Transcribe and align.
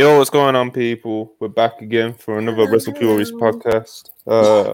Yo, 0.00 0.16
what's 0.16 0.30
going 0.30 0.56
on, 0.56 0.70
people? 0.70 1.34
We're 1.40 1.48
back 1.48 1.82
again 1.82 2.14
for 2.14 2.38
another 2.38 2.66
Wrestle 2.70 2.94
Purist 2.94 3.34
podcast, 3.34 4.08
uh, 4.26 4.72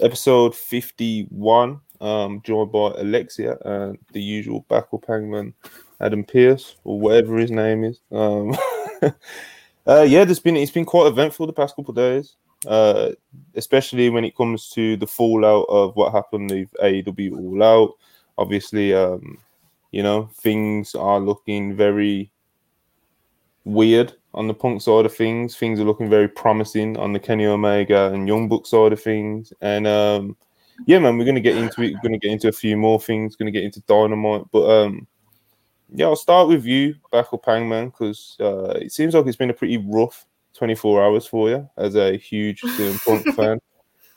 episode 0.00 0.54
51. 0.54 1.80
Um, 2.00 2.40
joined 2.44 2.70
by 2.70 2.92
Alexia 2.96 3.58
and 3.64 3.98
the 4.12 4.22
usual 4.22 4.64
Backup 4.68 5.04
Hangman, 5.04 5.52
Adam 6.00 6.22
Pierce, 6.22 6.76
or 6.84 7.00
whatever 7.00 7.38
his 7.38 7.50
name 7.50 7.82
is. 7.82 7.98
Um, 8.12 8.56
uh, 9.88 10.02
yeah, 10.02 10.24
there's 10.24 10.38
been 10.38 10.56
it's 10.56 10.70
been 10.70 10.84
quite 10.84 11.08
eventful 11.08 11.48
the 11.48 11.52
past 11.52 11.74
couple 11.74 11.90
of 11.90 11.96
days, 11.96 12.36
uh, 12.68 13.10
especially 13.56 14.10
when 14.10 14.24
it 14.24 14.36
comes 14.36 14.70
to 14.70 14.96
the 14.96 15.08
fallout 15.08 15.66
of 15.68 15.96
what 15.96 16.12
happened 16.12 16.52
with 16.52 16.72
AEW 16.80 17.36
All 17.36 17.62
Out. 17.64 17.94
Obviously, 18.38 18.94
um, 18.94 19.38
you 19.90 20.04
know, 20.04 20.30
things 20.34 20.94
are 20.94 21.18
looking 21.18 21.74
very 21.74 22.30
weird 23.64 24.14
on 24.34 24.46
the 24.46 24.54
punk 24.54 24.82
side 24.82 25.06
of 25.06 25.14
things. 25.14 25.56
Things 25.56 25.80
are 25.80 25.84
looking 25.84 26.10
very 26.10 26.28
promising 26.28 26.96
on 26.96 27.12
the 27.12 27.18
Kenny 27.20 27.46
Omega 27.46 28.12
and 28.12 28.28
Young 28.28 28.48
Buck 28.48 28.66
side 28.66 28.92
of 28.92 29.02
things. 29.02 29.52
And 29.60 29.86
um, 29.86 30.36
yeah, 30.86 30.98
man, 30.98 31.18
we're 31.18 31.24
gonna 31.24 31.40
get 31.40 31.56
into 31.56 31.82
it. 31.82 31.94
We're 31.94 32.08
gonna 32.08 32.18
get 32.18 32.32
into 32.32 32.48
a 32.48 32.52
few 32.52 32.76
more 32.76 33.00
things. 33.00 33.36
Gonna 33.36 33.50
get 33.50 33.64
into 33.64 33.80
Dynamite, 33.82 34.44
but 34.52 34.68
um, 34.68 35.06
yeah, 35.90 36.06
I'll 36.06 36.16
start 36.16 36.48
with 36.48 36.64
you, 36.64 36.94
Backup 37.10 37.44
Hangman, 37.44 37.86
because 37.86 38.36
uh, 38.40 38.78
it 38.80 38.92
seems 38.92 39.14
like 39.14 39.26
it's 39.26 39.36
been 39.36 39.50
a 39.50 39.54
pretty 39.54 39.78
rough 39.78 40.26
24 40.54 41.02
hours 41.02 41.26
for 41.26 41.48
you 41.48 41.68
as 41.76 41.96
a 41.96 42.16
huge 42.16 42.60
CM 42.60 43.02
Punk 43.04 43.26
fan, 43.36 43.60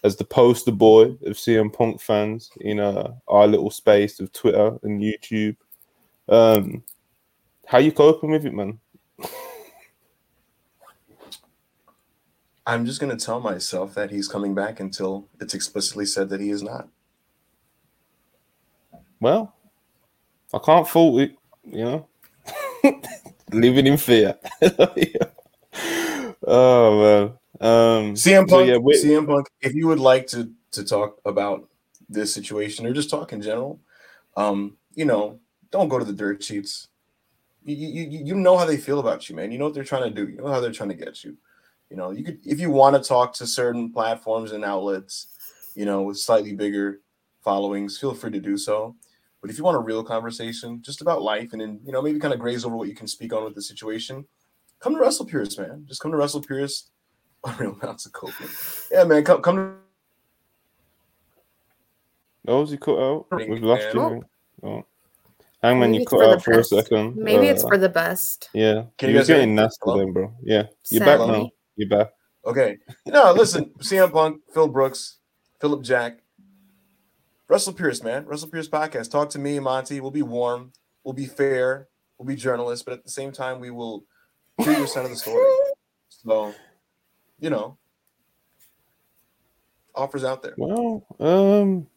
as 0.04 0.16
the 0.16 0.26
poster 0.26 0.72
boy 0.72 1.04
of 1.04 1.38
CM 1.38 1.72
Punk 1.72 2.02
fans 2.02 2.52
in 2.62 2.80
uh, 2.80 3.14
our 3.28 3.48
little 3.48 3.72
space 3.72 4.20
of 4.20 4.34
Twitter 4.34 4.78
and 4.84 5.02
YouTube. 5.02 5.56
Um, 6.28 6.84
how 7.66 7.78
you 7.78 7.92
coping 7.92 8.32
with 8.32 8.46
it, 8.46 8.54
man? 8.54 8.80
I'm 12.66 12.86
just 12.86 13.00
going 13.00 13.16
to 13.16 13.24
tell 13.26 13.40
myself 13.40 13.96
that 13.96 14.12
he's 14.12 14.28
coming 14.28 14.54
back 14.54 14.80
until 14.80 15.28
it's 15.40 15.54
explicitly 15.54 16.06
said 16.06 16.30
that 16.30 16.40
he 16.40 16.52
is 16.52 16.62
not. 16.62 16.88
Well, 19.20 19.54
I 20.54 20.60
can't 20.60 20.88
fault 20.88 21.22
it, 21.22 21.36
you 21.64 21.84
know. 21.84 22.08
Living 23.52 23.88
in 23.88 23.98
fear. 23.98 24.36
oh 26.48 27.00
man. 27.00 27.34
Um, 27.60 28.16
CM 28.16 28.48
Punk. 28.48 28.50
So 28.50 28.62
yeah, 28.62 28.78
CM 28.78 29.28
Punk. 29.28 29.48
If 29.62 29.74
you 29.76 29.88
would 29.88 30.00
like 30.00 30.28
to 30.28 30.52
to 30.72 30.84
talk 30.84 31.20
about 31.26 31.70
this 32.10 32.34
situation 32.34 32.86
or 32.86 32.94
just 32.94 33.10
talk 33.10 33.34
in 33.34 33.42
general, 33.42 33.80
um, 34.36 34.78
you 34.96 35.06
know, 35.06 35.40
don't 35.70 35.90
go 35.90 36.00
to 36.00 36.06
the 36.06 36.14
dirt 36.14 36.44
sheets. 36.44 36.88
You, 37.64 37.76
you, 37.76 38.26
you 38.26 38.36
know 38.36 38.58
how 38.58 38.66
they 38.66 38.78
feel 38.78 39.00
about 39.00 39.30
you, 39.30 39.36
man. 39.36 39.52
You 39.52 39.60
know 39.60 39.66
what 39.66 39.76
they're 39.76 39.84
trying 39.84 40.04
to 40.04 40.10
do. 40.10 40.32
You 40.32 40.38
know 40.38 40.48
how 40.48 40.60
they're 40.60 40.72
trying 40.72 40.90
to 40.90 40.96
get 40.96 41.24
you. 41.24 41.38
You 41.92 41.98
know, 41.98 42.12
you 42.12 42.24
could 42.24 42.40
if 42.46 42.60
you 42.62 42.72
want 42.72 42.96
to 42.96 43.08
talk 43.08 43.34
to 43.34 43.46
certain 43.46 43.92
platforms 43.92 44.54
and 44.54 44.64
outlets, 44.64 45.28
you 45.76 45.86
know, 45.86 46.04
with 46.04 46.18
slightly 46.18 46.54
bigger 46.54 47.02
followings, 47.44 47.98
feel 47.98 48.14
free 48.14 48.32
to 48.32 48.40
do 48.40 48.58
so. 48.58 48.96
But 49.42 49.50
if 49.50 49.58
you 49.58 49.66
want 49.66 49.76
a 49.76 49.82
real 49.82 50.04
conversation 50.04 50.82
just 50.82 51.02
about 51.02 51.22
life 51.22 51.52
and 51.52 51.62
then, 51.62 51.82
you 51.84 51.92
know, 51.92 52.02
maybe 52.02 52.20
kind 52.20 52.34
of 52.34 52.40
graze 52.40 52.64
over 52.64 52.78
what 52.78 52.88
you 52.88 52.96
can 52.96 53.08
speak 53.08 53.34
on 53.34 53.44
with 53.44 53.56
the 53.56 53.62
situation, 53.62 54.26
come 54.80 54.94
to 54.94 55.02
Wrestle 55.02 55.26
Purist, 55.26 55.60
man. 55.60 55.84
Just 55.86 56.00
come 56.00 56.12
to 56.12 56.18
Wrestle 56.18 56.42
Purist. 56.42 56.92
Real 57.60 57.78
amounts 57.82 58.06
of 58.06 58.14
cocaine. 58.14 58.48
Yeah, 58.90 59.04
man. 59.04 59.26
Come 59.26 59.42
come 59.42 59.56
to 59.58 59.74
Oh, 62.48 62.62
was 62.62 62.72
he 62.72 62.78
cut 62.78 62.98
out? 62.98 63.28
We've 63.32 63.62
lost 63.62 63.88
you. 63.94 64.24
Oh. 64.64 64.86
Hangman, 65.62 65.94
you 65.94 66.06
cut 66.06 66.24
out 66.24 66.44
for 66.44 66.54
a 66.54 66.64
second. 66.64 67.16
Maybe 67.16 67.50
uh, 67.50 67.52
it's 67.52 67.64
for 67.64 67.78
the 67.78 67.90
best. 67.90 68.50
Yeah. 68.54 68.86
Can 68.98 69.10
you 69.10 69.18
guys 69.18 69.28
getting 69.28 69.54
nasty 69.54 69.78
then, 69.86 70.12
bro? 70.12 70.34
Yeah. 70.42 70.64
You're 70.90 71.04
Sadly. 71.04 71.28
back 71.28 71.38
now. 71.38 71.50
You 71.76 71.88
bet. 71.88 72.14
Okay. 72.46 72.78
No, 73.06 73.34
listen, 73.34 73.72
CM 73.80 74.12
Punk, 74.12 74.42
Phil 74.54 74.68
Brooks, 74.68 75.18
Philip 75.60 75.84
Jack, 75.84 76.20
Wrestle 77.48 77.74
Purist, 77.74 78.04
man. 78.04 78.26
Wrestle 78.26 78.50
Purist 78.50 78.72
podcast. 78.72 79.12
Talk 79.12 79.30
to 79.32 79.40
me, 79.40 79.60
Monty. 79.60 80.00
We'll 80.00 80.12
be 80.12 80.22
warm. 80.22 80.72
We'll 81.04 81.14
be 81.14 81.26
fair. 81.26 81.90
We'll 82.18 82.28
be 82.28 82.36
journalists, 82.36 82.84
but 82.84 82.94
at 82.94 83.04
the 83.04 83.10
same 83.12 83.32
time, 83.32 83.60
we 83.60 83.72
will 83.72 84.06
hear 84.58 84.74
your 84.74 84.88
side 84.88 85.06
of 85.06 85.12
the 85.12 85.18
story. 85.18 85.46
So, 86.24 86.54
you 87.40 87.50
know, 87.50 87.80
offers 89.96 90.24
out 90.24 90.44
there. 90.44 90.54
Well, 90.56 91.04
um, 91.20 91.88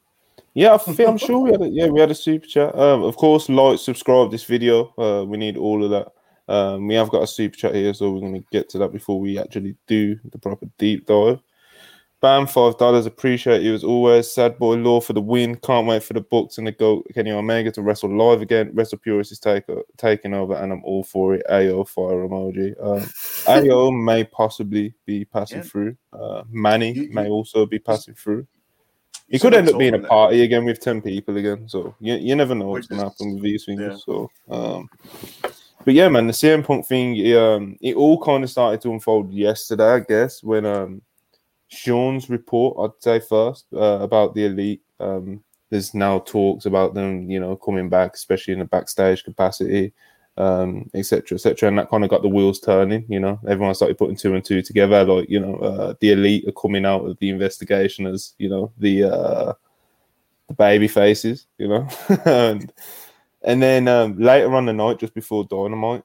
yeah, 0.54 0.78
I'm 1.06 1.18
sure 1.18 1.40
we 1.40 1.50
had 1.50 1.60
a, 1.60 1.68
yeah 1.68 1.88
we 1.88 2.00
had 2.00 2.10
a 2.10 2.14
super 2.14 2.46
chat. 2.46 2.74
Um, 2.74 3.02
of 3.02 3.16
course, 3.16 3.50
like, 3.50 3.78
subscribe 3.80 4.30
this 4.30 4.44
video. 4.44 4.94
Uh, 4.96 5.26
we 5.26 5.36
need 5.36 5.58
all 5.58 5.84
of 5.84 5.90
that. 5.90 6.13
Um, 6.49 6.87
we 6.87 6.94
have 6.94 7.10
got 7.10 7.22
a 7.22 7.27
super 7.27 7.56
chat 7.56 7.75
here, 7.75 7.94
so 7.94 8.10
we're 8.10 8.21
going 8.21 8.34
to 8.34 8.47
get 8.53 8.69
to 8.71 8.78
that 8.78 8.93
before 8.93 9.19
we 9.19 9.38
actually 9.38 9.77
do 9.87 10.19
the 10.31 10.38
proper 10.38 10.66
deep 10.78 11.06
dive. 11.06 11.41
Bam, 12.25 12.47
five 12.47 12.78
dollars. 12.78 13.05
Appreciate 13.05 13.60
you 13.60 13.75
as 13.75 13.84
always. 13.84 14.32
Sad 14.32 14.59
boy 14.59 14.77
law 14.77 14.99
for 14.99 15.12
the 15.12 15.21
win. 15.21 15.56
Can't 15.56 15.87
wait 15.87 16.03
for 16.03 16.15
the 16.15 16.22
books 16.22 16.56
and 16.56 16.66
the 16.66 16.72
goat 16.72 17.06
Kenny 17.12 17.31
Omega 17.31 17.71
to 17.72 17.82
wrestle 17.82 18.16
live 18.16 18.41
again. 18.41 18.71
Wrestle 18.72 18.97
Purist 18.97 19.31
is 19.31 19.38
take, 19.38 19.65
taking 19.99 20.32
over, 20.32 20.55
and 20.55 20.72
I'm 20.72 20.82
all 20.84 21.05
for 21.05 21.34
it. 21.34 21.43
AO 21.50 21.84
fire 21.84 22.27
emoji. 22.27 22.75
Um, 22.82 23.06
AO 23.47 23.91
may 23.91 24.25
possibly 24.25 24.94
be 25.05 25.26
passing 25.26 25.59
yeah. 25.59 25.65
through. 25.65 25.97
Uh, 26.15 26.44
Manny 26.49 27.09
may 27.11 27.28
also 27.28 27.66
be 27.66 27.78
passing 27.78 28.15
through. 28.15 28.47
He 29.28 29.38
could 29.38 29.53
end 29.53 29.69
up 29.69 29.78
being 29.78 29.93
a 29.94 29.99
party 29.99 30.38
that. 30.38 30.44
again 30.44 30.65
with 30.65 30.81
ten 30.81 31.03
people 31.03 31.37
again. 31.37 31.69
So 31.69 31.94
you, 32.00 32.15
you 32.15 32.34
never 32.37 32.55
know 32.55 32.69
what's 32.69 32.87
going 32.87 33.00
to 33.00 33.09
happen 33.09 33.34
with 33.34 33.43
these 33.43 33.66
things. 33.66 33.82
Yeah. 33.82 33.97
So 33.97 34.31
um, 34.50 34.88
but 35.84 35.94
yeah, 35.94 36.08
man, 36.08 36.26
the 36.26 36.32
CM 36.32 36.64
Punk 36.64 36.86
thing, 36.86 37.16
it, 37.16 37.36
um, 37.36 37.76
it 37.80 37.96
all 37.96 38.20
kind 38.22 38.42
of 38.42 38.50
started 38.50 38.80
to 38.82 38.92
unfold 38.92 39.32
yesterday, 39.32 39.94
I 39.94 40.00
guess, 40.00 40.42
when 40.42 40.64
um, 40.64 41.02
Sean's 41.68 42.30
report, 42.30 42.76
I'd 42.78 43.02
say 43.02 43.20
first, 43.20 43.66
uh, 43.72 43.98
about 44.00 44.34
the 44.34 44.46
elite. 44.46 44.82
Um, 45.00 45.42
there's 45.70 45.94
now 45.94 46.20
talks 46.20 46.66
about 46.66 46.94
them, 46.94 47.30
you 47.30 47.40
know, 47.40 47.56
coming 47.56 47.88
back, 47.88 48.14
especially 48.14 48.52
in 48.52 48.60
the 48.60 48.64
backstage 48.64 49.24
capacity, 49.24 49.92
um, 50.36 50.88
etc., 50.94 51.36
etc., 51.36 51.68
and 51.68 51.78
that 51.78 51.90
kind 51.90 52.04
of 52.04 52.10
got 52.10 52.22
the 52.22 52.28
wheels 52.28 52.60
turning. 52.60 53.04
You 53.08 53.20
know, 53.20 53.40
everyone 53.48 53.74
started 53.74 53.98
putting 53.98 54.16
two 54.16 54.34
and 54.34 54.44
two 54.44 54.62
together. 54.62 55.04
Like, 55.04 55.28
you 55.28 55.40
know, 55.40 55.56
uh, 55.56 55.94
the 56.00 56.12
elite 56.12 56.48
are 56.48 56.52
coming 56.52 56.86
out 56.86 57.04
of 57.04 57.18
the 57.18 57.28
investigation 57.28 58.06
as, 58.06 58.34
you 58.38 58.48
know, 58.48 58.72
the 58.78 59.04
uh, 59.04 59.52
the 60.48 60.54
baby 60.54 60.88
faces, 60.88 61.46
you 61.58 61.68
know, 61.68 61.88
and 62.24 62.72
and 63.44 63.62
then 63.62 63.88
um, 63.88 64.19
later 64.19 64.55
on 64.55 64.66
the 64.66 64.72
night, 64.72 64.99
just 64.99 65.15
before 65.15 65.44
Dynamite, 65.44 66.03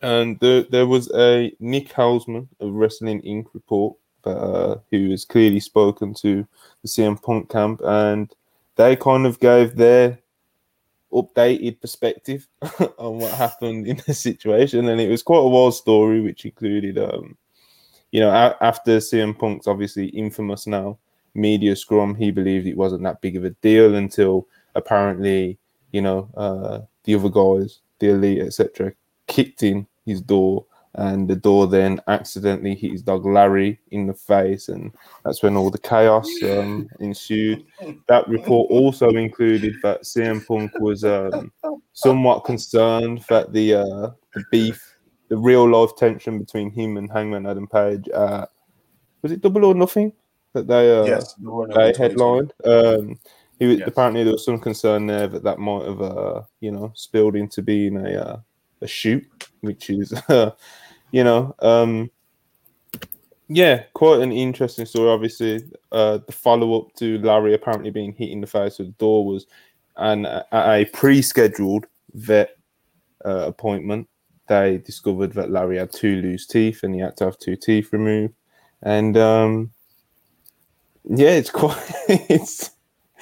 and 0.00 0.38
there, 0.40 0.62
there 0.62 0.86
was 0.86 1.10
a 1.14 1.54
Nick 1.60 1.92
Hausman 1.92 2.48
of 2.60 2.72
Wrestling 2.72 3.22
Inc. 3.22 3.46
report 3.52 3.96
uh, 4.24 4.76
who 4.90 5.10
has 5.10 5.24
clearly 5.24 5.60
spoken 5.60 6.14
to 6.14 6.46
the 6.82 6.88
CM 6.88 7.20
Punk 7.22 7.50
camp, 7.50 7.80
and 7.84 8.34
they 8.76 8.96
kind 8.96 9.26
of 9.26 9.38
gave 9.40 9.76
their 9.76 10.18
updated 11.12 11.80
perspective 11.80 12.48
on 12.98 13.18
what 13.18 13.32
happened 13.34 13.86
in 13.86 14.00
the 14.06 14.14
situation, 14.14 14.88
and 14.88 15.00
it 15.00 15.10
was 15.10 15.22
quite 15.22 15.38
a 15.38 15.48
wild 15.48 15.74
story, 15.74 16.20
which 16.20 16.44
included, 16.44 16.98
um, 16.98 17.36
you 18.10 18.20
know, 18.20 18.30
a- 18.30 18.56
after 18.60 18.98
CM 18.98 19.38
Punk's 19.38 19.66
obviously 19.66 20.06
infamous 20.06 20.66
now 20.66 20.98
media 21.34 21.74
scrum, 21.74 22.14
he 22.14 22.30
believed 22.30 22.66
it 22.66 22.76
wasn't 22.76 23.02
that 23.02 23.20
big 23.20 23.36
of 23.36 23.44
a 23.44 23.50
deal 23.50 23.94
until 23.94 24.46
apparently 24.74 25.58
you 25.92 26.02
know, 26.02 26.28
uh, 26.36 26.80
the 27.04 27.14
other 27.14 27.28
guys, 27.28 27.80
the 27.98 28.10
elite, 28.10 28.42
etc., 28.42 28.92
kicked 29.26 29.62
in 29.62 29.86
his 30.04 30.20
door, 30.20 30.66
and 30.94 31.28
the 31.28 31.36
door 31.36 31.66
then 31.66 32.00
accidentally 32.08 32.74
hit 32.74 32.92
his 32.92 33.02
dog 33.02 33.24
Larry 33.24 33.80
in 33.90 34.06
the 34.06 34.14
face, 34.14 34.68
and 34.68 34.92
that's 35.24 35.42
when 35.42 35.56
all 35.56 35.70
the 35.70 35.78
chaos 35.78 36.28
um, 36.44 36.88
ensued. 37.00 37.64
That 38.08 38.28
report 38.28 38.70
also 38.70 39.08
included 39.10 39.74
that 39.82 40.02
CM 40.02 40.46
Punk 40.46 40.72
was 40.80 41.04
um, 41.04 41.52
somewhat 41.92 42.44
concerned 42.44 43.24
that 43.28 43.52
the 43.52 43.74
uh, 43.74 44.10
the 44.34 44.44
beef, 44.50 44.96
the 45.28 45.36
real 45.36 45.68
life 45.68 45.96
tension 45.96 46.38
between 46.38 46.70
him 46.70 46.96
and 46.96 47.10
Hangman 47.10 47.46
Adam 47.46 47.66
Page, 47.66 48.08
uh, 48.12 48.46
was 49.22 49.32
it 49.32 49.40
Double 49.40 49.64
or 49.64 49.74
Nothing 49.74 50.12
that 50.52 50.66
they 50.66 50.94
uh, 50.94 51.04
yes, 51.04 51.34
they 51.74 51.94
headlined. 51.96 52.52
Um, 52.64 53.18
he 53.62 53.68
was, 53.68 53.78
yes. 53.78 53.86
apparently 53.86 54.24
there 54.24 54.32
was 54.32 54.44
some 54.44 54.58
concern 54.58 55.06
there 55.06 55.28
that 55.28 55.44
that 55.44 55.60
might 55.60 55.86
have, 55.86 56.02
uh, 56.02 56.42
you 56.58 56.72
know, 56.72 56.90
spilled 56.96 57.36
into 57.36 57.62
being 57.62 57.96
a 57.96 58.20
uh, 58.20 58.40
a 58.80 58.88
shoot, 58.88 59.24
which 59.60 59.88
is, 59.88 60.12
uh, 60.28 60.50
you 61.12 61.22
know, 61.22 61.54
um, 61.60 62.10
yeah, 63.46 63.84
quite 63.94 64.20
an 64.20 64.32
interesting 64.32 64.84
story. 64.84 65.10
Obviously, 65.10 65.60
uh, 65.92 66.18
the 66.26 66.32
follow 66.32 66.76
up 66.76 66.92
to 66.94 67.18
Larry 67.18 67.54
apparently 67.54 67.90
being 67.90 68.12
hit 68.12 68.30
in 68.30 68.40
the 68.40 68.48
face 68.48 68.78
with 68.78 68.88
the 68.88 68.94
door 68.94 69.24
was, 69.24 69.46
and 69.96 70.26
at 70.26 70.46
a 70.52 70.84
pre-scheduled 70.86 71.86
vet 72.14 72.56
uh, 73.24 73.44
appointment, 73.46 74.08
they 74.48 74.78
discovered 74.78 75.34
that 75.34 75.52
Larry 75.52 75.78
had 75.78 75.92
two 75.92 76.20
loose 76.20 76.48
teeth 76.48 76.82
and 76.82 76.96
he 76.96 77.00
had 77.00 77.16
to 77.18 77.26
have 77.26 77.38
two 77.38 77.54
teeth 77.54 77.92
removed. 77.92 78.34
And 78.82 79.16
um, 79.16 79.70
yeah, 81.04 81.30
it's 81.30 81.50
quite 81.50 81.78
it's 82.08 82.71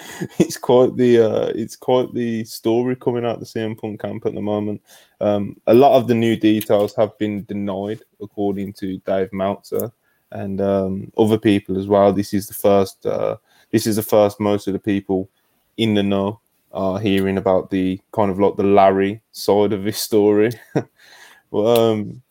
it's 0.39 0.57
quite 0.57 0.97
the 0.97 1.19
uh, 1.19 1.53
it's 1.55 1.77
quite 1.77 2.13
the 2.15 2.45
story 2.45 2.97
coming 2.97 3.25
out 3.25 3.41
the 3.41 3.47
CM 3.47 3.79
Punk 3.79 4.01
camp 4.01 4.27
at 4.27 4.35
the 4.35 4.41
moment. 4.41 4.83
Um, 5.21 5.57
a 5.67 5.75
lot 5.75 5.97
of 5.97 6.09
the 6.09 6.15
new 6.15 6.37
details 6.37 6.95
have 6.97 7.17
been 7.19 7.45
denied, 7.45 8.03
according 8.21 8.73
to 8.75 8.99
Dave 8.99 9.33
Meltzer 9.33 9.93
and 10.33 10.61
um, 10.61 11.13
other 11.19 11.39
people 11.39 11.79
as 11.79 11.87
well. 11.87 12.13
This 12.13 12.35
is 12.35 12.47
the 12.47 12.55
first. 12.55 13.05
Uh, 13.05 13.37
this 13.71 13.87
is 13.87 13.97
the 13.97 14.03
first 14.03 14.41
most 14.41 14.67
of 14.67 14.73
the 14.73 14.79
people 14.79 15.29
in 15.77 15.95
the 15.95 16.03
know 16.03 16.41
are 16.73 17.01
hearing 17.01 17.37
about 17.37 17.71
the 17.71 18.01
kind 18.13 18.31
of 18.31 18.39
like 18.39 18.57
the 18.57 18.63
Larry 18.63 19.21
side 19.33 19.73
of 19.73 19.85
this 19.85 19.99
story. 19.99 20.51
well, 21.51 21.93
um, 21.93 22.23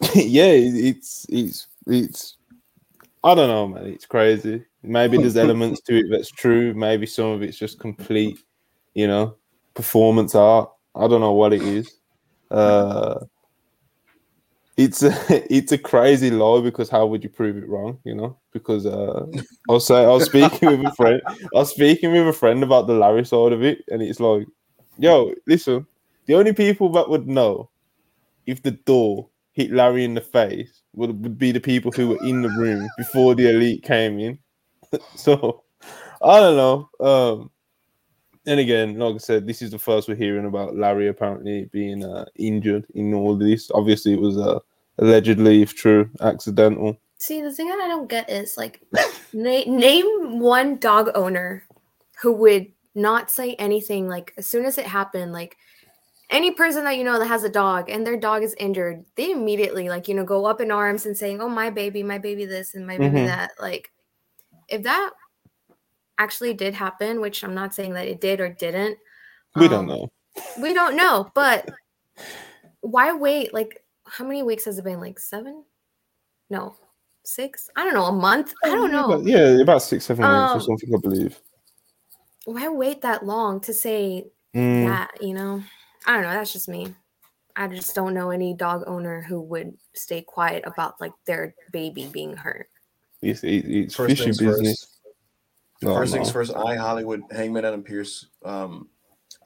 yeah, 0.14 0.50
it's 0.50 1.26
it's 1.28 1.66
it's 1.86 2.36
I 3.24 3.34
don't 3.34 3.48
know, 3.48 3.68
man. 3.68 3.86
It's 3.86 4.06
crazy. 4.06 4.64
Maybe 4.82 5.18
there's 5.18 5.36
elements 5.46 5.80
to 5.82 5.98
it 5.98 6.06
that's 6.10 6.30
true. 6.30 6.74
Maybe 6.74 7.06
some 7.06 7.26
of 7.26 7.42
it's 7.42 7.58
just 7.58 7.78
complete, 7.78 8.38
you 8.94 9.06
know, 9.06 9.36
performance 9.74 10.34
art. 10.34 10.70
I 10.94 11.08
don't 11.08 11.20
know 11.20 11.32
what 11.32 11.52
it 11.52 11.62
is. 11.62 11.90
Uh, 12.50 13.20
it's 14.76 15.02
a 15.02 15.12
it's 15.52 15.72
a 15.72 15.78
crazy 15.78 16.30
lie 16.30 16.60
because 16.60 16.88
how 16.88 17.06
would 17.06 17.22
you 17.22 17.30
prove 17.30 17.56
it 17.56 17.68
wrong? 17.68 17.98
You 18.04 18.14
know, 18.14 18.38
because 18.52 18.86
uh, 18.86 19.26
I 19.68 19.72
was 19.72 19.86
saying 19.86 20.08
I 20.08 20.12
was 20.12 20.24
speaking 20.26 20.68
with 20.68 20.86
a 20.86 20.92
friend. 20.94 21.22
I 21.26 21.36
was 21.52 21.70
speaking 21.70 22.12
with 22.12 22.28
a 22.28 22.32
friend 22.32 22.62
about 22.62 22.86
the 22.86 22.94
Larry 22.94 23.24
side 23.24 23.52
of 23.52 23.62
it, 23.62 23.84
and 23.88 24.02
it's 24.02 24.20
like, 24.20 24.46
yo, 24.98 25.34
listen, 25.46 25.86
the 26.26 26.34
only 26.34 26.52
people 26.52 26.90
that 26.92 27.08
would 27.08 27.26
know 27.26 27.70
if 28.46 28.62
the 28.62 28.72
door 28.72 29.28
hit 29.52 29.70
Larry 29.70 30.04
in 30.04 30.14
the 30.14 30.20
face 30.20 30.82
would, 30.94 31.22
would 31.22 31.38
be 31.38 31.52
the 31.52 31.60
people 31.60 31.92
who 31.92 32.08
were 32.08 32.26
in 32.26 32.42
the 32.42 32.48
room 32.48 32.88
before 32.96 33.34
the 33.34 33.50
elite 33.50 33.82
came 33.82 34.18
in. 34.18 34.38
so 35.16 35.64
I 36.22 36.40
don't 36.40 36.56
know. 36.56 36.90
Um, 37.00 37.50
and 38.46 38.58
again, 38.58 38.98
like 38.98 39.14
I 39.14 39.18
said, 39.18 39.46
this 39.46 39.62
is 39.62 39.70
the 39.70 39.78
first 39.78 40.08
we're 40.08 40.16
hearing 40.16 40.46
about 40.46 40.76
Larry 40.76 41.08
apparently 41.08 41.68
being 41.72 42.04
uh, 42.04 42.24
injured 42.36 42.86
in 42.94 43.14
all 43.14 43.36
this. 43.36 43.70
Obviously, 43.72 44.14
it 44.14 44.20
was 44.20 44.36
uh, 44.36 44.58
allegedly, 44.98 45.62
if 45.62 45.74
true, 45.74 46.10
accidental. 46.20 46.96
See, 47.18 47.40
the 47.40 47.52
thing 47.52 47.68
that 47.68 47.78
I 47.78 47.86
don't 47.86 48.08
get 48.08 48.28
is 48.28 48.56
like, 48.56 48.82
na- 49.32 49.62
name 49.66 50.40
one 50.40 50.78
dog 50.78 51.10
owner 51.14 51.62
who 52.20 52.32
would 52.32 52.66
not 52.94 53.30
say 53.30 53.54
anything 53.54 54.08
like 54.08 54.34
as 54.36 54.46
soon 54.46 54.64
as 54.64 54.76
it 54.76 54.86
happened, 54.86 55.32
like 55.32 55.56
any 56.30 56.50
person 56.50 56.84
that 56.84 56.96
you 56.96 57.04
know 57.04 57.18
that 57.18 57.26
has 57.26 57.44
a 57.44 57.48
dog 57.48 57.88
and 57.90 58.06
their 58.06 58.16
dog 58.16 58.42
is 58.42 58.56
injured, 58.58 59.04
they 59.14 59.30
immediately 59.30 59.88
like 59.88 60.08
you 60.08 60.14
know 60.14 60.24
go 60.24 60.46
up 60.46 60.60
in 60.60 60.72
arms 60.72 61.06
and 61.06 61.16
saying, 61.16 61.40
"Oh, 61.40 61.48
my 61.48 61.70
baby, 61.70 62.02
my 62.02 62.18
baby, 62.18 62.44
this 62.44 62.74
and 62.74 62.86
my 62.86 62.98
baby 62.98 63.18
Mhm. 63.20 63.26
that." 63.26 63.52
Like, 63.60 63.92
if 64.68 64.82
that 64.82 65.10
actually 66.18 66.54
did 66.54 66.74
happen, 66.74 67.20
which 67.20 67.42
I'm 67.42 67.54
not 67.54 67.74
saying 67.74 67.94
that 67.94 68.08
it 68.08 68.20
did 68.20 68.40
or 68.40 68.48
didn't, 68.48 68.98
We 69.56 69.68
don't 69.68 69.80
um, 69.80 69.86
know. 69.86 70.08
We 70.60 70.74
don't 70.74 70.96
know, 70.96 71.30
but 71.34 71.68
why 72.80 73.12
wait? 73.12 73.52
Like, 73.54 73.82
how 74.06 74.24
many 74.24 74.42
weeks 74.42 74.64
has 74.64 74.78
it 74.78 74.84
been? 74.84 75.00
Like 75.00 75.18
seven? 75.18 75.64
No, 76.50 76.76
six? 77.24 77.70
I 77.76 77.84
don't 77.84 77.94
know. 77.94 78.04
A 78.04 78.12
month? 78.12 78.54
I 78.64 78.68
don't 78.68 78.92
know. 78.92 79.20
Yeah, 79.24 79.60
about 79.62 79.82
six, 79.82 80.04
seven 80.04 80.24
weeks 80.24 80.52
Um, 80.52 80.58
or 80.58 80.60
something, 80.60 80.94
I 80.94 80.98
believe. 80.98 81.40
Why 82.44 82.68
wait 82.68 83.02
that 83.02 83.24
long 83.24 83.60
to 83.62 83.72
say 83.72 84.26
Mm, 84.54 84.84
that? 84.84 85.22
You 85.22 85.34
know, 85.34 85.62
I 86.06 86.14
don't 86.14 86.22
know. 86.22 86.30
That's 86.32 86.52
just 86.52 86.68
me. 86.68 86.94
I 87.54 87.68
just 87.68 87.94
don't 87.94 88.14
know 88.14 88.30
any 88.30 88.54
dog 88.54 88.84
owner 88.86 89.22
who 89.22 89.40
would 89.42 89.76
stay 89.94 90.22
quiet 90.22 90.64
about 90.66 91.00
like 91.00 91.12
their 91.26 91.54
baby 91.70 92.08
being 92.12 92.36
hurt. 92.36 92.68
It's 93.22 93.42
it, 93.44 93.64
it's 93.66 93.94
First 93.94 94.10
fishy 94.10 94.24
things 94.24 94.38
business. 94.38 94.68
first. 94.80 94.88
No, 95.82 95.94
first 95.94 96.12
things 96.12 96.30
first. 96.30 96.54
I 96.54 96.76
Hollywood 96.76 97.22
Hangman 97.30 97.64
Adam 97.64 97.82
Pierce. 97.82 98.26
Um, 98.44 98.88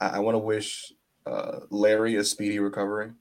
I, 0.00 0.08
I 0.08 0.19
want 0.19 0.34
to 0.34 0.38
wish 0.38 0.93
uh, 1.26 1.61
Larry 1.70 2.17
a 2.17 2.25
speedy 2.25 2.58
recovery. 2.58 3.12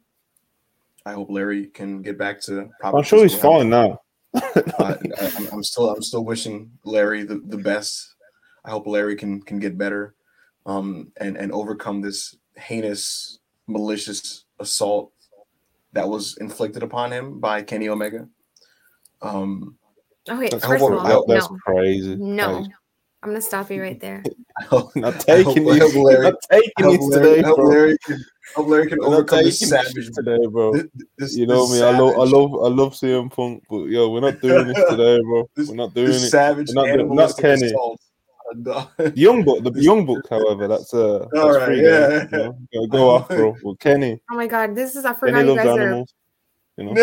I 1.05 1.13
hope 1.13 1.29
Larry 1.29 1.67
can 1.67 2.01
get 2.01 2.17
back 2.17 2.41
to. 2.41 2.69
I'm 2.83 3.03
sure 3.03 3.21
he's 3.21 3.35
fine 3.35 3.69
now. 3.69 4.01
uh, 4.33 4.41
I, 4.79 4.83
I'm- 5.21 5.47
I'm 5.51 5.63
still 5.63 5.89
I'm 5.89 6.01
still 6.01 6.25
wishing 6.25 6.71
Larry 6.83 7.23
the, 7.23 7.41
the 7.45 7.57
best. 7.57 8.15
I 8.65 8.71
hope 8.71 8.87
Larry 8.87 9.15
can 9.15 9.41
can 9.41 9.59
get 9.59 9.77
better, 9.77 10.15
um, 10.65 11.11
and 11.17 11.37
and 11.37 11.51
overcome 11.51 12.01
this 12.01 12.35
heinous, 12.57 13.39
malicious 13.67 14.45
assault 14.59 15.11
that 15.93 16.09
was 16.09 16.35
inflicted 16.37 16.83
upon 16.83 17.11
him 17.11 17.39
by 17.39 17.61
Kenny 17.61 17.87
Omega. 17.87 18.27
Um, 19.21 19.77
Okay, 20.29 20.49
first 20.49 20.83
of 20.83 20.91
all, 20.93 20.99
hope 20.99 21.27
that's 21.27 21.49
no, 21.49 21.57
crazy. 21.65 22.15
no. 22.15 22.59
Like, 22.59 22.71
I'm 23.23 23.29
gonna 23.31 23.41
stop 23.41 23.69
you 23.71 23.81
right 23.81 23.99
there. 23.99 24.23
I 24.59 24.63
hope, 24.65 24.95
not 24.95 25.19
taking 25.19 25.67
I 25.69 25.75
it. 25.77 25.95
Larry- 25.95 26.23
Not 26.23 26.35
I 26.51 26.55
taking 26.55 26.71
hope 26.85 26.99
it 27.01 27.15
today, 27.15 27.41
hope 27.41 27.55
bro. 27.57 27.65
Larry 27.67 27.97
can, 28.05 28.15
I 28.15 28.19
hope 28.55 28.67
Larry 28.67 28.87
can 28.87 29.03
overcome 29.03 29.43
this 29.43 29.59
savage. 29.59 30.09
today, 30.15 30.37
bro. 30.47 30.73
This, 30.73 30.85
this, 31.17 31.35
You 31.37 31.47
know 31.47 31.67
this 31.67 31.79
me. 31.81 31.85
I 31.85 31.97
love, 31.97 32.13
I 32.15 32.23
love, 32.23 32.53
I 32.53 32.67
love 32.69 32.93
CM 32.93 33.31
Punk, 33.31 33.63
but 33.69 33.85
yo, 33.85 34.09
we're 34.09 34.19
not 34.21 34.39
doing 34.41 34.67
this 34.67 34.77
today, 34.89 35.19
bro. 35.23 35.49
This- 35.55 35.69
we're 35.69 35.75
not 35.75 35.93
doing 35.93 36.07
this 36.07 36.23
it. 36.25 36.29
savage 36.29 36.69
We're 36.73 36.85
not 36.87 36.97
doing- 36.97 37.15
not 37.15 37.37
Kenny. 37.37 37.65
assault. 37.65 37.99
on 38.51 38.59
a 38.59 38.63
dog. 38.63 38.89
The 38.97 39.13
young 39.15 39.43
book, 39.43 39.63
the 39.63 39.71
young 39.81 40.05
book, 40.05 40.25
however, 40.29 40.67
that's 40.67 40.93
uh, 40.93 41.25
that's 41.31 41.43
All 41.43 41.51
right, 41.53 41.65
free. 41.65 41.83
yeah. 41.83 42.25
game, 42.25 42.29
you 42.31 42.37
know? 42.37 42.57
Go, 42.73 42.87
go 42.87 43.09
off, 43.09 43.27
bro. 43.27 43.55
Well, 43.63 43.75
Kenny, 43.75 44.19
Oh 44.31 44.35
my 44.35 44.45
god, 44.47 44.75
this 44.75 44.95
is 44.95 45.03
I 45.03 45.13
Kenny 45.13 45.39
you 45.49 45.55
loves 45.55 45.57
guys 45.65 45.77
are 45.77 45.81
animals. 45.81 46.13
You 46.77 46.85
know, 46.85 46.93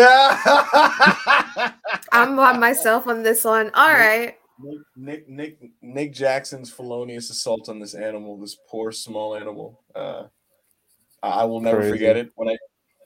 I'm 2.11 2.35
by 2.35 2.55
myself 2.57 3.07
on 3.07 3.23
this 3.23 3.43
one. 3.43 3.71
All 3.73 3.91
right. 3.91 4.37
Nick 4.95 5.27
Nick 5.27 5.57
Nick 5.81 6.13
Jackson's 6.13 6.69
felonious 6.69 7.31
assault 7.31 7.69
on 7.69 7.79
this 7.79 7.95
animal, 7.95 8.37
this 8.37 8.55
poor 8.69 8.91
small 8.91 9.35
animal. 9.35 9.81
Uh, 9.95 10.25
I 11.23 11.29
I 11.29 11.43
will 11.45 11.59
never 11.59 11.77
Crazy. 11.79 11.91
forget 11.91 12.17
it. 12.17 12.31
When 12.35 12.49
I 12.49 12.57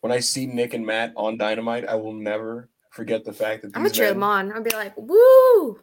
when 0.02 0.12
I 0.12 0.20
see 0.20 0.46
Nick 0.46 0.74
and 0.74 0.86
Matt 0.86 1.14
on 1.16 1.38
Dynamite, 1.38 1.88
I 1.88 1.96
will 1.96 2.14
never 2.14 2.70
forget 2.92 3.24
the 3.24 3.34
fact 3.34 3.62
that 3.62 3.68
I'm 3.70 3.74
gonna 3.74 3.90
these 3.90 3.98
cheer 3.98 4.08
men, 4.08 4.14
them 4.16 4.24
on. 4.24 4.52
I'll 4.54 4.64
be 4.64 4.72
like, 4.72 4.94
woo! 4.98 5.80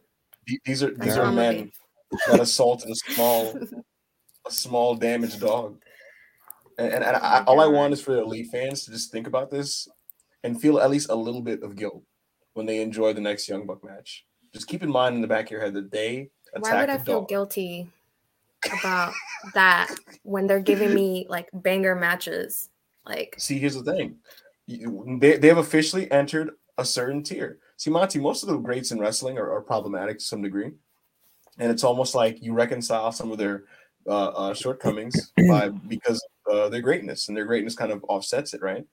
these 0.66 0.82
are 0.82 0.90
these 0.90 0.98
That's 0.98 1.16
are 1.16 1.20
what 1.20 1.28
I'm 1.28 1.36
gonna 1.36 1.52
men 1.52 1.72
that 2.28 2.40
assaulted 2.40 2.90
a 2.90 2.94
small 2.94 3.58
a 4.46 4.50
small 4.50 4.94
damaged 4.96 5.40
dog. 5.40 5.80
And, 6.76 6.92
and, 6.92 7.04
and 7.04 7.16
I, 7.16 7.44
all 7.46 7.60
I 7.60 7.66
want 7.66 7.92
is 7.92 8.02
for 8.02 8.12
the 8.12 8.22
elite 8.22 8.48
fans 8.50 8.84
to 8.84 8.90
just 8.90 9.12
think 9.12 9.26
about 9.26 9.50
this 9.50 9.88
and 10.44 10.60
feel 10.60 10.78
at 10.78 10.90
least 10.90 11.10
a 11.10 11.14
little 11.14 11.40
bit 11.40 11.62
of 11.62 11.74
guilt 11.74 12.02
when 12.52 12.66
they 12.66 12.80
enjoy 12.80 13.12
the 13.12 13.20
next 13.20 13.48
Young 13.48 13.66
Buck 13.66 13.82
match. 13.82 14.24
Just 14.52 14.68
keep 14.68 14.84
in 14.84 14.90
mind 14.90 15.16
in 15.16 15.22
the 15.22 15.26
back 15.26 15.46
of 15.46 15.50
your 15.50 15.60
head 15.60 15.74
that 15.74 15.90
they 15.90 16.28
Why 16.60 16.78
would 16.80 16.90
I 16.90 16.98
feel 16.98 17.22
dog. 17.22 17.28
guilty 17.28 17.88
about 18.72 19.12
that 19.54 19.92
when 20.22 20.46
they're 20.46 20.60
giving 20.60 20.94
me 20.94 21.26
like 21.28 21.48
banger 21.52 21.96
matches? 21.96 22.68
Like, 23.04 23.34
See, 23.38 23.58
here's 23.58 23.74
the 23.74 23.92
thing. 23.92 24.16
You- 24.66 25.18
They, 25.20 25.38
they 25.38 25.48
have 25.48 25.58
officially 25.58 26.08
entered 26.12 26.50
a 26.78 26.84
certain 26.84 27.22
tier. 27.22 27.58
See, 27.76 27.90
Monty, 27.90 28.20
most 28.20 28.42
of 28.42 28.48
the 28.48 28.56
greats 28.58 28.92
in 28.92 29.00
wrestling 29.00 29.38
are, 29.38 29.50
are 29.50 29.60
problematic 29.62 30.18
to 30.18 30.24
some 30.24 30.42
degree. 30.42 30.70
And 31.58 31.70
it's 31.70 31.84
almost 31.84 32.14
like 32.14 32.42
you 32.42 32.52
reconcile 32.52 33.12
some 33.12 33.32
of 33.32 33.38
their 33.38 33.64
uh, 34.06 34.28
uh, 34.28 34.54
shortcomings 34.54 35.32
by 35.48 35.68
because 35.88 36.24
uh, 36.52 36.68
their 36.68 36.80
greatness, 36.82 37.28
and 37.28 37.36
their 37.36 37.44
greatness 37.44 37.74
kind 37.74 37.92
of 37.92 38.04
offsets 38.08 38.54
it, 38.54 38.60
right? 38.60 38.84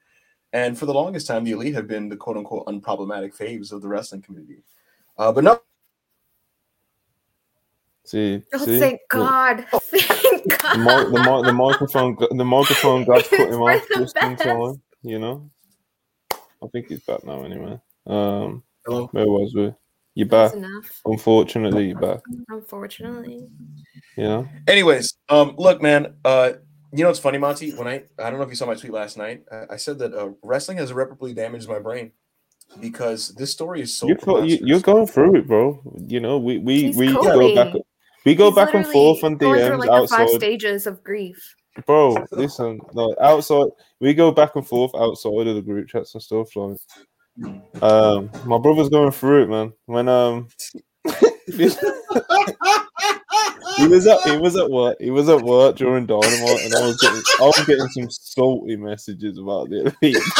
And 0.54 0.78
for 0.78 0.86
the 0.86 0.94
longest 0.94 1.28
time, 1.28 1.44
the 1.44 1.52
elite 1.52 1.76
have 1.76 1.88
been 1.88 2.10
the 2.10 2.18
quote 2.18 2.38
unquote 2.38 2.66
unproblematic 2.68 3.36
faves 3.36 3.72
of 3.72 3.82
the 3.82 3.88
wrestling 3.88 4.22
community. 4.22 4.64
Uh, 5.18 5.32
but 5.32 5.44
no, 5.44 5.62
see, 8.06 8.42
oh, 8.54 8.66
see, 8.66 8.80
thank 8.80 8.94
Look, 8.94 9.10
God. 9.10 9.66
Thank 9.84 10.44
the, 10.44 10.58
God. 10.58 10.78
mic, 10.80 11.14
the, 11.14 11.20
mic, 11.20 11.46
the 11.46 11.54
microphone, 11.54 12.16
got- 12.16 12.36
the 12.36 12.46
microphone 12.46 13.06
got 13.06 13.24
cut 13.30 13.50
him 13.50 13.62
It's 13.62 13.86
off 13.86 13.88
just 13.98 14.18
in 14.24 14.36
time. 14.36 14.82
You 15.04 15.20
know, 15.20 15.50
I 16.32 16.68
think 16.72 16.88
he's 16.88 17.02
back 17.02 17.24
now. 17.24 17.44
Anyway, 17.44 17.80
um, 18.08 18.64
hello. 18.86 19.08
where 19.12 19.28
was 19.28 19.54
we? 19.56 19.74
You're 20.16 20.28
That's 20.28 20.54
back. 20.54 20.58
enough. 20.58 21.02
Unfortunately, 21.06 21.88
you're 21.90 22.00
back. 22.00 22.22
Unfortunately. 22.50 23.48
Yeah. 24.18 24.44
Anyways, 24.68 25.14
um, 25.30 25.56
look, 25.58 25.82
man. 25.82 26.16
Uh, 26.26 26.54
you 26.94 27.04
know 27.04 27.08
what's 27.10 27.20
funny, 27.20 27.38
Monty? 27.38 27.72
When 27.72 27.88
I 27.88 28.04
I 28.20 28.30
don't 28.30 28.40
know 28.40 28.44
if 28.44 28.50
you 28.50 28.56
saw 28.56 28.66
my 28.66 28.76
tweet 28.76 28.92
last 28.92 29.18
night, 29.18 29.44
I, 29.52 29.74
I 29.74 29.76
said 29.78 30.00
that 30.00 30.14
uh, 30.14 30.32
wrestling 30.44 30.78
has 30.78 30.92
irreparably 30.92 31.34
damaged 31.34 31.70
my 31.70 31.80
brain 31.80 32.12
because 32.80 33.30
this 33.36 33.52
story 33.52 33.82
is 33.82 33.96
so. 33.96 34.08
you're, 34.08 34.18
go- 34.18 34.44
you, 34.44 34.58
you're 34.62 34.80
going 34.80 35.08
through 35.08 35.38
it, 35.38 35.48
bro. 35.48 35.82
You 36.08 36.20
know, 36.20 36.38
we 36.38 36.58
we 36.58 36.84
He's 36.84 36.98
we 36.98 37.14
go 37.14 37.56
back. 37.56 37.74
We 38.26 38.36
go 38.36 38.48
He's 38.48 38.56
back 38.56 38.74
and 38.74 38.86
forth 38.86 39.24
literally 39.24 39.34
on 39.34 39.38
going 39.38 39.62
through, 39.62 39.78
DMs 39.78 39.80
like 39.80 40.02
the 40.02 40.08
five 40.08 40.30
stages 40.30 40.88
of 40.88 41.04
grief. 41.04 41.56
Bro, 41.86 42.26
listen, 42.32 42.82
no, 42.94 43.16
outside 43.22 43.68
we 44.00 44.14
go 44.14 44.32
back 44.32 44.56
and 44.56 44.68
forth 44.68 44.92
outside 44.94 45.48
of 45.48 45.56
the 45.56 45.62
group 45.62 45.88
chats 45.88 46.14
and 46.14 46.22
stuff. 46.22 46.54
Like, 46.56 46.78
um, 47.82 48.30
my 48.46 48.58
brother's 48.58 48.90
going 48.90 49.12
through 49.12 49.44
it, 49.44 49.50
man. 49.50 49.74
When 49.86 50.10
um, 50.10 50.50
he 53.78 53.88
was 53.88 54.06
at 54.08 54.20
he 54.22 54.38
was 54.38 54.56
at 54.56 54.70
work. 54.70 54.98
He 55.00 55.10
was 55.12 55.30
at 55.30 55.42
work 55.42 55.76
during 55.78 56.06
Dynamite, 56.06 56.62
and 56.66 56.76
I 56.76 56.86
was 56.88 56.98
getting 56.98 57.22
I 57.40 57.44
was 57.44 57.66
getting 57.66 57.88
some 57.90 58.10
salty 58.10 58.76
messages 58.76 59.38
about 59.38 59.70
the 59.70 59.94
elite. 60.02 60.18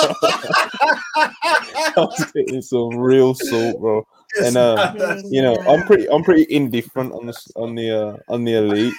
I 1.16 1.94
was 1.98 2.32
getting 2.34 2.62
some 2.62 2.98
real 2.98 3.34
salt, 3.34 3.80
bro. 3.80 4.06
And, 4.44 4.56
uh, 4.58 5.22
You 5.26 5.42
know, 5.42 5.56
I'm 5.68 5.86
pretty, 5.86 6.10
I'm 6.10 6.24
pretty 6.24 6.46
indifferent 6.54 7.12
on 7.14 7.26
this, 7.26 7.48
on 7.56 7.76
the, 7.76 7.92
uh, 7.92 8.18
on 8.34 8.44
the 8.46 8.54
elite. 8.56 8.94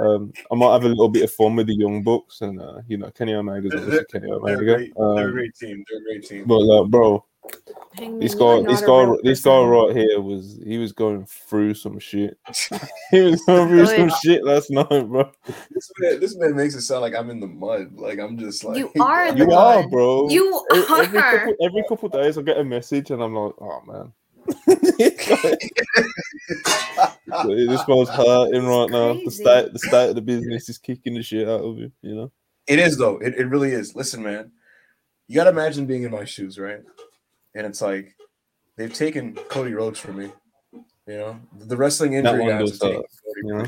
Um, 0.00 0.32
I 0.50 0.54
might 0.56 0.72
have 0.72 0.84
a 0.84 0.88
little 0.88 1.08
bit 1.08 1.22
of 1.24 1.30
fun 1.30 1.54
with 1.54 1.66
the 1.66 1.74
young 1.76 2.02
bucks, 2.02 2.40
and 2.40 2.60
uh, 2.60 2.80
you 2.88 2.96
know, 2.96 3.10
Kenny 3.10 3.34
Omega's 3.34 3.74
obviously 3.74 4.04
Kenny 4.10 4.26
they're, 4.26 4.34
a 4.34 4.38
Omega. 4.38 4.64
great, 4.64 4.92
they're 4.96 5.06
a 5.06 5.26
Um, 5.26 5.32
great 5.32 5.54
team. 5.54 5.84
They're 5.90 6.00
a 6.00 6.04
great 6.04 6.26
team. 6.28 6.44
but 6.46 6.58
like, 6.60 6.90
bro, 6.90 7.12
Hangman, 7.12 7.31
this 8.18 8.34
guy, 8.34 8.62
this 8.62 8.80
guy, 8.82 9.12
this 9.22 9.42
guy 9.42 9.62
right 9.64 9.96
here 9.96 10.20
was, 10.20 10.58
he 10.64 10.78
was 10.78 10.92
going 10.92 11.26
through 11.26 11.74
some 11.74 11.98
shit. 11.98 12.38
he 13.10 13.20
was 13.20 13.42
going 13.44 13.68
through 13.68 13.86
some 13.86 14.08
Good. 14.08 14.16
shit 14.22 14.44
last 14.44 14.70
night, 14.70 15.08
bro. 15.08 15.30
This 15.70 15.90
man, 15.98 16.20
this 16.20 16.36
man 16.36 16.56
makes 16.56 16.74
it 16.74 16.82
sound 16.82 17.02
like 17.02 17.14
I'm 17.14 17.30
in 17.30 17.40
the 17.40 17.46
mud. 17.46 17.94
Like 17.96 18.18
I'm 18.18 18.38
just 18.38 18.64
like 18.64 18.76
You 18.78 18.90
are 19.00 19.26
in 19.28 19.36
the 19.36 19.44
You 19.44 19.50
mud. 19.50 19.84
are, 19.84 19.88
bro. 19.88 20.28
You 20.30 20.64
E- 20.74 20.84
every 20.90 21.18
are. 21.18 21.38
couple, 21.38 21.54
every 21.66 21.84
couple 21.88 22.08
days, 22.08 22.38
I 22.38 22.42
get 22.42 22.58
a 22.58 22.64
message, 22.64 23.10
and 23.10 23.22
I'm 23.22 23.34
like, 23.34 23.54
oh 23.60 23.80
man. 23.86 24.12
this 24.66 25.26
guy's 27.84 28.08
hurting 28.08 28.66
right 28.66 28.90
now. 28.90 29.14
The 29.24 29.30
state, 29.30 29.72
the 29.72 29.78
state 29.78 30.08
of 30.10 30.14
the 30.16 30.22
business 30.22 30.68
is 30.68 30.78
kicking 30.78 31.14
the 31.14 31.22
shit 31.22 31.48
out 31.48 31.60
of 31.62 31.78
you. 31.78 31.92
You 32.02 32.14
know. 32.14 32.32
It 32.66 32.78
is 32.78 32.96
though. 32.96 33.18
It, 33.18 33.34
it 33.36 33.46
really 33.46 33.72
is. 33.72 33.94
Listen, 33.94 34.22
man. 34.22 34.52
You 35.28 35.36
gotta 35.36 35.50
imagine 35.50 35.86
being 35.86 36.02
in 36.02 36.10
my 36.10 36.24
shoes, 36.24 36.58
right? 36.58 36.80
And 37.54 37.66
it's 37.66 37.82
like 37.82 38.16
they've 38.76 38.92
taken 38.92 39.34
Cody 39.34 39.74
Rhodes 39.74 39.98
from 39.98 40.18
me. 40.18 40.32
You 41.06 41.16
know, 41.18 41.40
the 41.58 41.76
wrestling 41.76 42.14
injury 42.14 42.46
guys 42.46 42.60
does 42.60 42.70
have 42.72 42.80
taken 42.80 43.02
Cody 43.02 43.40
You 43.44 43.54
know. 43.54 43.64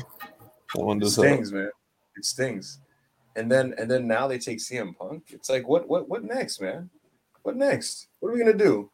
That 0.75 0.83
one 0.83 0.97
It 0.97 1.01
does 1.01 1.15
hurt. 1.15 1.25
stings, 1.25 1.51
man. 1.51 1.69
It 2.17 2.25
stings. 2.25 2.79
And 3.35 3.51
then 3.51 3.73
and 3.77 3.89
then 3.91 4.07
now 4.07 4.27
they 4.27 4.39
take 4.39 4.59
CM 4.59 4.95
Punk. 4.97 5.25
It's 5.29 5.49
like 5.49 5.67
what 5.67 5.87
what 5.87 6.07
what 6.09 6.23
next, 6.23 6.61
man? 6.61 6.89
What 7.43 7.55
next? 7.57 8.07
What 8.19 8.29
are 8.29 8.33
we 8.33 8.39
gonna 8.39 8.53
do? 8.53 8.89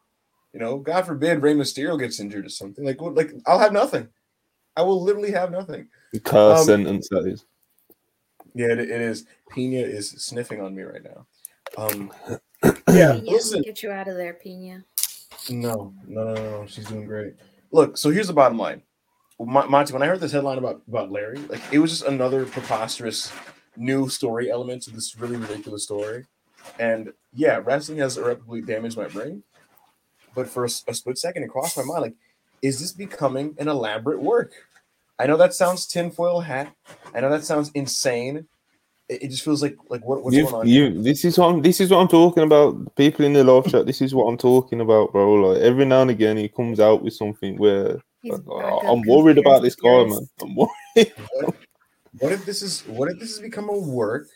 You 0.53 0.59
know, 0.59 0.77
God 0.79 1.05
forbid 1.05 1.41
Rey 1.41 1.53
Mysterio 1.53 1.97
gets 1.97 2.19
injured 2.19 2.45
or 2.45 2.49
something. 2.49 2.83
Like 2.83 2.99
what 2.99 3.15
like 3.15 3.31
I'll 3.45 3.59
have 3.59 3.71
nothing. 3.71 4.09
I 4.75 4.81
will 4.81 5.01
literally 5.01 5.31
have 5.31 5.51
nothing. 5.51 5.87
Curse 6.23 6.59
Um, 6.61 6.65
sentence 6.65 7.07
that 7.09 7.25
is. 7.27 7.45
Yeah, 8.53 8.67
it, 8.67 8.79
it 8.79 8.89
is. 8.89 9.25
Pina 9.49 9.77
is 9.77 10.09
sniffing 10.09 10.59
on 10.61 10.75
me 10.75 10.83
right 10.83 11.03
now. 11.03 11.25
Um 11.77 12.11
yeah, 12.63 13.13
Pina, 13.13 13.31
listen. 13.31 13.61
get 13.61 13.81
you 13.83 13.91
out 13.91 14.07
of 14.07 14.15
there, 14.15 14.33
Pina. 14.33 14.83
No, 15.49 15.93
no, 16.07 16.23
no, 16.23 16.33
no, 16.33 16.61
no. 16.61 16.65
She's 16.67 16.85
doing 16.85 17.05
great. 17.05 17.35
Look, 17.71 17.97
so 17.97 18.09
here's 18.09 18.27
the 18.27 18.33
bottom 18.33 18.57
line. 18.57 18.83
Mon- 19.39 19.71
Monty, 19.71 19.93
when 19.93 20.03
I 20.03 20.07
heard 20.07 20.19
this 20.19 20.31
headline 20.31 20.57
about 20.57 20.81
about 20.87 21.11
Larry, 21.11 21.37
like 21.37 21.61
it 21.71 21.79
was 21.79 21.91
just 21.91 22.03
another 22.03 22.45
preposterous 22.45 23.31
new 23.75 24.09
story 24.09 24.51
element 24.51 24.83
to 24.83 24.91
this 24.91 25.17
really 25.17 25.37
ridiculous 25.37 25.83
story. 25.83 26.25
And 26.79 27.11
yeah, 27.33 27.59
wrestling 27.63 27.97
has 27.99 28.17
irreparably 28.17 28.61
damaged 28.61 28.97
my 28.97 29.07
brain. 29.07 29.43
But 30.35 30.47
for 30.47 30.65
a 30.65 30.69
split 30.69 31.17
second, 31.17 31.43
it 31.43 31.49
crossed 31.49 31.77
my 31.77 31.83
mind 31.83 32.01
like, 32.01 32.15
is 32.61 32.79
this 32.79 32.91
becoming 32.91 33.55
an 33.57 33.67
elaborate 33.67 34.21
work? 34.21 34.53
I 35.19 35.25
know 35.27 35.37
that 35.37 35.53
sounds 35.53 35.85
tinfoil 35.85 36.39
hat. 36.41 36.73
I 37.13 37.19
know 37.19 37.29
that 37.29 37.43
sounds 37.43 37.71
insane. 37.73 38.47
It, 39.11 39.23
it 39.23 39.27
just 39.27 39.43
feels 39.43 39.61
like 39.61 39.75
like 39.89 40.05
what, 40.05 40.23
what's 40.23 40.35
You, 40.35 40.43
going 40.43 40.55
on? 40.55 40.67
you, 40.67 41.03
this 41.03 41.25
is 41.25 41.37
what 41.37 41.53
I'm, 41.53 41.61
this 41.61 41.81
is 41.81 41.91
what 41.91 41.99
I'm 41.99 42.07
talking 42.07 42.43
about. 42.43 42.95
People 42.95 43.25
in 43.25 43.33
the 43.33 43.43
live 43.43 43.67
chat, 43.67 43.85
this 43.85 44.01
is 44.01 44.15
what 44.15 44.25
I'm 44.25 44.37
talking 44.37 44.79
about, 44.79 45.11
bro. 45.11 45.33
Like 45.33 45.61
every 45.61 45.85
now 45.85 46.01
and 46.01 46.11
again, 46.11 46.37
he 46.37 46.47
comes 46.47 46.79
out 46.79 47.03
with 47.03 47.13
something 47.13 47.57
where 47.57 48.01
like, 48.23 48.41
oh, 48.47 48.79
I'm 48.87 49.01
worried 49.07 49.37
about 49.37 49.61
this 49.63 49.75
guy, 49.75 50.05
man. 50.05 50.27
I'm 50.41 50.55
worried. 50.55 51.13
What 52.19 52.33
if 52.33 52.45
this 52.45 52.61
is 52.61 52.81
what 52.87 53.09
if 53.09 53.19
this 53.19 53.29
has 53.29 53.39
become 53.39 53.69
a 53.69 53.77
work? 53.77 54.27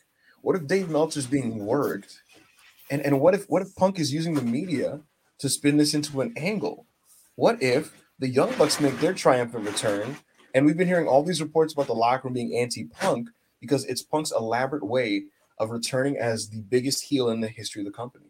What 0.41 0.55
if 0.55 0.65
Dave 0.65 0.89
Meltzer's 0.89 1.27
being 1.27 1.65
worked? 1.65 2.21
And 2.89 3.01
and 3.01 3.19
what 3.19 3.33
if 3.33 3.45
what 3.49 3.61
if 3.61 3.75
Punk 3.75 3.99
is 3.99 4.13
using 4.13 4.33
the 4.33 4.41
media 4.41 5.01
to 5.39 5.49
spin 5.49 5.77
this 5.77 5.93
into 5.93 6.21
an 6.21 6.33
angle? 6.37 6.85
What 7.35 7.61
if 7.61 7.93
the 8.17 8.29
Young 8.29 8.55
Bucks 8.55 8.79
make 8.79 8.97
their 8.99 9.13
triumphant 9.13 9.65
return? 9.65 10.15
And 10.53 10.65
we've 10.65 10.77
been 10.77 10.87
hearing 10.87 11.07
all 11.07 11.21
these 11.21 11.41
reports 11.41 11.73
about 11.73 11.87
the 11.87 11.93
locker 11.93 12.27
room 12.29 12.33
being 12.33 12.55
anti-punk 12.55 13.27
because 13.65 13.85
it's 13.85 14.01
Punk's 14.01 14.31
elaborate 14.31 14.85
way 14.85 15.25
of 15.59 15.69
returning 15.71 16.17
as 16.17 16.49
the 16.49 16.61
biggest 16.61 17.03
heel 17.03 17.29
in 17.29 17.39
the 17.41 17.47
history 17.47 17.81
of 17.81 17.85
the 17.85 17.91
company. 17.91 18.25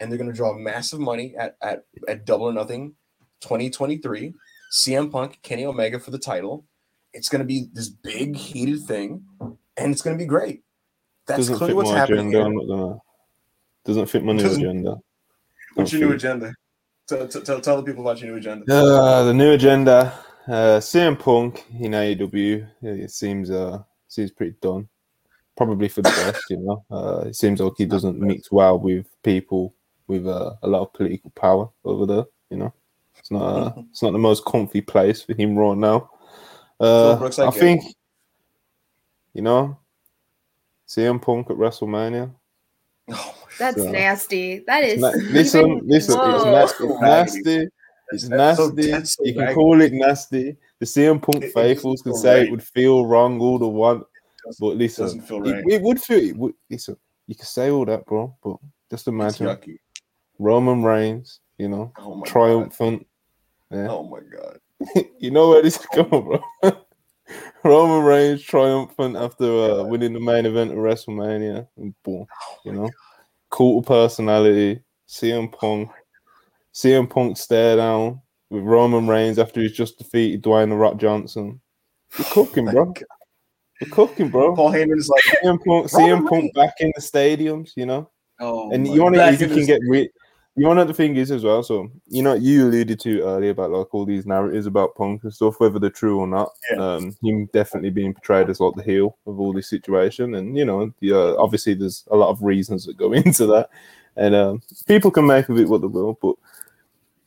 And 0.00 0.10
they're 0.10 0.18
going 0.18 0.30
to 0.30 0.36
draw 0.36 0.52
massive 0.54 0.98
money 1.00 1.34
at, 1.38 1.56
at, 1.62 1.84
at 2.08 2.24
double 2.26 2.46
or 2.46 2.52
nothing 2.52 2.94
2023. 3.40 4.34
CM 4.72 5.10
Punk, 5.12 5.38
Kenny 5.42 5.64
Omega 5.66 6.00
for 6.00 6.10
the 6.10 6.18
title. 6.18 6.64
It's 7.12 7.28
going 7.28 7.40
to 7.40 7.46
be 7.46 7.68
this 7.72 7.88
big 7.90 8.34
heated 8.36 8.82
thing, 8.84 9.22
and 9.76 9.92
it's 9.92 10.00
going 10.02 10.16
to 10.16 10.22
be 10.22 10.26
great. 10.26 10.62
That's 11.26 11.40
doesn't 11.40 11.56
clearly 11.56 11.72
fit 11.72 11.76
what's 11.76 11.90
my 11.90 11.98
happening. 11.98 12.34
agenda. 12.34 12.38
Here. 12.38 12.46
I'm 12.62 12.80
not. 12.90 12.98
Doesn't 13.84 14.06
fit 14.06 14.24
my 14.24 14.32
new 14.32 14.42
Doesn't- 14.42 14.62
agenda. 14.62 14.96
What's 15.74 15.90
Don't 15.90 16.00
your 16.00 16.08
new 16.10 16.14
agenda? 16.16 16.54
Tell, 17.08 17.28
tell, 17.28 17.42
tell, 17.42 17.60
tell 17.60 17.76
the 17.76 17.82
people 17.82 18.02
about 18.02 18.20
your 18.20 18.30
new 18.32 18.38
agenda. 18.38 18.64
Uh, 18.74 19.24
the 19.24 19.34
new 19.34 19.52
agenda. 19.52 20.12
Uh, 20.48 20.80
CM 20.80 21.18
Punk 21.18 21.64
in 21.78 21.92
AEW. 21.92 22.66
It 22.82 23.10
seems 23.10 23.50
uh 23.50 23.82
seems 24.12 24.30
pretty 24.30 24.54
done. 24.60 24.88
Probably 25.56 25.88
for 25.88 26.02
the 26.02 26.08
best, 26.10 26.44
you 26.50 26.58
know. 26.58 26.84
Uh, 26.90 27.24
it 27.28 27.36
seems 27.36 27.60
like 27.60 27.74
he 27.76 27.84
doesn't 27.84 28.18
mix 28.18 28.50
well 28.50 28.78
with 28.78 29.06
people 29.22 29.74
with 30.06 30.26
uh, 30.26 30.54
a 30.62 30.68
lot 30.68 30.82
of 30.82 30.92
political 30.92 31.30
power 31.30 31.68
over 31.84 32.06
there. 32.06 32.24
You 32.50 32.56
know, 32.58 32.74
it's 33.18 33.30
not 33.30 33.42
uh, 33.42 33.72
it's 33.90 34.02
not 34.02 34.12
the 34.12 34.18
most 34.18 34.44
comfy 34.44 34.80
place 34.80 35.22
for 35.22 35.34
him 35.34 35.56
right 35.56 35.76
now. 35.76 36.10
Uh, 36.80 37.16
Brooks, 37.16 37.38
I 37.38 37.46
I 37.46 37.50
think, 37.50 37.82
you 39.34 39.42
know, 39.42 39.76
CM 40.88 41.20
Punk 41.20 41.50
at 41.50 41.56
WrestleMania. 41.56 42.30
Oh, 43.10 43.34
That's 43.58 43.76
So- 43.82 43.90
nasty. 43.90 44.60
That 44.66 44.84
is. 44.84 45.00
Na- 45.00 45.10
listen, 45.10 45.60
even- 45.72 45.86
listen, 45.88 46.14
it's, 46.14 46.44
Whoa. 46.44 46.50
na- 46.50 46.62
it's 46.62 47.00
nasty. 47.00 47.68
It's 48.12 48.28
That's 48.28 48.58
nasty. 48.58 49.04
so 49.04 49.24
you 49.24 49.34
can 49.34 49.54
call 49.54 49.80
it 49.80 49.92
nasty. 49.92 50.56
The 50.80 50.86
CM 50.86 51.20
Punk 51.22 51.42
It- 51.44 51.46
it 51.48 51.52
faithfuls 51.54 52.02
can 52.02 52.14
say 52.14 52.38
right. 52.38 52.46
it 52.46 52.50
would 52.50 52.62
feel 52.62 53.06
wrong 53.06 53.40
all 53.40 53.58
the 53.58 53.68
one, 53.68 54.04
but 54.60 54.76
listen, 54.76 55.04
doesn't 55.04 55.22
feel 55.22 55.40
right. 55.40 55.64
it 55.66 55.82
would 55.82 56.00
feel. 56.00 56.18
It 56.18 56.36
would, 56.36 56.54
listen, 56.70 56.96
you 57.26 57.34
can 57.34 57.44
say 57.46 57.70
all 57.70 57.84
that, 57.86 58.04
bro, 58.06 58.36
but 58.42 58.56
just 58.90 59.08
imagine. 59.08 59.56
Roman 60.38 60.82
Reigns, 60.82 61.40
you 61.58 61.68
know, 61.68 61.92
Oh 61.98 62.22
triumphant. 62.22 63.06
Yeah, 63.70 63.88
Oh 63.88 64.02
my 64.04 64.20
god. 64.20 64.58
you 65.18 65.30
know 65.30 65.50
where 65.50 65.62
this 65.62 65.78
is 65.78 65.86
going, 65.94 66.08
bro. 66.10 66.42
Roman 67.64 68.04
Reigns 68.04 68.42
triumphant 68.42 69.16
after 69.16 69.44
uh, 69.44 69.84
winning 69.84 70.12
the 70.12 70.20
main 70.20 70.44
event 70.46 70.72
of 70.72 70.78
WrestleMania, 70.78 71.66
and 71.76 71.94
boom, 72.02 72.26
Oh 72.28 72.56
you 72.64 72.72
know, 72.72 72.90
cool 73.50 73.82
personality. 73.82 74.82
CM 75.08 75.52
Punk, 75.52 75.90
CM 76.72 77.08
Punk 77.08 77.36
stare 77.36 77.76
down 77.76 78.20
with 78.50 78.64
Roman 78.64 79.06
Reigns 79.06 79.38
after 79.38 79.60
he's 79.60 79.72
just 79.72 79.98
defeated 79.98 80.42
Dwayne 80.42 80.68
the 80.68 80.76
Rock 80.76 80.96
Johnson. 80.98 81.60
We're 82.18 82.24
cooking, 82.26 82.66
God. 82.66 82.74
bro. 82.74 82.94
We're 83.80 83.90
cooking, 83.90 84.28
bro. 84.28 84.54
Paul 84.54 84.72
Heyman 84.72 84.98
is 84.98 85.08
like, 85.08 85.22
CM 85.42 85.58
Punk, 85.64 85.86
CM 85.90 86.28
Punk 86.28 86.54
back 86.54 86.74
in 86.80 86.92
the 86.94 87.00
stadiums, 87.00 87.70
you 87.76 87.86
know. 87.86 88.10
oh, 88.40 88.70
And 88.70 88.86
you 88.86 89.02
want 89.02 89.14
to, 89.16 89.32
you 89.32 89.48
can 89.48 89.66
get 89.66 89.80
rid. 89.88 90.10
You 90.54 90.66
want 90.66 90.78
to 90.78 90.84
know 90.84 90.88
the 90.88 90.94
thing 90.94 91.16
is 91.16 91.30
as 91.30 91.44
well. 91.44 91.62
So 91.62 91.90
you 92.08 92.22
know, 92.22 92.34
you 92.34 92.66
alluded 92.66 93.00
to 93.00 93.22
earlier 93.22 93.50
about 93.50 93.70
like 93.70 93.94
all 93.94 94.04
these 94.04 94.26
narratives 94.26 94.66
about 94.66 94.94
Punk 94.94 95.24
and 95.24 95.32
stuff, 95.32 95.58
whether 95.58 95.78
they're 95.78 95.88
true 95.88 96.20
or 96.20 96.26
not. 96.26 96.52
Yeah. 96.70 96.76
Um, 96.76 97.16
him 97.22 97.48
definitely 97.54 97.88
being 97.88 98.12
portrayed 98.12 98.50
as 98.50 98.60
like 98.60 98.74
the 98.74 98.82
heel 98.82 99.16
of 99.26 99.40
all 99.40 99.54
this 99.54 99.70
situation, 99.70 100.34
and 100.34 100.56
you 100.56 100.66
know, 100.66 100.92
the, 101.00 101.14
uh, 101.14 101.34
obviously 101.42 101.72
there's 101.72 102.04
a 102.10 102.16
lot 102.16 102.28
of 102.28 102.42
reasons 102.42 102.84
that 102.84 102.98
go 102.98 103.12
into 103.14 103.46
that, 103.46 103.70
and 104.16 104.34
um, 104.34 104.62
people 104.86 105.10
can 105.10 105.26
make 105.26 105.48
of 105.48 105.58
it 105.58 105.68
what 105.70 105.80
they 105.80 105.86
will. 105.86 106.18
But 106.20 106.34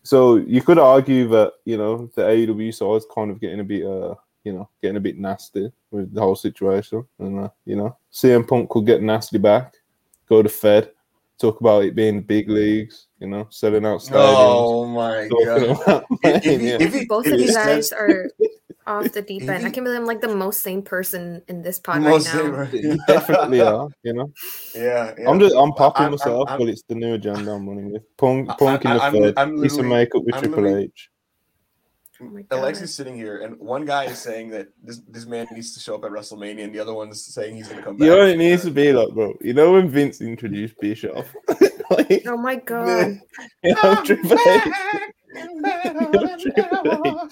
so 0.05 0.35
you 0.37 0.61
could 0.61 0.77
argue 0.77 1.27
that 1.29 1.53
you 1.65 1.77
know 1.77 2.09
the 2.15 2.21
AEW 2.21 2.73
side 2.73 2.95
is 2.95 3.05
kind 3.13 3.31
of 3.31 3.41
getting 3.41 3.59
a 3.59 3.63
bit, 3.63 3.83
uh, 3.85 4.15
you 4.45 4.53
know, 4.53 4.69
getting 4.81 4.97
a 4.97 5.01
bit 5.01 5.17
nasty 5.17 5.71
with 5.91 6.13
the 6.13 6.21
whole 6.21 6.35
situation, 6.35 7.03
and 7.19 7.39
uh, 7.45 7.49
you 7.65 7.75
know, 7.75 7.97
CM 8.13 8.47
Punk 8.47 8.69
could 8.69 8.85
get 8.85 9.01
nasty 9.01 9.37
back, 9.39 9.73
go 10.29 10.41
to 10.41 10.49
Fed 10.49 10.91
talk 11.37 11.59
about 11.59 11.83
it 11.83 11.93
being 11.95 12.21
big 12.21 12.47
leagues, 12.49 13.07
you 13.19 13.27
know, 13.27 13.45
selling 13.49 13.85
out 13.85 13.99
stadiums. 13.99 14.35
Oh 14.37 14.85
my 14.87 15.27
god. 15.27 15.63
about 15.83 16.05
If- 16.23 16.23
if 16.23 16.43
playing, 16.43 16.59
he- 16.61 16.69
yeah. 16.69 16.77
if 16.79 17.07
Both 17.09 17.27
if 17.27 17.33
of 17.33 17.39
he 17.39 17.45
you 17.47 17.51
says- 17.51 17.89
guys 17.89 17.91
are 17.91 18.31
off 18.87 19.11
the 19.11 19.21
deep 19.21 19.43
end. 19.43 19.65
I 19.65 19.69
can't 19.69 19.83
believe 19.85 19.99
I'm 19.99 20.05
like 20.05 20.21
the 20.21 20.35
most 20.35 20.61
sane 20.61 20.81
person 20.81 21.41
in 21.47 21.61
this 21.61 21.79
pod 21.79 22.01
Most 22.01 22.27
right 22.33 22.35
now. 22.35 22.65
favorite. 22.65 22.73
You 22.83 22.97
definitely 23.07 23.61
are, 23.61 23.89
you 24.03 24.13
know. 24.13 24.31
Yeah, 24.75 25.13
yeah. 25.17 25.29
I'm 25.29 25.39
just 25.39 25.55
I'm 25.55 25.71
popping 25.73 26.03
I'm- 26.03 26.11
I'm- 26.11 26.11
myself, 26.11 26.49
I'm- 26.49 26.59
but 26.59 26.69
it's 26.69 26.83
the 26.87 26.95
new 26.95 27.13
agenda 27.15 27.51
I'm 27.51 27.67
running 27.67 27.91
with. 27.91 28.03
Punk, 28.17 28.49
I- 28.49 28.55
punk 28.55 28.85
in 28.85 28.91
the 28.91 28.97
I- 28.97 29.03
I'm- 29.05 29.13
third. 29.13 29.33
I'm 29.37 29.61
Piece 29.61 29.77
of 29.77 29.85
makeup 29.85 30.23
with 30.23 30.35
I'm 30.35 30.41
Triple 30.43 30.77
H. 30.77 31.09
Oh 32.21 32.25
my 32.25 32.43
God. 32.43 32.59
Alexi's 32.61 32.93
sitting 32.93 33.15
here, 33.17 33.41
and 33.41 33.59
one 33.59 33.83
guy 33.83 34.05
is 34.05 34.19
saying 34.19 34.49
that 34.51 34.67
this, 34.81 35.01
this 35.09 35.25
man 35.25 35.47
needs 35.51 35.73
to 35.73 35.81
show 35.81 35.95
up 35.95 36.05
at 36.05 36.11
WrestleMania, 36.11 36.63
and 36.63 36.73
the 36.73 36.79
other 36.79 36.93
one's 36.93 37.25
saying 37.25 37.55
he's 37.57 37.67
going 37.67 37.79
to 37.79 37.83
come 37.83 37.97
back. 37.97 38.05
You 38.05 38.11
know 38.13 38.19
what 38.19 38.29
it 38.29 38.37
needs 38.37 38.61
to 38.63 38.71
be 38.71 38.93
like, 38.93 39.09
bro. 39.13 39.33
You 39.41 39.53
know 39.53 39.73
when 39.73 39.89
Vince 39.89 40.21
introduced 40.21 40.75
Bischoff, 40.79 41.35
like, 41.89 42.23
Oh 42.25 42.37
my 42.37 42.55
god. 42.55 43.19
you 43.63 43.75
know, 43.83 44.01
Triple 44.05 44.31
H, 44.39 44.63
Triple 46.41 47.05
H, 47.05 47.31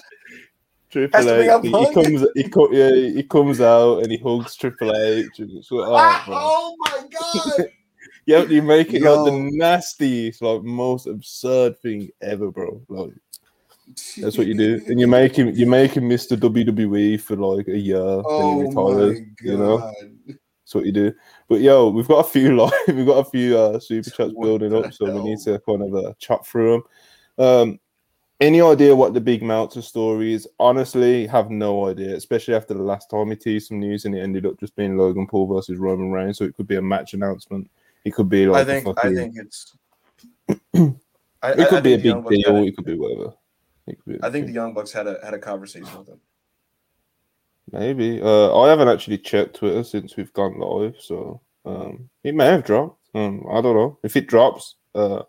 Triple 0.94 1.20
Has 1.20 1.26
H. 1.26 1.62
He, 1.62 1.68
he 1.70 1.92
comes, 1.92 2.26
he, 2.36 2.48
co- 2.48 2.70
yeah, 2.70 2.94
he 2.94 3.22
comes 3.24 3.60
out 3.60 4.04
and 4.04 4.12
he 4.12 4.18
hugs 4.18 4.54
Triple 4.54 4.94
H, 4.94 5.40
and 5.40 5.50
it's 5.50 5.68
like, 5.72 5.88
oh, 5.88 6.22
bro. 6.24 6.36
oh 6.38 6.76
my 6.78 7.04
god! 7.10 7.66
Yeah, 8.26 8.44
you 8.44 8.62
make 8.62 8.94
it 8.94 9.02
like 9.02 9.30
the 9.30 9.50
nastiest, 9.52 10.40
like 10.40 10.62
most 10.62 11.06
absurd 11.06 11.78
thing 11.80 12.08
ever, 12.22 12.50
bro. 12.50 12.80
Like 12.88 13.10
that's 14.16 14.38
what 14.38 14.46
you 14.46 14.56
do, 14.56 14.80
and 14.86 14.98
you 14.98 15.06
make 15.06 15.36
him, 15.36 15.50
you 15.50 15.66
make 15.66 15.94
him 15.94 16.08
Mr. 16.08 16.34
WWE 16.34 17.20
for 17.20 17.36
like 17.36 17.68
a 17.68 17.76
year, 17.76 17.98
then 17.98 18.22
Oh 18.24 18.60
he 18.60 18.74
my 18.74 18.82
retires. 18.82 19.20
You 19.42 19.58
know, 19.58 19.92
that's 20.26 20.74
what 20.74 20.86
you 20.86 20.92
do. 20.92 21.12
But 21.50 21.60
yo, 21.60 21.90
we've 21.90 22.08
got 22.08 22.24
a 22.24 22.30
few 22.30 22.56
like 22.64 22.86
we've 22.86 23.04
got 23.04 23.26
a 23.26 23.30
few 23.30 23.58
uh, 23.58 23.78
super 23.78 24.08
chats 24.08 24.32
What 24.32 24.42
building 24.42 24.74
up, 24.74 24.94
so 24.94 25.04
we 25.04 25.22
need 25.22 25.40
to 25.40 25.58
kind 25.58 25.82
of 25.82 25.94
uh, 25.94 26.14
chat 26.18 26.46
through 26.46 26.82
them. 27.36 27.46
Um, 27.46 27.80
any 28.40 28.60
idea 28.60 28.94
what 28.96 29.14
the 29.14 29.20
big 29.20 29.42
Meltzer 29.42 29.82
story 29.82 30.32
is? 30.32 30.48
Honestly, 30.58 31.26
have 31.26 31.50
no 31.50 31.88
idea. 31.88 32.14
Especially 32.14 32.54
after 32.54 32.74
the 32.74 32.82
last 32.82 33.10
time 33.10 33.30
he 33.30 33.36
teased 33.36 33.68
some 33.68 33.80
news 33.80 34.04
and 34.04 34.14
it 34.14 34.20
ended 34.20 34.46
up 34.46 34.58
just 34.58 34.74
being 34.76 34.96
Logan 34.96 35.26
Paul 35.26 35.46
versus 35.46 35.78
Roman 35.78 36.10
Reigns. 36.10 36.38
So 36.38 36.44
it 36.44 36.56
could 36.56 36.66
be 36.66 36.76
a 36.76 36.82
match 36.82 37.14
announcement. 37.14 37.70
It 38.04 38.14
could 38.14 38.28
be 38.28 38.46
like 38.46 38.62
I 38.62 38.80
think 38.82 38.98
I 38.98 39.14
think 39.14 39.34
it's. 39.36 39.76
I, 41.42 41.50
it 41.52 41.68
could 41.68 41.78
I 41.78 41.80
be 41.80 41.94
a 41.94 41.98
think 41.98 42.02
the 42.02 42.08
Young 42.08 42.22
big 42.22 42.44
deal. 42.44 42.56
It 42.56 42.76
could 42.76 42.84
be 42.84 42.98
whatever. 42.98 43.34
Could 43.86 44.04
be 44.06 44.18
I 44.22 44.30
think 44.30 44.46
the. 44.46 44.52
Young 44.52 44.74
Bucks 44.74 44.92
had 44.92 45.06
a 45.06 45.18
had 45.22 45.34
a 45.34 45.38
conversation 45.38 45.98
with 45.98 46.08
him. 46.08 46.20
maybe. 47.70 48.20
Uh, 48.20 48.56
I 48.58 48.68
haven't 48.68 48.88
actually 48.88 49.18
checked 49.18 49.56
Twitter 49.56 49.84
since 49.84 50.16
we've 50.16 50.32
gone 50.32 50.58
live, 50.58 50.96
so 50.98 51.40
um, 51.64 52.08
it 52.22 52.34
may 52.34 52.46
have 52.46 52.64
dropped. 52.64 52.98
Um, 53.14 53.44
I 53.50 53.60
don't 53.60 53.76
know. 53.76 53.98
If 54.02 54.16
it 54.16 54.26
drops, 54.26 54.74
uh, 54.94 55.22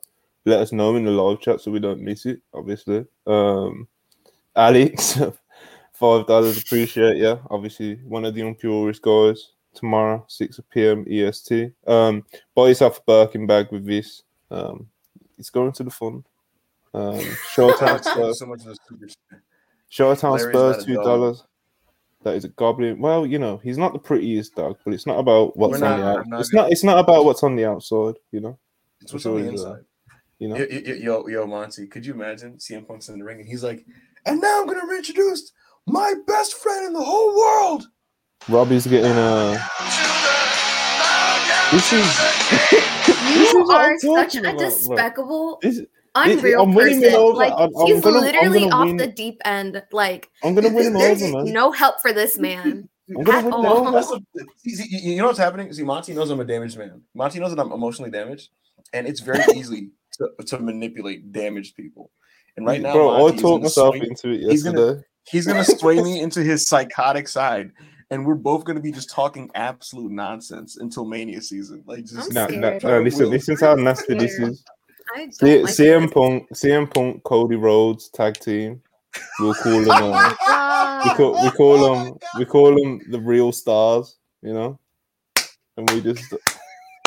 let 0.45 0.59
us 0.59 0.71
know 0.71 0.95
in 0.95 1.05
the 1.05 1.11
live 1.11 1.39
chat 1.41 1.61
so 1.61 1.71
we 1.71 1.79
don't 1.79 2.01
miss 2.01 2.25
it. 2.25 2.41
Obviously, 2.53 3.05
um, 3.27 3.87
Alex, 4.55 5.19
five 5.93 6.27
dollars. 6.27 6.61
Appreciate 6.61 7.17
you. 7.17 7.39
Obviously, 7.49 7.95
one 8.05 8.25
of 8.25 8.33
the 8.33 8.41
unpurest 8.41 9.01
guys. 9.01 9.51
Tomorrow, 9.73 10.23
six 10.29 10.59
p.m. 10.71 11.05
EST. 11.09 11.73
Um, 11.85 12.23
buy 12.55 12.69
yourself 12.69 12.99
a 12.99 13.01
Birkin 13.01 13.45
bag 13.45 13.67
with 13.71 13.85
this. 13.85 14.23
Um, 14.49 14.87
it's 15.37 15.49
going 15.49 15.73
to 15.73 15.83
the 15.83 15.91
fund. 15.91 16.23
Um, 16.93 17.19
Showtime 17.53 17.77
Thank 18.01 18.03
Spurs. 18.05 18.39
so 18.39 18.45
much 18.45 18.63
for 18.63 18.69
the 18.69 18.77
super 18.87 19.05
chat. 19.07 19.39
Showtime 19.91 20.39
Spurs 20.39 20.85
two 20.85 20.95
dollars. 20.95 21.43
That 22.23 22.35
is 22.35 22.45
a 22.45 22.49
goblin. 22.49 22.99
Well, 22.99 23.25
you 23.25 23.37
know, 23.37 23.57
he's 23.57 23.77
not 23.77 23.91
the 23.93 23.99
prettiest 23.99 24.55
dog, 24.55 24.77
but 24.85 24.93
it's 24.93 25.05
not 25.05 25.19
about 25.19 25.57
what's 25.57 25.81
We're 25.81 25.87
on 25.87 25.99
the 25.99 26.05
not- 26.05 26.17
out. 26.19 26.25
I'm 26.25 26.39
It's 26.39 26.53
not. 26.53 26.71
It's 26.71 26.83
not 26.85 26.97
about 26.99 27.25
what's 27.25 27.43
on 27.43 27.55
the 27.57 27.65
outside. 27.65 28.15
You 28.31 28.39
know. 28.39 28.57
It's 29.01 29.11
what's 29.11 29.25
on 29.25 29.41
the 29.41 29.47
uh, 29.47 29.51
inside. 29.51 29.85
You 30.39 30.49
know. 30.49 30.55
Yo, 30.57 30.65
yo, 30.65 30.93
yo, 30.95 31.27
yo, 31.27 31.47
Monty, 31.47 31.87
could 31.87 32.05
you 32.05 32.13
imagine 32.13 32.53
CM 32.57 32.87
Punk's 32.87 33.07
in 33.09 33.17
the 33.19 33.23
ring 33.25 33.39
and 33.39 33.47
he's 33.47 33.63
like, 33.63 33.85
and 34.25 34.41
now 34.41 34.61
I'm 34.61 34.67
gonna 34.67 34.85
reintroduce 34.85 35.51
my 35.87 36.13
best 36.27 36.55
friend 36.55 36.87
in 36.87 36.93
the 36.93 37.03
whole 37.03 37.37
world. 37.37 37.87
Robbie's 38.49 38.85
getting 38.87 39.11
uh 39.11 39.57
This 41.71 41.93
is. 41.93 42.81
This 43.05 43.51
You 43.53 43.63
is 43.63 43.69
are 43.69 43.97
such 43.99 44.33
talking 44.33 44.45
a 44.45 44.57
despicable, 44.57 45.59
this, 45.61 45.81
unreal 46.15 46.61
I'm 46.61 46.73
person. 46.73 47.13
over. 47.15 47.37
Like 47.37 47.53
I'm- 47.53 47.69
I'm 47.77 47.85
he's 47.87 48.01
gonna- 48.01 48.17
I'm 48.19 48.23
literally 48.23 48.69
off 48.69 48.85
win- 48.85 48.97
the 48.97 49.07
deep 49.07 49.41
end. 49.45 49.81
Like 49.91 50.29
I'm 50.43 50.55
gonna 50.55 50.69
win 50.69 50.87
him 50.87 50.95
over, 50.97 51.31
man. 51.43 51.51
no 51.53 51.71
help 51.71 52.01
for 52.01 52.13
this 52.13 52.37
man. 52.37 52.87
I'm 53.15 53.23
gonna 53.23 53.37
at 53.39 53.43
win 53.45 53.53
him 53.53 53.65
all. 53.65 53.87
over. 53.87 53.91
That's 53.91 54.11
a- 54.11 54.19
see, 54.57 54.75
see, 54.75 54.87
you 54.97 55.11
you 55.13 55.17
know 55.17 55.25
what's 55.27 55.39
happening? 55.39 55.71
See, 55.73 55.83
Monty 55.83 56.13
knows 56.13 56.29
I'm 56.29 56.39
a 56.39 56.45
damaged 56.45 56.77
man. 56.77 57.01
Monty 57.13 57.39
knows 57.39 57.53
that 57.53 57.61
I'm 57.61 57.71
emotionally 57.71 58.11
damaged, 58.11 58.49
and 58.93 59.07
it's 59.07 59.19
very 59.19 59.43
easy 59.55 59.89
to, 60.17 60.29
to 60.45 60.59
manipulate 60.59 61.31
damaged 61.31 61.75
people. 61.75 62.11
And 62.57 62.65
right 62.65 62.81
now, 62.81 62.93
bro, 62.93 63.15
I 63.15 63.17
Monty 63.19 63.35
is 63.35 63.41
talked 63.41 63.51
gonna 63.51 63.63
myself 63.63 63.95
sway- 63.97 64.07
into 64.07 64.29
it 64.31 64.51
he's 64.51 64.63
gonna- 64.63 64.79
yesterday. 64.79 65.03
he's 65.29 65.45
gonna 65.47 65.63
sway 65.65 66.01
me 66.01 66.21
into 66.21 66.41
his 66.43 66.67
psychotic 66.67 67.27
side, 67.27 67.71
and 68.11 68.25
we're 68.25 68.35
both 68.35 68.63
gonna 68.63 68.79
be 68.79 68.91
just 68.91 69.09
talking 69.09 69.49
absolute 69.55 70.11
nonsense 70.11 70.77
until 70.77 71.05
Mania 71.05 71.41
season. 71.41 71.83
Like 71.85 72.05
just 72.05 72.15
I'm 72.29 72.33
No, 72.33 72.47
scared. 72.47 72.83
no, 72.83 72.89
no, 72.89 73.01
listen, 73.01 73.29
listen 73.29 73.57
to 73.57 73.65
how 73.65 73.75
nasty 73.75 74.13
this 74.13 74.39
is. 74.39 74.63
I 75.13 75.19
don't 75.19 75.33
C- 75.33 75.61
like 75.61 75.73
CM. 75.73 76.11
Punk, 76.11 76.49
CM 76.53 76.91
Punk, 76.93 77.23
Cody 77.23 77.55
Rhodes 77.55 78.09
tag 78.09 78.35
team. 78.39 78.81
We'll 79.39 79.53
call 79.53 79.79
them. 79.81 79.89
Oh 79.91 80.35
Uh, 80.47 81.01
we 81.05 81.09
call 81.15 81.43
we 81.43 81.51
call 81.51 81.77
them 81.95 82.17
we 82.39 82.45
call 82.45 82.75
them 82.75 82.99
the 83.11 83.19
real 83.19 83.51
stars. 83.51 84.17
You 84.41 84.53
know, 84.53 84.79
and 85.77 85.89
we 85.91 86.01
just 86.01 86.33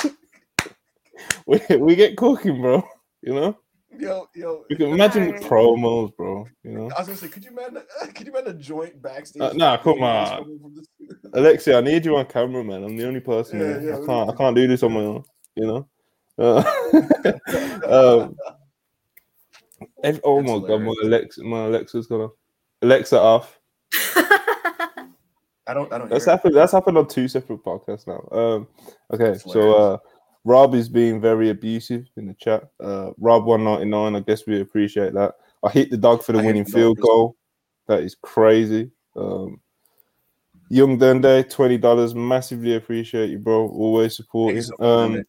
we 1.46 1.60
we 1.76 1.96
get 1.96 2.16
cooking, 2.16 2.60
bro. 2.60 2.86
You 3.22 3.34
know, 3.34 3.58
yo, 3.98 4.28
yo. 4.34 4.64
you 4.70 4.76
can 4.76 4.90
imagine 4.90 5.26
the 5.26 5.32
promos, 5.40 6.14
bro. 6.16 6.46
You 6.62 6.70
know, 6.70 6.90
I 6.96 7.00
was 7.00 7.08
gonna 7.08 7.16
say, 7.16 7.28
could 7.28 7.44
you 7.44 7.50
imagine? 7.50 7.82
Could 8.14 8.26
you 8.26 8.32
imagine 8.32 8.56
a 8.56 8.60
joint 8.60 9.02
backstage? 9.02 9.42
Uh, 9.42 9.52
nah, 9.54 9.76
come 9.76 10.02
on. 10.02 10.60
Alexia, 11.32 11.78
I 11.78 11.80
need 11.80 12.04
you 12.04 12.16
on 12.16 12.26
camera, 12.26 12.62
man. 12.62 12.84
I'm 12.84 12.96
the 12.96 13.06
only 13.06 13.20
person. 13.20 13.58
Yeah, 13.60 13.80
yeah, 13.80 13.98
I 14.02 14.06
can't. 14.06 14.30
I 14.30 14.34
can't 14.34 14.56
do 14.56 14.66
this 14.68 14.82
on 14.82 14.92
my 14.92 15.00
own. 15.00 15.24
You 15.56 15.66
know. 15.66 15.88
Uh, 16.38 16.62
um, 18.22 18.36
ev- 20.04 20.20
oh 20.22 20.40
That's 20.40 20.52
my 20.62 20.68
god, 20.68 20.82
my. 20.82 20.94
Alexa, 21.02 21.42
my 21.42 21.64
Alexa's 21.64 22.06
gonna 22.06 22.28
Alexa 22.82 23.18
off. 23.18 23.58
I 25.66 25.74
don't. 25.74 25.92
I 25.92 25.98
don't. 25.98 26.08
That's 26.08 26.24
hear 26.24 26.34
it. 26.34 26.36
happened. 26.36 26.56
That's 26.56 26.72
happened 26.72 26.98
on 26.98 27.08
two 27.08 27.26
separate 27.28 27.64
podcasts 27.64 28.06
now. 28.06 28.26
Um, 28.36 28.68
okay, 29.12 29.38
so 29.38 29.74
uh, 29.74 29.96
Rob 30.48 30.74
is 30.74 30.88
being 30.88 31.20
very 31.20 31.50
abusive 31.50 32.08
in 32.16 32.26
the 32.26 32.32
chat. 32.32 32.70
Uh, 32.82 33.10
Rob 33.18 33.44
one 33.44 33.64
ninety 33.64 33.84
nine. 33.84 34.16
I 34.16 34.20
guess 34.20 34.46
we 34.46 34.62
appreciate 34.62 35.12
that. 35.12 35.34
I 35.62 35.68
hit 35.68 35.90
the 35.90 35.98
dog 35.98 36.22
for 36.22 36.32
the 36.32 36.38
I 36.38 36.46
winning 36.46 36.64
the 36.64 36.70
field 36.70 36.98
goal. 37.00 37.36
That 37.86 38.02
is 38.02 38.14
crazy. 38.14 38.90
Um, 39.14 39.60
Young 40.70 40.98
Dende 40.98 41.50
twenty 41.50 41.76
dollars. 41.76 42.14
Massively 42.14 42.76
appreciate 42.76 43.28
you, 43.28 43.38
bro. 43.38 43.68
Always 43.68 44.16
supporting. 44.16 44.62
Thanks 44.62 44.68
so 44.68 45.08
much, 45.08 45.18
Um. 45.18 45.24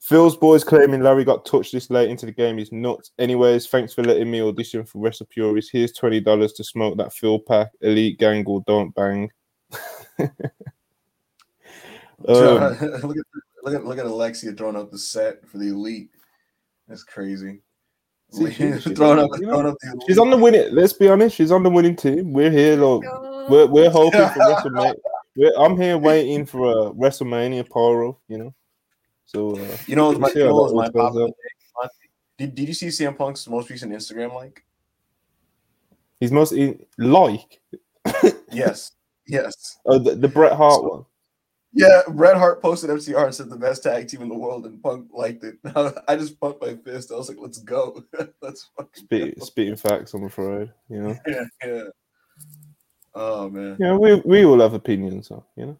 Phil's 0.00 0.36
boys 0.36 0.64
claiming 0.64 1.02
Larry 1.02 1.24
got 1.24 1.44
touched 1.44 1.72
this 1.72 1.90
late 1.90 2.08
into 2.10 2.26
the 2.26 2.32
game 2.32 2.58
is 2.58 2.72
nuts. 2.72 3.12
Anyways, 3.18 3.66
thanks 3.68 3.92
for 3.92 4.02
letting 4.02 4.30
me 4.30 4.40
audition 4.42 4.84
for 4.84 4.98
Wrestle 4.98 5.26
Purist. 5.30 5.70
Here's 5.70 5.92
twenty 5.92 6.20
dollars 6.20 6.54
to 6.54 6.64
smoke 6.64 6.96
that 6.96 7.12
Phil 7.12 7.38
pack. 7.38 7.68
Elite 7.82 8.18
gang 8.18 8.46
or 8.46 8.62
don't 8.66 8.94
bang. 8.94 9.30
Um, 10.18 10.28
look 12.28 13.16
at 13.18 13.26
look 13.62 13.74
at 13.74 13.84
look 13.84 13.98
at 13.98 14.06
Alexia 14.06 14.52
throwing 14.52 14.76
up 14.76 14.90
the 14.90 14.98
set 14.98 15.46
for 15.48 15.58
the 15.58 15.68
elite. 15.68 16.10
That's 16.88 17.04
crazy. 17.04 17.60
See, 18.30 18.50
she- 18.50 18.72
she's 18.80 18.96
throwing 18.96 19.18
on- 19.18 19.24
up, 19.26 19.30
you 19.38 19.46
know, 19.46 19.52
throwing 19.52 19.66
up 19.68 19.76
the 19.80 19.88
elite. 19.90 20.02
she's 20.06 20.18
on 20.18 20.30
the 20.30 20.36
winning. 20.36 20.74
Let's 20.74 20.92
be 20.94 21.08
honest, 21.08 21.36
she's 21.36 21.50
on 21.52 21.62
the 21.62 21.70
winning 21.70 21.96
team. 21.96 22.32
We're 22.32 22.50
here, 22.50 22.76
look. 22.76 23.02
We're, 23.50 23.66
we're 23.66 23.90
hoping 23.90 24.20
for 24.28 24.38
WrestleMania. 24.40 24.94
We're, 25.36 25.52
I'm 25.58 25.76
here 25.76 25.98
waiting 25.98 26.46
for 26.46 26.70
a 26.70 26.90
WrestleMania 26.92 27.68
pyro. 27.68 28.18
You 28.28 28.38
know, 28.38 28.54
so 29.26 29.56
uh, 29.56 29.76
You 29.86 29.96
know, 29.96 30.12
my, 30.12 30.30
you 30.34 30.44
know, 30.44 30.54
was 30.54 30.72
my 30.72 30.86
all 30.86 30.90
popular 30.92 31.26
out. 31.82 31.90
Did, 32.38 32.54
did 32.54 32.68
you 32.68 32.74
see 32.74 32.88
CM 32.88 33.16
Punk's 33.16 33.46
most 33.48 33.68
recent 33.70 33.92
Instagram 33.92 34.34
like? 34.34 34.64
he's 36.20 36.30
most 36.32 36.52
in, 36.52 36.84
like 36.98 37.60
Yes. 38.52 38.92
yes. 39.26 39.78
uh, 39.86 39.98
the, 39.98 40.14
the 40.14 40.28
Bret 40.28 40.52
Hart 40.52 40.84
one. 40.84 41.04
Yeah, 41.74 42.02
Bret 42.06 42.36
Hart 42.36 42.60
posted 42.60 42.90
FTR 42.90 43.26
and 43.26 43.34
said 43.34 43.48
the 43.48 43.56
best 43.56 43.82
tag 43.82 44.06
team 44.06 44.20
in 44.20 44.28
the 44.28 44.34
world, 44.34 44.66
and 44.66 44.82
Punk 44.82 45.08
liked 45.12 45.42
it. 45.42 45.56
I 46.08 46.16
just 46.16 46.38
pumped 46.38 46.60
my 46.60 46.74
fist. 46.74 47.10
I 47.10 47.16
was 47.16 47.28
like, 47.28 47.38
"Let's 47.40 47.58
go, 47.58 48.04
let's 48.42 48.68
fucking 48.76 49.04
Spit, 49.04 49.38
go." 49.38 49.44
spitting 49.44 49.76
facts, 49.76 50.12
I'm 50.12 50.24
afraid. 50.24 50.70
You 50.88 51.02
know. 51.02 51.18
Yeah, 51.26 51.44
yeah. 51.64 51.84
Oh 53.14 53.48
man, 53.48 53.76
Yeah, 53.78 53.96
we 53.96 54.16
we 54.24 54.44
all 54.44 54.60
have 54.60 54.74
opinions, 54.74 55.28
so 55.28 55.44
you 55.56 55.66
know. 55.66 55.78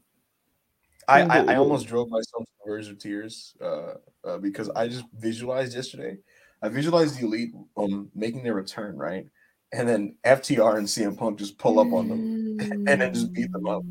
I, 1.08 1.22
I, 1.22 1.38
I 1.52 1.56
almost 1.56 1.88
drove 1.88 2.08
myself 2.08 2.44
to 2.44 2.52
the 2.64 2.70
verge 2.70 2.88
of 2.88 2.98
tears 2.98 3.54
uh, 3.60 3.94
uh, 4.24 4.38
because 4.38 4.70
I 4.70 4.86
just 4.86 5.04
visualized 5.18 5.74
yesterday. 5.74 6.16
I 6.62 6.68
visualized 6.68 7.18
the 7.18 7.26
elite 7.26 7.52
um 7.76 8.10
making 8.14 8.44
their 8.44 8.54
return, 8.54 8.96
right? 8.96 9.26
And 9.72 9.88
then 9.88 10.14
FTR 10.24 10.78
and 10.78 10.86
CM 10.86 11.18
Punk 11.18 11.38
just 11.38 11.58
pull 11.58 11.80
up 11.80 11.92
on 11.92 12.08
them. 12.08 12.86
and 12.86 13.00
then 13.00 13.12
just 13.12 13.32
beat 13.32 13.50
them 13.50 13.66
up. 13.66 13.82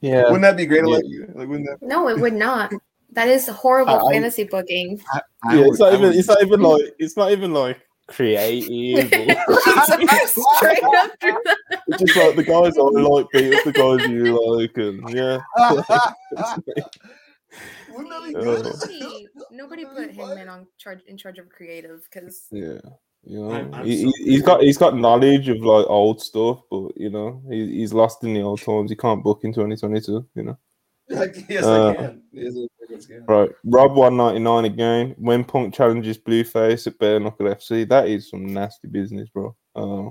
Yeah. 0.00 0.24
Wouldn't 0.24 0.42
that 0.42 0.56
be 0.56 0.66
great? 0.66 0.84
Yeah. 0.84 0.94
Like, 0.94 1.04
like 1.34 1.48
wouldn't 1.48 1.66
that? 1.68 1.78
No, 1.86 2.08
it 2.08 2.18
would 2.18 2.34
not. 2.34 2.72
That 3.12 3.28
is 3.28 3.48
horrible 3.48 3.92
I- 3.94 4.06
I- 4.08 4.12
fantasy 4.12 4.44
booking. 4.44 5.00
I, 5.12 5.20
I 5.44 5.56
yeah, 5.56 5.64
it's 5.66 5.78
not 5.80 5.94
even 5.94 6.12
it's 6.12 6.28
not 6.28 6.42
even 6.42 6.60
like 6.62 6.94
it's 6.98 7.16
not 7.16 7.32
even 7.32 7.52
like 7.52 7.80
creative. 8.06 9.08
Straight 9.08 10.82
up 10.84 11.10
through 11.20 11.36
it's 11.88 12.02
just 12.04 12.16
like 12.16 12.36
the 12.36 12.44
guys 12.44 12.76
I 12.78 12.82
like 12.82 13.26
beat 13.32 13.54
up 13.54 13.64
the 13.64 13.72
guys 13.72 14.08
you 14.08 14.56
like, 14.56 14.76
and 14.76 15.02
yeah. 15.14 15.40
Wouldn't 17.90 18.10
that 18.10 18.22
be 18.28 18.36
Uh, 18.36 18.40
good? 18.40 18.64
nobody, 18.64 19.26
nobody 19.50 19.84
put 19.84 20.10
him 20.12 20.38
in 20.38 20.48
on 20.48 20.66
charge 20.78 21.00
in 21.08 21.16
charge 21.16 21.38
of 21.38 21.48
creative 21.48 22.02
because 22.04 22.46
Yeah, 22.52 22.78
you 23.24 23.38
know, 23.40 23.50
I'm- 23.52 23.74
I'm 23.74 23.84
he, 23.86 24.02
so 24.04 24.12
he- 24.18 24.24
he's 24.32 24.42
got 24.42 24.62
he's 24.62 24.78
got 24.78 24.96
knowledge 24.96 25.48
of 25.48 25.58
like 25.58 25.86
old 25.88 26.20
stuff, 26.22 26.60
but 26.70 26.96
you 26.96 27.10
know, 27.10 27.42
he, 27.50 27.78
he's 27.78 27.92
lost 27.92 28.22
in 28.24 28.34
the 28.34 28.42
old 28.42 28.60
times. 28.62 28.90
He 28.90 28.96
can't 28.96 29.22
book 29.22 29.40
in 29.44 29.52
2022. 29.52 30.26
You 30.34 30.42
know, 30.42 30.58
yes, 31.48 31.64
Uh, 31.64 31.88
I 31.90 31.94
can. 31.94 32.22
Yes, 32.32 32.54
I 32.56 32.96
can. 33.06 33.24
right? 33.26 33.50
Rob 33.64 33.94
199 33.94 34.64
again. 34.64 35.14
When 35.18 35.44
Punk 35.44 35.74
challenges 35.74 36.18
Blueface 36.18 36.86
at 36.86 36.98
Bare 36.98 37.20
Knuckle 37.20 37.46
FC, 37.46 37.88
that 37.88 38.08
is 38.08 38.30
some 38.30 38.46
nasty 38.52 38.88
business, 38.88 39.28
bro. 39.28 39.54
Uh, 39.76 40.10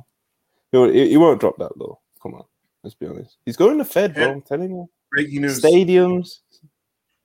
he, 0.71 1.09
he 1.09 1.17
won't 1.17 1.39
drop 1.39 1.57
that 1.57 1.71
though. 1.77 1.99
Come 2.21 2.35
on, 2.35 2.43
let's 2.83 2.95
be 2.95 3.07
honest. 3.07 3.37
He's 3.45 3.57
going 3.57 3.77
to 3.79 3.85
Fed, 3.85 4.13
bro. 4.13 4.31
I'm 4.31 4.41
telling 4.41 4.69
you. 4.71 4.89
Breaking 5.11 5.41
news. 5.41 5.59
Stadiums. 5.61 6.39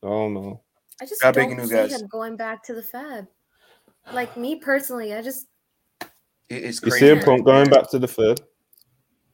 Oh 0.02 0.28
no. 0.28 0.62
I 1.00 1.06
just 1.06 1.20
Got 1.20 1.34
don't 1.34 1.44
breaking 1.44 1.56
news, 1.58 1.68
see 1.70 1.74
guys. 1.76 2.00
him 2.00 2.06
going 2.08 2.36
back 2.36 2.62
to 2.64 2.74
the 2.74 2.82
Fed. 2.82 3.26
Like 4.12 4.36
me 4.36 4.56
personally, 4.56 5.12
I 5.14 5.20
just 5.22 5.46
It- 6.48 6.64
it's 6.64 6.82
You 6.82 6.90
see 6.90 7.08
a 7.08 7.24
punk 7.24 7.44
going 7.44 7.68
back 7.70 7.90
to 7.90 7.98
the 7.98 8.08
third? 8.08 8.40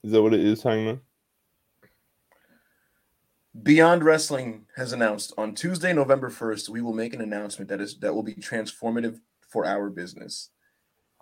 Is 0.03 0.13
that 0.13 0.23
what 0.23 0.35
it 0.35 0.41
is, 0.41 0.63
Hangman? 0.63 1.01
Beyond 3.63 4.05
Wrestling 4.05 4.67
has 4.77 4.93
announced 4.93 5.33
on 5.37 5.55
Tuesday, 5.55 5.93
November 5.93 6.31
1st, 6.31 6.69
we 6.69 6.81
will 6.81 6.93
make 6.95 7.13
an 7.13 7.21
announcement 7.21 7.69
that 7.69 7.81
is 7.81 7.99
that 7.99 8.15
will 8.15 8.23
be 8.23 8.35
transformative 8.35 9.21
for 9.49 9.67
our 9.67 9.91
business. 9.91 10.51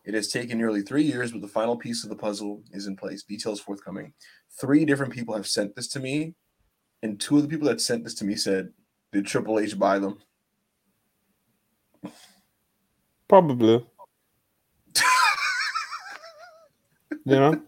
It 0.05 0.15
has 0.15 0.29
taken 0.29 0.59
nearly 0.59 0.83
three 0.83 1.03
years, 1.03 1.33
but 1.33 1.41
the 1.41 1.49
final 1.49 1.77
piece 1.77 2.05
of 2.05 2.11
the 2.11 2.17
puzzle 2.17 2.63
is 2.71 2.87
in 2.87 2.97
place. 2.97 3.23
Details 3.23 3.61
forthcoming. 3.61 4.13
Three 4.61 4.85
different 4.85 5.13
people 5.13 5.35
have 5.35 5.47
sent 5.47 5.75
this 5.75 5.89
to 5.89 6.01
me, 6.01 6.35
and 7.03 7.19
two 7.19 7.37
of 7.37 7.43
the 7.43 7.49
people 7.49 7.69
that 7.69 7.81
sent 7.81 8.05
this 8.05 8.15
to 8.17 8.25
me 8.25 8.37
said, 8.37 8.73
"Did 9.13 9.27
Triple 9.27 9.59
H 9.59 9.79
buy 9.79 9.99
them?" 9.99 10.21
Probably. 13.27 13.87
You 17.29 17.37
know? 17.37 17.61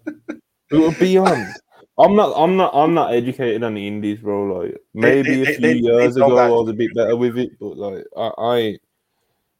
It 0.71 0.79
would 0.79 0.99
be 0.99 1.19
on. 1.19 1.53
I'm 1.99 2.17
not 2.17 2.33
I'm 2.37 2.57
not 2.57 2.75
I'm 2.75 2.95
not 2.95 3.13
educated 3.13 3.63
on 3.63 3.75
the 3.75 3.87
indies, 3.87 4.21
bro. 4.21 4.45
Like 4.61 4.77
maybe 4.95 5.37
they- 5.37 5.43
a 5.43 5.55
few 5.55 5.61
they- 5.61 5.73
they 5.75 5.79
years 5.81 6.15
don't 6.17 6.33
ago 6.33 6.39
I 6.39 6.49
was 6.49 6.69
a 6.69 6.73
bit 6.73 6.95
better 6.95 7.17
with 7.17 7.37
it, 7.39 7.51
but 7.61 7.77
like 7.77 8.05
I, 8.17 8.31
I 8.39 8.57
ain't 8.59 8.81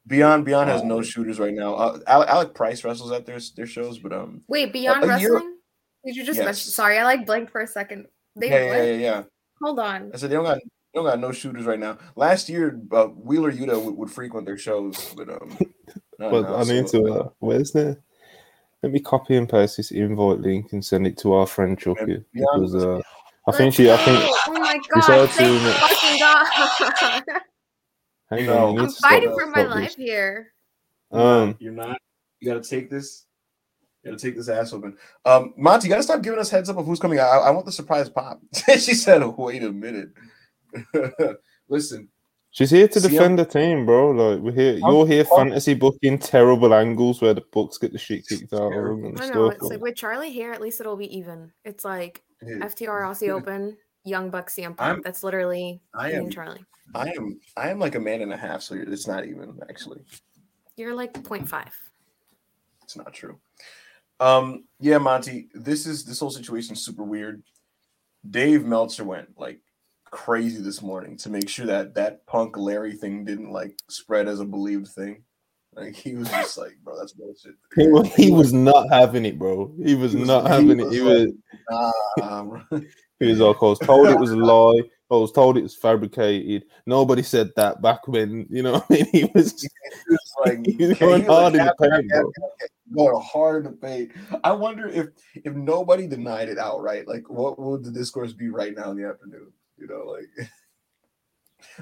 Beyond 0.07 0.45
Beyond 0.45 0.71
has 0.71 0.83
no 0.83 1.03
shooters 1.03 1.39
right 1.39 1.53
now. 1.53 1.75
Uh, 1.75 1.99
Ale- 2.09 2.25
Alec 2.25 2.55
Price 2.55 2.83
wrestles 2.83 3.13
at 3.13 3.27
their 3.27 3.39
their 3.57 3.67
shows, 3.67 3.99
but 3.99 4.13
um, 4.13 4.43
wait 4.49 4.73
beyond 4.73 5.05
a 5.05 5.21
year- 5.21 5.35
wrestling. 5.35 5.57
Did 6.05 6.17
you 6.17 6.25
just 6.25 6.39
Yes. 6.39 6.45
mention? 6.47 6.71
Sorry, 6.71 6.97
I 6.99 7.05
like 7.05 7.27
blinked 7.27 7.53
for 7.53 7.61
a 7.61 7.67
second. 7.67 8.07
They 8.35 8.49
yeah, 8.49 8.65
yeah, 8.65 8.83
yeah, 8.85 8.97
yeah. 8.97 9.23
Hold 9.63 9.79
on. 9.79 10.11
I 10.15 10.17
said 10.17 10.31
they 10.31 10.35
don't 10.35 10.45
got 10.45 10.57
they 10.59 10.69
don't 10.95 11.05
got 11.05 11.21
no 11.21 11.31
shooters 11.31 11.67
right 11.67 11.79
now. 11.79 11.99
Last 12.17 12.49
year, 12.49 12.81
uh, 12.91 13.07
Wheeler 13.09 13.53
Yuta 13.53 13.85
would, 13.85 13.95
would 13.97 14.11
frequent 14.11 14.47
their 14.47 14.57
shows, 14.57 15.13
but 15.15 15.29
um, 15.29 15.59
but 16.19 16.43
now, 16.43 16.57
I 16.57 16.65
need 16.65 16.89
so, 16.89 17.05
to 17.05 17.13
uh, 17.13 17.29
where's 17.39 17.73
the 17.73 17.99
let 18.83 18.93
me 18.93 19.01
copy 19.01 19.37
and 19.37 19.49
paste 19.49 19.77
this 19.77 19.91
invite 19.91 20.41
link 20.41 20.73
and 20.73 20.85
send 20.85 21.07
it 21.07 21.19
to 21.19 21.35
our 21.35 21.47
friend 21.47 21.79
Chucky 21.79 22.25
Yeah, 22.33 22.45
because 22.55 22.75
uh, 22.75 23.01
I 23.47 23.53
think 23.53 23.75
she 23.75 23.91
I 23.91 23.97
think 23.97 24.19
Oh 24.47 24.53
my 24.53 24.79
god! 24.95 25.31
Thank 25.31 25.61
fucking 25.61 26.19
god! 26.19 27.43
hang 28.31 28.49
on, 28.49 28.79
I'm 28.79 28.91
fighting 28.91 29.33
for 29.33 29.47
my 29.47 29.63
life 29.63 29.97
this. 29.97 30.07
here. 30.07 30.53
Um 31.13 31.57
you're 31.59 31.73
not. 31.73 31.99
You 32.41 32.53
got 32.53 32.63
to 32.63 32.69
take 32.69 32.91
this. 32.91 33.27
You 34.03 34.11
got 34.11 34.19
to 34.19 34.27
take 34.27 34.37
this 34.37 34.49
ass 34.49 34.73
open. 34.73 34.97
Um, 35.27 35.53
Monty, 35.59 35.87
you 35.87 35.91
got 35.91 35.99
to 35.99 36.03
stop 36.03 36.23
giving 36.23 36.39
us 36.39 36.49
heads 36.49 36.71
up 36.71 36.79
of 36.79 36.87
who's 36.87 36.99
coming. 36.99 37.21
I, 37.21 37.25
I 37.25 37.51
want 37.51 37.67
the 37.67 37.73
surprise 37.73 38.09
pop. 38.09 38.41
she 38.55 38.95
said, 38.95 39.23
"Wait 39.37 39.63
a 39.63 39.71
minute." 39.71 40.11
Listen, 41.69 42.09
She's 42.53 42.71
here 42.71 42.89
to 42.89 43.01
See, 43.01 43.09
defend 43.09 43.39
the 43.39 43.45
team, 43.45 43.87
bro. 43.87 44.11
Like 44.11 44.41
we're 44.41 44.53
here. 44.53 44.77
You're 44.79 45.07
here 45.07 45.25
I'm- 45.25 45.49
fantasy 45.49 45.75
booking 45.75 46.19
terrible 46.19 46.75
angles 46.75 47.23
where 47.23 47.33
the 47.35 47.43
books 47.53 47.79
get 47.79 47.93
the 47.93 47.99
shit 47.99 48.27
kicked 48.27 48.53
out 48.53 48.73
of 48.73 48.85
them 48.87 49.05
and 49.05 49.21
I 49.21 49.29
know. 49.29 49.51
stuff. 49.51 49.55
It's 49.55 49.71
like 49.71 49.81
with 49.81 49.95
Charlie 49.97 50.33
here, 50.33 50.51
at 50.53 50.61
least 50.61 50.81
it'll 50.81 50.97
be 50.97 51.17
even. 51.17 51.53
It's 51.65 51.85
like 51.85 52.23
dude, 52.45 52.61
FTR 52.63 53.03
Aussie 53.03 53.29
Open, 53.37 53.77
Young 54.05 54.31
Bucks 54.31 54.57
CM 54.57 54.77
Punk. 54.77 54.81
I'm- 54.81 55.01
That's 55.05 55.23
literally 55.23 55.81
I 55.95 56.09
me 56.09 56.15
am. 56.15 56.23
and 56.25 56.33
Charlie. 56.33 56.65
I 56.93 57.11
am. 57.11 57.39
I 57.57 57.71
am 57.71 57.79
like 57.79 57.95
a 57.95 58.01
man 58.01 58.21
and 58.21 58.33
a 58.33 58.37
half. 58.37 58.63
So 58.63 58.75
it's 58.75 59.07
not 59.07 59.25
even 59.27 59.59
actually. 59.69 60.01
You're 60.77 60.95
like 60.95 61.13
0.5. 61.13 61.69
It's 62.83 62.97
not 62.97 63.13
true. 63.13 63.39
Um, 64.19 64.65
yeah, 64.81 64.99
Monty, 64.99 65.49
this 65.55 65.87
is 65.87 66.05
this 66.05 66.19
whole 66.19 66.31
situation 66.31 66.73
is 66.75 66.85
super 66.85 67.05
weird. 67.05 67.43
Dave 68.29 68.65
Meltzer 68.67 69.05
went 69.05 69.29
like 69.39 69.61
crazy 70.11 70.61
this 70.63 70.83
morning 70.83 71.17
to 71.19 71.31
make 71.31 71.49
sure 71.49 71.67
that 71.67 71.95
that 71.95 72.27
punk 72.27 72.57
Larry 72.57 72.93
thing 72.95 73.25
didn't 73.25 73.51
like 73.53 73.77
spread 73.89 74.29
as 74.29 74.41
a 74.41 74.45
believed 74.45 74.89
thing. 74.89 75.23
Like 75.75 75.95
he 75.95 76.15
was 76.17 76.29
just 76.29 76.59
like, 76.59 76.77
bro, 76.83 76.99
that's 76.99 77.13
bullshit. 77.13 77.55
He 77.77 77.87
was, 77.87 78.13
he 78.15 78.31
was 78.33 78.53
not 78.53 78.89
having 78.91 79.25
it, 79.25 79.39
bro. 79.39 79.73
He 79.85 79.95
was, 79.95 80.13
He 80.13 80.19
was- 80.19 80.29
not 80.29 80.47
he 80.47 80.51
having 80.53 80.81
it. 80.81 80.91
He 80.93 81.01
like- 81.01 81.29
was 81.71 81.93
Nah, 82.19 82.61
he 83.21 83.27
was 83.27 83.39
like, 83.41 83.57
I 83.63 83.65
was 83.65 83.79
told 83.79 84.09
it 84.09 84.19
was 84.19 84.31
a 84.33 84.37
lie. 84.37 84.83
I 85.13 85.15
was 85.17 85.33
told 85.33 85.57
it 85.57 85.63
was 85.63 85.77
fabricated. 85.77 86.65
Nobody 86.87 87.23
said 87.23 87.51
that 87.57 87.83
back 87.83 88.07
when, 88.09 88.47
you 88.51 88.63
know. 88.63 88.77
I 88.77 88.93
mean, 88.93 89.07
he 89.13 89.31
was 89.35 89.61
He 89.63 89.69
was 90.09 90.33
like, 90.45 90.67
He 90.67 90.77
was 90.87 90.99
he 90.99 91.05
going 91.05 91.25
was 91.27 91.29
hard 91.31 91.55
in 91.55 91.59
the 91.65 91.65
"Cap, 91.65 91.75
paint, 91.81 92.09
bro." 92.11 92.23
cap, 92.23 92.43
cap," 92.61 92.71
going 92.97 93.23
hard 93.23 93.67
in 93.67 93.73
the 93.73 93.77
paint. 93.79 94.11
I 94.43 94.53
wonder 94.53 94.89
if 94.89 95.09
if 95.37 95.55
nobody 95.55 96.07
denied 96.09 96.49
it 96.49 96.59
outright, 96.59 97.07
like 97.07 97.29
what 97.31 97.59
would 97.61 97.85
the 97.85 97.91
discourse 97.93 98.33
be 98.33 98.49
right 98.49 98.75
now 98.77 98.91
in 98.91 98.97
the 98.97 99.09
afternoon? 99.09 99.53
You 99.81 99.87
know, 99.89 100.05
like, 100.05 100.51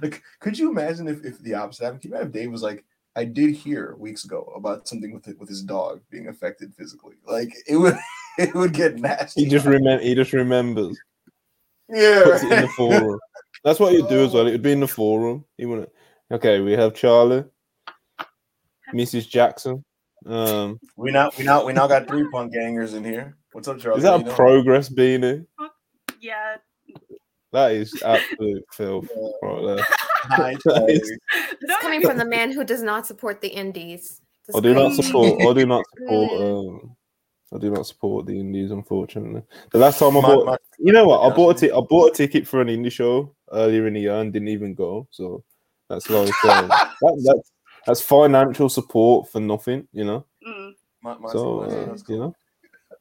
like 0.03 0.23
could 0.41 0.59
you 0.59 0.71
imagine 0.71 1.09
if, 1.09 1.25
if 1.25 1.39
the 1.41 1.55
opposite 1.55 1.85
happened? 1.85 2.03
Can 2.03 2.11
you 2.11 2.17
imagine 2.17 2.29
if 2.29 2.35
Dave 2.35 2.53
was 2.53 2.63
like, 2.63 2.85
I 3.19 3.25
did 3.25 3.53
hear 3.53 3.97
weeks 3.99 4.25
ago 4.25 4.53
about 4.55 4.87
something 4.87 5.13
with 5.13 5.27
it, 5.27 5.39
with 5.41 5.49
his 5.49 5.63
dog 5.63 6.01
being 6.09 6.29
affected 6.29 6.73
physically. 6.73 7.17
Like 7.27 7.53
it 7.67 7.77
would 7.77 7.97
it 8.39 8.55
would 8.55 8.73
get 8.73 8.97
nasty. 8.97 9.45
he 9.45 9.51
just 9.51 9.67
remember 9.67 10.03
he 10.03 10.15
just 10.15 10.33
remembers. 10.33 10.97
yeah. 11.89 12.23
Puts 12.25 12.45
it 12.45 12.53
in 12.53 12.63
the 12.63 12.69
forum. 12.69 13.19
That's 13.65 13.81
what 13.81 13.93
he'd 13.93 14.09
do 14.09 14.25
as 14.25 14.35
well. 14.35 14.47
It'd 14.47 14.63
be 14.63 14.71
in 14.71 14.79
the 14.79 14.87
forum. 14.87 15.45
He 15.57 15.67
wouldn't 15.67 15.91
okay, 16.31 16.61
we 16.61 16.73
have 16.73 16.95
Charlie, 16.95 17.45
Mrs. 18.95 19.29
Jackson. 19.29 19.85
Um 20.25 20.79
we 20.97 21.11
now 21.11 21.33
we 21.37 21.43
now 21.43 21.65
we 21.65 21.73
now 21.73 21.89
got 21.89 22.07
three 22.07 22.29
punk 22.31 22.53
gangers 22.53 22.95
in 22.95 23.03
here. 23.03 23.37
What's 23.51 23.67
up, 23.67 23.81
Charlie? 23.81 23.99
is 23.99 24.05
that 24.05 24.21
How 24.21 24.25
a 24.25 24.29
you 24.29 24.33
progress 24.33 24.89
beanie? 24.89 25.45
Yeah. 26.21 26.59
That 27.53 27.73
is 27.73 28.03
absolute 28.03 28.65
filth 28.73 29.09
right 29.43 29.77
there. 29.77 29.87
That 30.37 30.61
Charlie. 30.63 30.93
is- 30.95 31.19
It's 31.61 31.77
coming 31.81 32.03
from 32.03 32.19
the 32.19 32.25
man 32.25 32.51
who 32.53 32.65
does 32.65 32.83
not 32.83 33.07
support 33.07 33.41
the 33.41 33.49
indies. 33.49 34.21
This 34.47 34.57
I 34.57 34.61
do 34.61 34.75
not 34.75 34.93
support. 34.95 35.41
I 35.41 35.53
do 35.55 35.67
not 35.67 35.85
support. 35.97 36.43
Um, 36.43 36.97
I 37.55 37.59
do 37.59 37.71
not 37.71 37.87
support 37.87 38.27
the 38.27 38.39
indies. 38.39 38.71
Unfortunately, 38.71 39.43
the 39.71 39.79
last 39.79 39.99
time 39.99 40.17
I 40.17 40.21
bought, 40.21 40.47
my- 40.47 40.57
you 40.79 40.93
know 40.93 41.07
what, 41.07 41.21
I 41.21 41.35
bought 41.35 41.57
a 41.57 41.61
ti- 41.61 41.73
I 41.73 41.81
bought 41.81 42.11
a 42.13 42.15
ticket 42.15 42.47
for 42.49 42.61
an 42.61 42.69
indie 42.69 42.93
show 42.93 43.35
earlier 43.53 43.87
in 43.87 43.95
the 43.95 44.01
year 44.01 44.15
and 44.21 44.33
didn't 44.33 44.49
even 44.49 44.75
go. 44.75 45.07
So 45.11 45.43
that's 45.89 46.11
like 46.11 46.29
um, 46.45 46.69
that, 46.69 47.23
that's 47.25 47.53
that's 47.87 48.01
financial 48.03 48.69
support 48.69 49.31
for 49.31 49.41
nothing. 49.41 49.87
You 49.93 50.05
know. 50.05 50.27
Mm. 50.47 50.73
My- 51.03 51.17
my- 51.19 51.31
So 51.33 51.61
uh, 51.61 51.87
that's 51.87 52.05
you 52.09 52.19
know, 52.19 52.35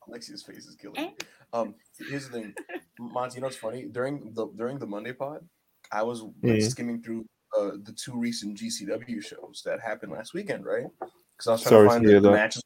Alexia's 0.07 0.43
face 0.43 0.67
is 0.67 0.75
killing 0.75 0.97
Eh? 0.97 1.05
me. 1.07 1.13
Um, 1.53 1.75
here's 1.99 2.29
the 2.29 2.39
thing, 2.39 2.55
Monty. 2.99 3.35
You 3.35 3.41
know 3.41 3.47
what's 3.47 3.57
funny? 3.57 3.85
During 3.85 4.33
the 4.33 4.47
during 4.55 4.79
the 4.79 4.87
Monday 4.87 5.13
pod, 5.13 5.47
I 5.91 6.03
was 6.03 6.21
like, 6.21 6.31
Mhm. 6.59 6.69
skimming 6.71 7.01
through 7.03 7.25
uh, 7.57 7.71
the 7.83 7.93
two 7.93 8.17
recent 8.19 8.57
GCW 8.57 9.21
shows 9.21 9.61
that 9.65 9.79
happened 9.79 10.11
last 10.11 10.33
weekend, 10.33 10.65
right? 10.65 10.87
Because 10.99 11.47
I 11.47 11.51
was 11.51 11.61
trying 11.61 11.69
Sorry 11.71 11.83
to 11.83 11.89
to 11.89 11.89
find 11.95 12.05
hear 12.05 12.19
the, 12.19 12.29
the 12.29 12.35
matches. 12.35 12.63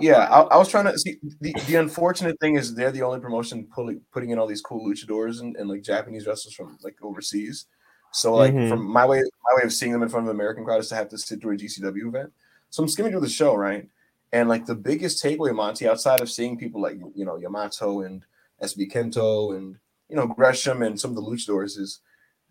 Yeah, 0.00 0.28
I, 0.30 0.42
I 0.42 0.56
was 0.56 0.68
trying 0.68 0.84
to 0.86 0.96
see. 0.98 1.18
The, 1.40 1.52
the 1.66 1.74
unfortunate 1.74 2.38
thing 2.40 2.54
is 2.56 2.74
they're 2.74 2.92
the 2.92 3.02
only 3.02 3.18
promotion 3.20 3.66
pulling 3.74 4.00
putting 4.12 4.30
in 4.30 4.38
all 4.38 4.46
these 4.46 4.60
cool 4.62 4.86
luchadors 4.88 5.40
and, 5.40 5.56
and 5.56 5.68
like 5.68 5.82
Japanese 5.82 6.26
wrestlers 6.26 6.54
from 6.54 6.78
like 6.82 6.96
overseas. 7.02 7.66
So 8.12 8.34
like 8.34 8.54
Mhm. 8.54 8.68
from 8.68 8.84
my 8.86 9.04
way 9.04 9.18
my 9.20 9.56
way 9.56 9.64
of 9.64 9.72
seeing 9.72 9.92
them 9.92 10.02
in 10.02 10.08
front 10.08 10.24
of 10.26 10.30
an 10.30 10.36
American 10.36 10.64
crowd 10.64 10.80
is 10.80 10.88
to 10.90 10.94
have 10.94 11.08
to 11.08 11.18
sit 11.18 11.40
through 11.40 11.54
a 11.54 11.58
GCW 11.58 12.08
event. 12.08 12.32
So 12.70 12.82
I'm 12.82 12.88
skimming 12.88 13.12
through 13.12 13.22
the 13.22 13.28
show, 13.28 13.54
right? 13.54 13.88
And 14.32 14.48
like 14.48 14.66
the 14.66 14.74
biggest 14.74 15.22
takeaway, 15.24 15.54
Monty, 15.54 15.88
outside 15.88 16.20
of 16.20 16.30
seeing 16.30 16.58
people 16.58 16.80
like 16.82 16.98
you 17.14 17.24
know 17.24 17.36
Yamato 17.36 18.02
and 18.02 18.22
SB 18.62 18.92
Kento 18.92 19.56
and 19.56 19.76
you 20.08 20.16
know 20.16 20.26
Gresham 20.26 20.82
and 20.82 21.00
some 21.00 21.10
of 21.10 21.16
the 21.16 21.22
luchadors 21.22 21.78
is 21.78 22.00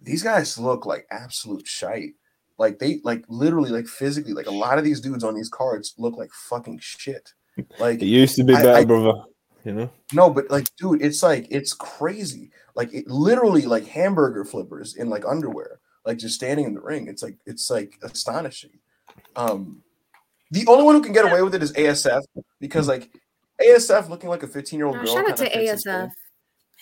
these 0.01 0.23
guys 0.23 0.57
look 0.57 0.85
like 0.85 1.05
absolute 1.11 1.67
shite. 1.67 2.13
Like 2.57 2.79
they 2.79 2.99
like 3.03 3.23
literally 3.27 3.69
like 3.69 3.87
physically 3.87 4.33
like 4.33 4.47
a 4.47 4.51
lot 4.51 4.79
of 4.79 4.83
these 4.83 4.99
dudes 5.01 5.23
on 5.23 5.35
these 5.35 5.49
cards 5.49 5.93
look 5.97 6.17
like 6.17 6.31
fucking 6.31 6.79
shit. 6.81 7.33
Like 7.79 8.01
it 8.03 8.05
used 8.05 8.35
to 8.35 8.43
be 8.43 8.53
I- 8.55 8.77
I- 8.79 8.85
brother. 8.85 9.13
You 9.65 9.73
know. 9.73 9.89
no, 10.13 10.29
but 10.29 10.49
like, 10.49 10.73
dude, 10.77 11.01
it's 11.01 11.21
like 11.21 11.47
it's 11.49 11.73
crazy. 11.73 12.51
Like 12.75 12.93
it 12.93 13.05
literally 13.07 13.63
like 13.63 13.85
hamburger 13.85 14.45
flippers 14.45 14.95
in 14.95 15.09
like 15.09 15.25
underwear, 15.27 15.79
like 16.05 16.19
just 16.19 16.35
standing 16.35 16.65
in 16.67 16.73
the 16.73 16.79
ring. 16.79 17.07
It's 17.07 17.21
like 17.21 17.37
it's 17.45 17.69
like 17.69 17.97
astonishing. 18.01 18.79
Um 19.35 19.81
the 20.51 20.65
only 20.67 20.83
one 20.83 20.95
who 20.95 21.01
can 21.01 21.13
get 21.13 21.25
away 21.25 21.41
with 21.41 21.55
it 21.55 21.63
is 21.63 21.73
ASF 21.73 22.21
because 22.59 22.87
like 22.87 23.09
ASF 23.61 24.09
looking 24.09 24.29
like 24.29 24.43
a 24.43 24.47
15 24.47 24.77
year 24.79 24.87
old 24.87 24.95
No, 24.97 25.03
girl. 25.03 25.13
shout 25.15 25.29
out 25.29 25.37
to 25.37 25.49
kinda 25.49 25.59
fits 25.67 25.71
his 25.83 25.85
ASF. 25.85 25.99
mold. 25.99 26.11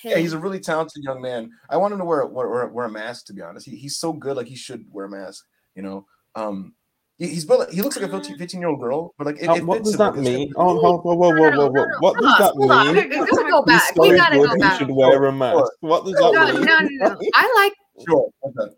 Yeah, 0.04 0.17
he's 0.17 0.34
a 0.34 0.38
really 0.38 0.60
talented 0.60 1.04
young 1.04 1.21
man. 1.21 1.49
I 1.69 1.78
want 1.78 1.93
him 1.93 1.99
to 1.99 2.06
wear 2.06 2.25
wear, 2.25 2.49
wear, 2.49 2.67
wear 2.67 2.86
a 2.86 2.91
mask. 2.91 3.25
To 3.28 3.34
be 3.34 3.41
honest, 3.41 3.65
he, 3.65 3.75
he's 3.78 3.95
so 3.97 4.12
good. 4.13 4.36
Like 4.38 4.47
he 4.47 4.56
should 4.56 4.86
wear 4.91 5.06
a 5.06 5.10
mask. 5.10 5.45
You 5.73 5.82
know, 5.84 6.06
um, 6.36 6.73
he, 7.17 7.28
he's 7.28 7.45
built. 7.45 7.71
He 7.71 7.82
looks 7.82 7.97
like 7.97 8.12
a 8.12 8.21
15 8.38 8.60
year 8.60 8.69
old 8.69 8.82
girl, 8.82 9.13
but 9.17 9.25
like 9.25 9.38
it, 9.41 9.47
Uh, 9.47 9.56
it 9.56 9.65
what 9.65 9.78
fits 9.78 9.91
does 9.91 9.97
that 9.97 10.15
like, 10.15 10.23
mean? 10.23 10.54
Oh, 10.58 10.75
whoa, 10.75 10.97
whoa, 10.97 11.15
whoa, 11.15 11.32
whoa, 11.34 11.51
whoa, 11.58 11.69
whoa! 11.71 11.86
What 12.01 12.21
does 12.21 12.38
that 12.39 12.56
mean? 12.58 12.95
we 13.10 13.25
gotta 13.25 13.49
go 13.49 13.62
back. 13.63 13.95
We 13.95 14.15
gotta 14.15 14.36
good, 14.38 14.47
go 14.49 14.54
he 14.56 14.60
back. 14.60 14.78
should 14.80 14.91
wear 14.91 15.23
a 15.25 15.32
mask. 15.32 15.71
What 15.80 16.04
does 16.06 16.13
that 16.13 16.32
No, 16.34 16.51
no, 16.51 16.60
no, 16.60 17.10
no. 17.10 17.19
I 17.34 17.54
like 17.95 18.06
Sure. 18.08 18.30
What's 18.41 18.58
up? 18.60 18.69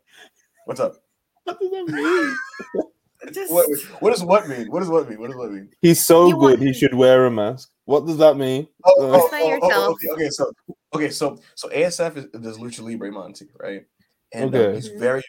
What's 0.66 0.80
up? 0.80 0.96
What 1.46 1.60
does 1.60 1.72
that 1.72 1.88
mean? 1.88 2.36
Just 3.32 3.52
What, 3.52 3.68
what 4.00 4.12
does 4.12 4.24
what 4.24 4.48
mean? 4.48 4.68
What 4.72 4.80
does 4.80 4.90
what 4.90 5.10
mean? 5.10 5.20
What 5.20 5.28
does 5.28 5.36
what 5.38 5.52
mean? 5.52 5.70
He's 5.82 6.06
so 6.06 6.28
You 6.28 6.38
good. 6.38 6.60
He 6.60 6.74
should 6.74 6.94
wear 6.94 7.26
a 7.26 7.32
mask. 7.32 7.70
What 7.86 8.06
does 8.06 8.18
that 8.18 8.38
mean? 8.38 8.68
Oh, 8.86 8.92
Uh, 9.14 9.18
oh, 9.18 9.20
oh, 9.22 9.30
oh, 9.32 9.50
yourself. 9.50 9.96
okay, 9.96 10.10
okay, 10.10 10.30
so 10.30 10.52
okay, 10.94 11.10
so 11.10 11.40
so 11.56 11.70
ASF 11.70 12.18
is, 12.18 12.26
does 12.42 12.58
Lucha 12.58 12.82
Libre 12.82 13.12
Monty, 13.12 13.48
right? 13.60 13.86
and 14.34 14.54
uh, 14.54 14.72
he's 14.74 14.90
Mhm. 14.90 15.00
very, 15.00 15.24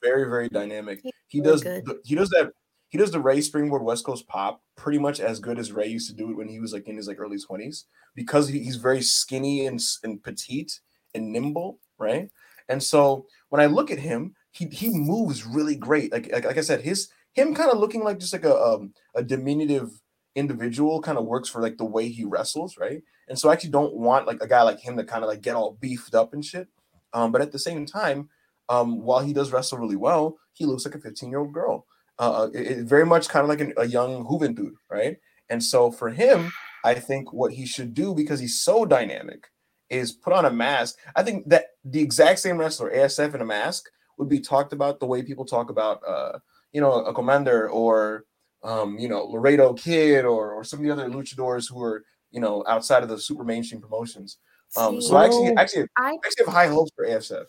very, 0.00 0.24
very 0.30 0.48
dynamic. 0.48 1.00
He's 1.02 1.12
He 1.26 1.40
does, 1.40 1.62
the, 1.62 2.00
he 2.04 2.14
does 2.14 2.30
that, 2.30 2.52
he 2.88 2.96
does 2.98 3.10
the 3.10 3.18
Rey 3.20 3.40
Springboard 3.40 3.82
West 3.82 4.04
Coast 4.04 4.28
pop 4.28 4.62
pretty 4.76 4.98
much 4.98 5.18
as 5.18 5.40
good 5.40 5.58
as 5.58 5.72
Rey 5.72 5.88
used 5.88 6.08
to 6.08 6.14
do 6.14 6.30
it 6.30 6.36
when 6.36 6.46
he 6.48 6.60
was 6.60 6.72
like 6.72 6.86
in 6.86 6.96
his 6.96 7.08
like 7.08 7.18
early 7.18 7.38
twenties, 7.38 7.86
because 8.14 8.48
he, 8.48 8.60
he's 8.60 8.76
very 8.76 9.02
skinny 9.02 9.66
and 9.66 9.80
and 10.04 10.22
petite 10.22 10.80
and 11.14 11.32
nimble, 11.32 11.80
right? 11.98 12.30
And 12.68 12.80
so 12.82 13.26
when 13.48 13.60
I 13.60 13.66
look 13.66 13.90
at 13.90 13.98
him, 13.98 14.36
he 14.52 14.66
he 14.66 14.88
moves 14.90 15.44
really 15.44 15.74
great. 15.74 16.12
Like 16.12 16.30
like, 16.32 16.44
like 16.44 16.56
I 16.58 16.62
said, 16.62 16.82
his 16.82 17.08
him 17.34 17.54
kind 17.54 17.70
of 17.70 17.78
looking 17.78 18.04
like 18.04 18.20
just 18.20 18.34
like 18.34 18.44
a 18.44 18.56
um, 18.56 18.94
a 19.14 19.22
diminutive 19.24 19.90
individual 20.36 21.02
kind 21.02 21.18
of 21.18 21.26
works 21.26 21.48
for 21.50 21.62
like 21.62 21.78
the 21.78 21.84
way 21.84 22.08
he 22.08 22.24
wrestles, 22.24 22.78
right? 22.78 23.02
And 23.28 23.38
so 23.38 23.50
I 23.50 23.54
actually 23.54 23.70
don't 23.70 23.94
want 23.94 24.26
like 24.26 24.42
a 24.42 24.48
guy 24.48 24.62
like 24.62 24.80
him 24.80 24.96
to 24.98 25.04
kind 25.04 25.24
of 25.24 25.28
like 25.30 25.42
get 25.42 25.56
all 25.56 25.78
beefed 25.80 26.14
up 26.14 26.34
and 26.34 26.44
shit. 26.44 26.68
Um, 27.12 27.32
but 27.32 27.42
at 27.42 27.52
the 27.52 27.60
same 27.60 27.86
time, 27.86 28.30
um, 28.68 29.02
while 29.02 29.20
he 29.20 29.32
does 29.32 29.52
wrestle 29.52 29.78
really 29.78 29.96
well, 29.96 30.38
he 30.54 30.66
looks 30.66 30.84
like 30.86 30.94
a 30.96 31.00
15 31.00 31.30
year 31.30 31.40
old 31.40 31.52
girl. 31.54 31.86
Uh, 32.18 32.48
it, 32.54 32.66
it- 32.68 32.86
very 32.86 33.06
much 33.06 33.28
kind 33.28 33.44
of 33.44 33.48
like 33.50 33.60
an, 33.60 33.74
a 33.76 33.86
young 33.86 34.24
Juventud, 34.26 34.72
right? 34.90 35.18
And 35.50 35.62
so 35.64 35.90
for 35.92 36.10
him, 36.10 36.52
I 36.84 36.94
think 36.94 37.32
what 37.32 37.52
he 37.52 37.66
should 37.66 37.94
do 37.94 38.14
because 38.14 38.40
he's 38.40 38.60
so 38.60 38.84
dynamic 38.84 39.48
is 39.90 40.12
put 40.12 40.32
on 40.32 40.44
a 40.46 40.50
mask. 40.52 40.96
I 41.16 41.22
think 41.22 41.48
that 41.50 41.66
the 41.84 42.00
exact 42.00 42.40
same 42.40 42.58
wrestler, 42.58 42.90
ASF 42.92 43.34
in 43.34 43.40
a 43.40 43.44
mask, 43.46 43.86
would 44.18 44.28
be 44.28 44.40
talked 44.40 44.72
about 44.72 45.00
the 45.00 45.06
way 45.06 45.22
people 45.22 45.44
talk 45.44 45.70
about, 45.70 46.00
uh, 46.06 46.38
you 46.74 46.80
know, 46.82 46.92
a 46.92 47.14
Komander 47.14 47.70
or, 47.72 48.24
um, 48.62 48.98
you 48.98 49.08
know, 49.08 49.24
Laredo 49.24 49.72
Kid 49.72 50.26
or, 50.26 50.52
or 50.52 50.64
some 50.64 50.80
of 50.80 50.84
the 50.84 50.90
other 50.92 51.08
luchadors 51.08 51.70
who 51.70 51.80
are, 51.82 52.04
you 52.30 52.40
know, 52.40 52.62
outside 52.68 53.02
of 53.02 53.08
the 53.08 53.18
super 53.18 53.44
mainstream 53.44 53.80
promotions. 53.80 54.36
Um, 54.76 55.00
See, 55.00 55.08
so 55.08 55.16
I 55.16 55.24
actually, 55.26 55.52
actually, 55.56 55.86
I 55.96 56.10
I 56.10 56.14
actually 56.26 56.44
have 56.46 56.54
high 56.54 56.66
hopes 56.66 56.90
for 56.96 57.06
ASF. 57.06 57.44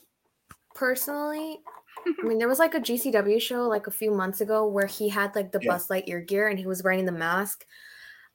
personally, 0.76 1.60
I 2.24 2.28
mean, 2.28 2.38
there 2.38 2.48
was 2.48 2.60
like 2.60 2.76
a 2.76 2.80
GCW 2.80 3.42
show 3.42 3.64
like 3.68 3.88
a 3.88 3.92
few 3.92 4.12
months 4.12 4.42
ago 4.42 4.68
where 4.68 4.86
he 4.86 5.10
had 5.10 5.36
like 5.36 5.52
the 5.52 5.60
Yeah. 5.62 5.72
Buzz 5.72 5.88
Lightyear 5.88 6.26
gear 6.28 6.48
and 6.48 6.60
he 6.60 6.68
was 6.68 6.84
wearing 6.84 7.06
the 7.06 7.12
mask. 7.12 7.66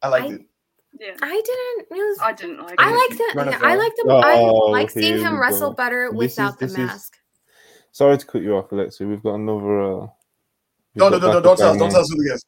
I 0.03 0.09
liked 0.09 0.27
I- 0.31 0.35
it. 0.35 0.41
Yeah. 0.99 1.15
I 1.23 1.31
didn't. 1.31 1.87
It 1.99 2.03
was. 2.03 2.19
I 2.21 2.33
didn't 2.33 2.63
like 2.65 2.75
I 2.81 2.91
it. 2.91 2.97
liked 2.97 3.21
it. 3.21 3.35
Run 3.37 3.47
yeah, 3.47 3.59
I 3.63 3.69
down. 3.77 3.79
liked 3.79 3.99
him. 4.01 4.11
I 4.11 4.35
Oh, 4.39 4.55
like 4.73 4.91
seeing 4.91 5.21
him 5.21 5.39
wrestle 5.41 5.73
better 5.73 6.09
This 6.11 6.19
without 6.19 6.59
this 6.59 6.75
the 6.75 6.81
is- 6.83 6.87
mask. 6.89 7.17
Sorry 7.93 8.19
to 8.19 8.27
cut 8.27 8.43
you 8.43 8.57
off, 8.57 8.71
Alexi. 8.71 9.09
We've 9.09 9.23
got 9.23 9.35
another. 9.35 9.83
Uh, 9.83 10.01
we've 10.01 10.09
No, 10.95 11.09
no, 11.09 11.19
no, 11.19 11.33
no, 11.33 11.41
don't 11.41 11.57
tell 11.57 11.71
us, 11.73 11.79
don't 11.79 11.91
tell 11.91 12.01
us 12.01 12.11
who 12.11 12.23
the 12.23 12.29
guest. 12.31 12.47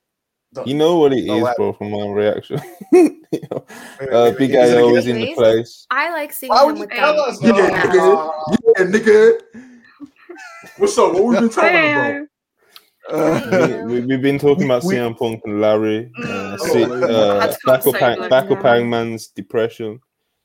Don't. 0.53 0.67
You 0.67 0.75
know 0.75 0.99
what 0.99 1.13
it 1.15 1.25
is, 1.25 1.43
wow. 1.43 1.55
bro, 1.57 1.73
from 1.73 1.91
my 1.93 2.07
reaction. 2.09 2.61
You 3.33 3.41
know, 3.51 3.65
Wait, 3.99 4.11
uh, 4.13 4.25
wait, 4.25 4.39
Big 4.39 4.51
wait, 4.51 4.59
is 4.61 4.71
it 4.73 4.77
a 4.77 4.83
AO 4.83 4.89
guest? 4.93 4.99
is 4.99 5.07
in 5.07 5.21
the 5.23 5.33
place. 5.35 5.87
I 5.91 6.11
like 6.11 6.35
seeing 6.35 6.51
Why 6.51 6.61
him 6.61 6.67
would 6.67 6.75
you 6.77 6.81
without 6.83 7.15
tell 7.15 7.21
us? 7.23 7.39
the 7.39 7.47
Yeah, 7.47 7.83
nigga. 7.83 8.57
Yeah, 8.77 8.85
nigga. 8.85 9.41
What's 10.77 10.99
up? 10.99 11.15
What 11.15 11.25
we 11.25 11.35
been 11.37 11.49
talking 11.49 11.71
Hey, 11.71 11.93
about? 11.95 12.29
Uh, 13.11 13.85
we, 13.87 14.01
we, 14.01 14.13
have 14.13 14.21
been 14.21 14.39
talking 14.39 14.65
about 14.67 14.85
We- 14.85 14.97
CM 14.97 15.17
Punk 15.17 15.41
and 15.47 15.63
Larry, 15.63 16.11
uh. 16.23 16.59
C- 16.59 16.85
uh, 16.85 16.89
That's 17.39 17.57
Backup, 17.65 17.83
concept, 17.85 17.97
Hang- 18.03 18.19
like, 18.21 18.29
Backup 18.31 18.63
yeah. 18.63 18.75
Hangman's 18.75 19.29
depression, 19.29 19.99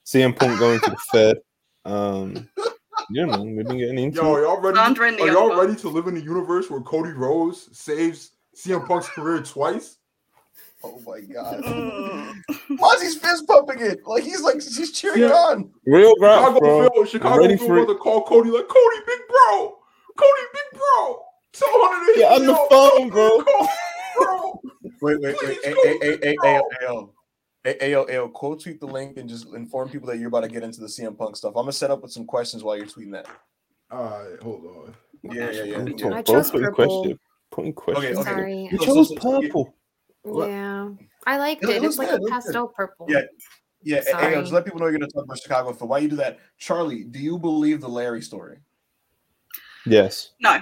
CM 0.06 0.34
Punk 0.34 0.58
going 0.58 0.80
to 0.80 0.90
the 0.92 0.98
Fed. 1.12 1.38
Um, 1.84 2.50
yeah, 3.12 3.26
man, 3.26 3.56
we've 3.56 3.66
been 3.68 3.78
getting 3.78 3.98
into 4.00 4.22
Yo, 4.22 4.34
are 4.34 4.42
y'all 4.44 4.62
ready? 4.62 4.78
Sandra 4.78 5.08
and 5.08 5.18
the 5.18 5.24
Are 5.24 5.28
y'all 5.32 5.60
ready 5.60 5.76
to 5.78 5.90
live 5.90 6.08
in 6.08 6.18
a 6.18 6.20
universe 6.20 6.70
where 6.70 6.82
Cody 6.82 7.12
Rhodes 7.12 7.70
saves 7.78 8.32
CM 8.56 8.86
Punk's 8.88 9.08
career 9.10 9.42
twice? 9.42 9.98
oh 10.84 11.02
my 11.08 11.22
god. 11.22 11.64
Mm. 11.64 12.34
Monty's 12.70 13.18
fist 13.18 13.48
pumping 13.48 13.80
it. 13.82 14.06
Like 14.06 14.24
he's 14.24 14.42
like 14.42 14.56
he's 14.56 14.92
cheering 14.92 15.22
Yeah. 15.24 15.30
on. 15.30 15.72
Real 15.86 16.14
rap, 16.20 16.40
Chicago 16.40 16.60
bro. 16.60 16.90
Phil, 16.94 17.06
Chicago 17.06 17.48
Phil 17.48 17.58
for 17.58 17.64
it. 17.80 17.86
brother 17.86 17.96
call 18.00 18.22
Cody 18.24 18.52
like 18.52 18.68
Cody, 18.68 18.98
big 19.08 19.20
bro, 19.28 19.78
Cody, 20.18 20.42
big 20.54 20.80
bro. 20.80 21.24
Tell 21.54 21.68
Hunter 21.72 22.14
to 22.14 22.20
Get 22.20 22.32
hit 22.32 22.36
on 22.36 22.42
me 22.42 22.48
the 22.48 22.54
up. 22.54 22.70
phone, 22.70 23.10
bro. 23.10 23.44
Cody, 23.44 23.70
bro. 24.18 24.62
Wait, 25.02 25.20
wait, 25.22 25.22
wait. 25.22 25.38
Please 25.38 25.60
A- 25.66 25.74
go, 25.74 25.82
A- 25.84 26.28
A- 26.28 27.02
A- 27.04 27.08
bro. 27.80 27.88
A- 27.88 27.96
AO. 27.96 28.06
A- 28.10 28.16
AO, 28.18 28.24
AO, 28.24 28.28
quote 28.30 28.62
tweet 28.64 28.80
the 28.80 28.88
link 28.88 29.18
and 29.18 29.28
just 29.30 29.48
inform 29.54 29.90
people 29.90 30.08
that 30.08 30.18
you're 30.18 30.28
about 30.30 30.42
to 30.42 30.48
get 30.48 30.64
into 30.64 30.80
the 30.82 30.88
CM 30.88 31.18
Punk 31.18 31.36
stuff. 31.36 31.54
I'm 31.56 31.64
gonna 31.64 31.72
set 31.74 31.92
up 31.92 32.02
with 32.02 32.12
some 32.12 32.26
questions 32.26 32.64
while 32.64 32.78
you're 32.78 32.86
tweeting 32.86 33.12
that. 33.14 33.28
All 33.92 34.04
right, 34.04 34.42
hold 34.42 34.66
on. 34.66 34.96
Yeah, 35.24 35.52
yeah, 35.52 35.64
yeah. 35.64 35.78
Bro, 35.80 35.86
yeah. 35.98 36.06
I 36.08 36.10
bro, 36.10 36.22
chose 36.22 36.52
purple. 36.52 36.74
question, 36.74 37.20
putting 37.52 37.74
questions. 37.74 38.18
okay. 38.20 38.30
Sorry. 38.30 38.70
You 38.72 38.78
chose 38.80 39.10
so- 39.10 39.16
so- 39.16 39.42
purple. 39.42 39.74
Yeah, 40.26 40.90
I 41.26 41.38
liked 41.38 41.64
It 41.64 41.70
it. 41.70 41.82
looks 41.82 41.94
It's 41.96 42.00
like 42.00 42.10
good, 42.10 42.14
a 42.14 42.18
it 42.18 42.22
looks 42.24 42.32
good. 42.32 42.44
pastel 42.44 42.68
purple. 42.68 43.06
Yeah. 43.10 43.22
Yeah, 43.84 43.98
A- 43.98 44.00
AO, 44.16 44.20
Sorry. 44.20 44.36
just 44.42 44.52
let 44.52 44.66
people 44.66 44.80
know 44.80 44.88
you're 44.88 45.00
gonna 45.00 45.08
talk 45.12 45.24
about 45.24 45.40
Chicago. 45.40 45.72
For 45.72 45.86
why 45.86 46.00
you 46.00 46.10
do 46.10 46.18
that, 46.18 46.40
Charlie? 46.58 47.04
Do 47.06 47.20
you 47.20 47.38
believe 47.38 47.80
the 47.80 47.88
Larry 47.88 48.22
story? 48.22 48.58
Yes. 49.86 50.32
No. 50.42 50.60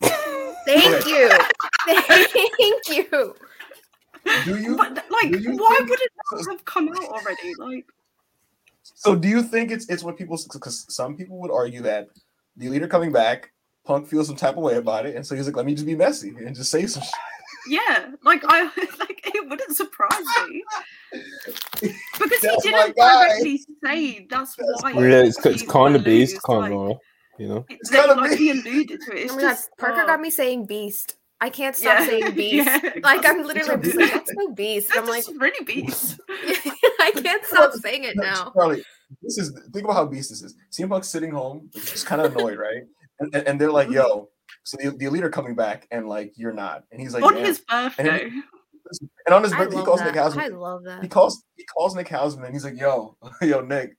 Thank 0.00 1.06
you. 1.06 1.30
Thank 1.86 2.88
you. 2.88 3.34
Do 4.44 4.58
you? 4.60 4.76
But 4.76 5.04
like, 5.10 5.32
do 5.32 5.38
you 5.38 5.56
why 5.56 5.76
think- 5.78 5.90
would 5.90 6.00
it 6.00 6.12
not 6.32 6.50
have 6.50 6.64
come 6.64 6.88
out 6.88 7.04
already? 7.04 7.54
Like, 7.58 7.86
So 8.82 9.14
do 9.14 9.28
you 9.28 9.42
think 9.42 9.70
it's 9.70 9.88
it's 9.88 10.02
what 10.02 10.16
people 10.16 10.38
because 10.52 10.86
some 10.94 11.16
people 11.16 11.38
would 11.40 11.50
argue 11.50 11.82
that 11.82 12.08
the 12.56 12.68
leader 12.68 12.88
coming 12.88 13.12
back, 13.12 13.52
Punk 13.84 14.08
feels 14.08 14.26
some 14.26 14.36
type 14.36 14.56
of 14.56 14.62
way 14.62 14.76
about 14.76 15.06
it, 15.06 15.16
and 15.16 15.26
so 15.26 15.34
he's 15.36 15.46
like, 15.46 15.56
let 15.56 15.66
me 15.66 15.74
just 15.74 15.86
be 15.86 15.94
messy 15.94 16.30
and 16.30 16.54
just 16.56 16.70
say 16.70 16.86
some 16.86 17.02
shit. 17.02 17.12
yeah, 17.68 18.10
like 18.24 18.42
I 18.48 18.64
like 18.98 19.30
it 19.34 19.48
wouldn't 19.48 19.76
surprise 19.76 20.24
me 20.48 20.62
because 21.82 22.40
he 22.40 22.70
didn't 22.70 22.96
guy. 22.96 23.26
directly 23.26 23.60
say 23.84 24.26
that's 24.30 24.56
That's 24.56 24.82
why. 24.82 24.92
Yeah, 24.92 25.22
it's, 25.22 25.44
it's 25.44 25.62
kind 25.62 25.94
of 25.96 26.04
beast, 26.04 26.34
lose, 26.34 26.40
kind 26.40 26.74
like, 26.74 26.92
of, 26.94 26.98
you 27.38 27.48
know. 27.48 27.66
It's 27.68 27.90
kinda 27.90 28.14
like 28.14 28.38
he 28.38 28.50
alluded 28.50 29.00
to 29.02 29.12
it. 29.12 29.18
It's 29.24 29.32
Oh 29.32 29.36
my 29.36 29.42
God, 29.42 29.48
just 29.50 29.70
Parker 29.78 30.02
oh, 30.02 30.06
got 30.06 30.20
me 30.20 30.30
saying 30.30 30.66
beast. 30.66 31.16
I 31.40 31.50
can't 31.50 31.76
stop 31.76 31.98
Yeah. 32.00 32.06
saying 32.06 32.34
beast. 32.34 32.66
Yeah, 32.66 32.90
like 33.02 33.26
I'm 33.26 33.42
literally 33.44 33.74
a 33.74 33.78
just 33.78 33.96
like, 33.96 34.12
that's 34.12 34.32
so 34.34 34.52
beast. 34.52 34.88
That's 34.88 34.98
I'm 35.00 35.06
like, 35.08 35.24
just 35.26 35.38
really 35.40 35.64
beast. 35.64 36.20
I 36.28 37.12
can't 37.14 37.44
stop 37.44 37.72
saying 37.74 38.04
it 38.04 38.16
now. 38.16 38.52
Charlie, 38.54 38.84
this 39.22 39.38
is 39.38 39.52
think 39.72 39.84
about 39.84 39.94
how 39.94 40.06
beast 40.06 40.30
this 40.30 40.42
is. 40.42 40.54
CM 40.72 40.88
Punk's 40.88 41.08
sitting 41.08 41.30
home, 41.32 41.70
just 41.74 42.06
kind 42.06 42.20
of 42.22 42.34
annoyed, 42.34 42.58
right? 42.58 42.82
And, 43.20 43.34
and, 43.34 43.48
and 43.48 43.60
they're 43.60 43.70
like, 43.72 43.86
mm-hmm. 43.88 43.96
"Yo, 43.96 44.28
so 44.64 44.76
the, 44.80 44.96
the 44.96 45.08
leader 45.08 45.28
coming 45.30 45.54
back, 45.54 45.86
and 45.90 46.08
like 46.08 46.32
you're 46.36 46.52
not." 46.52 46.84
And 46.90 47.00
he's 47.00 47.12
like, 47.14 47.22
On 47.22 47.36
"Yeah." 47.36 47.44
his 47.46 47.60
birthday. 47.60 48.30
and 49.26 49.34
on 49.34 49.42
his 49.42 49.52
I 49.52 49.58
birthday, 49.58 49.72
he 49.72 49.76
love 49.78 49.86
calls 49.86 50.00
Nick 50.00 50.14
that. 50.14 50.32
Hausman. 50.32 50.38
I 50.42 50.48
love 50.48 50.84
that. 50.84 50.96
He 51.02 51.08
that. 51.08 51.10
calls 51.10 51.42
he 51.56 51.64
calls 51.64 51.94
Nick 51.94 52.08
Hausman, 52.08 52.44
and 52.44 52.54
he's 52.54 52.64
like, 52.64 52.78
"Yo, 52.78 53.16
yo, 53.42 53.60
Nick, 53.60 53.96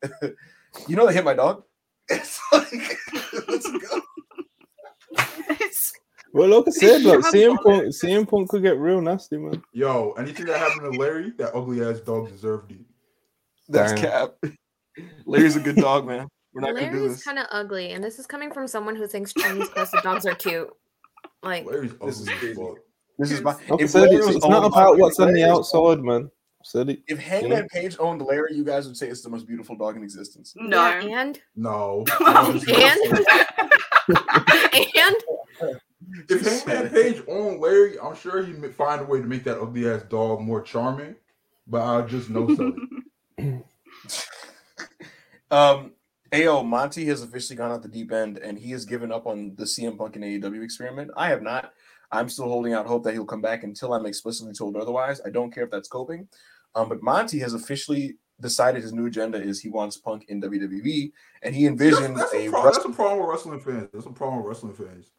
you 0.87 0.95
know 0.95 1.05
they 1.05 1.13
hit 1.13 1.23
my 1.25 1.33
dog." 1.33 1.63
It's 2.09 2.39
like, 2.53 2.71
let's 3.49 3.69
go. 3.69 4.01
It's 5.59 5.91
Well, 6.37 6.49
like 6.49 6.67
I 6.67 6.71
said, 6.71 7.01
You 7.01 7.07
like 7.07 7.23
have 7.25 7.33
CM 7.33 7.63
Punk. 7.63 7.83
CM 7.85 8.29
Punk 8.29 8.49
could 8.49 8.61
get 8.61 8.77
real 8.77 9.01
nasty, 9.01 9.37
man. 9.37 9.61
Yo, 9.73 10.11
anything 10.17 10.45
that 10.45 10.57
happened 10.59 10.93
to 10.93 10.99
Larry, 10.99 11.31
that 11.37 11.55
ugly 11.55 11.83
ass 11.83 11.99
dog 11.99 12.29
deserved 12.29 12.71
it. 12.71 12.79
That's 13.69 13.93
Damn. 13.93 14.01
cap. 14.01 14.35
Larry's 15.25 15.55
a 15.55 15.59
good 15.59 15.75
dog, 15.77 16.05
man. 16.07 16.27
We're 16.53 16.61
not 16.61 16.75
gonna 16.75 16.91
do 16.91 16.97
Larry's 16.97 17.15
this. 17.15 17.23
kind 17.23 17.39
of 17.39 17.47
ugly, 17.51 17.91
and 17.91 18.03
this 18.03 18.19
is 18.19 18.25
coming 18.25 18.51
from 18.51 18.67
someone 18.67 18.95
who 18.95 19.07
thinks 19.07 19.33
Chinese 19.33 19.67
crested 19.69 20.01
dogs 20.03 20.25
are 20.25 20.35
cute. 20.35 20.69
Like, 21.43 21.65
Larry's 21.65 21.93
This 22.03 22.21
is 22.21 22.29
crazy. 22.29 22.53
fuck. 22.55 22.77
This 23.19 23.31
is 23.31 23.41
my. 23.41 23.53
Like 23.53 23.81
I 23.81 23.83
if 23.83 23.89
said, 23.89 24.11
it's, 24.11 24.25
was 24.25 24.35
it's 24.37 24.47
not 24.47 24.63
about 24.65 24.97
what's 24.97 25.19
on 25.19 25.33
the 25.33 25.43
outside, 25.43 25.99
man. 26.01 26.29
I 26.59 26.63
said 26.63 26.89
it. 26.89 27.01
If 27.07 27.19
Hangman 27.19 27.67
Page 27.69 27.95
owned 27.99 28.21
Larry, 28.21 28.55
you 28.55 28.63
guys 28.63 28.87
would 28.87 28.97
say 28.97 29.07
it's 29.07 29.21
the 29.21 29.29
most 29.29 29.47
beautiful 29.47 29.75
dog 29.75 29.95
in 29.97 30.03
existence. 30.03 30.53
no. 30.55 30.77
yeah, 30.99 31.19
and 31.21 31.39
No. 31.55 32.05
And? 32.19 32.65
and 34.95 35.15
if 36.29 36.65
Hangman 36.65 36.89
Page 36.89 37.23
on 37.27 37.59
Larry, 37.59 37.99
I'm 37.99 38.15
sure 38.15 38.43
he'd 38.43 38.75
find 38.75 39.01
a 39.01 39.05
way 39.05 39.19
to 39.19 39.25
make 39.25 39.43
that 39.45 39.59
ugly 39.59 39.89
ass 39.89 40.03
dog 40.03 40.41
more 40.41 40.61
charming. 40.61 41.15
But 41.67 41.81
I'll 41.81 42.07
just 42.07 42.29
know 42.29 42.47
something. 42.55 43.03
Um, 45.49 45.93
Ao 46.33 46.61
Monty 46.61 47.05
has 47.05 47.21
officially 47.21 47.55
gone 47.55 47.71
out 47.71 47.81
the 47.81 47.87
deep 47.87 48.11
end, 48.11 48.37
and 48.37 48.57
he 48.57 48.71
has 48.71 48.85
given 48.85 49.11
up 49.11 49.25
on 49.27 49.55
the 49.55 49.63
CM 49.63 49.97
Punk 49.97 50.15
and 50.15 50.25
AEW 50.25 50.63
experiment. 50.63 51.11
I 51.15 51.29
have 51.29 51.41
not. 51.41 51.71
I'm 52.11 52.29
still 52.29 52.47
holding 52.47 52.73
out 52.73 52.85
hope 52.85 53.03
that 53.03 53.13
he'll 53.13 53.25
come 53.25 53.41
back 53.41 53.63
until 53.63 53.93
I'm 53.93 54.05
explicitly 54.05 54.53
told 54.53 54.75
otherwise. 54.75 55.21
I 55.25 55.29
don't 55.29 55.51
care 55.51 55.63
if 55.63 55.71
that's 55.71 55.89
coping. 55.89 56.27
Um, 56.75 56.89
but 56.89 57.01
Monty 57.01 57.39
has 57.39 57.53
officially 57.53 58.17
decided 58.39 58.83
his 58.83 58.93
new 58.93 59.07
agenda 59.07 59.41
is 59.41 59.59
he 59.59 59.69
wants 59.69 59.97
Punk 59.97 60.25
in 60.27 60.41
WWE, 60.41 61.11
and 61.41 61.55
he 61.55 61.67
That's, 61.67 61.81
envisions 61.81 62.17
that's, 62.17 62.33
a 62.33 62.47
a 62.47 62.49
pro- 62.49 62.63
that's 62.63 62.77
a 62.77 62.89
problem 62.89 63.19
with 63.19 63.29
wrestling 63.29 63.59
fans. 63.59 63.89
That's 63.93 64.05
a 64.05 64.11
problem 64.11 64.37
with 64.39 64.47
wrestling 64.47 64.73
fans. 64.73 65.11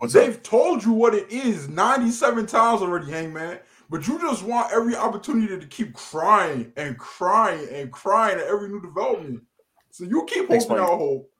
What's? 0.00 0.14
They've 0.14 0.42
told 0.42 0.82
you 0.82 0.92
what 0.92 1.14
it 1.14 1.30
is 1.30 1.68
97 1.68 2.46
times 2.46 2.80
already, 2.80 3.10
Hangman. 3.10 3.58
But 3.90 4.08
you 4.08 4.18
just 4.18 4.42
want 4.44 4.72
every 4.72 4.96
opportunity 4.96 5.58
to 5.58 5.66
keep 5.66 5.92
crying 5.92 6.72
and 6.76 6.96
crying 6.96 7.68
and 7.70 7.92
crying 7.92 8.38
at 8.38 8.46
every 8.46 8.70
new 8.70 8.80
development. 8.80 9.42
So 9.90 10.04
you 10.04 10.24
keep 10.26 10.48
Thanks, 10.48 10.64
hoping 10.64 10.78
Mike. 10.82 10.90
out 10.90 10.98
hope. 10.98 11.30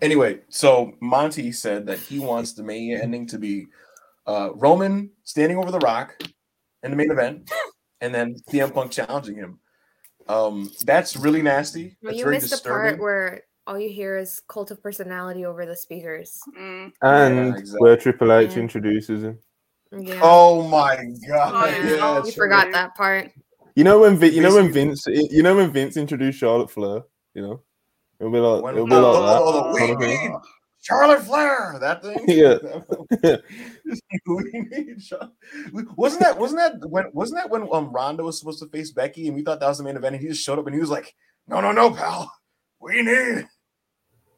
Anyway, 0.00 0.40
so 0.48 0.92
Monty 1.00 1.50
said 1.50 1.86
that 1.86 1.98
he 1.98 2.20
wants 2.20 2.52
the 2.52 2.62
main 2.62 2.92
ending 2.94 3.26
to 3.28 3.38
be 3.38 3.66
uh, 4.28 4.50
Roman 4.54 5.10
standing 5.24 5.58
over 5.58 5.72
the 5.72 5.80
Rock 5.80 6.22
in 6.84 6.92
the 6.92 6.96
main 6.96 7.10
event, 7.10 7.50
and 8.00 8.14
then 8.14 8.36
CM 8.48 8.72
Punk 8.72 8.92
challenging 8.92 9.36
him. 9.36 9.58
Um, 10.28 10.70
that's 10.84 11.16
really 11.16 11.42
nasty. 11.42 11.96
well, 12.00 12.12
That's 12.12 12.18
you 12.18 12.24
very 12.24 12.36
missed 12.36 12.62
the 12.62 12.68
part 12.68 13.00
where 13.00 13.42
all 13.66 13.78
you 13.78 13.88
hear 13.90 14.16
is 14.18 14.42
cult 14.48 14.70
of 14.70 14.82
personality 14.82 15.44
over 15.46 15.64
the 15.66 15.76
speakers. 15.76 16.38
Mm. 16.58 16.92
And 17.02 17.48
exactly. 17.56 17.76
where 17.80 17.96
Triple 17.96 18.32
H 18.32 18.52
Yeah. 18.52 18.58
introduces 18.58 19.24
him. 19.24 19.38
Yeah. 19.96 20.20
Oh 20.22 20.66
my 20.68 20.96
god! 21.28 21.52
Oh, 21.54 21.66
yeah. 21.66 21.94
yeah, 21.96 22.16
you 22.16 22.22
true. 22.22 22.32
forgot 22.32 22.72
that 22.72 22.94
part. 22.96 23.30
You 23.76 23.84
know 23.84 24.00
when 24.00 24.16
Vi- 24.16 24.28
you 24.30 24.42
know 24.42 24.54
when 24.54 24.72
Vince 24.72 25.04
you 25.06 25.42
know 25.42 25.54
when 25.56 25.70
Vince 25.72 25.96
introduced 25.96 26.38
Charlotte 26.38 26.70
Flair, 26.70 27.02
you 27.34 27.42
know? 27.42 27.60
It'll 28.20 28.32
be 28.32 28.38
like 28.38 28.62
When- 28.62 28.74
it'll 28.74 28.86
be 28.86 28.94
like 28.94 29.04
oh, 29.04 29.26
that. 29.26 29.40
oh, 29.42 29.72
we 29.72 29.78
kind 29.80 29.92
of 29.92 29.98
thing. 30.00 30.30
need 30.32 30.38
Charlotte 30.80 31.22
Flair. 31.22 31.76
That 31.80 32.02
thing. 32.02 32.18
Yeah. 32.28 32.58
we 34.26 34.50
need 34.52 35.00
Char- 35.00 35.30
wasn't 35.96 36.22
that 36.22 36.38
wasn't 36.38 36.60
that 36.60 36.88
when 36.90 37.04
wasn't 37.12 37.40
that 37.40 37.50
when 37.50 37.68
um 37.72 37.92
Ronda 37.92 38.22
was 38.24 38.38
supposed 38.38 38.60
to 38.62 38.68
face 38.68 38.90
Becky 38.90 39.26
and 39.28 39.36
we 39.36 39.42
thought 39.42 39.60
that 39.60 39.68
was 39.68 39.78
the 39.78 39.84
main 39.84 39.96
event 39.96 40.14
and 40.16 40.22
he 40.22 40.28
just 40.28 40.42
showed 40.44 40.58
up 40.58 40.66
and 40.66 40.74
he 40.74 40.80
was 40.80 40.90
like, 40.90 41.14
no 41.48 41.60
no 41.60 41.72
no 41.72 41.90
pal, 41.90 42.32
we 42.80 43.02
need 43.02 43.46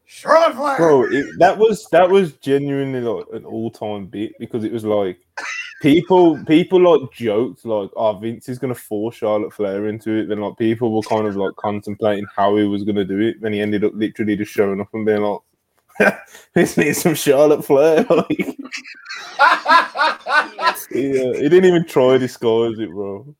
Charlotte 0.06 0.56
Flair. 0.56 0.76
Bro, 0.76 1.04
it, 1.12 1.26
that 1.38 1.58
was 1.58 1.88
that 1.90 2.08
was 2.08 2.32
genuinely 2.34 3.00
like 3.00 3.26
an 3.32 3.44
all 3.44 3.70
time 3.70 4.06
bit 4.06 4.32
because 4.38 4.64
it 4.64 4.72
was 4.72 4.84
like 4.84 5.18
people 5.82 6.42
people 6.44 6.80
like 6.80 7.12
joked 7.12 7.64
like, 7.64 7.90
oh 7.96 8.16
Vince 8.16 8.48
is 8.48 8.58
gonna 8.58 8.74
force 8.74 9.16
Charlotte 9.16 9.52
Flair 9.52 9.88
into 9.88 10.12
it. 10.12 10.26
Then 10.28 10.40
like 10.40 10.56
people 10.56 10.94
were 10.94 11.02
kind 11.02 11.26
of 11.26 11.36
like 11.36 11.56
contemplating 11.56 12.26
how 12.34 12.56
he 12.56 12.64
was 12.64 12.84
gonna 12.84 13.04
do 13.04 13.18
it. 13.20 13.40
Then 13.40 13.52
he 13.52 13.60
ended 13.60 13.84
up 13.84 13.92
literally 13.94 14.36
just 14.36 14.52
showing 14.52 14.80
up 14.80 14.94
and 14.94 15.04
being 15.04 15.22
like, 15.22 15.40
"This 16.54 16.76
needs 16.76 17.02
some 17.02 17.14
Charlotte 17.14 17.64
Flair." 17.64 18.06
like, 18.10 18.58
uh, 19.40 20.74
he 20.90 21.02
didn't 21.02 21.64
even 21.64 21.84
try 21.84 22.12
to 22.12 22.18
disguise 22.20 22.78
it, 22.78 22.90
bro. 22.90 23.34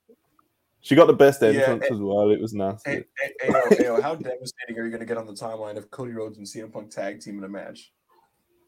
She 0.87 0.95
got 0.95 1.07
the 1.07 1.13
best 1.13 1.41
Yeah, 1.41 1.49
entrance 1.49 1.83
eh, 1.83 1.93
as 1.95 1.99
well. 1.99 2.29
It 2.29 2.39
was 2.39 2.53
nasty. 2.53 2.89
Hey, 2.89 3.03
hey, 3.19 3.31
hey, 3.41 3.51
yo, 3.51 3.69
hey, 3.77 3.83
yo, 3.83 3.97
how 3.97 4.15
devastating 4.15 4.79
are 4.79 4.85
you 4.85 4.89
gonna 4.89 5.03
get 5.03 5.17
on 5.17 5.27
the 5.27 5.33
timeline 5.33 5.75
if 5.75 5.91
Cody 5.91 6.13
Rhodes 6.13 6.37
and 6.37 6.47
CM 6.47 6.71
Punk 6.71 6.91
tag 6.91 7.19
team 7.19 7.37
in 7.37 7.43
a 7.43 7.49
match? 7.49 7.91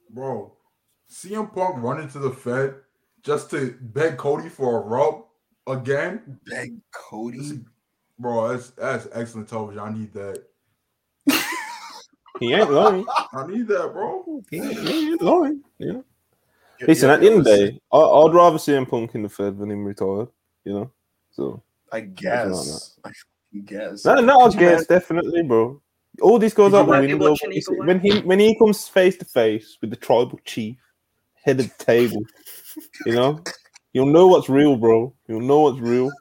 Bro, 0.10 0.52
CM 1.10 1.54
Punk 1.54 1.76
running 1.78 2.10
to 2.10 2.20
the 2.20 2.32
Fed 2.32 2.76
just 3.24 3.50
to 3.52 3.74
beg 3.80 4.18
Cody 4.18 4.50
for 4.50 4.80
a 4.80 4.86
rub 4.86 5.28
again. 5.66 6.38
Beg 6.46 6.74
Cody. 6.92 7.62
Bro, 8.20 8.50
that's 8.50 8.72
that's 8.72 9.08
excellent 9.14 9.48
television. 9.48 9.82
I 9.82 9.94
need 9.94 10.12
that. 10.12 10.44
He 12.42 12.52
ain't 12.52 12.70
lying. 12.70 13.06
I 13.34 13.48
need 13.48 13.66
that, 13.70 13.94
bro. 13.94 14.44
He 14.52 14.58
ain't, 14.58 14.78
he 14.78 15.12
ain't 15.12 15.22
lying. 15.22 15.64
You 15.78 15.94
know. 15.94 16.04
Yo- 16.82 16.86
Listen, 16.86 17.08
yo, 17.08 17.14
at 17.16 17.22
the 17.22 17.28
end 17.28 17.38
of 17.38 17.46
the 17.46 17.56
day, 17.56 17.80
I, 17.94 17.98
I'd 17.98 18.34
rather 18.34 18.58
see 18.58 18.74
CM 18.74 18.90
Punk 18.90 19.16
in 19.16 19.22
the 19.22 19.30
Fed 19.30 19.58
than 19.58 19.72
him 19.72 19.86
retired. 19.86 20.28
You 20.66 20.74
know, 20.74 20.92
so 21.32 21.64
I 21.92 22.02
guess. 22.02 22.98
I 23.06 23.12
guess. 23.66 24.06
no, 24.06 24.16
no, 24.16 24.42
I 24.42 24.44
Could 24.46 24.54
you 24.56 24.60
guess 24.60 24.86
definitely, 24.86 25.44
bro. 25.44 25.82
All 26.22 26.38
this 26.40 26.54
goes 26.54 26.72
Could 26.72 26.78
out 26.78 26.82
you 26.82 26.86
the 26.86 26.92
might 26.92 27.02
be 27.08 27.14
window 27.14 27.30
watching 27.32 27.54
either 27.54 27.72
way. 27.80 27.88
when 27.88 28.00
he 28.00 28.20
when 28.22 28.40
he 28.40 28.58
comes 28.58 28.88
face 28.88 29.18
to 29.18 29.26
face 29.26 29.78
with 29.82 29.90
the 29.90 29.96
tribal 29.96 30.40
chief, 30.46 30.78
head 31.44 31.60
of 31.60 31.68
the 31.78 31.84
table. 31.84 32.22
You 33.06 33.14
know, 33.14 33.44
you'll 33.94 34.08
know 34.08 34.28
what's 34.28 34.50
real, 34.50 34.76
bro. 34.76 35.14
You'll 35.28 35.42
know 35.42 35.62
what's 35.62 35.80
real. 35.80 36.12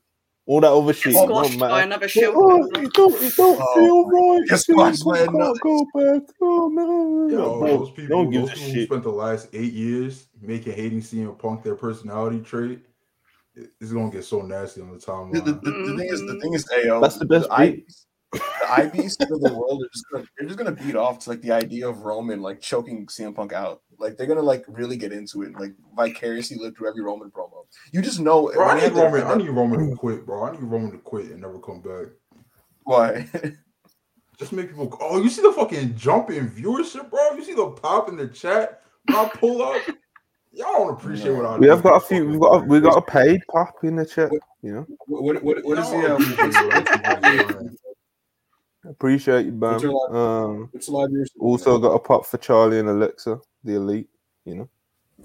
All 0.46 0.62
that 0.62 0.72
other 0.72 0.94
shit 0.94 1.14
Oh, 1.14 1.26
don't 1.28 1.44
Squashed 1.44 1.58
by 1.60 1.68
matter. 1.68 1.82
another 1.84 2.08
shield. 2.08 2.34
Oh, 2.38 2.64
it 2.80 2.92
don't, 2.94 3.22
it 3.22 3.36
don't 3.36 3.58
Oh, 3.60 3.74
feel 3.74 4.04
right. 4.06 4.46
Yes, 4.48 4.64
CM 4.66 4.94
squashed 4.96 5.04
by 5.04 5.18
Punk 5.26 5.34
another- 5.36 5.58
go 5.62 5.86
back. 5.94 6.22
Oh 6.40 6.68
no, 6.72 7.28
Yo, 7.28 7.58
bro, 7.58 7.78
those 7.78 7.90
people, 7.90 8.08
don't 8.24 8.30
give 8.30 8.42
those 8.42 8.50
a 8.52 8.54
people 8.54 8.72
shit. 8.72 8.88
spent 8.88 9.02
the 9.02 9.10
last 9.10 9.48
eight 9.52 9.74
years 9.74 10.28
making 10.40 10.72
hating 10.72 11.02
CM 11.02 11.38
Punk 11.38 11.62
their 11.62 11.74
personality 11.74 12.40
trait, 12.40 12.70
it- 12.70 12.86
it's 13.80 13.92
gonna 13.92 14.10
get 14.10 14.24
so 14.24 14.42
nasty 14.42 14.80
on 14.80 14.88
the 14.88 14.94
The, 14.94 14.98
the, 14.98 15.12
timeline. 15.12 15.62
the, 15.62 15.70
the 15.70 15.96
thing 15.98 16.08
is, 16.08 16.20
the 16.20 16.40
thing 16.40 16.54
is, 16.54 16.64
mm-hmm. 16.66 16.90
AO, 16.92 17.00
That's 17.00 17.18
the 17.18 17.26
best 17.26 17.48
The 17.48 17.54
IBs, 17.54 18.04
the 18.32 18.38
IBs 18.38 19.32
of 19.32 19.40
the 19.40 19.54
world 19.58 19.82
are 19.82 19.88
just 19.92 20.04
gonna, 20.12 20.24
they're 20.36 20.46
just 20.46 20.58
gonna 20.58 20.72
beat 20.72 20.96
off 20.96 21.18
to 21.20 21.30
like 21.30 21.40
the 21.42 21.52
idea 21.52 21.88
of 21.88 22.02
Roman 22.02 22.40
like 22.42 22.60
choking 22.60 23.06
CM 23.06 23.34
Punk 23.34 23.52
out. 23.52 23.82
Like 23.98 24.16
they're 24.16 24.26
gonna 24.26 24.42
like 24.42 24.64
really 24.68 24.96
get 24.96 25.12
into 25.12 25.42
it, 25.42 25.58
like 25.58 25.74
vicariously 25.96 26.56
live 26.58 26.76
through 26.76 26.88
every 26.88 27.02
Roman 27.02 27.30
promo. 27.30 27.66
You 27.92 28.02
just 28.02 28.20
know. 28.20 28.50
Bro, 28.52 28.66
when 28.66 28.76
I 28.76 28.80
need 28.80 28.92
Roman. 28.92 29.22
I 29.22 29.34
need 29.34 29.48
Roman 29.50 29.90
to 29.90 29.96
quit, 29.96 30.26
bro. 30.26 30.44
I 30.44 30.52
need 30.52 30.62
Roman 30.62 30.92
to 30.92 30.98
quit 30.98 31.30
and 31.30 31.40
never 31.40 31.58
come 31.58 31.80
back. 31.80 32.08
Why? 32.84 33.28
Just 34.38 34.52
make 34.52 34.68
people. 34.68 34.96
Oh, 35.00 35.20
you 35.20 35.28
see 35.28 35.42
the 35.42 35.52
fucking 35.52 35.96
jump 35.96 36.30
in 36.30 36.48
viewership, 36.48 37.10
bro? 37.10 37.32
You 37.32 37.42
see 37.44 37.54
the 37.54 37.70
pop 37.70 38.08
in 38.08 38.16
the 38.16 38.28
chat 38.28 38.82
when 39.06 39.16
I 39.16 39.28
pull 39.28 39.62
up? 39.62 39.82
Y'all 40.52 40.72
don't 40.72 40.94
appreciate 40.94 41.34
what 41.34 41.44
I 41.44 41.58
We 41.58 41.68
have 41.68 41.82
got 41.82 41.96
a 41.96 42.00
few. 42.00 42.26
We've 42.26 42.40
got 42.40 42.62
a, 42.62 42.64
we 42.64 42.80
got 42.80 42.96
a 42.96 43.02
paid 43.02 43.40
pop 43.50 43.74
in 43.82 43.96
the 43.96 44.06
chat. 44.06 44.30
You 44.62 44.72
know, 44.74 44.86
what, 45.06 45.42
what, 45.44 45.64
what 45.64 45.78
is 45.78 45.90
Y'all 45.90 46.00
the 46.02 46.08
don't 46.08 46.32
appreciate 46.32 46.66
what 46.66 46.74
I 46.76 47.20
do 47.20 47.38
for 47.44 47.60
um, 47.60 47.64
you. 48.84 48.90
appreciate 48.90 49.46
you, 49.46 49.52
What's 49.52 49.82
Bam. 49.82 49.90
your 49.90 50.16
Um, 50.16 50.68
what's 50.72 50.86
the 50.86 50.92
live 50.92 51.10
also 51.38 51.78
got 51.78 51.92
a 51.92 51.98
pop 51.98 52.26
for 52.26 52.38
Charlie 52.38 52.78
and 52.80 52.88
Alexa, 52.88 53.38
the 53.64 53.74
elite. 53.74 54.08
You 54.44 54.54
know, 54.56 54.68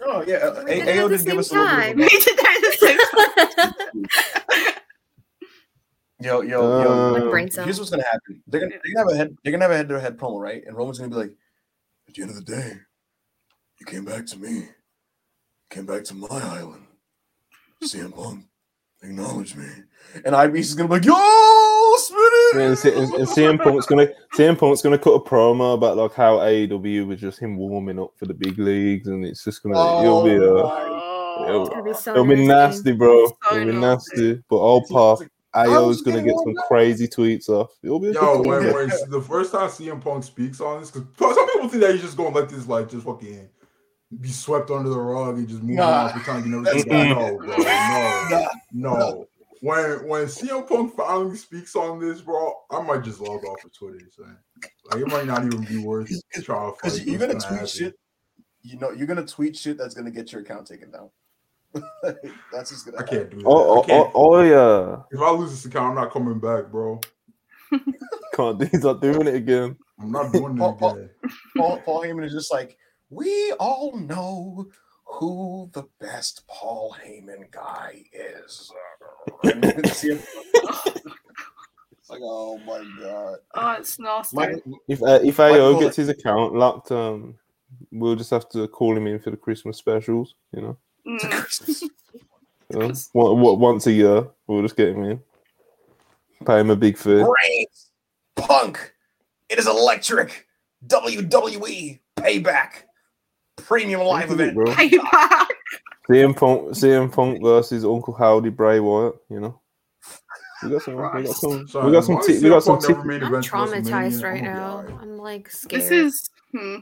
Oh 0.01 0.23
yeah, 0.27 0.35
uh, 0.35 0.63
We 0.67 0.75
did 0.75 0.87
A- 0.87 0.91
it 0.91 0.99
AO 0.99 1.05
at 1.05 1.09
the 1.11 1.17
did 1.17 1.25
give 1.25 1.37
us 1.37 1.51
a 1.51 1.53
same 1.53 1.59
little 1.59 1.77
bit 1.77 1.79
time. 1.79 1.91
of 1.91 1.97
We 1.97 2.09
did 2.09 2.37
that 2.37 2.55
at 2.57 2.63
the 2.63 2.77
same 2.77 2.99
time. 3.69 4.73
a, 6.19 6.23
yo 6.23 6.41
yo 6.41 6.81
yo. 6.81 6.91
Um, 6.91 7.29
brain. 7.29 7.49
Here's 7.53 7.79
what's 7.79 7.91
gonna 7.91 8.03
happen. 8.03 8.43
They're 8.47 8.61
gonna, 8.61 8.71
they're 8.71 8.93
gonna 8.95 9.09
have 9.09 9.13
a 9.13 9.17
head. 9.17 9.37
They're 9.43 9.51
gonna 9.51 9.63
have 9.63 9.71
a 9.71 9.77
head 9.77 9.89
to 9.89 9.99
head 9.99 10.17
promo, 10.17 10.39
right? 10.39 10.63
And 10.65 10.75
Roman's 10.75 10.99
gonna 10.99 11.09
be 11.09 11.15
like, 11.15 11.35
"At 12.07 12.15
the 12.15 12.21
end 12.21 12.31
of 12.31 12.37
the 12.37 12.51
day, 12.51 12.73
you 13.79 13.85
came 13.85 14.05
back 14.05 14.25
to 14.27 14.37
me. 14.37 14.67
You 15.73 15.81
came 15.81 15.85
back 15.87 16.03
to 16.05 16.13
my 16.13 16.27
island. 16.29 16.83
CM 17.83 18.13
Punk, 18.15 18.45
acknowledge 19.01 19.55
me." 19.55 19.65
And 20.23 20.35
IB's 20.35 20.69
is 20.69 20.75
gonna 20.75 20.87
be 20.87 20.95
like, 20.95 21.05
"Yo, 21.05 21.13
Smitty!" 21.97 22.67
and, 22.67 22.77
C- 22.77 22.93
and, 22.93 23.11
and 23.15 23.27
CM 23.27 23.59
Punk's 23.61 23.87
gonna 23.87 24.07
CM 24.35 24.55
Punk's 24.55 24.83
gonna 24.83 24.99
cut 24.99 25.13
a 25.15 25.19
promo 25.19 25.73
about 25.73 25.97
like 25.97 26.13
how 26.13 26.37
AEW 26.37 27.07
was 27.07 27.19
just 27.19 27.39
him 27.39 27.57
warming 27.57 27.99
up 27.99 28.11
for 28.17 28.27
the 28.27 28.35
big 28.35 28.59
leagues, 28.59 29.07
and 29.07 29.25
it's 29.25 29.43
just 29.43 29.63
gonna 29.63 29.75
it'll 30.03 30.23
be 30.23 30.35
uh, 30.37 30.39
Oh. 31.35 31.61
It's 31.61 31.69
gonna 31.69 31.83
be 31.83 31.93
so 31.95 32.11
it'll 32.11 32.25
be 32.27 32.45
nasty, 32.45 32.91
bro. 32.91 33.25
So 33.25 33.55
It'll 33.55 33.73
be 33.73 33.79
nasty. 33.79 34.21
nasty. 34.21 34.43
But 34.47 34.57
I'll 34.57 34.83
pop. 34.85 35.19
I 35.55 35.65
AO's 35.65 36.01
gonna 36.03 36.21
get 36.21 36.35
some 36.35 36.43
warmed 36.45 36.59
up. 36.59 36.67
crazy 36.67 37.07
tweets 37.07 37.49
off. 37.49 37.71
It'll 37.81 37.99
be 37.99 38.09
a 38.09 38.13
Yo, 38.13 38.43
good 38.43 38.45
when, 38.47 38.73
when 38.73 38.89
the 39.09 39.21
first 39.21 39.51
time 39.51 39.69
CM 39.69 39.99
Punk 39.99 40.23
speaks 40.23 40.61
on 40.61 40.81
this, 40.81 40.91
because 40.91 41.35
some 41.35 41.47
people 41.51 41.69
think 41.69 41.81
that 41.81 41.93
he's 41.93 42.01
just 42.03 42.15
gonna 42.17 42.35
let 42.35 42.49
this 42.49 42.67
like 42.67 42.89
just 42.91 43.05
fucking 43.05 43.49
be 44.21 44.29
swept 44.29 44.69
under 44.71 44.89
the 44.89 44.99
rug 44.99 45.37
and 45.37 45.47
just 45.47 45.61
move 45.63 45.77
Nah. 45.77 46.05
on 46.05 46.11
pretend 46.11 46.45
you 46.45 46.51
never 46.51 46.63
That's 46.63 46.83
seen 46.83 46.89
that. 46.89 47.07
not- 47.09 47.17
No, 47.19 47.37
bro, 47.37 47.47
no, 47.57 48.47
Nah, 48.73 48.97
no. 48.99 49.27
When 49.61 50.07
when 50.09 50.25
CM 50.25 50.67
Punk 50.67 50.93
finally 50.95 51.37
speaks 51.37 51.73
on 51.75 51.99
this, 51.99 52.19
bro, 52.21 52.53
I 52.69 52.81
might 52.81 53.01
just 53.03 53.21
log 53.21 53.45
off 53.45 53.63
of 53.63 53.71
Twitter. 53.73 53.99
Son. 54.13 54.37
Like 54.91 55.01
it 55.01 55.07
might 55.07 55.25
not 55.25 55.45
even 55.45 55.63
be 55.63 55.77
worth 55.77 56.09
trying 56.33 56.43
to 56.43 56.71
fight. 56.71 56.75
because 56.81 57.05
you're 57.05 57.17
gonna 57.19 57.33
tweet 57.35 57.43
happen. 57.45 57.67
shit. 57.67 57.99
You 58.61 58.77
know, 58.79 58.91
you're 58.91 59.07
gonna 59.07 59.25
tweet 59.25 59.55
shit 59.55 59.77
that's 59.77 59.93
gonna 59.95 60.11
get 60.11 60.31
your 60.33 60.41
account 60.41 60.67
taken 60.67 60.91
down. 60.91 61.09
that's 62.51 62.71
just 62.71 62.85
gonna. 62.85 62.97
I 62.99 63.03
can't 63.03 63.29
do 63.29 63.37
that. 63.37 63.45
Oh, 63.45 63.79
oh, 63.79 63.83
can't. 63.83 64.11
oh, 64.13 64.35
oh, 64.35 64.41
yeah. 64.41 64.97
If 65.11 65.21
I 65.21 65.31
lose 65.31 65.51
this 65.51 65.65
account, 65.65 65.91
I'm 65.91 65.95
not 66.03 66.11
coming 66.11 66.39
back, 66.39 66.69
bro. 66.69 66.99
Can't 68.35 68.59
do. 68.59 68.65
He's 68.71 68.83
not 68.83 69.01
doing 69.01 69.27
it 69.27 69.35
again. 69.35 69.77
I'm 69.99 70.11
not 70.11 70.31
doing 70.33 70.55
it 70.55 70.59
Paul- 70.59 70.75
Paul- 70.75 70.95
again. 70.97 71.09
Paul, 71.57 71.77
Paul 71.85 72.01
Heyman 72.03 72.25
is 72.25 72.33
just 72.33 72.51
like, 72.51 72.77
we 73.13 73.51
all 73.59 73.95
know 73.97 74.67
who 75.05 75.69
the 75.73 75.83
best 75.99 76.45
Paul 76.47 76.95
Heyman 77.05 77.51
guy 77.51 78.03
is. 78.11 78.71
It's 82.05 82.09
like, 82.09 82.19
oh 82.21 82.57
my 82.59 82.83
god. 82.99 83.37
Oh, 83.53 83.71
it's 83.79 83.97
nasty. 83.99 84.35
Michael, 84.35 84.79
If 84.87 85.01
uh, 85.01 85.19
if 85.23 85.39
AO 85.39 85.79
gets 85.79 85.95
his 85.95 86.09
account 86.09 86.53
locked, 86.53 86.91
um, 86.91 87.35
we'll 87.91 88.15
just 88.15 88.29
have 88.31 88.49
to 88.49 88.67
call 88.67 88.95
him 88.97 89.07
in 89.07 89.19
for 89.19 89.31
the 89.31 89.37
Christmas 89.37 89.77
specials. 89.77 90.35
You 90.51 90.61
know, 90.61 90.77
Mm. 91.07 91.81
you 92.71 92.79
know? 92.79 92.93
One- 93.13 93.39
one- 93.41 93.59
once 93.59 93.87
a 93.87 93.91
year, 93.91 94.27
we'll 94.47 94.61
just 94.63 94.75
get 94.75 94.89
him 94.89 95.03
in, 95.03 95.21
pay 96.45 96.59
him 96.59 96.69
a 96.71 96.75
big 96.75 96.97
fee. 96.97 97.23
Reigns, 97.23 97.91
Punk, 98.35 98.93
it 99.49 99.59
is 99.59 99.67
electric. 99.67 100.47
WWE 100.87 101.99
payback. 102.17 102.83
Premium 103.65 104.01
live 104.01 104.29
Look 104.29 104.39
it, 104.39 104.43
event. 104.43 104.55
bro. 104.55 104.65
Payback. 104.73 105.47
CM 106.09 106.35
Punk, 106.35 106.61
CM 106.71 107.11
Punk 107.11 107.41
versus 107.41 107.85
Uncle 107.85 108.13
Howdy 108.13 108.49
Bray 108.49 108.79
Wyatt. 108.81 109.15
You 109.29 109.39
know, 109.39 109.61
we 110.63 110.69
got 110.71 110.81
some. 110.81 110.95
We 110.95 111.23
got 111.23 111.35
some. 111.35 111.67
Sorry, 111.67 111.85
we 111.85 111.91
got 111.93 112.03
some. 112.03 112.21
T- 112.21 112.39
we 112.39 112.49
got 112.49 112.63
some. 112.63 112.77
Punk 112.79 112.87
T- 112.87 112.93
never 112.93 113.05
main 113.05 113.23
I'm 113.23 113.41
traumatized 113.41 114.23
right 114.23 114.39
I'm 114.39 114.43
now. 114.45 114.75
gonna 114.81 114.87
be 114.87 114.93
alright. 114.93 115.01
I'm 115.07 115.17
like 115.17 115.49
scared. 115.49 115.81
This 115.81 115.91
is. 115.91 116.29
Hmm. 116.55 116.75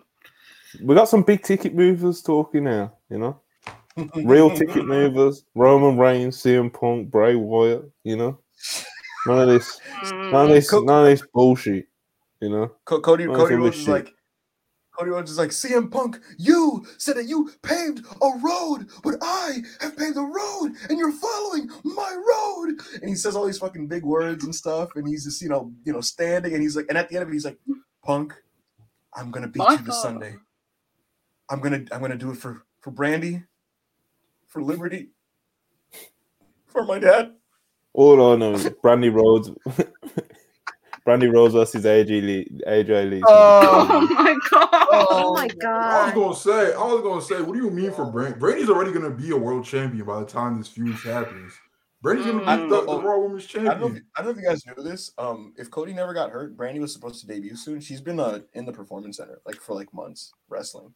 we 0.84 0.96
got 0.96 1.08
some 1.08 1.22
big 1.24 1.44
ticket 1.44 1.76
movers 1.76 2.22
talking 2.24 2.64
now. 2.64 2.94
You 3.10 3.20
know, 3.20 3.40
real 4.16 4.50
ticket 4.50 4.86
movers. 4.88 5.46
Roman 5.54 5.98
Reigns, 6.00 6.38
CM 6.42 6.74
Punk, 6.74 7.12
Bray 7.12 7.36
Wyatt. 7.36 7.90
You 8.04 8.16
know, 8.18 8.40
none 9.28 9.40
of 9.42 9.48
this. 9.50 9.80
Mm. 10.06 10.32
None 10.32 10.46
of 10.48 10.50
this. 10.52 10.72
None 10.74 10.90
of 11.04 11.06
this 11.06 11.24
bullshit. 11.32 11.86
You 12.42 12.50
know. 12.50 12.72
Co- 12.86 13.02
Cody 13.02 13.28
Oh, 13.28 13.36
Cody 13.36 13.54
some 13.54 13.62
Rhodes 13.64 13.78
is 13.78 13.88
like 13.88 14.14
Cody 15.02 15.10
Rhodes 15.10 15.32
is 15.32 15.40
like 15.40 15.50
CM 15.50 15.90
Punk. 15.90 16.20
You 16.38 16.86
said 17.00 17.18
that 17.18 17.26
you 17.26 17.52
paved 17.64 18.06
a 18.22 18.38
road, 18.38 18.88
but 19.04 19.16
I 19.20 19.58
have 19.80 19.98
paved 19.98 20.16
a 20.16 20.22
road, 20.22 20.74
and 20.90 21.00
you're 21.00 21.12
following 21.12 21.72
my 21.84 22.16
road. 22.16 22.80
And 23.02 23.10
he 23.10 23.16
says 23.16 23.36
all 23.36 23.48
these 23.48 23.58
fucking 23.58 23.88
big 23.88 24.04
words 24.04 24.44
and 24.44 24.54
stuff, 24.54 24.90
and 24.96 25.08
he's 25.08 25.24
just 25.24 25.42
you 25.42 25.50
know 25.50 25.74
you 25.84 25.92
know 25.92 26.02
standing, 26.02 26.54
and 26.54 26.62
he's 26.62 26.76
like, 26.76 26.86
and 26.90 27.00
at 27.00 27.10
the 27.10 27.16
end 27.16 27.24
of 27.24 27.30
it, 27.30 27.34
he's 27.34 27.46
like, 27.46 27.58
Punk, 28.06 28.36
I'm 29.16 29.32
gonna 29.32 29.48
beat 29.48 29.64
My 29.64 29.72
you 29.72 29.80
this 29.80 30.00
Sunday. 30.04 30.36
I'm 31.50 31.62
gonna 31.62 31.84
I'm 31.92 32.02
gonna 32.02 32.16
do 32.16 32.30
it 32.30 32.38
for 32.38 32.64
for 32.82 32.92
Brandi, 32.92 33.44
for 34.50 34.62
Liberty, 34.62 35.10
for 36.68 36.86
my 36.86 37.00
dad. 37.00 37.34
All 37.94 38.34
I 38.34 38.36
know 38.36 38.54
is 38.54 38.70
Brandi 38.70 39.12
Rhodes. 39.12 39.50
Brandi 41.06 41.34
Rhodes 41.34 41.54
versus 41.54 41.84
AJ 41.84 42.10
Lee. 42.22 42.62
AJ 42.68 43.10
Lee. 43.10 43.22
Oh 43.26 44.08
my 44.12 44.38
god. 44.52 44.88
Oh 44.92 45.34
my 45.34 45.48
god. 45.48 45.94
I 45.94 46.06
was 46.06 46.14
gonna 46.14 46.36
say, 46.36 46.74
I 46.74 46.84
was 46.84 47.02
gonna 47.02 47.22
say, 47.22 47.42
what 47.42 47.54
do 47.56 47.60
you 47.64 47.70
mean 47.72 47.92
for 47.92 48.06
Brandi? 48.06 48.38
Brandi's 48.40 48.70
already 48.70 48.92
gonna 48.92 49.10
be 49.10 49.32
a 49.32 49.38
world 49.38 49.66
champion 49.66 50.06
by 50.06 50.20
the 50.20 50.26
time 50.26 50.58
this 50.58 50.68
feud 50.68 50.96
happens. 50.98 51.54
Brandi's 52.04 52.26
gonna 52.26 52.40
Mm. 52.44 52.64
be 52.64 52.70
the, 52.70 52.82
the 52.86 53.02
Raw 53.02 53.18
Women's 53.20 53.48
I 53.56 53.60
don't 53.60 53.66
know. 53.66 53.72
If, 53.72 53.80
champion. 53.82 54.06
I 54.16 54.22
don't 54.22 54.26
know 54.26 54.32
if 54.32 54.38
you 54.38 54.50
guys 54.50 54.66
knew 54.66 54.84
this. 54.84 55.12
Um, 55.18 55.54
if 55.58 55.70
Cody 55.72 55.94
never 55.94 56.14
got 56.14 56.30
hurt, 56.32 56.56
Brandi 56.58 56.80
was 56.80 56.94
supposed 56.94 57.20
to 57.22 57.28
debut 57.28 57.56
soon. 57.56 57.80
She's 57.80 58.02
been 58.02 58.20
uh, 58.20 58.40
in 58.54 58.66
the 58.66 58.72
performance 58.74 59.18
center 59.18 59.40
like 59.46 59.56
for 59.56 59.76
like 59.76 59.94
months 59.94 60.32
wrestling. 60.50 60.94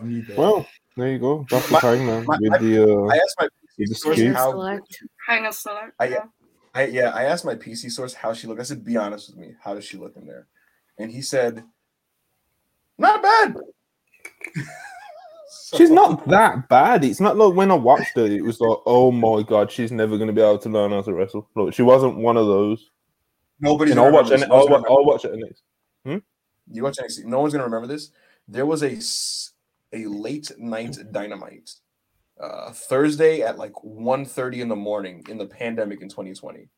I 0.00 0.04
need 0.04 0.26
that. 0.28 0.36
Well, 0.36 0.66
there 0.96 1.08
you 1.10 1.18
go. 1.18 1.46
Back 1.50 1.64
to 1.64 1.72
My- 1.72 1.80
Hangman 1.80 2.24
my- 2.26 2.38
with 2.40 2.60
the. 2.60 2.84
Uh, 2.84 3.06
I 3.06 3.16
asked 3.16 3.36
my 3.40 3.48
with 3.78 3.88
the 3.88 3.94
source 3.94 4.18
how 4.20 4.78
Hang 5.26 5.46
on, 5.46 5.52
select. 5.52 5.92
I- 6.00 6.18
I 6.74 6.86
yeah, 6.86 7.10
I 7.10 7.24
asked 7.24 7.44
my 7.44 7.54
PC 7.54 7.90
source 7.90 8.14
how 8.14 8.32
she 8.32 8.46
looked. 8.46 8.60
I 8.60 8.64
said, 8.64 8.84
"Be 8.84 8.96
honest 8.96 9.28
with 9.28 9.38
me. 9.38 9.54
How 9.62 9.74
does 9.74 9.84
she 9.84 9.96
look 9.96 10.16
in 10.16 10.26
there?" 10.26 10.46
And 10.98 11.10
he 11.10 11.22
said, 11.22 11.64
"Not 12.98 13.22
bad." 13.22 13.56
She's 15.76 15.90
not 15.90 16.26
that 16.28 16.68
bad. 16.68 17.04
It's 17.04 17.20
not 17.20 17.36
like 17.36 17.54
when 17.54 17.70
I 17.70 17.74
watched 17.74 18.16
her, 18.16 18.24
it 18.24 18.42
was 18.42 18.58
like, 18.60 18.78
oh 18.86 19.10
my 19.10 19.42
god, 19.42 19.70
she's 19.70 19.92
never 19.92 20.16
going 20.16 20.28
to 20.28 20.32
be 20.32 20.40
able 20.40 20.58
to 20.58 20.68
learn 20.68 20.92
how 20.92 21.02
to 21.02 21.12
wrestle. 21.12 21.48
Look, 21.54 21.74
she 21.74 21.82
wasn't 21.82 22.16
one 22.16 22.36
of 22.38 22.46
those. 22.46 22.90
Nobody's 23.60 23.92
And 23.92 24.00
I'll 24.00 24.06
gonna 24.06 24.16
watch 24.16 24.30
remember 24.30 24.54
it. 24.54 24.58
this. 24.60 24.68
No 24.68 24.76
I'll, 24.76 24.98
I'll 24.98 25.04
watch 25.04 25.24
it 25.24 25.32
next. 25.34 25.62
Hmm? 26.06 26.16
You 26.70 26.84
watch 26.84 26.96
NXT. 26.98 27.24
No 27.24 27.40
one's 27.40 27.52
gonna 27.52 27.64
remember 27.64 27.86
this. 27.86 28.10
There 28.46 28.64
was 28.66 28.82
a 28.82 28.98
a 29.92 30.06
late 30.06 30.52
night 30.58 30.96
dynamite 31.12 31.74
uh, 32.40 32.72
Thursday 32.72 33.42
at 33.42 33.58
like 33.58 33.72
1.30 33.72 34.60
in 34.60 34.68
the 34.68 34.76
morning 34.76 35.24
in 35.28 35.38
the 35.38 35.46
pandemic 35.46 36.00
in 36.00 36.08
2020, 36.08 36.68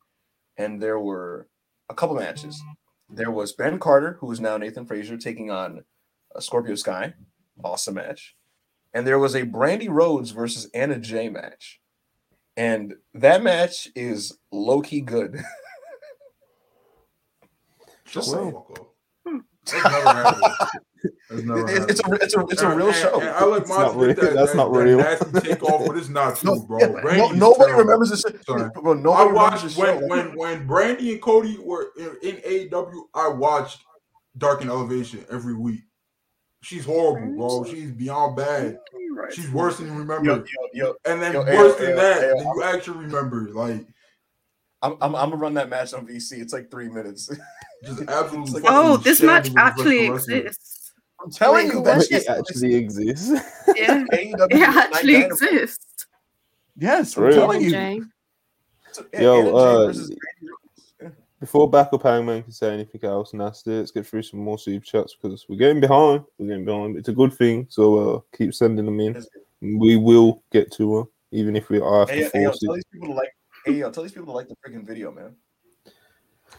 and 0.57 0.81
there 0.81 0.99
were 0.99 1.47
a 1.89 1.93
couple 1.93 2.15
matches. 2.15 2.61
There 3.09 3.31
was 3.31 3.53
Ben 3.53 3.79
Carter, 3.79 4.17
who 4.19 4.31
is 4.31 4.39
now 4.39 4.57
Nathan 4.57 4.85
Frazer, 4.85 5.17
taking 5.17 5.51
on 5.51 5.83
uh, 6.35 6.39
Scorpio 6.39 6.75
Sky, 6.75 7.13
awesome 7.63 7.95
match, 7.95 8.35
and 8.93 9.05
there 9.05 9.19
was 9.19 9.35
a 9.35 9.45
Brandi 9.45 9.89
Rhodes 9.89 10.31
versus 10.31 10.69
Anna 10.73 10.97
Jay 10.97 11.29
match, 11.29 11.79
and 12.55 12.95
that 13.13 13.43
match 13.43 13.89
is 13.95 14.37
low 14.51 14.81
key 14.81 15.01
good. 15.01 15.43
Just 18.05 18.31
saying. 18.31 18.55
Fuck 19.65 19.85
up. 19.85 19.91
That's 19.91 20.05
never 20.05 20.23
happened. 20.23 20.53
That's 21.29 21.43
never 21.43 21.69
It- 21.69 21.89
it's 21.89 21.99
a 21.99 22.03
happened. 22.03 22.23
it's 22.23 22.35
a 22.35 22.39
it's 22.49 22.61
a 22.61 22.67
And- 22.69 22.77
real 22.77 22.87
and- 22.87 22.95
show. 22.95 23.19
and 23.19 23.29
I 23.29 23.43
like 23.45 23.61
It's 23.61 23.69
not 23.69 23.95
real. 23.95 24.07
that, 24.13 24.17
That's 24.33 24.51
that, 24.51 24.57
not 24.57 24.73
that 24.73 24.79
real. 24.83 24.97
nasty 24.97 25.39
takeoff, 25.41 25.87
but 25.87 25.97
it's 25.97 26.09
not 26.09 26.35
true, 26.37 26.55
No, 26.55 26.61
bro. 26.63 26.79
yeah, 26.79 26.87
no, 26.87 27.29
nobody 27.31 27.65
terrible. 27.65 27.79
remembers 27.83 28.09
this. 28.09 28.21
Sorry. 28.21 28.69
Bro, 28.73 28.91
I 28.91 28.95
nobody 28.95 29.29
remembers 29.29 29.33
watched 29.33 29.77
when 29.77 29.99
show. 29.99 30.07
when 30.07 30.35
when 30.37 30.67
Brandi 30.67 31.11
and 31.13 31.21
Cody 31.21 31.57
were 31.63 31.87
in, 31.97 32.17
in 32.21 32.35
AEW. 32.69 33.01
I 33.13 33.27
watched 33.29 33.79
Dark 34.37 34.61
and 34.61 34.69
Elevation 34.69 35.25
every 35.31 35.55
week. 35.55 35.81
She's 36.63 36.85
horrible, 36.85 37.35
bro. 37.35 37.63
She's 37.65 37.91
beyond 37.91 38.35
bad. 38.35 38.77
She's 39.31 39.49
worse 39.51 39.77
than 39.77 39.87
you 39.87 39.93
remember, 39.93 40.25
yo, 40.29 40.43
yo, 40.73 40.93
and 41.05 41.21
then 41.21 41.33
yo, 41.33 41.41
worse 41.43 41.79
yo, 41.79 41.85
than 41.85 41.89
yo, 41.89 41.95
that 41.95 42.21
yo, 42.21 42.27
than 42.37 42.43
you 42.55 42.63
actually 42.63 42.97
remember. 42.99 43.49
Like 43.51 43.85
I'm, 44.83 44.93
I'm, 45.01 45.15
I'm 45.15 45.29
gonna 45.29 45.37
run 45.37 45.53
that 45.55 45.69
match 45.69 45.93
on 45.93 46.05
VC. 46.07 46.39
It's 46.39 46.53
like 46.53 46.69
three 46.69 46.89
minutes. 46.89 47.29
just 47.83 48.01
absolutely. 48.09 48.61
like- 48.61 48.71
Oh, 48.73 48.97
this 48.97 49.21
match 49.21 49.49
actually 49.57 50.07
exists. 50.07 50.93
I'm 51.23 51.29
telling 51.31 51.67
Wait, 51.67 51.73
you, 51.75 51.83
that 51.83 52.01
shit 52.03 52.23
it 52.23 52.29
actually 52.29 52.75
exists. 52.75 53.29
Yeah, 53.75 54.03
it 54.11 54.63
actually 54.63 55.13
Dynamite. 55.13 55.31
exists. 55.31 56.07
Yes, 56.77 57.15
I'm 57.15 57.23
Really? 57.23 57.35
telling 57.35 57.61
you. 57.61 57.69
Jay. 57.71 58.01
So, 58.91 59.05
Yo, 59.19 59.55
uh, 59.55 59.85
versus 59.85 60.09
Brandi 60.09 60.49
Rhodes. 60.49 61.15
Before 61.39 61.69
backup 61.69 62.03
hangman 62.03 62.43
can 62.43 62.51
say 62.51 62.73
anything 62.73 63.03
else 63.03 63.33
nasty, 63.33 63.71
let's 63.71 63.91
get 63.91 64.05
through 64.05 64.23
some 64.23 64.39
more 64.39 64.59
super 64.59 64.85
chats 64.85 65.15
because 65.15 65.45
we're 65.49 65.55
getting 65.57 65.79
behind. 65.79 66.23
We're 66.37 66.47
getting 66.47 66.65
behind. 66.65 66.97
It's 66.97 67.09
a 67.09 67.13
good 67.13 67.33
thing, 67.33 67.65
so 67.69 68.15
uh, 68.15 68.19
keep 68.35 68.53
sending 68.53 68.85
them 68.85 68.99
in. 68.99 69.23
We 69.61 69.95
will 69.97 70.43
get 70.51 70.71
to 70.73 70.95
them, 70.97 71.07
even 71.31 71.55
if 71.55 71.69
we 71.69 71.79
are 71.79 71.99
have 72.01 72.09
Hey, 72.09 72.23
to 72.23 72.29
hey, 72.33 72.43
yo, 72.43 72.51
tell 72.51 72.73
these 72.75 72.83
people 72.91 73.07
to 73.09 73.13
like. 73.13 73.29
Hey, 73.65 73.73
yo, 73.73 73.91
tell 73.91 74.03
these 74.03 74.11
people 74.11 74.27
to 74.27 74.31
like 74.33 74.47
the 74.49 74.55
freaking 74.55 74.85
video, 74.85 75.11
man. 75.11 75.35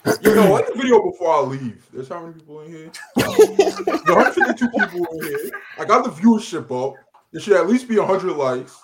You 0.04 0.34
know, 0.34 0.52
like 0.52 0.66
the 0.66 0.74
video 0.74 1.02
before 1.10 1.34
I 1.34 1.40
leave. 1.42 1.86
There's 1.92 2.08
how 2.08 2.22
many 2.22 2.34
people 2.34 2.60
in 2.62 2.72
here? 2.72 2.92
152 3.14 4.68
people 4.68 5.06
in 5.12 5.24
here. 5.26 5.50
I 5.78 5.84
got 5.84 6.04
the 6.04 6.10
viewership 6.10 6.70
up. 6.70 6.96
There 7.30 7.40
should 7.40 7.56
at 7.56 7.68
least 7.68 7.88
be 7.88 7.98
100 7.98 8.32
likes. 8.32 8.80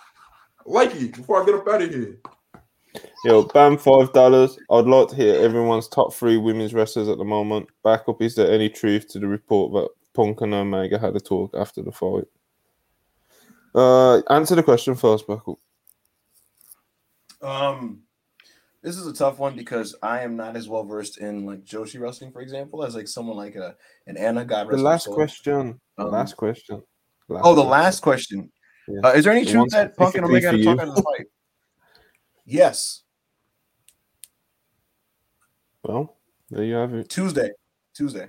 Like 0.64 0.94
it 0.94 1.14
before 1.16 1.42
I 1.42 1.46
get 1.46 1.56
up 1.56 1.68
out 1.68 1.82
of 1.82 1.90
here. 1.90 2.18
Yo, 3.24 3.42
bam, 3.42 3.76
five 3.76 4.12
dollars. 4.12 4.58
I'd 4.70 4.86
like 4.86 5.08
to 5.08 5.16
hear 5.16 5.40
everyone's 5.42 5.88
top 5.88 6.14
three 6.14 6.36
women's 6.36 6.72
wrestlers 6.72 7.08
at 7.08 7.18
the 7.18 7.24
moment. 7.24 7.68
Backup, 7.82 8.22
is 8.22 8.34
there 8.34 8.50
any 8.50 8.68
truth 8.68 9.08
to 9.08 9.18
the 9.18 9.26
report 9.26 9.72
that 9.72 9.88
Punk 10.14 10.40
and 10.40 10.54
Omega 10.54 10.98
had 10.98 11.16
a 11.16 11.20
talk 11.20 11.54
after 11.56 11.82
the 11.82 11.92
fight? 11.92 12.24
Uh, 13.74 14.18
answer 14.32 14.54
the 14.54 14.62
question 14.62 14.94
first, 14.94 15.26
backup. 15.26 15.58
Um, 17.42 18.02
this 18.88 18.96
is 18.96 19.06
a 19.06 19.12
tough 19.12 19.38
one 19.38 19.54
because 19.54 19.94
I 20.02 20.20
am 20.22 20.34
not 20.34 20.56
as 20.56 20.66
well 20.66 20.82
versed 20.82 21.18
in 21.18 21.44
like 21.44 21.62
Joshi 21.62 22.00
wrestling, 22.00 22.32
for 22.32 22.40
example, 22.40 22.82
as 22.82 22.94
like 22.94 23.06
someone 23.06 23.36
like 23.36 23.54
a 23.54 23.76
an 24.06 24.16
Anna 24.16 24.46
God. 24.46 24.70
The 24.70 24.78
last 24.78 25.04
soul. 25.04 25.14
question. 25.14 25.78
The 25.98 26.04
Um, 26.04 26.10
last 26.10 26.38
question. 26.38 26.82
Last 27.28 27.42
Oh, 27.44 27.54
the 27.54 27.60
question. 27.62 27.70
last 27.70 28.00
question. 28.00 28.52
Yeah. 28.88 29.00
Uh, 29.04 29.12
is 29.12 29.24
there 29.24 29.34
any 29.34 29.44
The 29.44 29.50
truth 29.50 29.60
one 29.60 29.68
that 29.72 29.94
Punk 29.94 30.14
and 30.14 30.24
Omega 30.24 30.50
had 30.52 30.58
for 30.60 30.64
talk 30.64 30.80
out 30.80 30.88
of 30.88 30.94
the 30.94 31.02
fight? 31.02 31.26
Yes, 32.46 33.02
Well, 35.84 36.16
there 36.48 36.64
you 36.64 36.74
have 36.76 36.94
it. 36.94 37.10
Tuesday. 37.10 37.50
Tuesday. 37.94 38.28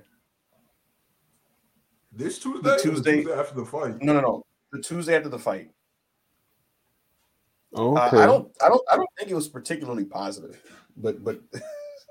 This 2.12 2.38
Tuesday, 2.38 2.60
The 2.62 2.74
or 2.74 2.76
the 2.76 2.82
Tuesday- 2.82 3.16
Tuesday 3.22 3.32
after 3.32 3.54
the 3.54 3.64
fight. 3.64 4.02
No, 4.02 4.12
no, 4.12 4.20
no. 4.20 4.42
The 4.72 4.82
Tuesday 4.82 5.16
after 5.16 5.30
the 5.30 5.38
fight. 5.38 5.70
Uh, 7.74 7.92
I 7.92 8.26
don't. 8.26 8.50
I 8.62 8.68
don't. 8.68 8.82
I 8.90 8.96
don't 8.96 9.08
think 9.18 9.30
it 9.30 9.34
was 9.34 9.48
particularly 9.48 10.04
positive. 10.04 10.60
But 10.96 11.22
but 11.22 11.40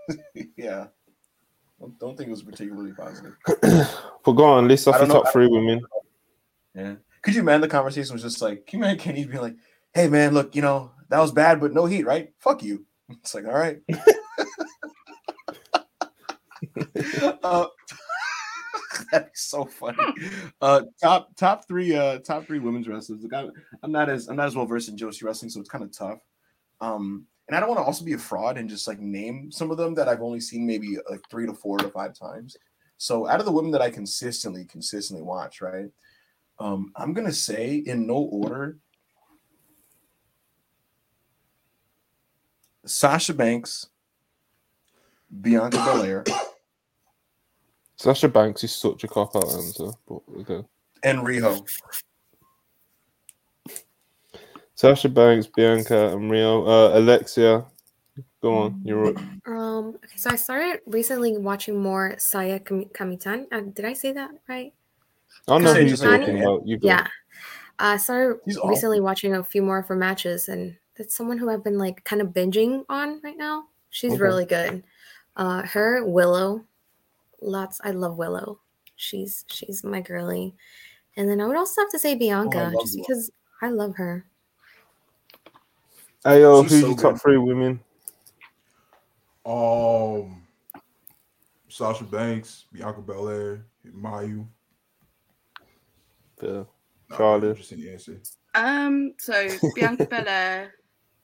yeah. 0.58 0.88
Don't, 1.80 1.98
don't 1.98 2.18
think 2.18 2.28
it 2.28 2.32
was 2.32 2.44
particularly 2.44 2.92
positive. 2.92 3.38
but 4.24 4.32
go 4.34 4.44
on, 4.44 4.68
list 4.68 4.88
off 4.88 5.00
the 5.00 5.06
top 5.06 5.32
three 5.32 5.48
women. 5.48 5.82
Yeah. 6.76 6.96
Could 7.22 7.36
you 7.36 7.42
imagine 7.42 7.62
the 7.62 7.68
conversation 7.68 8.14
was 8.14 8.22
just 8.22 8.42
like, 8.42 8.66
can 8.66 8.80
you 8.80 8.86
imagine 8.86 9.00
Kenny 9.00 9.26
being 9.26 9.42
like, 9.42 9.56
hey 9.94 10.08
man, 10.08 10.34
look, 10.34 10.56
you 10.56 10.62
know, 10.62 10.92
that 11.10 11.20
was 11.20 11.32
bad, 11.32 11.60
but 11.60 11.74
no 11.74 11.86
heat, 11.86 12.06
right? 12.06 12.34
Fuck 12.40 12.64
you. 12.64 12.86
It's 13.12 13.34
like, 13.34 13.46
all 13.46 13.54
right. 13.54 13.80
uh, 17.44 17.66
that'd 19.12 19.28
be 19.28 19.32
so 19.34 19.66
funny. 19.66 19.98
Uh 20.62 20.84
top 21.02 21.36
top 21.36 21.68
three 21.68 21.96
uh 21.96 22.20
top 22.20 22.46
three 22.46 22.60
women's 22.60 22.88
wrestlers. 22.88 23.22
Look, 23.22 23.34
I'm, 23.34 23.52
I'm 23.84 23.92
not 23.92 24.10
as 24.10 24.28
I'm 24.28 24.36
not 24.36 24.48
as 24.48 24.56
well 24.56 24.66
versed 24.66 24.90
in 24.90 24.98
Joshi 24.98 25.24
wrestling, 25.24 25.50
so 25.50 25.60
it's 25.60 25.70
kind 25.70 25.84
of 25.84 25.92
tough. 25.92 26.20
Um 26.82 27.26
and 27.48 27.56
I 27.56 27.60
don't 27.60 27.70
want 27.70 27.80
to 27.80 27.86
also 27.86 28.06
be 28.06 28.14
a 28.14 28.18
fraud 28.18 28.60
and 28.60 28.70
just 28.70 28.88
like 28.88 29.00
name 29.00 29.52
some 29.52 29.72
of 29.72 29.78
them 29.78 29.96
that 29.96 30.08
I've 30.08 30.22
only 30.22 30.40
seen 30.40 30.68
maybe 30.68 30.98
like 31.10 31.22
three 31.32 31.48
to 31.48 31.54
four 31.54 31.80
to 31.80 31.90
five 31.90 32.14
times. 32.14 32.56
So 32.98 33.28
out 33.28 33.40
of 33.40 33.46
the 33.48 33.52
women 33.52 33.72
that 33.72 33.82
I 33.82 33.90
consistently, 33.90 34.66
consistently 34.66 35.24
watch, 35.24 35.62
right? 35.62 35.90
Um, 36.60 36.92
I'm 36.96 37.14
gonna 37.14 37.34
say 37.34 37.76
in 37.78 38.06
no 38.06 38.18
order. 38.18 38.78
Sasha 42.86 43.34
Banks, 43.34 43.88
Bianca 45.42 45.78
Belair, 45.78 46.24
Sasha 48.00 48.30
Banks 48.30 48.64
is 48.64 48.72
such 48.74 49.04
a 49.04 49.10
cop 49.10 49.36
out 49.36 49.44
answer, 49.52 49.92
but 50.08 50.22
okay. 50.40 50.66
and 51.04 51.20
Riho. 51.20 51.68
Sasha 54.76 55.10
Banks, 55.10 55.48
Bianca, 55.48 56.14
and 56.14 56.32
Riho. 56.32 56.66
Uh, 56.66 56.98
Alexia, 56.98 57.66
go 58.42 58.58
on. 58.58 58.82
You're 58.86 59.12
right. 59.12 59.18
Um, 59.46 59.90
okay, 59.98 60.16
so 60.16 60.30
I 60.30 60.38
started 60.38 60.80
recently 60.86 61.38
watching 61.38 61.82
more 61.82 62.16
Saya 62.18 62.60
Kami- 62.62 62.86
Kamitan. 62.94 63.48
Uh, 63.52 63.62
did 63.74 63.84
I 63.84 63.92
say 63.92 64.14
that 64.14 64.32
right? 64.48 64.74
I 65.50 65.58
know 65.58 65.74
who 65.74 65.80
you're 65.82 65.90
Just 65.90 66.04
say- 66.04 66.18
talking 66.20 66.42
about. 66.42 66.66
You 66.66 66.78
go. 66.78 66.88
Yeah. 66.88 67.06
I 67.80 67.98
started 67.98 68.40
He's 68.46 68.58
awesome. 68.58 68.70
recently 68.70 69.02
watching 69.02 69.36
a 69.36 69.44
few 69.44 69.62
more 69.62 69.80
of 69.80 69.88
her 69.88 69.96
matches, 69.96 70.48
and 70.48 70.78
that's 70.98 71.16
someone 71.18 71.38
who 71.38 71.50
I've 71.50 71.66
been 71.66 71.78
like 71.78 72.02
kind 72.06 72.22
of 72.22 72.30
binging 72.30 72.86
on 72.88 73.20
right 73.24 73.38
now. 73.38 73.66
She's 73.90 74.14
Okay. 74.14 74.22
really 74.22 74.46
good. 74.46 74.84
Uh, 75.36 75.64
her 75.64 76.06
Willow, 76.06 76.64
lots. 77.42 77.80
I 77.84 77.92
love 77.92 78.18
Willow. 78.18 78.60
She's 78.96 79.46
she's 79.48 79.84
my 79.84 80.02
girly. 80.02 80.56
And 81.18 81.30
then 81.30 81.42
I 81.42 81.48
would 81.48 81.56
also 81.58 81.82
have 81.82 81.92
to 81.92 82.00
say 82.00 82.16
Bianca, 82.16 82.58
love 82.58 82.74
just 82.82 82.96
Willow. 82.96 83.06
because 83.08 83.32
I 83.62 83.70
love 83.70 83.96
her. 83.96 84.26
Hey, 86.24 86.42
yo, 86.42 86.64
She's 86.64 86.72
who's 86.72 86.82
so 86.82 86.88
your 86.88 86.98
top 86.98 87.14
good. 87.14 87.22
three 87.22 87.38
women? 87.38 87.80
Um, 89.46 90.44
Sasha 91.70 92.04
Banks, 92.04 92.66
Bianca 92.74 93.02
Belair, 93.02 93.66
Mayu. 93.88 94.46
Yeah. 96.42 96.64
Not 97.10 97.18
Charlotte. 97.18 97.42
really 97.42 97.50
Interesting 97.52 97.88
answer. 97.90 98.22
Um, 98.56 99.14
so 99.18 99.48
Bianca 99.76 100.06
Belair, 100.06 100.74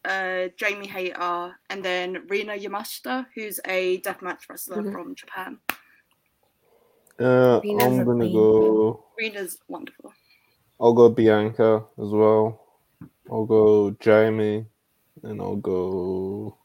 uh, 0.05 0.47
Jamie 0.57 0.87
Hayter, 0.87 1.55
and 1.69 1.83
then 1.83 2.23
Rina 2.27 2.53
Yamashita, 2.53 3.27
who's 3.35 3.59
a 3.65 4.01
deathmatch 4.01 4.49
wrestler 4.49 4.81
Mhm. 4.81 4.91
from 4.91 5.15
Japan. 5.15 5.59
Uh, 7.19 7.59
I'm 7.59 8.03
gonna 8.03 8.25
queen. 8.25 8.33
go. 8.33 9.05
Rina's 9.17 9.57
wonderful. 9.67 10.13
I'll 10.79 10.93
go 10.93 11.09
Bianca 11.09 11.83
as 12.01 12.09
well. 12.09 12.61
I'll 13.31 13.45
go 13.45 13.91
Jamie, 13.99 14.65
and 15.23 15.41
I'll 15.41 15.55
go. 15.55 16.57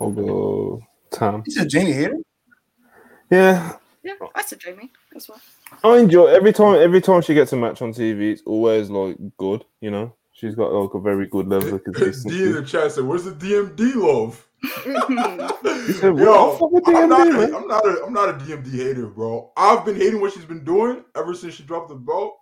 I'll 0.00 0.12
go 0.12 0.86
Tom. 1.10 1.42
You 1.46 1.52
said 1.52 1.68
Jamie 1.68 1.92
Hayter? 1.92 2.16
Yeah, 3.30 3.76
Yeah, 4.02 4.14
I 4.34 4.42
said 4.42 4.60
Jamie 4.60 4.90
as 5.14 5.28
well. 5.28 5.40
I 5.84 5.98
enjoy 5.98 6.26
every 6.26 6.52
time. 6.52 6.76
Every 6.80 7.00
time 7.00 7.20
she 7.20 7.34
gets 7.34 7.52
a 7.52 7.56
match 7.56 7.82
on 7.82 7.92
TV, 7.92 8.32
it's 8.32 8.42
always 8.46 8.88
like 8.90 9.16
good. 9.36 9.64
You 9.80 9.90
know, 9.90 10.14
she's 10.32 10.54
got 10.54 10.72
like 10.72 10.94
a 10.94 11.00
very 11.00 11.26
good 11.26 11.48
level 11.48 11.74
of 11.74 11.84
D 11.84 11.88
in 11.88 11.94
consistency. 11.94 12.52
the 12.52 12.62
chat 12.62 12.92
said, 12.92 13.04
"Where's 13.04 13.24
the 13.24 13.32
DMD 13.32 13.96
love?" 13.96 14.47
said, 16.00 16.10
"Well, 16.14 16.34
I'll 16.34 16.56
fuck 16.58 16.70
with 16.72 16.88
I'm 16.88 17.08
not, 17.08 17.26
DMD, 17.28 17.30
a, 17.30 17.38
man." 17.38 17.54
I'm 17.54 17.68
not 17.68 17.86
a 17.86 18.04
I'm 18.04 18.12
not 18.12 18.28
a 18.28 18.32
DMD 18.34 18.72
hater, 18.72 19.06
bro. 19.06 19.52
I've 19.56 19.84
been 19.84 19.96
hating 19.96 20.20
what 20.20 20.32
she's 20.32 20.44
been 20.44 20.64
doing 20.64 21.04
ever 21.16 21.34
since 21.34 21.54
she 21.54 21.62
dropped 21.62 21.88
the 21.90 21.94
belt. 21.94 22.34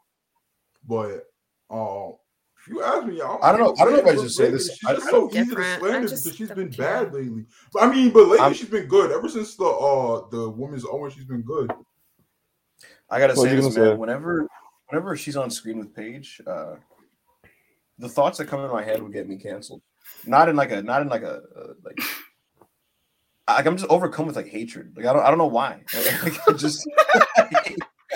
But 0.88 1.24
um, 1.70 2.14
if 2.58 2.68
you 2.68 2.82
ask 2.82 3.06
me, 3.06 3.20
I'm, 3.20 3.38
I 3.42 3.52
don't 3.52 3.60
know- 3.60 3.74
I 3.78 3.84
don't 3.84 3.92
know 3.94 3.98
if 4.10 4.18
I 4.18 4.20
should 4.20 4.30
say 4.30 4.50
this. 4.50 4.70
She's 4.76 4.88
I- 4.88 4.94
just 4.94 5.10
so 5.10 5.28
easy 5.28 5.38
to 5.40 5.44
Different. 5.46 5.68
I 5.68 5.78
slander 5.78 6.00
because 6.08 6.36
she's 6.36 6.48
don't 6.48 6.56
been 6.56 6.72
care. 6.72 7.04
bad 7.04 7.14
lately. 7.14 7.44
But, 7.72 7.82
I 7.82 7.90
mean, 7.92 8.10
but 8.10 8.22
lately 8.28 8.38
I'm- 8.38 8.54
she's 8.54 8.68
been 8.68 8.86
good. 8.86 9.10
Ever 9.12 9.28
since 9.28 9.54
the 9.56 9.64
uh 9.64 10.28
the 10.30 10.48
women's 10.50 10.84
own, 10.84 11.10
she's 11.10 11.24
been 11.24 11.42
good. 11.42 11.70
I 13.10 13.18
gotta 13.18 13.34
What 13.34 13.44
say 13.48 13.54
this, 13.56 13.64
man. 13.64 13.72
say? 13.72 13.94
Whenever, 13.94 14.48
whenever 14.88 15.16
she's 15.16 15.36
on 15.36 15.50
screen 15.50 15.78
with 15.78 15.94
Paige, 15.94 16.40
uh, 16.46 16.76
the 17.98 18.08
thoughts 18.08 18.38
that 18.38 18.46
come 18.48 18.60
in 18.64 18.70
my 18.70 18.82
head 18.82 19.02
would 19.02 19.12
get 19.12 19.28
me 19.28 19.36
canceled. 19.36 19.80
Not 20.26 20.48
in 20.48 20.56
like 20.56 20.72
a, 20.72 20.82
not 20.82 21.02
in 21.02 21.08
like 21.08 21.22
a, 21.22 21.42
uh, 21.56 21.72
like, 21.84 22.00
like 23.48 23.66
I'm 23.66 23.76
just 23.76 23.90
overcome 23.90 24.26
with 24.26 24.36
like 24.36 24.48
hatred. 24.48 24.94
Like 24.96 25.06
I 25.06 25.12
don't, 25.12 25.22
I 25.22 25.28
don't 25.28 25.38
know 25.38 25.46
why. 25.46 25.82
Like, 25.94 26.48
I 26.48 26.52
just, 26.52 26.86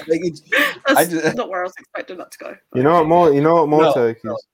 like 0.09 0.21
it's, 0.23 0.43
I 0.89 1.05
just, 1.05 1.37
not 1.37 1.49
where 1.49 1.61
I 1.61 1.65
was 1.65 1.75
expecting 1.79 2.19
that 2.19 2.31
to 2.33 2.39
go. 2.39 2.57
You 2.75 2.83
know 2.83 2.95
what 2.95 3.07
more? 3.07 3.33
You 3.33 3.41
know 3.41 3.55
what 3.55 3.69
more 3.69 3.85
No, 3.85 3.93
take 3.93 4.25
no. 4.25 4.35
is? 4.35 4.47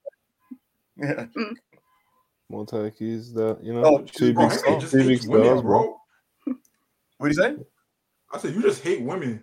yeah. 0.96 1.26
More 2.48 2.66
turkeys 2.66 3.32
that 3.34 3.58
you 3.62 3.72
know 3.72 3.82
Oh, 3.84 3.98
two 4.02 4.32
Bro, 4.32 4.48
big, 4.48 4.64
Henry 4.64 4.80
stars, 4.80 4.90
two 4.90 4.98
big 4.98 5.08
hates 5.08 5.26
women, 5.26 5.46
stars, 5.46 5.62
bro. 5.62 5.82
bro. 5.82 6.54
What 7.18 7.28
do 7.28 7.34
you 7.34 7.34
say? 7.34 7.56
I 8.32 8.38
said 8.38 8.54
you 8.54 8.62
just 8.62 8.82
hate 8.82 9.02
women. 9.02 9.42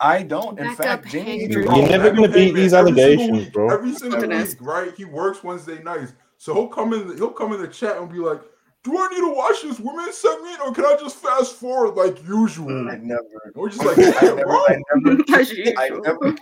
I 0.00 0.22
don't. 0.22 0.58
In 0.58 0.64
Back 0.64 0.76
fact, 0.76 1.04
up, 1.06 1.10
Jamie 1.12 1.46
You're 1.48 1.66
never 1.66 2.10
gonna 2.10 2.28
beat 2.28 2.54
these 2.54 2.72
every 2.72 2.92
single 2.94 3.22
allegations, 3.24 3.48
bro. 3.50 3.70
Every 3.70 3.94
single 3.94 4.26
week, 4.26 4.56
right? 4.60 4.94
He 4.96 5.04
works 5.04 5.44
Wednesday 5.44 5.82
nights, 5.82 6.14
so 6.40 6.54
he'll 6.54 6.68
come 6.68 6.94
in. 6.94 7.16
He'll 7.18 7.30
come 7.32 7.52
in 7.52 7.60
the 7.60 7.68
chat 7.68 7.98
and 7.98 8.10
be 8.10 8.16
like, 8.18 8.40
"Do 8.82 8.96
I 8.96 9.08
need 9.08 9.20
to 9.20 9.34
watch 9.34 9.60
this 9.62 9.78
women's 9.78 10.16
segment, 10.16 10.58
or 10.64 10.72
can 10.72 10.86
I 10.86 10.96
just 10.98 11.16
fast 11.16 11.56
forward 11.56 11.96
like 12.02 12.26
usual?" 12.26 12.88
I 12.88 12.96
never, 12.96 13.22
we're 13.54 13.68
just 13.68 13.84
like, 13.84 13.98
I 13.98 14.02
"Yeah, 14.24 14.34
never. 14.34 14.50
I 14.50 14.78
never, 15.04 15.22
I 15.78 15.88
never, 16.02 16.36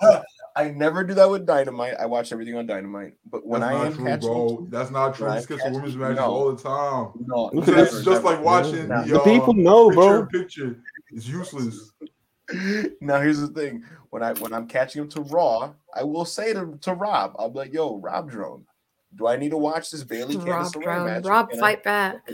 I 0.56 0.70
never 0.70 1.04
do 1.04 1.12
that 1.14 1.28
with 1.28 1.44
Dynamite. 1.44 1.94
I 2.00 2.06
watch 2.06 2.32
everything 2.32 2.56
on 2.56 2.66
Dynamite, 2.66 3.12
but 3.30 3.46
when 3.46 3.60
That's 3.60 3.74
I 3.74 3.78
not 3.78 3.86
am 3.88 3.92
true, 3.94 4.04
catching, 4.06 4.28
bro. 4.28 4.66
That's 4.70 4.90
not 4.90 5.14
true. 5.14 5.26
When 5.26 5.32
He 5.34 5.36
I'm 5.38 5.42
skips 5.44 5.62
the 5.64 5.70
women's 5.70 5.84
catching- 5.92 6.00
matches 6.00 6.16
no. 6.16 6.24
all 6.24 6.52
the 6.54 6.62
time. 6.62 7.08
no, 7.26 7.50
Look 7.52 7.64
So 7.66 7.70
never, 7.72 7.82
it's 7.84 7.92
just 7.92 8.06
never. 8.06 8.22
like 8.22 8.42
watching 8.42 8.88
No. 8.88 9.02
the, 9.02 9.12
The 9.12 9.20
uh, 9.20 9.24
people 9.24 9.52
know, 9.54 9.88
picture 9.90 10.00
bro. 10.22 10.26
picture. 10.40 10.76
It's 11.12 11.28
useless. 11.28 11.92
now 13.02 13.20
here's 13.20 13.40
the 13.40 13.48
thing: 13.48 13.84
when 14.10 14.22
I 14.22 14.32
when 14.34 14.52
I'm 14.54 14.66
catching 14.66 15.02
him 15.02 15.08
to 15.10 15.20
Raw, 15.22 15.72
I 15.94 16.02
will 16.04 16.24
say 16.24 16.52
to, 16.54 16.76
to 16.82 16.94
Rob, 16.94 17.34
I'll 17.38 17.50
be 17.50 17.58
like, 17.60 17.72
"Yo, 17.74 17.98
Rob 17.98 18.30
Drone, 18.30 18.64
do 19.14 19.26
I 19.26 19.36
need 19.36 19.50
to 19.50 19.56
watch 19.58 19.90
this 19.90 20.04
Bayley 20.04 20.36
Rob 20.36 20.46
Candice 20.66 20.72
LeRae 20.74 21.04
match? 21.06 21.24
Rob, 21.24 21.50
Can 21.50 21.58
I- 21.58 21.60
fight 21.60 21.82
back. 21.84 22.30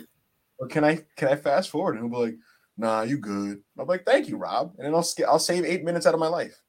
or 0.59 0.67
can 0.69 0.85
I 0.85 1.05
can 1.17 1.29
I 1.29 1.37
fast 1.37 1.71
forward?" 1.71 1.97
And 1.97 2.05
he'll 2.05 2.11
be 2.21 2.27
like, 2.31 2.39
"Nah, 2.77 3.03
you 3.03 3.19
good." 3.19 3.63
I'm 3.79 3.87
like, 3.87 4.05
"Thank 4.05 4.29
you, 4.29 4.37
Rob," 4.37 4.75
and 4.79 4.87
then 4.87 4.95
I'll 4.95 5.03
sk- 5.03 5.23
I'll 5.23 5.39
save 5.39 5.65
eight 5.65 5.85
minutes 5.85 6.07
out 6.07 6.15
of 6.15 6.21
my 6.21 6.29
life. 6.29 6.61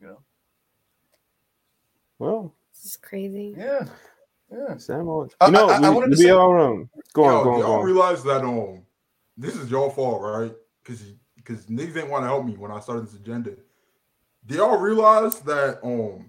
You 0.00 0.08
know? 0.08 0.18
Well, 2.18 2.54
This 2.74 2.84
is 2.92 2.96
crazy. 2.96 3.54
Yeah, 3.56 3.86
yeah. 4.50 4.76
same 4.76 5.08
old. 5.08 5.34
I- 5.40 5.46
You 5.46 5.52
know, 5.52 5.68
I- 5.68 5.76
I 5.76 5.80
we, 5.90 5.94
wanted 5.94 6.06
to 6.06 6.18
we 6.18 6.24
say- 6.24 6.30
are 6.30 6.58
um. 6.58 6.90
Go 7.12 7.24
on, 7.24 7.32
Yo, 7.32 7.44
go 7.44 7.50
on, 7.52 7.58
y'all 7.60 7.66
go 7.68 7.72
on. 7.80 7.84
realize 7.86 8.22
that 8.24 8.42
um, 8.44 8.84
this 9.36 9.56
is 9.56 9.70
your 9.70 9.90
fault, 9.90 10.20
right? 10.22 10.54
Because 10.82 11.02
because 11.36 11.66
niggas 11.66 11.94
didn't 11.94 12.10
want 12.10 12.24
to 12.24 12.26
help 12.28 12.44
me 12.44 12.56
when 12.56 12.70
I 12.70 12.80
started 12.80 13.06
this 13.06 13.14
agenda. 13.14 13.56
Do 14.46 14.54
y'all 14.56 14.78
realize 14.78 15.40
that 15.40 15.78
um, 15.82 16.28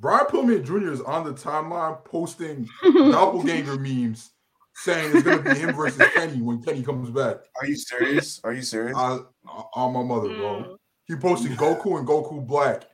Brian 0.00 0.26
Pillman 0.26 0.64
Jr. 0.64 0.92
is 0.92 1.02
on 1.02 1.24
the 1.24 1.32
timeline 1.32 2.02
posting 2.04 2.66
doppelganger 2.82 3.76
memes, 3.78 4.30
saying 4.74 5.12
it's 5.14 5.22
gonna 5.22 5.42
be 5.42 5.50
him 5.54 5.74
versus 5.74 6.02
Kenny 6.14 6.40
when 6.40 6.62
Kenny 6.62 6.82
comes 6.82 7.10
back. 7.10 7.36
Are 7.60 7.66
you 7.66 7.76
serious? 7.76 8.40
Are 8.42 8.52
you 8.54 8.62
serious? 8.62 8.96
I, 8.96 9.18
I- 9.46 9.62
on 9.74 9.92
my 9.92 10.02
mother, 10.02 10.28
bro. 10.28 10.64
Mm. 10.64 10.76
He 11.06 11.16
posted 11.16 11.52
Goku 11.52 11.98
and 11.98 12.08
Goku 12.08 12.46
Black. 12.46 12.84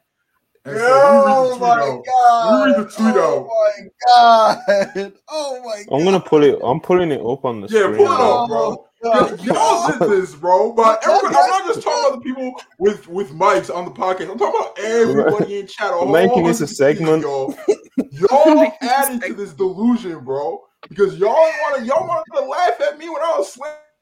And 0.65 0.77
said, 0.77 0.89
"Let 0.91 1.13
me 1.13 1.19
read 1.19 1.27
the 1.27 1.31
oh 1.31 1.49
tweet 1.51 1.61
my 1.61 1.81
out." 1.81 2.05
god! 2.07 2.51
Let 2.51 2.59
me 2.59 2.73
read 2.73 2.81
the 2.81 2.91
tweet 2.91 3.15
oh 3.17 3.47
my 3.47 3.89
god! 4.09 5.13
Oh 5.29 5.63
my! 5.65 5.85
God! 5.89 5.97
I'm 5.97 6.05
gonna 6.05 6.21
pull 6.21 6.43
it. 6.43 6.59
I'm 6.65 6.81
pulling 6.81 7.13
it 7.13 7.21
up 7.21 7.45
on 7.45 7.61
the 7.61 7.69
Yeah, 7.69 7.83
screen. 7.83 8.01
Yeah, 8.01 8.07
pull 8.07 8.15
it 8.15 8.21
up, 8.21 8.49
bro. 8.49 8.86
God. 9.03 9.45
Y'all 9.45 9.99
did 9.99 10.11
this, 10.11 10.35
bro. 10.35 10.73
But 10.73 11.07
everybody, 11.07 11.37
I'm 11.37 11.51
not 11.51 11.67
just 11.67 11.83
talking 11.83 12.07
about 12.07 12.23
the 12.23 12.25
people 12.25 12.61
with 12.79 13.09
with 13.09 13.31
mics 13.33 13.75
on 13.75 13.85
the 13.85 13.91
podcast. 13.91 14.31
I'm 14.31 14.39
talking 14.39 14.61
about 14.61 14.79
everybody 14.79 15.61
in 15.61 15.67
chat. 15.67 15.91
a 15.91 15.95
whole 15.95 16.13
Making 16.13 16.45
this 16.45 16.61
a 16.61 16.67
segment. 16.67 17.23
Y'all, 17.23 17.55
y'all 17.99 18.55
Making 18.55 18.73
this 18.81 18.91
a 18.91 18.95
added 18.95 19.23
to 19.23 19.35
this 19.35 19.53
delusion, 19.53 20.25
bro. 20.25 20.63
Because 20.89 21.17
y'all 21.17 21.33
want 21.33 21.79
to 21.79 21.85
y'all 21.85 22.07
wanted 22.07 22.33
to 22.35 22.45
laugh 22.45 22.81
at 22.81 22.99
me 22.99 23.09
when 23.09 23.23
I 23.23 23.35
was 23.39 23.57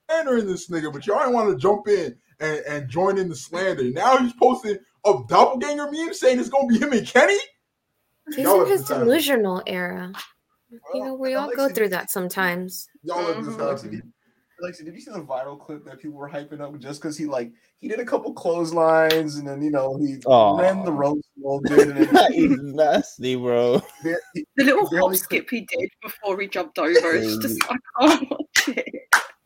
slandering 0.09 0.47
this 0.47 0.68
nigga, 0.68 0.92
but 0.92 1.07
y'all 1.07 1.18
didn't 1.18 1.34
want 1.34 1.51
to 1.51 1.57
jump 1.57 1.88
in 1.88 2.16
and, 2.40 2.61
and 2.68 2.88
join 2.88 3.18
in 3.18 3.28
the 3.28 3.36
slander. 3.36 3.84
Now 3.90 4.18
he's 4.18 4.34
posting 4.34 4.76
a 5.07 5.14
doppelganger 5.28 5.90
meme 5.90 6.14
saying 6.14 6.38
it's 6.40 6.49
gonna 6.49 6.66
be 6.66 6.78
him 6.78 6.92
and 6.92 7.07
Kenny. 7.07 7.38
He's 8.28 8.38
Y'all 8.38 8.62
in 8.62 8.68
his 8.68 8.84
delusional 8.84 9.62
era. 9.66 10.12
You 10.92 11.05
know, 11.05 11.14
we 11.14 11.34
all 11.34 11.55
go 11.55 11.68
through 11.68 11.90
that 11.90 12.11
sometimes. 12.11 12.88
Y'all 13.03 13.22
let 13.22 13.36
this 13.45 13.55
Mhm. 13.55 14.12
Alexis, 14.61 14.81
happen. 14.81 14.93
did, 14.93 14.95
you 14.95 15.01
see 15.01 15.11
the 15.13 15.25
viral 15.25 15.59
clip 15.59 15.85
that 15.85 15.99
people 16.01 16.17
were 16.17 16.29
hyping 16.29 16.61
up 16.61 16.79
just 16.79 17.01
because 17.01 17.17
he 17.19 17.27
like 17.27 17.53
he 17.79 17.89
did 17.89 18.01
a 18.01 18.05
couple 18.05 18.33
clotheslines 18.33 19.37
and 19.37 19.47
then 19.49 19.61
you 19.63 19.71
know 19.71 19.97
he 19.97 20.17
Aw. 20.27 20.59
ran 20.61 20.85
the 20.85 20.93
ropes 20.93 21.27
a 21.37 21.41
little 21.47 21.61
bit 21.63 21.89
and 21.89 21.97
then 21.97 22.09
That 22.15 22.33
is 22.35 22.57
nasty, 22.63 23.37
bro. 23.37 23.83
he- 24.03 24.15
he- 24.35 24.47
The 24.57 24.65
little 24.65 24.87
hop 24.87 25.15
skip 25.17 25.49
he 25.51 25.63
did 25.63 25.91
before 26.03 26.41
he 26.41 26.47
jumped 26.49 26.79
over. 26.79 26.91
It's 27.15 27.37
just 27.39 27.61
I 27.71 27.77
can't 28.01 28.31
watch 28.31 28.69
it. 28.69 28.95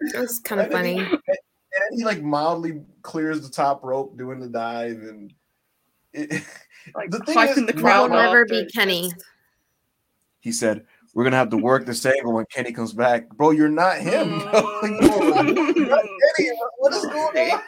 It 0.00 0.18
was 0.18 0.38
kind 0.40 0.60
of 0.60 0.66
and 0.66 0.74
then 0.74 0.84
he- 0.84 1.00
funny. 1.00 1.10
and 1.12 1.20
then 1.90 1.98
he 1.98 2.04
like 2.04 2.22
mildly 2.22 2.82
clears 3.02 3.40
the 3.42 3.48
top 3.48 3.82
rope 3.84 4.16
doing 4.18 4.40
the 4.40 4.48
dive 4.48 4.98
and 5.02 5.32
it, 6.12 6.42
Like 6.94 7.10
The 7.10 7.18
thing 7.20 7.38
is, 7.48 7.54
the 7.56 7.62
Will 7.74 7.82
crowd. 7.82 8.10
Will 8.10 8.16
never 8.18 8.44
be 8.46 8.66
Kenny. 8.74 9.12
he 10.40 10.52
said 10.52 10.86
we're 11.18 11.24
gonna 11.24 11.36
have 11.36 11.50
to 11.50 11.56
work 11.56 11.84
this 11.84 12.06
angle 12.06 12.32
when 12.32 12.44
Kenny 12.46 12.70
comes 12.70 12.92
back, 12.92 13.28
bro. 13.30 13.50
You're 13.50 13.68
not 13.68 13.98
him. 13.98 14.38
bro. 14.38 14.62
Mm. 14.82 15.76
You're 15.76 15.86
not 15.88 16.04
Kenny. 16.36 16.50
What 16.78 16.94
is 16.94 17.06
going 17.06 17.50
on? 17.50 17.60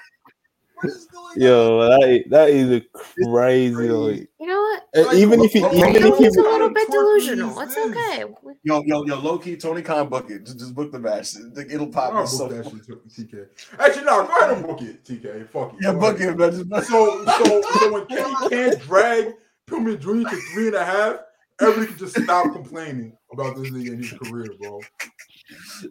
What 0.75 0.85
is 0.85 1.07
going 1.07 1.25
on? 1.25 1.41
Yo, 1.43 1.81
that 1.91 2.09
is, 2.09 2.31
that 2.31 2.49
is 2.51 2.71
a 2.71 2.81
crazy. 3.25 3.75
Like, 3.75 4.29
You 4.39 4.47
know 4.47 4.55
what? 4.61 4.83
uh, 4.97 5.07
Like, 5.09 5.17
even 5.17 5.41
if 5.41 5.51
he, 5.51 5.63
what- 5.63 5.75
even 5.75 5.93
what- 5.95 5.97
if 6.13 6.19
He's 6.19 6.37
a 6.37 6.43
little 6.43 6.69
bit 6.71 6.89
of 6.89 6.95
twerk 6.95 7.17
is 7.19 7.27
delusional. 7.27 7.61
It's 7.61 7.77
okay. 7.77 8.25
Yo, 8.63 8.83
yo, 8.85 9.05
yo, 9.05 9.19
low 9.19 9.37
key, 9.37 9.57
Tony 9.57 9.83
Khan 9.83 10.09
book 10.09 10.31
it. 10.31 10.47
Just, 10.47 10.61
just 10.61 10.73
book 10.73 10.93
the 10.93 11.01
match. 11.01 11.35
It'll 11.69 11.89
pop. 11.89 12.13
I'll 12.13 12.21
book 12.21 12.29
so 12.29 12.47
that 12.47 12.65
shit, 12.67 13.31
TK. 13.33 13.47
Actually, 13.81 14.05
no, 14.05 14.29
go 14.29 14.37
ahead 14.39 14.51
and 14.59 14.65
book 14.65 14.81
it, 14.83 15.05
TK. 15.05 15.49
Fuck 15.51 15.73
it. 15.75 15.79
Yeah, 15.83 15.93
book 15.95 16.21
it, 16.21 16.39
man. 16.39 16.53
So, 16.85 17.25
so, 17.25 17.63
so 17.63 17.93
when 17.93 18.07
Kenny 18.07 18.49
can't 18.49 18.81
drag 18.83 19.33
Pillman 19.69 19.99
Jr. 19.99 20.31
to 20.31 20.37
three 20.55 20.69
and 20.69 20.77
a 20.77 20.85
half, 20.85 21.17
everybody 21.61 21.89
can 21.89 21.99
just 21.99 22.23
stop 22.23 22.53
complaining 22.53 23.17
about 23.33 23.57
this 23.57 23.71
nigga 23.71 23.93
in 23.93 23.99
his 23.99 24.13
career, 24.13 24.49
bro. 24.61 24.81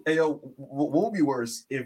Hey, 0.05 0.15
yo, 0.15 0.35
what 0.57 0.91
would 0.91 1.13
be 1.13 1.21
worse 1.21 1.65
if 1.69 1.85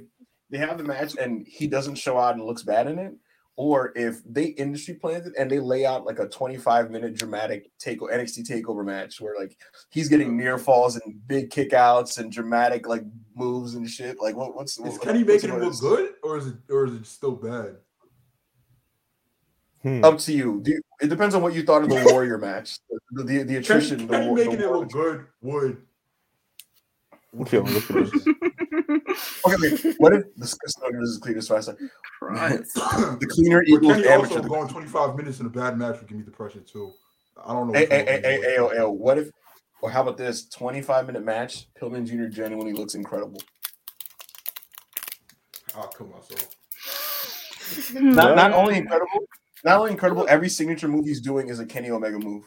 they 0.49 0.57
have 0.57 0.77
the 0.77 0.83
match 0.83 1.15
and 1.17 1.45
he 1.47 1.67
doesn't 1.67 1.95
show 1.95 2.17
out 2.17 2.35
and 2.35 2.43
looks 2.43 2.63
bad 2.63 2.87
in 2.87 2.99
it, 2.99 3.13
or 3.55 3.91
if 3.95 4.21
they 4.25 4.45
industry 4.45 4.95
plans 4.95 5.27
it 5.27 5.33
and 5.37 5.49
they 5.49 5.59
lay 5.59 5.85
out 5.85 6.05
like 6.05 6.19
a 6.19 6.27
25 6.27 6.89
minute 6.91 7.15
dramatic 7.15 7.69
take 7.79 7.99
NXT 7.99 8.47
takeover 8.49 8.83
match 8.85 9.21
where 9.21 9.35
like 9.39 9.55
he's 9.89 10.09
getting 10.09 10.35
near 10.35 10.57
falls 10.57 10.95
and 10.95 11.19
big 11.27 11.49
kickouts 11.51 12.17
and 12.17 12.31
dramatic 12.31 12.87
like 12.87 13.03
moves 13.35 13.75
and 13.75 13.87
shit. 13.89 14.17
Like, 14.19 14.35
what, 14.35 14.55
what's 14.55 14.77
Is 14.77 14.83
what- 14.93 15.01
Kenny 15.01 15.23
what's 15.23 15.43
making 15.43 15.55
him 15.55 15.63
look 15.67 15.79
good, 15.79 16.11
or 16.23 16.37
is 16.37 16.47
it, 16.47 16.55
or 16.69 16.85
is 16.85 16.93
it 16.93 17.05
still 17.05 17.35
bad? 17.35 17.77
Hmm. 19.83 20.03
Up 20.03 20.17
to 20.19 20.33
you. 20.33 20.61
Do 20.63 20.71
you- 20.71 20.81
It 21.03 21.09
depends 21.09 21.35
on 21.35 21.41
what 21.41 21.53
you 21.53 21.63
thought 21.63 21.83
of 21.83 21.89
the 21.89 22.03
Warrior 22.09 22.37
match. 22.37 22.77
The 23.11 23.23
the, 23.23 23.37
the 23.37 23.43
Kenny, 23.43 23.55
attrition. 23.57 24.07
the, 24.07 24.13
Kenny 24.13 24.27
war- 24.27 24.35
making 24.37 24.57
the 24.57 24.65
it 24.65 24.71
look 24.71 24.89
good 24.91 25.25
would 25.41 25.77
Okay, 27.41 27.59
look 27.59 27.89
at 27.91 27.95
this. 28.11 28.27
Okay, 29.45 29.55
wait. 29.59 29.95
What 29.99 30.13
if 30.13 30.23
the 30.35 30.57
custodian 30.63 31.03
is 31.03 31.19
clean 31.21 31.37
as 31.37 31.47
fast? 31.47 31.69
Christ. 32.19 32.73
The 33.19 33.27
cleaner 33.29 33.61
equals 33.63 33.97
Kenny 33.97 34.07
amateur. 34.07 34.37
also 34.37 34.47
going 34.49 34.67
25 34.69 35.15
minutes 35.15 35.39
in 35.41 35.45
a 35.45 35.49
bad 35.49 35.77
match 35.77 35.99
would 35.99 36.07
give 36.07 36.17
me 36.17 36.23
depression 36.23 36.63
too. 36.63 36.91
I 37.45 37.53
don't 37.53 37.67
know. 37.67 37.73
Hey, 37.73 37.85
hey, 37.89 38.05
hey, 38.05 38.21
hey, 38.23 38.37
be 38.37 38.41
hey, 38.43 38.59
worse. 38.59 38.89
what 38.97 39.17
if, 39.19 39.29
or 39.81 39.91
how 39.91 40.01
about 40.01 40.17
this 40.17 40.47
25 40.49 41.05
minute 41.07 41.23
match? 41.23 41.67
Pillman 41.79 42.05
Jr. 42.07 42.25
genuinely 42.33 42.73
looks 42.73 42.95
incredible. 42.95 43.41
I'll 45.75 45.87
kill 45.89 46.07
myself. 46.07 46.55
Not, 47.93 48.35
not 48.35 48.53
only 48.53 48.77
incredible, 48.77 49.25
not 49.63 49.79
only 49.79 49.91
incredible, 49.91 50.25
every 50.29 50.49
signature 50.49 50.87
move 50.87 51.05
he's 51.05 51.21
doing 51.21 51.49
is 51.49 51.59
a 51.59 51.65
Kenny 51.65 51.89
Omega 51.89 52.19
move. 52.19 52.43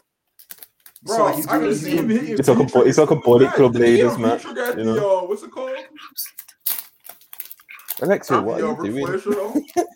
Bro, 1.03 1.17
So, 1.17 1.25
like, 1.25 1.37
he's 1.37 1.47
I 1.47 1.51
doing- 1.53 1.62
can 1.62 1.71
he's 1.71 1.83
see 1.83 1.97
him 1.97 2.09
doing- 2.09 2.29
It's 2.39 2.49
like 2.49 2.57
a 2.59 2.61
feature- 2.64 2.79
bo- 2.79 2.85
it's 2.87 2.99
like 2.99 3.11
a 3.11 3.17
body 3.17 3.45
Yeah, 3.45 3.53
club 3.53 3.75
he 3.75 3.81
hit 3.81 3.89
leaders 3.91 4.14
a 4.14 4.19
match, 4.19 4.45
you 4.45 4.55
the, 4.55 4.75
know? 4.85 5.19
uh, 5.19 5.27
what's 5.27 5.43
it 5.43 5.51
called? 5.51 5.71
Alexia, 8.03 8.37
At 8.39 8.45
what 8.45 8.61
are 8.62 8.87
you 8.87 9.21
doing? 9.23 9.67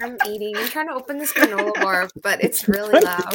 I'm 0.00 0.16
eating. 0.28 0.56
I'm 0.56 0.68
trying 0.68 0.88
to 0.88 0.94
open 0.94 1.18
this 1.18 1.32
granola 1.32 1.74
bar, 1.74 2.08
but 2.22 2.42
it's 2.42 2.66
really 2.68 2.98
loud. 3.00 3.34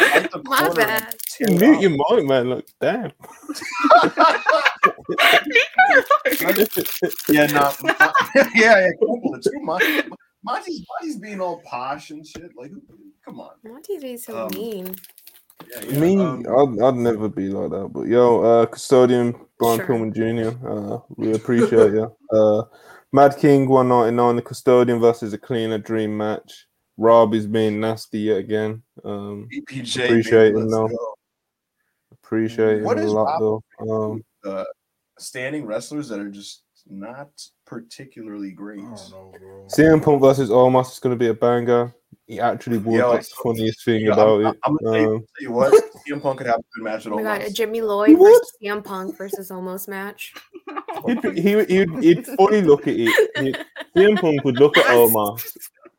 At 0.00 0.30
My 0.44 0.68
bad. 0.74 1.16
You 1.40 1.46
mute 1.56 1.80
your 1.80 1.90
mic, 1.90 2.26
man. 2.26 2.50
Look, 2.50 2.66
damn. 2.80 3.10
yeah, 7.28 7.46
no, 7.46 7.72
yeah, 8.54 8.80
yeah. 8.80 8.90
Too 9.00 9.60
much. 9.62 9.84
Monty's, 10.44 10.84
Monty's 10.88 11.18
being 11.18 11.40
all 11.40 11.60
posh 11.64 12.10
and 12.10 12.26
shit. 12.26 12.50
Like, 12.56 12.70
come 13.24 13.40
on. 13.40 13.52
Monty's 13.64 14.02
being 14.02 14.18
so 14.18 14.44
Um, 14.46 14.50
mean. 14.54 14.94
Yeah, 15.70 15.80
yeah, 15.88 15.98
Me, 16.00 16.18
um, 16.20 16.44
I'd, 16.46 16.82
I'd 16.82 16.94
never 16.96 17.28
be 17.28 17.48
like 17.48 17.70
that. 17.70 17.88
But 17.92 18.02
yo, 18.08 18.42
uh, 18.42 18.66
custodian 18.66 19.34
Brian 19.58 19.78
Sure. 19.78 19.86
Pillman 19.86 20.12
Jr. 20.14 20.68
Uh, 20.68 20.98
we 21.16 21.32
appreciate 21.34 21.92
you. 21.92 22.14
Uh, 22.32 22.64
Mad 23.12 23.36
King 23.38 23.68
199, 23.68 24.36
the 24.36 24.42
custodian 24.42 25.00
versus 25.00 25.32
a 25.32 25.38
cleaner 25.38 25.78
dream 25.78 26.16
match. 26.16 26.66
Rob 26.96 27.32
is 27.34 27.46
being 27.46 27.80
nasty 27.80 28.18
yet 28.20 28.38
again. 28.38 28.82
Um, 29.04 29.48
EPJ, 29.52 30.04
appreciate 30.06 30.50
baby, 30.52 30.60
him, 30.60 30.70
though. 30.70 30.88
go. 30.88 31.14
appreciate 32.12 32.82
What 32.82 32.98
him 32.98 33.08
a 33.08 33.10
lot 33.10 33.40
Rob 33.40 33.62
though. 33.80 34.04
Um, 34.12 34.24
Uh, 34.44 34.64
standing 35.18 35.64
wrestlers 35.64 36.08
that 36.08 36.18
are 36.20 36.28
just 36.28 36.63
not 36.88 37.30
particularly 37.66 38.52
great. 38.52 38.80
I 38.80 38.82
don't 38.84 39.10
know. 39.10 39.66
CM 39.68 40.02
Punk 40.02 40.20
versus 40.20 40.50
Omos 40.50 40.92
is 40.92 40.98
going 40.98 41.14
to 41.16 41.18
be 41.18 41.28
a 41.28 41.34
banger. 41.34 41.94
He 42.26 42.40
actually 42.40 42.78
would. 42.78 42.94
Yo, 42.98 43.12
That's 43.12 43.28
the 43.28 43.36
funniest 43.42 43.84
thing 43.84 44.00
You 44.02 44.12
about 44.12 44.40
I'm, 44.40 44.46
it. 44.46 44.58
I'm, 44.64 44.76
gonna 44.76 44.92
tell, 44.92 45.00
you, 45.02 45.14
Um, 45.16 45.18
tell 45.20 45.26
you 45.40 45.52
what, 45.52 45.84
CM 46.08 46.22
Punk 46.22 46.38
could 46.38 46.46
have 46.46 46.56
a 46.56 46.64
good 46.76 46.84
match 46.84 47.06
at 47.06 47.12
Oh 47.12 47.16
my 47.16 47.22
god, 47.22 47.42
a 47.42 47.44
Omos. 47.46 47.54
Jimmy 47.54 47.78
He 47.78 47.82
Lloyd 47.82 48.18
would. 48.18 48.28
versus 48.32 48.52
CM 48.62 48.84
Punk 48.84 49.18
versus 49.18 49.50
almost 49.50 49.88
match. 49.88 50.32
he'd, 51.06 51.20
be, 51.22 51.40
he 51.40 51.56
would, 51.56 51.68
he'd, 51.70 51.90
he'd 52.02 52.26
fully 52.26 52.62
look 52.62 52.86
at 52.88 52.94
it. 52.96 53.30
He'd, 53.38 53.58
CM 53.96 54.18
Punk 54.20 54.42
would 54.44 54.58
look 54.58 54.76
at 54.78 54.86
Omos. 54.86 55.42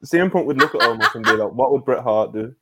CM 0.06 0.32
Punk 0.32 0.48
would 0.48 0.58
look 0.58 0.74
at 0.76 0.82
Omos 0.82 1.14
and 1.16 1.24
be 1.26 1.32
like, 1.32 1.52
"What 1.52 1.72
would 1.72 1.84
Bret 1.86 2.04
Hart 2.04 2.34
do?" 2.34 2.56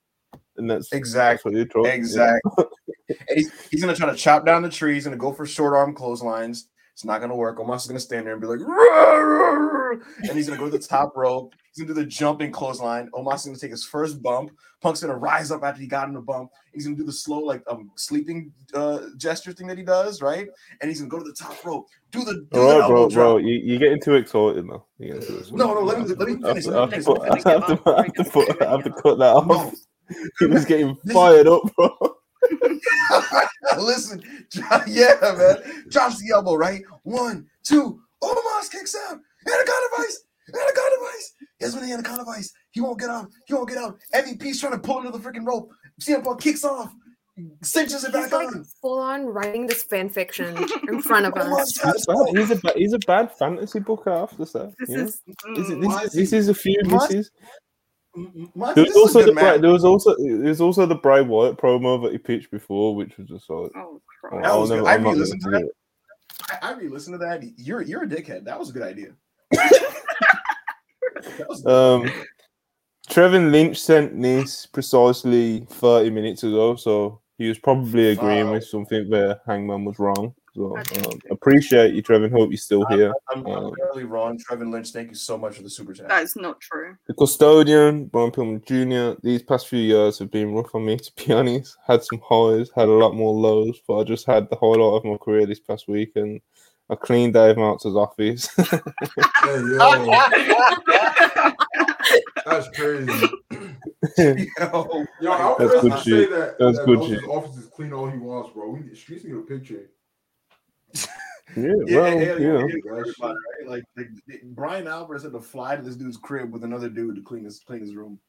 And 0.58 0.70
that's 0.70 0.92
Exactly. 0.92 1.54
That's 1.54 1.74
what 1.74 1.84
he'd 1.86 1.86
try. 1.86 1.90
Yeah. 1.90 1.96
Exactly. 1.96 2.66
and 3.10 3.18
he's, 3.38 3.52
he's 3.70 3.82
gonna 3.82 3.96
try 3.96 4.10
to 4.10 4.16
chop 4.16 4.46
down 4.46 4.62
the 4.62 4.70
trees 4.70 4.96
He's 4.96 5.04
gonna 5.06 5.18
go 5.18 5.32
for 5.34 5.46
short 5.46 5.74
arm 5.74 5.94
clotheslines. 5.96 6.68
It's 6.94 7.04
not 7.04 7.22
gonna 7.22 7.36
work. 7.36 7.58
Omos 7.58 7.78
is 7.78 7.88
gonna 7.88 8.00
stand 8.00 8.28
there 8.28 8.34
and 8.34 8.42
be 8.42 8.48
like, 8.48 8.60
"Rah, 8.60 9.16
rah, 9.16 9.52
rah," 9.52 9.98
and 10.22 10.32
he's 10.32 10.48
gonna 10.48 10.60
go 10.60 10.70
to 10.70 10.78
the 10.78 10.84
top 10.84 11.14
rope. 11.18 11.56
He's 11.74 11.84
gonna 11.84 11.96
do 11.96 12.00
the 12.00 12.08
jumping 12.08 12.52
clothesline. 12.52 13.10
Omos 13.16 13.36
is 13.36 13.46
gonna 13.46 13.58
take 13.58 13.72
his 13.72 13.84
first 13.84 14.22
bump. 14.22 14.52
Punk's 14.80 15.02
gonna 15.02 15.18
rise 15.18 15.50
up 15.50 15.64
after 15.64 15.82
he 15.82 15.88
got 15.88 16.08
in 16.08 16.14
the 16.14 16.22
bump. 16.22 16.52
He's 16.72 16.86
gonna 16.86 16.96
do 16.96 17.04
the 17.04 17.12
slow 17.12 17.40
like 17.40 17.64
um 17.68 17.90
sleeping 17.96 18.54
uh 18.76 19.08
gesture 19.18 19.54
thing 19.54 19.66
that 19.68 19.78
he 19.80 19.84
does, 19.84 20.22
right? 20.22 20.48
And 20.82 20.90
he's 20.90 21.00
gonna 21.00 21.10
go 21.10 21.18
to 21.18 21.24
the 21.24 21.34
top 21.34 21.66
rope. 21.66 21.88
Do 22.12 22.24
the 22.24 22.34
do 22.34 22.42
the 22.52 22.86
bro, 22.88 23.10
drop. 23.10 23.12
bro, 23.12 23.38
you, 23.38 23.60
you're 23.64 23.80
getting 23.80 24.00
too 24.00 24.14
excited 24.14 24.64
now. 24.64 24.86
You're 25.00 25.16
getting 25.16 25.28
too 25.28 25.38
excited. 25.40 25.58
No, 25.58 25.74
no, 25.74 25.82
let 25.82 26.00
me 26.00 26.06
let 26.14 26.28
me 26.28 26.36
finish. 26.36 26.68
I 26.68 26.82
have 26.82 26.92
to, 26.92 27.04
put, 27.04 27.22
I 27.22 27.26
have 27.26 27.44
to, 27.44 27.50
I 27.88 28.04
have 28.04 28.14
to, 28.14 28.24
put, 28.24 28.62
I 28.62 28.70
have 28.70 28.84
to 28.84 28.92
cut 28.92 29.18
that 29.18 29.36
off. 29.36 29.74
He 30.38 30.46
was 30.46 30.66
getting 30.66 30.96
fired 31.12 31.48
up, 31.48 31.62
bro. 31.76 32.13
Listen, 33.80 34.22
John, 34.50 34.84
yeah, 34.88 35.16
man. 35.22 35.86
Drops 35.90 36.20
the 36.22 36.32
elbow, 36.34 36.56
right? 36.56 36.82
One, 37.04 37.48
two. 37.64 38.00
Omos 38.24 38.72
kicks 38.72 38.96
out. 38.96 39.20
Anaconda 39.46 39.88
Vice. 39.98 40.24
Anaconda 40.50 40.96
Vice. 41.02 41.34
Here's 41.60 41.76
when 41.76 41.86
the 41.86 41.94
Anaconda 41.94 42.24
Vice. 42.24 42.54
He 42.72 42.82
won't 42.82 43.00
get 43.00 43.10
out. 43.10 43.30
He 43.48 43.54
won't 43.54 43.68
get 43.70 43.78
out. 43.78 43.98
MVP's 44.14 44.60
trying 44.60 44.74
to 44.74 44.80
pull 44.80 45.00
him 45.00 45.12
to 45.12 45.18
the 45.18 45.20
freaking 45.20 45.46
rope. 45.46 45.70
CM 46.02 46.24
Punk 46.24 46.42
kicks 46.42 46.64
off. 46.64 46.94
Cinches 47.64 48.04
it 48.04 48.12
He's 48.14 48.24
back 48.26 48.32
like 48.32 48.48
on. 48.50 48.64
full 48.80 49.00
on 49.00 49.26
writing 49.26 49.66
this 49.66 49.84
fan 49.84 50.08
fiction 50.08 50.56
in 50.88 51.02
front 51.02 51.26
of 51.26 51.34
Omos 51.34 51.62
us. 51.62 51.72
He's, 51.84 52.06
bad. 52.06 52.38
he's 52.38 52.52
a 52.52 52.56
ba- 52.58 52.74
he's 52.76 52.94
a 52.94 53.00
bad 53.00 53.32
fantasy 53.38 53.80
booker. 53.80 54.12
after 54.12 54.38
have 54.38 54.38
to 54.38 54.46
say. 54.46 54.70
This 54.80 54.90
you 54.90 54.96
is 55.04 55.22
This 55.56 55.68
is, 55.68 55.72
Mm, 55.72 55.82
this, 55.82 56.04
is, 56.04 56.14
this 56.14 56.34
is 56.34 56.50
a 56.50 56.54
few 56.54 56.80
Monty- 56.86 57.16
misses. 57.16 57.32
My, 58.56 58.74
There 58.74 58.84
was 58.86 58.96
also 58.96 59.24
the 59.26 59.32
Bray, 59.34 59.44
match. 59.44 59.62
there 59.62 59.72
was 59.72 59.84
also 59.84 60.16
there 60.18 60.38
was 60.50 60.62
also 60.62 60.86
the 60.86 60.96
Bray 60.96 61.22
Wyatt 61.22 61.58
promo 61.58 62.02
that 62.04 62.12
he 62.12 62.18
pitched 62.20 62.52
before, 62.52 62.96
which 62.96 63.18
was 63.18 63.28
just 63.28 63.50
like, 63.50 63.72
Oh, 63.76 64.02
oh, 64.32 64.38
That 64.42 64.46
I'll 64.46 64.62
was 64.62 64.70
good. 64.70 64.76
never- 64.78 64.88
I 64.90 64.94
I'm 64.94 65.04
not 65.04 65.10
gonna 65.10 65.16
re-listened 65.16 65.42
to 65.42 65.46
do 65.50 65.52
that. 65.58 65.62
it. 65.64 65.72
I, 66.62 66.70
I 66.70 66.74
re-listened 66.78 67.14
to 67.20 67.26
that. 67.26 67.44
You're 67.58 67.82
you're 67.82 68.04
a 68.04 68.08
dickhead. 68.08 68.46
That 68.46 68.60
was 68.60 68.70
a 68.70 68.74
good 68.74 68.84
idea. 68.84 69.14
That 71.38 71.48
was- 71.50 71.66
Um, 71.66 72.12
Trevin 73.10 73.52
Lynch 73.52 73.80
sent 73.82 74.20
this 74.22 74.66
precisely 74.66 75.66
30 75.70 76.10
minutes 76.10 76.44
ago, 76.44 76.76
so 76.76 77.22
he 77.38 77.48
was 77.50 77.58
probably 77.60 78.12
agreeing 78.12 78.48
Wow. 78.48 78.54
with 78.54 78.66
something 78.66 79.10
where 79.10 79.40
Hangman 79.48 79.86
was 79.86 80.00
wrong. 80.00 80.34
So 80.56 80.78
Okay. 80.78 81.02
um, 81.02 81.20
appreciate 81.32 81.94
you, 81.96 82.04
Trevin. 82.04 82.32
Hope 82.32 82.52
you're 82.52 82.58
still 82.58 82.86
here. 82.86 83.12
I'm, 83.34 83.46
I'm 83.48 83.52
Um, 83.66 83.74
fairly 83.76 84.04
wrong. 84.04 84.38
Trevin 84.38 84.72
Lynch, 84.72 84.92
thank 84.92 85.10
you 85.10 85.16
so 85.16 85.38
much 85.38 85.56
for 85.56 85.64
the 85.64 85.70
super 85.70 85.94
chat. 85.94 86.10
That 86.10 86.24
is 86.24 86.36
not 86.36 86.60
true. 86.60 86.96
The 87.08 87.14
custodian, 87.16 88.06
Brian 88.06 88.32
Pillman 88.32 88.64
Jr. 88.66 89.20
These 89.24 89.44
past 89.44 89.68
few 89.68 89.80
years 89.80 90.20
have 90.20 90.30
been 90.32 90.54
rough 90.54 90.74
on 90.76 90.86
me, 90.86 90.98
to 90.98 91.12
be 91.18 91.34
honest. 91.34 91.76
Had 91.88 92.04
some 92.04 92.22
highs, 92.24 92.70
had 92.76 92.88
a 92.88 92.92
lot 92.94 93.16
more 93.16 93.34
lows, 93.34 93.80
but 93.88 93.98
I 94.00 94.04
just 94.04 94.26
had 94.28 94.50
the 94.50 94.56
highlight 94.56 94.98
of 94.98 95.06
my 95.06 95.18
career 95.18 95.46
this 95.46 95.60
past 95.60 95.88
week, 95.88 96.12
and 96.16 96.40
I 96.90 96.96
cleaned 96.96 97.34
Dave 97.34 97.58
Meltzer's 97.58 97.96
office. 97.96 98.48
Hey, 99.44 99.60
that's 102.46 102.68
crazy. 102.70 103.28
Yo, 104.18 105.06
Yo, 105.22 105.32
I 105.32 105.56
That's 105.60 105.74
was 105.74 105.82
good 105.82 105.92
to 105.92 105.98
say 105.98 106.04
shit. 106.04 106.30
that, 106.32 106.58
That's 106.60 106.78
that 106.78 106.86
good 106.86 107.04
shit. 107.06 107.24
office 107.26 107.58
is 107.58 107.66
clean 107.68 107.94
all 107.94 108.10
he 108.10 108.18
wants, 108.18 108.52
bro. 108.54 108.70
We 108.70 108.80
need, 108.82 108.98
streets 108.98 109.24
need 109.26 109.36
a 109.36 109.40
picture. 109.42 109.90
yeah, 111.56 111.74
Yeah, 111.88 112.02
well, 112.02 112.20
yeah, 112.20 112.38
yeah, 112.38 112.66
yeah, 112.66 112.92
right? 112.92 113.36
Like, 113.68 113.84
like 113.98 114.08
Bryan 114.44 114.88
Alvarez 114.88 115.24
had 115.24 115.34
to 115.34 115.42
fly 115.42 115.76
to 115.76 115.82
this 115.82 115.96
dude's 115.96 116.18
crib 116.18 116.52
with 116.52 116.64
another 116.64 116.90
dude 116.90 117.16
to 117.16 117.22
clean 117.22 117.44
his 117.46 117.60
clean 117.66 117.82
his 117.82 117.96
room. 117.96 118.20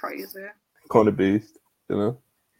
Crazy. 0.00 0.44
kind 0.90 1.08
of 1.08 1.16
beast, 1.16 1.58
you 1.90 1.96
know. 1.96 2.18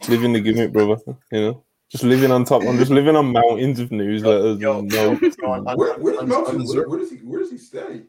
Living 0.09 0.32
the 0.32 0.40
gimmick, 0.40 0.72
brother. 0.72 0.96
You 1.32 1.40
know, 1.40 1.64
just 1.88 2.05
living 2.05 2.30
on 2.30 2.44
top. 2.44 2.62
I'm 2.62 2.78
just 2.78 2.90
living 2.90 3.16
on 3.16 3.32
mountains 3.32 3.80
of 3.80 3.90
newsletters 3.90 4.61
Yo, 4.61 4.82
yo, 4.82 5.12
notes. 5.14 5.36
yo, 5.40 5.49
on- 5.51 5.66
on- 5.66 5.76
Where, 5.76 5.99
where, 5.99 6.12
does 6.14 6.22
on- 6.30 6.66
where, 6.66 6.88
where 6.88 6.99
does 6.99 7.11
he 7.11 7.16
where 7.18 7.40
does 7.40 7.51
he 7.51 7.59
stay? 7.59 8.03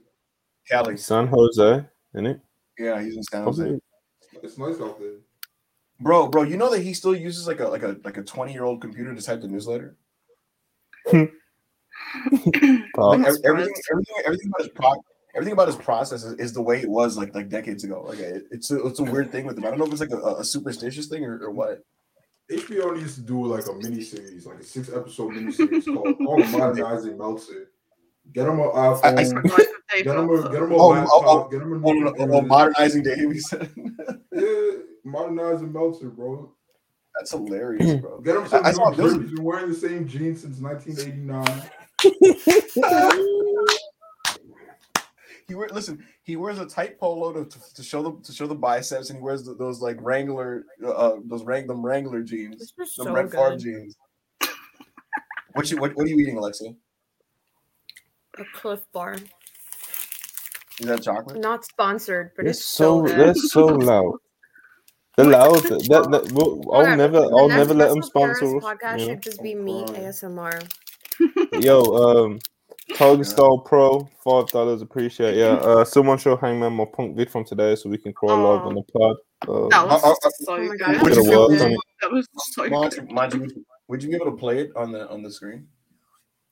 Cali. 0.68 0.98
San 0.98 1.28
Jose, 1.28 1.86
isn't 2.14 2.26
it? 2.28 2.40
Yeah, 2.78 3.02
he's 3.02 3.16
in 3.16 3.24
San 3.24 3.44
Jose. 3.44 3.80
It's 4.44 4.58
nice 4.58 4.80
out 4.82 5.00
there. 5.00 5.14
Bro, 6.00 6.30
bro, 6.30 6.44
you 6.44 6.58
know 6.58 6.70
that 6.70 6.82
he 6.82 6.94
still 6.94 7.16
uses 7.16 7.48
like 7.48 7.60
a 7.60 7.68
like 7.68 7.84
a 7.84 7.98
like 8.04 8.18
a 8.18 8.24
20 8.24 8.54
year 8.54 8.64
old 8.64 8.82
computer 8.82 9.14
to 9.14 9.22
type 9.22 9.42
the 9.42 9.48
newsletter? 9.48 9.98
Pop. 11.12 11.30
Like, 12.98 13.22
That's 13.24 13.42
everything, 13.46 13.74
everything, 13.92 14.16
everything 14.26 14.48
about 14.48 14.62
his 14.62 14.70
pro- 14.74 15.04
everything 15.36 15.54
about 15.54 15.68
his 15.68 15.76
process 15.78 16.24
is, 16.24 16.34
is 16.40 16.54
the 16.54 16.62
way 16.62 16.80
it 16.82 16.90
was 16.90 17.18
like 17.18 17.36
like 17.36 17.50
decades 17.50 17.84
ago. 17.84 18.04
Like 18.08 18.20
it, 18.20 18.44
it's 18.52 18.72
a, 18.72 18.86
it's 18.88 19.00
a 19.00 19.04
weird 19.04 19.32
thing 19.32 19.46
with 19.46 19.58
him. 19.58 19.66
I 19.66 19.70
don't 19.70 19.80
know 19.80 19.86
if 19.86 19.92
it's 19.92 20.02
like 20.02 20.12
a, 20.12 20.36
a 20.38 20.44
superstitious 20.44 21.08
thing 21.08 21.24
or, 21.26 21.38
or 21.44 21.52
what. 21.52 21.80
HBO 22.52 22.98
needs 22.98 23.14
to 23.16 23.22
do 23.22 23.46
like 23.46 23.68
a 23.68 23.74
mini 23.74 24.02
series, 24.02 24.46
like 24.48 24.60
a 24.60 24.64
six 24.64 24.90
episode 24.92 25.34
mini 25.36 25.52
series 25.52 25.86
called 25.86 26.16
All 26.26 26.40
Modernizing 26.40 27.16
Meltzer. 27.18 27.70
Get 28.34 28.48
him 28.48 28.60
an 28.60 28.72
I- 28.74 28.88
I- 28.88 29.14
iPhone. 29.14 29.44
Life 29.44 29.60
of 29.60 29.66
Dave 29.94 30.04
Get 30.06 30.16
him 30.18 30.30
a 30.30 30.42
get 30.52 30.62
him 30.64 30.72
a 30.72 30.76
Oh, 30.76 30.80
oh 30.80 30.88
laptop. 30.90 31.12
oh, 31.14 31.24
oh, 31.46 31.48
get 31.50 31.62
him 31.62 31.72
a 31.74 31.76
Oh, 31.88 31.92
new 31.94 32.00
no, 32.00 32.06
no, 32.06 32.12
computer. 32.14 32.34
oh, 32.34 32.42
modernizing 32.42 33.04
Dave. 33.04 33.42
Yeah, 34.32 34.72
modernizing 35.04 35.72
Meltzer, 35.72 36.10
bro. 36.10 36.52
That's 37.20 37.32
hilarious, 37.32 38.00
bro. 38.02 38.20
Get 38.22 38.38
him 38.38 38.48
some 38.48 38.66
I- 38.66 38.70
I 38.70 38.72
saw- 38.72 38.90
new 38.92 38.96
there 38.96 39.06
was- 39.06 39.14
jeans. 39.16 39.30
He's 39.30 39.36
been 39.36 39.44
wearing 39.46 39.68
the 39.70 39.76
same 39.76 40.08
jeans 40.08 40.42
since 40.42 40.60
1989. 40.60 41.70
He 45.48 45.56
wear, 45.56 45.68
listen. 45.70 46.06
He 46.22 46.36
wears 46.36 46.60
a 46.60 46.66
tight 46.68 47.00
polo 47.00 47.34
to, 47.34 47.44
to, 47.44 47.74
to 47.74 47.82
show 47.82 48.04
the 48.04 48.12
to 48.24 48.32
show 48.32 48.46
the 48.46 48.54
biceps, 48.54 49.10
and 49.10 49.18
he 49.18 49.24
wears 49.24 49.44
the, 49.44 49.56
those 49.56 49.82
like 49.82 49.98
Wrangler, 50.00 50.64
uh, 50.86 51.14
those 51.26 51.44
Wrang 51.44 51.66
them 51.66 51.84
Wrangler 51.84 52.22
jeans, 52.22 52.60
this 52.60 52.72
was 52.78 52.94
the 52.96 53.04
so 53.06 53.12
Brett 53.12 53.32
Favre 53.32 53.50
good. 53.52 53.60
jeans. 53.60 53.98
What 55.54 55.72
you 55.72 55.78
what, 55.78 55.96
what 55.96 56.06
are 56.06 56.08
you 56.08 56.20
eating, 56.20 56.38
Alexa? 56.38 56.66
A 58.38 58.44
Cliff 58.54 58.80
Bar, 58.94 59.16
Is 59.16 60.86
that 60.86 61.02
chocolate? 61.02 61.40
not 61.42 61.66
sponsored, 61.66 62.30
but 62.36 62.44
They're 62.44 62.52
it's 62.52 62.64
so 62.64 63.08
so 63.08 63.08
good. 63.08 63.18
they're 63.20 63.34
so 63.34 63.66
loud. 63.66 64.14
They're 65.24 65.32
loud. 65.32 65.56
That, 65.64 65.88
that, 65.90 66.12
that- 66.12 66.32
we'll- 66.34 66.62
I'll 66.74 66.82
Whatever. 66.82 66.96
never, 66.98 67.18
I'll 67.18 67.48
next 67.48 67.58
never 67.60 67.74
let 67.74 67.90
them 67.90 68.04
sponsor 68.04 68.58
us. 68.58 68.64
Podcast 68.64 69.00
you 69.00 69.06
know? 69.08 69.14
should 69.14 69.22
just 69.22 69.44
be 69.44 69.56
me 69.56 69.84
Oh, 69.88 69.92
ASMR. 69.94 70.72
Yo, 71.64 71.82
um, 71.84 72.40
Target 72.96 73.26
Style 73.28 73.60
Pro, 73.60 74.08
five 74.24 74.48
dollars. 74.48 74.82
Appreciate 74.82 75.36
yeah. 75.36 75.54
Uh, 75.62 75.84
someone 75.86 76.18
show 76.18 76.36
Hangman 76.38 76.74
my 76.74 76.86
punk 76.86 77.16
vid 77.16 77.30
from 77.30 77.44
today 77.46 77.76
so 77.76 77.90
we 77.90 77.98
can 77.98 78.14
crawl 78.14 78.38
live 78.38 78.66
on 78.66 78.76
the 78.76 78.84
pod. 78.94 79.16
Uh, 79.48 79.68
That 79.70 79.86
was 79.88 80.04
uh, 80.04 80.30
so 80.46 80.54
oh 80.56 80.68
good. 80.70 80.88
Would 80.88 80.94
you 80.96 81.00
Could've 81.00 81.26
feel- 81.26 81.50
worked 81.50 81.62
on 81.62 81.72
it. 81.74 81.80
That 82.02 82.12
was 82.12 82.28
so 82.54 82.68
Mind 82.70 82.92
good. 82.94 83.12
mind 83.12 83.34
you- 83.34 83.66
would 83.90 84.02
you 84.04 84.10
be 84.10 84.16
able 84.16 84.26
to 84.32 84.38
play 84.38 84.60
it 84.60 84.72
on 84.76 84.92
the 84.92 85.10
on 85.10 85.22
the 85.24 85.32
screen? 85.32 85.68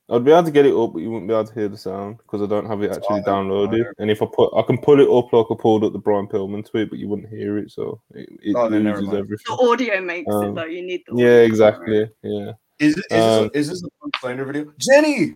I'd 0.10 0.24
be 0.24 0.32
able 0.32 0.44
to 0.44 0.52
get 0.52 0.66
it 0.66 0.74
up, 0.74 0.94
but 0.94 1.00
you 1.00 1.12
wouldn't 1.12 1.28
be 1.28 1.34
able 1.34 1.46
to 1.48 1.54
hear 1.54 1.68
the 1.68 1.78
sound 1.78 2.18
because 2.20 2.42
I 2.42 2.46
don't 2.46 2.66
have 2.66 2.82
it 2.82 2.92
actually 2.92 3.20
Oh, 3.26 3.30
downloaded. 3.30 3.84
fine. 3.84 3.94
And 4.00 4.10
if 4.10 4.22
I 4.22 4.26
put, 4.34 4.54
I 4.56 4.62
can 4.62 4.78
pull 4.78 5.02
it 5.02 5.10
up 5.10 5.34
like 5.34 5.48
I 5.52 5.62
pulled 5.62 5.84
up 5.84 5.92
the 5.92 6.00
Brian 6.00 6.28
Pillman 6.28 6.66
tweet, 6.66 6.90
but 6.90 6.98
you 7.00 7.10
wouldn't 7.10 7.28
hear 7.30 7.58
it, 7.58 7.72
so 7.72 8.00
it, 8.14 8.30
it 8.42 8.56
Oh, 8.56 8.68
loses 8.68 9.14
everything. 9.14 9.38
The 9.46 9.58
audio 9.70 10.02
makes 10.02 10.34
Um, 10.34 10.44
it 10.46 10.56
though. 10.56 10.64
You 10.66 10.82
need 10.82 11.04
the 11.08 11.16
Yeah, 11.18 11.28
audio. 11.28 11.44
exactly. 11.44 12.10
Yeah. 12.24 12.52
Is 12.80 12.98
it, 12.98 13.06
is, 13.12 13.24
Um, 13.24 13.44
this, 13.44 13.52
a, 13.54 13.58
is 13.58 13.68
this 13.70 13.84
a 13.84 13.90
punk 14.02 14.16
slander 14.22 14.46
video? 14.46 14.72
Jenny, 14.80 15.36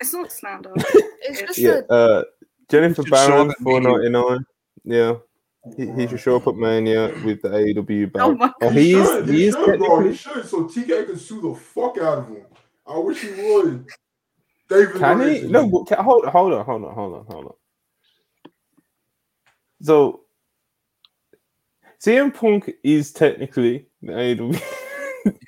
It's 0.00 0.12
not 0.12 0.30
slander. 0.30 0.72
It's 1.22 1.40
just 1.40 1.58
Yeah. 1.58 1.80
a 1.88 1.92
Uh, 1.92 2.22
Jennifer 2.70 2.96
should 3.02 3.06
show 3.08 3.10
Barron, 3.28 3.48
up 3.50 3.56
at 3.58 3.62
four 3.64 3.80
Mania. 3.80 3.96
ninety 3.96 4.08
nine. 4.10 4.46
Yeah. 4.84 5.14
He, 5.76 5.90
he 5.90 6.06
should 6.06 6.20
show 6.20 6.36
up 6.36 6.46
at 6.46 6.54
Mania 6.54 7.12
with 7.24 7.40
the 7.42 7.48
AEW 7.48 8.12
belt. 8.12 8.32
Oh 8.32 8.36
my 8.36 8.52
Oh, 8.60 8.68
He, 8.70 8.80
he 8.82 8.92
is. 8.94 9.08
should, 9.08 9.28
He 9.28 9.34
he 9.36 9.46
is 9.46 9.54
should, 9.54 9.78
bro. 9.78 10.00
He 10.00 10.14
should, 10.14 10.44
so 10.46 10.64
TK 10.64 11.06
can 11.06 11.16
sue 11.18 11.40
the 11.40 11.54
fuck 11.58 11.96
out 11.98 12.18
of 12.18 12.28
him. 12.28 12.44
I 12.86 12.98
wish 12.98 13.20
he 13.22 13.30
would. 13.30 13.86
David 14.68 14.96
Can 14.96 15.20
he? 15.20 15.42
No. 15.48 15.68
but 15.68 15.84
Can, 15.84 16.04
hold, 16.04 16.24
hold 16.26 16.52
on. 16.52 16.64
Hold 16.64 16.84
on. 16.84 16.94
Hold 16.94 17.14
on. 17.14 17.26
Hold 17.26 17.44
on. 17.46 17.54
So, 19.82 20.22
CM 22.02 22.32
Punk 22.34 22.70
is 22.82 23.12
technically 23.12 23.86
the 24.02 24.12
AEW. 24.12 24.62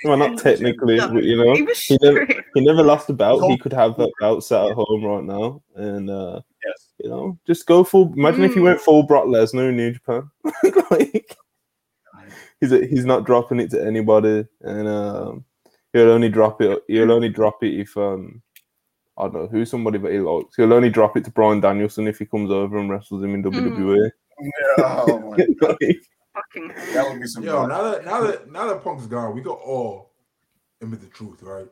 well, 0.04 0.16
not 0.16 0.38
technically, 0.38 0.96
No, 0.96 1.08
but 1.12 1.22
you 1.24 1.36
know, 1.36 1.54
He 1.54 1.62
was 1.62 1.78
he 1.84 1.96
never, 2.02 2.26
he 2.54 2.60
never 2.60 2.82
lost 2.82 3.08
a 3.10 3.12
belt. 3.12 3.44
He 3.44 3.56
could 3.58 3.72
have 3.72 3.96
that 3.96 4.12
belt 4.20 4.44
sat 4.44 4.66
at 4.66 4.72
home 4.74 5.04
right 5.04 5.24
now, 5.24 5.62
and 5.76 6.10
uh, 6.10 6.40
yes, 6.66 6.88
you 6.98 7.08
know, 7.08 7.38
just 7.46 7.66
go 7.66 7.84
full. 7.84 8.12
Imagine 8.16 8.44
if 8.44 8.54
he 8.54 8.60
Mm. 8.60 8.64
went 8.64 8.80
full 8.80 9.02
Brock 9.04 9.26
Lesnar 9.26 9.68
in 9.70 9.76
New 9.76 9.92
Japan. 9.92 10.28
like, 10.90 11.36
he's 12.60 12.70
he's 12.70 13.04
not 13.04 13.24
dropping 13.24 13.60
it 13.60 13.70
to 13.70 13.84
anybody, 13.84 14.44
and 14.62 14.88
um, 14.88 15.44
he'll 15.92 16.10
only 16.10 16.28
drop 16.28 16.60
it. 16.62 16.82
He'll 16.88 17.04
hmm. 17.06 17.10
only 17.10 17.28
drop 17.28 17.62
it 17.64 17.78
if 17.78 17.96
um, 17.96 18.42
I 19.16 19.22
don't 19.24 19.34
know 19.34 19.46
who 19.48 19.64
somebody 19.64 19.98
that 19.98 20.12
he 20.12 20.18
likes. 20.20 20.56
He'll 20.56 20.72
only 20.72 20.90
drop 20.90 21.16
it 21.16 21.24
to 21.24 21.30
Bryan 21.30 21.60
Danielson 21.60 22.06
if 22.06 22.18
he 22.18 22.26
comes 22.26 22.50
over 22.50 22.78
and 22.78 22.90
wrestles 22.90 23.22
him 23.22 23.34
in 23.34 23.42
hmm. 23.42 23.48
WWE. 23.48 24.10
oh 24.78 25.18
my, 25.30 25.36
Like, 25.68 26.00
Fucking 26.34 26.70
hell. 26.70 26.94
that 26.94 27.10
would 27.10 27.20
be 27.20 27.26
some. 27.26 27.42
Yo, 27.42 27.66
now 27.66 27.82
that 27.82 28.04
now 28.04 28.20
that 28.20 28.50
now 28.52 28.66
that 28.68 28.84
Punk's 28.84 29.06
gone, 29.06 29.34
we 29.34 29.42
could 29.42 29.50
all 29.52 30.12
admit 30.80 31.00
the 31.00 31.08
truth, 31.08 31.42
right? 31.42 31.66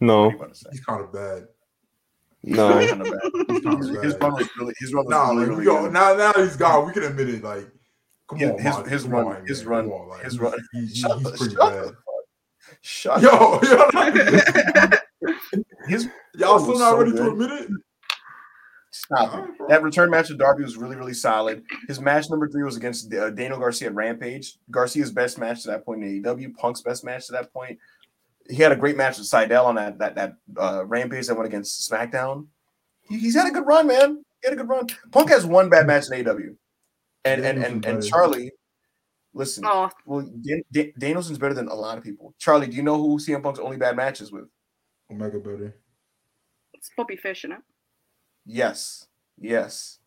No, 0.00 0.24
are 0.24 0.30
you 0.32 0.36
about 0.36 0.48
to 0.54 0.54
say? 0.58 0.68
He's 0.72 0.80
kind 0.84 1.00
of 1.02 1.12
bad. 1.12 1.46
no. 2.42 2.78
He's 2.80 2.90
kinda 2.90 3.04
bad. 3.04 3.20
He's 3.48 3.60
kind 3.62 3.78
His, 3.78 3.90
of 3.90 4.02
his 4.02 4.14
bad. 4.14 4.22
run 4.22 4.32
was 4.34 4.48
really, 4.58 4.74
his 4.78 4.92
run 4.94 5.04
was 5.04 5.10
Nah, 5.12 5.28
really, 5.30 5.38
like, 5.40 5.48
really 5.48 5.58
we 5.60 5.64
go, 5.66 5.82
good. 5.82 5.92
now 5.92 6.14
now 6.14 6.32
he's 6.36 6.56
gone. 6.56 6.86
We 6.86 6.92
can 6.92 7.02
admit 7.04 7.28
it. 7.28 7.42
Like, 7.44 7.68
come 8.28 8.38
Yeah, 8.38 8.50
on, 8.50 8.58
his- 8.58 8.76
man. 8.76 8.88
his 8.88 9.06
run- 9.08 9.26
on, 9.26 9.46
his 9.46 9.64
run- 9.64 9.84
Come 9.84 9.92
on, 9.92 10.08
like, 10.08 10.22
his 10.24 10.32
he's- 10.32 10.42
run- 10.42 10.58
He's, 10.72 10.88
he's, 10.90 10.98
Shut 10.98 11.18
he's 11.18 11.30
pretty 11.30 11.54
bad. 11.56 11.90
The 12.82 12.88
fuck- 12.88 13.20
Shut 13.20 13.22
Yo, 13.22 13.60
yo, 13.62 15.32
his 15.88 16.08
y'all 16.36 16.58
still 16.58 16.78
not 16.78 16.90
so 16.92 16.98
ready 16.98 17.10
good. 17.12 17.18
to 17.24 17.30
admit 17.30 17.50
it? 17.50 17.68
Stop 18.90 19.32
Alright, 19.34 19.50
it. 19.50 19.58
bro. 19.58 19.68
That 19.68 19.82
return 19.82 20.10
match 20.10 20.28
with 20.30 20.38
Darby 20.38 20.62
was 20.64 20.76
really, 20.76 20.96
really 20.96 21.14
solid. 21.14 21.62
His 21.86 22.00
match 22.00 22.30
number 22.30 22.48
three 22.48 22.62
was 22.64 22.76
against 22.76 23.12
uh, 23.14 23.30
Daniel 23.30 23.58
Garcia 23.58 23.88
at 23.88 23.94
Rampage. 23.94 24.56
Garcia's 24.70 25.12
best 25.12 25.38
match 25.38 25.62
to 25.62 25.68
that 25.68 25.84
point 25.84 26.02
in 26.02 26.22
AEW. 26.22 26.54
Punk's 26.56 26.80
best 26.80 27.04
match 27.04 27.26
to 27.26 27.32
that 27.32 27.52
point. 27.52 27.78
He 28.48 28.56
had 28.56 28.72
a 28.72 28.76
great 28.76 28.96
match 28.96 29.18
with 29.18 29.28
Sydal 29.30 29.66
on 29.66 29.74
that 29.74 29.98
that 29.98 30.14
that 30.14 30.36
uh, 30.56 30.84
Rampage 30.86 31.26
that 31.26 31.34
went 31.36 31.46
against 31.46 31.88
SmackDown. 31.90 32.46
He, 33.02 33.18
he's 33.18 33.34
had 33.34 33.46
a 33.46 33.50
good 33.50 33.66
run, 33.66 33.86
man. 33.86 34.24
He 34.42 34.48
had 34.48 34.54
a 34.54 34.56
good 34.56 34.68
run. 34.68 34.86
Punk 35.12 35.28
has 35.30 35.44
one 35.44 35.68
bad 35.68 35.86
match 35.86 36.06
in 36.10 36.24
AEW, 36.24 36.56
and 37.24 37.44
and 37.44 37.62
and, 37.62 37.84
and 37.84 38.02
Charlie. 38.04 38.52
Listen, 39.38 39.62
Oh, 39.64 39.88
well, 40.04 40.22
Dan, 40.42 40.62
Dan, 40.72 40.92
Danielson's 40.98 41.38
better 41.38 41.54
than 41.54 41.68
a 41.68 41.74
lot 41.74 41.96
of 41.96 42.02
people. 42.02 42.34
Charlie, 42.38 42.66
do 42.66 42.76
you 42.76 42.82
know 42.82 42.96
who 43.00 43.18
CM 43.18 43.40
Punk's 43.40 43.60
only 43.60 43.76
bad 43.76 43.94
matches 43.94 44.32
with? 44.32 44.48
Omega 45.12 45.38
better. 45.38 45.76
it's 46.74 46.90
Bobby 46.96 47.14
Fish, 47.14 47.44
isn't 47.44 47.52
it? 47.52 47.62
Yes, 48.44 49.06
yes. 49.38 50.00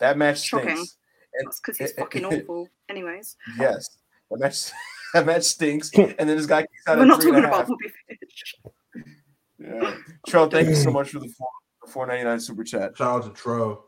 That 0.00 0.18
match 0.18 0.42
Shocking. 0.42 0.70
stinks. 0.74 0.96
And 1.34 1.46
That's 1.46 1.60
because 1.60 1.78
he's 1.78 1.92
fucking 1.92 2.24
awful. 2.26 2.68
Anyways, 2.88 3.36
Yes, 3.56 3.88
that 4.30 4.40
match. 4.40 4.72
That 5.14 5.24
match 5.24 5.44
stinks. 5.44 5.90
Hmm. 5.94 6.10
And 6.18 6.28
then 6.28 6.36
this 6.36 6.46
guy 6.46 6.62
kicks 6.62 6.88
out 6.88 6.96
we're 6.98 7.04
at 7.04 7.08
not 7.08 7.20
talking 7.22 7.36
about 7.36 7.52
half. 7.54 7.68
Bobby 7.68 7.88
Fish. 8.08 8.54
Yeah. 9.60 9.94
Trell, 10.28 10.50
thank 10.50 10.68
you 10.68 10.74
so 10.74 10.90
hmm. 10.90 10.94
much 10.94 11.10
for 11.10 11.20
the 11.20 11.28
four 11.38 11.48
four 11.86 12.06
ninety 12.08 12.24
nine 12.24 12.40
super 12.40 12.64
chat. 12.64 12.96
Shout 12.98 13.24
out 13.24 13.34
to 13.36 13.40
Trell. 13.42 13.82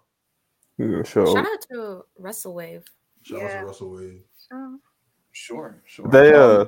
Yeah, 0.78 1.02
sure. 1.02 1.26
shout 1.26 1.44
out 1.44 1.60
to 1.72 2.02
WrestleWave. 2.18 2.84
Shout 3.22 3.40
Yeah. 3.40 3.44
out 3.48 3.60
to 3.60 3.66
Russell 3.66 3.90
Wade. 4.50 4.78
Sure, 5.32 5.82
sure. 5.86 6.08
They 6.08 6.32
Um, 6.34 6.60
uh, 6.62 6.64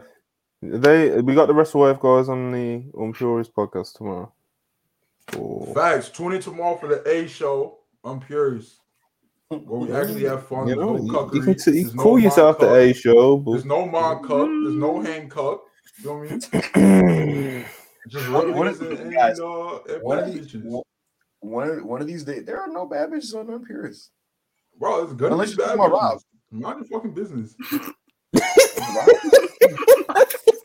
they 0.63 1.21
we 1.21 1.35
got 1.35 1.47
the 1.47 1.55
WrestleWave 1.55 2.01
guys 2.01 2.29
on 2.29 2.53
the 2.53 2.85
on 2.97 3.13
Purist 3.13 3.55
podcast 3.55 3.95
tomorrow. 3.95 4.33
Oh. 5.37 5.73
Facts. 5.75 6.09
Tune 6.11 6.33
in 6.35 6.41
tomorrow 6.41 6.77
for 6.77 6.89
the 6.89 7.09
A 7.09 7.27
show. 7.27 7.79
I'm 8.05 8.21
Purist. 8.21 8.81
Where 9.49 9.61
we 9.81 9.93
actually 9.93 10.25
have 10.25 10.47
fun. 10.47 10.69
You 10.69 10.77
know, 10.77 10.97
no 10.97 11.31
you, 11.33 11.39
you 11.41 11.43
can, 11.43 11.55
t- 11.57 11.71
you 11.73 11.83
There's 11.83 11.95
no 11.95 12.03
call 12.03 12.19
yourself 12.21 12.59
the 12.61 12.73
A 12.73 12.93
show, 12.95 13.37
but 13.39 13.53
There's 13.53 13.65
no 13.65 13.87
mock 13.87 14.23
cup. 14.23 14.47
There's 14.47 14.75
no 14.77 15.01
hand 15.01 15.31
cup. 15.31 15.65
You 15.99 16.07
know 16.07 16.19
what 16.19 16.49
I 16.77 16.79
mean? 16.79 17.65
Just 18.09 18.31
One- 18.31 18.47
real 18.47 18.57
one 18.57 18.67
niggas 18.69 18.81
of- 18.81 19.01
and, 19.01 19.15
and, 19.15 19.41
uh, 19.41 19.99
one 20.03 20.19
of 20.19 20.33
these 20.33 20.47
bitches. 20.47 20.83
one 21.41 21.69
of, 21.69 21.85
one 21.85 22.01
of 22.01 22.07
these 22.07 22.25
days, 22.25 22.45
there 22.45 22.61
are 22.61 22.69
no 22.69 22.87
bad 22.87 23.11
bitches 23.11 23.35
on 23.35 23.47
Unpurists. 23.49 24.09
Bro, 24.79 25.05
it's 25.05 25.13
gonna 25.15 25.33
Unless 25.33 25.57
you're 25.57 25.67
bad 25.67 25.77
talking 25.77 25.93
about 25.95 26.15
bitches. 26.19 26.25
Mind 26.53 26.79
your 26.81 26.87
fucking 27.01 27.15
business. 27.15 27.55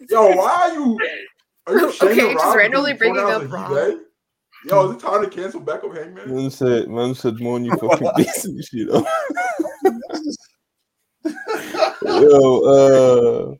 Yo, 0.10 0.36
why 0.36 0.70
are 0.70 0.74
you? 0.74 1.00
Are 1.68 1.80
you 1.80 1.88
Okay, 1.90 2.16
just 2.16 2.44
Rob 2.44 2.56
randomly 2.56 2.94
bringing 2.94 3.20
up 3.20 3.42
a 3.42 3.48
Rob. 3.48 3.70
gay? 3.72 3.98
Yo, 4.66 4.90
is 4.90 4.96
it 4.96 5.00
time 5.00 5.24
to 5.24 5.30
cancel 5.30 5.60
backup 5.60 5.96
Hangman? 5.96 6.34
man 6.34 6.50
said, 6.50 6.88
man 6.90 7.14
said, 7.14 7.40
more 7.40 7.56
on 7.56 7.66
you 7.66 7.78
fucking 7.78 8.08
business, 8.18 8.74
you 8.74 8.86
know. 8.88 9.06
Yo, 12.02 12.62
uh, 12.64 13.56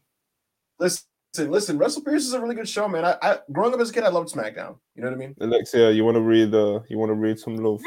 listen, 0.80 1.04
listen. 1.52 1.78
Wrestle 1.78 2.04
Pierce 2.04 2.26
is 2.26 2.34
a 2.34 2.42
really 2.42 2.56
good 2.56 2.70
show, 2.70 2.88
man. 2.88 3.06
I, 3.06 3.18
I 3.22 3.38
growing 3.52 3.74
up 3.74 3.80
as 3.80 3.90
a 3.92 3.94
kid, 3.94 4.04
I 4.04 4.10
loved 4.10 4.32
SmackDown. 4.34 4.78
You 4.96 5.04
know 5.04 5.10
what 5.10 5.14
I 5.14 5.18
mean? 5.18 5.36
Alexia, 5.40 5.92
you 5.92 6.04
want 6.04 6.16
to 6.16 6.22
read? 6.22 6.54
Uh, 6.56 6.80
you 6.90 6.98
want 6.98 7.10
to 7.12 7.16
read 7.16 7.38
some 7.40 7.56
love? 7.58 7.82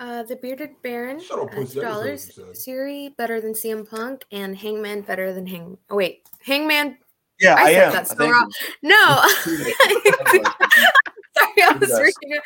Uh, 0.00 0.22
the 0.24 0.34
Bearded 0.36 0.70
Baron, 0.82 1.20
Shut 1.20 1.38
up, 1.38 1.52
uh, 1.52 1.54
two 1.54 1.56
That 1.56 1.62
is 1.68 1.76
what 1.76 1.82
dollars. 1.84 2.38
Siri 2.54 3.14
better 3.16 3.40
than 3.40 3.52
CM 3.52 3.88
Punk, 3.88 4.24
and 4.32 4.56
Hangman 4.56 5.02
better 5.02 5.32
than 5.32 5.46
Hang. 5.46 5.78
Oh 5.88 5.94
wait, 5.96 6.28
Hangman. 6.42 6.98
Yeah, 7.40 7.54
I 7.56 7.62
I, 7.62 7.72
said 7.72 7.82
am. 7.84 7.92
that 7.92 8.08
so 8.08 8.30
wrong. 8.30 8.50
No, 8.82 8.94
sorry, 9.44 10.44
I 11.62 11.78
was 11.78 11.88
Yes. 11.90 12.00
reading 12.00 12.36
it. 12.36 12.42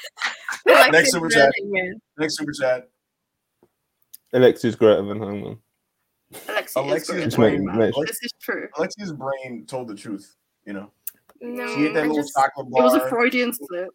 Alexis 0.66 0.92
Next 0.92 1.10
super 1.12 1.28
chat. 1.30 1.52
than 1.58 1.74
Hangman. 1.74 2.00
Next 2.18 2.36
super 2.38 2.52
chat. 2.52 2.88
Alexia's 4.34 4.76
greater 4.76 5.02
than 5.06 5.20
Hangman. 5.22 5.58
Alexi 6.34 6.74
Alexi 6.76 7.00
is 7.00 7.10
is 7.10 7.24
Just 7.24 7.36
great. 7.36 7.60
make, 7.60 7.74
brain, 7.74 7.92
This 8.06 8.18
is 8.22 8.32
true. 8.40 8.68
Alexi's 8.76 9.12
brain 9.12 9.64
told 9.66 9.88
the 9.88 9.94
truth. 9.94 10.36
You 10.66 10.74
know, 10.74 10.90
No, 11.40 11.66
she 11.74 11.86
ate 11.86 11.94
that 11.94 12.04
I 12.04 12.08
little 12.08 12.22
just. 12.22 12.34
chocolate 12.34 12.66
It 12.66 12.82
was 12.82 12.94
a 12.94 13.08
Freudian 13.08 13.52
slip. 13.54 13.88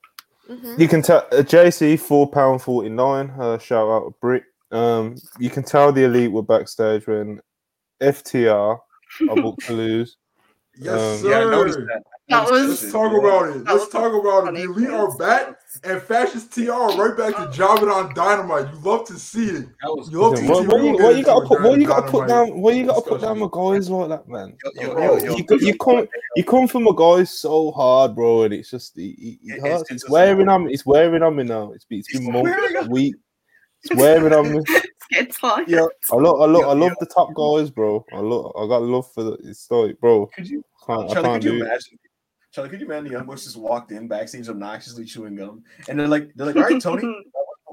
Mhm. 0.50 0.80
You 0.80 0.88
can 0.88 1.02
tell 1.02 1.26
uh, 1.32 1.38
JC 1.44 2.00
four 2.00 2.30
pound 2.30 2.62
forty 2.62 2.90
nine. 2.90 3.32
Uh, 3.40 3.58
shout 3.58 3.90
out 3.90 4.06
to 4.06 4.16
Brit. 4.22 4.44
Um, 4.72 5.16
you 5.40 5.50
can 5.50 5.64
tell 5.64 5.92
the 5.92 6.04
elite 6.06 6.32
were 6.32 6.42
backstage 6.42 7.06
when 7.08 7.40
FTR 8.02 8.80
are 9.30 9.36
booked 9.36 9.66
to 9.68 9.74
lose. 9.74 10.18
Yes, 10.76 11.24
Um, 11.24 11.30
yeah, 11.30 11.38
I 11.38 11.44
sir. 11.44 11.52
noticed 11.52 11.80
that. 11.80 12.04
That 12.30 12.50
was- 12.50 12.82
Let's 12.82 12.92
talk 12.92 13.12
about 13.14 13.50
it. 13.50 13.64
Let's 13.66 13.90
talk 13.90 14.14
about 14.14 14.44
it. 14.44 14.46
funny. 14.46 14.60
The 14.62 14.72
elite 14.72 14.90
are 14.90 15.18
back, 15.18 15.58
and 15.84 16.02
fascist 16.02 16.54
TR 16.54 16.72
right 16.72 17.16
back 17.18 17.36
to 17.36 17.50
jobbing 17.52 17.90
on 17.90 18.14
Dynamite. 18.14 18.74
You 18.74 18.80
love 18.80 19.06
to 19.08 19.16
see 19.20 19.46
it. 19.48 19.68
You 19.84 20.20
love 20.20 20.36
to 20.36 20.46
What, 20.46 20.62
see 20.62 20.68
what, 20.68 20.80
it. 20.80 20.86
you, 20.86 20.94
what 21.04 21.18
you 21.18 21.24
gotta 21.26 21.46
put? 21.48 21.62
What 21.62 21.80
you 21.80 21.86
gotta 21.88 22.10
put 22.10 22.28
down? 22.30 22.62
What 22.62 22.76
you 22.76 22.86
gotta 22.86 23.02
put 23.02 23.20
down 23.22 23.36
discussion. 23.40 23.50
my 23.64 23.74
guys 23.76 23.90
like 23.90 24.10
that, 24.10 24.28
man? 24.30 24.58
Yo, 24.76 24.82
yo, 24.82 24.98
yo, 24.98 25.18
yo, 25.18 25.36
you, 25.36 25.46
you 25.68 25.78
come 25.78 26.08
you 26.38 26.44
come 26.46 26.68
from 26.68 26.88
a 26.88 26.94
guy 26.96 27.24
so 27.26 27.72
hard, 27.72 28.16
bro, 28.16 28.44
and 28.44 28.54
it's 28.54 28.70
just 28.72 28.98
it, 28.98 29.02
it, 29.02 29.12
It- 29.12 29.40
it 29.44 29.58
it's- 29.58 29.64
hurts. 29.80 29.92
it's 29.92 30.04
It's, 30.04 30.10
wearing 30.10 30.48
on 30.48 30.66
me. 30.66 30.74
It's 30.74 30.86
wearing 30.86 31.24
on 31.24 31.36
me 31.36 31.44
now. 31.44 31.72
It's, 31.74 31.84
been- 31.86 32.00
it's 32.00 32.10
It's 32.14 32.20
been 32.24 32.32
months, 32.32 32.50
wearing 32.52 32.90
weeks. 32.90 33.18
It's 33.86 33.96
wearing 33.96 34.32
on 34.34 34.54
me. 34.54 34.62
It's 35.12 35.38
tired. 35.38 35.68
Yo, 35.68 35.90
I 36.10 36.16
love, 36.16 36.40
I 36.40 36.46
love, 36.46 36.62
Yo, 36.62 36.70
I 36.70 36.74
love 36.74 36.90
yo. 36.92 36.96
the 37.02 37.06
top 37.06 37.34
guys, 37.36 37.70
bro. 37.70 38.06
I 38.14 38.20
love, 38.20 38.54
I 38.56 38.66
got 38.68 38.82
love 38.82 39.12
for 39.12 39.24
the. 39.24 39.34
It's 39.44 39.70
like, 39.70 40.00
bro, 40.00 40.28
could 40.28 40.48
you, 40.50 40.64
can't, 40.88 41.12
I 41.12 41.14
can't 41.16 41.26
Could 41.26 41.44
you 41.44 41.60
do. 41.60 41.66
it. 41.66 41.84
Charlie, 42.54 42.70
could 42.70 42.80
you 42.80 42.86
imagine 42.86 43.06
the 43.06 43.12
Young 43.12 43.26
Bucks 43.26 43.46
just 43.46 43.58
walked 43.58 43.92
in 43.92 44.08
backstage 44.08 44.48
obnoxiously 44.48 45.06
chewing 45.06 45.36
gum, 45.36 45.64
and 45.90 46.00
they're 46.00 46.08
like, 46.08 46.30
they're 46.36 46.46
like, 46.46 46.56
all 46.56 46.62
right, 46.62 46.80
Tony, 46.82 47.02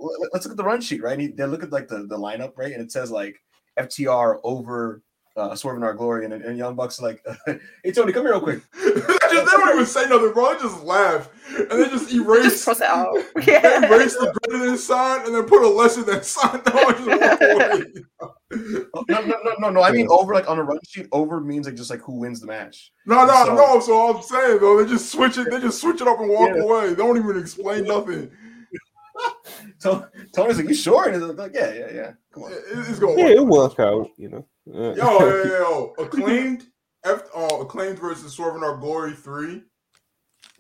let- 0.01 0.31
let's 0.33 0.47
look 0.47 0.53
at 0.53 0.57
the 0.57 0.65
run 0.65 0.81
sheet, 0.81 1.03
right? 1.03 1.13
And 1.13 1.21
he- 1.21 1.29
they 1.29 1.45
look 1.45 1.63
at 1.63 1.71
like 1.71 1.87
the, 1.87 1.99
the 2.07 2.17
lineup, 2.17 2.53
right? 2.57 2.73
And 2.73 2.81
it 2.81 2.91
says 2.91 3.11
like 3.11 3.37
FTR 3.79 4.41
over 4.43 5.03
uh, 5.37 5.55
Swerve 5.55 5.77
in 5.77 5.83
Our 5.83 5.93
Glory, 5.93 6.25
and, 6.25 6.33
and 6.33 6.57
Young 6.57 6.75
Bucks 6.77 7.01
like, 7.01 7.23
"Hey 7.85 7.93
Tony, 7.93 8.13
come 8.13 8.23
here 8.25 8.33
real 8.33 8.41
quick." 8.41 8.63
they, 9.31 9.37
just, 9.37 9.51
they 9.51 9.57
don't 9.59 9.75
even 9.75 9.87
say 9.87 10.07
nothing, 10.09 10.33
bro. 10.33 10.55
They 10.55 10.61
just 10.61 10.83
laugh 10.85 11.31
and 11.57 11.71
they 11.71 11.89
just 11.89 12.13
erase, 12.13 12.45
Just 12.45 12.65
cross 12.65 12.81
it 12.81 12.87
out. 12.87 13.15
they 13.37 13.53
Yeah. 13.53 13.87
erase 13.87 14.15
the 14.15 14.33
greater 14.45 14.67
than 14.67 14.77
sign 14.79 15.27
and 15.27 15.35
then 15.35 15.45
put 15.45 15.63
a 15.63 15.69
lesser 15.69 16.03
than 16.03 16.23
sign 16.23 16.61
down 16.65 16.95
and 16.95 17.05
just 17.05 17.21
walk 17.21 17.41
away. 17.41 17.83
Oh, 18.95 19.05
no, 19.09 19.21
no, 19.21 19.37
no, 19.45 19.53
no, 19.61 19.71
no. 19.71 19.83
I 19.83 19.93
mean, 19.93 20.07
over 20.11 20.35
like 20.35 20.49
on 20.51 20.59
a 20.59 20.63
run 20.65 20.79
sheet, 20.87 21.07
over 21.13 21.41
means 21.41 21.67
like 21.67 21.77
just 21.77 21.91
like 21.91 22.01
who 22.01 22.19
wins 22.19 22.41
the 22.41 22.47
match. 22.47 22.93
No, 23.07 23.25
no, 23.25 23.45
So- 23.45 23.55
no. 23.55 23.81
So 23.81 24.17
I'm 24.17 24.23
saying 24.23 24.59
though, 24.61 24.83
they 24.83 24.91
just 24.91 25.11
switch 25.11 25.39
it. 25.39 25.51
They 25.51 25.61
just 25.61 25.81
switch 25.81 26.01
it 26.01 26.09
up 26.09 26.21
and 26.21 26.29
walk 26.29 26.51
Yeah. 26.55 26.63
away. 26.63 26.89
They 26.91 26.95
don't 26.97 27.17
even 27.17 27.39
explain 27.39 27.85
nothing. 27.85 28.31
So 29.79 30.07
Tony's 30.35 30.57
like, 30.57 30.69
"You 30.69 30.75
sure?" 30.75 31.09
And 31.09 31.15
he's 31.15 31.23
like, 31.35 31.53
"Yeah, 31.55 31.73
yeah, 31.75 31.93
yeah. 31.93 32.11
Come 32.33 32.45
on." 32.45 32.53
It- 32.53 32.63
it's 32.73 32.99
gonna 32.99 33.13
Yeah, 33.17 33.25
work. 33.25 33.33
it'll 33.33 33.47
work 33.47 33.81
out, 33.81 34.09
you 34.17 34.29
know. 34.31 34.47
Yo, 34.67 34.95
yo, 34.95 35.19
yo, 35.29 35.45
yo, 35.45 35.95
acclaimed, 35.99 36.65
F, 37.05 37.23
uh, 37.35 37.59
acclaimed 37.61 37.99
versus 37.99 38.33
Swerve 38.33 38.57
in 38.57 38.63
Our 38.63 38.77
Glory 38.77 39.13
three 39.13 39.63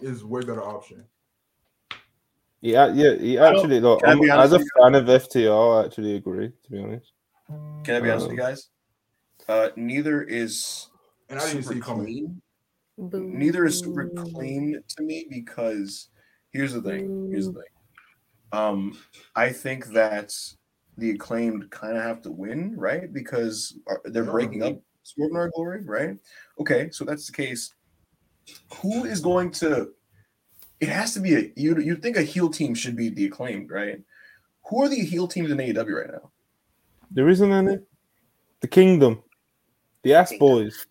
is 0.00 0.24
way 0.24 0.40
better 0.40 0.64
option. 0.64 1.04
yeah, 2.60 2.92
yeah, 2.92 3.14
he 3.14 3.38
actually, 3.38 3.80
like, 3.80 4.00
can 4.00 4.08
I 4.08 4.12
I'm, 4.12 4.20
be 4.20 4.30
as 4.30 4.52
a 4.52 4.58
fan 4.58 4.94
of 4.94 5.04
FTR, 5.06 5.82
I 5.82 5.86
actually 5.86 6.16
agree, 6.16 6.48
to 6.48 6.70
be 6.70 6.78
honest. 6.78 7.12
Can 7.84 7.96
I 7.96 8.00
be 8.00 8.10
honest 8.10 8.28
with 8.28 8.36
you 8.36 8.42
Um, 8.42 8.48
guys? 8.48 8.68
Uh, 9.48 9.68
neither 9.76 10.22
is 10.22 10.88
And 11.28 11.38
I 11.38 11.46
didn't 11.46 11.62
super 11.64 11.74
see 11.74 11.78
it 11.78 11.82
coming. 11.82 12.04
clean. 12.04 12.42
Boo. 12.98 13.30
Neither 13.32 13.64
is 13.64 13.78
super 13.78 14.08
clean 14.08 14.82
to 14.96 15.02
me 15.02 15.26
because 15.30 16.08
here's 16.52 16.72
the 16.74 16.82
thing. 16.82 17.28
Here's 17.30 17.46
the 17.46 17.52
thing. 17.54 17.62
Um, 18.52 18.98
I 19.34 19.50
think 19.50 19.86
that 19.88 20.34
the 20.98 21.10
acclaimed 21.10 21.70
kind 21.70 21.96
of 21.96 22.02
have 22.02 22.20
to 22.22 22.30
win, 22.30 22.76
right? 22.76 23.12
Because 23.12 23.78
they're 24.04 24.24
breaking 24.24 24.62
up 24.62 24.78
Swerve 25.14 25.30
in 25.30 25.36
Our 25.36 25.50
Glory, 25.54 25.82
right? 25.84 26.16
Okay, 26.60 26.90
so 26.90 27.04
that's 27.04 27.26
the 27.26 27.32
case. 27.32 27.74
Who 28.76 29.04
is 29.04 29.20
going 29.20 29.50
to? 29.52 29.90
It 30.80 30.88
has 30.88 31.14
to 31.14 31.20
be 31.20 31.34
a 31.34 31.52
you. 31.56 31.78
You 31.80 31.96
think 31.96 32.16
a 32.16 32.22
heel 32.22 32.48
team 32.48 32.74
should 32.74 32.96
be 32.96 33.08
the 33.10 33.26
acclaimed, 33.26 33.70
right? 33.70 34.00
Who 34.68 34.82
are 34.82 34.88
the 34.88 35.00
heel 35.00 35.28
teams 35.28 35.50
in 35.50 35.58
AEW 35.58 36.00
right 36.00 36.10
now? 36.12 36.30
There 37.10 37.28
isn't 37.28 37.52
any. 37.52 37.78
The 38.60 38.68
Kingdom, 38.68 39.22
the 40.02 40.14
Ass 40.14 40.32
Boys. 40.38 40.86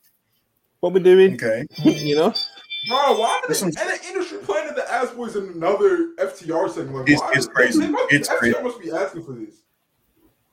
What 0.79 0.93
we 0.93 1.01
doing? 1.01 1.33
Okay, 1.35 1.65
you 1.83 2.15
know? 2.15 2.33
Bro, 2.87 3.19
why 3.19 3.39
did 3.41 3.49
Listen- 3.49 3.67
and 3.67 3.89
the 3.89 3.99
industry 4.07 4.37
planted 4.39 4.75
the 4.77 4.89
ass 4.89 5.11
boys 5.11 5.35
in 5.35 5.49
another 5.49 6.13
FTR 6.17 6.69
segment? 6.69 6.95
Like, 6.99 7.09
It's- 7.09 7.19
why? 7.21 7.33
it's 7.35 7.47
crazy. 7.47 7.79
They 7.81 7.89
must, 7.89 8.13
It's 8.13 8.29
FTR 8.29 8.37
crazy. 8.39 8.63
must 8.63 8.79
be 8.81 8.91
asking 8.91 9.25
for 9.25 9.33
this. 9.33 9.55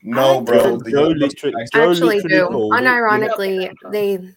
No, 0.06 0.40
bro. 0.40 0.76
the 0.78 0.90
Joe 0.90 1.08
literally, 1.08 1.54
Joe 1.72 1.90
Actually, 1.90 2.20
do 2.22 2.46
called 2.48 2.74
it, 2.74 2.82
you 2.82 2.86
unironically 2.86 3.72
they 3.92 4.34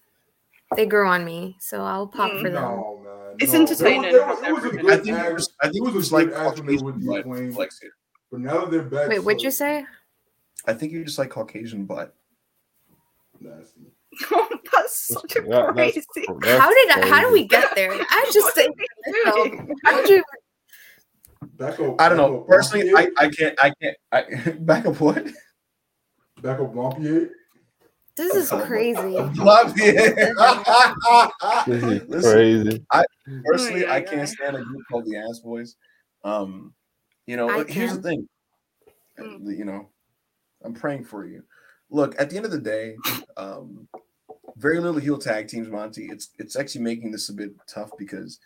they 0.76 0.86
grew 0.86 1.08
on 1.08 1.24
me, 1.26 1.56
so 1.60 1.82
I'll 1.84 2.08
pop 2.08 2.32
Mm. 2.32 2.42
for 2.42 2.50
them. 2.50 2.62
No, 2.64 3.02
man. 3.04 3.36
It's 3.40 3.54
no. 3.54 3.60
entertaining 3.62 4.12
There 4.12 4.26
was, 4.28 4.42
there 4.42 4.54
was, 4.56 4.64
it 4.66 4.68
was 4.68 4.76
a 4.76 4.78
everything- 4.80 4.86
good 4.86 4.92
I 4.94 4.98
think 4.98 5.08
it 5.08 5.20
act, 5.22 5.34
was. 5.34 5.54
I 5.62 5.66
think 5.70 5.76
it 5.76 5.80
it 5.80 5.84
was 5.86 5.94
was 5.96 6.12
like 6.12 6.28
good 6.28 6.66
they 6.68 6.76
would 6.78 6.96
Caucasian 6.96 7.08
butt 7.08 7.54
flex 7.54 7.82
it. 7.84 7.92
But 8.32 8.40
now 8.42 8.60
that 8.66 8.72
they're 8.72 8.84
back, 8.84 9.10
Wait, 9.10 9.20
what'd 9.24 9.42
you 9.42 9.52
say? 9.52 9.86
I 10.68 10.74
think 10.74 10.92
you 10.92 11.04
just 11.06 11.18
like 11.18 11.30
Caucasian 11.32 11.86
butt. 11.86 12.14
Nasty. 13.40 13.94
That's 14.74 15.08
such 15.08 15.36
a 15.38 15.42
That- 15.42 15.76
that's- 15.76 15.76
crazy. 15.76 16.04
that's 16.42 16.60
how 16.62 16.70
did 16.70 16.90
I, 16.90 17.08
how 17.08 17.20
did 17.22 17.30
crazy. 17.30 17.34
we 17.34 17.48
get 17.48 17.76
there? 17.76 17.92
I 18.10 18.30
just 18.34 18.54
think 18.54 18.76
Doing. 19.34 19.76
how 19.86 20.02
did 20.02 20.10
you 20.10 20.24
Back 21.54 21.80
up. 21.80 21.96
I 22.02 22.10
don't 22.10 22.18
know. 22.18 22.40
Personally, 22.48 22.92
I, 22.96 23.10
I 23.18 23.30
can't. 23.30 23.58
I 23.64 23.72
can't. 23.82 23.98
I, 24.12 24.52
back 24.60 24.86
up 24.86 25.00
what? 25.00 25.26
Back 26.42 26.60
up 26.60 26.74
Blanpier. 26.74 27.30
this 28.16 28.36
is 28.36 28.50
crazy. 28.50 29.00
Love 29.02 29.78
you. 29.78 29.94
This 29.94 30.24
is 31.68 32.10
Listen, 32.10 32.32
crazy. 32.32 32.86
personally, 33.46 33.86
Oh, 33.86 33.92
I 33.92 34.02
can't 34.02 34.18
yeah. 34.18 34.26
stand 34.26 34.58
a 34.58 34.62
group 34.62 34.82
called 34.92 35.06
the 35.06 35.16
Ass 35.18 35.40
Boys. 35.40 35.78
Um, 36.26 36.74
you 37.28 37.38
know, 37.38 37.48
look, 37.48 37.70
here's 37.70 37.96
the 37.96 38.02
thing. 38.02 38.28
Mm. 39.18 39.58
You 39.58 39.64
know, 39.64 39.90
I'm 40.66 40.74
praying 40.74 41.06
for 41.06 41.26
you. 41.26 41.44
Look, 41.90 42.20
at 42.20 42.30
the 42.30 42.36
end 42.36 42.46
of 42.46 42.52
the 42.52 42.60
day, 42.60 42.98
um, 43.38 43.88
very 44.58 44.80
little 44.80 45.00
heel 45.00 45.18
tag 45.18 45.48
teams, 45.48 45.70
Monty. 45.70 46.08
It's 46.08 46.30
it's 46.38 46.56
actually 46.58 46.82
making 46.82 47.12
this 47.12 47.30
a 47.30 47.34
bit 47.34 47.52
tough 47.68 47.92
because 47.98 48.40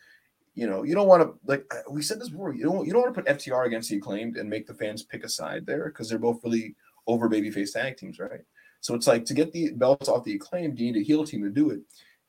you 0.53 0.67
know 0.67 0.83
you 0.83 0.93
don't 0.93 1.07
want 1.07 1.23
to 1.23 1.33
like 1.45 1.65
uh, 1.71 1.81
we 1.89 2.01
said 2.01 2.19
this 2.19 2.29
before. 2.29 2.53
You 2.53 2.63
don't 2.65 2.85
you 2.85 2.93
don't 2.93 3.01
want 3.01 3.15
to 3.15 3.21
put 3.21 3.39
FTR 3.39 3.65
against 3.65 3.89
the 3.89 3.97
acclaimed 3.97 4.37
and 4.37 4.49
make 4.49 4.67
the 4.67 4.73
fans 4.75 5.01
pick 5.03 5.23
a 5.23 5.29
side 5.29 5.65
there 5.65 5.85
because 5.85 6.09
they're 6.09 6.19
both 6.19 6.43
really 6.43 6.75
over 7.07 7.29
babyface 7.29 7.73
tag 7.73 7.97
teams, 7.97 8.19
right? 8.19 8.41
So 8.81 8.95
it's 8.95 9.07
like 9.07 9.25
to 9.25 9.33
get 9.33 9.51
the 9.53 9.71
belts 9.71 10.09
off 10.09 10.23
the 10.25 10.35
acclaimed, 10.35 10.79
you 10.79 10.91
need 10.91 10.99
a 11.01 11.03
heel 11.03 11.25
team 11.25 11.43
to 11.43 11.49
do 11.49 11.69
it, 11.69 11.79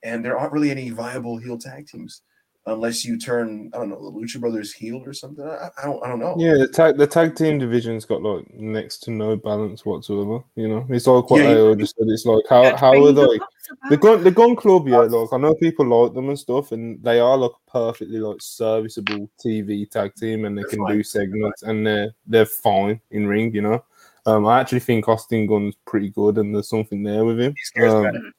and 0.03 0.23
there 0.23 0.37
aren't 0.37 0.53
really 0.53 0.71
any 0.71 0.89
viable 0.89 1.37
heel 1.37 1.57
tag 1.57 1.87
teams 1.87 2.21
unless 2.67 3.05
you 3.05 3.19
turn 3.19 3.69
I 3.75 3.77
don't 3.77 3.89
know 3.89 4.03
the 4.03 4.17
Lucha 4.17 4.39
Brothers 4.39 4.73
heel 4.73 5.03
or 5.05 5.13
something. 5.13 5.45
I, 5.45 5.69
I 5.77 5.85
don't 5.85 6.03
I 6.03 6.07
don't 6.07 6.19
know. 6.19 6.35
Yeah, 6.39 6.55
the 6.57 6.67
tag 6.67 6.97
the 6.97 7.05
tag 7.07 7.35
team 7.35 7.59
division's 7.59 8.05
got 8.05 8.21
like 8.23 8.51
next 8.55 8.99
to 9.03 9.11
no 9.11 9.35
balance 9.35 9.85
whatsoever. 9.85 10.43
You 10.55 10.69
know, 10.69 10.85
it's 10.89 11.07
all 11.07 11.21
quite 11.21 11.43
Yeah, 11.43 11.49
I 11.49 11.53
you- 11.55 11.65
already 11.65 11.85
said. 11.85 12.07
It's 12.07 12.25
like 12.25 12.43
how 12.49 12.63
Yeah, 12.63 12.77
how 12.77 13.05
are 13.05 13.11
they? 13.11 13.37
Bucks. 13.37 13.51
The 13.89 13.97
gun, 13.97 14.23
the 14.23 14.31
Gunn 14.31 14.55
Club, 14.55 14.87
yeah. 14.87 14.99
Like 14.99 15.33
I 15.33 15.37
know 15.37 15.55
people 15.55 15.87
like 15.87 16.13
them 16.13 16.29
and 16.29 16.37
stuff, 16.39 16.71
and 16.71 17.01
they 17.03 17.19
are 17.19 17.35
like 17.37 17.51
perfectly 17.67 18.19
like 18.19 18.39
serviceable 18.39 19.29
TV 19.43 19.89
tag 19.89 20.13
team, 20.15 20.45
and 20.45 20.55
they 20.57 20.61
They're 20.61 20.69
can 20.69 20.79
fine. 20.85 20.97
do 20.97 21.03
segments, 21.03 21.63
and 21.63 21.85
they're 21.85 22.11
they're 22.27 22.45
fine 22.45 23.01
in 23.11 23.27
ring. 23.27 23.53
You 23.53 23.61
know, 23.63 23.83
um, 24.25 24.45
I 24.45 24.59
actually 24.59 24.79
think 24.79 25.07
Austin 25.07 25.47
Gunn's 25.47 25.75
pretty 25.85 26.09
good, 26.09 26.37
and 26.37 26.53
there's 26.53 26.69
something 26.69 27.03
there 27.03 27.25
with 27.25 27.39
him. 27.39 27.53
Um, 27.81 28.33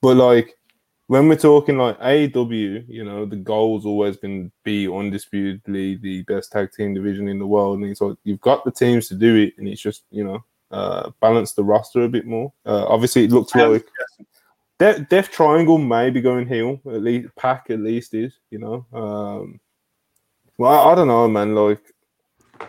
but 0.00 0.16
like 0.16 0.56
when 1.06 1.28
we're 1.28 1.36
talking 1.36 1.78
like 1.78 1.98
AEW, 2.00 2.84
you 2.88 3.04
know, 3.04 3.24
the 3.24 3.36
goal's 3.36 3.86
always 3.86 4.16
been 4.16 4.50
be 4.64 4.88
undisputedly 4.88 5.96
the 5.96 6.22
best 6.22 6.52
tag 6.52 6.72
team 6.72 6.94
division 6.94 7.28
in 7.28 7.38
the 7.38 7.46
world, 7.46 7.78
and 7.78 7.90
it's 7.90 8.00
like 8.00 8.16
you've 8.24 8.40
got 8.40 8.64
the 8.64 8.70
teams 8.70 9.08
to 9.08 9.14
do 9.14 9.36
it, 9.36 9.54
and 9.58 9.68
it's 9.68 9.82
just 9.82 10.04
you 10.10 10.24
know 10.24 10.44
uh, 10.70 11.10
balance 11.20 11.52
the 11.52 11.64
roster 11.64 12.02
a 12.02 12.08
bit 12.08 12.26
more. 12.26 12.52
Uh, 12.64 12.86
obviously, 12.86 13.24
it 13.24 13.30
looks 13.30 13.54
I 13.54 13.58
have 13.60 13.68
a 13.68 13.72
like. 13.74 13.86
De- 14.78 15.00
Death 15.00 15.30
Triangle 15.30 15.78
may 15.78 16.10
be 16.10 16.20
going 16.20 16.48
heel. 16.48 16.80
At 16.86 17.02
least 17.02 17.28
PAC 17.36 17.66
at 17.70 17.80
least 17.80 18.14
is, 18.14 18.32
you 18.50 18.58
know. 18.58 18.86
Um, 18.92 19.60
well, 20.58 20.72
I, 20.72 20.92
I 20.92 20.94
don't 20.94 21.08
know, 21.08 21.28
man. 21.28 21.54
Like, 21.54 21.91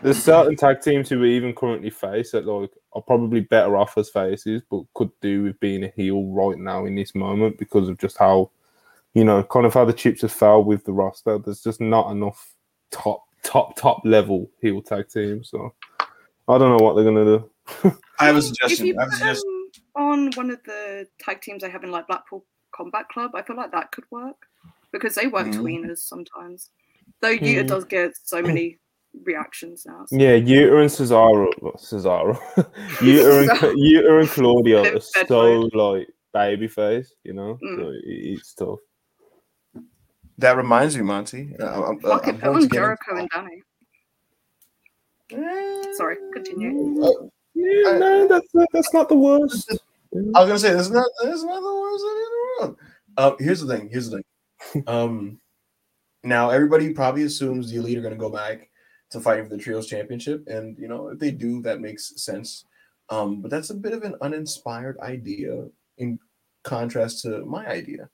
there's 0.01 0.21
certain 0.21 0.55
tag 0.55 0.81
teams 0.81 1.09
who 1.09 1.19
we 1.19 1.35
even 1.35 1.53
currently 1.53 1.89
face 1.89 2.31
that 2.31 2.45
like 2.45 2.71
are 2.93 3.01
probably 3.01 3.41
better 3.41 3.77
off 3.77 3.97
as 3.97 4.09
faces, 4.09 4.61
but 4.69 4.83
could 4.93 5.11
do 5.21 5.43
with 5.43 5.59
being 5.59 5.83
a 5.83 5.93
heel 5.95 6.25
right 6.27 6.57
now 6.57 6.85
in 6.85 6.95
this 6.95 7.15
moment 7.15 7.57
because 7.57 7.87
of 7.89 7.97
just 7.97 8.17
how, 8.17 8.51
you 9.13 9.23
know, 9.23 9.43
kind 9.43 9.65
of 9.65 9.73
how 9.73 9.85
the 9.85 9.93
chips 9.93 10.21
have 10.21 10.31
fell 10.31 10.63
with 10.63 10.83
the 10.85 10.91
roster. 10.93 11.37
There's 11.37 11.61
just 11.63 11.81
not 11.81 12.11
enough 12.11 12.53
top, 12.91 13.23
top, 13.43 13.75
top 13.75 14.01
level 14.05 14.49
heel 14.61 14.81
tag 14.81 15.09
teams. 15.09 15.49
So 15.49 15.73
I 16.47 16.57
don't 16.57 16.77
know 16.77 16.83
what 16.83 16.95
they're 16.95 17.05
gonna 17.05 17.25
do. 17.25 17.49
I 18.19 18.27
have 18.27 18.35
a 18.35 18.39
If 18.39 18.45
suggestion. 18.45 18.87
you 18.87 18.95
I 18.97 19.01
have 19.03 19.09
a 19.09 19.11
put 19.11 19.17
suggestion. 19.19 19.69
them 19.95 20.03
on 20.03 20.31
one 20.33 20.49
of 20.51 20.63
the 20.63 21.07
tag 21.19 21.41
teams 21.41 21.63
I 21.63 21.69
have 21.69 21.83
in 21.83 21.91
like 21.91 22.07
Blackpool 22.07 22.45
Combat 22.73 23.07
Club, 23.09 23.31
I 23.35 23.41
feel 23.41 23.55
like 23.55 23.71
that 23.71 23.91
could 23.91 24.05
work 24.11 24.47
because 24.91 25.15
they 25.15 25.27
work 25.27 25.47
Mhm. 25.47 25.61
tweeners 25.61 25.99
sometimes. 25.99 26.69
Though 27.21 27.35
Yuta 27.35 27.63
Mm. 27.63 27.67
does 27.67 27.85
get 27.85 28.11
so 28.23 28.41
many 28.41 28.79
reactions 29.23 29.85
now. 29.85 30.05
so- 30.07 30.15
Yeah, 30.15 30.37
Yuta 30.37 30.81
and 30.81 30.89
Cesaro, 30.89 31.47
well, 31.61 31.73
Cesaro, 31.73 32.37
Yuta 32.99 33.41
and 33.41 33.49
Cesaro. 33.49 33.73
Yuta 33.75 34.19
and 34.21 34.29
Claudio 34.29 34.95
are 34.95 34.99
so 35.27 35.69
like 35.73 36.07
babyface, 36.33 37.07
you 37.23 37.33
know. 37.33 37.57
Mm. 37.63 37.75
So 37.77 37.87
it- 37.89 38.01
it's 38.05 38.53
tough. 38.53 38.79
That 40.39 40.57
reminds 40.57 40.97
me, 40.97 41.03
Monty. 41.03 41.55
Uh, 41.59 41.83
I'm, 41.89 41.97
uh, 42.03 42.09
Fuck 42.09 42.27
I'm 42.27 42.35
it, 42.35 42.41
put 42.41 42.49
on 42.55 42.69
Jericho 42.69 43.15
and 43.17 43.29
Danny. 43.29 43.61
into- 45.29 45.93
Sorry, 45.93 46.17
continue. 46.33 47.03
Uh, 47.03 47.27
Yeah, 47.55 47.89
I- 47.89 47.97
no, 47.99 48.27
that's 48.27 48.53
not, 48.53 48.67
that's 48.73 48.93
not 48.93 49.09
the 49.09 49.15
worst. 49.15 49.71
I 50.35 50.39
was 50.41 50.47
gonna 50.47 50.59
say 50.59 50.71
this 50.73 50.81
is 50.87 50.91
not 50.91 51.07
this 51.23 51.35
is 51.35 51.43
not 51.43 51.59
the 51.61 51.73
worst 51.73 52.03
in 52.03 52.09
the 52.09 52.31
world. 52.59 52.77
Um, 53.17 53.35
here's 53.39 53.61
the 53.61 53.77
thing. 53.77 53.89
Here's 53.89 54.09
the 54.09 54.17
thing. 54.17 54.83
Um, 54.87 55.39
now 56.23 56.49
everybody 56.49 56.93
probably 56.93 57.23
assumes 57.23 57.69
the 57.69 57.77
elite 57.77 57.97
are 57.97 58.01
gonna 58.01 58.15
go 58.15 58.29
back 58.29 58.69
to 59.13 59.19
fighting 59.21 59.45
for 59.45 59.55
the 59.55 59.61
trios 59.61 59.87
championship, 59.87 60.43
and 60.47 60.77
you 60.77 60.87
know 60.87 61.07
if 61.09 61.19
they 61.19 61.31
do, 61.31 61.61
that 61.61 61.79
makes 61.79 62.21
sense. 62.21 62.65
Um, 63.09 63.41
but 63.41 63.51
that's 63.51 63.69
a 63.69 63.75
bit 63.75 63.93
of 63.93 64.03
an 64.03 64.15
uninspired 64.21 64.99
idea 64.99 65.65
in 65.97 66.19
contrast 66.63 67.21
to 67.21 67.45
my 67.45 67.65
idea. 67.67 68.09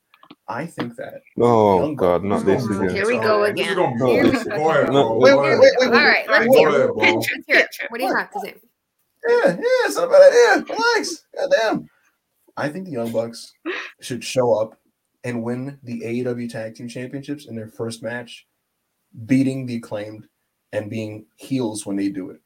I 0.47 0.65
think 0.65 0.95
that. 0.97 1.21
Oh 1.39 1.79
Young 1.81 1.95
God, 1.95 2.23
not 2.23 2.45
this 2.45 2.65
again. 2.65 2.89
Here 2.89 3.07
we 3.07 3.17
go 3.17 3.45
again. 3.45 3.75
gonna 3.75 4.05
be 4.05 4.11
Here 4.11 4.23
good. 4.23 4.33
we 4.33 4.43
go. 4.43 4.57
Go 4.57 4.69
ahead, 4.69 4.91
No, 4.91 5.13
wait, 5.13 5.37
wait, 5.37 5.59
wait, 5.59 5.71
wait, 5.79 5.87
All 5.87 5.91
right, 5.91 6.29
let's 6.29 6.45
Go 6.45 6.53
it. 6.53 6.95
Let's 6.95 7.27
hear 7.47 7.57
it. 7.59 7.67
What 7.89 7.99
do 7.99 8.05
you 8.05 8.15
have 8.15 8.31
to 8.31 8.39
say? 8.41 8.55
Yeah, 9.27 9.47
yeah, 9.47 9.63
it's 9.85 9.95
not 9.95 10.07
a 10.07 10.11
bad 10.11 10.61
idea. 10.61 10.75
Relax. 10.75 11.25
Goddamn. 11.35 11.89
I 12.57 12.69
think 12.69 12.85
the 12.85 12.91
Young 12.91 13.11
Bucks 13.11 13.53
should 14.01 14.23
show 14.23 14.53
up 14.53 14.77
and 15.23 15.43
win 15.43 15.77
the 15.83 16.01
AEW 16.01 16.51
Tag 16.51 16.75
Team 16.75 16.87
Championships 16.87 17.45
in 17.45 17.55
their 17.55 17.67
first 17.67 18.01
match, 18.01 18.47
beating 19.25 19.65
the 19.65 19.75
acclaimed 19.75 20.27
and 20.71 20.89
being 20.89 21.25
heels 21.37 21.85
when 21.85 21.95
they 21.95 22.09
do 22.09 22.29
it. 22.29 22.41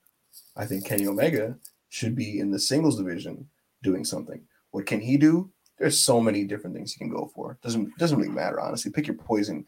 I 0.55 0.65
think 0.65 0.85
Kenny 0.85 1.07
Omega 1.07 1.57
should 1.89 2.15
be 2.15 2.39
in 2.39 2.51
the 2.51 2.59
singles 2.59 2.97
division 2.97 3.47
doing 3.81 4.03
something. 4.03 4.41
What 4.71 4.85
can 4.85 5.01
he 5.01 5.17
do? 5.17 5.51
there's 5.77 5.99
so 5.99 6.21
many 6.21 6.43
different 6.43 6.75
things 6.75 6.93
he 6.93 6.99
can 6.99 7.09
go 7.09 7.29
for. 7.33 7.57
Doesn't 7.61 7.97
doesn't 7.97 8.17
really 8.17 8.31
matter, 8.31 8.59
honestly. 8.59 8.91
Pick 8.91 9.07
your 9.07 9.17
poison. 9.17 9.65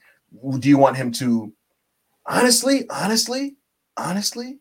Do 0.60 0.70
you 0.70 0.78
want 0.78 0.98
him 0.98 1.12
to 1.14 1.54
honestly, 2.26 2.86
honestly, 2.90 3.58
honestly, 3.98 4.60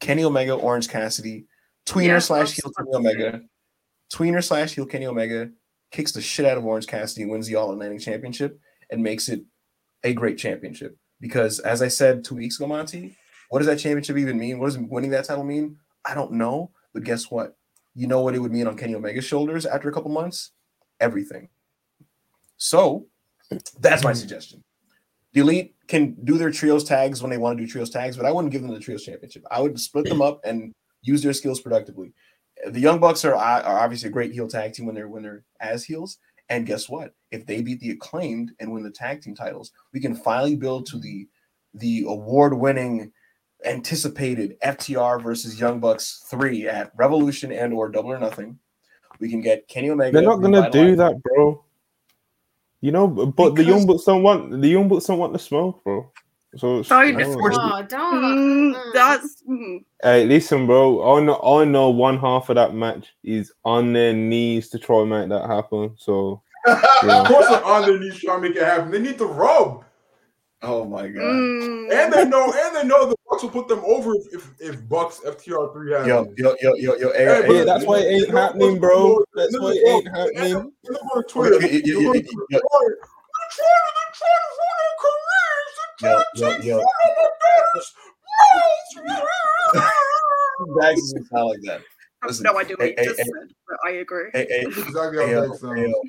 Kenny 0.00 0.24
Omega, 0.24 0.54
Orange 0.54 0.88
Cassidy, 0.88 1.46
tweener 1.86 2.06
Yeah, 2.06 2.18
slash 2.18 2.52
heel 2.52 2.70
Kenny 2.76 2.94
Omega, 2.94 3.40
tweener 4.12 4.42
slash 4.42 4.74
heel 4.74 4.86
Kenny 4.86 5.06
Omega 5.06 5.50
kicks 5.90 6.12
the 6.12 6.20
shit 6.20 6.44
out 6.44 6.58
of 6.58 6.66
Orange 6.66 6.86
Cassidy, 6.86 7.24
wins 7.24 7.46
the 7.46 7.54
All 7.54 7.72
Atlantic 7.72 8.00
Championship, 8.00 8.58
and 8.90 9.02
makes 9.02 9.28
it 9.28 9.42
a 10.02 10.12
great 10.12 10.38
championship. 10.38 10.96
Because 11.24 11.58
as 11.60 11.80
I 11.80 11.88
said 11.88 12.22
two 12.22 12.34
weeks 12.34 12.56
ago, 12.56 12.66
Monty, 12.66 13.16
what 13.48 13.60
does 13.60 13.66
that 13.66 13.78
championship 13.78 14.18
even 14.18 14.38
mean? 14.38 14.58
What 14.58 14.66
does 14.66 14.76
winning 14.76 15.08
that 15.12 15.24
title 15.24 15.42
mean? 15.42 15.78
I 16.04 16.12
don't 16.12 16.32
know. 16.32 16.70
But 16.92 17.04
guess 17.04 17.30
what? 17.30 17.56
You 17.94 18.06
know 18.06 18.20
what 18.20 18.34
it 18.34 18.40
would 18.40 18.52
mean 18.52 18.66
on 18.66 18.76
Kenny 18.76 18.94
Omega's 18.94 19.24
shoulders 19.24 19.64
after 19.64 19.88
a 19.88 19.92
couple 19.92 20.10
months? 20.10 20.50
Everything. 21.00 21.48
So 22.58 23.06
that's 23.80 24.04
my 24.04 24.12
suggestion. 24.12 24.62
The 25.32 25.40
elite 25.40 25.74
can 25.88 26.14
do 26.24 26.36
their 26.36 26.50
trios 26.50 26.84
tags 26.84 27.22
when 27.22 27.30
they 27.30 27.38
want 27.38 27.56
to 27.56 27.64
do 27.64 27.72
trios 27.72 27.88
tags, 27.88 28.18
but 28.18 28.26
I 28.26 28.30
wouldn't 28.30 28.52
give 28.52 28.60
them 28.60 28.74
the 28.74 28.78
trios 28.78 29.02
championship. 29.02 29.44
I 29.50 29.62
would 29.62 29.80
split 29.80 30.04
them 30.04 30.20
up 30.20 30.42
and 30.44 30.74
use 31.00 31.22
their 31.22 31.32
skills 31.32 31.58
productively. 31.58 32.12
The 32.66 32.80
Young 32.80 33.00
Bucks 33.00 33.24
are, 33.24 33.34
are 33.34 33.78
obviously 33.78 34.10
a 34.10 34.12
great 34.12 34.32
heel 34.32 34.46
tag 34.46 34.74
team 34.74 34.84
when 34.84 34.94
they're 34.94 35.08
when 35.08 35.22
they're 35.22 35.42
as 35.58 35.86
heels. 35.86 36.18
And 36.48 36.66
guess 36.66 36.88
what? 36.88 37.14
If 37.30 37.46
they 37.46 37.62
beat 37.62 37.80
the 37.80 37.90
acclaimed 37.90 38.52
and 38.60 38.72
win 38.72 38.82
the 38.82 38.90
tag 38.90 39.22
team 39.22 39.34
titles, 39.34 39.72
we 39.92 40.00
can 40.00 40.14
finally 40.14 40.56
build 40.56 40.86
to 40.86 40.98
the 40.98 41.28
the 41.74 42.04
award-winning, 42.06 43.10
anticipated 43.64 44.56
FTR 44.60 45.20
versus 45.22 45.58
Young 45.58 45.80
Bucks 45.80 46.24
three 46.30 46.68
at 46.68 46.92
Revolution 46.96 47.50
and 47.50 47.72
or 47.72 47.88
Double 47.88 48.12
or 48.12 48.18
Nothing. 48.18 48.58
We 49.18 49.28
can 49.28 49.40
get 49.40 49.66
Kenny 49.68 49.90
Omega. 49.90 50.12
They're 50.12 50.28
not 50.28 50.42
gonna 50.42 50.70
do 50.70 50.96
that, 50.96 51.20
bro. 51.22 51.64
You 52.80 52.92
know, 52.92 53.08
but 53.08 53.54
the 53.54 53.64
young 53.64 53.86
bucks 53.86 54.04
don't 54.04 54.22
want 54.22 54.60
the 54.60 54.68
young 54.68 54.88
bucks 54.88 55.06
don't 55.06 55.18
want 55.18 55.32
the 55.32 55.38
smoke, 55.38 55.82
bro. 55.84 56.10
So 56.56 56.80
it's- 56.80 56.88
Don't 56.88 56.98
I 56.98 57.10
don't 57.10 57.18
know. 57.20 57.32
Unfortunately- 57.32 57.72
Oh, 57.74 57.82
don't. 57.88 58.22
Mm, 58.22 58.74
Mm. 58.74 58.92
that's 58.94 59.42
mm. 59.48 59.84
Hey, 60.02 60.26
listen, 60.26 60.66
bro. 60.66 61.16
I 61.16 61.20
know, 61.22 61.40
I 61.42 61.64
know 61.64 61.90
one 61.90 62.18
half 62.18 62.48
of 62.50 62.56
that 62.56 62.74
match 62.74 63.14
is 63.22 63.52
on 63.64 63.92
their 63.92 64.12
knees 64.12 64.68
to 64.70 64.78
try 64.78 65.00
and 65.00 65.10
make 65.10 65.28
that 65.30 65.46
happen. 65.48 65.92
So 65.96 66.42
Of 66.66 67.26
course, 67.26 67.48
they're 67.48 67.64
on 67.64 67.82
their 67.82 67.98
knees 67.98 68.18
trying 68.20 68.42
to 68.42 68.48
make 68.48 68.56
it 68.56 68.62
happen. 68.64 68.90
They 68.90 68.98
need 68.98 69.18
to 69.18 69.26
rub, 69.26 69.84
Oh 70.62 70.84
my 70.86 71.08
god. 71.08 71.22
Mm. 71.22 71.92
and 71.92 72.12
they 72.12 72.24
know, 72.24 72.52
and 72.56 72.76
they 72.76 72.84
know 72.86 73.06
the 73.06 73.16
Bucks 73.28 73.42
will 73.42 73.50
put 73.50 73.68
them 73.68 73.82
over 73.84 74.14
if 74.14 74.32
if, 74.32 74.50
if 74.60 74.88
Bucks 74.88 75.20
FTR 75.26 75.72
three 75.74 75.92
has. 75.92 76.06
Yo, 76.06 76.32
yo, 76.38 76.54
yo, 76.62 76.74
yo, 76.76 76.94
yo, 76.96 77.12
hey, 77.12 77.24
Hey, 77.26 77.42
hey, 77.46 77.58
yeah, 77.58 77.64
that's 77.64 77.84
why 77.84 77.98
it 77.98 78.06
ain't 78.06 78.30
happening, 78.30 78.78
bro. 78.78 79.18
That's 79.34 79.58
why 79.58 79.72
it 79.74 79.86
ain't 79.88 80.08
happening. 80.08 80.72
Look 80.84 81.02
on 81.16 81.24
Twitter. 81.24 81.66
You- 81.66 81.68
you- 81.68 81.82
you- 81.84 81.98
Look 82.12 82.16
on 82.16 82.22
you- 82.48 82.60
Twitter. 82.60 82.98
Yo, 86.02 86.20
trying 86.36 86.52
yo, 86.52 86.58
to 86.58 86.66
yo. 86.66 86.76
take 86.78 86.86
one 86.86 87.10
of 87.10 87.16
my 87.16 87.30
daughters. 87.74 87.94
Dax 90.80 91.00
doesn't 91.00 91.26
sound 91.28 91.48
like 91.48 91.60
that. 91.62 91.80
I 91.80 92.26
have 92.26 92.30
Listen, 92.30 92.44
no 92.44 92.58
idea 92.58 92.76
what 92.76 92.88
you 92.88 92.94
hey, 92.96 93.04
just 93.04 93.18
hey, 93.18 93.24
said, 93.24 93.48
but 93.68 93.76
I 93.84 93.90
agree. 93.92 94.30
Hey, 94.32 94.46
hey, 94.48 94.64
Exactly 94.66 95.18
hey, 95.18 95.26
how 95.26 95.42
yo, 95.42 95.48
Dax 95.48 95.60
sounds. 95.60 95.78
hey, 95.78 95.86
yo. 95.86 96.02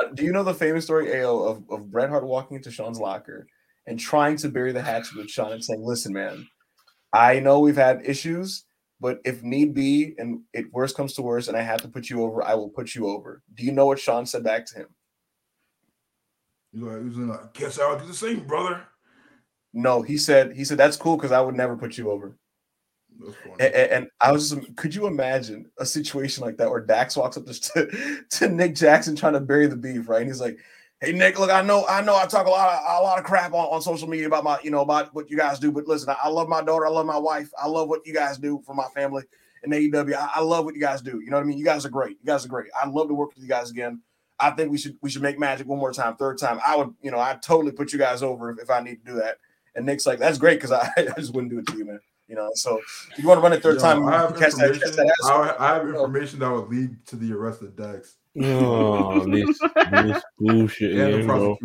Uh, 0.00 0.08
Do 0.14 0.24
you 0.24 0.32
know 0.32 0.42
the 0.42 0.54
famous 0.54 0.84
story, 0.84 1.22
AO, 1.22 1.36
of, 1.36 1.64
of 1.70 1.90
Bret 1.90 2.08
Hart 2.08 2.24
walking 2.24 2.56
into 2.56 2.70
Shawn's 2.70 2.98
locker 2.98 3.46
and 3.86 3.98
trying 4.00 4.36
to 4.38 4.48
bury 4.48 4.72
the 4.72 4.82
hatchet 4.82 5.16
with 5.16 5.28
Shawn 5.30 5.52
and 5.52 5.62
saying, 5.64 5.82
Listen, 5.84 6.12
man, 6.12 6.48
I 7.12 7.40
know 7.40 7.60
we've 7.60 7.76
had 7.76 8.00
issues, 8.06 8.64
but 9.00 9.18
if 9.24 9.42
need 9.42 9.74
be 9.74 10.14
and 10.18 10.40
it 10.54 10.72
worst 10.72 10.96
comes 10.96 11.12
to 11.14 11.22
worst 11.22 11.48
and 11.48 11.56
I 11.56 11.62
have 11.62 11.82
to 11.82 11.88
put 11.88 12.08
you 12.08 12.22
over, 12.22 12.42
I 12.42 12.54
will 12.54 12.70
put 12.70 12.94
you 12.94 13.08
over. 13.08 13.42
Do 13.54 13.64
you 13.64 13.72
know 13.72 13.86
what 13.86 13.98
Sean 13.98 14.24
said 14.26 14.44
back 14.44 14.64
to 14.66 14.78
him? 14.80 14.86
He's 16.72 16.82
like, 16.82 17.04
he's 17.04 17.16
like, 17.16 17.52
guess 17.52 17.78
I'll 17.78 17.98
do 17.98 18.06
the 18.06 18.14
same, 18.14 18.46
brother. 18.46 18.82
No, 19.72 20.02
he 20.02 20.16
said, 20.18 20.54
he 20.54 20.64
said, 20.64 20.78
that's 20.78 20.96
cool 20.96 21.16
because 21.16 21.32
I 21.32 21.40
would 21.40 21.54
never 21.54 21.76
put 21.76 21.96
you 21.96 22.10
over. 22.10 22.36
And, 23.60 23.74
and- 23.74 24.08
I 24.20 24.32
was 24.32 24.50
just, 24.50 24.76
could 24.76 24.94
you 24.94 25.06
imagine 25.06 25.70
a 25.78 25.86
situation 25.86 26.44
like 26.44 26.56
that 26.58 26.70
where 26.70 26.80
Dax 26.80 27.16
walks 27.16 27.36
up 27.36 27.46
to, 27.46 28.24
to 28.30 28.48
Nick 28.48 28.74
Jackson 28.74 29.16
trying 29.16 29.34
to 29.34 29.40
bury 29.40 29.66
the 29.66 29.76
beef, 29.76 30.08
right? 30.08 30.20
And 30.22 30.30
he's 30.30 30.40
like, 30.40 30.58
"Hey 31.00 31.12
Nick, 31.12 31.38
look, 31.38 31.50
I 31.50 31.62
know, 31.62 31.86
I 31.88 32.00
know, 32.02 32.16
I 32.16 32.26
talk 32.26 32.46
a 32.46 32.50
lot 32.50 32.74
of 32.74 33.00
a 33.00 33.02
lot 33.02 33.18
of 33.18 33.24
crap 33.24 33.52
on, 33.52 33.66
on 33.66 33.82
social 33.82 34.08
media 34.08 34.26
about 34.26 34.44
my, 34.44 34.58
you 34.62 34.70
know, 34.70 34.80
about 34.80 35.14
what 35.14 35.30
you 35.30 35.36
guys 35.36 35.58
do, 35.58 35.72
but 35.72 35.86
listen, 35.86 36.10
I, 36.10 36.16
I 36.24 36.28
love 36.28 36.48
my 36.48 36.62
daughter, 36.62 36.86
I 36.86 36.90
love 36.90 37.06
my 37.06 37.18
wife, 37.18 37.50
I 37.60 37.66
love 37.66 37.88
what 37.88 38.06
you 38.06 38.14
guys 38.14 38.38
do 38.38 38.62
for 38.64 38.74
my 38.74 38.86
family 38.94 39.24
and 39.62 39.72
AEW. 39.72 40.14
I, 40.14 40.30
I 40.36 40.40
love 40.40 40.64
what 40.64 40.74
you 40.74 40.80
guys 40.80 41.02
do. 41.02 41.20
You 41.20 41.30
know 41.30 41.36
what 41.36 41.44
I 41.44 41.46
mean? 41.46 41.58
You 41.58 41.64
guys 41.64 41.84
are 41.84 41.90
great. 41.90 42.18
You 42.20 42.26
guys 42.26 42.44
are 42.44 42.48
great. 42.48 42.68
I'd 42.80 42.90
love 42.90 43.08
to 43.08 43.14
work 43.14 43.34
with 43.34 43.42
you 43.42 43.48
guys 43.48 43.70
again. 43.70 44.00
I 44.38 44.50
think 44.50 44.70
we 44.72 44.78
should 44.78 44.96
we 45.00 45.10
should 45.10 45.22
make 45.22 45.38
magic 45.38 45.68
one 45.68 45.78
more 45.78 45.92
time, 45.92 46.16
third 46.16 46.38
time. 46.38 46.60
I 46.66 46.76
would, 46.76 46.92
you 47.00 47.10
know, 47.10 47.18
I'd 47.18 47.42
totally 47.42 47.72
put 47.72 47.92
you 47.92 47.98
guys 47.98 48.22
over 48.22 48.50
if, 48.50 48.58
if 48.58 48.70
I 48.70 48.80
need 48.80 49.04
to 49.04 49.12
do 49.12 49.18
that. 49.18 49.36
And 49.74 49.86
Nick's 49.86 50.06
like, 50.06 50.18
that's 50.18 50.38
great 50.38 50.56
because 50.60 50.72
I, 50.72 50.90
I 50.96 51.20
just 51.20 51.34
wouldn't 51.34 51.50
do 51.52 51.58
it 51.60 51.66
to 51.68 51.76
you, 51.78 51.84
man. 51.84 52.00
You 52.28 52.36
know, 52.36 52.50
so 52.54 52.78
if 52.78 53.18
you 53.18 53.26
want 53.28 53.38
to 53.38 53.42
run 53.42 53.52
it 53.52 53.62
third 53.62 53.76
Yo, 53.76 53.80
time, 53.82 54.06
I 54.06 54.12
have 54.18 54.30
catch 54.38 54.52
that, 54.54 54.72
catch 54.72 54.82
information. 54.82 54.96
that 54.96 55.06
ass. 55.24 55.30
I, 55.30 55.56
I 55.58 55.74
have 55.74 55.88
information 55.88 56.38
that 56.38 56.50
would 56.50 56.68
lead 56.68 57.04
to 57.06 57.16
the 57.16 57.32
arrest 57.32 57.62
of 57.62 57.76
Dax 57.76 58.16
Oh, 58.40 59.26
this, 59.30 59.58
this 59.92 60.22
bullshit 60.38 60.92
and 60.92 61.00
the 61.00 61.14
again, 61.16 61.26
bro. 61.26 61.58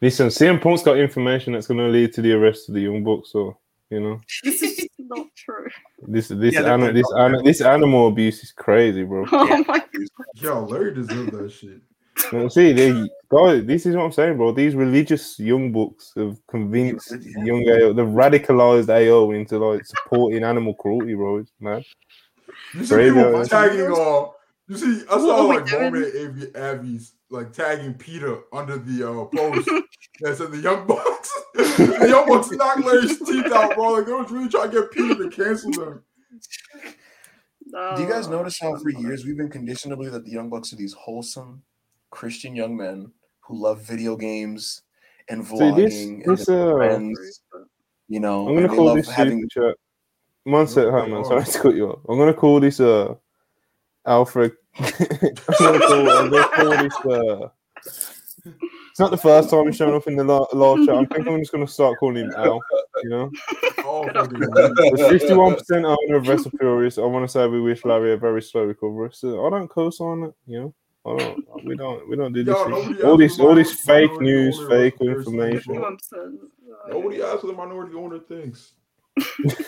Listen, 0.00 0.26
CM 0.28 0.60
Punk's 0.60 0.82
got 0.82 0.96
information 0.98 1.52
that's 1.52 1.68
going 1.68 1.78
to 1.78 1.86
lead 1.86 2.12
to 2.14 2.22
the 2.22 2.32
arrest 2.32 2.68
of 2.68 2.74
the 2.74 2.80
Young 2.80 3.04
Bucks. 3.04 3.30
So 3.30 3.56
you 3.90 4.00
know, 4.00 4.20
This 4.42 4.62
is 4.62 4.88
not 4.98 5.26
true. 5.36 5.68
this 6.08 6.28
this 6.28 6.54
Yeah, 6.54 6.62
they're 6.62 6.72
ani- 6.72 6.86
good. 6.86 6.96
this 6.96 7.12
ani- 7.16 7.42
this 7.44 7.60
animal 7.60 8.08
abuse 8.08 8.42
is 8.42 8.50
crazy, 8.50 9.04
bro. 9.04 9.26
Oh 9.30 9.64
my 9.68 9.78
god. 9.78 9.82
Yo, 10.34 10.64
Larry 10.64 10.94
deserved 10.94 11.32
that 11.32 11.52
shit. 11.52 11.80
You 12.32 12.38
know, 12.38 12.48
see, 12.48 12.72
they, 12.72 12.90
guys, 13.32 13.64
this 13.64 13.86
is 13.86 13.96
what 13.96 14.04
I'm 14.04 14.12
saying, 14.12 14.36
bro. 14.36 14.52
These 14.52 14.74
religious 14.74 15.38
Young 15.38 15.72
Bucks 15.72 16.12
have 16.16 16.38
convinced 16.46 17.12
Yeah. 17.12 17.44
young 17.44 17.68
AO, 17.68 17.92
they've 17.92 18.06
radicalized 18.06 18.88
AO 18.88 19.30
into 19.32 19.58
like 19.58 19.84
supporting 19.84 20.44
animal 20.44 20.74
cruelty, 20.74 21.14
bro. 21.14 21.38
It's 21.38 21.52
mad. 21.60 21.82
You 22.74 22.84
see 22.84 22.94
Brave 22.94 23.14
people 23.14 23.32
guys. 23.32 23.48
tagging 23.48 23.90
all. 23.90 24.36
You 24.68 24.76
see, 24.76 25.02
I 25.10 25.18
saw 25.18 25.40
are 25.50 25.54
like 25.54 25.66
doing? 25.66 25.92
moment 25.92 26.14
Abby, 26.14 26.54
Abby's 26.58 27.14
like 27.30 27.52
tagging 27.52 27.94
Peter 27.94 28.40
under 28.52 28.76
the 28.76 29.08
uh, 29.10 29.24
post 29.24 29.68
that 30.20 30.36
said 30.36 30.52
the 30.52 30.58
Young 30.58 30.86
Bucks. 30.86 31.32
the 31.54 32.06
Young 32.08 32.28
Bucks 32.28 32.50
knocked 32.50 32.84
Larry's 32.84 33.18
teeth 33.18 33.52
out, 33.52 33.74
bro. 33.74 33.92
Like 33.92 34.06
they 34.06 34.12
was 34.12 34.30
really 34.30 34.48
trying 34.48 34.70
to 34.70 34.80
get 34.80 34.90
Peter 34.92 35.14
to 35.14 35.30
cancel 35.30 35.72
them. 35.72 36.02
Do 37.96 38.02
you 38.02 38.08
guys 38.08 38.28
notice 38.28 38.58
how 38.60 38.76
for 38.76 38.90
years 38.90 39.24
we've 39.24 39.36
been 39.36 39.48
conditioned 39.50 39.92
to 39.92 39.96
believe 39.96 40.12
that 40.12 40.24
the 40.24 40.30
Young 40.30 40.50
Bucks 40.50 40.72
are 40.72 40.76
these 40.76 40.92
wholesome 40.92 41.62
Christian 42.10 42.54
young 42.54 42.76
men 42.76 43.10
who 43.42 43.60
love 43.60 43.82
video 43.82 44.16
games 44.16 44.82
and 45.28 45.46
See, 45.46 45.54
vlogging 45.54 45.76
this, 45.76 45.96
and 45.96 46.38
this, 46.38 46.48
uh, 46.48 46.74
friends, 46.74 47.42
you 48.08 48.20
know, 48.20 48.48
I'm 48.48 48.54
gonna 48.54 48.68
they 48.68 48.76
call 48.76 48.86
love 48.86 48.96
this 48.96 49.08
having 49.08 49.46
super 49.48 49.68
chat. 49.70 49.76
One 50.44 50.66
sec, 50.66 50.84
Look 50.84 50.94
hi, 50.94 51.06
man. 51.06 51.24
Sorry 51.24 51.44
to 51.52 51.58
cut 51.58 51.74
you 51.74 51.90
off. 51.90 52.00
I'm 52.08 52.18
gonna 52.18 52.34
call 52.34 52.60
this 52.60 52.80
uh 52.80 53.14
Alfred. 54.06 54.52
I'm 54.78 54.88
gonna 55.58 55.78
call, 55.80 56.10
I'm 56.10 56.30
gonna 56.30 56.48
call 56.48 56.70
this 56.70 56.96
uh. 57.06 57.48
It's 58.90 59.00
not 59.00 59.10
the 59.10 59.16
first 59.16 59.48
time 59.48 59.66
he's 59.66 59.76
shown 59.76 59.94
up 59.94 60.06
in 60.06 60.16
the 60.16 60.24
la- 60.24 60.46
live 60.52 60.86
chat. 60.86 60.96
I 60.96 61.04
think 61.06 61.26
I'm 61.26 61.38
just 61.38 61.52
gonna 61.52 61.66
start 61.66 61.98
calling 61.98 62.16
him 62.16 62.32
Al. 62.36 62.60
You 63.04 63.10
know, 63.10 63.30
Oh, 63.84 64.04
Good 64.12 64.14
fucking 64.14 64.40
the 64.40 65.08
51 65.10 65.54
percent 65.54 65.84
owner 65.84 66.16
of 66.16 66.28
Wrestle 66.28 66.50
Purists. 66.58 66.98
I 66.98 67.02
want 67.02 67.24
to 67.24 67.32
say 67.32 67.46
we 67.46 67.60
wish 67.60 67.84
Larry 67.84 68.12
a 68.12 68.16
very 68.16 68.42
slow 68.42 68.64
recovery. 68.64 69.10
So 69.12 69.46
I 69.46 69.50
don't 69.50 69.68
co-sign 69.68 70.24
it. 70.24 70.34
You 70.46 70.60
know, 70.60 70.74
I 71.04 71.16
don't. 71.16 71.64
We 71.64 71.76
don't. 71.76 72.08
We 72.08 72.16
don't 72.16 72.32
do 72.32 72.44
this. 72.44 72.54
Yo, 72.54 72.64
shit. 72.64 72.70
nobody 72.70 73.02
all 73.02 73.16
this, 73.16 73.40
all 73.40 73.54
this 73.54 73.72
fake 73.72 74.20
news, 74.20 74.56
fake 74.68 74.94
of 75.00 75.08
Wrestle 75.08 75.32
Purists, 75.32 75.68
information. 75.68 75.98
Nobody 76.88 77.22
asked 77.22 77.42
what 77.42 77.50
the 77.50 77.56
minority 77.56 77.94
owner 77.96 78.20
thinks. 78.20 78.72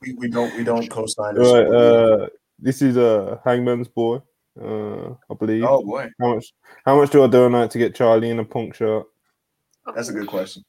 we, 0.00 0.14
we 0.14 0.28
don't 0.28 0.56
we 0.56 0.64
don't 0.64 0.88
co-sign 0.90 1.36
right. 1.36 1.44
this. 1.44 1.72
Uh, 1.72 2.26
this 2.58 2.82
is 2.82 2.96
uh 2.96 3.38
Hangman's 3.44 3.88
boy. 3.88 4.20
Uh, 4.60 5.10
I 5.30 5.34
believe. 5.38 5.64
oh 5.64 5.82
boy, 5.82 6.08
How 6.20 6.34
much? 6.34 6.52
How 6.84 6.96
much 6.96 7.10
do 7.10 7.24
I 7.24 7.26
donate 7.26 7.70
to 7.72 7.78
get 7.78 7.94
Charlie 7.94 8.30
in 8.30 8.38
a 8.38 8.44
punk 8.44 8.74
shirt? 8.74 9.04
that's 9.94 10.08
a 10.08 10.12
good 10.12 10.28
question. 10.28 10.62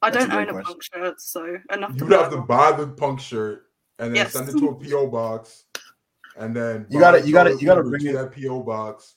I 0.00 0.10
That's 0.10 0.26
don't 0.26 0.34
great 0.34 0.48
own 0.48 0.60
a 0.60 0.62
punk 0.62 0.82
shirt, 0.82 1.20
so 1.20 1.56
enough. 1.72 1.92
You'd 1.96 2.12
have 2.12 2.30
to 2.30 2.38
buy 2.38 2.72
the 2.72 2.88
punk 2.88 3.20
shirt 3.20 3.64
and 3.98 4.10
then 4.10 4.16
Yes. 4.16 4.32
send 4.32 4.48
it 4.48 4.52
to 4.52 4.68
a 4.68 4.74
PO 4.74 5.08
box, 5.08 5.64
and 6.38 6.54
then 6.54 6.86
You 6.88 6.98
gotta- 7.00 7.20
buy 7.20 7.24
you 7.26 7.32
gotta- 7.32 7.50
Charlie 7.50 7.60
you 7.62 7.66
gotta 7.66 7.82
bring 7.82 8.00
to 8.02 8.08
it- 8.10 8.12
that 8.14 8.32
PO 8.32 8.62
box. 8.62 9.14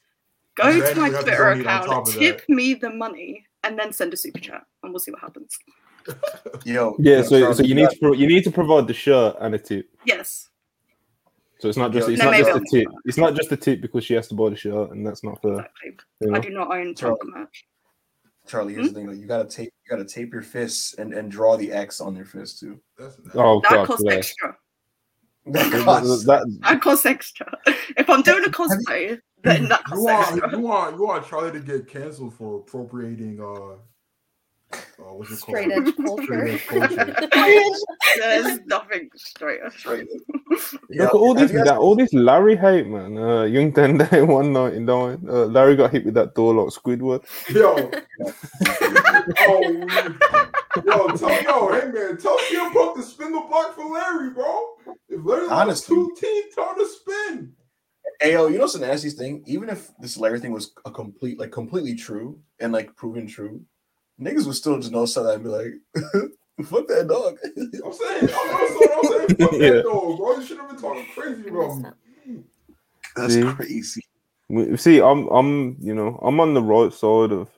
Go 0.55 0.63
to 0.63 0.69
my 0.69 1.07
you 1.07 1.13
have 1.13 1.23
to 1.25 1.25
Twitter 1.31 1.37
donate 1.53 1.67
on 1.67 1.85
top 1.85 1.85
account, 2.07 2.07
tip 2.07 2.37
that. 2.39 2.49
me 2.49 2.73
the 2.73 2.89
money, 2.89 3.45
and 3.63 3.79
then 3.79 3.93
send 3.93 4.13
a 4.13 4.17
super 4.17 4.39
chat, 4.39 4.63
and 4.83 4.91
we'll 4.91 4.99
see 4.99 5.11
what 5.11 5.21
happens. 5.21 5.57
Yo, 6.65 6.95
Yeah. 6.99 7.17
yo, 7.17 7.21
So, 7.23 7.39
Charlie, 7.39 7.55
so 7.55 7.63
you 7.63 7.75
need 7.75 7.89
to 7.89 7.97
pro- 7.99 8.13
you 8.13 8.27
need 8.27 8.43
to 8.43 8.51
provide 8.51 8.87
the 8.87 8.93
shirt 8.93 9.35
and 9.39 9.55
a 9.55 9.59
tip. 9.59 9.87
Yes. 10.05 10.49
So 11.59 11.69
it's 11.69 11.77
not 11.77 11.91
just 11.93 12.07
Yeah. 12.07 12.13
it's 12.15 12.23
No, 12.23 12.31
not 12.31 12.37
just 12.37 12.49
a 12.49 12.53
I'll- 12.53 12.59
tip. 12.71 12.87
It's 13.05 13.17
not 13.17 13.35
just 13.35 13.51
a 13.51 13.57
tip 13.57 13.81
because 13.81 14.03
she 14.03 14.13
has 14.15 14.27
to 14.29 14.35
buy 14.35 14.49
the 14.49 14.55
shirt, 14.55 14.91
and 14.91 15.05
that's 15.05 15.23
not 15.23 15.41
fair. 15.41 15.53
Exactly. 15.83 15.93
You 16.21 16.35
I 16.35 16.39
do 16.39 16.49
not 16.49 16.75
own 16.75 16.95
Charlie. 16.95 17.17
punk 17.21 17.35
merch. 17.35 17.67
Charlie, 18.47 18.73
here's 18.73 18.87
the 18.87 18.89
hmm? 18.91 18.95
thing: 18.95 19.05
though. 19.05 19.21
you 19.21 19.27
gotta 19.27 19.47
tape, 19.47 19.71
you 19.85 19.89
gotta 19.95 20.03
tape 20.09 20.33
your 20.33 20.41
fists 20.41 20.95
and, 20.95 21.13
and 21.13 21.29
draw 21.31 21.55
the 21.55 21.71
X 21.71 22.01
on 22.01 22.15
your 22.15 22.25
fist 22.25 22.59
too. 22.59 22.81
That's 22.97 23.17
Oh 23.35 23.61
That 23.61 23.69
god, 23.69 23.87
costs 23.87 24.03
bless. 24.03 24.17
extra. 24.17 24.57
That 25.47 25.71
That- 25.71 25.83
costs- 25.83 26.25
that- 26.25 26.59
That 26.61 26.81
extra. 27.05 27.57
If 27.97 28.09
I'm 28.09 28.21
doing 28.21 28.43
a 28.45 28.49
cosplay, 28.49 29.19
Then 29.43 29.67
that's 29.69 29.81
You 29.91 30.07
are, 30.07 30.21
extra. 30.21 30.51
you 30.51 30.59
want 30.59 30.95
you 30.97 31.03
want 31.07 31.27
Charlie 31.27 31.51
to 31.51 31.59
get 31.59 31.87
canceled 31.87 32.35
for 32.35 32.59
appropriating 32.59 33.39
uh, 33.41 33.77
uh 34.73 35.13
what's 35.13 35.31
it 35.31 35.37
Straight 35.37 35.69
called? 35.69 35.87
edge 35.87 35.95
culture. 36.05 36.23
Straight 36.25 36.53
edge 36.53 36.67
culture. 36.67 37.15
There's 38.17 38.59
nothing 38.65 39.09
straight 39.15 39.61
up. 39.61 39.73
Straight. 39.73 40.07
Look 40.89 41.09
at 41.09 41.13
all 41.13 41.33
this, 41.33 41.51
that, 41.51 41.77
all 41.77 41.95
this 41.95 42.13
Larry 42.13 42.55
hate, 42.55 42.87
man. 42.87 43.17
Uh, 43.17 43.43
Young 43.43 43.71
Dende, 43.71 44.27
one 44.27 44.51
ninety 44.53 44.79
nine. 44.79 45.23
Uh, 45.27 45.45
Larry 45.45 45.75
got 45.75 45.91
hit 45.91 46.05
with 46.05 46.13
that 46.15 46.35
door 46.35 46.53
like 46.53 46.67
Squidward. 46.73 47.23
Yo. 47.49 47.89
oh, 49.39 49.61
yo, 50.85 51.07
tell 51.17 51.43
yo, 51.43 51.73
hey 51.73 51.91
man, 51.91 52.17
tell 52.17 52.37
CM 52.39 52.73
Punk 52.73 52.95
to 52.97 53.03
spin 53.03 53.31
the 53.31 53.39
block 53.49 53.75
for 53.75 53.85
Larry, 53.85 54.31
bro. 54.31 54.67
If 55.09 55.23
Larry 55.25 55.47
lost 55.47 55.51
Honestly. 55.51 55.95
two 55.95 56.15
teeth, 56.19 56.45
tell 56.55 56.69
him 56.69 56.75
to 56.77 56.87
spin. 56.87 57.53
Hey, 58.19 58.33
yo, 58.33 58.47
you 58.47 58.55
know 58.57 58.61
what's 58.63 58.73
the 58.73 58.85
nastiest 58.85 59.17
thing? 59.17 59.43
Even 59.47 59.69
if 59.69 59.89
this 59.99 60.17
Larry 60.17 60.39
thing 60.39 60.51
was 60.51 60.73
a 60.85 60.91
complete, 60.91 61.39
like 61.39 61.51
completely 61.51 61.95
true 61.95 62.39
and 62.59 62.71
like 62.71 62.95
proven 62.95 63.27
true, 63.27 63.61
niggas 64.21 64.45
would 64.45 64.55
still 64.55 64.79
just 64.79 64.91
know 64.91 65.05
something 65.05 65.33
and 65.35 65.43
be 65.43 65.49
like, 65.49 65.73
"Fuck 66.69 66.87
that 66.87 67.07
dog." 67.07 67.37
I'm 67.57 67.93
saying, 67.93 68.29
I'm 68.29 68.55
also 68.55 68.85
I'm 68.93 69.03
saying, 69.03 69.37
fuck 69.37 69.51
Yeah. 69.59 69.69
that 69.69 69.83
though, 69.83 70.17
bro. 70.17 70.37
You 70.37 70.45
should 70.45 70.57
have 70.57 70.69
been 70.69 70.79
talking 70.79 71.05
crazy 71.13 71.47
about 71.49 71.95
me. 72.25 72.43
That's 73.15 73.33
See? 73.33 73.43
crazy. 73.43 74.01
See, 74.75 75.01
I'm, 75.01 75.27
I'm, 75.29 75.77
you 75.79 75.95
know, 75.95 76.19
I'm 76.21 76.39
on 76.41 76.53
the 76.53 76.61
right 76.61 76.91
side 76.91 77.31
of 77.31 77.49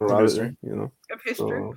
morality. 0.00 0.54
You 0.62 0.76
know, 0.76 0.92
Of 1.10 1.20
history. 1.24 1.48
so, 1.48 1.74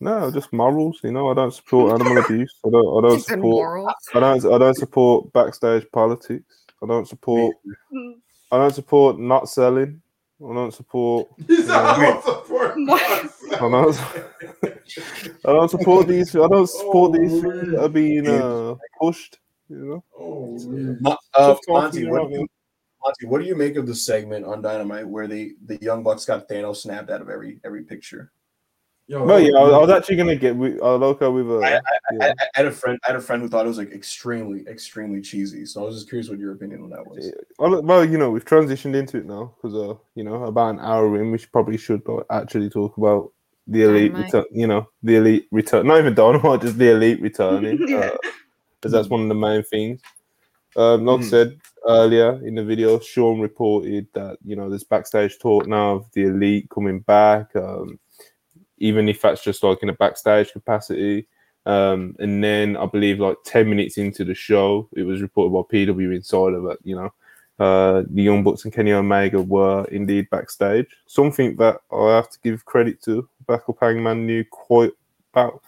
no, 0.00 0.30
just 0.30 0.52
morals. 0.52 0.98
You 1.04 1.12
know, 1.12 1.30
I 1.30 1.34
don't 1.34 1.52
support 1.52 2.00
animal 2.00 2.18
abuse. 2.18 2.54
I 2.66 2.70
don't, 2.70 2.98
I 2.98 3.08
don't 3.08 3.18
Just 3.18 3.28
support. 3.28 3.94
I 4.14 4.20
don't, 4.20 4.52
I 4.52 4.58
don't 4.58 4.76
support 4.76 5.32
backstage 5.32 5.86
politics. 5.92 6.64
I 6.82 6.86
don't 6.86 7.06
support. 7.06 7.54
I 8.50 8.56
don't 8.58 8.74
support 8.74 9.18
not 9.18 9.48
selling. 9.48 10.02
I 10.50 10.54
don't 10.54 10.74
support. 10.74 11.28
He 11.46 11.56
said, 11.62 11.70
I 11.70 12.00
don't 12.00 12.24
support 12.24 12.74
What? 12.76 13.30
I 13.52 13.58
don't, 13.58 14.00
I 15.44 15.52
don't 15.52 15.70
support 15.70 16.08
these. 16.08 16.34
I 16.34 16.48
don't 16.48 16.66
support 16.68 17.12
these 17.12 17.32
Oh, 17.32 17.42
things 17.42 17.70
that 17.72 17.84
are 17.84 17.88
being 17.88 18.26
uh, 18.28 18.74
pushed. 19.00 19.38
You 19.68 19.76
know, 19.76 20.04
Oh, 20.18 20.58
man. 20.68 20.98
Uh, 21.34 21.54
Monty, 21.68 22.06
what 22.06 22.28
do 22.28 22.34
you, 22.34 22.46
Monty, 23.04 23.26
what 23.26 23.40
do 23.40 23.46
you 23.46 23.54
make 23.54 23.76
of 23.76 23.86
the 23.86 23.94
segment 23.94 24.44
on 24.44 24.62
Dynamite 24.62 25.06
where 25.06 25.26
they 25.26 25.52
the 25.64 25.78
Young 25.80 26.02
Bucks 26.02 26.24
got 26.24 26.48
Thanos 26.48 26.76
snapped 26.76 27.10
out 27.10 27.20
of 27.22 27.30
every 27.30 27.60
every 27.64 27.84
picture? 27.84 28.32
Yo, 29.08 29.24
Well, 29.24 29.40
yeah, 29.40 29.58
I 29.58 29.62
was, 29.62 29.72
I 29.74 29.78
was 29.78 29.90
actually 29.90 30.16
gonna 30.16 30.36
get. 30.36 30.56
with- 30.56 30.80
I 30.80 30.90
like 30.94 31.20
how 31.20 31.30
with 31.32 31.50
uh, 31.50 31.58
I- 31.60 31.80
yeah. 32.12 32.18
I, 32.22 32.28
I 32.28 32.46
had 32.54 32.66
a 32.66 32.70
friend, 32.70 32.98
I 33.04 33.08
had 33.08 33.16
a 33.16 33.20
friend 33.20 33.42
who 33.42 33.48
thought 33.48 33.64
it 33.64 33.68
was 33.68 33.78
like 33.78 33.92
extremely, 33.92 34.64
extremely 34.68 35.20
cheesy. 35.20 35.66
So 35.66 35.82
I 35.82 35.86
was 35.86 35.96
just 35.96 36.08
curious 36.08 36.28
what 36.28 36.38
your 36.38 36.52
opinion 36.52 36.82
on 36.82 36.90
that 36.90 37.06
was. 37.06 37.32
Well, 37.58 37.82
well, 37.82 38.04
you 38.04 38.16
know, 38.16 38.30
we've 38.30 38.44
transitioned 38.44 38.94
into 38.94 39.18
it 39.18 39.26
now 39.26 39.54
because, 39.56 39.74
uh, 39.76 39.94
you 40.14 40.22
know, 40.24 40.44
about 40.44 40.74
an 40.74 40.80
hour 40.80 41.20
in, 41.20 41.30
we 41.32 41.38
should, 41.38 41.52
probably 41.52 41.76
should 41.78 42.02
like, 42.06 42.26
actually 42.30 42.70
talk 42.70 42.96
about 42.96 43.32
the 43.66 43.82
elite 43.82 44.12
Dynamite. 44.12 44.26
return. 44.34 44.44
You 44.52 44.66
know, 44.68 44.88
the 45.02 45.16
elite 45.16 45.48
return. 45.50 45.86
Not 45.86 45.98
even 45.98 46.14
Dynamite, 46.14 46.60
just 46.62 46.78
the 46.78 46.90
elite 46.92 47.20
returning, 47.20 47.78
Yeah. 47.88 48.10
because 48.76 48.92
that's 48.92 49.08
one 49.08 49.22
of 49.22 49.28
the 49.28 49.34
main 49.34 49.62
things. 49.64 50.00
Um, 50.76 51.04
like 51.04 51.20
I 51.20 51.22
Mhm. 51.22 51.28
said 51.28 51.58
earlier 51.86 52.40
in 52.46 52.54
the 52.54 52.64
video, 52.64 52.98
Sean 53.00 53.40
reported 53.40 54.06
that 54.14 54.38
you 54.44 54.56
know 54.56 54.70
there's 54.70 54.84
backstage 54.84 55.38
talk 55.38 55.66
now 55.66 55.96
of 55.96 56.06
the 56.12 56.22
elite 56.24 56.68
coming 56.70 57.00
back, 57.00 57.54
um, 57.56 57.98
even 58.82 59.08
if 59.08 59.22
that's 59.22 59.44
just 59.44 59.62
like 59.62 59.80
in 59.82 59.88
a 59.88 59.94
backstage 59.94 60.52
capacity. 60.52 61.28
Um, 61.66 62.16
and 62.18 62.42
then 62.42 62.76
I 62.76 62.86
believe 62.86 63.20
like 63.20 63.36
10 63.44 63.70
minutes 63.70 63.96
into 63.96 64.24
the 64.24 64.34
show, 64.34 64.88
it 64.96 65.04
was 65.04 65.22
reported 65.22 65.52
by 65.52 65.60
PW 65.76 66.16
Insider 66.16 66.60
that, 66.62 66.78
you 66.82 66.96
know, 66.96 67.12
uh, 67.64 68.02
the 68.10 68.22
Young 68.24 68.42
Bucks 68.42 68.64
and 68.64 68.74
Kenny 68.74 68.90
Omega 68.90 69.40
were 69.40 69.84
indeed 69.92 70.28
backstage. 70.30 70.88
Something 71.06 71.54
that 71.56 71.78
I 71.92 72.16
have 72.16 72.28
to 72.30 72.38
give 72.42 72.64
credit 72.64 73.00
to. 73.04 73.28
Backup 73.46 73.76
Hangman 73.80 74.26
knew 74.26 74.44
quite 74.50 74.90
about. 75.32 75.62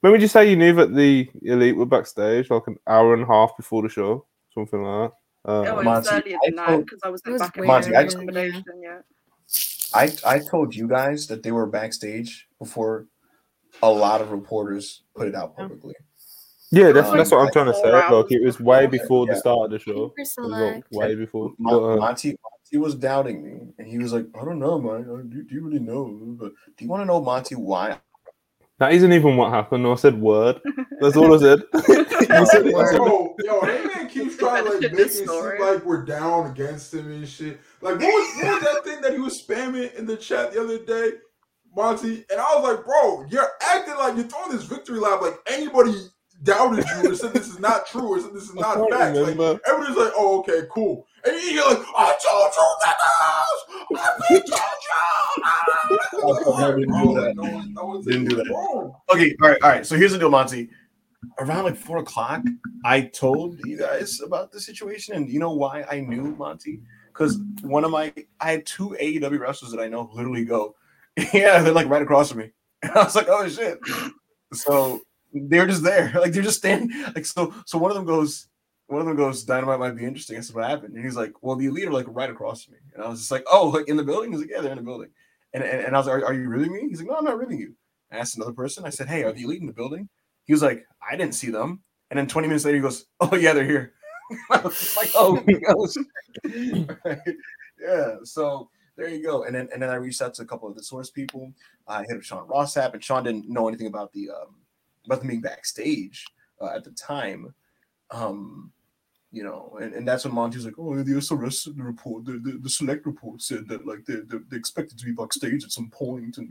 When 0.00 0.12
would 0.12 0.22
you 0.22 0.28
say 0.28 0.48
you 0.48 0.56
knew 0.56 0.72
that 0.74 0.94
the 0.94 1.28
Elite 1.42 1.76
were 1.76 1.86
backstage? 1.86 2.48
Like 2.48 2.68
an 2.68 2.78
hour 2.86 3.14
and 3.14 3.24
a 3.24 3.26
half 3.26 3.56
before 3.56 3.82
the 3.82 3.88
show? 3.88 4.24
Something 4.54 4.84
like 4.84 5.10
that. 5.10 5.16
Oh, 5.44 5.62
it 5.64 5.68
Uh, 5.68 5.74
was 5.74 5.84
Monty, 5.84 6.08
earlier 6.12 6.36
I 6.36 6.46
than 6.46 6.54
that 6.56 6.78
because 6.84 7.00
I 7.02 7.08
wasn't 7.08 7.32
was 7.32 7.42
back 7.42 7.56
in 7.56 7.66
Monty, 7.66 7.90
the 7.90 9.02
I- 9.94 10.04
I 10.26 10.34
I 10.36 10.38
told 10.38 10.74
you 10.74 10.88
guys 10.88 11.26
that 11.28 11.42
they 11.42 11.52
were 11.52 11.66
backstage 11.66 12.48
before 12.58 13.06
a 13.82 13.90
lot 13.90 14.20
of 14.20 14.30
reporters 14.32 15.02
put 15.16 15.28
it 15.28 15.34
out 15.34 15.56
publicly. 15.56 15.94
yeah, 16.70 16.92
that's, 16.92 17.08
Um, 17.08 17.16
that's 17.16 17.30
what 17.30 17.38
I'm 17.38 17.44
like 17.44 17.52
trying 17.52 17.66
to 17.66 17.72
four 17.72 17.82
say. 17.84 17.92
Like, 17.92 18.32
it 18.32 18.42
was 18.42 18.60
way 18.60 18.86
before. 18.86 19.26
before 19.26 19.26
the 19.26 19.36
start 19.36 19.64
of 19.66 19.70
the 19.72 19.78
show. 19.78 20.12
Super 20.16 20.20
It 20.20 20.26
was 20.26 20.50
like 20.50 20.84
way 20.90 21.14
before. 21.14 21.52
Mon- 21.58 21.74
uh, 21.74 21.96
Monty, 21.96 22.36
Monty 22.42 22.76
was 22.78 22.94
doubting 22.94 23.42
me, 23.44 23.72
and 23.78 23.86
he 23.86 23.98
was 23.98 24.12
like, 24.12 24.26
"I 24.34 24.44
don't 24.44 24.58
know, 24.58 24.80
man. 24.80 25.08
Uh, 25.10 25.22
Do, 25.28 25.42
do 25.42 25.54
you 25.54 25.62
really 25.62 25.78
know? 25.80 26.04
But 26.40 26.52
do 26.76 26.84
you 26.84 26.90
want 26.90 27.02
to 27.02 27.06
know, 27.06 27.20
Monty, 27.20 27.54
why 27.56 27.98
that 28.78 28.92
isn't 28.92 29.12
even 29.12 29.36
what 29.36 29.50
happened. 29.52 29.86
I 29.86 29.94
said 29.94 30.20
word. 30.20 30.60
That's 31.00 31.16
all 31.16 31.34
I 31.34 31.38
said. 31.38 31.62
You 32.22 32.46
said 32.46 32.66
it. 32.66 32.74
I 32.74 32.84
said- 32.86 32.96
Yo, 32.98 33.34
yo, 33.40 33.60
that 33.66 33.84
man 33.96 34.08
keeps 34.08 34.36
trying 34.36 34.64
to 34.64 34.70
like 34.70 34.80
Finish 34.80 34.96
make 34.98 35.06
it 35.06 35.12
seem 35.28 35.60
like 35.60 35.84
we're 35.84 36.04
down 36.04 36.50
against 36.50 36.94
him 36.94 37.10
and 37.10 37.28
shit. 37.28 37.60
Like, 37.80 37.96
what 37.98 38.06
was, 38.06 38.42
what 38.44 38.54
was 38.54 38.62
that 38.62 38.84
thing 38.84 39.00
that 39.02 39.12
he 39.12 39.18
was 39.18 39.42
spamming 39.42 39.92
in 39.96 40.06
the 40.06 40.16
chat 40.16 40.52
the 40.52 40.60
other 40.62 40.78
day, 40.78 41.18
Monty? 41.76 42.24
And 42.30 42.40
I 42.40 42.54
was 42.54 42.62
like, 42.64 42.84
bro, 42.86 43.24
you're 43.28 43.48
acting 43.60 43.96
like 43.96 44.14
you're 44.16 44.24
throwing 44.28 44.52
this 44.52 44.64
victory 44.64 44.98
lap 44.98 45.20
like 45.20 45.34
anybody 45.48 45.92
doubted 46.44 46.84
you 47.02 47.10
or 47.10 47.14
said 47.14 47.32
this 47.34 47.48
is 47.48 47.58
not 47.60 47.86
true 47.86 48.08
or 48.16 48.20
said 48.20 48.32
this 48.34 48.44
is 48.44 48.54
not 48.54 48.76
can't 48.76 48.90
fact. 48.90 49.16
Like, 49.16 49.60
everybody's 49.68 49.96
like, 49.96 50.12
oh, 50.16 50.38
okay, 50.40 50.62
cool. 50.70 51.06
And 51.24 51.40
you're 51.42 51.68
like, 51.68 51.78
I 51.96 52.16
told 52.24 52.52
you 52.56 52.76
that 52.84 52.96
the 52.98 53.10
house. 53.24 53.62
I 53.94 54.38
told 56.20 56.38
you. 56.38 56.76
Didn't 56.80 56.92
do 56.92 57.10
oh, 57.10 57.14
that. 57.14 57.36
No, 57.36 58.02
that 58.02 58.10
Didn't 58.10 58.28
do 58.28 58.36
that. 58.36 58.48
Wrong. 58.50 58.94
Okay, 59.12 59.34
all 59.40 59.50
right, 59.50 59.62
all 59.62 59.70
right. 59.70 59.86
So 59.86 59.96
here's 59.96 60.12
the 60.12 60.18
deal, 60.18 60.30
Monty. 60.30 60.68
Around 61.38 61.64
like 61.64 61.76
four 61.76 61.98
o'clock, 61.98 62.42
I 62.84 63.02
told 63.02 63.60
you 63.64 63.78
guys 63.78 64.20
about 64.20 64.50
the 64.50 64.60
situation, 64.60 65.14
and 65.14 65.30
you 65.30 65.38
know 65.38 65.52
why 65.52 65.84
I 65.88 66.00
knew 66.00 66.34
Monty? 66.36 66.80
Because 67.12 67.38
one 67.62 67.84
of 67.84 67.92
my, 67.92 68.12
I 68.40 68.50
had 68.50 68.66
two 68.66 68.96
AEW 69.00 69.38
wrestlers 69.38 69.70
that 69.70 69.80
I 69.80 69.88
know 69.88 70.10
literally 70.12 70.44
go, 70.44 70.74
yeah, 71.32 71.62
they're 71.62 71.72
like 71.72 71.88
right 71.88 72.02
across 72.02 72.30
from 72.30 72.38
me. 72.38 72.50
And 72.82 72.90
I 72.92 73.04
was 73.04 73.14
like, 73.14 73.28
oh 73.28 73.48
shit. 73.48 73.78
So 74.52 75.02
they're 75.32 75.68
just 75.68 75.84
there, 75.84 76.12
like 76.16 76.32
they're 76.32 76.42
just 76.42 76.58
standing. 76.58 76.90
Like 77.14 77.26
so, 77.26 77.54
so 77.64 77.78
one 77.78 77.92
of 77.92 77.96
them 77.96 78.06
goes, 78.06 78.48
one 78.92 79.00
of 79.00 79.06
them 79.06 79.16
goes, 79.16 79.42
Dynamite 79.42 79.80
might 79.80 79.96
be 79.96 80.04
interesting. 80.04 80.36
I 80.36 80.40
said, 80.40 80.54
what 80.54 80.68
happened? 80.68 80.94
And 80.94 81.04
he's 81.04 81.16
like, 81.16 81.32
well, 81.42 81.56
the 81.56 81.66
elite 81.66 81.88
are 81.88 81.92
like 81.92 82.06
right 82.08 82.30
across 82.30 82.64
from 82.64 82.74
me. 82.74 82.80
And 82.94 83.02
I 83.02 83.08
was 83.08 83.18
just 83.18 83.32
like, 83.32 83.44
oh, 83.50 83.68
like 83.68 83.88
in 83.88 83.96
the 83.96 84.04
building? 84.04 84.30
He's 84.30 84.40
like, 84.40 84.50
yeah, 84.50 84.60
they're 84.60 84.72
in 84.72 84.78
the 84.78 84.84
building. 84.84 85.10
And 85.54 85.64
and, 85.64 85.80
and 85.80 85.96
I 85.96 85.98
was 85.98 86.06
like, 86.06 86.22
are, 86.22 86.26
are 86.26 86.34
you 86.34 86.48
ribbing 86.48 86.72
me? 86.72 86.88
He's 86.88 87.00
like, 87.00 87.08
no, 87.08 87.16
I'm 87.16 87.24
not 87.24 87.38
ribbing 87.38 87.58
you. 87.58 87.74
I 88.12 88.18
asked 88.18 88.36
another 88.36 88.52
person. 88.52 88.84
I 88.84 88.90
said, 88.90 89.08
"Hey, 89.08 89.24
are 89.24 89.32
the 89.32 89.42
elite 89.42 89.60
in 89.60 89.66
the 89.66 89.72
building?" 89.72 90.08
He 90.44 90.52
was 90.52 90.62
like, 90.62 90.86
"I 91.00 91.16
didn't 91.16 91.34
see 91.34 91.50
them." 91.50 91.82
And 92.10 92.18
then 92.18 92.26
20 92.26 92.46
minutes 92.46 92.64
later, 92.64 92.76
he 92.76 92.82
goes, 92.82 93.06
"Oh 93.20 93.34
yeah, 93.34 93.54
they're 93.54 93.64
here." 93.64 93.94
I 94.50 94.58
was 94.58 94.96
like, 94.96 95.10
"Oh, 95.14 95.42
he 95.46 95.54
goes." 95.54 95.96
yeah. 97.80 98.16
So 98.24 98.68
there 98.96 99.08
you 99.08 99.22
go. 99.22 99.44
And 99.44 99.54
then 99.54 99.68
and 99.72 99.82
then 99.82 99.88
I 99.88 99.94
reached 99.94 100.20
out 100.20 100.34
to 100.34 100.42
a 100.42 100.46
couple 100.46 100.68
of 100.68 100.76
the 100.76 100.82
source 100.82 101.10
people. 101.10 101.52
I 101.88 102.04
hit 102.04 102.16
up 102.16 102.22
Sean 102.22 102.46
Ross 102.46 102.74
Sapp, 102.74 102.92
and 102.92 103.02
Sean 103.02 103.24
didn't 103.24 103.48
know 103.48 103.66
anything 103.66 103.86
about 103.86 104.12
the 104.12 104.30
um, 104.30 104.56
about 105.06 105.20
them 105.20 105.28
being 105.28 105.40
backstage 105.40 106.26
uh, 106.60 106.68
at 106.74 106.84
the 106.84 106.92
time. 106.92 107.54
Um, 108.10 108.72
you 109.32 109.42
know, 109.42 109.78
and, 109.80 109.94
and 109.94 110.06
that's 110.06 110.26
when 110.26 110.34
Monty's 110.34 110.66
like, 110.66 110.74
oh, 110.78 110.94
the 111.02 111.12
SRS 111.14 111.72
report, 111.76 112.26
the, 112.26 112.32
the, 112.32 112.58
the 112.62 112.68
select 112.68 113.06
report 113.06 113.40
said 113.40 113.66
that 113.68 113.86
like 113.86 114.04
they're, 114.06 114.22
they're, 114.26 114.42
they're 114.48 114.58
expected 114.58 114.98
to 114.98 115.06
be 115.06 115.12
backstage 115.12 115.64
at 115.64 115.72
some 115.72 115.88
point. 115.88 116.36
And 116.36 116.50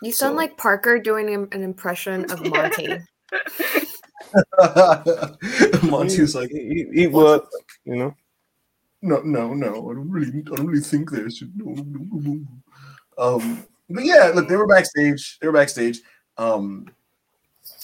You 0.00 0.12
sound 0.12 0.32
So- 0.32 0.36
like 0.36 0.56
Parker 0.56 1.00
doing 1.00 1.34
an 1.34 1.48
an 1.50 1.64
impression 1.64 2.30
of 2.30 2.40
Monty. 2.46 2.98
Monty's 5.90 6.20
was 6.20 6.34
like, 6.36 6.50
it, 6.52 6.88
it 6.94 7.10
worked, 7.12 7.52
you 7.84 7.96
know. 7.96 8.14
no, 9.02 9.20
no, 9.22 9.52
no, 9.54 9.90
I 9.90 9.94
don't 9.94 10.08
really, 10.10 10.28
I 10.28 10.54
don't 10.54 10.66
really 10.66 10.80
think 10.80 11.10
no. 11.12 12.38
Um, 13.18 13.66
but 13.90 14.04
yeah, 14.04 14.30
look, 14.34 14.48
they 14.48 14.56
were 14.56 14.66
backstage. 14.68 15.38
They 15.40 15.48
were 15.48 15.52
backstage. 15.52 16.00
Um, 16.38 16.86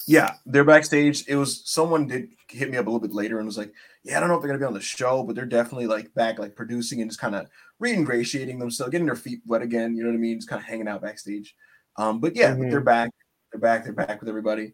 yeah, 0.08 0.36
they're 0.46 0.64
backstage. 0.64 1.28
It 1.28 1.36
was 1.36 1.62
someone 1.70 2.06
did 2.06 2.30
hit 2.48 2.70
me 2.70 2.78
up 2.78 2.86
a 2.86 2.90
little 2.90 3.06
bit 3.06 3.14
later 3.14 3.36
and 3.36 3.46
was 3.46 3.58
like, 3.58 3.74
"Yeah, 4.02 4.16
I 4.16 4.20
don't 4.20 4.30
know 4.30 4.36
if 4.36 4.40
they're 4.40 4.48
gonna 4.48 4.58
be 4.58 4.64
on 4.64 4.72
the 4.72 4.80
show, 4.80 5.22
but 5.22 5.36
they're 5.36 5.44
definitely 5.44 5.86
like 5.86 6.14
back, 6.14 6.38
like 6.38 6.56
producing 6.56 7.02
and 7.02 7.10
just 7.10 7.20
kind 7.20 7.34
of 7.34 7.46
re-ingratiating 7.78 8.58
themselves, 8.58 8.90
getting 8.90 9.06
their 9.06 9.16
feet 9.16 9.42
wet 9.46 9.60
again. 9.60 9.94
You 9.94 10.04
know 10.04 10.08
what 10.08 10.16
I 10.16 10.20
mean? 10.20 10.38
Just 10.38 10.48
kind 10.48 10.62
of 10.62 10.66
hanging 10.66 10.88
out 10.88 11.02
backstage. 11.02 11.54
Um, 11.98 12.20
but 12.20 12.34
yeah, 12.34 12.54
but 12.54 12.70
they're 12.70 12.80
back. 12.80 13.10
They're 13.52 13.60
back. 13.60 13.84
They're 13.84 13.92
back 13.92 14.20
with 14.20 14.30
everybody. 14.30 14.72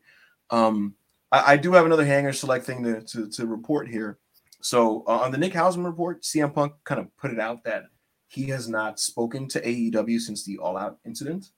Um, 0.50 0.94
I, 1.32 1.54
I 1.54 1.56
do 1.56 1.72
have 1.72 1.84
another 1.84 2.04
hanger 2.04 2.32
select 2.32 2.64
thing 2.64 2.84
to 2.84 3.00
to, 3.00 3.28
to 3.30 3.46
report 3.46 3.88
here. 3.88 4.20
So 4.60 5.02
uh, 5.08 5.18
on 5.18 5.32
the 5.32 5.38
Nick 5.38 5.54
Hausman 5.54 5.84
report, 5.84 6.22
CM 6.22 6.54
Punk 6.54 6.74
kind 6.84 7.00
of 7.00 7.14
put 7.16 7.32
it 7.32 7.40
out 7.40 7.64
that 7.64 7.86
he 8.28 8.50
has 8.50 8.68
not 8.68 9.00
spoken 9.00 9.48
to 9.48 9.60
AEW 9.60 10.20
since 10.20 10.44
the 10.44 10.58
All 10.58 10.76
Out 10.76 10.98
incident. 11.04 11.50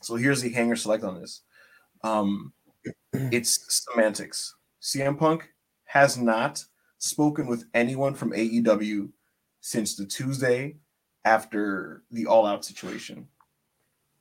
So 0.00 0.16
here's 0.16 0.42
the 0.42 0.50
hanger 0.50 0.74
select 0.74 1.04
on 1.04 1.20
this. 1.20 1.42
Um, 2.02 2.52
it's 3.12 3.82
semantics. 3.86 4.54
CM 4.80 5.18
Punk 5.18 5.48
has 5.84 6.16
not 6.16 6.64
spoken 6.98 7.46
with 7.46 7.64
anyone 7.74 8.14
from 8.14 8.32
AEW 8.32 9.10
since 9.60 9.96
the 9.96 10.06
Tuesday 10.06 10.76
after 11.24 12.02
the 12.10 12.26
All 12.26 12.46
Out 12.46 12.64
situation, 12.64 13.26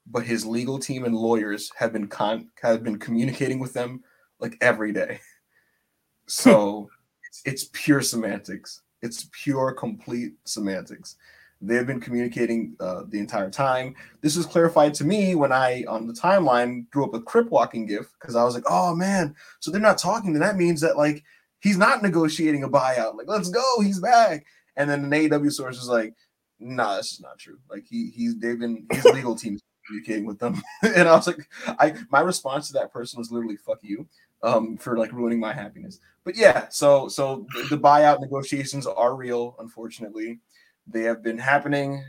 but 0.06 0.24
his 0.24 0.46
legal 0.46 0.78
team 0.80 1.06
and 1.06 1.16
lawyers 1.16 1.72
have 1.78 1.94
been 1.94 2.08
con 2.08 2.50
have 2.62 2.84
been 2.84 3.00
communicating 3.00 3.60
with 3.60 3.74
them 3.74 4.04
like 4.40 4.58
every 4.62 4.92
day. 4.92 5.14
Hmm. 5.14 6.28
So 6.28 6.90
it's, 7.28 7.42
it's 7.46 7.70
pure 7.74 8.02
semantics. 8.02 8.82
It's 9.02 9.30
pure, 9.32 9.74
complete 9.74 10.34
semantics. 10.46 11.16
They've 11.62 11.86
been 11.86 12.02
communicating 12.02 12.76
uh, 12.80 13.04
the 13.08 13.20
entire 13.20 13.52
time. 13.52 13.96
This 14.22 14.36
was 14.36 14.48
clarified 14.48 14.96
to 14.96 15.06
me 15.06 15.36
when 15.36 15.52
I, 15.52 15.84
on 15.88 16.08
the 16.08 16.14
timeline, 16.14 16.90
drew 16.90 17.06
up 17.06 17.14
a 17.14 17.22
crip 17.22 17.50
walking 17.52 17.86
gif 17.86 18.12
because 18.20 18.36
I 18.36 18.44
was 18.44 18.56
like, 18.56 18.64
oh 18.68 18.96
man, 18.96 19.36
so 19.60 19.70
they're 19.70 19.80
not 19.80 20.00
talking. 20.00 20.34
Then 20.34 20.42
that 20.42 20.58
means 20.58 20.82
that 20.82 20.98
like 20.98 21.24
he's 21.60 21.78
not 21.78 22.02
negotiating 22.02 22.64
a 22.64 22.70
buyout. 22.70 23.16
Like, 23.16 23.28
let's 23.28 23.50
go, 23.50 23.80
he's 23.82 24.00
back. 24.00 24.46
And 24.76 24.90
then 24.90 25.06
an 25.06 25.12
AEW 25.12 25.52
source 25.52 25.78
is 25.78 25.88
like, 25.88 26.16
nah, 26.60 26.98
this 26.98 27.14
is 27.14 27.22
not 27.22 27.38
true. 27.38 27.60
Like 27.70 27.86
he 27.88 28.12
he's 28.16 28.38
they've 28.38 28.60
been 28.60 28.86
his 28.92 29.06
legal 29.06 29.36
team's 29.36 29.62
communicating 29.86 30.26
with 30.26 30.40
them. 30.40 30.62
and 30.84 31.08
I 31.08 31.16
was 31.16 31.28
like, 31.28 31.48
I 31.68 31.96
my 32.10 32.22
response 32.22 32.68
to 32.68 32.74
that 32.74 32.92
person 32.92 33.20
was 33.20 33.32
literally 33.32 33.58
fuck 33.58 33.80
you 33.82 34.08
um 34.44 34.78
for 34.78 34.98
like 34.98 35.12
ruining 35.12 35.40
my 35.40 35.54
happiness. 35.54 36.00
But 36.24 36.36
yeah, 36.36 36.68
so 36.70 37.08
so 37.08 37.46
the 37.70 37.78
buyout 37.78 38.20
negotiations 38.20 38.88
are 38.88 39.16
real, 39.16 39.56
unfortunately. 39.60 40.40
They 40.88 41.04
have 41.04 41.24
been 41.24 41.38
happening. 41.38 42.04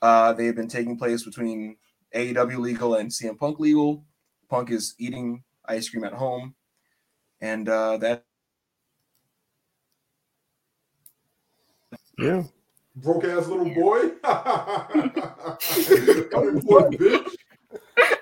Uh, 0.00 0.32
they 0.32 0.46
have 0.46 0.56
been 0.56 0.68
taking 0.68 0.96
place 0.96 1.24
between 1.24 1.76
AEW 2.14 2.58
legal 2.58 2.94
and 2.94 3.10
CM 3.10 3.38
Punk 3.38 3.58
legal. 3.58 4.04
Punk 4.48 4.70
is 4.70 4.94
eating 4.98 5.42
ice 5.66 5.88
cream 5.88 6.04
at 6.04 6.12
home, 6.14 6.54
and 7.40 7.68
uh, 7.68 7.96
that 7.98 8.24
Yeah. 12.18 12.42
Broke 12.96 13.24
ass 13.24 13.46
little 13.46 13.72
boy. 13.72 13.98
Unemployed 16.36 16.98
bitch. 16.98 17.30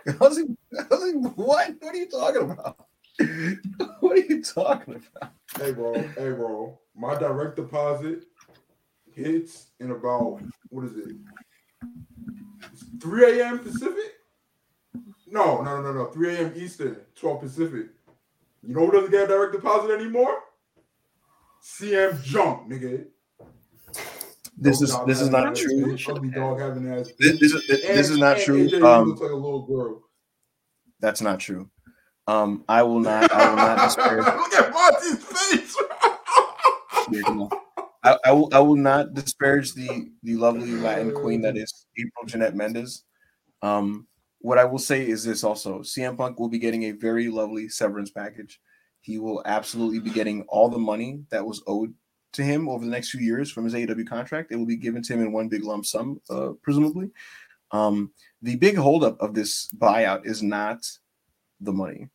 I 0.09 0.17
was 0.21 0.39
like, 0.39 0.49
I 0.79 0.85
was 0.91 1.15
like, 1.15 1.37
what? 1.37 1.75
What 1.81 1.95
are 1.95 1.97
you 1.97 2.09
talking 2.11 2.51
about? 2.51 2.87
what 4.01 4.19
are 4.19 4.21
you 4.21 4.43
talking 4.43 4.97
about? 4.97 5.33
Hey 5.59 5.73
bro, 5.73 5.95
hey 5.95 6.33
bro. 6.33 6.79
My 6.95 7.15
direct 7.19 7.57
deposit 7.57 8.25
hits 9.27 9.69
in 9.81 9.91
about 9.91 10.41
what 10.69 10.85
is 10.85 10.97
it? 10.97 11.17
3 13.01 13.41
a.m. 13.41 13.59
Pacific? 13.61 14.13
No, 15.27 15.63
no, 15.63 15.81
no, 15.81 15.83
no, 15.83 15.93
no. 15.93 16.05
3 16.07 16.37
a.m. 16.37 16.53
Eastern, 16.55 16.97
12 17.17 17.41
Pacific. 17.41 17.87
You 18.63 18.75
know 18.75 18.87
who 18.87 18.93
doesn't 18.93 19.11
get 19.11 19.25
a 19.25 19.27
direct 19.29 19.53
deposit 19.55 19.91
anymore? 19.93 20.39
CM 21.63 22.23
Junk, 22.23 22.69
nigga. 22.71 23.07
This 24.59 24.81
is 24.81 24.97
this 25.07 25.21
is 25.21 25.29
not 25.29 25.55
true. 25.55 25.97
dog 26.31 26.61
having 26.61 26.91
ass. 26.91 27.11
This, 27.19 27.39
this 27.39 27.53
is 27.53 27.67
this 27.69 28.11
is 28.11 28.19
not 28.19 28.39
true. 28.39 28.67
AJ 28.69 28.83
Um, 28.83 29.09
looks 29.09 29.21
like 29.21 29.31
a 29.31 29.35
little 29.35 29.67
girl. 29.67 30.03
that's 31.01 31.21
not 31.21 31.41
true. 31.41 31.69
Um, 32.27 32.65
I 32.69 32.83
will 32.83 33.01
not. 33.01 33.31
I 33.33 33.49
will 33.51 33.57
not. 33.57 33.97
Look 34.39 34.55
at 34.55 34.73
Monty's 34.73 35.23
face. 35.25 35.77
I, 38.07 38.17
I 38.27 38.33
will 38.33 38.49
I 38.53 38.61
will 38.61 38.77
not 38.77 39.15
disparage 39.15 39.75
the 39.75 40.09
the 40.23 40.37
lovely 40.37 40.71
Latin 40.71 41.13
queen 41.13 41.43
that 41.43 41.57
is 41.57 41.87
April 41.99 42.25
Jeanette 42.25 42.55
Mendez. 42.55 43.03
Um, 43.63 44.07
what 44.39 44.59
I 44.59 44.65
will 44.65 44.79
say 44.79 45.09
is 45.09 45.25
this 45.25 45.43
also 45.43 45.81
CM 45.81 46.17
Punk 46.17 46.39
will 46.39 46.49
be 46.49 46.61
getting 46.61 46.85
a 46.85 46.93
very 46.93 47.29
lovely 47.29 47.69
severance 47.69 48.11
package. 48.11 48.61
He 49.01 49.19
will 49.19 49.43
absolutely 49.45 49.99
be 49.99 50.11
getting 50.11 50.43
all 50.43 50.69
the 50.69 50.79
money 50.79 51.25
that 51.31 51.45
was 51.45 51.63
owed 51.67 51.93
to 52.35 52.45
him 52.45 52.69
over 52.69 52.85
the 52.85 52.91
next 52.91 53.11
few 53.11 53.21
years 53.21 53.51
from 53.51 53.65
his 53.65 53.75
AEW 53.75 54.07
contract. 54.07 54.53
It 54.53 54.57
will 54.57 54.67
be 54.67 54.77
given 54.77 55.03
to 55.03 55.15
him 55.15 55.23
in 55.23 55.33
one 55.33 55.49
big 55.49 55.65
lump 55.65 55.85
sum, 55.85 56.21
uh, 56.31 56.51
presumably. 56.63 57.11
Um, 57.73 58.13
the 58.41 58.55
big 58.57 58.77
holdup 58.77 59.21
of 59.21 59.35
this 59.35 59.69
buyout 59.79 60.27
is 60.27 60.45
not 60.45 60.87
the 61.61 61.73
money. 61.73 62.09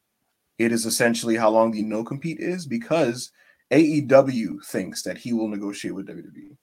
It 0.57 0.71
is 0.71 0.85
essentially 0.85 1.35
how 1.35 1.49
long 1.49 1.71
the 1.71 1.81
no 1.81 2.03
compete 2.03 2.39
is 2.39 2.65
because 2.65 3.31
AEW 3.71 4.65
thinks 4.65 5.01
that 5.03 5.17
he 5.17 5.33
will 5.33 5.47
negotiate 5.47 5.95
with 5.95 6.07
WWE. 6.07 6.57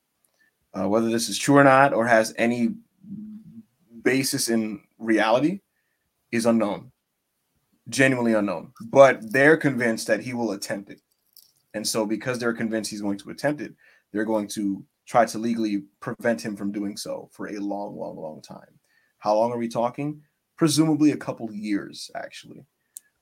Uh, 0.78 0.88
whether 0.88 1.08
this 1.08 1.28
is 1.28 1.38
true 1.38 1.56
or 1.56 1.64
not, 1.64 1.94
or 1.94 2.06
has 2.06 2.34
any 2.36 2.74
basis 4.02 4.48
in 4.48 4.80
reality, 4.98 5.60
is 6.30 6.46
unknown. 6.46 6.92
Genuinely 7.88 8.34
unknown. 8.34 8.72
But 8.82 9.32
they're 9.32 9.56
convinced 9.56 10.06
that 10.08 10.20
he 10.20 10.34
will 10.34 10.52
attempt 10.52 10.90
it. 10.90 11.00
And 11.72 11.86
so, 11.86 12.04
because 12.04 12.38
they're 12.38 12.52
convinced 12.52 12.90
he's 12.90 13.00
going 13.00 13.18
to 13.18 13.30
attempt 13.30 13.62
it, 13.62 13.74
they're 14.12 14.24
going 14.26 14.48
to 14.48 14.84
try 15.06 15.24
to 15.24 15.38
legally 15.38 15.84
prevent 16.00 16.40
him 16.40 16.54
from 16.54 16.70
doing 16.70 16.96
so 16.96 17.30
for 17.32 17.48
a 17.48 17.58
long, 17.58 17.96
long, 17.96 18.16
long 18.16 18.42
time. 18.42 18.78
How 19.18 19.34
long 19.34 19.50
are 19.52 19.58
we 19.58 19.68
talking? 19.68 20.20
Presumably 20.56 21.12
a 21.12 21.16
couple 21.16 21.50
years, 21.52 22.10
actually. 22.14 22.66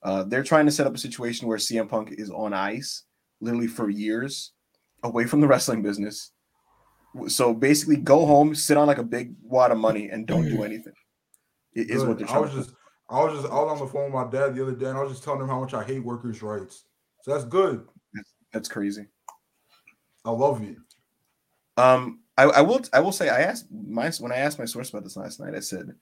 Uh, 0.03 0.25
they're 0.25 0.43
trying 0.43 0.67
to 0.67 0.73
set 0.73 0.87
up 0.87 0.95
a 0.95 0.99
situation 0.99 1.47
where 1.47 1.59
CM 1.59 1.89
Punk 1.89 2.13
is 2.19 2.31
on 2.31 2.53
ice 2.53 3.05
literally 3.41 3.67
for 3.67 3.91
years 3.91 4.53
away 5.03 5.27
from 5.27 5.41
the 5.41 5.47
wrestling 5.47 5.83
business. 5.83 6.33
So 7.29 7.55
basically, 7.55 7.97
go 7.97 8.27
home, 8.27 8.55
sit 8.55 8.77
on 8.77 8.87
like 8.87 8.99
a 8.99 9.03
big 9.03 9.35
wad 9.43 9.71
of 9.71 9.79
money, 9.79 10.11
and 10.11 10.27
don't 10.27 10.49
do 10.49 10.65
anything. 10.65 10.93
It 11.75 11.91
is 11.91 12.05
what 12.05 12.19
they're 12.19 12.31
I 12.31 12.39
was 12.39 12.53
just, 12.53 12.73
I 13.09 13.23
was 13.23 13.41
just 13.41 13.53
out 13.53 13.69
on 13.69 13.79
the 13.79 13.87
phone 13.87 14.13
with 14.13 14.13
my 14.13 14.31
dad 14.31 14.55
the 14.55 14.63
other 14.63 14.75
day, 14.75 14.87
and 14.87 14.99
I 14.99 15.03
was 15.03 15.13
just 15.13 15.25
telling 15.25 15.41
him 15.41 15.49
how 15.49 15.61
much 15.61 15.75
I 15.75 15.83
hate 15.83 16.05
workers' 16.05 16.43
rights. 16.43 16.85
So 17.23 17.33
that's 17.33 17.45
good. 17.45 17.87
That's 18.53 18.69
crazy. 18.69 19.07
I 20.25 20.31
love 20.31 20.63
it. 20.63 20.77
Um, 21.77 22.21
I, 22.37 22.45
I 22.45 22.61
will 22.61 22.81
I 22.93 23.01
will 23.01 23.13
say 23.13 23.29
I 23.29 23.43
asked 23.43 23.67
my 23.71 24.11
when 24.21 24.33
I 24.33 24.37
asked 24.37 24.59
my 24.59 24.65
source 24.65 24.91
about 24.91 25.05
this 25.05 25.17
last 25.17 25.41
night, 25.41 25.55
I 25.55 25.61
said, 25.61 25.93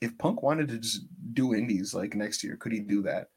if 0.00 0.16
Punk 0.18 0.42
wanted 0.42 0.68
to 0.68 0.78
just 0.78 1.06
do 1.32 1.54
indies 1.54 1.94
like 1.94 2.14
next 2.14 2.42
year, 2.44 2.56
could 2.56 2.72
he 2.72 2.80
do 2.80 3.02
that? 3.02 3.28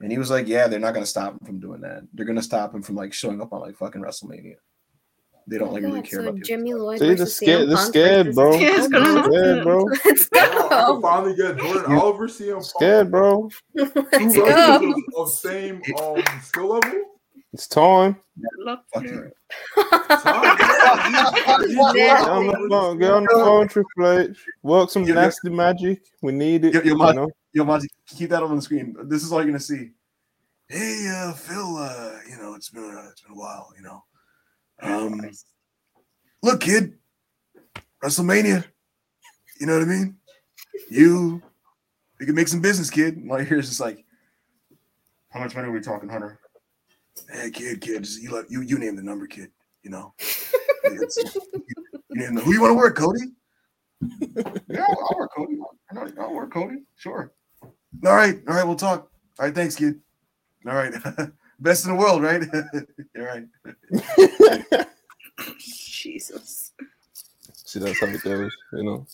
And 0.00 0.12
he 0.12 0.18
was 0.18 0.30
like, 0.30 0.46
Yeah, 0.46 0.68
they're 0.68 0.78
not 0.80 0.94
gonna 0.94 1.06
stop 1.06 1.32
him 1.32 1.46
from 1.46 1.60
doing 1.60 1.80
that. 1.82 2.02
They're 2.14 2.26
gonna 2.26 2.42
stop 2.42 2.74
him 2.74 2.82
from 2.82 2.94
like 2.96 3.12
showing 3.12 3.40
up 3.40 3.52
on 3.52 3.60
like 3.60 3.76
fucking 3.76 4.00
WrestleMania. 4.02 4.54
They 5.50 5.56
don't 5.56 5.72
like 5.72 5.82
really 5.82 6.02
care 6.02 6.20
so 6.20 6.28
about 6.28 6.34
the 6.34 6.40
Jimmy 6.42 6.74
Lloyd 6.74 6.98
See, 6.98 7.06
they're 7.06 7.16
versus 7.16 7.36
scared. 7.36 7.62
CM 7.62 7.66
They're 7.68 7.76
Punk 7.76 7.88
scared, 7.88 8.26
versus- 8.26 8.34
bro. 8.34 8.52
Yeah, 8.58 9.22
Scared, 9.22 9.64
bro. 9.64 9.84
Let's 10.04 10.28
I 10.34 10.84
go. 10.86 11.00
finally 11.00 11.36
get 11.36 11.58
Jordan 11.58 11.92
Oliver, 11.96 12.28
CM 12.28 12.52
Punk. 12.52 12.64
Scared, 12.64 13.10
bro. 13.10 13.48
Let's 13.74 14.34
Two 14.34 14.44
go. 14.44 14.92
of, 14.92 14.94
of 15.16 15.28
same 15.32 15.80
um 15.98 16.22
skill 16.42 16.68
level. 16.74 17.02
It's 17.54 17.66
time. 17.66 18.16
Love 18.58 18.80
you. 19.00 19.30
Get 21.94 22.20
on 22.28 22.46
the 22.46 22.66
phone. 22.70 22.98
Get 22.98 23.10
on 23.10 23.22
the 23.24 23.30
phone, 23.32 23.68
Triple 23.68 24.18
H. 24.18 24.44
Work 24.62 24.90
some 24.90 25.02
Yeah, 25.04 25.08
yeah. 25.14 25.14
nasty 25.22 25.48
magic. 25.50 26.02
We 26.20 26.32
need 26.32 26.66
it. 26.66 26.74
Yo, 26.74 26.80
yo, 26.80 26.86
you 26.86 26.96
Mon- 26.96 27.16
know? 27.16 27.30
Yo, 27.58 27.64
Monty, 27.64 27.88
keep 28.06 28.30
that 28.30 28.40
on 28.40 28.54
the 28.54 28.62
screen. 28.62 28.94
This 29.06 29.24
is 29.24 29.32
all 29.32 29.40
you're 29.40 29.48
gonna 29.48 29.58
see. 29.58 29.90
Hey, 30.68 31.12
uh, 31.12 31.32
Phil. 31.32 31.76
Uh, 31.76 32.12
you 32.30 32.36
know, 32.36 32.54
it's 32.54 32.68
been 32.68 32.84
uh, 32.84 33.08
it's 33.10 33.22
been 33.22 33.32
a 33.32 33.36
while. 33.36 33.72
You 33.76 33.82
know, 33.82 34.04
um, 34.80 35.20
look, 36.40 36.60
kid, 36.60 36.96
WrestleMania. 38.00 38.64
You 39.58 39.66
know 39.66 39.72
what 39.76 39.82
I 39.82 39.90
mean? 39.90 40.16
You, 40.88 41.42
you 42.20 42.26
can 42.26 42.36
make 42.36 42.46
some 42.46 42.60
business, 42.60 42.90
kid. 42.90 43.16
And 43.16 43.28
all 43.28 43.40
you 43.40 43.44
hear 43.44 43.58
is 43.58 43.66
just 43.66 43.80
like, 43.80 44.04
how 45.30 45.40
much 45.40 45.56
money 45.56 45.66
are 45.66 45.72
we 45.72 45.80
talking, 45.80 46.08
Hunter? 46.08 46.38
Hey, 47.28 47.50
kid, 47.50 47.80
kid, 47.80 48.04
just, 48.04 48.22
you, 48.22 48.46
you 48.48 48.60
you 48.60 48.78
name 48.78 48.94
the 48.94 49.02
number, 49.02 49.26
kid. 49.26 49.50
You 49.82 49.90
know, 49.90 50.14
you, 50.84 51.08
you 52.10 52.34
the, 52.34 52.40
who 52.40 52.52
you 52.52 52.60
want 52.60 52.70
to 52.70 52.76
work, 52.76 52.96
Cody? 52.96 53.18
Yeah, 54.68 54.84
I'll, 54.88 55.08
I'll 55.10 55.18
work 55.18 55.30
Cody. 55.34 55.58
I'll, 55.90 56.22
I'll 56.22 56.34
work 56.34 56.52
Cody. 56.52 56.76
Sure. 56.94 57.32
All 58.04 58.14
right. 58.14 58.38
All 58.48 58.54
right. 58.54 58.66
We'll 58.66 58.76
talk. 58.76 59.10
All 59.38 59.46
right. 59.46 59.54
Thanks, 59.54 59.76
kid. 59.76 60.00
All 60.66 60.74
right. 60.74 60.92
Best 61.60 61.86
in 61.86 61.92
the 61.92 61.98
world, 61.98 62.22
right? 62.22 62.42
all 63.18 63.24
right. 63.24 64.86
Jesus. 65.58 66.72
See, 67.52 67.80
that's 67.80 68.00
how 68.00 68.06
it 68.06 68.22
goes. 68.22 68.52
You 68.72 68.84
know. 68.84 69.06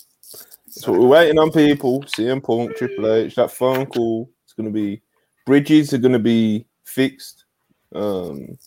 So 0.68 0.92
we're 0.92 1.06
waiting 1.06 1.38
on 1.38 1.51
people. 1.51 2.02
CM 2.02 2.42
Punk, 2.42 2.76
Triple 2.76 3.12
H. 3.12 3.36
That 3.36 3.51
phone 3.51 3.86
call. 3.86 4.30
It's 4.44 4.52
gonna 4.52 4.70
be 4.70 5.01
bridges 5.46 5.92
are 5.94 5.98
gonna 5.98 6.18
be 6.18 6.66
fixed. 6.84 7.44
Um, 7.94 8.59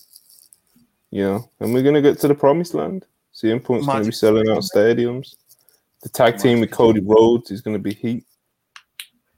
you 1.12 1.24
know, 1.24 1.50
and 1.60 1.74
we're 1.74 1.84
gonna 1.84 2.02
get 2.02 2.20
to 2.20 2.28
the 2.28 2.36
promised 2.36 2.74
land. 2.74 3.06
CM 3.34 3.64
Punk's 3.64 3.86
gonna 3.86 4.06
be 4.06 4.12
selling 4.12 4.50
out 4.50 4.64
stadiums. 4.64 5.36
The 6.02 6.10
tag 6.10 6.38
team 6.38 6.60
with 6.60 6.72
Cody 6.72 7.02
Rhodes 7.02 7.52
is 7.52 7.62
gonna 7.62 7.80
be 7.80 7.94
heat. 7.94 8.26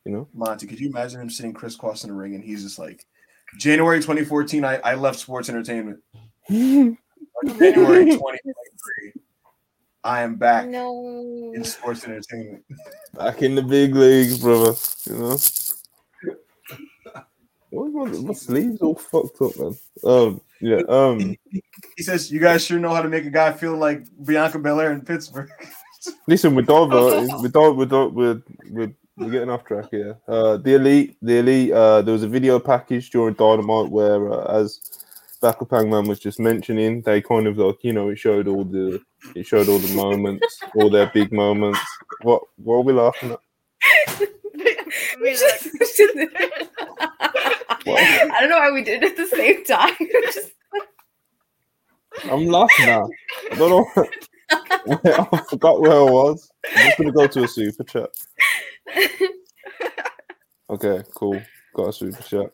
You 0.10 0.16
know. 0.18 0.28
Monty, 0.34 0.66
could 0.66 0.80
you 0.80 0.90
imagine 0.90 1.22
him 1.22 1.30
sitting 1.30 1.54
crisscross 1.54 2.04
in 2.04 2.10
the 2.10 2.16
ring 2.16 2.34
and 2.34 2.44
he's 2.44 2.64
just 2.64 2.80
like, 2.80 3.06
January 3.60 4.00
2014, 4.00 4.66
I, 4.66 4.78
I 4.78 4.96
left 4.96 5.20
sports 5.20 5.50
entertainment. 5.50 6.00
January 6.50 6.96
2023, 7.46 9.14
I 10.04 10.22
am 10.22 10.36
back 10.36 10.68
No. 10.68 11.52
in 11.54 11.64
sports 11.64 12.04
entertainment. 12.06 12.64
Back 13.16 13.44
in 13.44 13.54
the 13.54 13.62
big 13.62 13.94
leagues, 13.96 14.40
brother. 14.40 14.74
You 15.06 15.16
know. 15.16 15.38
What 17.72 17.92
my, 17.92 18.20
my 18.20 18.34
sleeves 18.34 18.82
all 18.82 18.96
fucked 18.96 19.40
up, 19.44 19.58
man. 19.60 19.78
Um, 20.04 20.42
Yeah. 20.60 20.82
Um. 20.90 21.36
He 21.98 22.04
says, 22.04 22.32
"You 22.32 22.40
guys 22.40 22.64
sure 22.66 22.80
know 22.80 22.94
how 22.96 23.02
to 23.02 23.10
make 23.10 23.26
a 23.26 23.30
guy 23.30 23.52
feel 23.52 23.76
like 23.78 24.04
Bianca 24.26 24.58
Belair 24.58 24.92
in 24.94 25.02
Pittsburgh." 25.02 25.50
Listen, 26.28 26.56
we're 26.56 26.62
diverting. 26.64 27.28
We're 27.42 27.50
di- 27.50 27.70
we're 27.70 27.86
di- 27.86 28.08
we're 28.08 28.42
we're 28.72 28.94
we're 29.20 29.30
getting 29.30 29.50
off 29.50 29.66
track 29.66 29.86
here. 29.92 30.18
Uh, 30.28 30.58
the 30.58 30.76
elite, 30.76 31.18
the 31.22 31.38
elite. 31.40 31.72
Uh, 31.72 32.02
there 32.02 32.14
was 32.14 32.24
a 32.24 32.28
video 32.28 32.60
package 32.60 33.10
during 33.10 33.34
Dynamite 33.36 33.90
where, 33.92 34.32
uh, 34.32 34.60
as 34.60 34.80
Backup 35.42 35.72
Hangman 35.72 36.08
was 36.08 36.20
just 36.20 36.40
mentioning, 36.40 37.02
they 37.02 37.22
kind 37.22 37.48
of 37.48 37.58
like 37.58 37.84
you 37.84 37.94
know 37.94 38.10
it 38.10 38.18
showed 38.18 38.48
all 38.48 38.64
the 38.64 39.02
it 39.36 39.46
showed 39.46 39.70
all 39.70 39.80
the 39.80 39.94
moments, 39.94 40.60
all 40.76 40.90
their 40.90 41.08
big 41.14 41.32
moments. 41.32 41.80
What 42.22 42.44
what 42.58 42.76
are 42.76 42.82
we 42.82 42.94
laughing 42.94 43.32
at? 43.32 43.40
We 45.22 45.32
just- 45.34 45.68
I 47.88 48.38
don't 48.40 48.50
know 48.50 48.58
why 48.58 48.72
we 48.72 48.84
did 48.84 49.04
it 49.04 49.12
at 49.12 49.18
the 49.18 49.28
same 49.28 49.64
time. 49.66 49.96
Just- 50.34 50.52
I'm 52.26 52.46
laughing 52.48 52.86
now. 52.88 53.08
I 53.52 53.56
don't 53.56 53.70
know. 53.70 54.06
I 54.52 55.44
forgot 55.50 55.82
where 55.82 55.92
I 55.92 56.02
was. 56.02 56.50
I'm 56.76 56.86
just 56.88 56.98
gonna 56.98 57.12
go 57.12 57.28
to 57.28 57.44
a 57.44 57.48
super 57.48 57.84
chat. 57.84 58.10
Okay, 60.70 61.02
cool. 61.16 61.42
Got 61.74 61.90
a 61.90 61.94
super 61.94 62.24
chat. 62.24 62.52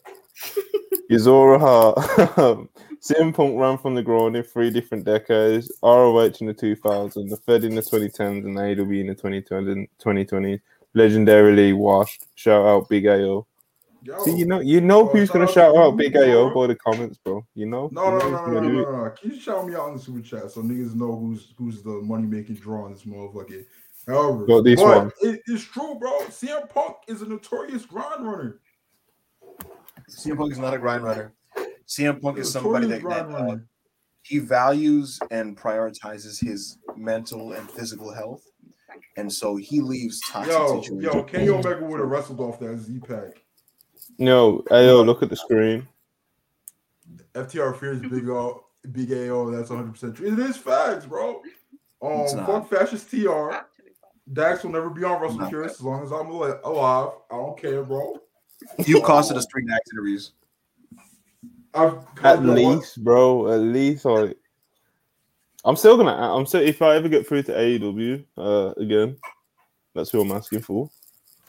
Yuzora 1.12 1.60
Hart. 1.60 2.70
CM 3.02 3.36
Punk 3.36 3.60
ran 3.60 3.78
from 3.78 3.94
the 3.94 4.02
ground 4.02 4.36
in 4.36 4.44
three 4.44 4.72
different 4.72 5.04
decades. 5.04 5.72
ROH 5.84 6.32
in 6.42 6.48
the 6.48 6.54
2000s, 6.54 7.30
the 7.30 7.38
Fed 7.38 7.64
in 7.64 7.76
the 7.76 7.82
2010s, 7.82 8.46
and 8.46 8.58
AEW 8.58 9.02
in 9.02 9.08
the 9.08 9.16
2020s. 9.16 9.88
2020s. 10.04 10.60
Legendarily 10.96 11.76
washed. 11.76 12.26
Shout 12.36 12.66
out 12.66 12.90
Big 12.90 13.06
AO. 13.06 13.46
Yo. 14.06 14.24
See, 14.24 14.36
you 14.36 14.46
know, 14.46 14.60
you 14.60 14.82
know 14.82 15.08
who's 15.08 15.32
gonna 15.32 15.48
shout 15.48 15.70
out 15.70 15.74
shout 15.74 15.74
to 15.74 15.80
out 15.82 15.92
you, 15.94 15.98
Big 15.98 16.16
AO 16.16 16.50
bro. 16.50 16.54
by 16.54 16.68
the 16.68 16.76
comments, 16.76 17.18
bro. 17.18 17.44
You 17.56 17.66
know. 17.66 17.90
No, 17.92 18.12
no, 18.12 18.20
no, 18.20 18.30
no, 18.30 18.46
no, 18.46 18.60
no, 18.60 18.70
no, 18.70 19.04
no. 19.06 19.10
Can 19.10 19.32
you 19.32 19.40
shout 19.40 19.66
me 19.68 19.74
out 19.74 19.88
in 19.90 19.96
the 19.96 20.00
super 20.00 20.22
chat 20.22 20.52
so 20.52 20.62
niggas 20.62 20.94
know 20.94 21.16
who's 21.18 21.54
who's 21.58 21.82
the 21.82 21.90
money 21.90 22.28
making 22.28 22.58
draw 22.58 22.86
in 22.86 22.94
this 22.94 23.04
motherfucker? 23.04 23.66
However, 24.06 24.46
Got 24.46 24.64
this 24.64 24.80
but 24.80 24.98
one. 24.98 25.12
It, 25.22 25.42
it's 25.48 25.64
true, 25.64 25.96
bro. 25.96 26.20
CM 26.28 26.70
Punk 26.70 26.98
is 27.08 27.24
a 27.24 27.26
notorious 27.28 27.88
grind 27.88 28.24
runner. 28.24 28.60
CM 30.08 30.38
Punk 30.38 30.52
is 30.52 30.60
not 30.60 30.76
a 30.76 30.78
grind 30.78 31.04
runner. 31.04 31.34
CM 31.88 32.22
Punk 32.22 32.38
is 32.38 32.52
somebody 32.52 32.86
that, 32.86 33.02
that 33.02 33.28
uh, 33.30 33.58
he 34.22 34.38
values 34.38 35.20
and 35.32 35.58
prioritizes 35.58 36.40
his 36.40 36.78
mental 36.96 37.54
and 37.54 37.68
physical 37.72 38.14
health, 38.14 38.44
and 39.18 39.34
so 39.34 39.56
he 39.56 39.82
leaves 39.82 40.22
toxic 40.30 40.54
Yo, 40.54 40.82
situations. 40.82 41.04
yo, 41.04 41.24
Kenny 41.24 41.50
Omega 41.50 41.84
would 41.84 42.00
have 42.00 42.10
wrestled 42.10 42.40
off 42.40 42.60
that 42.60 42.78
Z 42.78 43.00
pack. 43.00 43.45
No, 44.18 44.64
AO, 44.72 45.02
look 45.02 45.24
at 45.24 45.30
the 45.30 45.36
screen. 45.36 45.88
FTR 47.34 47.78
fears 47.78 48.00
Big 48.02 48.30
O, 48.30 48.66
Big 48.92 49.12
AO. 49.12 49.52
That's 49.52 49.70
100 49.70 49.92
percent 49.92 50.16
true. 50.16 50.32
It 50.32 50.40
is 50.40 50.58
facts, 50.58 51.06
bro. 51.06 51.42
Um, 52.02 52.22
It's 52.22 52.34
not. 52.34 52.48
fuck 52.48 52.70
fascist 52.70 53.10
TR. 53.10 53.66
Dax 54.32 54.64
will 54.64 54.72
never 54.72 54.90
be 54.90 55.04
on 55.04 55.22
Russell 55.22 55.40
Not 55.40 55.50
Curious 55.50 55.74
as 55.74 55.82
long 55.82 56.04
as 56.04 56.12
I'm 56.12 56.28
alive. 56.30 57.12
I 57.30 57.36
don't 57.36 57.60
care, 57.60 57.84
bro. 57.84 58.20
You 58.86 59.02
costed 59.02 59.36
us 59.36 59.46
three 59.52 59.66
Dax 59.66 59.80
interviews. 59.94 60.32
I've 61.74 61.98
At 62.24 62.40
you 62.40 62.48
know 62.48 62.54
least, 62.54 63.04
bro. 63.04 63.52
At 63.52 63.60
least, 63.60 64.06
like, 64.06 64.38
I'm 65.66 65.76
still 65.76 65.98
gonna. 65.98 66.12
I'm 66.12 66.46
still. 66.46 66.62
If 66.62 66.82
I 66.82 66.96
ever 66.96 67.10
get 67.10 67.28
through 67.28 67.44
to 67.44 67.52
AEW 67.52 68.24
uh, 68.38 68.74
again, 68.78 69.18
that's 69.94 70.10
who 70.10 70.22
I'm 70.22 70.32
asking 70.32 70.62
for. 70.62 70.90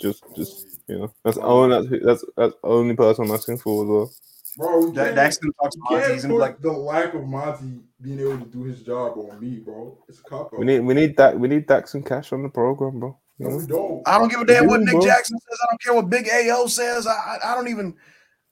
Just, 0.01 0.24
just 0.34 0.76
you 0.88 0.98
know, 0.98 1.12
that's 1.24 1.38
only 1.38 1.88
that's 1.88 2.04
that's 2.04 2.24
that's 2.36 2.54
the 2.62 2.68
only 2.68 2.94
person 2.94 3.24
I'm 3.24 3.32
asking 3.32 3.58
for 3.58 3.84
as 3.84 3.88
well. 3.88 4.10
bro. 4.56 4.86
We 4.86 4.92
Da- 4.94 5.04
can't, 5.14 5.16
gonna 5.16 5.52
talk 5.62 5.70
to 5.72 5.78
Monty. 5.90 6.06
can't 6.06 6.22
put 6.22 6.38
like, 6.38 6.60
the 6.60 6.72
lack 6.72 7.14
of 7.14 7.26
Monty 7.26 7.80
being 8.00 8.20
able 8.20 8.38
to 8.38 8.44
do 8.44 8.62
his 8.64 8.82
job 8.82 9.18
on 9.18 9.40
me, 9.40 9.58
bro. 9.58 9.98
It's 10.08 10.20
a 10.20 10.22
cop 10.22 10.52
out. 10.52 10.58
We 10.58 10.64
need 10.66 10.80
we 10.80 10.94
need 10.94 11.16
that 11.16 11.38
we 11.38 11.48
need 11.48 11.66
Dax 11.66 11.94
and 11.94 12.06
Cash 12.06 12.32
on 12.32 12.42
the 12.42 12.48
program, 12.48 13.00
bro. 13.00 13.18
No, 13.38 13.56
we 13.56 13.66
don't. 13.66 14.02
I 14.06 14.18
don't 14.18 14.30
give 14.30 14.40
a 14.40 14.44
damn 14.46 14.66
what 14.66 14.80
Nick 14.80 14.92
bro. 14.92 15.02
Jackson 15.02 15.38
says. 15.38 15.58
I 15.62 15.66
don't 15.70 15.82
care 15.82 15.94
what 15.94 16.08
Big 16.08 16.28
AO 16.30 16.66
says. 16.68 17.06
I, 17.06 17.12
I, 17.12 17.52
I 17.52 17.54
don't 17.54 17.68
even. 17.68 17.94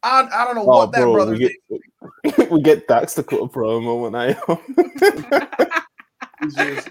I, 0.03 0.29
I 0.31 0.45
don't 0.45 0.57
know 0.57 0.63
Oh, 0.63 0.79
what 0.79 0.93
that 0.93 0.99
bro, 0.99 1.13
brother 1.15 1.33
we 1.33 1.39
get 1.39 2.51
we 2.51 2.61
get 2.61 2.87
Dax 2.87 3.15
to 3.15 3.23
cut 3.23 3.41
a 3.41 3.49
promo 3.49 4.03
when 4.03 4.15
I 4.15 4.27
did. 6.51 6.85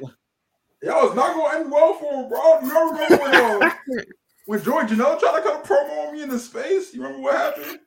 Yo, 0.82 1.06
it's 1.08 1.16
not 1.16 1.34
going 1.34 1.52
to 1.52 1.58
end 1.60 1.72
well 1.72 1.94
for 1.94 2.14
him, 2.14 2.30
bro. 2.30 2.60
You 2.62 2.72
ever 2.76 3.26
remember 3.30 3.76
when, 4.46 4.60
when 4.60 4.64
Joey 4.64 4.84
Janela 4.84 5.20
tried 5.20 5.38
to 5.38 5.42
cut 5.44 5.66
a 5.66 5.68
promo 5.68 6.08
on 6.08 6.14
me 6.14 6.24
in 6.24 6.30
the 6.30 6.40
space? 6.40 6.94
You 6.94 7.04
remember 7.04 7.24
what 7.24 7.36
happened? 7.36 7.80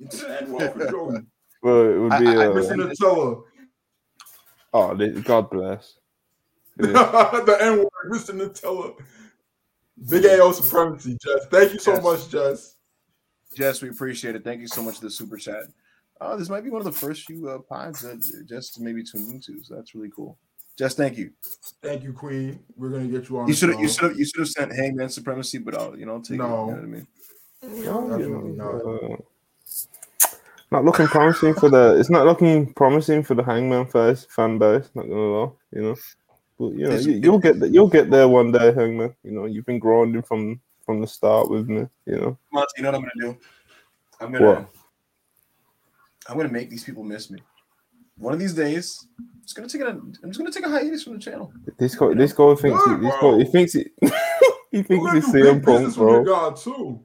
It 0.00 0.10
didn't 0.10 0.30
end 0.30 0.52
well 0.52 0.72
for 0.72 0.90
Joey. 0.90 1.18
well, 1.62 1.80
it 1.80 1.98
would 1.98 2.10
be. 2.10 2.26
I- 2.28 2.32
I- 2.32 2.44
I 2.44 2.46
uh, 2.48 2.54
Mr. 2.54 2.74
Nutella. 2.74 3.42
oh, 4.72 5.20
God 5.22 5.50
bless. 5.50 5.94
The 6.76 7.56
N 7.60 7.78
word, 7.78 8.10
Mr. 8.12 8.34
Nutella. 8.34 8.94
Big 10.10 10.26
AO 10.26 10.50
supremacy, 10.50 11.16
Jess. 11.24 11.46
Thank 11.46 11.72
you 11.72 11.78
so 11.78 11.92
Yes. 11.94 12.02
much, 12.02 12.28
Jess. 12.28 12.76
Jess, 13.56 13.80
we 13.80 13.90
appreciate 13.90 14.34
it. 14.34 14.42
Thank 14.42 14.60
you 14.60 14.66
so 14.66 14.82
much 14.82 14.96
for 14.96 15.02
the 15.02 15.10
super 15.10 15.36
chat. 15.36 15.62
Uh, 16.20 16.34
this 16.36 16.48
might 16.48 16.64
be 16.64 16.70
one 16.70 16.80
of 16.80 16.84
the 16.84 16.90
first 16.92 17.22
few 17.26 17.48
uh, 17.48 17.58
pods 17.58 18.00
that 18.00 18.44
Jess 18.48 18.76
maybe 18.80 19.04
tuned 19.04 19.30
into, 19.32 19.62
so 19.62 19.76
that's 19.76 19.94
really 19.94 20.10
cool. 20.14 20.36
Jess, 20.76 20.94
thank 20.94 21.16
you. 21.16 21.30
Thank 21.82 22.02
you, 22.02 22.12
Queen. 22.12 22.58
We're 22.76 22.90
gonna 22.90 23.06
get 23.06 23.28
you 23.28 23.38
on. 23.38 23.48
You 23.48 23.54
should 23.54 23.70
have 23.70 23.80
you 23.80 23.88
should 23.88 24.10
have 24.10 24.18
you 24.18 24.24
should 24.24 24.40
have 24.40 24.48
sent 24.48 24.72
Hangman 24.74 25.08
Supremacy, 25.08 25.58
but 25.58 25.76
I'll 25.76 25.96
you 25.96 26.06
know 26.06 26.18
take 26.18 26.30
it. 26.30 26.32
You 26.32 26.38
No. 26.38 26.48
know 26.48 26.64
what 26.66 26.78
I 26.78 26.82
mean? 26.82 27.06
Definitely 27.62 28.50
you 28.50 28.56
not. 28.56 28.84
know, 28.84 29.08
uh, 29.12 29.16
not 30.72 30.84
looking 30.84 31.06
promising 31.06 31.54
for 31.54 31.70
the. 31.70 31.96
It's 31.98 32.10
not 32.10 32.26
looking 32.26 32.72
promising 32.74 33.22
for 33.22 33.34
the 33.34 33.44
Hangman 33.44 33.86
first 33.86 34.30
fan 34.32 34.58
base. 34.58 34.90
Not 34.94 35.08
gonna 35.08 35.20
lie, 35.20 35.50
you 35.72 35.82
know. 35.82 35.96
But 36.58 36.72
you 36.72 36.88
know, 36.88 36.96
you, 36.96 37.12
you'll 37.12 37.38
get 37.38 37.60
the, 37.60 37.68
you'll 37.68 37.88
get 37.88 38.10
there 38.10 38.28
one 38.28 38.50
day, 38.50 38.72
Hangman. 38.72 39.14
You 39.22 39.32
know, 39.32 39.44
you've 39.44 39.66
been 39.66 39.78
grinding 39.78 40.22
from 40.22 40.60
from 40.84 41.00
the 41.00 41.06
start 41.06 41.48
with 41.48 41.68
me. 41.68 41.86
You 42.06 42.16
know. 42.16 42.38
Monty, 42.52 42.68
you 42.76 42.82
know 42.82 42.90
what 42.90 42.96
I'm 42.96 43.02
gonna 43.02 43.32
do? 43.32 43.38
I'm 44.20 44.32
gonna 44.32 44.46
What? 44.46 44.68
I'm 46.28 46.36
gonna 46.36 46.48
make 46.52 46.70
these 46.70 46.84
people 46.84 47.04
miss 47.04 47.30
me. 47.30 47.38
One 48.16 48.32
of 48.32 48.38
these 48.38 48.54
days, 48.54 49.06
I'm 49.18 49.42
just 49.42 49.56
gonna 49.56 49.68
take 49.68 49.82
a 49.82 49.88
I'm 49.88 50.12
just 50.26 50.38
gonna 50.38 50.50
take 50.52 50.64
a 50.64 50.68
hiatus 50.70 51.02
from 51.02 51.14
the 51.14 51.18
channel. 51.18 51.52
This 51.78 51.94
guy, 51.96 52.14
this 52.14 52.32
guy 52.32 52.54
thinks 52.54 52.84
he, 52.84 52.90
this 52.96 53.14
bro. 53.20 53.32
guy, 53.38 53.44
he 53.44 53.50
thinks 53.50 53.74
it. 53.74 53.88
he 54.70 54.82
thinks 54.82 55.04
gonna 55.06 55.14
he's 55.20 55.26
do 55.32 55.32
CM 55.32 55.54
big 55.54 55.64
Punk, 55.64 55.78
business 55.78 55.96
with 55.96 56.08
your 56.10 56.24
bro. 56.24 56.34
God 56.34 56.56
too. 56.56 57.00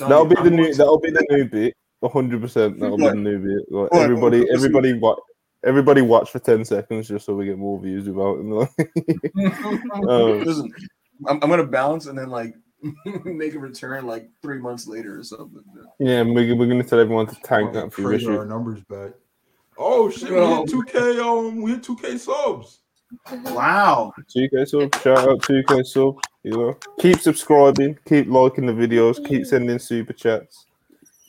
That'll 0.00 0.24
be 0.24 0.36
the 0.36 0.50
new. 0.50 0.72
That'll 0.74 1.00
be 1.00 1.10
the 1.10 1.24
new 1.30 1.44
bit. 1.48 1.74
hundred 2.04 2.40
percent. 2.40 2.78
That'll 2.78 2.96
be 2.96 3.08
the 3.08 3.14
new 3.14 3.38
bit. 3.38 3.72
Like, 3.72 3.90
What? 3.92 4.02
everybody, 4.02 4.38
Listen. 4.40 4.56
everybody, 4.56 4.92
watch. 4.98 5.18
Everybody 5.64 6.02
watch 6.02 6.30
for 6.30 6.38
ten 6.38 6.64
seconds 6.64 7.08
just 7.08 7.26
so 7.26 7.34
we 7.34 7.46
get 7.46 7.58
more 7.58 7.80
views 7.80 8.06
about 8.06 8.38
him. 8.38 8.52
Um, 10.08 10.44
Listen, 10.44 10.72
I'm, 11.26 11.42
I'm 11.42 11.50
gonna 11.50 11.66
bounce 11.66 12.06
and 12.06 12.16
then 12.16 12.28
like 12.30 12.54
make 13.24 13.54
a 13.54 13.58
return 13.58 14.06
like 14.06 14.28
three 14.42 14.58
months 14.58 14.86
later 14.86 15.18
or 15.18 15.24
something. 15.24 15.62
yeah, 15.98 16.22
we're, 16.22 16.54
we're 16.54 16.68
gonna 16.68 16.84
tell 16.84 17.00
everyone 17.00 17.26
to 17.26 17.34
tank 17.42 17.72
that 17.72 17.92
for 17.92 18.02
Trade 18.02 18.26
our 18.28 18.44
numbers 18.46 18.80
back. 18.88 19.12
Oh 19.78 20.10
shit, 20.10 20.30
we 20.30 20.36
Yo. 20.36 20.56
hit 20.64 20.70
2K 20.70 21.20
um 21.20 21.62
we 21.62 21.70
hit 21.72 21.82
2K 21.82 22.18
subs. 22.18 22.80
Wow. 23.44 24.12
2K 24.36 24.66
sub, 24.68 24.94
shout 24.96 25.18
out 25.18 25.40
2K 25.42 25.86
sub. 25.86 26.18
You 26.42 26.50
know, 26.52 26.78
keep 27.00 27.20
subscribing, 27.20 27.98
keep 28.06 28.28
liking 28.28 28.66
the 28.66 28.72
videos, 28.72 29.24
keep 29.24 29.46
sending 29.46 29.78
super 29.78 30.12
chats. 30.12 30.66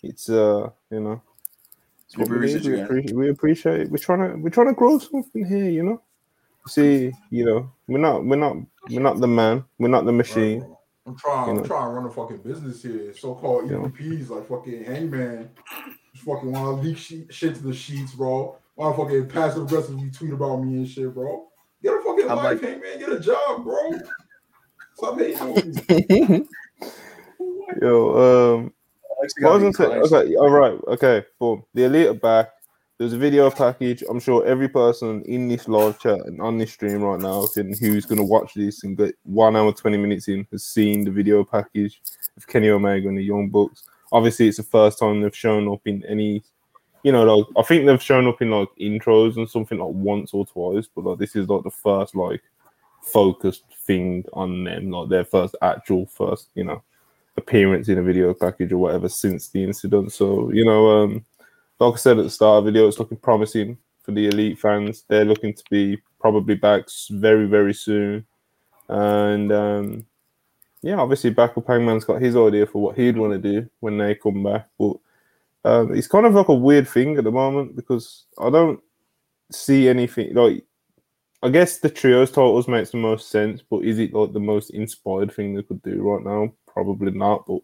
It's 0.03 0.30
uh, 0.30 0.69
you 0.91 0.99
know, 0.99 1.21
it's 2.05 2.17
We 2.17 2.23
what 2.23 2.30
we, 2.30 2.39
need. 2.39 2.55
appreciate 2.55 2.65
we, 2.65 2.76
man. 2.77 2.85
appreciate, 2.85 3.15
we 3.15 3.30
appreciate. 3.30 3.89
We're 3.91 3.97
trying 3.97 4.30
to 4.31 4.38
we're 4.38 4.49
trying 4.49 4.67
to 4.67 4.73
grow 4.73 4.97
something 4.99 5.45
here. 5.45 5.69
You 5.69 5.84
know, 5.84 6.01
see, 6.67 7.11
you 7.30 7.45
know, 7.45 7.71
we're 7.88 7.97
not 7.99 8.26
we're 8.26 8.35
not 8.38 8.55
we're 8.89 9.01
not 9.01 9.19
the 9.19 9.27
man, 9.27 9.63
we're 9.77 9.89
not 9.89 10.05
the 10.05 10.11
machine. 10.13 10.61
Right. 10.61 10.69
I'm 11.07 11.15
trying, 11.17 11.55
You 11.55 11.61
I'm 11.61 11.65
trying 11.67 11.89
to 11.89 11.93
run 11.95 12.05
a 12.05 12.11
fucking 12.11 12.38
business 12.38 12.84
here. 12.84 13.13
So-called 13.15 13.69
You 13.69 13.77
know. 13.80 13.85
EVPs 13.89 14.30
like 14.30 14.47
fucking 14.47 14.84
Hangman. 14.84 15.49
Just 16.14 16.26
fucking 16.26 16.52
want 16.52 16.81
to 16.81 16.88
leak 16.88 16.98
shit, 16.98 17.34
shit 17.34 17.56
to 17.56 17.64
the 17.64 17.73
sheets, 17.73 18.14
bro. 18.14 18.57
Want 18.76 18.95
to 18.95 19.03
fucking 19.03 19.27
passive 19.30 19.64
aggressively 19.64 20.10
tweet 20.10 20.34
about 20.34 20.57
me 20.57 20.77
and 20.77 20.88
shit, 20.88 21.14
bro. 21.14 21.48
Get 21.84 21.94
a 21.94 22.02
fucking 22.02 22.30
I'm 22.30 22.38
life, 22.38 22.61
like- 22.61 22.61
Hangman. 22.61 22.99
Get 22.99 23.11
a 23.11 23.19
job, 23.19 23.64
bro. 23.64 23.91
Stop 24.95 25.19
hating 25.19 25.40
on 25.40 25.53
me. 25.90 26.48
Yo, 27.81 28.56
um, 28.57 28.73
Alexa 29.19 29.41
What 29.41 29.53
was 29.53 29.61
me 29.61 29.68
I 29.68 29.72
saying? 29.72 30.03
Okay, 30.03 30.36
all 30.36 30.49
right, 30.49 30.80
okay, 30.88 31.26
boom. 31.40 31.64
The 31.73 31.86
elite 31.86 32.07
are 32.07 32.14
back. 32.14 32.49
There's 32.98 33.14
a 33.14 33.18
video 33.18 33.49
package. 33.49 34.03
I'm 34.10 34.19
sure 34.19 34.45
every 34.45 34.68
person 34.68 35.22
in 35.23 35.48
this 35.48 35.69
live 35.69 35.99
chat 35.99 36.19
and 36.26 36.41
on 36.41 36.57
this 36.57 36.73
stream 36.73 37.02
right 37.02 37.19
now 37.19 37.45
can, 37.53 37.73
who's 37.77 38.06
going 38.06 38.18
to 38.18 38.26
watch 38.26 38.53
this 38.56 38.84
and 38.84 38.98
get 38.98 39.15
one 39.23 39.56
hour, 39.56 39.72
20 39.72 39.95
minutes 39.95 40.27
in 40.27 40.45
has 40.52 40.65
seen 40.65 41.06
the 41.06 41.11
video 41.11 41.45
package 41.45 42.02
of 42.36 42.45
Kenny 42.45 42.69
Omega 42.69 43.07
and 43.07 43.18
the 43.18 43.23
Young 43.23 43.48
Bucks. 43.48 43.84
Obviously, 44.11 44.48
it's 44.48 44.57
the 44.57 44.64
first 44.64 44.99
time 44.99 45.22
they've 45.22 45.36
shown 45.36 45.68
up 45.68 45.81
in 45.86 46.03
any, 46.06 46.44
you 47.03 47.11
know, 47.11 47.23
like 47.23 47.48
I 47.57 47.61
think 47.64 47.86
they've 47.86 48.02
shown 48.02 48.27
up 48.27 48.41
in 48.41 48.49
like 48.52 48.69
intros 48.80 49.38
and 49.38 49.49
something 49.49 49.77
like 49.77 49.94
once 49.94 50.34
or 50.34 50.45
twice, 50.45 50.88
but 50.94 51.06
like 51.06 51.19
this 51.19 51.36
is 51.36 51.48
like 51.48 51.64
the 51.64 51.72
first 51.72 52.15
like 52.15 52.41
focused 53.02 53.64
thing 53.86 54.26
on 54.34 54.64
them, 54.64 54.91
like 54.91 55.10
their 55.10 55.26
first 55.26 55.56
actual 55.61 56.06
first, 56.07 56.49
you 56.56 56.64
know, 56.64 56.81
appearance 57.38 57.88
in 57.90 57.98
a 57.98 58.03
video 58.03 58.34
package 58.34 58.72
or 58.72 58.77
whatever 58.77 59.10
since 59.10 59.49
the 59.49 59.64
incident. 59.64 60.11
So, 60.11 60.52
you 60.52 60.65
know, 60.65 60.90
um, 60.90 61.26
like 61.80 61.94
I 61.94 61.98
said 61.98 62.18
at 62.19 62.23
the 62.23 62.30
start 62.30 62.60
of 62.60 62.65
the 62.65 62.72
video, 62.72 62.88
it's 62.88 62.99
looking 62.99 63.18
promising 63.18 63.77
for 64.02 64.11
the 64.11 64.27
elite 64.27 64.60
fans. 64.60 65.06
They're 65.07 65.26
looking 65.26 65.53
to 65.53 65.64
be 65.69 65.98
probably 66.19 66.56
back 66.56 66.86
very, 67.10 67.45
very 67.45 67.73
soon. 67.73 68.26
And 68.90 69.52
um, 69.52 70.06
yeah, 70.81 70.97
obviously, 70.97 71.30
Backup 71.31 71.68
Hangman's 71.68 72.06
got 72.06 72.22
his 72.22 72.35
idea 72.35 72.65
for 72.65 72.81
what 72.81 72.97
he'd 72.97 73.18
want 73.18 73.34
to 73.34 73.39
do 73.39 73.69
when 73.81 73.97
they 73.97 74.15
come 74.15 74.43
back. 74.43 74.69
But 74.77 74.97
um, 75.65 75.93
it's 75.93 76.07
kind 76.07 76.26
of 76.26 76.34
like 76.34 76.47
a 76.47 76.53
weird 76.53 76.88
thing 76.88 77.18
at 77.18 77.26
the 77.26 77.31
moment 77.31 77.76
because 77.76 78.26
I 78.38 78.49
don't 78.49 78.80
see 79.51 79.89
anything 79.89 80.34
like. 80.34 80.64
I 81.41 81.47
guess 81.47 81.77
the 81.77 81.89
trios 81.89 82.31
titles 82.31 82.68
makes 82.68 82.91
the 82.91 82.97
most 82.97 83.30
sense, 83.30 83.61
but 83.61 83.85
is 83.85 83.97
it 83.97 84.14
like 84.14 84.34
the 84.34 84.41
most 84.41 84.72
inspired 84.72 85.31
thing 85.34 85.56
they 85.56 85.64
could 85.64 85.81
do 85.84 86.01
right 86.01 86.26
now? 86.26 86.51
Probably 86.68 87.11
not. 87.11 87.45
But 87.47 87.61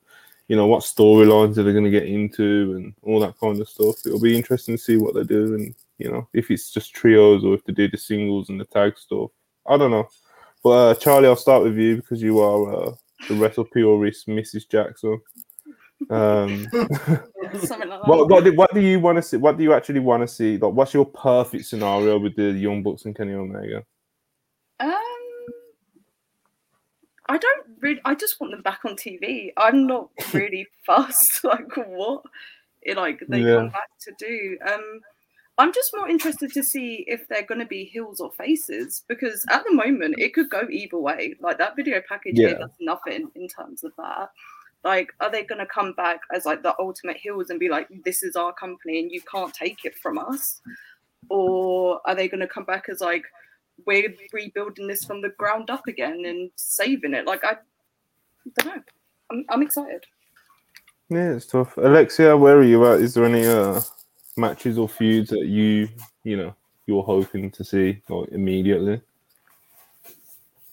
you 0.47 0.55
know, 0.55 0.67
what 0.67 0.83
storylines 0.83 1.57
are 1.57 1.63
they 1.63 1.73
going 1.73 1.83
to 1.83 1.89
get 1.89 2.05
into 2.05 2.75
and 2.77 2.93
all 3.01 3.19
that 3.19 3.37
kind 3.37 3.59
of 3.59 3.67
stuff. 3.67 3.95
It'll 4.05 4.21
be 4.21 4.37
interesting 4.37 4.77
to 4.77 4.81
see 4.81 4.95
what 4.95 5.13
they 5.13 5.23
do 5.23 5.55
and 5.55 5.75
you 5.97 6.11
know 6.11 6.27
if 6.33 6.51
it's 6.51 6.71
just 6.71 6.93
trios 6.93 7.43
or 7.43 7.53
if 7.53 7.65
they 7.65 7.73
do 7.73 7.89
the 7.89 7.97
singles 7.97 8.49
and 8.49 8.59
the 8.59 8.65
tag 8.65 8.97
stuff. 8.97 9.31
I 9.67 9.77
don't 9.77 9.91
know. 9.91 10.07
But 10.63 10.69
uh, 10.69 10.95
Charlie, 10.95 11.27
I'll 11.27 11.35
start 11.35 11.63
with 11.63 11.77
you 11.77 11.97
because 11.97 12.21
you 12.21 12.39
are 12.39 12.87
uh, 12.87 12.91
the 13.27 13.35
wrestle 13.35 13.65
purist, 13.65 14.27
Mrs. 14.27 14.69
Jackson. 14.69 15.19
Um, 16.09 16.67
Something 16.71 17.89
like 17.89 18.01
that. 18.01 18.07
what, 18.07 18.29
what, 18.29 18.43
do, 18.43 18.53
what 18.53 18.73
do 18.73 18.81
you 18.81 18.99
want 18.99 19.17
to 19.17 19.21
see? 19.21 19.37
What 19.37 19.57
do 19.57 19.63
you 19.63 19.73
actually 19.73 19.99
want 20.01 20.21
to 20.23 20.27
see? 20.27 20.57
Like, 20.57 20.73
what's 20.73 20.93
your 20.93 21.05
perfect 21.05 21.65
scenario 21.65 22.19
with 22.19 22.35
the 22.35 22.51
Young 22.51 22.83
Bucks 22.83 23.05
and 23.05 23.15
Kenny 23.15 23.33
Omega? 23.33 23.83
Um, 24.79 24.91
I 27.27 27.37
don't 27.37 27.65
really. 27.79 28.01
I 28.05 28.13
just 28.13 28.39
want 28.39 28.51
them 28.51 28.61
back 28.61 28.81
on 28.85 28.95
TV. 28.95 29.51
I'm 29.57 29.87
not 29.87 30.09
really 30.33 30.67
fussed. 30.85 31.39
Like 31.43 31.75
what, 31.77 32.23
like 32.95 33.21
they 33.29 33.39
Yeah. 33.39 33.55
come 33.55 33.69
back 33.69 33.89
to 34.01 34.13
do. 34.19 34.57
Um, 34.67 34.99
I'm 35.57 35.71
just 35.73 35.91
more 35.95 36.09
interested 36.09 36.51
to 36.53 36.63
see 36.63 37.05
if 37.07 37.27
they're 37.27 37.43
going 37.45 37.59
to 37.61 37.65
be 37.65 37.85
heels 37.85 38.19
or 38.19 38.31
faces 38.33 39.03
because 39.07 39.45
at 39.49 39.63
the 39.65 39.73
moment 39.73 40.15
it 40.17 40.33
could 40.33 40.49
go 40.49 40.63
either 40.69 40.97
way. 40.97 41.35
Like 41.39 41.57
that 41.59 41.75
video 41.77 42.01
package 42.07 42.37
Yeah. 42.37 42.49
gave 42.49 42.57
us 42.57 42.71
nothing 42.81 43.29
in 43.35 43.47
terms 43.47 43.83
of 43.83 43.93
that. 43.97 44.31
Like, 44.83 45.13
are 45.19 45.31
they 45.31 45.43
going 45.43 45.59
to 45.59 45.65
come 45.65 45.93
back 45.93 46.19
as 46.33 46.45
like 46.45 46.61
the 46.61 46.75
ultimate 46.77 47.17
heels 47.17 47.49
and 47.49 47.59
be 47.59 47.69
like, 47.69 47.87
"This 48.03 48.21
is 48.21 48.35
our 48.35 48.53
company 48.53 48.99
and 48.99 49.11
you 49.11 49.21
can't 49.21 49.53
take 49.53 49.83
it 49.83 49.97
from 49.97 50.17
us," 50.19 50.61
or 51.29 52.01
are 52.05 52.13
they 52.13 52.27
going 52.27 52.41
to 52.41 52.47
come 52.47 52.65
back 52.65 52.85
as 52.89 53.01
like, 53.01 53.23
"We're 53.87 54.13
rebuilding 54.31 54.85
this 54.87 55.03
from 55.03 55.21
the 55.21 55.29
ground 55.29 55.71
up 55.71 55.87
again 55.87 56.25
and 56.25 56.51
saving 56.55 57.15
it"? 57.15 57.25
Like, 57.25 57.43
I 57.43 57.57
don't 58.59 58.75
know. 58.75 58.83
I'm, 59.31 59.45
I'm 59.49 59.61
excited. 59.63 60.05
Yeah, 61.09 61.31
it's 61.31 61.47
tough. 61.47 61.77
Alexia, 61.77 62.37
where 62.37 62.57
are 62.57 62.63
you 62.63 62.85
at? 62.85 62.99
Is 62.99 63.15
there 63.15 63.25
any 63.25 63.45
uh, 63.47 63.81
matches 64.37 64.77
or 64.77 64.89
feuds 64.89 65.29
that 65.29 65.45
you, 65.45 65.87
you 66.23 66.37
know, 66.37 66.55
you're 66.85 67.03
hoping 67.03 67.51
to 67.51 67.63
see 67.63 68.01
like 68.09 68.29
immediately? 68.29 69.01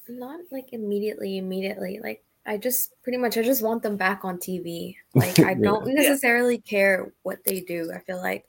Not 0.09 0.41
like 0.51 0.73
immediately, 0.73 1.39
immediately. 1.39 2.01
Like 2.03 2.23
I 2.45 2.57
just 2.57 2.93
pretty 3.03 3.19
much 3.19 3.39
I 3.39 3.43
just 3.43 3.63
want 3.63 3.83
them 3.83 3.97
back 3.97 4.25
on 4.25 4.39
TV. 4.39 4.97
Like 5.15 5.39
I 5.39 5.53
Yeah. 5.59 5.63
don't 5.63 5.87
necessarily 5.87 6.59
care 6.59 7.13
what 7.23 7.45
they 7.45 7.61
do. 7.61 7.91
I 7.95 8.01
feel 8.01 8.19
like 8.19 8.45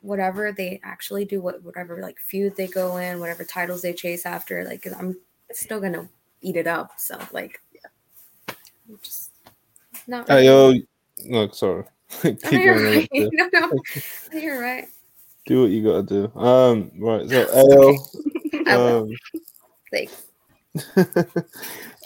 whatever 0.00 0.52
they 0.52 0.80
actually 0.84 1.24
do, 1.24 1.40
what 1.40 1.62
whatever 1.62 2.00
like 2.00 2.18
feud 2.18 2.56
they 2.56 2.68
go 2.68 2.96
in, 2.96 3.18
whatever 3.20 3.44
titles 3.44 3.82
they 3.82 3.92
chase 3.92 4.24
after, 4.24 4.64
like 4.64 4.86
I'm 4.98 5.16
still 5.52 5.80
gonna 5.80 6.08
eat 6.40 6.56
it 6.56 6.66
up. 6.66 6.92
So 6.98 7.20
like 7.32 7.60
yeah. 7.74 8.54
I'm 8.88 8.98
just 9.02 9.32
not 10.06 10.28
Hey, 10.28 10.46
yo, 10.46 10.74
no, 11.24 11.48
sorry. 11.48 11.84
Keep 12.22 12.42
No, 12.52 12.58
you're 12.58 12.82
right. 12.84 13.08
Alexia. 13.12 13.30
no, 13.32 13.48
no, 14.32 14.38
you're 14.38 14.60
right. 14.60 14.88
Do 15.46 15.62
what 15.62 15.70
you 15.70 15.82
gotta 15.82 16.02
do. 16.02 16.38
Um, 16.38 16.90
right. 16.98 17.28
So, 17.28 17.46
Ayo, 18.66 19.02
um, 19.02 19.10
Thanks. 19.92 20.24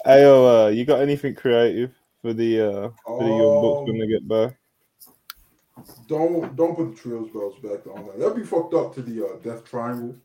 Ayo, 0.05 0.65
uh, 0.65 0.69
you 0.69 0.85
got 0.85 1.01
anything 1.01 1.33
creative 1.35 1.91
for 2.21 2.33
the 2.33 2.61
uh 2.61 2.89
for 3.05 3.23
the 3.23 3.29
young 3.29 3.61
bucks 3.61 3.87
when 3.87 3.95
Um, 3.95 3.99
they 3.99 4.07
get 4.07 4.27
back? 4.27 4.57
Don't 6.07 6.55
don't 6.55 6.75
put 6.75 6.95
the 6.95 7.01
trios 7.01 7.29
belts 7.31 7.59
back 7.59 7.87
on 7.87 8.05
that. 8.05 8.19
That'd 8.19 8.35
be 8.35 8.43
fucked 8.43 8.73
up 8.73 8.93
to 8.95 9.01
the 9.01 9.25
uh, 9.25 9.35
Death 9.43 9.63
Triangle. 9.65 10.15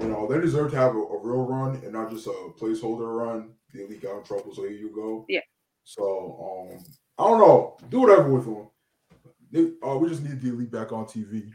You 0.00 0.08
know, 0.08 0.26
they 0.26 0.40
deserve 0.40 0.72
to 0.72 0.76
have 0.76 0.96
a, 0.96 0.98
a 0.98 1.18
real 1.20 1.44
run 1.44 1.76
and 1.84 1.92
not 1.92 2.10
just 2.10 2.26
a 2.26 2.30
placeholder 2.58 3.16
run. 3.16 3.50
The 3.72 3.84
elite 3.84 4.02
got 4.02 4.18
in 4.18 4.24
trouble, 4.24 4.52
so 4.54 4.62
here 4.62 4.72
you 4.72 4.90
go. 4.94 5.24
Yeah. 5.28 5.40
So 5.84 6.72
um, 6.72 6.84
I 7.18 7.28
don't 7.30 7.38
know. 7.38 7.76
Do 7.88 8.00
whatever 8.00 8.30
with 8.30 8.44
them. 8.44 8.68
They, 9.50 9.70
uh, 9.86 9.96
we 9.96 10.08
just 10.08 10.22
need 10.22 10.40
the 10.40 10.50
elite 10.50 10.70
back 10.70 10.92
on 10.92 11.06
TV. 11.06 11.52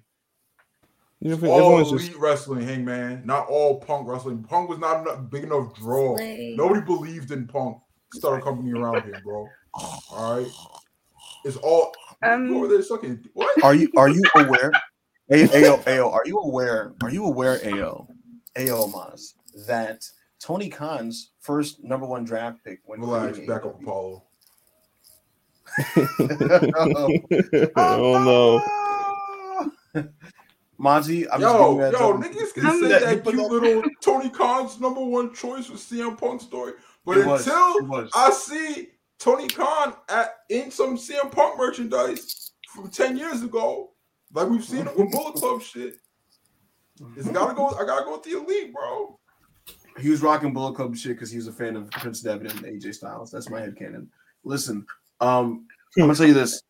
You 1.19 1.29
don't 1.37 1.43
all 1.45 1.77
everyone's 1.77 1.91
elite 1.91 2.07
just 2.07 2.19
wrestling, 2.19 2.67
Hangman. 2.67 3.21
Not 3.25 3.47
all 3.47 3.79
Punk 3.79 4.07
wrestling. 4.07 4.43
Punk 4.43 4.69
was 4.69 4.79
not 4.79 5.01
enough, 5.01 5.29
big 5.29 5.43
enough 5.43 5.73
draw. 5.75 6.17
Slay. 6.17 6.55
Nobody 6.57 6.81
believed 6.81 7.31
in 7.31 7.47
Punk. 7.47 7.77
Start 8.13 8.41
a 8.41 8.43
company 8.43 8.73
around 8.73 9.03
here, 9.03 9.21
bro. 9.23 9.47
All 9.73 10.37
right. 10.37 10.51
It's 11.45 11.57
all. 11.57 11.93
Um, 12.21 12.47
you 12.47 12.57
over 12.57 12.67
there 12.67 12.81
sucking. 12.81 13.23
What? 13.33 13.63
Are 13.63 13.73
you 13.73 13.89
are 13.97 14.09
you 14.09 14.21
aware? 14.35 14.71
A- 15.31 15.65
Ao 15.65 15.81
Ao, 15.87 16.11
are 16.11 16.23
you 16.25 16.37
aware? 16.39 16.93
Are 17.01 17.09
you 17.09 17.25
aware, 17.25 17.59
Ao, 17.65 18.07
Ao 18.57 18.87
Mas, 18.87 19.35
that 19.67 20.03
Tony 20.39 20.69
Khan's 20.69 21.31
first 21.39 21.83
number 21.83 22.05
one 22.05 22.25
draft 22.25 22.63
pick 22.63 22.79
went 22.85 23.01
Relax. 23.01 23.37
to 23.39 23.47
Back 23.47 23.65
up, 23.65 23.81
Apollo. 23.81 24.23
oh 27.75 28.61
no. 29.95 30.03
Monty, 30.77 31.29
I'm 31.29 31.39
just 31.39 31.53
Yo, 31.53 31.59
giving 31.59 31.75
you 31.75 31.81
that. 31.81 31.93
yo, 31.93 32.13
niggas 32.17 32.53
can 32.53 32.81
say 32.81 32.87
that- 32.89 33.01
that 33.01 33.23
cute 33.23 33.51
little 33.51 33.83
Tony 34.01 34.29
Khan's 34.29 34.79
number 34.79 35.01
one 35.03 35.33
choice 35.33 35.69
was 35.69 35.81
CM 35.81 36.17
Punk 36.17 36.41
story, 36.41 36.73
but 37.05 37.17
It 37.17 37.27
until 37.27 37.77
it 37.77 37.87
was. 37.87 38.09
I 38.13 38.31
see 38.31 38.89
Tony 39.19 39.47
Khan 39.47 39.93
at 40.09 40.35
in 40.49 40.71
some 40.71 40.97
CM 40.97 41.31
Punk 41.31 41.57
merchandise 41.57 42.51
from 42.73 42.89
ten 42.89 43.15
years 43.17 43.43
ago, 43.43 43.91
like 44.33 44.49
we've 44.49 44.63
seen 44.65 44.87
it 44.87 44.97
with 44.97 45.11
Bullet 45.11 45.35
Club 45.37 45.61
shit, 45.61 45.95
it's 47.15 47.29
gotta 47.29 47.53
go. 47.53 47.67
I 47.69 47.85
gotta 47.85 48.03
go 48.05 48.13
with 48.13 48.23
the 48.23 48.31
elite, 48.31 48.73
bro. 48.73 49.17
He 49.99 50.09
was 50.09 50.21
rocking 50.23 50.53
Bullet 50.53 50.75
Club 50.75 50.95
shit 50.97 51.13
because 51.15 51.29
he 51.29 51.37
was 51.37 51.47
a 51.47 51.53
fan 51.53 51.75
of 51.75 51.89
Prince 51.91 52.21
Devitt 52.21 52.51
and 52.51 52.65
AJ 52.65 52.95
Styles. 52.95 53.31
That's 53.31 53.49
my 53.49 53.59
head 53.61 53.77
canon. 53.77 54.09
Listen, 54.43 54.85
um, 55.21 55.67
I'm 55.97 56.03
gonna 56.03 56.15
tell 56.15 56.27
you 56.27 56.33
this. 56.33 56.61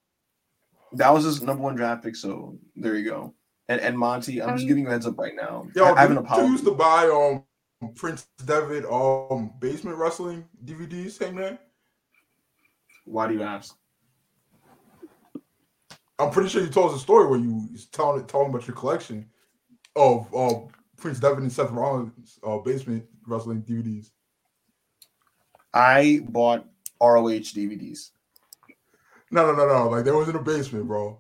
That 0.94 1.10
was 1.12 1.24
his 1.24 1.42
number 1.42 1.64
one 1.64 1.76
draft 1.76 2.04
pick, 2.04 2.16
so 2.16 2.58
there 2.76 2.96
you 2.96 3.10
go. 3.10 3.34
And 3.70 3.80
and 3.82 3.98
Monty, 3.98 4.42
I'm 4.42 4.50
just 4.56 4.64
Um, 4.64 4.68
giving 4.68 4.84
you 4.84 4.90
a 4.90 4.92
heads 4.92 5.08
up 5.08 5.18
right 5.18 5.34
now. 5.36 5.66
Yo, 5.76 5.86
I 5.86 6.02
have 6.02 6.10
an 6.12 6.18
did 6.18 6.26
apology. 6.26 6.52
used 6.52 6.66
to 6.66 6.72
buy 6.76 7.08
um 7.08 7.44
Prince 7.96 8.28
Devitt 8.46 8.86
um 8.86 9.54
basement 9.60 9.98
wrestling 9.98 10.46
DVDs, 10.66 11.18
hey 11.18 11.32
man? 11.32 11.58
Why 13.06 13.28
do 13.28 13.34
you 13.34 13.42
ask? 13.44 13.76
I'm 16.20 16.30
pretty 16.30 16.50
sure 16.50 16.62
you 16.62 16.70
told 16.70 16.92
us 16.92 16.98
a 16.98 17.00
story 17.02 17.28
where 17.28 17.40
you 17.40 17.68
was 17.72 17.88
telling 17.88 18.26
talking 18.26 18.50
about 18.54 18.68
your 18.68 18.76
collection 18.76 19.28
of 19.96 20.34
uh, 20.34 20.54
Prince 20.98 21.20
Devitt 21.20 21.40
and 21.40 21.52
Seth 21.52 21.72
Rollins 21.72 22.40
uh, 22.46 22.58
basement 22.60 23.04
wrestling 23.28 23.64
DVDs. 23.64 24.12
I 25.74 26.22
bought 26.30 26.66
ROH 27.02 27.30
DVDs. 27.52 28.12
No, 29.34 29.48
no, 29.48 29.54
no, 29.54 29.68
no. 29.68 29.90
Like 29.90 30.06
there 30.06 30.16
was 30.16 30.30
in 30.30 30.36
a 30.36 30.42
basement, 30.44 30.86
bro. 30.86 31.20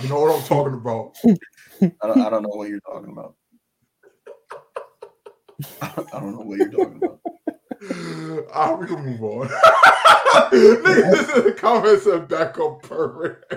You 0.00 0.08
know 0.08 0.20
what 0.20 0.34
I'm 0.34 0.42
talking 0.48 0.72
about. 0.72 1.18
I 1.22 2.06
don't, 2.06 2.20
I 2.22 2.30
don't 2.30 2.42
know 2.42 2.48
what 2.48 2.70
you're 2.70 2.80
talking 2.80 3.12
about. 3.12 3.34
I 5.82 6.18
don't 6.18 6.32
know 6.32 6.40
what 6.40 6.56
you're 6.56 6.70
talking 6.70 6.96
about. 6.96 7.20
Ah, 8.52 8.74
we 8.74 8.88
can 8.88 9.04
move 9.04 9.22
on. 9.22 9.46
Niggas 10.50 11.36
in 11.36 11.44
the 11.44 11.52
comments 11.52 12.08
up 12.08 12.28
pervert. 12.82 13.48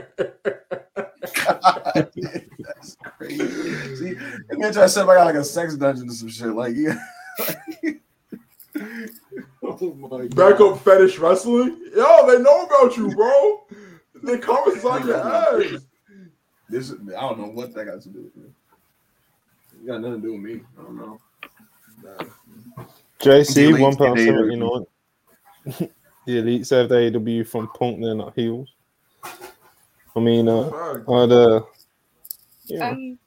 God, 1.33 2.11
that's 2.59 2.97
crazy. 3.03 3.95
See, 3.95 4.15
imagine 4.51 4.83
I 4.83 4.85
said 4.85 5.09
I 5.09 5.15
got 5.15 5.25
like 5.25 5.35
a 5.35 5.43
sex 5.43 5.75
dungeon 5.75 6.07
or 6.07 6.13
some 6.13 6.29
shit. 6.29 6.49
Like, 6.49 6.75
yeah. 6.75 6.99
oh 9.63 9.93
my 9.95 10.09
god. 10.09 10.35
Back 10.35 10.59
up 10.61 10.81
fetish 10.81 11.19
wrestling. 11.19 11.79
Yo, 11.95 12.27
they 12.27 12.41
know 12.41 12.65
about 12.65 12.97
you, 12.97 13.13
bro. 13.15 13.63
They 14.23 14.37
comments 14.37 14.83
on 14.85 15.05
your 15.07 15.17
ass. 15.17 15.81
This 16.69 16.89
is, 16.89 16.99
I 17.15 17.21
don't 17.21 17.39
know 17.39 17.47
what 17.47 17.73
that 17.73 17.85
got 17.85 18.01
to 18.01 18.09
do 18.09 18.23
with 18.23 18.35
me. 18.35 18.49
It 19.83 19.87
got 19.87 20.01
nothing 20.01 20.21
to 20.21 20.27
do 20.27 20.33
with 20.33 20.41
me. 20.41 20.61
I 20.79 20.83
don't 20.83 20.95
know. 20.97 21.19
JC 23.19 23.67
Elite 23.67 23.81
one 23.81 23.95
pound 23.95 24.19
Invader. 24.19 24.37
seventy 24.37 24.55
nine. 24.55 25.89
the 26.25 26.37
elite 26.39 26.65
saved 26.65 26.91
AEW 26.91 27.47
from 27.47 27.67
Punk. 27.77 28.01
They're 28.01 28.15
not 28.15 28.33
heels. 28.35 28.69
I 29.23 30.19
mean, 30.19 30.47
uh, 30.47 30.69
I'd 31.07 31.31
uh, 31.31 31.61
yeah, 32.65 32.89
Um, 32.89 32.95
bit 33.11 33.19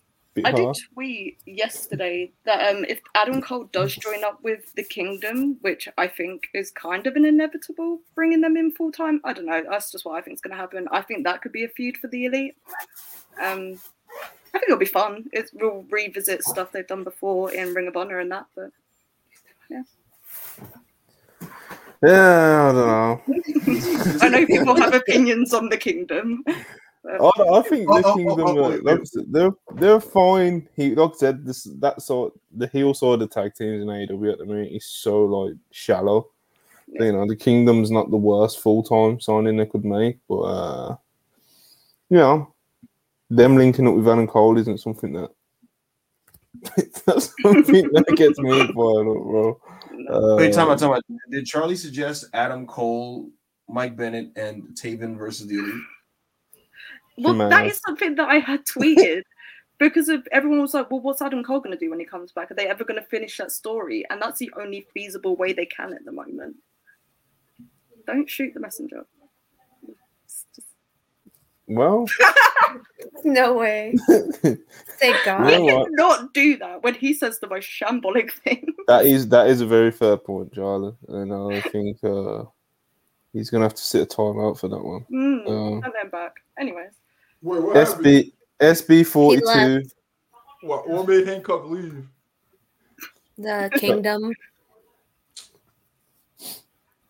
I 0.42 0.50
did 0.52 0.74
tweet 0.92 1.38
yesterday 1.46 2.32
that 2.44 2.74
um, 2.74 2.84
if 2.88 3.00
Adam 3.14 3.40
Cole 3.40 3.68
does 3.72 3.94
join 3.94 4.24
up 4.24 4.42
with 4.42 4.72
the 4.74 4.82
Kingdom, 4.82 5.58
which 5.60 5.88
I 5.96 6.08
think 6.08 6.48
is 6.54 6.72
kind 6.72 7.06
of 7.06 7.14
an 7.14 7.24
inevitable, 7.24 8.00
bringing 8.16 8.40
them 8.40 8.56
in 8.56 8.72
full 8.72 8.90
time. 8.90 9.20
I 9.22 9.32
don't 9.32 9.46
know. 9.46 9.62
That's 9.68 9.92
just 9.92 10.04
what 10.04 10.16
I 10.16 10.22
think 10.22 10.36
is 10.36 10.40
going 10.40 10.52
to 10.52 10.60
happen. 10.60 10.88
I 10.90 11.02
think 11.02 11.24
that 11.24 11.40
could 11.40 11.52
be 11.52 11.64
a 11.64 11.68
feud 11.68 11.96
for 11.98 12.08
the 12.08 12.24
Elite. 12.26 12.56
Um, 13.40 13.78
I 14.54 14.58
think 14.58 14.64
it'll 14.64 14.78
be 14.78 14.86
fun. 14.86 15.28
It's, 15.32 15.52
we'll 15.52 15.84
revisit 15.90 16.42
stuff 16.42 16.72
they've 16.72 16.86
done 16.86 17.04
before 17.04 17.52
in 17.52 17.74
Ring 17.74 17.86
of 17.86 17.96
Honor 17.96 18.18
and 18.18 18.32
that, 18.32 18.46
but 18.56 18.70
yeah. 19.70 19.82
Yeah, 22.02 22.68
I 22.68 22.72
don't 22.72 22.86
know. 22.86 24.18
I 24.20 24.28
know 24.28 24.46
people 24.46 24.76
have 24.76 24.94
opinions 24.94 25.54
on 25.54 25.68
the 25.68 25.76
Kingdom. 25.76 26.44
but- 27.04 27.20
I, 27.38 27.58
I 27.58 27.62
think 27.62 27.86
Oh, 27.88 28.00
the 28.00 28.06
oh, 28.06 28.10
oh, 28.10 28.16
kingdom, 28.16 28.40
oh, 28.40 28.64
uh, 28.64 28.68
wait, 28.70 28.84
like, 28.84 29.00
they're 29.28 29.52
they're 29.74 30.00
fine. 30.00 30.68
He 30.74 30.94
like 30.94 31.10
I 31.10 31.16
said, 31.16 31.44
this 31.44 31.64
that 31.80 32.00
sort 32.02 32.32
the 32.56 32.66
heel 32.68 32.94
side 32.94 33.20
of 33.20 33.30
tag 33.30 33.54
teams 33.54 33.82
in 33.82 33.88
AEW 33.88 34.32
at 34.32 34.38
the 34.38 34.46
minute 34.46 34.72
is 34.72 34.86
so 34.86 35.24
like 35.24 35.54
shallow. 35.70 36.30
Yeah. 36.88 37.04
You 37.04 37.12
know, 37.12 37.26
the 37.26 37.36
kingdom's 37.36 37.90
not 37.90 38.10
the 38.10 38.16
worst 38.16 38.60
full 38.60 38.82
time 38.82 39.20
signing 39.20 39.56
they 39.56 39.66
could 39.66 39.84
make, 39.84 40.18
but 40.28 40.40
uh 40.40 40.96
you 42.10 42.16
know, 42.18 42.54
them 43.30 43.56
linking 43.56 43.86
up 43.88 43.94
with 43.94 44.08
Adam 44.08 44.26
Cole 44.26 44.58
isn't 44.58 44.80
something 44.80 45.12
that 45.12 45.30
that's 47.06 47.34
something 47.42 47.88
that 47.92 48.14
gets 48.16 48.38
me 48.38 48.50
fired 48.50 48.68
up, 48.68 48.74
bro. 48.74 49.60
Uh, 50.10 50.36
Wait, 50.36 50.52
time 50.54 50.70
out, 50.70 50.78
time 50.78 50.92
out. 50.92 51.02
Did 51.30 51.46
Charlie 51.46 51.76
suggest 51.76 52.26
Adam 52.32 52.66
Cole, 52.66 53.28
Mike 53.68 53.96
Bennett, 53.96 54.30
and 54.36 54.68
Taven 54.74 55.16
versus 55.18 55.46
the 55.46 55.58
Elite? 55.58 55.82
Well, 57.18 57.34
Man. 57.34 57.50
that 57.50 57.66
is 57.66 57.80
something 57.84 58.14
that 58.16 58.28
I 58.28 58.38
had 58.38 58.64
tweeted 58.64 59.22
because 59.78 60.08
of 60.08 60.26
everyone 60.32 60.60
was 60.60 60.74
like, 60.74 60.90
"Well, 60.90 61.00
what's 61.00 61.22
Adam 61.22 61.42
Cole 61.44 61.60
going 61.60 61.76
to 61.76 61.78
do 61.78 61.90
when 61.90 62.00
he 62.00 62.06
comes 62.06 62.32
back? 62.32 62.50
Are 62.50 62.54
they 62.54 62.66
ever 62.66 62.84
going 62.84 63.00
to 63.00 63.06
finish 63.06 63.36
that 63.38 63.52
story?" 63.52 64.04
And 64.10 64.20
that's 64.20 64.38
the 64.38 64.52
only 64.58 64.86
feasible 64.94 65.36
way 65.36 65.52
they 65.52 65.66
can 65.66 65.92
at 65.94 66.04
the 66.04 66.12
moment. 66.12 66.56
Don't 68.06 68.28
shoot 68.28 68.52
the 68.54 68.60
messenger. 68.60 69.04
Just- 70.26 70.60
well, 71.66 72.06
No 73.24 73.54
way. 73.54 73.94
Thank 74.08 75.16
God. 75.24 75.50
You 75.50 75.58
know 75.58 75.64
We 75.64 75.72
what? 75.72 75.84
did 75.88 75.92
not 75.96 76.34
do 76.34 76.56
that 76.58 76.82
when 76.82 76.94
he 76.94 77.14
says 77.14 77.38
the 77.38 77.48
most 77.48 77.66
shambolic 77.68 78.32
thing. 78.32 78.66
that 78.88 79.06
is 79.06 79.28
that 79.28 79.46
is 79.46 79.60
a 79.60 79.66
very 79.66 79.90
fair 79.90 80.16
point, 80.16 80.52
Charlie, 80.52 80.94
and 81.08 81.32
I 81.32 81.60
think 81.62 82.02
uh 82.04 82.44
he's 83.32 83.48
gonna 83.50 83.64
have 83.64 83.74
to 83.74 83.82
sit 83.82 84.02
a 84.02 84.06
time 84.06 84.38
out 84.40 84.58
for 84.58 84.68
that 84.68 84.82
one. 84.84 85.06
Mm, 85.12 85.48
Um, 85.48 85.82
and 85.84 85.92
then 85.94 86.10
back. 86.10 86.34
Anyways, 86.58 86.92
Wait, 87.44 87.62
what 87.62 87.76
happened? 87.76 88.06
SB 88.06 88.32
SB 88.60 89.06
forty 89.06 89.42
two. 89.52 89.82
What, 90.62 90.88
what 90.88 91.06
made 91.06 91.26
Hancock 91.26 91.66
leave? 91.68 92.08
The 93.36 93.70
kingdom. 93.76 94.34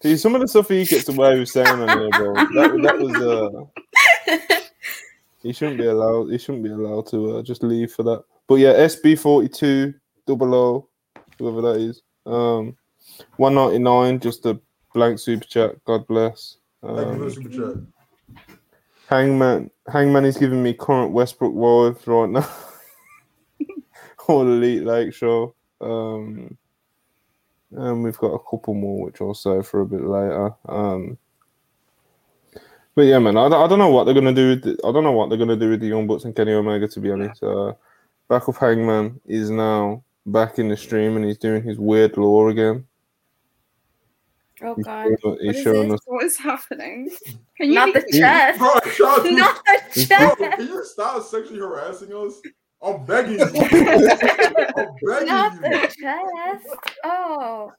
See 0.02 0.16
some 0.16 0.34
of 0.34 0.40
the 0.40 0.48
stuff 0.48 0.68
he 0.68 0.84
gets 0.84 1.08
away 1.08 1.38
with 1.38 1.48
saying 1.48 1.80
on 1.80 1.88
there, 1.88 2.12
bro. 2.12 2.34
That, 2.34 2.80
that 2.82 2.98
was 2.98 3.20
uh 3.20 3.64
he 5.44 5.52
shouldn't 5.52 5.78
be 5.78 5.86
allowed 5.86 6.30
he 6.30 6.38
shouldn't 6.38 6.64
be 6.64 6.70
allowed 6.70 7.06
to 7.08 7.36
uh, 7.36 7.42
just 7.42 7.62
leave 7.62 7.92
for 7.92 8.02
that. 8.02 8.24
But 8.48 8.56
yeah, 8.56 8.72
SB 8.72 9.16
forty 9.16 9.48
two, 9.48 9.94
double 10.26 10.52
O, 10.52 10.88
whoever 11.38 11.62
that 11.62 11.80
is. 11.80 12.02
Um 12.26 12.76
one 13.36 13.54
ninety 13.54 13.78
nine, 13.78 14.18
just 14.18 14.44
a 14.46 14.60
blank 14.92 15.20
super 15.20 15.44
chat, 15.44 15.84
God 15.84 16.08
bless. 16.08 16.56
Thank 16.82 16.98
you 16.98 17.18
for 17.18 17.24
Um, 17.24 17.30
super 17.30 17.48
chat. 17.48 17.93
Hangman 19.08 19.70
Hangman 19.92 20.24
is 20.24 20.36
giving 20.38 20.62
me 20.62 20.72
current 20.72 21.12
Westbrook 21.12 21.52
vibes 21.54 22.06
right 22.06 22.30
now. 22.30 22.48
All 24.28 24.42
Elite 24.46 24.84
Lake 24.84 25.14
Show. 25.14 25.54
Um, 25.80 26.56
and 27.72 28.02
we've 28.02 28.16
got 28.18 28.32
a 28.32 28.38
couple 28.38 28.74
more 28.74 29.04
which 29.04 29.20
I'll 29.20 29.34
say 29.34 29.60
for 29.62 29.80
a 29.80 29.86
bit 29.86 30.02
later. 30.02 30.52
Um, 30.68 31.18
but 32.94 33.02
yeah, 33.02 33.18
man, 33.18 33.36
I, 33.36 33.48
don't- 33.48 33.62
I 33.64 33.66
don't 33.66 33.78
know 33.80 33.90
what 33.90 34.04
they're 34.04 34.14
gonna 34.14 34.32
do. 34.32 34.50
With 34.50 34.62
the, 34.62 34.78
I 34.86 34.92
don't 34.92 35.04
know 35.04 35.12
what 35.12 35.28
they're 35.28 35.38
gonna 35.38 35.56
do 35.56 35.70
with 35.70 35.80
the 35.80 35.88
Young 35.88 36.06
Bucks 36.06 36.24
and 36.24 36.34
Kenny 36.34 36.52
Omega. 36.52 36.88
To 36.88 37.00
be 37.00 37.10
honest, 37.10 37.42
uh, 37.42 37.72
Backup 38.28 38.56
Hangman 38.56 39.20
is 39.26 39.50
now 39.50 40.02
back 40.26 40.58
in 40.58 40.68
the 40.68 40.76
stream 40.76 41.16
and 41.16 41.24
he's 41.24 41.36
doing 41.36 41.62
his 41.62 41.78
weird 41.78 42.16
lore 42.16 42.48
again. 42.50 42.86
Oh 44.64 44.74
God. 44.76 45.08
showing, 45.22 45.38
he's 45.40 45.56
is 45.56 45.62
showing 45.62 45.88
this? 45.88 46.00
us. 46.00 46.04
what 46.06 46.24
is 46.24 46.36
happening? 46.38 47.10
Can 47.56 47.68
you 47.68 47.74
Not 47.74 47.94
the 47.94 48.04
chest. 48.12 48.58
Bro, 48.58 48.70
Sean, 48.92 49.34
Not 49.36 49.60
the 49.64 50.06
bro, 50.08 50.34
chest. 50.46 50.56
can 50.58 50.66
you 50.68 50.84
stop 50.84 51.22
sexually 51.24 51.58
harassing 51.60 52.12
us? 52.12 52.40
I'm 52.82 53.04
begging 53.04 53.38
you. 53.38 53.44
I'm 53.46 53.52
begging 53.54 55.26
Not 55.28 55.54
you. 55.54 55.60
the 55.60 55.94
chest. 56.00 56.66
Oh. 57.04 57.72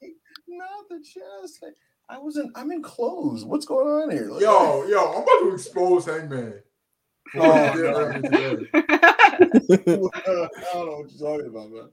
Not 0.48 0.90
the 0.90 1.00
chest. 1.04 1.64
I 2.10 2.18
wasn't. 2.20 2.52
I'm 2.56 2.72
in 2.72 2.82
clothes. 2.84 3.46
What's 3.46 3.66
going 3.66 3.88
on 3.88 4.12
here? 4.12 4.30
Like- 4.30 4.42
Yo, 4.42 4.86
yo, 4.88 5.12
I'm 5.14 5.24
about 5.24 5.40
to 5.40 5.54
expose 5.54 6.06
Hangman. 6.06 6.62
Oh, 7.36 7.42
Yeah, 7.42 7.74
no. 7.74 8.08
right 8.08 8.24
today. 8.24 8.68
I 8.74 9.78
don't 9.84 10.86
know 10.86 10.98
what 11.02 11.12
you're 11.12 11.38
talking 11.38 11.48
about, 11.48 11.72
man. 11.72 11.90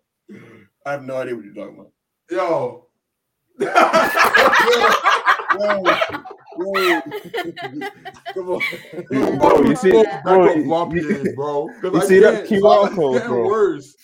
I 0.87 0.93
have 0.93 1.05
no 1.05 1.17
idea 1.17 1.35
what 1.35 1.45
you're 1.45 1.55
talking 1.55 1.75
about. 1.79 1.93
Yo. 2.31 2.87
Whoa, 5.55 5.83
whoa. 6.57 7.01
Come 8.35 8.49
on. 8.49 8.63
Bro, 9.39 9.63
you 9.65 9.77
see- 9.77 9.91
Back 9.93 10.25
bro, 10.25 10.49
up 10.49 10.57
you- 10.57 10.65
Lumpy 10.69 11.01
you- 11.01 11.09
in, 11.17 11.35
bro. 11.35 11.69
'Cause 11.81 11.93
you 11.95 12.01
see 12.03 12.19
that 12.21 12.47
QR 12.47 12.87
it's 12.87 12.95
code, 12.95 13.15
getting 13.15 13.29
bro? 13.29 13.47
worse. 13.47 13.95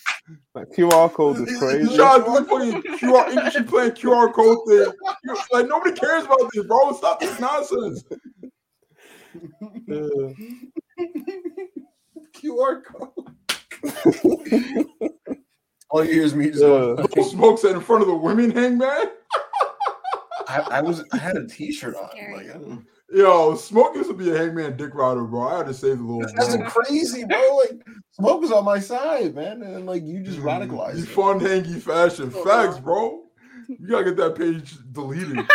That 0.53 0.71
QR 0.73 1.09
code 1.11 1.47
is 1.47 1.57
crazy. 1.57 1.95
Sean, 1.95 2.21
look 2.31 2.47
fucking 2.49 2.81
QR, 2.99 3.29
English 3.29 3.55
you 3.55 3.63
playing 3.63 3.91
QR 3.91 4.31
code 4.31 4.59
thing. 4.67 4.93
You- 5.23 5.37
Like 5.51 5.67
nobody 5.67 5.95
cares 5.95 6.25
about 6.25 6.49
this, 6.53 6.65
bro. 6.65 6.93
Stop 6.93 7.19
this 7.19 7.39
nonsense. 7.39 8.03
QR 12.33 12.81
code. 12.83 13.11
All 15.91 16.05
you 16.05 16.11
hear 16.13 16.23
is 16.23 16.35
me 16.35 16.49
just 16.51 16.61
Yeah. 16.61 16.67
going, 16.67 16.95
Bro, 17.07 17.23
Smoke 17.23 17.59
said 17.59 17.71
in 17.75 17.81
front 17.81 18.01
of 18.03 18.07
the 18.07 18.15
women, 18.15 18.51
Hangman. 18.51 19.09
I, 20.49 20.77
I 20.77 20.81
was 20.81 21.03
I 21.13 21.17
had 21.17 21.37
a 21.37 21.47
t-shirt 21.47 21.95
on. 21.95 22.09
Like, 22.33 22.49
I 22.49 22.59
Yo, 23.11 23.55
Smoke 23.55 23.95
used 23.95 24.09
to 24.09 24.15
be 24.15 24.29
a 24.31 24.37
Hangman 24.37 24.77
dick 24.77 24.93
rider, 24.93 25.23
bro. 25.23 25.47
I 25.47 25.57
had 25.57 25.67
to 25.67 25.73
save 25.73 25.97
the 25.97 26.03
little. 26.03 26.21
that's 26.35 26.55
bro. 26.55 26.69
crazy, 26.69 27.23
bro. 27.25 27.57
Like 27.57 27.81
smoke 28.11 28.41
was 28.41 28.51
on 28.51 28.65
my 28.65 28.79
side, 28.79 29.33
man, 29.35 29.63
and 29.63 29.85
like 29.85 30.03
you 30.03 30.21
just 30.21 30.39
mm-hmm. 30.39 30.47
You 30.47 30.77
radicalized. 30.77 31.03
it. 31.03 31.09
fun, 31.09 31.39
hangy 31.39 31.81
fashion. 31.81 32.31
Oh, 32.35 32.43
Facts, 32.43 32.79
bro. 32.79 33.23
You 33.67 33.87
gotta 33.87 34.05
get 34.05 34.17
that 34.17 34.35
page 34.35 34.77
deleted. 34.91 35.39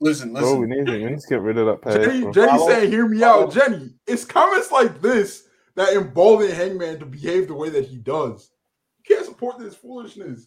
Listen, 0.00 0.32
Bro, 0.32 0.54
we 0.56 0.66
need, 0.68 0.86
to, 0.86 0.92
we 0.92 1.04
need 1.06 1.18
to 1.18 1.28
get 1.28 1.40
rid 1.40 1.58
of 1.58 1.66
that 1.66 1.82
page. 1.82 2.06
Jenny, 2.06 2.20
bro. 2.22 2.32
Jenny 2.32 2.58
saying, 2.66 2.90
"Hear 2.92 3.08
me 3.08 3.24
out, 3.24 3.52
Jenny." 3.52 3.94
It's 4.06 4.24
comments 4.24 4.70
like 4.70 5.00
this 5.00 5.48
that 5.74 5.92
embolden 5.94 6.52
Hangman 6.52 7.00
to 7.00 7.06
behave 7.06 7.48
the 7.48 7.54
way 7.54 7.68
that 7.70 7.86
he 7.86 7.96
does. 7.96 8.50
You 8.98 9.16
can't 9.16 9.26
support 9.26 9.58
this 9.58 9.74
foolishness. 9.74 10.46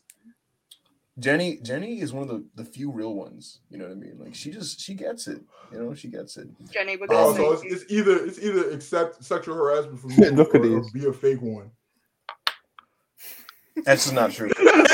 Jenny, 1.19 1.57
Jenny 1.57 1.99
is 2.01 2.13
one 2.13 2.23
of 2.23 2.29
the, 2.29 2.45
the 2.55 2.65
few 2.65 2.91
real 2.91 3.13
ones. 3.13 3.59
You 3.69 3.77
know 3.77 3.85
what 3.85 3.91
I 3.91 3.95
mean? 3.95 4.17
Like 4.17 4.33
she 4.35 4.51
just 4.51 4.79
she 4.79 4.93
gets 4.93 5.27
it. 5.27 5.41
You 5.71 5.79
know, 5.79 5.93
she 5.93 6.07
gets 6.07 6.38
it. 6.38 6.47
Jenny, 6.71 6.97
we're 6.97 7.07
Oh, 7.09 7.33
gonna 7.33 7.38
so 7.38 7.51
it's, 7.53 7.63
it's 7.63 7.91
either 7.91 8.25
it's 8.25 8.39
either 8.39 8.71
accept 8.71 9.23
sexual 9.23 9.55
harassment 9.55 9.99
from 9.99 10.11
you 10.17 10.31
Look 10.31 10.55
at 10.55 10.61
or, 10.61 10.79
or 10.79 10.89
be 10.93 11.05
a 11.05 11.13
fake 11.13 11.41
one. 11.41 11.71
That's 13.85 14.03
just 14.03 14.13
not 14.15 14.31
true. 14.31 14.49
That's 14.57 14.93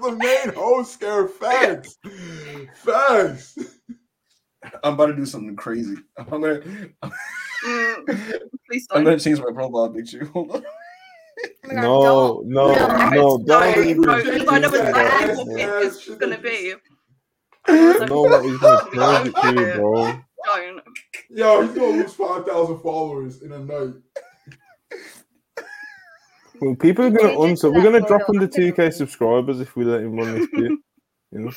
the 0.00 0.16
main 0.18 0.54
host 0.54 0.92
scare. 0.92 1.28
Facts, 1.28 1.96
facts. 2.74 3.58
I'm 4.82 4.94
about 4.94 5.06
to 5.06 5.16
do 5.16 5.26
something 5.26 5.56
crazy. 5.56 5.96
I'm 6.16 6.26
gonna 6.28 6.60
Mm, 7.64 8.48
please 8.68 8.86
I'm 8.92 9.04
gonna 9.04 9.18
change 9.18 9.40
my 9.40 9.50
profile 9.52 9.90
picture. 9.90 10.24
Hold 10.32 10.52
on. 10.52 10.62
My 11.68 11.74
God, 11.74 11.82
No, 11.82 12.42
no, 12.46 12.74
No, 12.74 12.74
no, 12.74 13.10
no, 13.10 13.38
don't 13.46 13.62
no, 13.66 13.76
even 13.76 14.02
no, 14.02 14.16
do 14.16 14.22
because 14.22 14.48
I 14.48 14.58
know 14.58 14.68
that. 14.70 14.88
exactly 14.88 15.34
what 15.34 15.46
Yeah, 15.58 15.80
it 15.80 15.84
is 15.84 16.00
shit, 16.00 16.18
gonna 16.18 16.38
be. 16.38 16.74
No, 17.68 18.22
what 18.24 18.44
he's 18.44 18.58
gonna 18.58 18.76
change 18.94 19.28
it 19.28 19.42
to, 19.42 19.72
bro. 19.74 20.24
Don't. 20.44 20.82
Yo, 21.28 21.62
he's 21.62 21.72
gonna 21.72 21.86
lose 21.88 22.14
five 22.14 22.46
thousand 22.46 22.78
followers 22.80 23.42
in 23.42 23.52
a 23.52 23.58
night. 23.58 23.94
Well, 26.60 26.74
people 26.76 27.04
are 27.04 27.10
gonna 27.10 27.28
Change 27.34 27.60
unsub. 27.60 27.74
We're 27.74 27.82
gonna 27.82 28.00
drop 28.00 28.22
under 28.30 28.48
2k 28.48 28.92
subscribers 28.94 29.60
if 29.60 29.76
we 29.76 29.84
let 29.84 30.00
him 30.00 30.16
run 30.16 30.38
this 30.38 30.48
bit. 30.56 30.72
You 31.32 31.52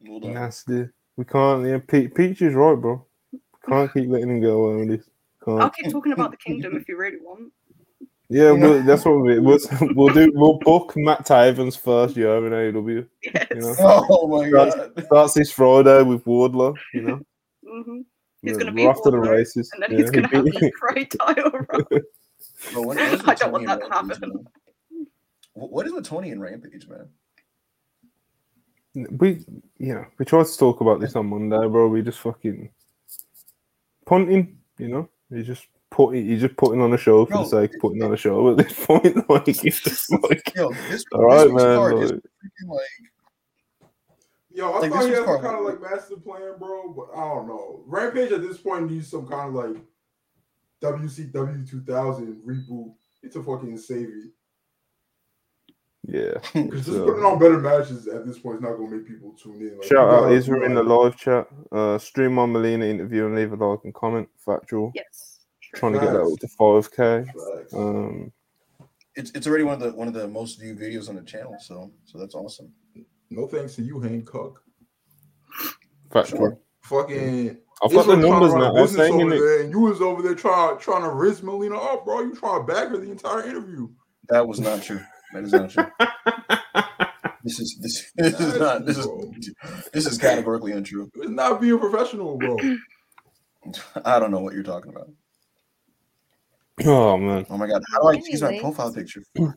know, 0.00 0.30
nasty. 0.32 0.88
We 1.16 1.24
can't. 1.24 1.66
Yeah, 1.66 1.78
Pe- 1.86 2.08
Peach 2.08 2.40
is 2.42 2.54
right, 2.54 2.76
bro. 2.76 3.04
We 3.32 3.40
can't 3.68 3.92
keep 3.92 4.08
letting 4.08 4.30
him 4.30 4.40
get 4.40 4.50
away 4.50 4.76
with 4.76 4.88
this. 4.90 5.10
I'll 5.46 5.70
keep 5.70 5.90
talking 5.90 6.12
about 6.12 6.30
the 6.32 6.36
kingdom 6.36 6.76
if 6.76 6.88
you 6.88 6.96
really 6.96 7.18
want. 7.20 7.52
Yeah, 8.28 8.50
we'll, 8.50 8.82
that's 8.82 9.04
what 9.04 9.20
we, 9.20 9.38
we'll, 9.38 9.58
we'll 9.94 10.12
do. 10.12 10.32
We'll 10.34 10.58
book 10.58 10.94
Matt 10.96 11.24
Taven's 11.24 11.76
first 11.76 12.16
year 12.16 12.44
in 12.44 12.52
AEW. 12.74 13.06
Yes. 13.22 13.46
You 13.54 13.60
know? 13.60 13.74
Oh 14.10 14.26
my 14.26 14.50
god. 14.50 14.90
Starts 15.04 15.34
this 15.34 15.52
Friday 15.52 16.02
with 16.02 16.24
Wardlow. 16.24 16.74
You 16.92 17.02
know, 17.02 17.20
hmm 17.64 17.98
He's 18.42 18.52
We're- 18.54 18.58
gonna 18.64 18.72
be 18.72 18.84
off 18.86 19.00
to 19.04 19.10
the 19.12 19.18
races. 19.18 19.70
And 19.74 19.82
then 19.84 19.92
Yeah, 19.92 19.98
he's 19.98 20.10
gonna 20.10 20.26
have 20.28 20.44
he- 20.44 20.50
the 20.50 20.70
great 20.80 21.14
title 21.18 21.50
run. 21.52 21.64
Bro, 22.72 22.82
what- 22.82 22.86
what 22.86 22.98
is 22.98 23.10
with 23.12 23.28
I 23.28 23.34
don't 23.34 23.52
want 23.52 23.66
Tony 23.66 23.72
and 23.72 23.80
that 23.82 23.84
to 23.84 23.90
Rampage, 23.90 24.16
happen. 24.18 24.32
man? 24.34 25.06
What 25.54 25.70
what 25.70 25.86
is 25.86 25.92
with 25.92 26.04
Tony 26.04 26.30
and 26.32 26.40
Rampage, 26.42 26.88
man? 26.88 27.08
we, 29.18 29.44
you 29.78 29.94
know, 29.94 30.04
we 30.18 30.24
tried 30.24 30.46
to 30.46 30.56
talk 30.58 30.80
about 30.80 31.00
this 31.00 31.14
on 31.16 31.26
Monday, 31.26 31.68
bro. 31.68 31.88
We 31.88 32.02
just 32.02 32.18
fucking 32.18 32.70
punting. 34.04 34.58
You 34.78 34.88
know, 34.88 35.08
he's 35.30 35.46
just 35.46 35.66
putting 35.90 36.26
he's 36.26 36.40
just 36.42 36.56
putting 36.56 36.80
on 36.80 36.92
a 36.92 36.98
show 36.98 37.24
for 37.26 37.30
Bro, 37.32 37.42
the 37.44 37.48
sake 37.48 37.74
of 37.74 37.80
putting 37.80 38.02
on 38.02 38.12
a 38.12 38.16
show. 38.16 38.50
At 38.50 38.56
this 38.58 38.72
point, 38.86 39.28
like, 39.30 39.48
it's 39.48 39.80
just 39.80 40.10
like 40.12 40.52
Yo, 40.54 40.70
this, 40.90 41.04
all 41.12 41.24
right, 41.24 41.44
this 41.44 41.52
man. 41.52 41.76
like- 41.78 41.94
freaking 41.94 42.68
like 42.68 43.10
Yo, 44.52 44.70
I 44.72 44.78
Like, 44.78 44.90
thought 44.90 44.98
this 45.00 45.04
he 45.04 45.10
was 45.10 45.18
had 45.18 45.26
some 45.26 45.42
kind 45.42 45.58
of 45.58 45.64
like 45.66 45.80
master 45.82 46.16
plan, 46.16 46.54
bro, 46.58 46.92
but 46.94 47.14
I 47.18 47.24
don't 47.34 47.46
know. 47.46 47.82
Rampage 47.86 48.32
at 48.32 48.40
this 48.40 48.56
point 48.58 48.90
needs 48.90 49.08
some 49.10 49.26
kind 49.28 49.48
of 49.48 49.54
like 49.54 49.76
WCW 50.80 51.68
2000 51.68 52.42
reboot. 52.46 52.94
It's 53.22 53.36
a 53.36 53.42
fucking 53.42 53.76
save 53.76 54.08
it. 54.08 54.30
Yeah. 56.06 56.34
Because 56.54 56.84
just 56.86 56.96
So- 56.96 57.04
putting 57.04 57.24
on 57.24 57.38
better 57.38 57.58
matches 57.58 58.06
at 58.08 58.26
this 58.26 58.38
point 58.38 58.56
is 58.56 58.62
not 58.62 58.76
gonna 58.76 58.90
make 58.90 59.06
people 59.06 59.32
tune 59.42 59.60
in. 59.60 59.78
Like, 59.78 59.86
Shout 59.86 60.08
out 60.08 60.20
gotta 60.22 60.34
Israel 60.34 60.64
in 60.64 60.74
the 60.74 60.82
live 60.82 61.16
chat. 61.16 61.46
Uh, 61.72 61.98
stream 61.98 62.38
on 62.38 62.52
Melina 62.52 62.84
interview 62.86 63.26
and 63.26 63.34
leave 63.34 63.52
a 63.52 63.56
like 63.56 63.80
and 63.84 63.94
comment. 63.94 64.28
Factual. 64.44 64.92
Yes. 64.94 65.40
true. 65.62 65.78
Trying 65.80 65.92
to 65.94 66.00
get 66.00 66.12
that 66.12 66.22
up 66.22 66.38
to 66.38 66.48
five 66.48 66.90
k. 66.90 67.24
facts. 67.24 67.74
Um, 67.74 68.32
it's 69.14 69.30
it's 69.32 69.46
already 69.46 69.64
one 69.64 69.74
of 69.74 69.80
the 69.80 69.90
one 69.92 70.08
of 70.08 70.14
the 70.14 70.28
most 70.28 70.60
viewed 70.60 70.78
videos 70.78 71.08
on 71.08 71.16
the 71.16 71.22
channel, 71.22 71.56
so 71.60 71.90
so 72.04 72.18
that's 72.18 72.34
awesome. 72.34 72.70
No 73.30 73.46
thanks 73.48 73.74
to 73.76 73.82
you, 73.82 73.98
Hancock. 74.00 74.62
factual. 76.12 76.60
Fucking 76.82 77.56
I've 77.82 77.92
got 77.92 78.06
the 78.06 78.12
Israel 78.12 78.16
trying 78.16 78.20
to 78.22 78.28
numbers 78.28 78.54
now. 78.54 78.62
I 78.64 78.70
was 78.80 78.90
business 78.92 79.08
saying 79.08 79.22
over 79.22 79.34
it. 79.34 79.38
there, 79.40 79.60
and 79.62 79.70
you 79.72 79.80
was 79.80 80.00
over 80.00 80.22
there 80.22 80.34
trying 80.34 80.78
trying 80.78 81.02
to 81.02 81.10
riz 81.10 81.42
Melina 81.42 81.76
up, 81.76 82.04
bro. 82.04 82.20
You 82.20 82.34
trying 82.36 82.64
to 82.66 82.72
bag 82.72 82.88
her 82.90 82.96
the 82.98 83.10
entire 83.10 83.42
interview. 83.42 83.88
That 84.28 84.46
was 84.46 84.60
not 84.60 84.82
true. 84.82 85.00
That 85.32 85.44
is 85.44 85.52
not 85.52 85.70
true. 85.70 85.86
This 87.46 87.60
is 87.60 87.78
this, 87.80 88.10
this 88.16 88.40
is 88.40 88.58
not 88.58 88.84
this 88.84 88.98
is 88.98 89.06
this 89.92 90.04
is 90.06 90.18
categorically 90.18 90.72
untrue. 90.72 91.08
It's 91.14 91.30
not 91.30 91.60
being 91.60 91.78
professional, 91.78 92.36
bro. 92.36 92.56
I 94.04 94.18
don't 94.18 94.32
know 94.32 94.40
what 94.40 94.52
you're 94.52 94.64
talking 94.64 94.90
about. 94.90 95.08
Oh 96.84 97.16
man, 97.16 97.46
Oh 97.48 97.56
my 97.56 97.68
god, 97.68 97.82
how 97.92 98.00
do 98.02 98.08
I 98.08 98.20
choose 98.20 98.42
my 98.42 98.58
profile 98.58 98.92
picture? 98.92 99.22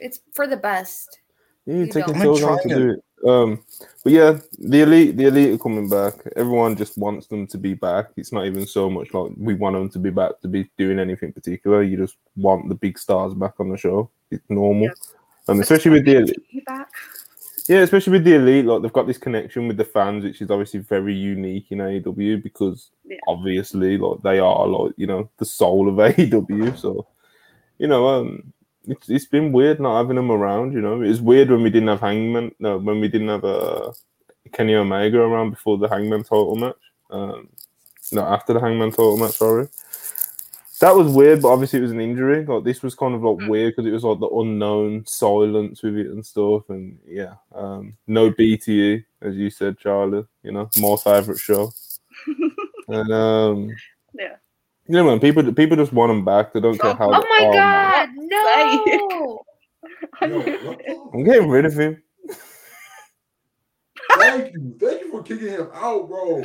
It's 0.00 0.18
for 0.34 0.48
the 0.48 0.56
best. 0.56 1.20
you're 1.64 1.86
You 1.86 1.92
taking 1.92 2.14
don't. 2.14 2.36
so 2.36 2.44
long 2.44 2.58
to 2.64 2.68
do 2.68 2.90
it. 2.90 3.00
Um, 3.26 3.64
but 4.02 4.12
yeah, 4.12 4.38
the 4.58 4.80
elite, 4.82 5.16
the 5.16 5.26
elite 5.26 5.54
are 5.54 5.58
coming 5.58 5.88
back. 5.88 6.14
Everyone 6.36 6.76
just 6.76 6.98
wants 6.98 7.28
them 7.28 7.46
to 7.48 7.58
be 7.58 7.74
back. 7.74 8.06
It's 8.16 8.32
not 8.32 8.46
even 8.46 8.66
so 8.66 8.90
much 8.90 9.14
like 9.14 9.32
we 9.36 9.54
want 9.54 9.76
them 9.76 9.88
to 9.90 9.98
be 9.98 10.10
back 10.10 10.40
to 10.40 10.48
be 10.48 10.68
doing 10.76 10.98
anything 10.98 11.32
particular. 11.32 11.82
You 11.82 11.96
just 11.96 12.16
want 12.36 12.68
the 12.68 12.74
big 12.74 12.98
stars 12.98 13.34
back 13.34 13.54
on 13.60 13.68
the 13.70 13.76
show. 13.76 14.10
It's 14.30 14.48
normal. 14.48 14.84
Yes. 14.84 15.14
Um, 15.48 15.60
especially 15.60 15.92
with 15.92 16.04
the 16.04 16.16
elite. 16.18 16.42
Yeah, 17.68 17.78
especially 17.78 18.12
with 18.14 18.24
the 18.24 18.34
elite, 18.34 18.64
like 18.64 18.82
they've 18.82 18.92
got 18.92 19.06
this 19.06 19.18
connection 19.18 19.68
with 19.68 19.76
the 19.76 19.84
fans, 19.84 20.24
which 20.24 20.42
is 20.42 20.50
obviously 20.50 20.80
very 20.80 21.14
unique 21.14 21.66
in 21.70 21.78
AEW 21.78 22.42
because 22.42 22.90
Yeah. 23.04 23.18
obviously, 23.28 23.98
like 23.98 24.20
they 24.22 24.40
are 24.40 24.66
like 24.66 24.92
you 24.96 25.06
know 25.06 25.30
the 25.38 25.44
soul 25.44 25.88
of 25.88 25.94
AEW. 26.16 26.76
So, 26.76 27.06
you 27.78 27.86
know, 27.86 28.08
um, 28.08 28.52
it's 28.86 29.08
it's 29.08 29.26
been 29.26 29.52
weird 29.52 29.80
not 29.80 29.98
having 29.98 30.18
him 30.18 30.30
around. 30.30 30.72
You 30.72 30.80
know, 30.80 31.02
it 31.02 31.08
was 31.08 31.20
weird 31.20 31.50
when 31.50 31.62
we 31.62 31.70
didn't 31.70 31.88
have 31.88 32.00
Hangman. 32.00 32.54
No, 32.58 32.78
when 32.78 33.00
we 33.00 33.08
didn't 33.08 33.28
have 33.28 33.44
uh, 33.44 33.92
Kenny 34.52 34.74
Omega 34.74 35.18
around 35.18 35.50
before 35.50 35.78
the 35.78 35.88
Hangman 35.88 36.22
title 36.22 36.56
match. 36.56 36.76
Um, 37.10 37.48
no, 38.12 38.22
after 38.22 38.52
the 38.52 38.60
Hangman 38.60 38.90
title 38.90 39.16
match. 39.16 39.32
Sorry. 39.34 39.68
That 40.80 40.96
was 40.96 41.12
weird, 41.14 41.42
but 41.42 41.52
obviously 41.52 41.78
it 41.78 41.82
was 41.82 41.92
an 41.92 42.00
injury. 42.00 42.44
Like 42.44 42.64
this 42.64 42.82
was 42.82 42.96
kind 42.96 43.14
of 43.14 43.22
like 43.22 43.36
Mm. 43.36 43.48
weird 43.48 43.76
because 43.76 43.86
it 43.88 43.92
was 43.94 44.02
like 44.02 44.18
the 44.18 44.26
unknown 44.28 45.06
silence 45.06 45.80
with 45.80 45.96
it 45.96 46.08
and 46.08 46.26
stuff. 46.26 46.68
And 46.70 46.98
yeah, 47.06 47.34
um, 47.54 47.96
no 48.08 48.32
BTE 48.32 49.04
as 49.20 49.36
you 49.36 49.48
said, 49.48 49.78
Charlie. 49.78 50.24
You 50.42 50.50
know, 50.50 50.68
my 50.80 50.96
favorite 50.96 51.38
show. 51.38 51.70
and 52.88 53.12
um, 53.12 53.70
Yeah. 54.12 54.36
You 54.92 54.98
know, 54.98 55.04
man, 55.06 55.20
people 55.20 55.50
people 55.54 55.74
just 55.78 55.90
want 55.94 56.10
them 56.10 56.22
back. 56.22 56.52
They 56.52 56.60
don't 56.60 56.78
care 56.78 56.92
how. 56.92 57.08
Oh 57.14 57.26
my 57.30 57.40
man. 57.40 57.52
god, 57.54 58.08
no! 58.14 59.44
Yo, 60.22 60.46
what 60.66 60.78
the- 60.86 61.10
I'm 61.14 61.24
getting 61.24 61.48
rid 61.48 61.64
of 61.64 61.72
him. 61.72 62.02
Thank 64.18 64.52
you, 64.52 64.76
thank 64.78 65.00
you 65.00 65.10
for 65.10 65.22
kicking 65.22 65.48
him 65.48 65.68
out, 65.72 66.08
bro. 66.08 66.44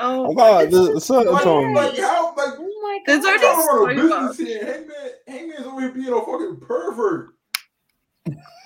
Oh, 0.00 0.32
I 0.32 0.34
got 0.34 0.70
the 0.72 1.00
certain 1.00 1.32
Like, 1.32 1.44
like 1.46 1.98
how, 1.98 2.34
like 2.36 2.54
Oh 2.58 2.80
my 2.82 2.98
There's 3.06 3.24
god! 3.24 3.44
already 3.44 3.46
I'm 3.46 3.94
trying 3.94 3.96
to 3.96 4.02
run 4.02 4.26
a 4.26 4.32
so 4.34 4.34
business 4.34 4.48
here. 4.48 4.64
Hangman, 4.66 5.10
Hangman's 5.28 5.66
over 5.66 5.80
here 5.82 5.92
being 5.92 6.08
a 6.12 6.18
fucking 6.20 6.60
pervert, 6.66 7.33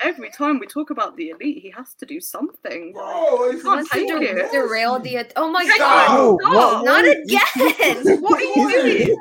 every 0.02 0.30
time 0.30 0.59
we 0.59 0.66
talk 0.66 0.90
about 0.90 1.16
the 1.16 1.30
elite, 1.30 1.62
he 1.62 1.70
has 1.70 1.94
to 1.94 2.06
do 2.06 2.20
something. 2.20 2.93
bro. 2.93 3.48
Like, 3.51 3.62
Can't 3.62 3.80
it's 3.80 3.90
take 3.90 4.09
so 4.09 4.20
it. 4.22 4.52
Derail 4.52 4.98
the. 5.01 5.26
Oh 5.36 5.51
my 5.51 5.64
Stop. 5.64 5.78
god! 5.78 6.16
No, 6.16 6.39
Stop. 6.40 6.55
what- 6.55 6.85
Not 6.85 7.05
what- 7.05 7.16
again! 7.18 8.20
What 8.22 8.40
are 8.40 8.43
you 8.43 8.70
doing? 8.70 9.16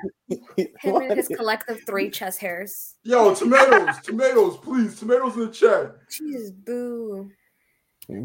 Him 0.81 0.95
and 0.97 1.13
his 1.13 1.27
collective 1.29 1.81
three 1.85 2.09
chest 2.09 2.39
hairs. 2.39 2.95
Yo, 3.03 3.33
tomatoes, 3.33 3.95
tomatoes, 4.03 4.57
please, 4.57 4.99
tomatoes 4.99 5.35
in 5.35 5.41
the 5.41 5.51
chat. 5.51 5.95
Jeez, 6.11 6.51
boo. 6.65 7.31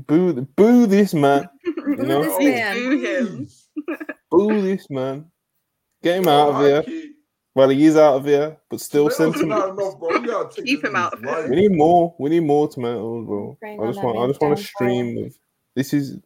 Boo, 0.07 0.33
boo 0.57 0.87
this 0.87 1.15
man. 1.15 1.49
Boo 1.65 1.97
know? 1.97 2.23
this 2.23 2.35
Oh, 2.35 2.43
man. 2.45 2.75
Boo 2.77 3.01
him. 3.01 3.49
Boo 4.31 4.63
this 4.63 4.89
man. 4.91 5.27
Get 6.03 6.19
him 6.19 6.29
out 6.29 6.49
of 6.51 6.57
Oh, 6.57 6.83
here. 6.83 7.05
I 7.55 7.59
can't- 7.61 7.69
Well, 7.69 7.69
he 7.69 7.85
is 7.85 7.97
out 7.97 8.17
of 8.17 8.25
here, 8.25 8.57
but 8.71 8.81
still 8.81 9.11
Tomatoes 9.11 9.35
send 9.41 9.45
him. 9.45 9.53
enough, 9.53 9.99
bro. 9.99 10.11
You 10.11 10.27
gotta 10.27 10.63
Keep 10.63 10.85
him 10.85 10.97
out 10.97 11.13
of 11.13 11.21
nigga's 11.21 11.51
We 11.51 11.57
need 11.57 11.73
more. 11.73 12.15
We 12.19 12.31
need 12.31 12.41
more 12.45 12.69
tomatoes, 12.69 13.27
bro. 13.27 13.57
Bring 13.61 13.83
I 13.83 13.87
just 13.87 14.03
want. 14.03 14.19
I 14.19 14.27
just 14.27 14.41
want 14.41 14.59
a 14.59 14.63
stream 14.63 15.19
of 15.25 15.35
this 15.75 15.93
is 15.93 16.19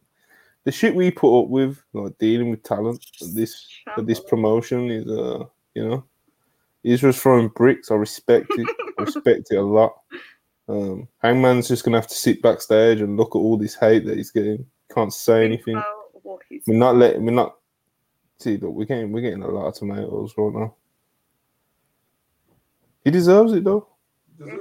the 0.63 0.71
shit 0.71 0.95
we 0.95 1.11
put 1.11 1.37
up 1.43 1.49
with, 1.49 1.81
like 1.93 2.17
dealing 2.17 2.49
with 2.49 2.63
talent. 2.63 3.05
This 3.33 3.67
this 4.03 4.19
promotion 4.21 4.89
is, 4.89 5.07
uh, 5.07 5.43
you 5.75 5.87
know, 5.87 6.03
Israel's 6.83 7.21
throwing 7.21 7.49
bricks. 7.49 7.91
I 7.91 7.95
respect 7.95 8.47
it. 8.51 8.67
I 8.97 9.01
respect 9.03 9.47
it 9.51 9.57
a 9.57 9.61
lot. 9.61 9.95
Um, 10.69 11.07
Hangman's 11.23 11.67
just 11.67 11.83
gonna 11.85 11.97
have 11.97 12.07
to 12.07 12.15
sit 12.15 12.41
backstage 12.41 13.01
and 13.01 13.17
look 13.17 13.35
at 13.35 13.39
all 13.39 13.57
this 13.57 13.75
hate 13.75 14.05
that 14.05 14.17
he's 14.17 14.31
getting. 14.31 14.65
Can't 14.93 15.13
say 15.13 15.43
anything. 15.45 15.75
about 15.75 15.85
what 16.23 16.41
he's 16.49 16.63
We're 16.67 16.77
not 16.77 16.95
letting. 16.95 17.25
We're 17.25 17.31
not. 17.31 17.57
See, 18.39 18.57
look, 18.57 18.73
we're 18.73 18.85
getting 18.85 19.11
we're 19.11 19.21
getting 19.21 19.43
a 19.43 19.47
lot 19.47 19.67
of 19.67 19.73
tomatoes 19.75 20.33
right 20.37 20.53
now. 20.53 20.75
He 23.07 23.11
deserves 23.11 23.53
it 23.53 23.63
though. 23.63 23.87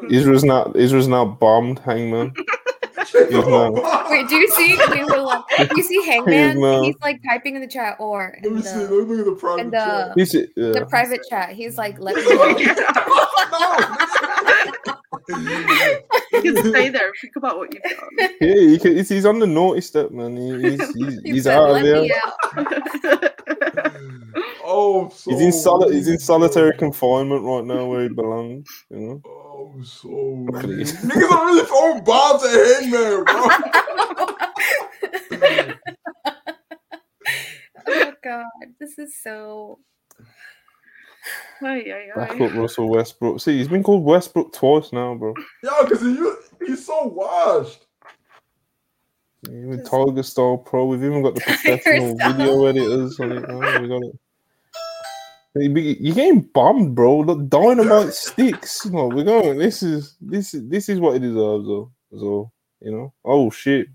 Israel's 0.09 0.45
not. 0.45 0.77
Israel's 0.77 1.09
now 1.09 1.25
bombed 1.25 1.81
Hangman. 1.81 2.33
no. 3.33 4.07
Wait, 4.09 4.29
do 4.29 4.37
you 4.37 4.49
see? 4.51 4.79
We 4.93 5.03
were 5.03 5.19
like, 5.19 5.43
do 5.59 5.69
you 5.77 5.83
see 5.83 6.01
Hangman? 6.07 6.61
no. 6.61 6.85
He's 6.85 6.95
like 7.03 7.21
typing 7.29 7.57
in 7.57 7.61
the 7.61 7.67
chat 7.67 7.97
or 7.99 8.39
in 8.45 8.55
me 8.55 8.63
see. 8.63 8.85
the, 8.85 8.89
look 8.89 9.19
at 9.19 9.25
the 9.25 9.33
private 9.33 9.63
in 9.63 9.73
chat. 9.73 10.15
the, 10.15 10.23
He's, 10.23 10.33
yeah. 10.33 10.47
the 10.55 10.87
private 10.89 11.23
chat. 11.29 11.55
He's 11.55 11.77
like, 11.77 11.99
let 11.99 12.15
me 12.15 12.23
know. 12.23 12.55
You 16.47 16.55
can 16.55 16.71
stay 16.71 16.89
there 16.89 17.07
and 17.09 17.15
think 17.21 17.37
about 17.37 17.59
what 17.59 17.73
you've 17.75 17.83
done. 17.83 18.09
Yeah, 18.41 18.55
he 18.55 18.79
can, 18.79 18.97
he's, 18.97 19.09
he's 19.09 19.27
on 19.27 19.39
the 19.39 19.47
naughty 19.47 19.81
step, 19.81 20.11
man. 20.11 20.37
He, 20.37 20.71
he's 20.71 20.95
he's, 20.95 21.21
he's 21.23 21.47
out 21.47 21.71
of 21.71 21.83
"Let 21.83 21.85
there. 21.85 22.11
out." 22.25 23.33
Oh, 24.69 25.09
so 25.11 25.31
He's 25.31 25.41
in 25.41 25.53
soli- 25.53 25.95
he's 25.95 26.09
in 26.09 26.19
solitary 26.19 26.77
confinement 26.77 27.45
right 27.45 27.65
now, 27.65 27.87
where 27.87 28.03
he 28.03 28.09
belongs. 28.09 28.69
You 28.91 28.99
know. 28.99 29.23
Oh, 29.25 29.81
so 29.85 30.09
weak. 30.09 30.61
Please. 30.63 30.93
niggas 31.05 31.31
are 31.31 31.47
really 31.47 31.65
throwing 31.67 32.03
bombs 32.05 32.43
at 32.43 32.51
Hangman, 32.83 33.25
bro. 33.25 33.49
oh 37.89 38.13
god, 38.25 38.45
this 38.81 38.99
is 38.99 39.15
so. 39.23 39.79
Ay, 41.63 41.93
ay, 41.93 42.11
Back 42.15 42.41
up 42.41 42.55
Russell 42.55 42.89
Westbrook. 42.89 43.41
See, 43.41 43.57
he's 43.57 43.69
been 43.69 43.83
called 43.83 44.05
Westbrook 44.05 44.53
twice 44.53 44.93
now, 44.93 45.15
bro. 45.15 45.35
Yeah, 45.63 45.83
because 45.83 46.01
he, 46.03 46.67
he's 46.67 46.85
so 46.87 47.07
washed. 47.07 47.87
Even 49.49 49.85
Tiger 49.85 50.23
Style 50.23 50.59
Pro. 50.59 50.87
We've 50.87 51.05
even 51.05 51.23
got 51.23 51.35
the 51.35 51.41
professional 51.41 52.17
video 52.17 52.67
editors 52.67 53.19
on 53.21 53.33
it. 53.33 53.49
now. 53.49 53.81
We 53.81 53.89
got 53.89 54.03
it. 54.03 54.19
You 55.59 55.71
be- 55.71 55.97
You're 56.01 56.15
getting 56.15 56.41
bombed, 56.43 56.95
bro. 56.95 57.21
Look, 57.21 57.49
dynamite 57.49 58.13
sticks. 58.13 58.85
No, 58.87 59.07
we're 59.09 59.25
going. 59.25 59.59
This 59.59 59.83
is 59.83 60.17
this 60.21 60.53
is 60.53 60.69
this 60.69 60.89
is 60.89 61.01
what 61.01 61.17
it 61.17 61.21
deserves, 61.21 61.67
though. 61.67 61.91
So 62.19 62.51
you 62.81 62.91
know. 62.91 63.13
Oh 63.25 63.51
shit. 63.51 63.89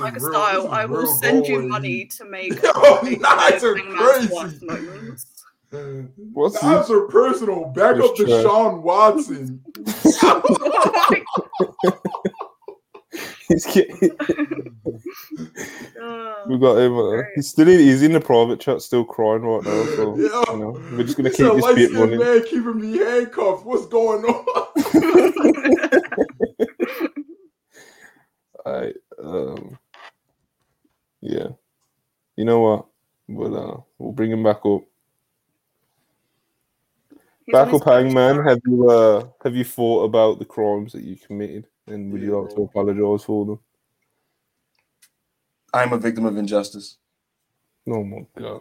Like 0.00 0.16
a 0.16 0.20
style, 0.20 0.68
I 0.68 0.84
will 0.84 1.06
send 1.06 1.46
you 1.46 1.62
money 1.62 2.06
to 2.06 2.24
make 2.24 2.60
Yo, 2.62 3.02
make 3.02 3.20
knives 3.20 3.62
are 3.62 3.74
crazy. 3.74 5.16
Worst 5.72 5.84
moments. 5.88 6.12
What's 6.32 6.62
Knives 6.62 6.90
are 6.90 7.06
personal. 7.08 7.64
Back 7.66 7.96
up 7.96 8.14
to 8.16 8.24
trash. 8.24 8.42
Sean 8.42 8.82
Watson. 8.82 9.60
oh 10.22 11.98
He's 13.48 13.66
getting, 13.66 14.16
god. 15.98 16.48
we 16.48 16.58
got 16.58 16.78
him. 16.78 16.96
Uh, 16.98 17.22
he's 17.34 17.48
still 17.48 17.68
in, 17.68 17.78
he's 17.80 18.02
in 18.02 18.12
the 18.12 18.20
private 18.20 18.60
chat, 18.60 18.80
still 18.80 19.04
crying 19.04 19.42
right 19.42 19.62
now. 19.62 19.84
So 19.96 20.16
Yeah. 20.16 20.42
you 20.52 20.58
know, 20.58 20.70
we're 20.92 21.02
just 21.02 21.18
gonna 21.18 21.28
He 21.28 21.36
keep 21.36 21.52
this 21.52 21.62
light 21.62 21.74
bit 21.76 21.90
skinned 21.90 22.00
running. 22.00 22.18
man 22.20 22.42
keeping 22.44 22.80
me 22.80 22.96
handcuffed. 22.98 23.66
What's 23.66 23.86
going 23.86 24.24
on? 24.24 24.44
I 28.64 28.92
um, 29.22 29.78
yeah. 31.20 31.48
You 32.36 32.44
know 32.46 32.60
what? 32.60 32.86
but 33.28 33.52
uh, 33.54 33.76
we'll 33.98 34.12
bring 34.12 34.30
him 34.30 34.42
back 34.42 34.64
up. 34.64 34.82
He's 37.46 37.54
on 37.54 37.66
Back 37.66 37.74
up, 37.74 37.84
Hangman. 37.84 38.44
Have 38.46 38.60
you 38.66 38.88
uh, 38.88 39.26
have 39.42 39.56
you 39.56 39.64
thought 39.64 40.04
about 40.04 40.38
the 40.38 40.44
crimes 40.44 40.92
that 40.92 41.02
you 41.02 41.16
committed, 41.16 41.66
and 41.86 42.12
would 42.12 42.22
you 42.22 42.40
like 42.40 42.54
to 42.54 42.62
apologize 42.62 43.24
for 43.24 43.44
them? 43.44 43.58
I'm 45.74 45.92
a 45.92 45.98
victim 45.98 46.24
of 46.26 46.36
injustice. 46.36 46.98
Oh 47.88 48.04
my 48.04 48.24
god! 48.38 48.60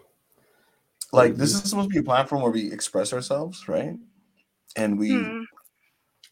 Like 1.13 1.35
this 1.35 1.53
is 1.53 1.69
supposed 1.69 1.89
to 1.89 1.93
be 1.93 1.99
a 1.99 2.03
platform 2.03 2.41
where 2.41 2.51
we 2.51 2.71
express 2.71 3.13
ourselves, 3.13 3.67
right? 3.67 3.97
And 4.75 4.97
we, 4.97 5.11
Hmm. 5.11 5.43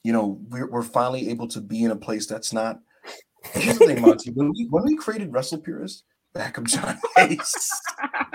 you 0.04 0.14
know, 0.14 0.40
we're, 0.50 0.70
we're 0.70 0.82
finally 0.82 1.30
able 1.30 1.48
to 1.50 1.62
be 1.62 1.84
in 1.84 1.92
a 1.92 1.96
place 1.96 2.26
that's 2.26 2.54
not. 2.54 2.80
Here's 3.52 3.78
the 3.78 3.86
thing, 3.86 4.02
Monty. 4.02 4.32
When 4.32 4.52
we 4.52 4.68
when 4.70 4.84
we 4.86 4.96
created 4.96 5.32
Wrestle 5.32 5.60
Purist, 5.60 6.04
back 6.34 6.58
up 6.58 6.64
John 6.64 6.98
Hayes. 7.16 7.70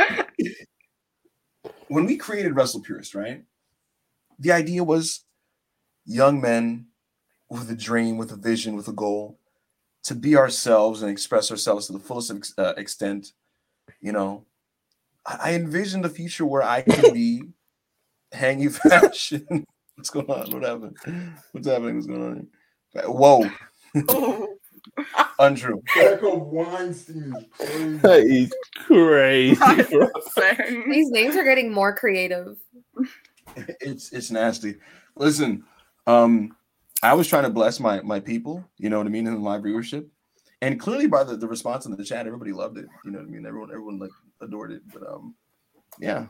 when 1.89 2.05
we 2.05 2.17
created 2.17 2.55
Wrestle 2.55 2.81
Purist, 2.81 3.15
right? 3.15 3.43
The 4.39 4.53
idea 4.53 4.83
was 4.85 5.21
young 6.07 6.41
men 6.41 6.87
with 7.49 7.71
a 7.71 7.75
dream, 7.77 8.17
with 8.17 8.33
a 8.33 8.37
vision, 8.37 8.75
with 8.77 8.89
a 8.89 8.93
goal, 8.93 9.39
to 10.05 10.15
be 10.15 10.37
ourselves 10.37 11.03
and 11.03 11.11
express 11.11 11.51
ourselves 11.51 11.87
to 11.87 11.93
the 11.93 11.99
fullest 11.99 12.31
ex- 12.31 12.55
uh, 12.59 12.75
extent. 12.77 13.33
You 14.01 14.13
know, 14.13 14.45
I, 15.27 15.39
I 15.51 15.55
envisioned 15.55 16.05
a 16.05 16.09
future 16.11 16.45
where 16.47 16.63
I 16.63 16.83
could 16.83 17.15
be 17.15 17.43
hanging 18.33 18.71
fashion. 18.71 19.65
What's 19.97 20.11
going 20.11 20.29
on? 20.31 20.51
What 20.53 20.63
happened? 20.65 20.97
What's 21.53 21.69
happening? 21.69 21.95
What's 21.95 22.07
going 22.07 22.23
on? 22.23 22.49
Here? 22.93 23.03
Whoa, 23.09 23.49
Oh. 24.09 24.49
untrue. 25.39 25.81
Back 25.95 26.23
up 26.23 26.39
Weinstein 26.39 27.33
is 27.35 27.45
crazy. 27.57 27.97
That 27.99 28.21
is 28.21 28.53
crazy. 30.35 30.85
These 30.91 31.11
names 31.11 31.37
are 31.37 31.45
getting 31.45 31.73
more 31.73 31.95
creative. 31.95 32.57
it's 33.81 34.13
it's 34.13 34.31
nasty. 34.31 34.77
Listen, 35.17 35.65
um, 36.07 36.57
I 37.03 37.15
was 37.15 37.29
trying 37.29 37.45
to 37.45 37.51
bless 37.51 37.81
my 37.81 38.01
my 38.03 38.21
people, 38.21 38.65
you 38.79 38.91
know 38.91 38.99
what 38.99 39.07
I 39.07 39.11
mean, 39.11 39.27
in 39.27 39.39
my 39.39 39.59
viewership, 39.59 40.07
and 40.63 40.79
clearly 40.81 41.07
by 41.07 41.25
the, 41.25 41.37
the 41.37 41.47
response 41.49 41.87
in 41.87 41.97
the 41.97 42.05
chat, 42.05 42.27
everybody 42.27 42.53
loved 42.53 42.79
it. 42.79 42.87
You 43.05 43.11
know 43.11 43.19
what 43.19 43.29
I 43.29 43.31
mean? 43.31 43.47
Everyone 43.47 43.71
everyone 43.71 43.99
like 43.99 44.11
adored 44.41 44.73
it. 44.73 44.83
But 44.93 45.07
um, 45.09 45.35
yeah, 46.01 46.27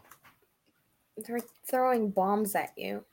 They're 1.26 1.40
throwing 1.68 2.10
bombs 2.10 2.54
at 2.54 2.72
you. 2.76 3.04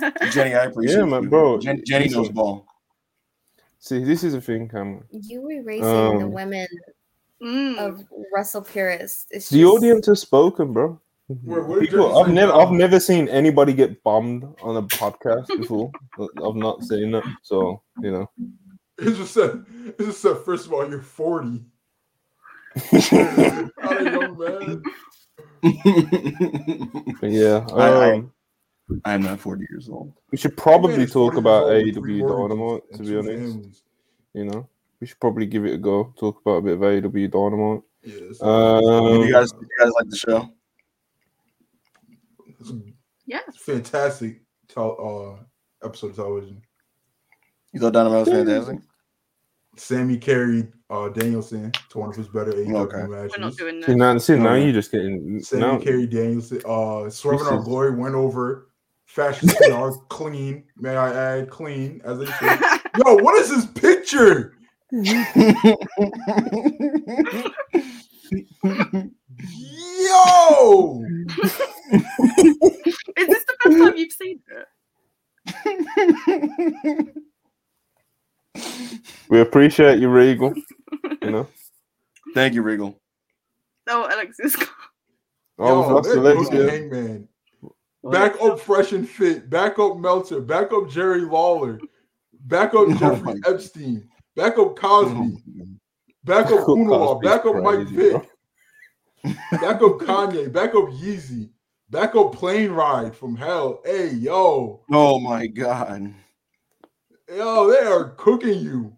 Jenny, 0.30 0.54
I 0.54 0.64
appreciate 0.64 0.98
Yeah, 0.98 1.04
man, 1.04 1.24
you. 1.24 1.28
bro, 1.28 1.58
Jen, 1.58 1.82
Jenny 1.84 2.06
knows 2.06 2.16
listen. 2.28 2.34
ball. 2.34 2.66
See, 3.80 4.02
this 4.02 4.24
is 4.24 4.32
the 4.32 4.40
thing, 4.40 4.68
Cameron. 4.68 5.04
You 5.10 5.48
erasing 5.50 5.82
the 5.82 6.24
Um, 6.26 6.32
women 6.32 6.66
Mm. 7.40 7.78
of 7.78 8.04
Wrestle 8.34 8.62
Purist. 8.62 9.28
It's 9.30 9.48
The 9.48 9.60
just- 9.60 9.72
audience 9.72 10.06
has 10.06 10.20
spoken, 10.20 10.72
bro. 10.72 11.00
Wait, 11.28 11.64
what 11.66 11.80
did 11.80 11.90
People, 11.90 12.18
I've 12.18 12.32
never. 12.32 12.52
I've 12.52 12.70
never 12.72 12.98
seen 12.98 13.28
anybody 13.28 13.74
get 13.74 14.02
bummed 14.02 14.44
on 14.62 14.76
a 14.76 14.82
podcast 14.82 15.46
before. 15.48 15.90
I've 16.44 16.54
not 16.56 16.82
seen 16.84 17.10
that, 17.12 17.24
so 17.42 17.82
you 18.00 18.10
know. 18.12 18.30
It 18.98 19.14
just 19.14 19.34
said, 19.34 19.64
it 19.86 19.98
just 19.98 20.20
said, 20.22 20.38
first 20.38 20.66
of 20.66 20.72
all, 20.72 20.88
you're 20.88 21.02
40. 21.02 21.60
Not 23.02 23.12
a 23.12 24.32
man. 24.38 24.82
But 27.20 27.30
yeah, 27.30 27.66
I- 27.74 27.88
I- 27.88 28.12
um, 28.16 28.32
I 29.04 29.12
am 29.12 29.22
not 29.22 29.38
40 29.38 29.66
years 29.70 29.88
old. 29.90 30.14
we 30.32 30.38
should 30.38 30.56
probably 30.56 31.04
talk 31.06 31.34
about 31.36 31.64
old 31.64 31.72
AEW 31.84 32.20
Dynamite. 32.48 32.82
To 32.94 33.02
be 33.02 33.18
honest, 33.18 33.52
families. 33.52 33.82
you 34.32 34.44
know, 34.46 34.66
we 34.98 35.06
should 35.06 35.20
probably 35.20 35.44
give 35.44 35.66
it 35.66 35.74
a 35.74 35.78
go. 35.78 36.14
Talk 36.18 36.40
about 36.40 36.56
a 36.56 36.62
bit 36.62 36.72
of 36.74 36.80
AEW 37.12 37.30
Dynamite. 37.30 37.82
Yeah, 38.02 38.30
Um, 38.40 39.20
you 39.26 39.32
guys, 39.32 39.52
you 39.60 39.68
guys 39.78 39.90
like 39.94 40.08
the 40.08 40.16
show? 40.16 40.48
It's 42.60 42.70
a 42.70 42.80
Yeah. 43.26 43.40
fantastic 43.54 44.42
tel- 44.68 45.38
uh, 45.40 45.86
episode 45.86 46.10
of 46.10 46.16
television. 46.16 46.62
You 47.72 47.80
thought 47.80 47.92
Dynamite 47.92 48.20
was 48.26 48.28
fantastic? 48.28 48.78
Sammy 49.76 50.16
carried 50.18 50.72
uh, 50.90 51.08
Danielson 51.10 51.70
to 51.90 51.98
one 51.98 52.08
of 52.10 52.16
his 52.16 52.28
better 52.28 52.52
AEW 52.52 52.76
Okay. 52.86 53.06
matches. 53.06 53.32
We're 53.36 53.44
not 53.44 53.56
doing 53.56 53.82
see 53.82 53.94
now, 53.94 54.18
see, 54.18 54.36
now 54.36 54.54
Okay. 54.54 54.64
you're 54.64 54.72
just 54.72 54.90
getting 54.90 55.40
Sammy 55.42 55.62
now. 55.62 55.78
carried 55.78 56.10
Danielson. 56.10 56.62
Uh, 56.66 57.08
Swerve 57.10 57.42
in 57.42 57.46
Our 57.46 57.62
Glory 57.62 57.94
went 57.94 58.14
over. 58.14 58.70
Fashion 59.04 59.48
PR 59.48 59.90
clean, 60.08 60.64
may 60.76 60.96
I 60.96 61.12
add, 61.38 61.50
clean 61.50 62.00
as 62.04 62.18
they 62.18 62.26
should. 62.26 62.60
Yo, 63.06 63.14
what 63.16 63.36
is 63.36 63.48
this 63.50 63.66
picture? 63.66 64.54
Yo, 70.18 71.02
Is 73.16 73.26
this 73.26 73.44
the 73.44 73.56
first 73.62 73.78
time 73.78 73.96
you've 73.96 74.12
seen 74.12 74.40
it? 74.48 74.66
We 79.30 79.40
appreciate 79.40 79.98
you, 79.98 80.08
Regal. 80.08 80.54
You 81.22 81.30
know, 81.30 81.46
Thank 82.34 82.54
you, 82.54 82.62
Regal. 82.62 82.98
Oh, 83.88 84.02
no, 84.08 84.14
Alexis. 84.14 84.56
oh, 85.58 85.88
Yo, 85.88 85.94
that's 85.94 86.08
there 86.08 86.16
goes 86.22 86.48
Alexia. 86.48 86.70
Hangman. 86.70 87.28
Back 88.04 88.40
up 88.40 88.60
Fresh 88.60 88.92
and 88.92 89.08
Fit. 89.08 89.48
Back 89.50 89.78
up 89.78 89.98
Meltzer. 89.98 90.40
Back 90.40 90.72
up 90.72 90.88
Jerry 90.90 91.22
Lawler. 91.22 91.78
Back 92.46 92.68
up 92.74 92.86
Oh 92.88 92.94
Jeffrey 92.94 93.34
my 93.34 93.50
Epstein. 93.50 94.08
Back 94.36 94.58
up 94.58 94.76
Cosby. 94.76 95.36
Back 96.24 96.46
up 96.46 96.64
Cosby's 96.64 96.86
Kunal. 96.86 97.22
Back 97.22 97.44
up 97.46 97.56
Mike 97.56 97.76
crazy, 97.86 97.96
Vick. 97.96 98.12
bro. 98.12 98.26
Back 99.24 99.82
up 99.82 99.98
Kanye. 99.98 100.52
Back 100.52 100.70
up 100.70 100.86
Yeezy. 100.90 101.50
Back 101.90 102.14
up 102.14 102.34
Plane 102.34 102.70
Ride 102.70 103.16
from 103.16 103.36
Hell. 103.36 103.80
Hey, 103.84 104.10
yo. 104.10 104.84
Oh 104.90 105.18
my 105.20 105.46
god. 105.46 106.14
Yo, 107.28 107.70
they 107.70 107.86
are 107.86 108.10
cooking 108.16 108.60
you. 108.60 108.96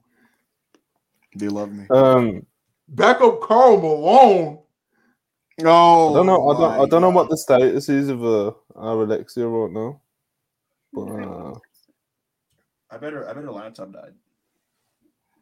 They 1.37 1.49
love 1.49 1.73
me. 1.73 1.87
Um, 1.91 2.47
Back 2.89 3.21
up 3.21 3.41
Karl 3.41 3.81
Malone. 3.81 4.59
Oh 5.63 6.11
I 6.11 6.17
don't 6.17 6.27
know. 6.27 6.49
I 6.49 6.59
don't. 6.59 6.81
I 6.81 6.87
don't 6.87 7.03
know 7.03 7.11
what 7.11 7.29
the 7.29 7.37
status 7.37 7.89
is 7.89 8.09
of 8.09 8.25
uh, 8.25 8.53
our 8.77 9.03
Alexia 9.03 9.47
right 9.47 9.73
now. 9.73 10.01
But 10.93 11.03
uh, 11.03 11.55
I 12.91 12.97
better 12.97 13.29
I 13.29 13.33
bet 13.33 13.45
her 13.45 13.51
laptop 13.53 13.93
died. 13.93 14.15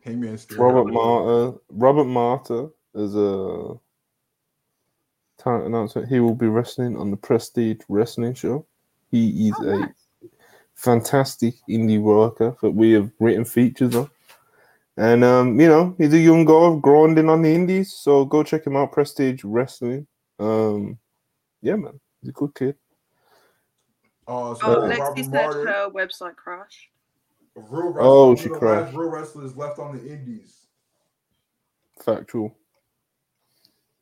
Hangman 0.04 0.38
scared. 0.38 0.60
Robert 0.60 0.92
Marta, 0.92 1.58
Robert 1.70 2.04
Marta 2.04 2.70
is 2.94 3.14
a 3.14 3.74
talent 5.38 5.66
announcement. 5.66 6.08
He 6.08 6.20
will 6.20 6.34
be 6.34 6.46
wrestling 6.48 6.96
on 6.96 7.10
the 7.10 7.16
Prestige 7.16 7.80
Wrestling 7.88 8.34
Show. 8.34 8.66
He 9.10 9.48
is 9.48 9.54
Oh, 9.60 9.68
a 9.68 9.78
nice. 9.78 10.30
fantastic 10.74 11.54
indie 11.68 12.00
worker 12.00 12.56
that 12.62 12.70
we 12.70 12.92
have 12.92 13.10
written 13.20 13.44
features 13.44 13.94
on. 13.94 14.10
And 14.96 15.22
um, 15.24 15.58
you 15.60 15.68
know, 15.68 15.94
he's 15.96 16.12
a 16.12 16.18
young 16.18 16.44
guy 16.44 16.76
grinding 16.80 17.28
on 17.30 17.42
the 17.42 17.54
indies, 17.54 17.92
so 17.94 18.24
go 18.24 18.42
check 18.42 18.66
him 18.66 18.76
out, 18.76 18.92
Prestige 18.92 19.44
Wrestling. 19.44 20.06
Um, 20.40 20.98
yeah, 21.62 21.76
man, 21.76 22.00
he's 22.20 22.30
a 22.30 22.32
good 22.32 22.54
kid. 22.54 22.74
Uh, 24.26 24.54
so 24.56 24.66
Oh, 24.66 24.80
Lexi 24.88 25.32
Robert 25.32 25.52
said 25.54 25.66
her 25.66 25.90
website 25.90 26.36
crashed. 26.36 26.88
a 27.56 27.60
real 27.60 27.86
wrestler, 27.92 28.02
Oh, 28.02 28.26
one 28.28 28.36
she 28.36 28.48
crashed. 28.48 28.96
real 28.96 29.08
wrestlers 29.08 29.56
left 29.56 29.78
on 29.78 29.96
the 29.96 30.12
Indies. 30.12 30.66
Factual. 32.04 32.54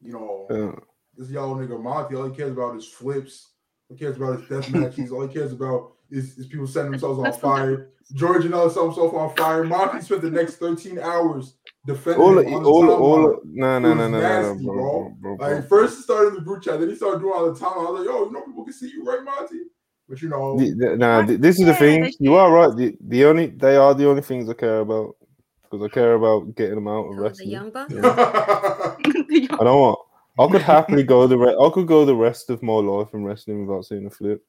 You 0.02 0.12
know, 0.12 0.46
Uh, 0.50 0.80
this 1.16 1.30
yellow 1.30 1.54
nigga 1.54 1.80
Monty, 1.80 2.14
all 2.16 2.28
he 2.28 2.36
cares 2.36 2.52
about 2.52 2.76
is 2.76 2.86
flips. 2.86 3.50
All 3.88 3.96
he 3.96 4.00
cares 4.04 4.16
about 4.16 4.40
is 4.40 4.48
death 4.48 4.70
matches. 4.70 5.12
all 5.12 5.26
he 5.26 5.32
cares 5.32 5.52
about 5.52 5.92
is, 6.10 6.36
is 6.38 6.46
people 6.46 6.66
setting 6.66 6.92
themselves 6.92 7.18
on 7.18 7.32
fire. 7.40 7.90
George 8.14 8.44
and 8.44 8.54
set 8.54 8.82
himself 8.82 9.14
on 9.14 9.34
fire. 9.34 9.64
Monty 9.64 10.00
spent 10.00 10.22
the 10.22 10.30
next 10.30 10.56
13 10.56 10.98
hours 11.00 11.54
defending 11.86 12.22
all, 12.22 12.38
him 12.38 12.54
on 12.54 12.62
the 12.62 12.68
all, 12.68 12.82
timeline. 12.82 13.00
all, 13.00 13.40
no, 13.44 13.78
no, 13.78 13.92
It 13.92 13.94
no, 13.94 13.96
was 13.96 13.98
no, 13.98 14.08
no, 14.08 14.18
no, 14.18 14.18
nasty, 14.52 14.64
bro, 14.64 14.74
bro. 14.74 14.82
bro, 14.82 15.10
bro, 15.20 15.36
bro. 15.36 15.56
Like 15.56 15.68
first 15.68 15.98
it 15.98 16.02
started 16.02 16.28
in 16.28 16.34
the 16.36 16.40
group 16.42 16.62
chat, 16.62 16.78
then 16.78 16.88
he 16.88 16.94
started 16.94 17.20
doing 17.20 17.32
all 17.34 17.52
the 17.52 17.58
time. 17.58 17.72
I 17.74 17.78
was 17.90 18.00
like, 18.00 18.08
yo, 18.08 18.26
you 18.26 18.32
know 18.32 18.42
people 18.42 18.64
can 18.64 18.72
see 18.72 18.90
you, 18.90 19.04
right, 19.04 19.24
Monty? 19.24 19.62
But 20.08 20.22
you 20.22 20.28
know, 20.28 20.56
The- 20.56 20.74
the- 20.74 20.96
nah, 20.96 21.26
th- 21.26 21.40
this 21.40 21.58
is 21.58 21.66
the 21.66 21.74
thing. 21.74 22.12
You 22.20 22.34
are 22.36 22.52
right. 22.52 22.76
The, 22.76 22.96
the 23.00 23.24
only 23.24 23.46
they 23.46 23.74
are 23.76 23.92
the 23.92 24.08
only 24.08 24.22
things 24.22 24.48
I 24.48 24.54
care 24.54 24.78
about 24.80 25.16
because 25.64 25.84
I 25.84 25.88
care 25.92 26.14
about 26.14 26.54
getting 26.54 26.76
them 26.76 26.86
out 26.86 27.06
of 27.06 27.18
Oh, 27.18 27.28
the 27.28 27.44
young 27.46 27.70
buck. 27.70 27.90
Yeah. 27.90 28.00
I 29.58 29.64
don't 29.64 29.80
want. 29.80 29.98
I 30.38 30.46
could 30.48 30.62
happily 30.62 31.02
go 31.02 31.26
the 31.26 31.38
re- 31.38 31.56
I 31.58 31.70
could 31.72 31.86
go 31.86 32.04
the 32.04 32.14
rest 32.14 32.50
of 32.50 32.62
my 32.62 32.74
life 32.74 33.14
in 33.14 33.24
wrestling 33.24 33.66
without 33.66 33.86
seeing 33.86 34.06
a 34.06 34.10
flip. 34.10 34.44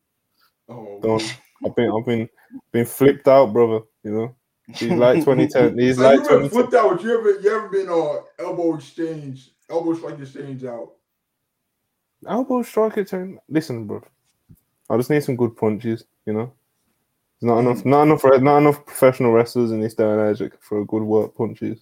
oh. 0.69 1.19
I've 1.65 1.75
been 1.75 1.91
I've 1.91 2.05
been 2.05 2.29
been 2.71 2.85
flipped 2.85 3.27
out, 3.27 3.51
brother. 3.53 3.83
You 4.03 4.11
know. 4.11 4.35
These 4.79 4.91
like 4.91 5.19
2010. 5.19 5.75
These 5.75 5.95
So 5.95 6.03
like 6.03 6.19
2010. 6.19 6.49
flipped 6.49 6.73
out, 6.73 7.01
you 7.01 7.17
ever 7.17 7.39
you 7.39 7.55
ever 7.55 7.69
been 7.69 7.89
on 7.89 8.23
elbow 8.39 8.75
exchange, 8.75 9.51
elbow 9.69 9.95
strike 9.95 10.19
exchange 10.19 10.63
out? 10.65 10.91
Elbow 12.27 12.61
strike 12.61 12.97
exchange. 12.97 13.39
Listen, 13.49 13.87
bro. 13.87 14.03
I 14.89 14.97
just 14.97 15.09
need 15.09 15.23
some 15.23 15.35
good 15.35 15.55
punches. 15.55 16.03
You 16.25 16.33
know. 16.33 16.53
There's 17.39 17.49
not 17.51 17.59
enough. 17.59 17.85
Not 17.85 18.03
enough. 18.03 18.23
Not 18.23 18.57
enough 18.57 18.85
professional 18.85 19.31
wrestlers 19.31 19.71
in 19.71 19.79
this 19.81 19.93
day 19.93 20.03
and 20.09 20.39
age 20.39 20.51
for 20.59 20.81
a 20.81 20.85
good 20.85 21.03
work 21.03 21.35
punches. 21.35 21.79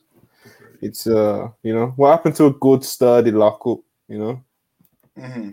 It's 0.81 1.07
uh, 1.07 1.49
you 1.63 1.73
know, 1.73 1.87
what 1.95 2.11
happened 2.11 2.35
to 2.35 2.45
a 2.45 2.53
good 2.53 2.83
sturdy 2.83 3.31
lockup? 3.31 3.79
You 4.07 4.19
know, 4.19 4.43
hmm 5.17 5.49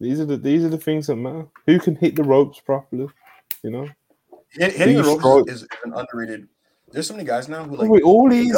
These 0.00 0.20
are 0.20 0.24
the 0.26 0.36
these 0.36 0.64
are 0.64 0.68
the 0.68 0.78
things 0.78 1.06
that 1.08 1.16
matter. 1.16 1.46
Who 1.66 1.78
can 1.80 1.96
hit 1.96 2.14
the 2.16 2.22
ropes 2.22 2.60
properly? 2.60 3.08
You 3.62 3.70
know, 3.70 3.88
Hit, 4.50 4.74
hitting 4.74 4.96
the 4.96 5.02
ropes 5.04 5.50
is, 5.50 5.62
is 5.62 5.68
an 5.84 5.92
underrated. 5.94 6.48
There's 6.92 7.08
so 7.08 7.14
many 7.14 7.26
guys 7.26 7.48
now 7.48 7.64
who 7.64 7.76
like, 7.76 7.90
Wait, 7.90 8.04
all 8.04 8.28
these, 8.28 8.54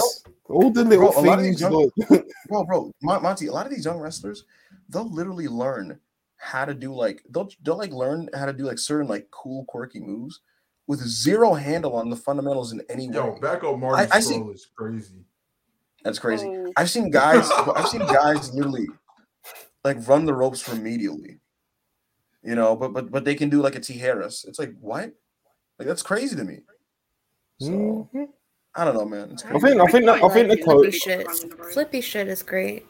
all 0.49 0.71
the 0.71 0.85
little 0.85 1.11
Bro, 1.13 1.23
a 1.23 1.27
lot 1.27 1.39
of 1.39 1.45
these 1.45 1.61
things. 1.61 1.89
young- 2.11 2.23
bro, 2.49 2.65
bro, 2.65 2.93
Mon- 3.03 3.23
Monty. 3.23 3.47
A 3.47 3.53
lot 3.53 3.65
of 3.65 3.73
these 3.73 3.85
young 3.87 3.99
wrestlers, 3.99 4.45
they'll 4.91 5.11
literally 5.11 5.49
learn 5.49 5.99
how 6.37 6.67
to 6.67 6.75
do 6.75 6.93
like 6.93 7.23
they'll 7.31 7.49
they'll 7.63 7.79
like 7.79 7.93
learn 7.93 8.29
how 8.35 8.45
to 8.45 8.53
do 8.53 8.65
like 8.65 8.79
certain 8.79 9.09
like 9.09 9.27
cool 9.31 9.65
quirky 9.65 10.01
moves 10.01 10.41
with 10.87 11.01
zero 11.01 11.55
handle 11.55 11.95
on 11.97 12.11
the 12.11 12.17
fundamentals 12.17 12.73
in 12.73 12.83
any 12.91 13.09
way. 13.09 13.15
Yo, 13.15 13.39
back 13.41 13.65
up 13.65 13.79
Marty 13.79 14.11
I- 14.13 14.17
I 14.17 14.21
see- 14.21 14.35
is 14.35 14.69
crazy. 14.77 15.25
That's 16.05 16.19
crazy. 16.19 16.47
Oh, 16.47 16.73
I've 16.77 16.91
seen 16.91 17.11
guys. 17.11 17.51
I've 17.51 17.89
seen 17.89 18.01
guys 18.01 18.53
literally 18.53 18.87
like 19.87 20.09
run 20.09 20.25
the 20.25 20.35
ropes 20.35 20.61
for 20.61 20.73
remedially. 20.73 21.39
You 22.43 22.55
know, 22.55 22.77
but 22.77 22.93
but 22.93 23.11
but 23.11 23.25
they 23.25 23.35
can 23.35 23.49
do 23.49 23.63
like 23.63 23.77
a 23.77 23.81
T 23.81 23.95
Harris. 23.95 24.45
It's 24.47 24.59
like 24.59 24.75
what? 24.81 25.13
Like 25.79 25.89
that's 25.89 26.03
crazy 26.03 26.37
to 26.37 26.45
me. 26.45 26.59
So 27.61 28.09
Mhm. 28.13 28.29
I 28.75 28.85
don't 28.85 28.95
know, 28.95 29.05
man. 29.07 29.31
It's 29.33 29.45
I 29.45 29.59
think 29.59 29.81
I 29.81 29.87
think 29.87 30.05
that, 30.07 30.23
I 30.23 30.29
think 30.29 30.51
the 30.51 30.63
Flippy 30.63 30.91
coach. 30.91 30.95
shit. 30.95 31.29
Flippy 31.73 32.01
shit 32.01 32.29
is 32.29 32.43
great. 32.43 32.85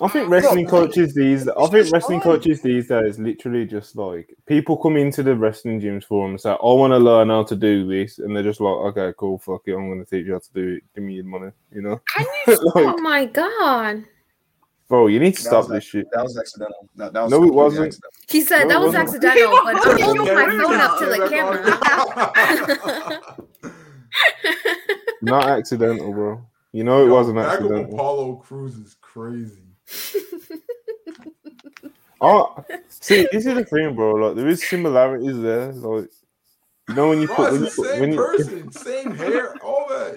I 0.00 0.08
think 0.08 0.28
wrestling 0.28 0.66
coaches 0.66 1.14
these. 1.14 1.48
I 1.48 1.66
think 1.68 1.90
wrestling 1.90 2.20
coaches 2.20 2.60
these 2.60 2.88
days 2.88 3.18
literally 3.18 3.64
just 3.64 3.96
like 3.96 4.28
people 4.46 4.76
come 4.76 4.96
into 4.96 5.22
the 5.22 5.34
wrestling 5.34 5.80
gyms 5.80 6.04
for 6.04 6.24
them 6.24 6.32
and 6.32 6.40
say, 6.40 6.50
"I 6.50 6.72
want 6.80 6.92
to 6.92 6.98
learn 6.98 7.30
how 7.30 7.44
to 7.44 7.56
do 7.56 7.86
this," 7.88 8.18
and 8.18 8.36
they're 8.36 8.42
just 8.42 8.60
like, 8.60 8.76
"Okay, 8.88 9.14
cool, 9.16 9.38
fuck 9.38 9.62
it, 9.66 9.74
I'm 9.74 9.88
going 9.88 10.04
to 10.04 10.10
teach 10.10 10.26
you 10.26 10.34
how 10.34 10.40
to 10.40 10.52
do 10.52 10.76
it. 10.76 10.82
Give 10.94 11.04
me 11.04 11.14
your 11.14 11.24
money," 11.24 11.50
you 11.72 11.80
know. 11.82 12.00
Can 12.14 12.26
you 12.46 12.58
Oh 12.76 12.98
my 12.98 13.24
god. 13.24 14.04
Bro, 14.88 15.08
you 15.08 15.18
need 15.18 15.34
to 15.36 15.42
That 15.42 15.48
stop 15.48 15.64
was 15.64 15.72
this 15.72 15.84
shit. 15.84 16.06
That 16.12 16.22
was 16.22 16.36
accidental. 16.38 16.88
That, 16.94 17.12
that 17.12 17.22
was 17.24 17.30
No, 17.32 17.42
it 17.44 17.52
wasn't. 17.52 17.86
accidental. 17.88 18.10
He 18.28 18.40
said 18.42 18.62
No, 18.64 18.68
that 18.68 18.80
was 18.80 18.94
wasn't. 18.94 19.24
accidental, 19.24 19.58
but 19.64 19.76
I'm 19.86 20.00
holding 20.00 20.34
my 20.34 20.46
phone 20.62 20.80
up 20.80 20.98
to 21.00 21.06
the 21.06 21.28
camera. 21.28 21.62
Not 25.22 25.48
accidental, 25.48 26.12
bro. 26.12 26.46
You 26.72 26.84
know 26.84 27.02
it 27.02 27.06
Yo, 27.08 27.14
wasn't 27.14 27.36
back 27.36 27.46
up 27.46 27.52
accidental. 27.54 27.94
Apollo 27.94 28.34
Crews 28.36 28.76
is 28.76 28.94
crazy. 29.00 29.62
Oh, 32.20 32.64
see, 32.88 33.26
this 33.32 33.44
is 33.46 33.54
the 33.54 33.64
thing, 33.64 33.94
bro. 33.94 34.12
Like 34.14 34.36
there 34.36 34.48
is 34.48 34.66
similarities 34.66 35.38
there. 35.40 35.72
Like 35.72 36.08
you 36.88 36.94
know 36.94 37.08
when 37.08 37.20
you 37.20 37.26
Bro, 37.26 37.36
put 37.36 37.52
when 37.52 37.60
you 37.62 37.66
the 37.66 37.74
put 37.76 37.86
same 37.86 38.00
when 38.00 38.12
you, 38.12 38.18
person, 38.18 38.72
same 38.72 39.14
hair, 39.16 39.54
all 39.62 39.86
that. 39.88 40.16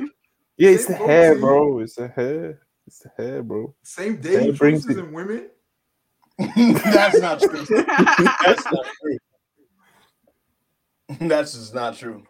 yeah, 0.58 0.70
it's 0.70 0.86
the 0.86 0.96
hair, 0.96 1.36
bro. 1.40 1.80
It's 1.80 1.96
the 1.96 2.08
hair. 2.08 2.60
It's 2.90 2.98
the 2.98 3.12
hair, 3.18 3.44
bro. 3.44 3.76
Same 3.84 4.14
Hair 4.16 4.22
dating 4.24 4.56
brings 4.56 4.84
choices 4.84 4.98
it- 4.98 5.04
in 5.06 5.14
women. 5.14 5.50
That's 6.66 7.20
not 7.20 7.40
true. 7.40 7.64
That's 7.86 8.66
not 8.66 8.86
true. 9.00 9.18
That's 11.28 11.54
just 11.54 11.76
not 11.76 11.96
true. 11.96 12.24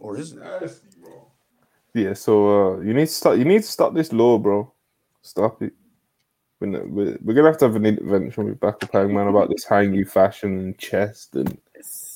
Or 0.00 0.16
is 0.18 0.32
it? 0.32 0.40
Nasty, 0.40 0.88
bro. 1.00 1.30
Yeah, 1.94 2.14
so 2.14 2.32
uh, 2.48 2.80
you 2.80 2.94
need 2.94 3.06
to 3.06 3.12
stop. 3.12 3.38
You 3.38 3.44
need 3.44 3.62
to 3.62 3.68
stop 3.68 3.94
this 3.94 4.12
law, 4.12 4.38
bro. 4.38 4.72
Stop 5.22 5.62
it. 5.62 5.72
We're, 6.58 6.66
not, 6.66 6.90
we're, 6.90 7.16
we're 7.22 7.34
gonna 7.34 7.46
have 7.46 7.58
to 7.58 7.66
have 7.66 7.76
an 7.76 7.86
intervention 7.86 8.46
with 8.46 8.58
Backup 8.58 8.90
Hangman 8.92 9.28
about 9.28 9.50
this 9.50 9.64
hangy 9.66 10.08
fashion 10.08 10.58
and 10.58 10.78
chest 10.78 11.36
and 11.36 11.56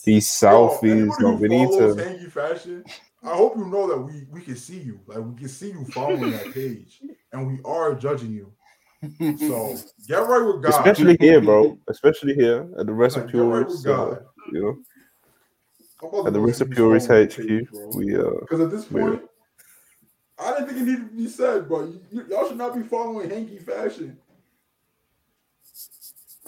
these 0.03 0.43
Yo, 0.43 0.49
selfies. 0.49 0.91
anybody 0.91 1.23
Like, 1.23 1.41
we 1.41 1.49
need 1.49 1.69
to. 1.79 1.95
Hanky 2.03 2.27
Fashion, 2.31 2.85
I 3.23 3.35
hope 3.37 3.57
you 3.57 3.67
know 3.67 3.87
that 3.89 3.99
we 3.99 4.27
we 4.31 4.41
can 4.41 4.57
see 4.57 4.79
you. 4.79 5.01
Like 5.07 5.19
we 5.19 5.35
can 5.37 5.49
see 5.49 5.69
you 5.69 5.85
following 5.93 6.31
that 6.33 6.53
page, 6.55 7.01
and 7.33 7.47
we 7.47 7.59
are 7.65 7.95
judging 7.95 8.33
you. 8.33 8.53
So 9.39 9.77
get 10.09 10.17
right 10.27 10.43
with 10.47 10.63
God. 10.63 10.71
Especially 10.71 11.17
here, 11.21 11.41
bro. 11.41 11.79
Especially 11.89 12.35
here 12.35 12.69
at 12.79 12.87
the 12.87 12.93
Rest 12.93 13.17
Like, 13.17 13.27
of 13.27 13.33
get 13.33 13.39
right 13.39 13.67
God. 13.85 14.13
uh, 14.13 14.21
you 14.53 14.63
know, 14.63 14.79
I'm 16.03 16.09
about 16.09 16.23
to 16.23 16.27
at 16.29 16.33
the 16.33 16.39
go 16.39 16.45
Rest 16.47 16.59
see 16.59 16.63
of 16.65 16.69
who's 16.69 16.77
Purist 16.77 17.07
following 17.09 17.29
that 17.29 17.35
HQ. 17.35 17.47
page. 17.49 17.69
We 17.95 18.17
uh, 18.17 18.31
Because 18.41 18.61
at 18.61 18.71
this 18.71 18.91
We're- 18.91 19.17
point, 19.17 19.23
I 20.39 20.53
didn't 20.53 20.69
think 20.69 20.81
it 20.81 20.85
needed 20.85 21.09
to 21.11 21.17
be 21.17 21.29
said, 21.29 21.69
but 21.69 21.89
y- 22.13 22.23
y'all 22.31 22.49
should 22.49 22.57
not 22.57 22.75
be 22.75 22.83
following 22.83 23.29
hanky 23.29 23.59
fashion. 23.59 24.17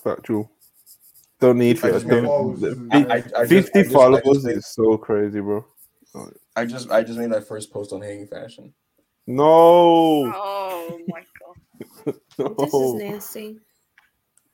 factual. 0.03 0.51
Don't 1.40 1.59
need 1.59 1.77
I 1.78 1.81
for 1.81 1.90
just 1.93 2.07
don't- 2.07 2.23
made 2.23 2.28
followers. 2.28 2.61
the- 2.61 2.69
This 2.70 2.78
is- 2.78 2.89
I- 2.90 2.97
I- 2.97 3.15
I 3.15 3.20
just- 3.20 3.35
I 3.36 3.47
Fifty 3.47 3.81
I 3.81 3.85
followers 3.85 4.23
just 4.44 4.47
is 4.49 4.66
so 4.66 4.97
crazy, 4.97 5.40
bro. 5.40 5.65
I 6.55 6.66
just 6.66 6.91
I 6.91 7.03
just 7.03 7.19
made 7.19 7.31
my 7.31 7.41
first 7.41 7.73
post 7.73 7.93
on 7.93 8.03
hanging 8.03 8.27
fashion. 8.27 8.74
No, 9.27 9.45
Oh 9.45 10.99
my 11.09 11.23
god. 11.41 11.57
This 12.59 12.74
is 12.74 12.95
nasty. 12.95 13.59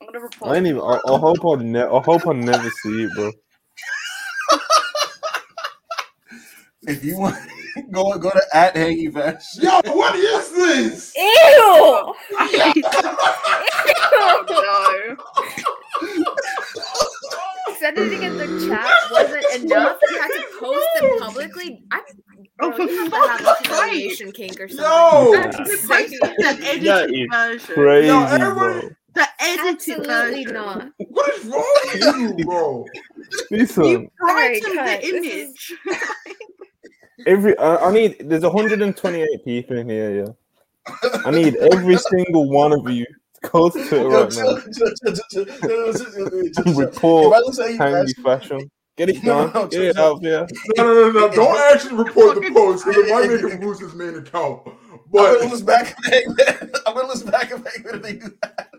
I'm 0.01 0.07
gonna 0.09 0.21
report. 0.21 0.53
I 0.53 0.57
ain't 0.57 0.67
even. 0.67 0.81
I, 0.81 1.01
I 1.07 1.19
hope 1.19 1.39
I, 1.45 1.63
ne- 1.63 1.81
I 1.83 2.01
hope 2.01 2.27
I 2.29 2.33
never 2.35 2.71
see 2.71 3.03
it, 3.03 3.11
bro. 3.15 3.33
If 6.83 7.05
you 7.05 7.19
want 7.19 7.37
go 7.91 8.17
go 8.19 8.31
to 8.31 8.43
at 8.55 8.77
hanging 8.77 9.11
fashion. 9.13 9.65
Yo, 9.65 9.81
what 9.95 10.15
is 10.15 10.53
this? 10.53 11.13
Ew! 11.17 11.23
oh 11.25 12.15
no. 14.49 15.17
Sending 17.79 18.23
in 18.23 18.37
the 18.37 18.67
chat 18.69 18.91
wasn't 19.11 19.65
enough. 19.65 19.99
You 20.11 20.21
had 20.21 20.29
to 20.29 20.45
post 20.59 20.87
them 21.01 21.19
publicly. 21.21 21.83
I, 21.91 22.01
Oh, 22.61 22.71
bro, 22.71 22.87
for 22.87 22.93
you 22.93 22.99
have 23.11 23.11
to 23.11 23.17
fuck's 23.17 23.29
have 23.29 23.41
a 23.41 23.45
sake. 23.45 23.67
humiliation 23.91 24.33
kink 24.33 24.61
or 24.61 24.69
something. 24.69 24.85
Yo! 24.85 25.33
That's 25.33 25.87
The 25.87 25.95
edited 25.95 26.85
That 26.87 27.11
is 27.11 27.29
version. 27.31 27.75
Crazy, 27.75 28.07
Yo, 28.09 28.55
bro. 28.55 28.81
The 29.15 29.27
edited 29.41 29.75
Absolutely 29.75 30.45
version. 30.45 30.55
not. 30.55 30.89
What 31.09 31.35
is 31.35 31.45
wrong 31.47 31.75
with 31.95 32.39
you, 32.39 32.45
bro? 32.45 32.85
Listen, 33.53 33.85
You 33.85 34.11
Alright, 34.29 34.63
brightened 34.63 34.75
cut. 34.75 35.01
the 35.03 35.11
This 35.21 35.37
image. 35.39 35.75
every 37.27 37.59
I, 37.59 37.77
I 37.77 37.93
need. 37.93 38.17
There's 38.29 38.43
128 38.43 39.45
people 39.45 39.79
in 39.79 39.89
here. 39.89 40.27
Yeah, 40.27 41.09
I 41.25 41.31
need 41.31 41.57
every 41.57 41.97
single 42.11 42.49
one 42.51 42.73
of 42.73 42.89
you 42.91 43.07
to 43.43 43.49
go 43.49 43.71
to 43.71 43.89
Twitter 43.89 44.09
right 44.09 44.35
now 44.37 44.57
and 46.65 46.77
report 46.77 47.35
hangy 47.47 48.23
fashion. 48.23 48.71
Get 48.99 49.11
it 49.11 49.23
done. 49.23 49.53
no, 49.55 49.67
Get 49.69 49.81
it 49.83 49.95
chill, 49.95 50.05
out 50.05 50.23
there. 50.23 50.49
No, 50.77 50.85
no, 50.85 51.11
no, 51.13 51.21
no. 51.21 51.29
Don't 51.31 51.57
actually 51.73 51.95
report 52.03 52.35
the 52.35 52.51
post 52.55 52.85
because 52.85 53.07
it 53.07 53.09
might 53.09 53.31
make 53.31 53.53
him 53.53 53.61
lose 53.61 53.79
his 53.79 53.95
main 53.95 54.17
account. 54.17 54.63
I'm 54.67 55.01
gonna 55.13 55.49
lose 55.49 55.63
back 55.63 55.97
of 55.97 56.05
Hangman. 56.05 56.73
I'm 56.85 56.95
gonna 56.95 57.07
lose 57.07 57.23
back 57.23 57.53
of 57.53 57.65
Hangman 57.65 57.95
if 57.95 58.03
they 58.03 58.13
do 58.15 58.31
that. 58.43 58.71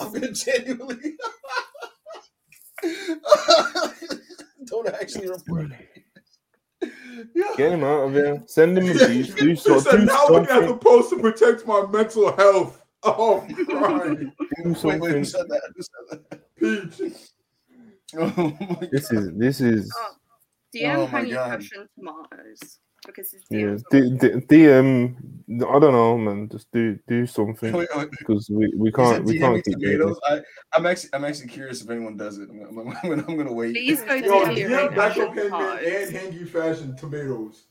I'm 0.00 0.12
gonna 0.12 0.32
genuinely. 0.32 1.16
Don't 4.66 4.88
actually 4.88 5.28
report 5.28 5.72
it. 5.72 5.91
Yeah. 7.34 7.44
Get 7.56 7.72
him 7.72 7.84
out 7.84 8.08
of 8.08 8.12
here. 8.14 8.42
Send 8.46 8.76
him 8.76 8.88
a 8.88 9.06
beat. 9.06 9.36
Do 9.36 9.48
he 9.48 9.56
so. 9.56 9.78
said, 9.78 9.92
Do 10.00 10.04
now 10.06 10.26
look 10.28 10.50
at 10.50 10.60
the 10.62 10.68
something. 10.68 10.78
post 10.78 11.10
to 11.10 11.18
protect 11.20 11.66
my 11.66 11.86
mental 11.86 12.34
health. 12.36 12.78
Oh, 13.04 13.40
I'm 13.40 13.66
crying. 13.66 14.32
Do 14.62 14.76
Wait, 14.84 15.00
wait, 15.00 15.12
who 15.16 15.24
said 15.24 15.48
that? 15.48 15.72
Who 15.74 16.88
said 16.92 16.98
Peach. 17.00 17.12
Oh 18.16 18.26
that? 18.28 18.88
This 18.92 19.10
is. 19.10 19.32
This 19.34 19.60
is. 19.60 19.92
Oh, 19.98 20.12
DM 20.72 20.94
Oh 20.94 21.00
my 21.00 21.06
honey 21.06 21.30
God. 21.30 21.50
passion 21.50 21.88
tomatoes 21.98 22.78
because 23.06 23.30
his 23.30 23.42
Yeah. 23.50 23.58
DMs 23.60 23.82
D- 23.90 24.28
D- 24.28 24.46
DM. 24.46 25.16
I 25.62 25.78
don't 25.78 25.92
know, 25.92 26.16
man. 26.16 26.48
Just 26.48 26.70
do 26.72 26.98
do 27.08 27.26
something 27.38 27.72
Wait, 27.72 27.88
wait, 27.94 28.10
because 28.10 28.48
we, 28.50 28.72
we 28.76 28.92
can't 28.92 29.24
we 29.24 29.38
can't 29.38 29.62
keep 29.64 29.74
tomatoes. 29.74 30.18
I, 30.26 30.40
I'm 30.72 30.86
actually, 30.86 31.10
I'm 31.12 31.24
actually 31.24 31.48
curious 31.48 31.82
if 31.82 31.90
anyone 31.90 32.16
does 32.16 32.38
it. 32.38 32.48
I'm, 32.50 32.78
I'm, 32.78 32.88
I'm, 33.02 33.24
I'm 33.28 33.36
gonna 33.36 33.52
wait. 33.52 33.74
Please 33.74 34.00
go 34.02 34.20
to 34.20 34.26
Yo, 34.26 34.44
DM 34.46 34.70
right 34.70 34.96
back 34.96 35.16
now. 35.16 35.32
and 35.78 36.14
Hangy 36.14 36.48
Fashion 36.48 36.96
tomatoes. 36.96 37.64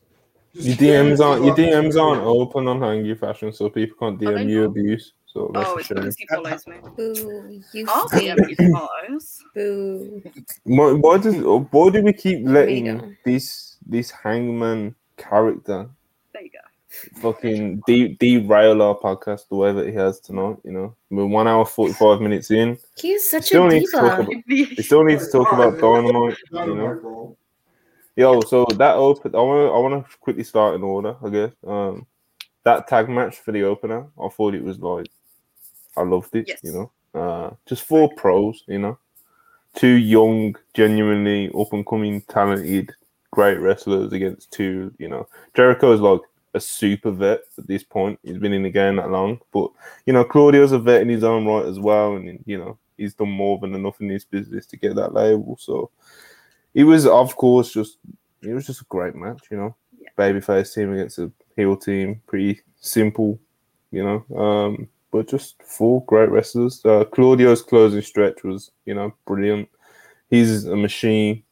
Just 0.53 0.67
Your 0.67 0.75
DMs 0.77 1.19
aren't 1.25 1.45
your 1.45 1.55
DMs 1.55 1.95
aren't 1.95 2.21
tomatoes. 2.21 2.37
open 2.41 2.67
on 2.67 2.79
hangy 2.81 3.17
fashion, 3.17 3.53
so 3.53 3.69
people 3.69 3.95
can't 3.97 4.19
DM 4.19 4.49
you 4.49 4.61
not? 4.61 4.71
abuse. 4.71 5.13
So 5.25 5.49
oh, 5.49 5.51
that's 5.53 5.69
Oh, 5.71 5.77
it's 5.77 5.87
shame. 5.87 5.97
because 5.97 6.15
he 6.17 6.27
follows 6.27 6.67
me. 6.67 6.75
Boo. 6.97 7.61
You 7.71 7.85
I'll 7.87 8.07
stink. 8.09 8.37
DM 8.37 8.49
you 8.49 8.55
tomatoes. 9.07 9.43
Boo. 9.55 10.21
Why, 10.65 10.91
why 10.91 11.17
does 11.19 11.35
why 11.37 11.89
do 11.89 12.03
we 12.03 12.11
keep 12.11 12.45
letting 12.45 12.97
go. 12.97 13.11
this 13.23 13.77
this 13.87 14.11
hangman 14.11 14.93
character 15.21 15.89
There 16.33 16.43
you 16.43 16.49
go. 16.49 17.19
fucking 17.21 17.81
de- 17.87 18.15
derail 18.15 18.81
our 18.81 18.95
podcast 18.97 19.47
the 19.49 19.55
way 19.55 19.71
that 19.73 19.87
he 19.87 19.93
has 19.93 20.19
tonight? 20.19 20.57
You 20.63 20.71
know, 20.71 20.95
we're 21.09 21.25
one 21.25 21.47
hour 21.47 21.65
forty 21.65 21.93
five 21.93 22.19
minutes 22.21 22.51
in. 22.51 22.77
He's 22.97 23.29
such 23.29 23.45
Still 23.45 23.65
a 23.67 23.69
need 23.69 23.85
to 23.85 23.91
talk 23.91 24.17
diva. 24.19 24.31
about. 24.31 24.43
We 24.47 24.75
still 24.83 25.03
need 25.03 25.19
to 25.19 25.29
talk 25.31 25.51
about 25.53 25.79
dynamite. 25.79 26.37
You 26.51 26.75
know, 26.75 27.37
yo. 28.15 28.41
So 28.41 28.65
that 28.77 28.95
open, 28.95 29.35
I 29.35 29.39
want 29.39 29.67
to 29.69 29.73
I 29.73 29.77
want 29.79 30.05
to 30.09 30.17
quickly 30.17 30.43
start 30.43 30.75
in 30.75 30.83
order. 30.83 31.15
I 31.23 31.29
guess 31.29 31.51
um 31.65 32.05
that 32.63 32.87
tag 32.87 33.09
match 33.09 33.39
for 33.39 33.51
the 33.51 33.63
opener. 33.63 34.07
I 34.21 34.27
thought 34.29 34.53
it 34.53 34.63
was 34.63 34.79
like 34.79 35.07
I 35.97 36.03
loved 36.03 36.35
it. 36.35 36.47
Yes. 36.47 36.59
You 36.63 36.71
know, 37.13 37.19
uh, 37.19 37.49
just 37.65 37.83
four 37.83 38.13
pros. 38.15 38.63
You 38.67 38.79
know, 38.79 38.97
two 39.75 39.95
young, 39.95 40.55
genuinely 40.73 41.49
up 41.57 41.73
and 41.73 41.85
coming, 41.85 42.21
talented, 42.21 42.91
great 43.31 43.59
wrestlers 43.59 44.13
against 44.13 44.51
two. 44.51 44.93
You 44.97 45.07
know, 45.09 45.27
Jericho 45.55 45.91
is 45.93 45.99
like 46.01 46.21
a 46.53 46.59
super 46.59 47.11
vet 47.11 47.41
at 47.57 47.67
this 47.67 47.83
point. 47.83 48.19
He's 48.23 48.37
been 48.37 48.53
in 48.53 48.63
the 48.63 48.69
game 48.69 48.97
that 48.97 49.09
long, 49.11 49.39
but 49.53 49.69
you 50.05 50.13
know, 50.13 50.23
Claudio's 50.23 50.71
a 50.73 50.79
vet 50.79 51.01
in 51.01 51.09
his 51.09 51.23
own 51.23 51.45
right 51.45 51.65
as 51.65 51.79
well, 51.79 52.15
and 52.15 52.43
you 52.45 52.57
know, 52.57 52.77
he's 52.97 53.13
done 53.13 53.31
more 53.31 53.57
than 53.59 53.73
enough 53.73 54.01
in 54.01 54.09
his 54.09 54.25
business 54.25 54.65
to 54.67 54.77
get 54.77 54.95
that 54.95 55.13
label. 55.13 55.57
So 55.59 55.89
it 56.73 56.83
was, 56.83 57.05
of 57.05 57.35
course, 57.35 57.71
just 57.73 57.97
it 58.41 58.53
was 58.53 58.65
just 58.67 58.81
a 58.81 58.85
great 58.85 59.15
match. 59.15 59.43
You 59.49 59.57
know, 59.57 59.75
Yeah. 59.99 60.09
babyface 60.17 60.73
team 60.73 60.93
against 60.93 61.19
a 61.19 61.31
heel 61.55 61.77
team, 61.77 62.21
pretty 62.27 62.61
simple. 62.79 63.39
You 63.91 64.03
know, 64.03 64.37
um, 64.37 64.87
but 65.11 65.27
just 65.27 65.61
four 65.63 66.03
great 66.05 66.29
wrestlers. 66.29 66.81
Uh, 66.85 67.03
Claudio's 67.03 67.61
closing 67.61 68.01
stretch 68.01 68.43
was, 68.43 68.71
you 68.85 68.93
know, 68.93 69.13
brilliant. 69.25 69.67
He's 70.29 70.65
a 70.65 70.77
machine. 70.77 71.43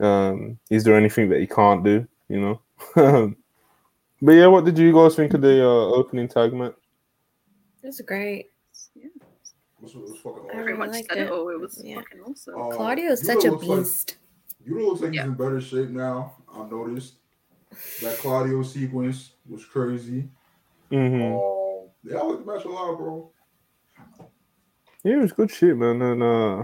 Um, 0.00 0.58
is 0.70 0.84
there 0.84 0.96
anything 0.96 1.28
that 1.28 1.40
he 1.40 1.46
can't 1.46 1.84
do? 1.84 2.06
You 2.28 2.40
know. 2.40 2.60
but 4.22 4.32
yeah, 4.32 4.46
what 4.46 4.64
did 4.64 4.78
you 4.78 4.92
guys 4.92 5.14
think 5.16 5.34
of 5.34 5.40
the 5.42 5.62
uh, 5.64 5.66
opening 5.94 6.28
tag 6.28 6.52
match? 6.54 6.74
It 7.82 7.86
was 7.86 8.00
great. 8.06 8.50
Yeah, 8.94 9.06
It 9.06 9.22
was, 9.82 9.94
it 9.94 10.00
was 10.00 10.10
fucking 10.18 10.30
awesome. 10.30 10.46
pretty 10.48 10.72
really 10.72 10.88
liked 10.88 11.08
said 11.08 11.18
it 11.18 11.26
it. 11.26 11.30
all. 11.32 11.48
It 11.48 11.60
was 11.60 11.80
Yeah. 11.84 11.96
fucking 11.96 12.20
awesome. 12.20 12.54
Uh, 12.60 12.68
Claudio 12.70 13.12
is 13.12 13.24
such 13.26 13.44
a 13.44 13.50
looks 13.50 13.64
like- 13.66 13.78
beast. 13.80 14.16
Yuta 14.68 14.86
looks 14.88 15.00
like 15.00 15.14
Yeah. 15.14 15.22
he's 15.22 15.30
in 15.30 15.34
better 15.36 15.60
shape 15.60 15.88
now. 15.88 16.34
I 16.54 16.64
noticed 16.68 17.14
that 18.02 18.18
Claudio 18.18 18.62
sequence 18.62 19.32
was 19.48 19.64
crazy. 19.64 20.28
hmm 20.90 20.96
Um, 20.96 21.88
yeah, 22.04 22.18
I 22.18 22.22
like 22.22 22.44
the 22.44 22.52
match 22.52 22.64
a 22.64 22.68
lot, 22.68 22.96
bro. 22.98 23.30
Yeah, 25.02 25.14
it 25.14 25.22
was 25.22 25.32
good 25.32 25.50
shit, 25.50 25.76
man. 25.76 26.02
And 26.02 26.22
uh, 26.22 26.62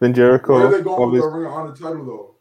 then 0.00 0.12
Jericho. 0.12 0.54
Where 0.58 0.66
are 0.66 0.70
they 0.76 0.82
going 0.82 1.10
with 1.12 1.22
the 1.22 1.28
Ring 1.28 1.46
of 1.46 1.52
Honor 1.52 1.74
title 1.74 2.04
though? 2.04 2.34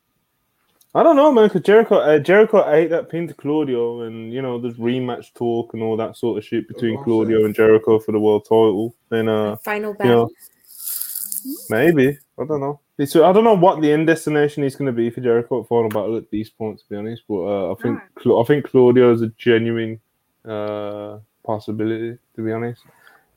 I 0.95 1.03
don't 1.03 1.15
know, 1.15 1.31
man. 1.31 1.47
Because 1.47 1.61
Jericho, 1.61 1.97
uh, 1.97 2.19
Jericho 2.19 2.67
ate 2.71 2.89
that 2.89 3.09
pin 3.09 3.27
to 3.27 3.33
Claudio, 3.33 4.01
and 4.01 4.33
you 4.33 4.41
know, 4.41 4.59
there's 4.59 4.75
rematch 4.75 5.33
talk 5.35 5.73
and 5.73 5.83
all 5.83 5.95
that 5.97 6.17
sort 6.17 6.37
of 6.37 6.45
shit 6.45 6.67
between 6.67 6.95
what 6.95 7.01
I'm 7.01 7.05
Claudio 7.05 7.37
saying. 7.37 7.45
and 7.45 7.55
Jericho 7.55 7.99
for 7.99 8.11
the 8.11 8.19
world 8.19 8.45
title. 8.45 8.95
Then, 9.09 9.29
uh, 9.29 9.55
Final 9.57 9.95
you 9.99 10.05
know, 10.05 10.29
maybe 11.69 12.17
I 12.39 12.45
don't 12.45 12.61
know. 12.61 12.79
It's, 12.97 13.15
I 13.15 13.31
don't 13.31 13.43
know 13.43 13.55
what 13.55 13.81
the 13.81 13.91
end 13.91 14.07
destination 14.07 14.63
is 14.63 14.75
going 14.75 14.87
to 14.87 14.91
be 14.91 15.09
for 15.09 15.21
Jericho 15.21 15.61
at 15.61 15.69
Final 15.69 15.89
Battle 15.89 16.17
at 16.17 16.29
these 16.31 16.49
points, 16.49 16.83
to 16.83 16.89
be 16.89 16.95
honest. 16.97 17.23
But 17.29 17.41
uh, 17.43 17.71
I 17.71 17.75
think 17.81 17.99
Cla- 18.15 18.41
I 18.41 18.45
think 18.45 18.65
Claudio 18.65 19.13
is 19.13 19.21
a 19.21 19.27
genuine 19.37 19.99
uh, 20.43 21.19
possibility, 21.45 22.17
to 22.35 22.41
be 22.41 22.51
honest. 22.51 22.81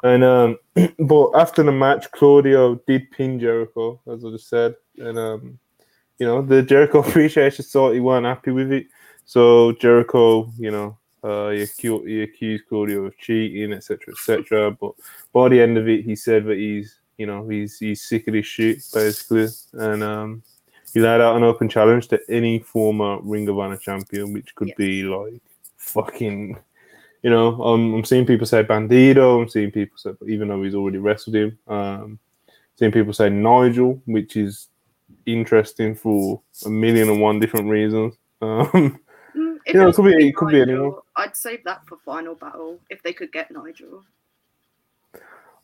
And 0.03 0.25
um, 0.25 0.59
but 0.99 1.31
after 1.33 1.63
the 1.63 1.71
match, 1.71 2.11
Claudio 2.13 2.77
did 2.87 3.11
pin 3.11 3.39
Jericho, 3.39 4.01
as 4.11 4.25
I 4.25 4.31
just 4.31 4.49
said, 4.49 4.75
and 4.97 5.19
um, 5.19 5.59
you 6.23 6.29
know 6.29 6.41
the 6.41 6.63
Jericho 6.63 7.01
appreciation 7.07 7.65
thought 7.65 7.95
he 7.95 7.99
weren't 7.99 8.27
happy 8.27 8.53
with 8.53 8.71
it, 8.71 8.87
so 9.25 9.73
Jericho, 9.73 10.53
you 10.57 10.71
know, 10.71 10.97
uh, 11.25 11.49
he, 11.49 11.63
accused, 11.63 12.07
he 12.07 12.23
accused 12.23 12.69
Claudio 12.69 13.07
of 13.07 13.19
cheating, 13.19 13.73
etc., 13.73 14.15
etc. 14.15 14.71
But 14.71 14.93
by 15.33 15.49
the 15.49 15.61
end 15.61 15.79
of 15.79 15.89
it, 15.89 16.05
he 16.05 16.15
said 16.15 16.45
that 16.45 16.59
he's, 16.59 17.01
you 17.19 17.27
know, 17.27 17.49
he's 17.49 17.77
he's 17.77 18.05
sick 18.05 18.29
of 18.29 18.35
this 18.35 18.47
shit, 18.47 18.79
basically, 18.95 19.49
and 19.73 20.05
um, 20.05 20.45
he 20.95 21.01
laid 21.01 21.21
out 21.21 21.37
an 21.37 21.43
open 21.43 21.69
challenge 21.69 22.07
to 22.09 22.21
any 22.29 22.61
former 22.61 23.19
Ring 23.23 23.49
of 23.49 23.59
Honor 23.59 23.77
champion, 23.77 24.33
which 24.33 24.55
could 24.55 24.73
be 24.77 25.03
like 25.03 25.43
fucking 25.77 26.57
you 27.25 27.31
know, 27.31 27.61
um, 27.65 27.95
I'm 27.95 28.05
seeing 28.05 28.27
people 28.27 28.47
say 28.47 28.63
Bandito. 28.63 29.43
I'm 29.43 29.49
seeing 29.49 29.73
people 29.73 29.99
say, 29.99 30.13
even 30.29 30.49
though 30.49 30.63
he's 30.63 30.77
already 30.77 30.99
wrestled 30.99 31.35
him, 31.35 31.59
um, 31.67 32.21
seeing 32.77 32.93
people 32.93 33.13
say 33.13 33.29
Nigel, 33.29 34.01
which 34.07 34.37
is 34.37 34.69
interesting 35.27 35.95
for 35.95 36.41
a 36.67 36.69
million 36.71 37.09
and 37.09 37.21
one 37.21 37.39
different 37.41 37.69
reasons. 37.69 38.15
Um, 38.41 38.99
Mm, 39.35 39.57
if 39.67 39.75
Yeah, 39.75 39.89
it 39.89 39.95
could 39.95 40.05
be- 40.05 40.11
gonna 40.13 40.25
it 40.27 40.37
could 40.37 40.49
be 40.51 40.61
anyone. 40.61 40.95
I'd 41.17 41.35
save 41.37 41.65
that 41.65 41.87
for 41.87 41.97
final 42.05 42.35
battle 42.35 42.79
if 42.91 43.03
they 43.03 43.13
could 43.15 43.33
get 43.33 43.51
Nigel. 43.51 44.05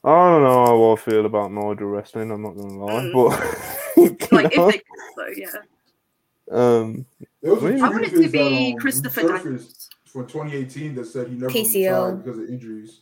I 0.04 0.10
don't 0.30 0.42
know 0.42 0.64
how 0.64 0.92
I 0.92 0.96
feel 0.96 1.26
about 1.26 1.52
Nigel 1.52 1.88
wrestling. 1.88 2.30
I'm 2.30 2.42
not 2.42 2.56
gonna 2.56 2.84
lie, 2.84 3.02
Mm. 3.02 3.12
but 3.12 4.32
Like 4.32 4.56
know, 4.56 4.68
if 4.68 4.74
they 4.74 4.78
could, 4.78 5.16
though, 5.16 5.34
yeah. 5.36 6.56
um, 6.80 7.04
There 7.42 7.52
was 7.54 7.62
a 7.62 7.66
Really? 7.66 7.80
I 7.82 7.88
want 7.88 8.04
it 8.04 8.10
to 8.10 8.18
be 8.20 8.26
that, 8.28 8.72
um, 8.74 8.78
Christopher 8.78 9.20
surfaced 9.22 9.44
Daniels. 9.44 9.90
from 10.06 10.26
2018 10.28 10.94
that 10.94 11.04
said 11.06 11.28
he 11.28 11.34
never 11.34 11.52
PCO. 11.52 11.74
retired 11.74 12.24
because 12.24 12.38
of 12.38 12.48
injuries. 12.48 13.00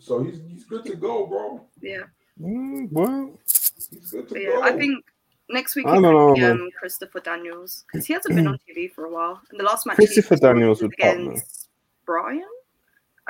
So 0.00 0.22
he's 0.24 0.40
he's 0.48 0.64
good 0.64 0.84
to 0.86 0.96
go, 0.96 1.26
bro. 1.26 1.60
Yeah, 1.80 2.04
mm, 2.40 2.88
well, 2.90 3.38
He's 3.44 4.10
good 4.10 4.28
to 4.28 4.34
but 4.34 4.42
go. 4.42 4.58
yeah. 4.58 4.60
I 4.64 4.72
think 4.76 5.04
next 5.50 5.76
week 5.76 5.86
I 5.86 5.92
don't 5.94 6.02
know, 6.02 6.34
be 6.34 6.44
um, 6.44 6.68
Christopher 6.78 7.20
Daniels 7.20 7.84
because 7.90 8.06
he 8.06 8.12
hasn't 8.12 8.34
been 8.34 8.46
on 8.48 8.58
TV 8.68 8.90
for 8.92 9.04
a 9.06 9.10
while. 9.10 9.40
And 9.50 9.60
the 9.60 9.64
last 9.64 9.86
match, 9.86 9.96
Christopher 9.96 10.36
Daniels 10.36 10.82
would 10.82 10.92
against 10.94 11.68
Brian. 12.04 12.42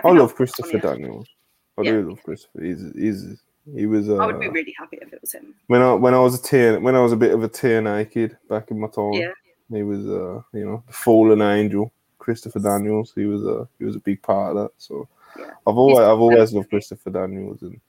I 0.04 0.12
that 0.12 0.18
love 0.18 0.34
Christopher. 0.34 0.78
Daniels. 0.78 1.26
I 1.78 1.82
Yeah. 1.82 1.92
do 1.92 2.10
love 2.10 2.22
Christopher. 2.22 2.62
He's 2.62 2.82
he's 2.94 3.36
he 3.74 3.86
was. 3.86 4.08
Uh, 4.08 4.16
I 4.16 4.26
would 4.26 4.40
be 4.40 4.48
really 4.48 4.74
happy 4.78 4.98
if 5.02 5.12
it 5.12 5.20
was 5.20 5.32
him. 5.32 5.54
when 5.66 5.82
I 5.82 5.92
when 5.94 6.14
I 6.14 6.18
was 6.20 6.38
a 6.38 6.42
teen 6.42 6.82
when 6.82 6.94
I 6.94 7.00
was 7.00 7.12
a 7.12 7.16
bit 7.16 7.32
of 7.32 7.42
a 7.42 7.48
TNA 7.48 8.10
kid 8.10 8.36
back 8.48 8.70
in 8.70 8.78
my 8.80 8.88
time. 8.88 9.12
Yeah. 9.14 9.32
He 9.70 9.82
was 9.82 10.06
uh 10.06 10.42
you 10.52 10.64
know 10.64 10.82
the 10.86 10.92
fallen 10.92 11.42
angel 11.42 11.92
Christopher 12.18 12.60
Daniels. 12.60 13.12
He 13.14 13.26
was 13.26 13.44
a 13.44 13.68
he 13.78 13.84
was 13.84 13.96
a 13.96 14.00
big 14.00 14.22
part 14.22 14.56
of 14.56 14.62
that. 14.62 14.70
So 14.78 15.08
Yeah. 15.38 15.50
I've 15.66 15.76
always 15.76 15.98
I've 15.98 16.20
always 16.20 16.52
loved 16.52 16.70
Christopher 16.70 17.10
Daniels 17.10 17.62
and 17.62 17.80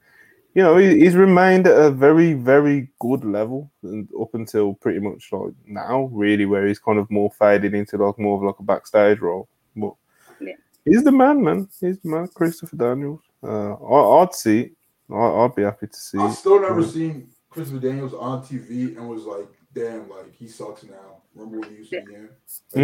you 0.53 0.63
know 0.63 0.77
he, 0.77 0.99
he's 0.99 1.15
remained 1.15 1.67
at 1.67 1.77
a 1.79 1.91
very 1.91 2.33
very 2.33 2.89
good 2.99 3.23
level 3.23 3.71
and 3.83 4.07
up 4.19 4.33
until 4.33 4.73
pretty 4.75 4.99
much 4.99 5.29
like 5.31 5.53
now 5.65 6.09
really 6.11 6.45
where 6.45 6.65
he's 6.67 6.79
kind 6.79 6.97
of 6.99 7.09
more 7.11 7.31
faded 7.31 7.73
into 7.73 7.97
like 7.97 8.17
more 8.17 8.37
of 8.37 8.43
like 8.43 8.59
a 8.59 8.63
backstage 8.63 9.19
role. 9.19 9.47
But 9.75 9.93
Yeah. 10.39 10.53
he's 10.85 11.03
the 11.03 11.11
man, 11.11 11.43
man. 11.43 11.67
He's 11.79 11.99
the 11.99 12.09
man, 12.09 12.27
Christopher 12.33 12.75
Daniels. 12.75 13.21
Uh, 13.43 13.73
I, 13.73 14.21
I'd 14.23 14.33
see. 14.33 14.71
I, 15.11 15.15
I'd 15.15 15.55
be 15.55 15.63
happy 15.63 15.87
to 15.87 15.97
see. 15.97 16.17
I've 16.17 16.35
still 16.35 16.59
never 16.59 16.81
Yeah. 16.81 16.87
seen 16.87 17.29
Christopher 17.49 17.79
Daniels 17.79 18.13
on 18.13 18.41
TV 18.43 18.97
and 18.97 19.07
was 19.07 19.23
like, 19.25 19.47
damn, 19.73 20.09
like 20.09 20.33
he 20.33 20.47
sucks 20.47 20.83
now. 20.83 21.21
Remember 21.35 21.59
when 21.59 21.69
he 21.69 21.75
used 21.77 21.91
to 21.91 22.01
be 22.01 22.15
in? 22.15 22.21
Like, 22.23 22.31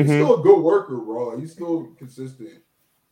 He's 0.06 0.11
Mhm. 0.11 0.23
still 0.23 0.40
a 0.40 0.44
good 0.44 0.60
worker, 0.61 0.98
bro. 0.98 1.30
Like, 1.30 1.40
he's 1.40 1.53
still 1.53 1.88
consistent. 1.98 2.61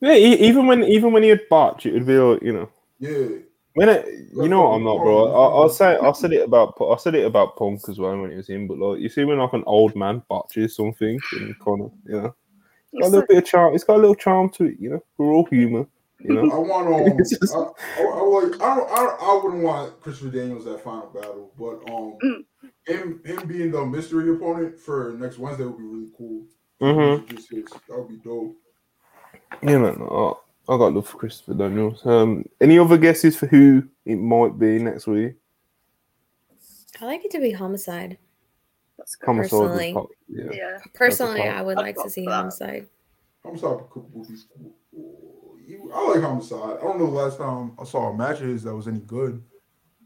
Yeah, 0.02 0.14
e- 0.14 0.48
even 0.48 0.68
when 0.68 0.84
even 0.84 1.12
when 1.14 1.24
he 1.24 1.30
had 1.30 1.42
botch, 1.50 1.86
it 1.88 1.94
would 1.94 2.06
be 2.06 2.18
like, 2.18 2.42
you 2.44 2.54
know 2.54 2.70
Yeah. 3.00 3.38
When 3.74 3.90
it, 3.90 4.06
you 4.34 4.48
know 4.48 4.62
what 4.64 4.76
I'm 4.76 4.84
not, 4.84 4.98
bro. 4.98 5.28
I, 5.34 5.62
I'll 5.62 5.70
say 5.70 5.98
I 5.98 6.12
said 6.12 6.34
it 6.34 6.44
about 6.44 6.76
I 6.82 6.98
said 6.98 7.16
it 7.16 7.26
about 7.26 7.56
Punk 7.58 7.82
as 7.90 8.00
well 8.00 8.18
when 8.20 8.32
he 8.32 8.38
was 8.38 8.50
in, 8.50 8.68
but 8.68 8.78
like 8.78 9.00
you 9.00 9.10
see 9.10 9.24
when 9.24 9.38
like 9.40 9.54
an 9.54 9.64
old 9.66 9.96
man 9.96 10.22
botches 10.30 10.76
something 10.76 11.20
and 11.34 11.60
kind 11.60 11.82
of 11.82 11.92
you 12.06 12.22
know 12.22 12.36
got 13.00 13.08
a 13.08 13.10
little 13.10 13.28
bit 13.28 13.38
of 13.38 13.46
charm. 13.46 13.74
It's 13.74 13.84
got 13.84 13.96
a 13.96 14.00
little 14.00 14.16
charm 14.16 14.50
to 14.52 14.66
it, 14.66 14.78
you 14.80 14.90
know. 14.90 15.04
We're 15.18 15.32
all 15.32 15.46
human, 15.46 15.88
you 16.20 16.34
know. 16.34 16.52
I 16.52 16.58
want 16.58 16.88
um, 17.12 17.18
just- 17.18 17.56
I, 17.56 17.60
I, 17.60 18.04
I 18.04 18.22
like 18.22 18.62
I 18.62 18.76
don't, 18.76 18.92
I 18.92 19.18
I 19.22 19.42
wouldn't 19.44 19.64
want 19.64 20.02
Christopher 20.02 20.32
Daniels 20.32 20.66
that 20.66 20.84
final 20.84 21.08
battle, 21.08 21.52
but 21.58 21.90
um, 21.92 22.18
Mm. 22.24 22.44
him 22.86 23.22
him 23.26 23.48
being 23.48 23.72
the 23.72 23.86
mystery 23.86 24.30
opponent 24.36 24.80
for 24.80 25.16
next 25.18 25.38
Wednesday 25.40 25.64
would 25.66 25.78
be 25.78 25.84
really 25.84 26.10
cool. 26.18 26.46
Mm-hmm. 26.82 27.36
That 27.36 27.98
would 27.98 28.10
be 28.10 28.18
dope. 28.18 28.56
You 29.64 29.80
know, 29.80 30.38
I, 30.38 30.51
I 30.70 30.78
got 30.78 30.94
love 30.94 31.08
for 31.08 31.18
Christopher 31.18 31.54
Daniels. 31.56 32.06
Um, 32.06 32.46
any 32.62 32.78
other 32.80 32.98
guesses 32.98 33.36
for 33.36 33.48
who 33.48 33.84
it 34.06 34.16
might 34.16 34.58
be 34.60 34.80
next 34.80 35.08
week? 35.08 35.34
I 37.02 37.06
like 37.06 37.26
it 37.26 37.32
to 37.32 37.40
be 37.40 37.52
homicide. 37.52 38.18
That's 38.98 39.16
good. 39.16 39.26
Homicide 39.26 39.50
Personally. 39.60 39.94
pop- 39.94 40.10
yeah. 40.28 40.44
Yeah. 40.54 40.78
Personally. 40.94 41.42
I 41.42 41.62
would 41.62 41.78
I'd 41.78 41.82
like 41.82 41.96
to 42.04 42.10
see 42.10 42.26
that. 42.26 42.32
homicide. 42.32 42.88
Homicide 43.44 43.80
would 43.96 44.28
be 44.28 44.36
cool. 44.54 44.76
I 45.94 46.08
like 46.10 46.22
Homicide. 46.22 46.78
I 46.78 46.82
don't 46.82 47.00
know 47.00 47.06
the 47.08 47.12
last 47.12 47.38
time 47.38 47.72
I 47.80 47.84
saw 47.86 48.10
a 48.12 48.16
match 48.16 48.42
of 48.42 48.48
his 48.48 48.64
that 48.64 48.76
was 48.76 48.88
any 48.88 49.00
good. 49.00 49.42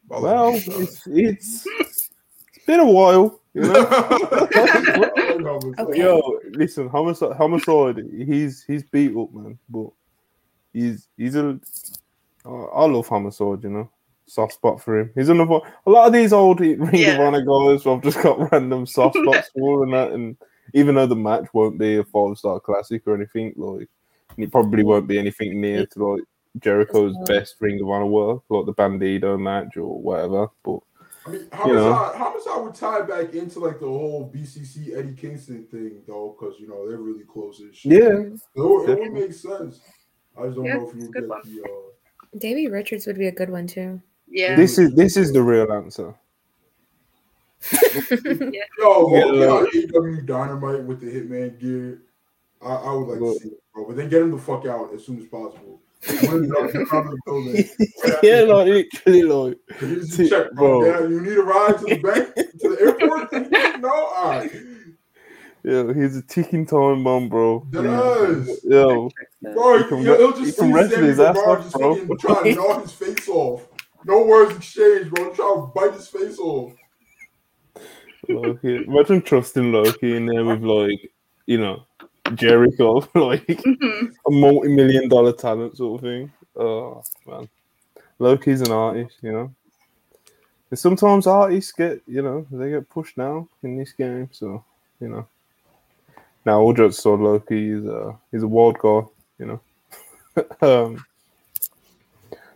I 0.10 0.14
like 0.15 0.23
Well, 0.23 0.45
Homicide. 0.52 0.82
it's 0.82 1.07
it's 1.07 1.68
it's 1.82 2.10
been 2.65 2.80
a 2.80 2.86
while, 2.90 3.41
you 3.53 3.61
know. 3.61 3.73
I 3.90 4.07
like 4.18 5.44
Homicide. 5.44 5.80
Okay. 5.80 5.99
Yo, 5.99 6.40
listen, 6.52 6.88
homicide, 6.88 7.36
homicide. 7.36 7.98
He's 8.26 8.64
he's 8.64 8.84
beat 8.84 9.15
up, 9.18 9.34
man. 9.34 9.60
But 9.69 9.90
he's 10.76 11.07
he's 11.18 11.35
a. 11.35 11.60
I 12.45 12.49
I 12.49 12.85
love 12.85 13.07
homicide. 13.07 13.64
You 13.64 13.69
know, 13.69 13.91
soft 14.27 14.53
spot 14.53 14.81
for 14.81 14.99
him. 14.99 15.11
He's 15.15 15.30
another. 15.30 15.60
A 15.85 15.89
lot 15.89 16.07
of 16.07 16.14
these 16.14 16.34
old 16.34 16.60
Ring 16.60 16.80
of 16.81 17.19
Honor 17.19 17.41
guys, 17.41 17.84
who 17.84 17.93
I've 17.93 18.03
just 18.03 18.22
got 18.22 18.52
random 18.52 18.85
soft 18.85 19.15
spots 19.15 19.49
for, 19.56 19.84
and 19.84 19.93
that. 19.93 20.11
And 20.11 20.38
even 20.73 20.95
though 20.95 21.07
the 21.07 21.15
match 21.15 21.47
won't 21.53 21.80
be 21.80 21.97
a 21.97 22.03
five 22.03 22.38
star 22.38 22.60
classic 22.60 23.03
or 23.06 23.15
anything, 23.15 23.53
like 23.56 23.88
it 24.38 24.52
probably 24.52 24.84
mm. 24.84 24.88
won't 24.88 25.07
be 25.07 25.18
anything 25.18 25.61
near 25.61 25.85
to 25.85 26.06
like 26.06 26.23
Jericho's 26.60 27.15
best 27.26 27.56
Ring 27.60 27.81
of 27.81 27.89
Honor 27.89 28.06
work, 28.06 28.43
like 28.49 28.65
the 28.65 28.73
Bandito 28.73 29.39
match 29.39 29.77
or 29.77 30.02
whatever. 30.02 30.47
But 30.64 30.80
I 31.26 31.31
mean, 31.31 31.41
You 31.41 31.47
homicide, 31.53 31.84
know. 31.84 32.14
homicide 32.18 32.64
would 32.64 32.76
tie 32.76 33.02
back 33.02 33.34
into 33.34 33.60
like 33.60 33.80
the 33.80 33.88
whole 33.88 34.31
BCC 34.34 34.97
Eddie 34.97 35.15
Kingston 35.15 35.65
thing, 35.65 36.02
though, 36.07 36.35
because 36.38 36.60
you 36.60 36.68
know 36.68 36.88
they're 36.88 36.97
really 36.97 37.23
close 37.23 37.60
and 37.60 37.73
shit. 37.73 37.91
yeah, 37.93 38.10
it, 38.19 38.39
would- 38.56 38.89
it 38.89 38.99
would 38.99 39.14
make 39.14 39.34
sense. 39.34 39.80
I 40.38 40.44
just 40.45 40.56
don't 40.56 40.66
Yeah, 40.66 40.78
know 40.78 40.90
if 40.90 40.95
you 40.95 41.02
it's 41.02 41.03
a 41.03 41.07
would 41.07 41.14
good 41.14 41.22
get 41.22 41.30
one. 41.30 41.41
the. 41.45 41.64
Uh, 41.64 42.38
Davey 42.40 42.68
Richards 42.68 43.06
would 43.07 43.18
be 43.18 43.28
a 43.28 43.32
good 43.32 43.49
one 43.49 43.68
too. 43.68 44.02
Yeah. 44.28 44.56
this 44.56 44.78
is 44.78 44.94
this 44.95 45.16
is 45.18 45.32
the 45.32 45.41
real 45.41 45.72
answer. 45.72 46.14
Yo, 47.72 48.52
Yeah, 48.52 48.56
walking 48.86 49.44
uh, 49.44 49.53
out 49.53 49.68
AEW 49.72 50.26
Dynamite 50.26 50.84
with 50.84 50.99
the 51.02 51.07
Hitman 51.07 51.60
gear, 51.60 52.02
I, 52.62 52.74
I 52.74 52.94
would 52.94 53.07
like 53.07 53.20
Well, 53.22 53.34
to 53.36 53.40
see. 53.40 53.48
it. 53.49 53.64
bro. 53.74 53.88
But 53.88 53.95
then 53.98 54.10
get 54.10 54.22
him 54.22 54.32
the 54.32 54.38
fuck 54.38 54.66
out 54.66 54.94
as 54.94 55.06
soon 55.06 55.20
as 55.20 55.26
possible. 55.28 55.82
When 56.07 56.44
he's 56.44 56.52
out 56.52 56.66
of 56.66 56.74
the 56.74 57.18
building, 57.26 57.66
yeah, 58.22 58.41
like 58.41 58.68
literally, 58.68 59.24
like 59.24 59.57
Here's 59.80 60.16
T- 60.16 60.28
your 60.28 60.44
check, 60.44 60.52
bro. 60.53 60.82
bro. 60.82 61.02
Damn, 61.02 61.12
you 61.12 61.22
need 61.22 61.38
a 61.38 61.41
ride 61.41 61.80
to 61.80 61.86
the 61.86 61.98
bank, 61.98 62.36
to 62.36 62.70
the 62.70 62.78
airport? 62.82 63.32
no, 63.82 63.90
all 63.90 64.30
right. 64.30 64.52
Yeah, 65.68 65.94
he's 65.96 66.16
a 66.16 66.22
ticking 66.22 66.66
time 66.68 67.04
bomb, 67.04 67.28
bro. 67.28 67.66
Does. 67.72 68.64
Yo, 68.66 69.10
Bro, 69.42 69.78
He 69.80 69.84
can 69.86 70.02
he'll, 70.04 70.12
re- 70.12 70.18
he'll 70.20 70.32
just 70.34 70.60
can 70.60 70.74
see 70.74 70.90
Sammy 70.96 71.08
his 71.08 71.20
ass 71.20 71.36
off, 71.38 71.64
just 71.64 71.76
bro. 71.76 71.96
fucking 71.96 72.18
try 72.20 72.44
to 72.44 72.56
gnaw 72.56 72.80
his 72.82 72.92
face 72.92 73.28
off. 73.30 73.68
No 74.06 74.26
words 74.26 74.56
exchanged, 74.58 75.10
bro. 75.12 75.34
Try 75.34 75.56
to 75.56 75.72
bite 75.74 75.94
his 75.94 76.08
face 76.08 76.38
off. 76.38 76.74
Low 78.30 78.54
Ki. 78.56 78.84
Imagine 78.88 79.22
trusting 79.24 79.72
Low 79.72 79.92
Ki 79.92 80.16
in 80.18 80.28
there 80.28 80.46
with 80.46 80.62
like, 80.62 81.12
you 81.48 81.58
know, 81.60 81.84
Jericho, 82.36 82.98
like 83.16 83.48
Mhm. 83.48 84.14
a 84.28 84.32
multi-million 84.32 85.10
dollar 85.10 85.34
talent 85.34 85.78
sort 85.78 85.96
of 86.04 86.08
thing. 86.08 86.32
Oh 86.56 87.02
man, 87.26 87.50
Low 88.20 88.38
Ki's 88.38 88.62
an 88.62 88.72
artist, 88.72 89.18
you 89.24 89.32
know. 89.32 89.52
And 90.70 90.78
sometimes 90.80 91.26
artists 91.28 91.72
get, 91.72 92.02
you 92.08 92.22
know, 92.22 92.46
they 92.52 92.70
get 92.70 92.88
pushed 92.90 93.18
now 93.18 93.48
in 93.64 93.78
this 93.78 93.94
game. 93.94 94.30
So, 94.32 94.64
you 95.00 95.08
know. 95.10 95.28
Now 96.46 96.62
all 96.62 96.74
jokes 96.74 97.00
aside, 97.00 97.20
Low 97.20 97.40
Ki 97.40 97.70
is 97.70 97.86
a 97.86 98.18
he's 98.32 98.44
a 98.44 98.48
wild 98.48 98.78
guy, 98.80 99.02
you 99.40 99.46
know. 99.46 99.62
um, 100.62 101.06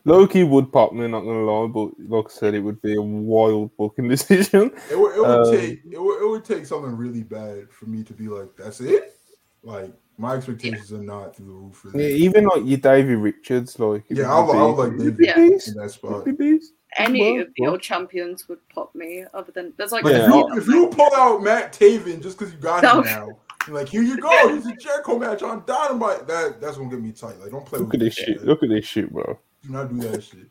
Low 0.06 0.28
Ki 0.28 0.44
would 0.44 0.72
pop 0.72 0.94
me, 0.94 1.08
not 1.08 1.22
gonna 1.22 1.44
lie, 1.44 1.68
but 1.68 1.92
like 2.08 2.26
I 2.28 2.30
said, 2.30 2.54
it 2.54 2.62
would 2.62 2.82
be 2.82 2.96
a 2.96 3.02
wild 3.02 3.76
booking 3.78 4.08
decision. 4.10 4.72
It 4.92 4.98
would, 5.00 5.16
it 5.16 5.22
would 5.22 5.30
Um, 5.30 5.52
take 5.52 5.82
it 5.92 6.02
would, 6.02 6.22
it 6.24 6.30
would 6.30 6.46
take 6.46 6.66
something 6.66 6.96
really 6.96 7.24
bad 7.24 7.72
for 7.72 7.86
me 7.86 8.04
to 8.04 8.14
be 8.14 8.28
like, 8.28 8.56
that's 8.56 8.80
it. 8.80 9.18
Like 9.64 9.94
my 10.18 10.36
expectations 10.36 10.94
are 10.94 10.98
not 11.02 11.36
through 11.36 11.48
the 11.48 11.52
roof 11.54 11.76
for 11.78 11.98
Yeah, 12.00 12.08
even 12.08 12.46
like 12.46 12.64
your 12.66 12.78
Davey 12.78 13.16
Richards, 13.16 13.80
like 13.80 14.04
Yeah, 14.10 14.32
I 14.32 14.40
would, 14.40 14.56
I 14.56 14.66
would 14.66 14.76
like 14.76 15.00
it'd 15.00 15.18
be 15.18 15.26
Yeah. 15.26 15.36
beast, 15.36 15.70
in 15.70 15.74
that 15.76 15.84
it'd 15.86 15.94
spot. 15.94 16.26
be 16.26 16.32
beast. 16.32 16.74
Any 16.98 17.22
Well, 17.22 17.42
of 17.42 17.48
your 17.58 17.72
well. 17.72 17.80
champions 17.80 18.50
would 18.50 18.68
pop 18.70 18.94
me, 18.96 19.26
other 19.34 19.52
than 19.52 19.74
there's 19.78 19.92
like 19.92 20.06
Yeah. 20.06 20.28
if, 20.28 20.34
you, 20.34 20.58
if 20.58 20.68
you 20.68 20.88
pull 20.88 21.10
out 21.16 21.44
Matt 21.44 21.72
Taven 21.74 22.22
just 22.22 22.38
because 22.38 22.54
you 22.54 22.60
got 22.60 22.84
No. 22.84 23.00
him 23.00 23.06
now, 23.06 23.28
and 23.28 23.36
like 23.68 23.90
here 23.90 24.02
you 24.02 24.18
go, 24.18 24.30
here's 24.50 24.66
a 24.66 24.74
Jericho 24.76 25.20
match 25.20 25.44
on 25.44 25.64
Dynamite. 25.66 26.28
That 26.28 26.62
that's 26.62 26.78
gonna 26.78 26.90
get 26.90 27.02
me 27.02 27.12
tight. 27.12 27.40
Like 27.40 27.52
don't 27.52 27.66
play 27.66 27.80
Look 27.80 27.92
with 27.92 28.02
at 28.02 28.06
this 28.06 28.14
shit. 28.16 28.38
man. 28.38 28.46
Look 28.48 28.64
at 28.64 28.70
this 28.70 28.86
shit, 28.86 29.12
bro. 29.12 29.38
Do 29.64 29.70
not 29.70 29.90
do 29.90 30.00
that 30.10 30.24
shit. 30.24 30.48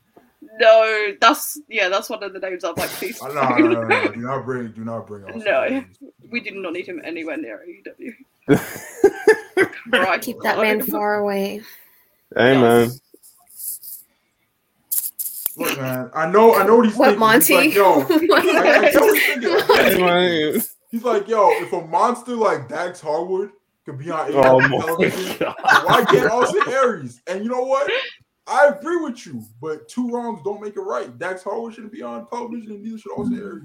no, 0.60 1.12
that's 1.20 1.59
yeah, 1.68 1.89
that's 1.89 2.10
one 2.10 2.22
of 2.22 2.32
the 2.32 2.39
names 2.39 2.62
I'm 2.64 2.74
like, 2.76 2.90
please. 2.90 3.20
No, 3.22 3.28
no, 3.32 3.56
no, 3.56 3.82
no, 3.85 4.09
do 4.12 4.20
not 4.20 4.44
bring, 4.44 4.68
do 4.72 4.85
not 4.85 5.06
bring. 5.06 5.24
Austin 5.24 5.43
No. 5.44 5.60
Aries. 5.62 5.85
we 6.30 6.40
do 6.40 6.51
not 6.60 6.72
need 6.74 6.86
him 6.86 7.01
anywhere 7.05 7.36
near 7.36 7.64
AEW. 8.48 8.59
Right, 9.90 10.20
Keep 10.22 10.40
that 10.43 10.59
man 10.59 10.82
far 10.82 11.16
away. 11.16 11.62
Hey 12.36 12.60
man, 12.60 12.90
Look, 15.56 15.76
man, 15.78 16.10
I 16.14 16.30
know, 16.30 16.55
I 16.55 16.64
know 16.66 16.76
what 16.76 16.86
he's 16.86 16.94
What, 16.94 17.18
thinking. 17.18 17.20
Monty? 17.20 17.47
He's 17.47 17.51
like, 17.51 17.74
yo, 17.74 18.01
I, 18.09 18.86
I 18.86 19.39
get 19.40 20.01
what 20.01 20.68
he's. 20.90 21.05
Like, 21.05 21.27
hey 21.27 21.32
man. 21.32 21.51
he's 21.51 21.51
like, 21.52 21.62
yo, 21.62 21.66
if 21.66 21.73
a 21.73 21.86
monster 21.86 22.35
like 22.35 22.69
Dax 22.69 23.01
Harwood 23.01 23.51
could 23.85 23.98
be 23.98 24.10
on 24.10 24.31
Oh 24.35 24.60
television, 24.60 25.47
why 25.85 26.05
get 26.10 26.31
Austin 26.31 26.62
Aries? 26.69 27.20
And 27.27 27.43
you 27.43 27.51
know 27.51 27.62
what? 27.62 27.90
I 28.47 28.69
agree 28.69 28.97
with 28.97 29.27
you, 29.27 29.44
but 29.60 29.89
two 29.89 30.10
wrongs 30.10 30.40
don't 30.43 30.62
make 30.62 30.77
it 30.77 30.81
right. 30.81 31.16
Dax 31.19 31.43
Harwood 31.43 31.74
shouldn't 31.74 31.93
be 31.93 32.02
on 32.02 32.27
television, 32.28 32.73
and 32.73 32.82
neither 32.82 32.98
should 32.98 33.12
Austin 33.12 33.39
Aries. 33.39 33.65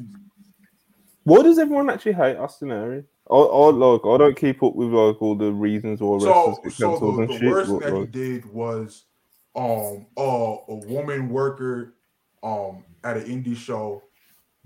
What 1.23 1.43
does 1.43 1.57
everyone 1.57 1.89
actually 1.89 2.13
hate 2.13 2.35
Austin 2.35 2.71
Aries? 2.71 3.05
I, 3.31 3.35
I 3.35 3.71
like 3.71 4.01
I 4.05 4.17
don't 4.17 4.35
keep 4.35 4.61
up 4.61 4.75
with 4.75 4.89
like 4.89 5.21
all 5.21 5.35
the 5.35 5.51
reasons 5.51 6.01
wrestlers 6.01 6.75
So, 6.75 6.97
so 6.97 7.11
the, 7.15 7.27
the 7.27 7.39
shit. 7.39 7.49
worst 7.49 7.71
but, 7.71 7.79
that 7.81 7.97
he 7.97 8.05
did 8.07 8.45
was, 8.53 9.05
um, 9.55 10.05
uh, 10.17 10.55
a 10.67 10.75
woman 10.87 11.29
worker, 11.29 11.95
um, 12.43 12.83
at 13.05 13.15
an 13.15 13.23
indie 13.23 13.55
show, 13.55 14.03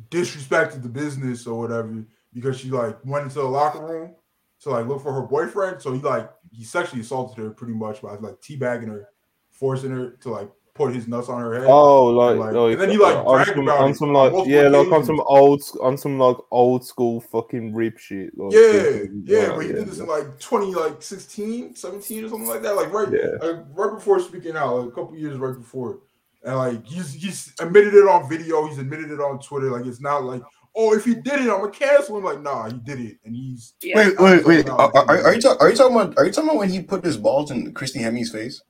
disrespected 0.09 0.81
the 0.81 0.89
business 0.89 1.45
or 1.45 1.59
whatever 1.59 2.03
because 2.33 2.59
she 2.59 2.69
like 2.69 2.97
went 3.05 3.23
into 3.25 3.39
the 3.39 3.45
locker 3.45 3.85
room 3.85 4.15
to 4.61 4.69
like 4.69 4.87
look 4.87 5.01
for 5.01 5.13
her 5.13 5.21
boyfriend. 5.21 5.81
So 5.81 5.93
he 5.93 5.99
like 5.99 6.29
he 6.51 6.63
sexually 6.63 7.01
assaulted 7.01 7.37
her 7.43 7.49
pretty 7.51 7.73
much 7.73 8.01
by 8.01 8.15
like 8.15 8.41
teabagging 8.41 8.87
her, 8.87 9.09
forcing 9.51 9.91
her 9.91 10.11
to 10.21 10.29
like 10.29 10.49
put 10.73 10.93
his 10.93 11.07
nuts 11.07 11.27
on 11.27 11.41
her 11.41 11.55
head. 11.55 11.65
Oh, 11.67 12.05
like, 12.05 12.37
like- 12.37 12.53
like, 12.53 12.73
and 12.73 12.81
then 12.81 12.89
he, 12.91 12.97
like, 12.97 13.15
on 13.17 13.45
some, 13.45 13.67
on 13.67 13.93
some 13.95 14.13
like 14.13 14.47
yeah, 14.47 14.67
like 14.67 14.91
on 14.91 15.03
some 15.03 15.19
old 15.21 15.61
on 15.81 15.97
some 15.97 16.19
like 16.19 16.37
old 16.51 16.85
school 16.85 17.19
fucking 17.19 17.73
rip 17.73 17.97
shit. 17.97 18.37
Like, 18.37 18.53
yeah, 18.53 18.83
fucking- 18.83 19.23
yeah, 19.25 19.37
like, 19.39 19.55
but 19.55 19.59
he 19.61 19.67
yeah, 19.69 19.75
did 19.75 19.87
this 19.87 19.97
in 19.99 20.05
like 20.05 20.39
20, 20.39 20.75
like 20.75 21.01
16, 21.01 21.75
17 21.75 22.25
or 22.25 22.29
something 22.29 22.47
like 22.47 22.61
that. 22.61 22.75
Like 22.75 22.93
right, 22.93 23.07
Yeah. 23.11 23.45
like, 23.47 23.65
right 23.73 23.93
before 23.95 24.19
speaking 24.19 24.55
out, 24.55 24.75
like 24.77 24.89
a 24.89 24.91
couple 24.91 25.15
years 25.17 25.37
right 25.37 25.57
before. 25.57 25.99
And 26.43 26.55
like 26.55 26.85
he's 26.85 27.11
he's 27.13 27.53
admitted 27.59 27.95
it 27.95 28.07
on 28.07 28.29
video, 28.29 28.67
he's 28.67 28.77
admitted 28.77 29.09
it 29.11 29.19
on 29.19 29.39
Twitter. 29.39 29.71
Like 29.71 29.85
it's 29.87 29.99
not 29.99 30.23
like, 30.23 30.43
oh, 30.77 30.93
if 30.93 31.03
he 31.03 31.15
did 31.15 31.39
it, 31.39 31.49
I'm 31.49 31.59
gonna 31.59 31.71
cancel 31.71 32.17
him. 32.17 32.23
Like, 32.23 32.41
nah, 32.41 32.69
he 32.69 32.77
did 32.77 32.99
it, 32.99 33.17
and 33.25 33.35
he's 33.35 33.73
yeah. 33.81 33.95
wait, 33.95 34.19
wait, 34.19 34.45
wait. 34.45 34.69
Are, 34.69 34.95
are, 34.95 35.21
are, 35.23 35.33
you 35.33 35.41
talk, 35.41 35.59
are 35.59 35.69
you 35.69 35.75
talking 35.75 35.95
about 35.95 36.17
are 36.17 36.25
you 36.25 36.31
talking 36.31 36.49
about 36.49 36.59
when 36.59 36.69
he 36.69 36.81
put 36.81 37.03
his 37.03 37.17
balls 37.17 37.51
in 37.51 37.73
Christy 37.73 37.99
Hemme's 37.99 38.31
face? 38.31 38.61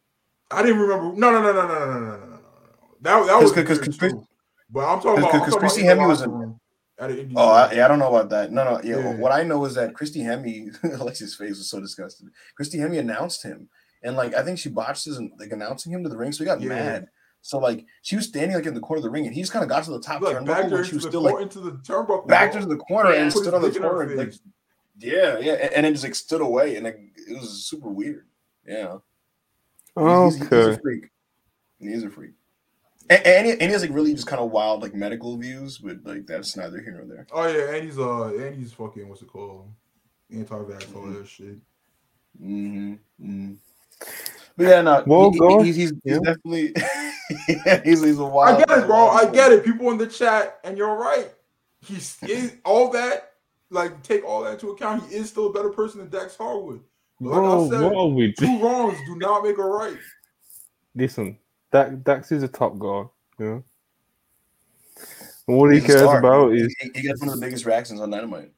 I 0.49 0.63
didn't 0.63 0.79
remember. 0.79 1.17
No, 1.17 1.31
no, 1.31 1.41
no, 1.41 1.51
no, 1.53 1.67
no, 1.67 1.77
no, 1.77 1.99
no, 1.99 2.17
no. 2.17 2.39
That 3.01 3.27
that 3.27 3.41
was 3.41 3.51
because 3.51 3.79
because 3.79 4.13
but 4.69 4.85
I'm 4.85 5.01
talking 5.01 5.23
about 5.23 5.33
because 5.33 5.55
Christy 5.55 5.83
Hemme 5.83 6.07
was 6.07 6.21
in. 6.21 6.59
Oh, 7.35 7.49
I, 7.49 7.73
yeah, 7.73 7.85
I 7.85 7.87
don't 7.87 7.99
know 7.99 8.13
about 8.13 8.29
that. 8.31 8.51
No, 8.51 8.63
no, 8.63 8.81
yeah. 8.83 8.97
yeah. 8.97 9.15
What 9.17 9.31
I 9.31 9.43
know 9.43 9.63
is 9.65 9.75
that 9.75 9.93
Christy 9.93 10.21
Hemme, 10.21 10.75
Alexi's 10.99 11.35
face 11.35 11.57
was 11.57 11.69
so 11.69 11.79
disgusted. 11.79 12.29
Christy 12.55 12.79
Hemme 12.79 12.97
announced 12.97 13.43
him, 13.43 13.69
and 14.01 14.15
like 14.15 14.33
I 14.33 14.43
think 14.43 14.57
she 14.57 14.69
botched 14.69 15.05
his 15.05 15.21
like 15.37 15.51
announcing 15.51 15.91
him 15.91 16.03
to 16.03 16.09
the 16.09 16.17
ring, 16.17 16.31
so 16.31 16.43
he 16.43 16.45
got 16.45 16.59
yeah. 16.59 16.69
mad 16.69 17.07
so 17.41 17.59
like 17.59 17.85
she 18.01 18.15
was 18.17 18.25
standing 18.25 18.55
like 18.57 18.65
in 18.65 18.73
the 18.73 18.79
corner 18.81 18.97
of 18.97 19.03
the 19.03 19.09
ring, 19.09 19.25
and 19.25 19.33
he 19.33 19.41
just 19.41 19.53
kind 19.53 19.63
of 19.63 19.69
got 19.69 19.83
to 19.85 19.91
the 19.91 19.99
top 20.01 20.21
like 20.21 20.35
turnbuckle 20.35 20.63
and 20.63 20.71
when 20.71 20.83
she 20.83 20.95
was 20.95 21.03
still 21.05 21.21
cor- 21.21 21.33
like 21.33 21.41
into 21.43 21.59
the 21.59 21.71
turnbuckle. 21.71 22.27
backed 22.27 22.55
into 22.55 22.67
the 22.67 22.75
corner 22.77 23.13
Yeah. 23.13 23.21
and 23.23 23.31
stood 23.31 23.53
on 23.53 23.61
the 23.61 23.67
dick 23.69 23.77
in 23.77 23.83
her 23.83 23.89
corner. 23.89 24.15
Like, 24.15 24.33
yeah, 24.99 25.37
yeah, 25.39 25.53
and, 25.53 25.73
and 25.73 25.85
then 25.85 25.93
just 25.93 26.03
like 26.03 26.15
stood 26.15 26.41
away, 26.41 26.75
and 26.75 26.83
like, 26.85 26.99
it 27.15 27.39
was 27.39 27.65
super 27.65 27.89
weird. 27.89 28.25
Yeah. 28.67 28.97
Oh, 29.95 30.25
He's, 30.25 30.35
he's, 30.39 30.49
he's 30.49 30.65
a 30.67 30.79
freak. 30.79 31.09
He's 31.79 32.03
a 32.03 32.09
freak. 32.09 32.31
And, 33.09 33.25
and, 33.25 33.45
he, 33.45 33.51
and 33.53 33.61
he 33.61 33.67
has 33.69 33.81
like 33.81 33.93
really 33.93 34.13
just 34.13 34.27
kind 34.27 34.41
of 34.41 34.51
wild 34.51 34.81
like 34.81 34.93
medical 34.93 35.37
views, 35.37 35.77
but 35.77 35.97
like 36.03 36.25
that's 36.27 36.57
neither 36.57 36.81
here 36.81 36.93
nor 36.93 37.05
there. 37.05 37.25
Oh 37.31 37.47
yeah, 37.47 37.75
and 37.75 37.85
he's 37.85 37.97
uh 37.97 38.25
and 38.35 38.55
he's 38.57 38.73
fucking 38.73 39.07
what's 39.07 39.21
it 39.21 39.27
called? 39.29 39.71
Anti-vax, 40.33 40.93
all 40.95 41.05
that 41.05 41.25
shit. 41.27 41.55
Mm-hmm. 42.41 43.53
But 44.57 44.63
yeah, 44.63 44.81
no, 44.81 45.03
Well, 45.05 45.31
he- 45.31 45.39
go 45.39 45.61
he's, 45.63 45.75
he's, 45.75 45.89
he's 45.91 45.99
Yeah. 46.03 46.17
definitely 46.23 46.73
he's, 47.83 48.03
he's 48.03 48.19
a 48.19 48.23
wild. 48.25 48.61
I 48.61 48.65
get 48.65 48.77
it, 48.83 48.85
bro. 48.87 49.07
I 49.07 49.29
get 49.29 49.51
it. 49.51 49.65
People 49.65 49.91
in 49.91 49.97
the 49.97 50.07
chat, 50.07 50.59
and 50.63 50.77
you're 50.77 50.95
right. 50.95 51.29
He's 51.81 52.17
is 52.23 52.55
all 52.65 52.89
that. 52.91 53.33
Like, 53.69 54.01
take 54.01 54.23
all 54.23 54.43
that 54.43 54.53
into 54.53 54.69
account. 54.69 55.09
He 55.09 55.15
is 55.15 55.29
still 55.29 55.47
a 55.47 55.53
better 55.53 55.69
person 55.69 55.99
than 55.99 56.09
Dax 56.09 56.37
Harwood. 56.37 56.81
But 57.19 57.29
like 57.31 57.39
Bro, 57.41 57.65
I 57.65 57.69
said, 57.69 57.81
what 57.81 57.95
are 57.95 58.07
we 58.07 58.31
doing? 58.33 58.59
two 58.59 58.65
wrongs 58.65 58.97
do 59.05 59.15
not 59.17 59.43
make 59.43 59.57
a 59.57 59.63
right. 59.63 59.97
Listen, 60.95 61.37
Dax, 61.71 61.95
Dax 62.03 62.31
is 62.31 62.43
a 62.43 62.47
top 62.47 62.77
guy, 62.79 63.03
you 63.39 63.45
know. 63.45 63.63
And 65.47 65.57
what 65.57 65.71
he 65.73 65.79
He's 65.79 65.83
a 65.83 65.87
cares 65.87 66.01
star. 66.01 66.19
about 66.19 66.53
is, 66.53 66.73
he, 66.79 66.91
he 66.95 67.01
gets 67.01 67.19
one 67.21 67.29
of 67.29 67.39
the 67.39 67.45
biggest 67.45 67.65
reactions 67.65 67.99
on 67.99 68.09
Dynamite. 68.09 68.51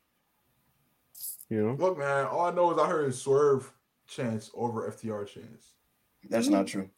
you 1.49 1.63
know, 1.65 1.73
Look, 1.79 1.97
man. 1.97 2.25
All 2.25 2.45
I 2.45 2.51
know 2.51 2.71
is 2.71 2.77
I 2.77 2.87
heard 2.87 3.05
his 3.07 3.19
swerve 3.21 3.71
chance 4.07 4.51
over 4.53 4.89
FTR 4.91 5.27
chance. 5.27 5.73
That's 6.29 6.47
not 6.47 6.67
true. 6.67 6.89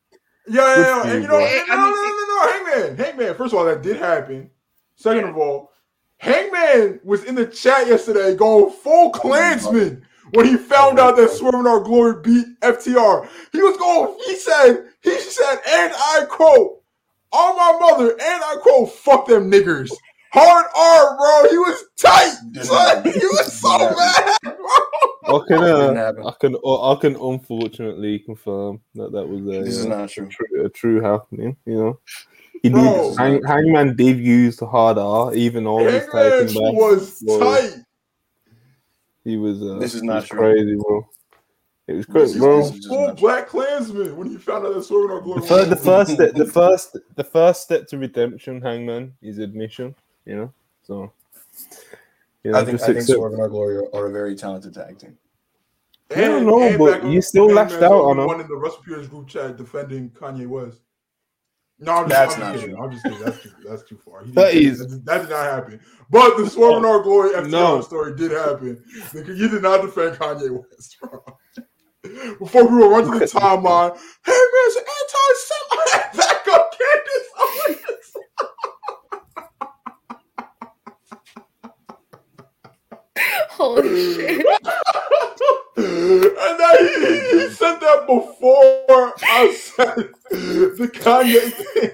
Yeah, 0.48 0.76
yeah, 0.76 0.82
yeah. 0.82 1.12
And 1.14 1.24
you 1.24 1.28
know, 1.30 1.40
and 1.40 1.68
no, 1.68 1.76
no, 1.76 1.92
no, 1.92 1.92
no, 1.92 2.26
no, 2.28 2.52
Hangman, 2.52 2.98
Hangman. 2.98 3.36
First 3.36 3.54
of 3.54 3.60
all, 3.60 3.66
that 3.66 3.82
did 3.82 3.98
happen. 3.98 4.50
Second 4.96 5.26
of 5.26 5.38
all, 5.38 5.72
Hangman 6.18 7.00
was 7.04 7.24
in 7.24 7.36
the 7.36 7.46
chat 7.46 7.88
yesterday 7.88 8.36
going 8.36 8.72
full 8.72 9.12
Klansman 9.12 10.06
when 10.34 10.46
he 10.46 10.58
found 10.58 11.00
out 11.00 11.16
that 11.18 11.32
Swerve 11.32 11.56
in 11.56 11.68
Our 11.68 11.80
Glory 11.80 12.22
beat 12.22 12.46
FTR. 12.62 13.28
He 13.52 13.62
was 13.62 13.78
going. 13.78 14.18
He 14.26 14.36
said. 14.36 14.86
He 15.04 15.18
said, 15.20 15.58
and 15.68 15.94
I 15.96 16.26
quote, 16.30 16.84
"On 17.32 17.56
my 17.58 17.78
mother," 17.80 18.12
and 18.12 18.44
I 18.44 18.58
quote, 18.62 18.92
"Fuck 18.94 19.28
them 19.28 19.50
niggers." 19.50 19.92
Hard 20.32 20.66
R, 20.76 21.18
bro. 21.18 21.50
He 21.50 21.58
was 21.58 21.84
tight. 21.98 22.36
Son. 22.64 23.04
He 23.04 23.20
was 23.20 23.52
so 23.60 23.78
mad, 23.80 24.38
bro. 24.44 24.56
I 25.36 25.48
can, 25.48 25.64
uh. 25.64 26.14
I 26.26 26.32
can, 26.40 26.56
I 26.56 26.98
can 27.00 27.16
unfortunately 27.16 28.20
confirm 28.20 28.82
that 28.96 29.12
that 29.12 29.28
was 29.28 29.42
a, 29.42 29.64
This 29.64 29.78
is 29.78 29.86
uh, 29.86 29.90
not 29.90 30.06
a, 30.06 30.08
true. 30.14 30.28
true, 30.30 30.66
a 30.66 30.70
true 30.70 31.02
happening. 31.02 31.56
You 31.66 31.76
know, 31.78 32.00
he 32.64 32.70
Bro. 32.70 33.10
did. 33.12 33.18
Hang, 33.18 33.44
Hangman 33.44 33.96
did 33.96 34.20
use 34.20 34.58
the 34.58 34.68
hard 34.68 34.98
R, 34.98 35.34
even 35.34 35.64
though 35.64 35.80
he 35.80 35.86
was 35.86 36.06
taken 36.14 36.48
back. 36.48 36.74
was 36.74 37.24
Well, 37.26 37.40
tight. 37.40 37.76
He 39.24 39.38
was. 39.38 39.62
Uh, 39.62 39.80
This 39.80 39.94
is 39.96 40.04
not 40.04 40.16
was 40.22 40.30
true. 40.30 40.40
crazy, 40.40 40.76
bro. 40.76 41.08
It 41.88 41.94
was 41.94 42.06
crazy, 42.06 42.40
bro. 42.40 42.70
this 42.70 42.86
Full. 42.88 43.14
Black 43.16 43.48
Klansman 43.48 44.16
when 44.16 44.30
he 44.30 44.38
found 44.38 44.66
out 44.66 44.74
that 44.76 44.84
Swerve 44.84 45.06
in 45.06 45.12
Our 45.12 45.22
Glory. 45.22 45.42
The 45.42 45.48
first, 45.48 45.70
the 45.70 45.76
first 45.76 46.12
step, 46.12 46.34
the 46.36 46.46
first, 46.46 46.98
the 47.16 47.24
first 47.24 47.62
step 47.64 47.88
to 47.88 47.98
redemption, 47.98 48.62
Hangman, 48.62 49.14
is 49.22 49.40
admission. 49.40 49.94
You 50.26 50.36
know, 50.36 50.54
so 50.84 51.12
you 52.44 52.52
know, 52.52 52.60
I 52.60 52.64
think 52.64 52.78
just 52.78 52.84
I 52.84 52.88
think 52.88 53.00
accept- 53.00 53.18
Swerve 53.18 53.34
in 53.34 53.42
Our 53.42 53.50
Glory 53.50 53.78
are, 53.78 53.96
are 53.96 54.06
a 54.08 54.12
very 54.12 54.36
talented 54.36 54.74
tag 54.74 55.00
team. 55.00 55.18
Yeah, 56.16 56.36
I 56.36 56.40
know, 56.42 56.78
but 56.78 57.06
you 57.06 57.22
still 57.22 57.48
Hangman's 57.48 57.72
lashed 57.74 57.84
out 57.84 57.94
on 58.04 58.18
her. 58.18 58.26
One 58.28 58.42
in 58.42 58.48
the 58.48 58.54
WrestlePurists 58.56 59.10
group 59.10 59.28
chat 59.28 59.58
defending 59.58 60.10
Kanye 60.10 60.48
West. 60.48 60.82
No, 61.80 61.94
I'm 61.94 62.10
just, 62.10 62.10
That's 62.10 62.34
I'm 62.36 62.40
not 62.42 62.56
kidding. 62.56 62.76
true. 62.76 62.84
I'm 62.84 62.92
just 62.92 63.04
kidding. 63.04 63.20
That's 63.20 63.42
too, 63.42 63.50
that's 63.68 63.84
too 63.84 63.98
far. 63.98 64.24
He 64.24 64.32
That 64.34 64.52
didn't- 64.52 64.78
that, 64.90 65.06
that 65.06 65.18
did 65.22 65.30
not 65.32 65.46
happen. 65.46 65.80
But 66.12 66.38
the 66.38 66.44
oh, 66.44 66.48
Swerve 66.48 66.78
in 66.78 66.86
Our 66.86 67.02
Glory 67.02 67.32
FTR 67.32 67.50
No. 67.50 67.82
story 67.82 68.16
did 68.16 68.32
happen. 68.32 68.84
Nigga, 69.14 69.36
You 69.36 69.48
did 69.50 69.64
not 69.64 69.82
defend 69.82 70.18
Kanye 70.18 70.52
West, 70.52 70.98
bro. 71.02 71.24
Before 72.40 72.68
we 72.68 72.76
were 72.78 72.90
running 72.90 73.12
to 73.14 73.20
the 73.20 73.26
timeline, 73.26 73.96
hey 74.26 74.32
man, 74.32 74.68
it's 74.68 74.78
anti-Semite. 74.78 76.18
Back 76.18 76.48
up, 76.54 76.74
Candace 76.78 77.32
Owens. 77.40 78.14
Holy 83.52 84.14
shit. 84.16 84.46
and 85.78 86.60
then 86.60 86.78
he, 86.80 87.40
he 87.40 87.50
said 87.50 87.80
that 87.80 88.04
before 88.08 89.14
I 89.24 89.54
said 89.54 90.10
the 90.30 90.92
Kanye 90.94 91.52
thing. 91.52 91.92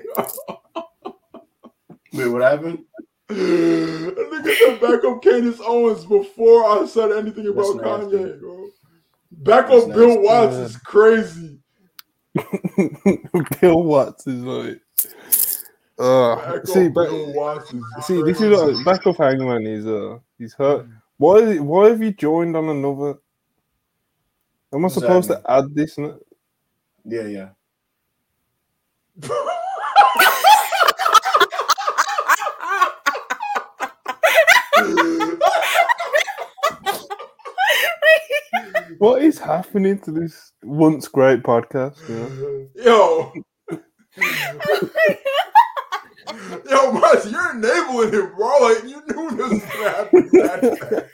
Wait, 2.14 2.28
what 2.28 2.42
happened? 2.42 2.84
A 3.30 3.34
nigga 3.34 4.56
said 4.56 4.82
back 4.82 5.04
up 5.04 5.22
Candace 5.22 5.60
Owens 5.64 6.06
before 6.06 6.66
I 6.66 6.86
said 6.88 7.12
anything 7.12 7.48
about 7.48 7.78
That's 7.78 8.12
nasty. 8.12 8.18
Kanye, 8.18 8.40
bro. 8.40 8.70
Back 9.32 9.68
That's 9.70 9.84
up 9.84 9.94
Bill 9.94 10.08
nasty. 10.08 10.22
Watts 10.24 10.56
Yeah. 10.56 10.64
is 10.66 10.78
crazy. 10.78 11.60
Bill 13.62 13.84
Watts 13.84 14.28
is 14.28 14.44
like. 14.44 14.82
Uh, 16.00 16.36
Back 16.36 16.68
see, 16.68 16.90
back, 16.90 17.10
Bill 17.10 17.34
Watts 17.34 17.72
see, 18.02 18.22
this 18.22 18.40
is 18.40 18.62
like, 18.62 18.86
back 18.86 19.06
of 19.08 19.18
Hangman. 19.18 19.66
He's 19.66 19.86
uh, 19.86 20.20
he's 20.38 20.54
hurt. 20.54 20.88
Why? 21.18 21.58
Why 21.58 21.90
have 21.90 22.02
you 22.02 22.12
joined 22.12 22.56
on 22.56 22.70
another? 22.70 23.16
Am 24.74 24.80
I 24.80 24.84
What's 24.84 24.96
supposed 24.96 25.30
to 25.30 25.36
happening? 25.36 25.70
add 25.70 25.76
this? 25.76 25.98
n- 25.98 26.20
Yeah, 27.06 27.28
yeah. 27.28 27.50
What 39.00 39.22
is 39.22 39.38
happening 39.38 40.00
to 40.00 40.12
this 40.12 40.52
once 40.64 41.08
great 41.08 41.44
podcast? 41.44 41.98
You 42.10 42.16
know? 42.16 42.68
Yo, 42.84 43.34
yo, 46.70 46.92
Marcy, 46.92 47.30
you're 47.30 47.56
enabling 47.56 48.14
him, 48.14 48.36
bro. 48.36 48.48
Like 48.62 48.84
you 48.84 49.02
knew 49.08 49.30
this 49.38 49.52
was 49.52 49.64
gonna 49.64 49.90
happen. 49.90 50.30
that 50.34 50.62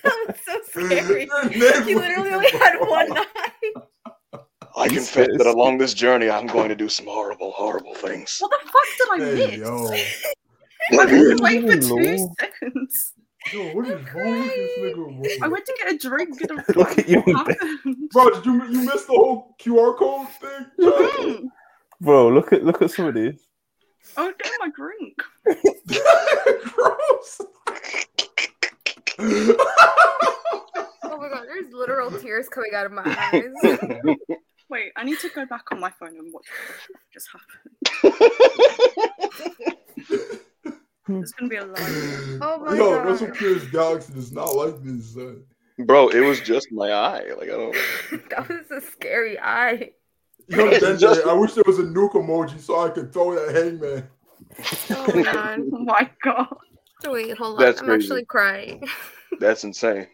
That's 0.04 0.46
so 0.46 0.60
fast. 0.60 0.72
scary. 0.72 1.26
You're 1.26 1.42
enabling 1.44 1.84
He 1.88 1.96
literally 1.96 2.30
him, 2.30 2.36
only 2.36 2.52
had 2.52 2.76
one 2.80 3.18
eye. 3.18 3.74
I 4.76 4.88
confess 4.88 5.28
that 5.38 5.46
along 5.48 5.78
this 5.78 5.94
journey, 5.94 6.30
I'm 6.30 6.48
going 6.48 6.70
to 6.70 6.76
do 6.76 6.90
some 6.90 7.06
horrible, 7.06 7.52
horrible 7.52 7.94
things. 7.94 8.38
What 8.40 8.52
the 8.52 8.68
fuck 8.68 8.84
did 8.98 9.08
I 9.12 9.18
Hey, 9.36 9.52
miss? 9.52 9.60
yo, 9.60 9.88
I 11.00 11.06
was 11.06 11.40
away 11.40 11.62
for 11.62 11.78
two 11.80 11.96
lord. 11.96 12.32
seconds. 12.40 13.14
yo, 13.54 13.60
what 13.76 13.86
is 13.88 14.02
wrong 14.16 14.40
with 14.40 14.56
this 14.56 14.72
nigga, 14.80 15.44
I 15.44 15.48
went 15.48 15.66
to 15.66 15.74
get 15.78 15.94
a 15.94 15.98
drink. 15.98 16.42
And 16.42 16.64
Look 16.76 16.98
at 16.98 17.08
you. 17.08 17.24
Bro, 18.12 18.30
did 18.32 18.46
you 18.46 18.54
you 18.66 18.82
missed 18.82 19.08
the 19.08 19.14
whole 19.14 19.56
QR 19.62 19.96
code 19.96 20.28
thing? 20.42 21.52
Bro, 22.02 22.30
look 22.34 22.52
at 22.52 22.64
look 22.66 22.82
at 22.82 22.90
some 22.92 23.06
of 23.06 23.14
this. 23.14 23.40
Oh, 24.18 24.24
I 24.24 24.26
was 24.28 24.36
getting 24.38 24.60
my 24.60 24.70
drink. 24.76 25.22
Gross. 26.76 27.42
Oh 31.06 31.18
my 31.18 31.30
god, 31.30 31.46
there's 31.48 31.72
literal 31.72 32.12
tears 32.12 32.50
coming 32.50 32.72
out 32.74 32.86
of 32.86 32.92
my 32.92 33.04
eyes. 33.34 33.78
Wait, 34.70 34.92
I 34.96 35.04
need 35.04 35.20
to 35.20 35.30
go 35.30 35.46
back 35.46 35.66
on 35.72 35.80
my 35.80 35.92
phone 35.92 36.18
and 36.18 36.34
watch 36.34 36.48
what 36.90 37.02
just 37.14 37.30
happened. 37.32 37.78
it's 41.22 41.32
gonna 41.34 41.50
be 41.50 41.58
a 41.58 41.66
live. 41.66 42.40
Oh 42.42 42.64
my 42.66 42.76
Yo, 42.76 42.96
God. 42.96 43.06
Wrestle 43.06 43.32
Purist 43.32 43.72
Galaxy 43.72 44.14
does 44.14 44.32
not 44.32 44.56
like 44.56 44.82
this. 44.84 45.14
Son. 45.14 45.44
Bro, 45.80 46.10
it 46.10 46.22
was 46.22 46.40
just 46.40 46.72
my 46.72 46.92
eye. 46.92 47.32
Like 47.38 47.50
I 47.50 47.58
don't. 47.58 47.76
that 48.30 48.48
was 48.50 48.72
a 48.72 48.82
scary 48.82 49.40
eye. 49.40 49.92
Yo, 50.56 50.68
It's 50.68 50.84
Denji, 50.86 51.00
just- 51.00 51.26
I 51.26 51.34
wish 51.34 51.54
there 51.54 51.64
was 51.66 51.80
a 51.80 51.84
nuke 51.84 52.14
emoji 52.14 52.60
so 52.60 52.80
I 52.86 52.90
could 52.90 53.12
throw 53.14 53.34
that 53.36 53.56
hangman. 53.56 54.08
Oh 54.92 55.16
my 55.16 55.24
god. 55.24 55.60
Oh 55.74 55.80
my 55.80 56.10
god. 56.24 56.48
Wait, 57.06 57.38
hold 57.38 57.56
on. 57.60 57.66
That's 57.66 57.82
I'm 57.82 57.88
crazy. 57.88 58.06
actually 58.06 58.26
crying. 58.26 58.88
That's 59.40 59.64
insane. 59.64 60.08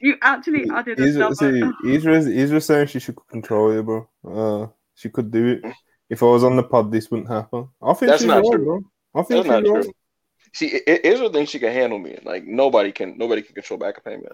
You 0.00 0.16
actually 0.22 0.70
added 0.70 0.98
He's, 0.98 1.16
another. 1.16 1.34
see, 1.34 1.62
he's, 1.82 2.04
just, 2.04 2.28
he's 2.28 2.50
just 2.50 2.66
saying 2.68 2.86
she 2.86 3.00
should 3.00 3.16
control 3.28 3.74
you, 3.74 3.82
bro. 3.82 4.08
Uh, 4.24 4.68
she 4.94 5.08
could 5.10 5.30
do 5.32 5.58
it. 5.62 5.72
If 6.08 6.22
I 6.22 6.26
was 6.26 6.44
on 6.44 6.56
the 6.56 6.62
pod, 6.62 6.92
this 6.92 7.10
wouldn't 7.10 7.28
happen. 7.28 7.68
I 7.82 7.92
think 7.94 8.10
That's 8.10 8.22
she's 8.22 8.28
not 8.28 8.42
right, 8.44 8.52
true. 8.52 8.64
bro. 8.64 8.80
I 9.14 9.22
think 9.24 9.44
That's 9.46 9.48
not 9.48 9.62
she's 9.64 9.72
right. 9.72 9.82
true. 9.82 9.92
See, 10.54 10.74
I- 10.86 10.92
I- 10.92 11.00
Israel 11.04 11.32
thinks 11.32 11.50
she 11.50 11.58
can 11.58 11.72
handle 11.72 11.98
me. 11.98 12.16
Like 12.22 12.44
nobody 12.46 12.92
can. 12.92 13.18
Nobody 13.18 13.42
can 13.42 13.54
control 13.54 13.78
backup 13.78 14.04
hangman. 14.06 14.32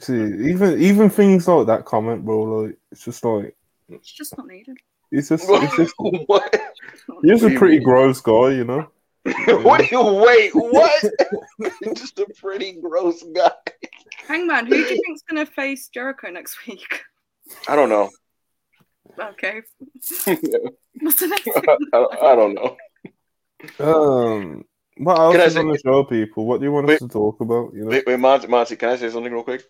See, 0.00 0.14
even 0.50 0.80
even 0.80 1.10
things 1.10 1.48
like 1.48 1.66
that 1.68 1.84
comment, 1.84 2.24
bro. 2.24 2.42
Like 2.42 2.76
it's 2.92 3.04
just 3.04 3.24
like 3.24 3.56
It's 3.88 4.12
just 4.12 4.36
not 4.36 4.46
needed. 4.46 4.76
it's 5.10 5.28
just 5.30 5.46
it's 5.48 5.76
just 5.76 5.94
what? 5.98 6.48
It's 6.52 7.02
not 7.08 7.18
you're 7.22 7.34
just 7.36 7.42
What 7.44 7.50
do 7.50 7.56
a 7.56 7.58
pretty 7.58 7.78
gross 7.80 8.20
guy, 8.20 8.50
you 8.52 8.64
know. 8.64 8.88
what 9.62 9.80
do 9.80 9.86
you 9.90 10.02
wait? 10.04 10.52
What? 10.54 11.04
Just 11.96 12.16
a 12.20 12.26
pretty 12.38 12.74
gross 12.80 13.24
guy. 13.34 13.50
Hangman, 14.28 14.66
who 14.66 14.74
do 14.74 14.78
you 14.94 15.02
think's 15.04 15.22
gonna 15.28 15.44
face 15.44 15.88
Jericho 15.88 16.30
next 16.30 16.64
week? 16.66 17.02
I 17.66 17.74
don't 17.74 17.88
know. 17.88 18.08
Okay. 19.18 19.62
I, 20.28 20.38
What's 21.00 21.18
the 21.18 21.26
next 21.26 21.42
thing? 21.42 21.62
I 21.92 22.34
don't 22.36 22.54
know. 22.54 22.76
Um, 23.80 24.64
what 24.98 25.18
else 25.18 25.32
Can 25.34 25.40
I 25.40 25.44
is 25.46 25.54
say- 25.54 25.60
on 25.60 25.68
the 25.72 25.78
show, 25.78 26.04
people? 26.04 26.46
What 26.46 26.60
do 26.60 26.66
you 26.66 26.72
want 26.72 26.88
us 26.90 27.00
to 27.00 27.08
talk 27.08 27.40
about? 27.40 27.72
You 27.74 27.82
know. 27.84 27.90
Wait, 27.90 28.06
wait, 28.06 28.20
Monty, 28.20 28.46
Monty, 28.46 28.76
can 28.76 28.90
I 28.90 28.96
say 28.96 29.10
something 29.10 29.32
real 29.32 29.42
quick? 29.42 29.64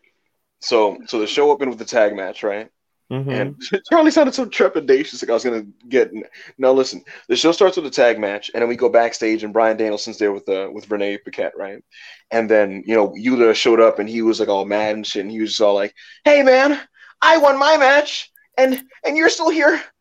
So, 0.61 0.99
so 1.07 1.19
the 1.19 1.27
show 1.27 1.51
opened 1.51 1.70
with 1.70 1.78
the 1.78 1.85
tag 1.85 2.15
match, 2.15 2.43
right? 2.43 2.69
Mhm. 3.11 3.41
And 3.41 3.57
Charlie 3.91 4.11
sounded 4.11 4.35
so 4.35 4.47
trepidatious, 4.47 5.23
like 5.23 5.31
I 5.31 5.35
was 5.35 5.45
gonna 5.45 5.66
get. 5.89 6.11
No, 6.59 6.73
listen. 6.73 7.05
The 7.28 7.37
show 7.37 7.53
starts 7.53 7.77
with 7.77 7.87
a 7.87 7.91
tag 7.91 8.19
match, 8.19 8.51
and 8.53 8.62
then 8.62 8.69
we 8.69 8.77
go 8.77 8.89
backstage, 8.89 9.45
and 9.45 9.53
Bryan 9.53 9.77
Danielson's 9.77 10.19
there 10.19 10.33
with 10.33 10.49
uh, 10.49 10.70
with 10.73 10.91
Renee 10.91 11.19
Paquette, 11.19 11.57
right? 11.57 11.83
And 12.31 12.51
then 12.51 12.83
you 12.87 12.95
know 12.97 13.11
Yuta 13.11 13.55
showed 13.55 13.81
up, 13.81 13.99
and 14.01 14.09
he 14.09 14.23
was 14.23 14.41
like 14.41 14.49
all 14.49 14.65
mad 14.65 14.97
and 14.97 15.07
shit, 15.07 15.23
and 15.23 15.31
he 15.31 15.41
was 15.41 15.51
just 15.51 15.61
all 15.61 15.74
like, 15.74 15.95
"Hey, 16.24 16.43
man, 16.43 16.81
I 17.23 17.39
won 17.39 17.59
my 17.59 17.77
match, 17.77 18.28
and 18.59 18.83
and 19.05 19.16
you're 19.16 19.31
still 19.31 19.51
here." 19.51 19.81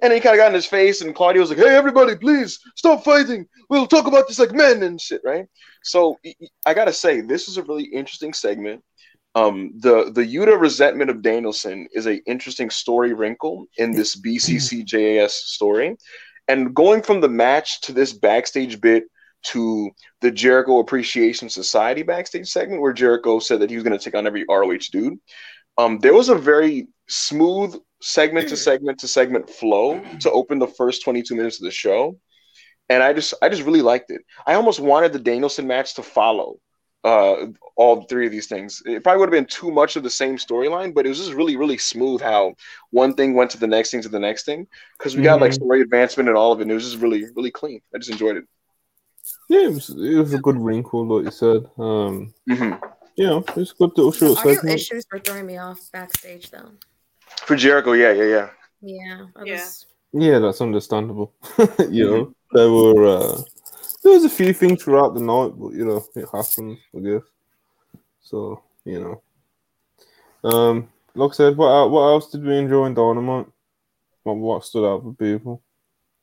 And 0.00 0.14
he 0.14 0.20
kind 0.20 0.34
of 0.34 0.38
got 0.38 0.48
in 0.48 0.54
his 0.54 0.64
face, 0.64 1.02
and 1.02 1.14
Claudio 1.14 1.40
was 1.42 1.50
like, 1.50 1.58
"Hey, 1.58 1.74
everybody, 1.76 2.16
please 2.16 2.58
stop 2.74 3.04
fighting. 3.04 3.46
We'll 3.68 3.86
talk 3.86 4.06
about 4.06 4.28
this 4.28 4.38
like 4.38 4.52
men 4.52 4.82
and 4.82 4.98
shit, 5.00 5.20
right?" 5.24 5.46
So 5.82 6.18
I 6.64 6.72
gotta 6.72 6.92
say, 6.92 7.20
this 7.20 7.46
is 7.46 7.58
a 7.58 7.62
really 7.62 7.84
interesting 7.84 8.32
segment 8.32 8.82
um, 9.34 9.72
the 9.78 10.12
the 10.12 10.22
Yuta 10.22 10.58
resentment 10.58 11.10
of 11.10 11.22
Danielson 11.22 11.88
is 11.92 12.06
a 12.06 12.22
interesting 12.24 12.70
story 12.70 13.12
wrinkle 13.14 13.66
in 13.78 13.92
this 13.92 14.16
BCC 14.16 14.84
JAS 14.84 15.34
story, 15.34 15.96
and 16.46 16.74
going 16.74 17.02
from 17.02 17.20
the 17.20 17.28
match 17.28 17.80
to 17.82 17.92
this 17.92 18.12
backstage 18.12 18.80
bit 18.80 19.04
to 19.44 19.90
the 20.20 20.30
Jericho 20.30 20.78
Appreciation 20.78 21.48
Society 21.48 22.02
backstage 22.02 22.48
segment 22.48 22.80
where 22.80 22.92
Jericho 22.92 23.38
said 23.38 23.60
that 23.60 23.70
he 23.70 23.76
was 23.76 23.84
going 23.84 23.96
to 23.96 24.02
take 24.02 24.14
on 24.14 24.26
every 24.26 24.44
ROH 24.48 24.88
dude. 24.90 25.18
Um, 25.76 25.98
there 25.98 26.14
was 26.14 26.28
a 26.28 26.34
very 26.34 26.86
smooth 27.08 27.74
segment 28.00 28.48
to 28.48 28.56
segment 28.56 29.00
to 29.00 29.08
segment 29.08 29.50
flow 29.50 30.00
to 30.20 30.30
open 30.30 30.58
the 30.58 30.66
first 30.66 31.04
22 31.04 31.34
minutes 31.34 31.60
of 31.60 31.64
the 31.64 31.70
show. 31.70 32.18
And 32.88 33.02
I 33.02 33.12
just 33.12 33.34
I 33.42 33.48
just 33.48 33.62
really 33.62 33.82
liked 33.82 34.10
it. 34.10 34.22
I 34.46 34.54
almost 34.54 34.78
wanted 34.80 35.12
the 35.12 35.18
Danielson 35.18 35.66
match 35.66 35.94
to 35.94 36.02
follow 36.02 36.56
uh, 37.04 37.46
all 37.76 38.02
three 38.04 38.26
of 38.26 38.32
these 38.32 38.46
things. 38.46 38.82
It 38.86 39.04
probably 39.04 39.20
would 39.20 39.28
have 39.28 39.38
been 39.38 39.46
too 39.46 39.70
much 39.70 39.96
of 39.96 40.02
the 40.02 40.10
same 40.10 40.36
storyline, 40.36 40.94
but 40.94 41.04
it 41.04 41.10
was 41.10 41.18
just 41.18 41.32
really, 41.32 41.56
really 41.56 41.78
smooth 41.78 42.20
how 42.20 42.54
one 42.90 43.14
thing 43.14 43.34
went 43.34 43.50
to 43.52 43.58
the 43.58 43.66
next 43.66 43.90
thing 43.90 44.02
to 44.02 44.08
the 44.08 44.18
next 44.18 44.44
thing 44.44 44.66
because 44.98 45.14
we 45.14 45.22
got 45.22 45.40
like 45.40 45.52
Mhm. 45.52 45.56
story 45.56 45.80
advancement 45.82 46.28
and 46.28 46.38
all 46.38 46.52
of 46.52 46.60
it. 46.60 46.62
And 46.62 46.70
it 46.70 46.74
was 46.74 46.84
just 46.84 47.02
really, 47.02 47.26
really 47.36 47.50
clean. 47.50 47.80
I 47.94 47.98
just 47.98 48.10
enjoyed 48.10 48.36
it. 48.38 48.44
Yeah, 49.48 49.66
it 49.68 49.74
was, 49.74 49.90
it 49.90 50.16
was 50.16 50.32
a 50.34 50.38
good 50.38 50.56
wrinkle, 50.58 51.06
like 51.06 51.26
you 51.26 51.30
said. 51.30 51.70
Um, 51.78 52.32
hmm 52.48 52.74
you 53.16 53.26
know, 53.26 53.44
it's 53.56 53.70
a 53.70 53.74
good 53.74 53.92
little 53.96 54.10
short 54.10 54.38
Audio 54.38 54.54
segment. 54.54 54.74
issues 54.80 55.06
were 55.12 55.20
throwing 55.20 55.46
me 55.46 55.56
off 55.58 55.80
backstage, 55.92 56.50
though. 56.50 56.70
For 57.46 57.54
Jericho, 57.54 57.92
yeah, 57.92 58.12
yeah, 58.12 58.24
yeah. 58.24 58.50
Yeah, 58.80 59.26
I 59.36 59.44
Yeah. 59.44 59.52
was. 59.52 59.86
Yeah, 60.12 60.38
that's 60.38 60.60
understandable. 60.60 61.32
you 61.90 62.08
know, 62.10 62.34
there 62.52 62.70
were 62.70 63.06
uh, 63.06 63.42
there 64.04 64.12
was 64.12 64.24
a 64.24 64.28
few 64.30 64.52
things 64.52 64.82
throughout 64.82 65.14
the 65.14 65.20
night, 65.20 65.52
but 65.56 65.72
you 65.72 65.84
know, 65.84 66.04
it 66.14 66.26
happens, 66.32 66.78
I 66.96 67.00
guess. 67.00 67.22
So 68.22 68.62
you 68.84 69.00
know, 70.44 70.48
um, 70.48 70.88
like 71.14 71.30
I 71.30 71.34
said, 71.34 71.56
what 71.56 71.90
what 71.90 72.02
else 72.02 72.30
did 72.30 72.44
we 72.44 72.56
enjoy 72.56 72.86
in 72.86 72.94
Dynamite? 72.94 73.46
What 74.22 74.36
what 74.36 74.64
stood 74.64 74.86
out 74.88 75.02
for 75.02 75.12
people? 75.14 75.62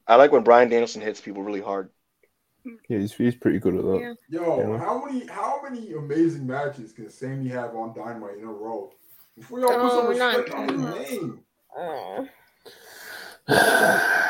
I 0.07 0.15
like 0.15 0.31
when 0.31 0.43
Bryan 0.43 0.69
Danielson 0.69 1.01
hits 1.01 1.21
people 1.21 1.43
really 1.43 1.61
hard. 1.61 1.89
Yeah, 2.87 2.99
he's, 2.99 3.13
he's 3.13 3.35
pretty 3.35 3.57
good 3.59 3.75
at 3.75 3.83
that. 3.83 3.99
Yeah. 4.29 4.39
Yo, 4.41 4.59
Yeah. 4.73 4.77
how 4.77 5.03
many 5.03 5.25
how 5.27 5.61
many 5.63 5.93
amazing 5.93 6.45
matches 6.45 6.91
can 6.91 7.09
Sammy 7.09 7.49
have 7.49 7.75
on 7.75 7.93
Dynamite 7.95 8.37
in 8.37 8.43
a 8.43 8.51
row? 8.51 8.91
Before 9.35 9.59
y'all 9.59 9.69
put 9.69 9.79
Oh, 9.79 9.89
some 9.89 10.07
we're 10.07 10.17
not- 10.19 10.37
respect 10.37 10.55
on 10.55 10.69
his 10.69 11.11
name. 11.11 11.39
Oh. 13.49 14.27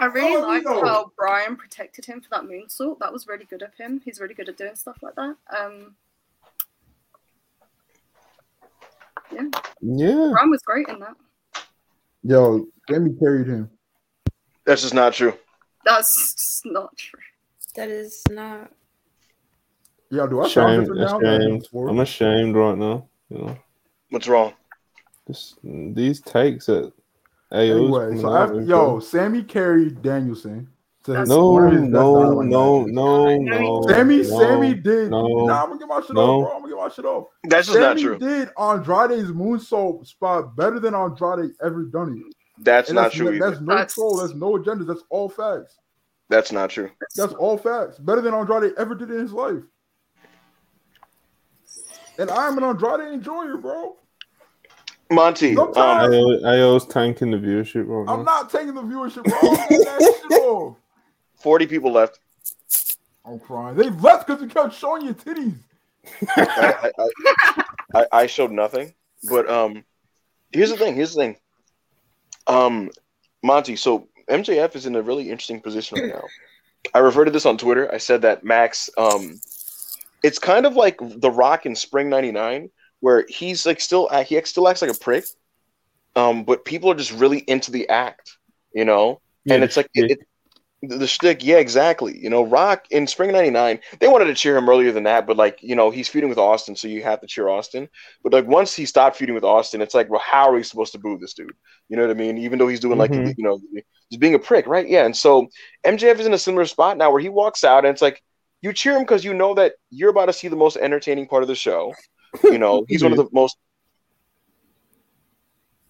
How 0.00 0.08
many? 0.08 0.20
I 0.20 0.22
really 0.30 0.42
Oh, 0.42 0.46
liked 0.46 0.64
no. 0.66 0.82
how 0.84 1.12
Bryan 1.16 1.56
protected 1.56 2.04
him 2.06 2.20
for 2.20 2.30
that 2.30 2.42
moonsault. 2.44 2.98
That 3.00 3.12
was 3.12 3.26
really 3.28 3.44
good 3.44 3.62
of 3.62 3.74
him. 3.74 4.00
He's 4.04 4.20
really 4.20 4.34
good 4.34 4.48
at 4.48 4.56
doing 4.56 4.74
stuff 4.76 4.96
like 5.02 5.14
that. 5.16 5.36
Um, 5.56 5.94
yeah, 9.32 9.42
Yeah. 9.80 10.28
Bryan 10.32 10.50
was 10.50 10.62
great 10.62 10.88
in 10.88 10.98
that. 11.00 11.14
Yo, 12.22 12.66
Sammy 12.88 13.14
carried 13.18 13.46
him. 13.46 13.70
That's 14.64 14.82
just 14.82 14.94
not 14.94 15.12
true. 15.14 15.34
That's 15.84 16.34
just 16.34 16.66
not 16.66 16.96
true. 16.96 17.20
That 17.76 17.88
is 17.88 18.22
not. 18.30 18.70
Yeah, 20.10 20.26
do 20.26 20.40
I 20.40 20.48
sound 20.48 20.82
Ashamed, 20.82 20.98
different 20.98 21.22
now? 21.22 21.36
ashamed. 21.38 21.68
I'm 21.88 22.00
ashamed 22.00 22.56
right 22.56 22.76
now. 22.76 23.08
You 23.30 23.38
know, 23.38 23.58
What's 24.10 24.26
wrong? 24.28 24.54
this, 25.26 25.54
these 25.62 26.20
takes 26.20 26.68
at 26.68 26.92
AO's. 27.52 27.70
Anyway, 27.70 28.20
so 28.20 28.28
out 28.32 28.42
after, 28.50 28.62
yo. 28.62 29.00
Sammy 29.00 29.42
carried 29.42 30.02
Danielson. 30.02 30.68
To 31.04 31.24
no, 31.24 31.50
one 31.52 31.66
of 31.66 31.72
his 31.72 31.80
best 31.82 31.92
no, 31.92 32.42
no, 32.42 32.84
no, 32.84 33.36
no. 33.36 33.82
Sammy, 33.88 34.18
no, 34.18 34.22
Sammy 34.38 34.74
did. 34.74 35.10
no, 35.10 35.46
nah, 35.46 35.62
I'm 35.62 35.68
gonna 35.68 35.78
get 35.78 35.88
my 35.88 36.00
shit 36.02 36.12
no. 36.12 36.20
off, 36.20 36.44
bro. 36.44 36.56
I'm 36.56 36.60
gonna 36.62 36.74
get 36.74 36.82
my 36.82 36.88
shit 36.90 37.04
off. 37.06 37.28
That's 37.44 37.68
just 37.68 37.78
not 37.78 37.98
Sammy 37.98 38.02
true. 38.02 38.18
did 38.18 38.50
Andrade's 38.58 39.30
moonsault 39.30 40.06
spot 40.06 40.54
better 40.56 40.78
than 40.78 40.94
Andrade 40.94 41.52
ever 41.64 41.84
done 41.84 42.22
it. 42.26 42.34
That's 42.62 42.90
And 42.90 42.96
not 42.96 43.12
true 43.12 43.38
That's 43.38 43.56
either. 43.56 43.64
no 43.64 43.74
That's- 43.74 43.94
troll. 43.94 44.16
That's 44.18 44.34
no 44.34 44.56
agenda. 44.56 44.84
That's 44.84 45.02
all 45.08 45.30
facts. 45.30 45.78
That's 46.28 46.52
not 46.52 46.68
true. 46.68 46.90
That's 47.16 47.32
all 47.32 47.56
facts. 47.56 47.98
Better 47.98 48.20
than 48.20 48.34
Andrade 48.34 48.74
ever 48.76 48.94
did 48.94 49.10
in 49.10 49.20
his 49.20 49.32
life. 49.32 49.62
And 52.18 52.30
I'm 52.30 52.58
an 52.58 52.64
Andrade 52.64 53.12
enjoyer, 53.12 53.56
bro. 53.56 53.96
Monty, 55.10 55.56
um, 55.56 55.72
Sometimes- 55.74 56.14
AO, 56.14 56.48
AO's 56.48 56.86
tanking 56.86 57.30
the 57.30 57.36
viewership 57.36 57.84
right 57.86 58.12
I'm 58.12 58.24
not 58.24 58.50
taking 58.50 58.74
the 58.74 58.82
viewership, 58.82 59.24
bro. 59.24 59.38
I'm 59.50 59.56
getting 59.68 59.80
that 59.80 60.18
shit 60.30 60.32
off. 60.42 60.76
40 61.36 61.66
people 61.66 61.92
left. 61.92 62.20
I'm 63.24 63.38
crying. 63.38 63.76
They 63.76 63.90
left 63.90 64.26
because 64.26 64.42
you 64.42 64.48
kept 64.48 64.74
showing 64.74 65.04
your 65.04 65.14
titties. 65.14 65.54
I, 66.36 66.90
I, 66.98 67.02
I, 67.02 67.64
I, 67.94 68.06
I 68.12 68.26
showed 68.26 68.50
nothing. 68.52 68.94
But 69.28 69.48
um, 69.50 69.84
here's 70.52 70.70
the 70.70 70.76
thing. 70.76 70.94
Here's 70.94 71.14
the 71.14 71.20
thing. 71.20 71.36
Um, 72.46 72.90
Monty. 73.42 73.76
So 73.76 74.08
MJF 74.28 74.74
is 74.76 74.86
in 74.86 74.96
a 74.96 75.02
really 75.02 75.24
interesting 75.30 75.60
position 75.60 75.98
right 76.00 76.08
now. 76.14 76.24
I 76.94 76.98
referred 77.00 77.26
to 77.26 77.30
this 77.30 77.46
on 77.46 77.58
Twitter. 77.58 77.92
I 77.92 77.98
said 77.98 78.22
that 78.22 78.44
Max. 78.44 78.88
Um, 78.96 79.40
it's 80.22 80.38
kind 80.38 80.66
of 80.66 80.74
like 80.76 80.98
The 81.00 81.30
Rock 81.30 81.66
in 81.66 81.74
Spring 81.76 82.08
'99, 82.08 82.70
where 83.00 83.26
he's 83.28 83.66
like 83.66 83.80
still 83.80 84.08
he 84.24 84.40
still 84.44 84.68
acts 84.68 84.82
like 84.82 84.90
a 84.90 84.98
prick. 84.98 85.24
Um, 86.16 86.44
but 86.44 86.64
people 86.64 86.90
are 86.90 86.94
just 86.94 87.12
really 87.12 87.38
into 87.38 87.70
the 87.70 87.88
act, 87.88 88.36
you 88.74 88.84
know. 88.84 89.20
and 89.54 89.62
it's 89.64 89.76
like 89.76 89.88
it, 89.94 90.10
it, 90.12 90.18
the 90.82 91.06
shtick, 91.06 91.44
yeah, 91.44 91.58
exactly. 91.58 92.18
You 92.18 92.30
know, 92.30 92.42
Rock 92.42 92.86
in 92.90 93.06
spring 93.06 93.32
'99, 93.32 93.80
they 94.00 94.08
wanted 94.08 94.24
to 94.26 94.34
cheer 94.34 94.56
him 94.56 94.68
earlier 94.68 94.92
than 94.92 95.04
that, 95.04 95.26
but 95.26 95.36
like, 95.36 95.58
you 95.62 95.76
know, 95.76 95.90
he's 95.90 96.08
feuding 96.08 96.30
with 96.30 96.38
Austin, 96.38 96.74
so 96.74 96.88
you 96.88 97.02
have 97.02 97.20
to 97.20 97.26
cheer 97.26 97.48
Austin. 97.48 97.88
But 98.22 98.32
like, 98.32 98.46
once 98.46 98.74
he 98.74 98.86
stopped 98.86 99.16
feuding 99.16 99.34
with 99.34 99.44
Austin, 99.44 99.82
it's 99.82 99.94
like, 99.94 100.08
well, 100.10 100.22
how 100.24 100.48
are 100.48 100.54
we 100.54 100.62
supposed 100.62 100.92
to 100.92 100.98
boo 100.98 101.18
this 101.18 101.34
dude? 101.34 101.52
You 101.88 101.96
know 101.96 102.02
what 102.02 102.10
I 102.10 102.18
mean? 102.18 102.38
Even 102.38 102.58
though 102.58 102.68
he's 102.68 102.80
doing 102.80 102.98
like, 102.98 103.10
Mhm. 103.12 103.34
you 103.36 103.44
know, 103.44 103.60
he's 104.08 104.18
being 104.18 104.34
a 104.34 104.38
prick, 104.38 104.66
right? 104.66 104.88
Yeah. 104.88 105.04
And 105.04 105.14
so 105.16 105.48
MJF 105.84 106.18
is 106.18 106.26
in 106.26 106.32
a 106.34 106.38
similar 106.38 106.64
spot 106.64 106.96
now 106.96 107.10
where 107.10 107.20
he 107.20 107.28
walks 107.28 107.62
out, 107.62 107.84
and 107.84 107.92
it's 107.92 108.02
like, 108.02 108.22
you 108.62 108.72
cheer 108.72 108.94
him 108.96 109.02
because 109.02 109.24
you 109.24 109.32
know 109.34 109.54
that 109.54 109.74
you're 109.90 110.10
about 110.10 110.26
to 110.26 110.32
see 110.32 110.48
the 110.48 110.56
most 110.56 110.76
entertaining 110.76 111.26
part 111.28 111.42
of 111.42 111.48
the 111.48 111.54
show. 111.54 111.94
You 112.44 112.58
know, 112.58 112.84
he's 112.88 113.02
one 113.02 113.12
of 113.12 113.18
the 113.18 113.28
most 113.32 113.56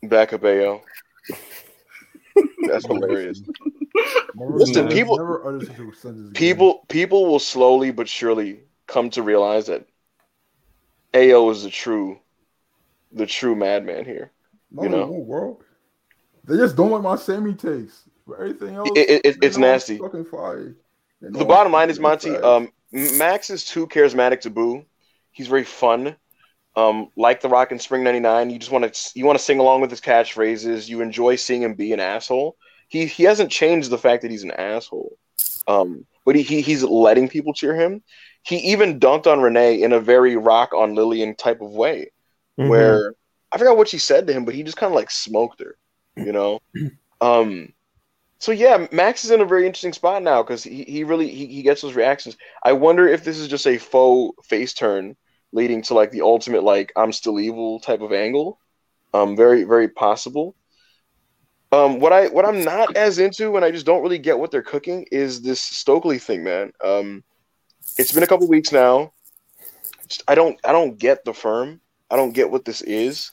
back 0.02 0.30
backup 0.30 0.44
AO. 0.44 0.82
That's 2.66 2.86
hilarious. 2.86 3.42
Listen, 4.34 4.88
people- 4.88 5.16
never 5.18 5.46
utter 5.46 5.64
such 5.66 5.76
a 5.78 5.94
sentence 5.94 6.30
again. 6.30 6.32
people 6.34 6.84
people 6.88 7.26
will 7.26 7.38
slowly 7.38 7.90
but 7.90 8.08
surely 8.08 8.60
come 8.86 9.10
to 9.10 9.22
realize 9.22 9.66
that 9.66 9.86
AO 11.14 11.50
is 11.50 11.64
the 11.64 11.70
true 11.70 12.18
the 13.12 13.26
true 13.26 13.54
madman 13.56 14.04
here. 14.04 14.30
no, 14.70 14.82
you 14.84 14.88
they 14.88 14.96
know. 14.96 15.06
won't. 15.06 15.58
They 16.44 16.56
just 16.56 16.76
don't 16.76 16.90
like 16.90 17.02
my 17.02 17.16
Sammy 17.16 17.54
takes. 17.54 18.04
But 18.26 18.34
everything 18.34 18.74
else, 18.76 18.88
It- 18.94 19.10
it- 19.10 19.26
it- 19.26 19.38
it's 19.42 19.56
nasty. 19.56 19.98
Fucking 19.98 20.24
fire. 20.26 20.76
The 21.20 21.44
bottom 21.44 21.72
line 21.72 21.90
is 21.90 22.00
Monty, 22.00 22.34
um 22.36 22.72
Max 22.92 23.50
is 23.50 23.64
too 23.64 23.86
charismatic 23.86 24.40
to 24.42 24.50
boo. 24.50 24.84
He's 25.32 25.48
very 25.48 25.64
fun. 25.64 26.16
Um, 26.80 27.10
like 27.16 27.40
the 27.40 27.48
Rock 27.48 27.72
in 27.72 27.78
Spring 27.78 28.04
'99, 28.04 28.50
you 28.50 28.58
just 28.58 28.70
want 28.70 28.92
to 28.92 29.10
you 29.14 29.26
want 29.26 29.38
to 29.38 29.44
sing 29.44 29.58
along 29.58 29.80
with 29.80 29.90
his 29.90 30.00
catchphrases. 30.00 30.88
You 30.88 31.00
enjoy 31.00 31.36
seeing 31.36 31.62
him 31.62 31.74
be 31.74 31.92
an 31.92 32.00
asshole. 32.00 32.56
He 32.88 33.06
he 33.06 33.24
hasn't 33.24 33.50
changed 33.50 33.90
the 33.90 33.98
fact 33.98 34.22
that 34.22 34.30
he's 34.30 34.44
an 34.44 34.52
asshole. 34.52 35.16
Um, 35.66 36.06
but 36.24 36.36
he, 36.36 36.42
he 36.42 36.60
he's 36.60 36.82
letting 36.82 37.28
people 37.28 37.52
cheer 37.52 37.74
him. 37.74 38.02
He 38.42 38.56
even 38.72 38.98
dunked 39.00 39.26
on 39.26 39.40
Renee 39.40 39.82
in 39.82 39.92
a 39.92 40.00
very 40.00 40.36
Rock 40.36 40.72
on 40.72 40.94
Lillian 40.94 41.34
type 41.36 41.60
of 41.60 41.70
way. 41.70 42.10
Mhm. 42.58 42.68
where 42.68 43.14
I 43.52 43.58
forgot 43.58 43.76
what 43.76 43.88
she 43.88 43.98
said 43.98 44.26
to 44.26 44.32
him, 44.32 44.44
but 44.44 44.54
he 44.54 44.62
just 44.62 44.76
kind 44.76 44.92
of 44.92 44.96
like 44.96 45.10
smoked 45.10 45.60
her, 45.60 45.76
you 46.16 46.32
know. 46.32 46.60
um, 47.20 47.72
so 48.38 48.52
yeah, 48.52 48.86
Max 48.92 49.24
is 49.24 49.30
in 49.30 49.40
a 49.40 49.46
very 49.46 49.66
interesting 49.66 49.92
spot 49.92 50.22
now 50.22 50.42
because 50.42 50.62
he, 50.62 50.84
he 50.84 51.04
really 51.04 51.28
he, 51.28 51.46
he 51.46 51.62
gets 51.62 51.82
those 51.82 51.94
reactions. 51.94 52.36
I 52.62 52.72
wonder 52.72 53.08
if 53.08 53.24
this 53.24 53.38
is 53.38 53.48
just 53.48 53.66
a 53.66 53.78
faux 53.78 54.46
face 54.46 54.72
turn 54.72 55.16
leading 55.52 55.82
to 55.82 55.94
like 55.94 56.10
the 56.10 56.22
ultimate 56.22 56.62
like 56.62 56.92
I'm 56.96 57.12
still 57.12 57.40
evil 57.40 57.80
type 57.80 58.00
of 58.00 58.12
angle. 58.12 58.58
Um, 59.12 59.36
very 59.36 59.64
very 59.64 59.88
possible. 59.88 60.54
Um, 61.72 62.00
what 62.00 62.12
I 62.12 62.28
what 62.28 62.44
I'm 62.44 62.64
not 62.64 62.96
as 62.96 63.18
into 63.18 63.56
and 63.56 63.64
I 63.64 63.70
just 63.70 63.86
don't 63.86 64.02
really 64.02 64.18
get 64.18 64.38
what 64.38 64.50
they're 64.50 64.62
cooking 64.62 65.06
is 65.12 65.40
this 65.40 65.60
Stokely 65.60 66.18
thing, 66.18 66.42
man. 66.42 66.72
Um, 66.84 67.22
it's 67.96 68.12
been 68.12 68.22
a 68.22 68.26
couple 68.26 68.48
weeks 68.48 68.72
now. 68.72 69.12
I 70.26 70.34
don't 70.34 70.58
I 70.64 70.72
don't 70.72 70.98
get 70.98 71.24
the 71.24 71.34
firm. 71.34 71.80
I 72.10 72.16
don't 72.16 72.32
get 72.32 72.50
what 72.50 72.64
this 72.64 72.82
is. 72.82 73.30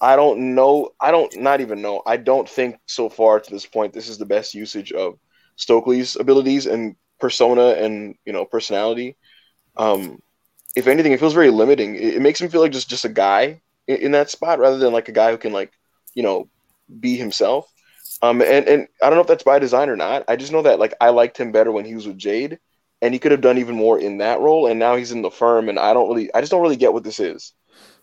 I 0.00 0.16
don't 0.16 0.54
know. 0.54 0.90
I 1.00 1.10
don't 1.10 1.36
not 1.38 1.60
even 1.60 1.82
know. 1.82 2.02
I 2.06 2.16
don't 2.16 2.48
think 2.48 2.76
so 2.86 3.08
far 3.08 3.38
to 3.38 3.50
this 3.50 3.66
point 3.66 3.92
this 3.92 4.08
is 4.08 4.18
the 4.18 4.26
best 4.26 4.54
usage 4.54 4.92
of 4.92 5.18
Stokely's 5.56 6.16
abilities 6.16 6.66
and 6.66 6.96
persona 7.20 7.74
and 7.74 8.16
you 8.24 8.32
know 8.32 8.44
personality. 8.44 9.16
Um, 9.76 10.20
if 10.76 10.86
anything, 10.86 11.12
it 11.12 11.20
feels 11.20 11.34
very 11.34 11.50
limiting. 11.50 11.94
It, 11.96 12.16
it 12.16 12.22
makes 12.22 12.40
him 12.40 12.48
feel 12.48 12.60
like 12.60 12.72
just 12.72 12.88
just 12.88 13.04
a 13.04 13.08
guy 13.10 13.60
in, 13.86 13.96
in 13.96 14.12
that 14.12 14.30
spot 14.30 14.58
rather 14.58 14.78
than 14.78 14.92
like 14.92 15.08
a 15.08 15.12
guy 15.12 15.30
who 15.30 15.38
can 15.38 15.52
like 15.52 15.72
you 16.14 16.22
know 16.22 16.48
be 17.00 17.16
himself. 17.16 17.72
Um, 18.22 18.42
and 18.42 18.66
and 18.68 18.88
I 19.02 19.06
don't 19.06 19.16
know 19.16 19.22
if 19.22 19.26
that's 19.26 19.42
by 19.44 19.58
design 19.58 19.88
or 19.88 19.96
not. 19.96 20.24
I 20.28 20.36
just 20.36 20.52
know 20.52 20.62
that 20.62 20.78
like 20.78 20.94
I 21.00 21.10
liked 21.10 21.38
him 21.38 21.52
better 21.52 21.72
when 21.72 21.84
he 21.84 21.94
was 21.94 22.06
with 22.06 22.18
Jade, 22.18 22.58
and 23.02 23.14
he 23.14 23.20
could 23.20 23.32
have 23.32 23.40
done 23.40 23.58
even 23.58 23.76
more 23.76 23.98
in 23.98 24.18
that 24.18 24.40
role. 24.40 24.66
And 24.66 24.78
now 24.78 24.96
he's 24.96 25.12
in 25.12 25.22
the 25.22 25.30
firm, 25.30 25.68
and 25.68 25.78
I 25.78 25.94
don't 25.94 26.08
really, 26.08 26.32
I 26.34 26.40
just 26.40 26.50
don't 26.52 26.62
really 26.62 26.76
get 26.76 26.92
what 26.92 27.04
this 27.04 27.20
is. 27.20 27.54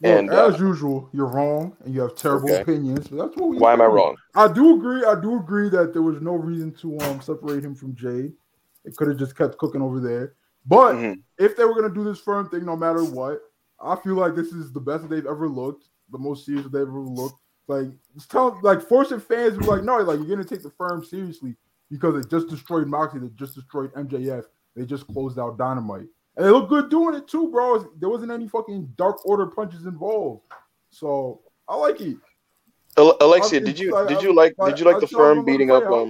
Look, 0.01 0.17
and, 0.17 0.29
uh, 0.33 0.47
as 0.47 0.59
usual, 0.59 1.09
you're 1.13 1.27
wrong 1.27 1.75
and 1.83 1.93
you 1.93 2.01
have 2.01 2.15
terrible 2.15 2.49
Okay. 2.49 2.61
opinions. 2.61 3.09
That's 3.09 3.35
what 3.35 3.49
we. 3.49 3.57
Why 3.57 3.73
am 3.73 3.81
I 3.81 3.85
wrong? 3.85 4.15
I 4.35 4.47
do 4.47 4.75
agree. 4.75 5.03
I 5.03 5.19
do 5.19 5.37
agree 5.37 5.69
that 5.69 5.93
there 5.93 6.01
was 6.01 6.21
no 6.21 6.33
reason 6.33 6.71
to 6.81 6.99
um 7.01 7.21
separate 7.21 7.63
him 7.63 7.75
from 7.75 7.95
Jade. 7.95 8.33
It 8.85 8.95
could 8.95 9.07
have 9.09 9.17
just 9.17 9.35
kept 9.35 9.57
cooking 9.57 9.81
over 9.81 9.99
there. 9.99 10.36
But 10.67 10.95
Mhm. 10.95 11.23
if 11.37 11.55
they 11.55 11.65
were 11.65 11.73
gonna 11.73 11.93
do 11.93 12.03
this 12.03 12.19
firm 12.19 12.49
thing, 12.49 12.65
no 12.65 12.75
matter 12.75 13.03
what, 13.03 13.41
I 13.79 13.95
feel 13.95 14.15
like 14.15 14.35
this 14.35 14.51
is 14.51 14.71
the 14.71 14.79
best 14.79 15.07
they've 15.07 15.25
ever 15.25 15.47
looked, 15.47 15.89
the 16.11 16.17
most 16.17 16.45
serious 16.45 16.65
they've 16.67 16.81
ever 16.81 16.99
looked. 16.99 17.39
Like, 17.67 17.89
tell, 18.29 18.59
like 18.63 18.81
forcing 18.81 19.19
fans 19.19 19.53
to 19.53 19.59
be 19.59 19.65
like, 19.65 19.83
no, 19.83 19.97
like 19.97 20.19
you're 20.19 20.27
gonna 20.27 20.43
take 20.43 20.63
the 20.63 20.69
firm 20.71 21.03
seriously 21.03 21.55
because 21.89 22.15
it 22.15 22.29
just 22.29 22.47
destroyed 22.47 22.87
Moxie, 22.87 23.19
they 23.19 23.29
just 23.29 23.55
destroyed 23.55 23.91
MJF, 23.93 24.45
they 24.75 24.85
just 24.85 25.07
closed 25.07 25.37
out 25.37 25.57
Dynamite, 25.57 26.07
and 26.35 26.45
they 26.45 26.49
look 26.49 26.69
good 26.69 26.89
doing 26.89 27.15
it 27.15 27.27
too, 27.27 27.49
bro. 27.49 27.79
There 27.97 28.09
wasn't 28.09 28.31
any 28.31 28.47
fucking 28.47 28.93
Dark 28.97 29.25
Order 29.25 29.47
punches 29.47 29.85
involved, 29.85 30.43
so 30.89 31.41
I 31.67 31.75
like 31.75 31.99
it. 32.01 32.17
Alexia, 32.95 33.59
did 33.59 33.79
you 33.79 33.91
like, 33.91 34.07
did 34.07 34.21
you 34.21 34.33
like 34.33 34.55
like, 34.57 34.71
did 34.71 34.79
you 34.79 34.85
like 34.85 34.99
the 34.99 35.07
firm 35.07 35.45
beating 35.45 35.69
up 35.71 35.83
out. 35.83 36.07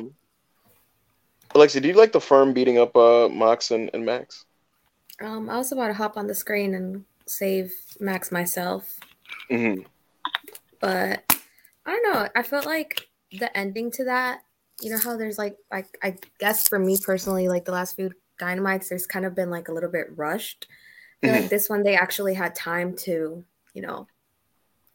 Alexia, 1.57 1.81
did 1.81 1.87
you 1.89 1.95
like 1.95 2.11
the 2.11 2.21
firm 2.21 2.53
beating 2.53 2.77
up 2.77 2.95
uh 2.95 3.27
Mox 3.29 3.71
and, 3.71 3.89
and 3.93 4.05
Max? 4.05 4.45
Um, 5.19 5.49
I 5.49 5.57
was 5.57 5.71
about 5.71 5.87
to 5.87 5.93
hop 5.93 6.15
on 6.15 6.27
the 6.27 6.35
screen 6.35 6.75
and 6.75 7.03
save 7.25 7.73
Max 7.99 8.31
myself, 8.31 8.99
hmm 9.49 9.81
but 10.79 11.23
I 11.85 11.91
don't 11.91 12.13
know. 12.13 12.27
I 12.35 12.43
felt 12.43 12.65
like 12.65 13.07
the 13.31 13.55
ending 13.57 13.91
to 13.91 14.05
that. 14.05 14.39
You 14.81 14.91
know 14.91 14.99
how 14.99 15.17
there's 15.17 15.37
like, 15.39 15.57
I, 15.71 15.85
I 16.03 16.15
guess 16.39 16.67
for 16.67 16.77
me 16.77 16.97
personally, 17.03 17.47
like 17.47 17.65
the 17.65 17.71
last 17.71 17.95
few 17.95 18.11
dynamites, 18.39 18.89
there's 18.89 19.07
kind 19.07 19.25
of 19.25 19.33
been 19.35 19.49
like 19.49 19.69
a 19.69 19.73
little 19.73 19.89
bit 19.89 20.15
rushed. 20.15 20.67
I 21.23 21.27
feel 21.27 21.35
like 21.41 21.49
this 21.49 21.67
one 21.69 21.81
they 21.83 21.95
actually 21.95 22.35
had 22.35 22.53
time 22.53 22.95
to, 22.97 23.43
you 23.73 23.81
know, 23.81 24.07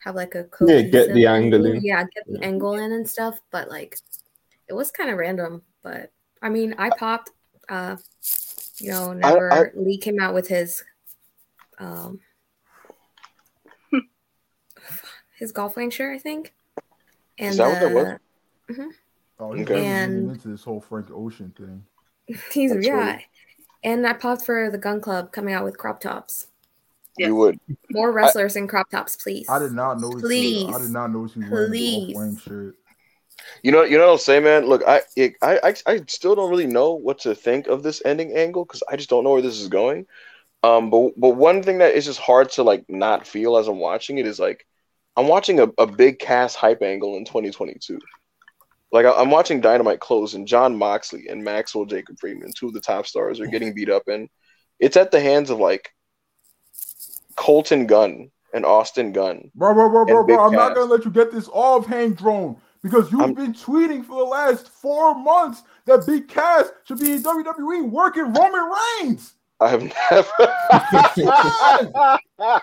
have 0.00 0.14
like 0.14 0.34
a 0.36 0.46
Yeah, 0.60 0.82
get 0.82 1.12
the 1.12 1.26
angle 1.26 1.66
in. 1.66 1.84
Yeah, 1.84 2.04
get 2.14 2.26
the 2.26 2.38
Yeah. 2.40 2.46
angle 2.46 2.74
in 2.74 2.92
and 2.92 3.08
stuff. 3.08 3.40
But 3.50 3.68
like, 3.68 3.98
it 4.68 4.74
was 4.74 4.90
kind 4.92 5.10
of 5.10 5.18
random. 5.18 5.62
But 5.82 6.12
I 6.42 6.48
mean, 6.48 6.74
I 6.78 6.90
popped. 6.90 7.30
Uh, 7.68 7.96
you 8.78 8.90
know, 8.90 9.12
I- 9.12 9.14
never 9.14 9.72
Lee 9.76 9.96
came 9.98 10.20
out 10.20 10.34
with 10.34 10.48
his 10.48 10.82
um 11.78 12.20
his 15.38 15.52
golf 15.52 15.76
rank 15.76 15.92
shirt, 15.92 16.14
I 16.14 16.18
think. 16.18 16.52
And 17.38 17.50
Is 17.52 17.56
that 17.58 17.68
what 17.68 17.80
that 17.80 17.94
was? 17.94 18.76
the- 18.76 18.92
Oh, 19.40 19.52
he's 19.54 19.64
Okay. 19.68 19.84
And- 19.86 20.30
into 20.30 20.48
this 20.48 20.62
whole 20.64 20.80
Frank 20.80 21.10
Ocean 21.10 21.52
thing. 21.56 21.84
he's 22.52 22.72
That's 22.72 22.86
yeah. 22.86 23.12
funny. 23.12 23.26
And 23.84 24.06
I 24.06 24.12
popped 24.12 24.44
for 24.46 24.70
the 24.70 24.78
Gunn 24.78 25.00
Club 25.00 25.32
coming 25.32 25.54
out 25.54 25.64
with 25.64 25.76
crop 25.76 26.00
tops. 26.00 26.46
Yes. 27.18 27.26
You 27.28 27.36
would. 27.36 27.58
More 27.90 28.12
wrestlers 28.12 28.54
in 28.56 28.68
crop 28.68 28.88
tops, 28.88 29.16
please. 29.16 29.46
I 29.48 29.58
did 29.58 29.72
not 29.72 30.00
notice. 30.00 30.22
Please. 30.22 30.72
I 30.74 30.78
did 30.78 30.90
not 30.90 31.10
notice 31.10 31.34
he 31.34 31.40
was 31.40 31.50
wearing 31.50 31.72
the 31.72 31.78
Please. 31.78 32.16
off-flame 32.16 32.36
shirt. 32.38 32.76
You 33.62 33.72
know, 33.72 33.82
you 33.82 33.96
know 33.96 34.04
what 34.04 34.10
I'll 34.10 34.18
say, 34.18 34.40
man. 34.40 34.66
Look, 34.66 34.82
I, 34.86 35.02
it, 35.16 35.34
I, 35.42 35.58
I, 35.62 35.74
I 35.86 36.00
still 36.08 36.34
don't 36.34 36.50
really 36.50 36.66
know 36.66 36.92
what 36.92 37.20
to 37.20 37.34
think 37.34 37.66
of 37.66 37.82
this 37.82 38.02
ending 38.04 38.36
angle 38.36 38.64
because 38.64 38.82
I 38.90 38.96
just 38.96 39.10
don't 39.10 39.24
know 39.24 39.30
where 39.30 39.42
this 39.42 39.60
is 39.60 39.68
going. 39.68 40.06
Um, 40.62 40.90
but 40.90 41.12
but 41.16 41.30
one 41.30 41.62
thing 41.62 41.78
that 41.78 41.94
is 41.94 42.04
just 42.04 42.20
hard 42.20 42.50
to 42.52 42.62
like 42.62 42.84
not 42.88 43.26
feel 43.26 43.56
as 43.56 43.66
I'm 43.66 43.78
watching 43.78 44.18
it 44.18 44.26
is 44.26 44.38
like 44.38 44.66
I'm 45.16 45.28
watching 45.28 45.60
a, 45.60 45.68
a 45.78 45.86
Big 45.86 46.18
Cass 46.18 46.54
hype 46.54 46.82
angle 46.82 47.16
in 47.16 47.24
2022. 47.24 47.98
Like 48.92 49.06
I, 49.06 49.12
I'm 49.12 49.30
watching 49.30 49.60
Dynamite 49.60 50.00
close 50.00 50.34
and 50.34 50.46
Jon 50.46 50.76
Moxley 50.76 51.26
and 51.28 51.42
Maxwell 51.42 51.84
Jacob 51.84 52.18
Friedman, 52.20 52.52
two 52.56 52.68
of 52.68 52.74
the 52.74 52.80
top 52.80 53.06
stars, 53.06 53.40
are 53.40 53.46
getting 53.46 53.74
beat 53.74 53.90
up, 53.90 54.06
and 54.06 54.28
it's 54.78 54.96
at 54.96 55.10
the 55.10 55.20
hands 55.20 55.50
of 55.50 55.58
like 55.58 55.92
Colton 57.36 57.86
Gunn 57.86 58.30
and 58.54 58.64
Austin 58.64 59.12
Gunn. 59.12 59.50
Bro, 59.54 59.74
bro, 59.74 59.88
bro, 59.88 60.04
bro, 60.04 60.24
bro. 60.24 60.46
I'm 60.46 60.52
not 60.52 60.74
gonna 60.74 60.92
let 60.92 61.04
you 61.04 61.10
get 61.10 61.32
this 61.32 61.48
off, 61.48 61.86
Hank 61.86 62.18
Drone, 62.18 62.56
because 62.82 63.10
you've 63.12 63.20
I'm- 63.20 63.34
been 63.34 63.52
tweeting 63.52 64.04
for 64.04 64.16
the 64.18 64.24
last 64.24 64.68
four 64.68 65.14
months 65.14 65.62
that 65.86 66.06
Big 66.06 66.28
Cass 66.28 66.70
should 66.84 66.98
be 66.98 67.12
in 67.12 67.22
WWE 67.22 67.88
working 67.90 68.32
Roman 68.32 68.70
Reigns. 69.02 69.34
I 69.60 69.68
have 69.68 69.82
never. 69.82 70.28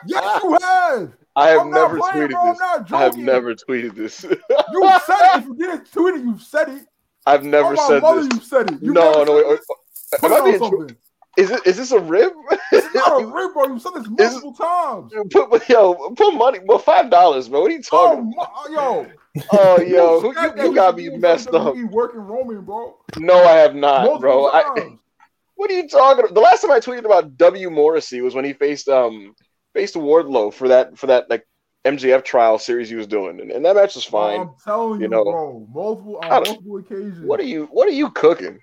Yes, 0.06 0.44
you 0.44 0.58
have. 0.62 1.14
I 1.36 1.50
have 1.50 1.62
I'm 1.62 1.72
never 1.72 1.98
tweeted 2.00 2.32
bro. 2.32 2.52
This. 2.52 2.92
I 2.92 3.02
have 3.04 3.16
never 3.18 3.56
tweeted 3.56 3.96
this. 3.96 4.24
You 4.74 5.00
said 5.06 5.38
it. 5.38 5.38
If 5.40 5.46
you 5.46 5.56
didn't 5.56 5.92
tweet 5.92 6.16
it, 6.16 6.22
you 6.22 6.38
said 6.38 6.70
it. 6.70 6.84
I've 7.26 7.44
never 7.46 7.76
oh, 7.78 7.88
said 7.88 8.02
mother, 8.02 8.24
this. 8.24 8.34
you 8.34 8.42
said 8.42 8.72
it. 8.72 8.82
You 8.82 8.94
no, 8.94 9.24
no, 9.24 9.36
wait, 9.36 9.46
this? 9.60 10.24
am 10.24 10.34
I 10.34 10.36
on 10.38 10.44
being? 10.46 10.58
something. 10.60 10.98
Is 11.38 11.52
it? 11.52 11.66
Is 11.66 11.78
this 11.78 11.92
a 11.92 12.00
rib? 12.00 12.34
It's 12.72 12.94
not 12.94 13.22
a 13.22 13.26
rip, 13.34 13.54
bro. 13.54 13.68
You 13.68 13.80
said 13.80 13.92
this 13.96 14.08
multiple 14.10 14.54
times. 14.54 15.14
put, 15.32 15.70
yo, 15.70 15.94
put 16.16 16.34
money. 16.34 16.60
Well, 16.66 16.80
five 16.80 17.10
dollars, 17.10 17.50
man. 17.50 17.62
What 17.62 17.72
are 17.72 17.76
you 17.76 17.84
Oh, 17.92 18.10
talking? 18.10 18.34
my, 18.36 18.48
yo. 18.72 19.08
Oh, 19.52 19.80
yo, 19.80 20.22
you, 20.24 20.64
you 20.64 20.76
got 20.76 20.96
me 20.96 21.10
messed 21.10 21.50
up. 21.50 21.76
You 21.76 21.88
Working 21.88 22.22
Roman, 22.22 22.62
bro. 22.62 22.98
No, 23.18 23.36
I 23.44 23.58
have 23.58 23.76
not, 23.76 24.04
Multiple 24.04 24.20
bro. 24.20 24.48
I, 24.48 24.98
what 25.56 25.70
are 25.70 25.74
you 25.74 25.88
talking? 25.88 26.24
about? 26.24 26.34
The 26.34 26.42
last 26.42 26.62
time 26.62 26.72
I 26.72 26.80
tweeted 26.80 27.06
about 27.06 27.38
W 27.38 27.70
Morrissey 27.70 28.22
was 28.22 28.34
when 28.34 28.44
he 28.44 28.54
faced 28.54 28.90
um 28.90 29.36
faced 29.74 29.96
Wardlow 29.96 30.52
for 30.52 30.70
that 30.70 30.98
for 30.98 31.08
that 31.08 31.30
like 31.30 31.46
MJF 31.86 32.26
trial 32.26 32.58
series 32.58 32.90
he 32.90 32.96
was 32.96 33.08
doing, 33.08 33.40
and, 33.40 33.52
and 33.52 33.64
that 33.66 33.76
match 33.76 33.96
was 33.96 34.04
fine. 34.04 34.42
I'm 34.42 34.56
telling 34.64 35.00
you 35.00 35.06
you, 35.06 35.10
know. 35.10 35.24
bro. 35.24 35.68
Multiple 35.72 36.20
on 36.24 36.30
multiple 36.30 36.78
occasions. 36.78 37.26
What 37.26 37.40
are 37.40 37.44
you? 37.44 37.68
What 37.72 37.88
are 37.88 37.94
you 37.94 38.10
cooking? 38.10 38.60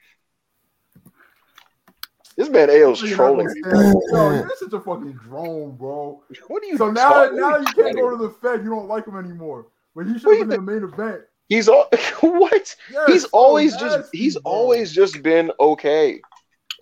This 2.37 2.51
man 2.51 2.69
Ao's 2.69 3.01
trolling. 3.01 3.49
Yo, 3.65 3.73
you're 4.13 4.51
such 4.59 4.73
a 4.73 4.81
fucking 4.81 5.13
drone, 5.13 5.77
bro. 5.77 6.23
What 6.49 6.63
are 6.63 6.67
you? 6.67 6.77
So 6.77 6.91
now, 6.91 7.09
talking- 7.09 7.39
now 7.39 7.57
you 7.57 7.65
can't 7.67 7.97
go 7.97 8.11
to 8.11 8.17
the 8.17 8.31
Fed. 8.31 8.63
You 8.63 8.71
don't 8.71 8.89
like 8.89 9.07
him 9.07 9.17
anymore. 9.17 9.67
But 9.97 10.07
he 10.07 10.19
should 10.19 10.27
What 10.27 10.39
have 10.39 10.49
been 10.51 10.61
in 10.61 10.67
the 10.67 10.73
main 10.73 10.85
event. 10.85 11.23
He's 11.49 11.69
all 11.69 11.89
what? 12.21 12.77
Yes, 12.93 13.09
he's 13.09 13.23
so 13.23 13.29
always 13.33 13.75
just 13.77 14.11
he's 14.13 14.37
bro. 14.37 14.53
always 14.53 14.93
just 14.93 15.23
been 15.23 15.51
okay. 15.59 16.21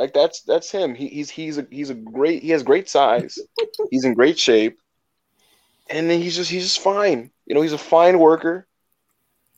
Like 0.00 0.12
that's 0.12 0.42
that's 0.42 0.68
him. 0.70 0.96
He, 0.96 1.06
he's 1.08 1.30
he's 1.30 1.58
a 1.58 1.66
he's 1.70 1.90
a 1.90 1.94
great 1.94 2.42
he 2.42 2.50
has 2.50 2.64
great 2.64 2.88
size. 2.88 3.38
he's 3.90 4.04
in 4.04 4.14
great 4.14 4.36
shape, 4.36 4.80
and 5.88 6.10
then 6.10 6.20
he's 6.20 6.34
just 6.34 6.50
he's 6.50 6.64
just 6.64 6.80
fine. 6.80 7.30
You 7.46 7.54
know, 7.54 7.62
he's 7.62 7.72
a 7.72 7.78
fine 7.78 8.18
worker. 8.18 8.66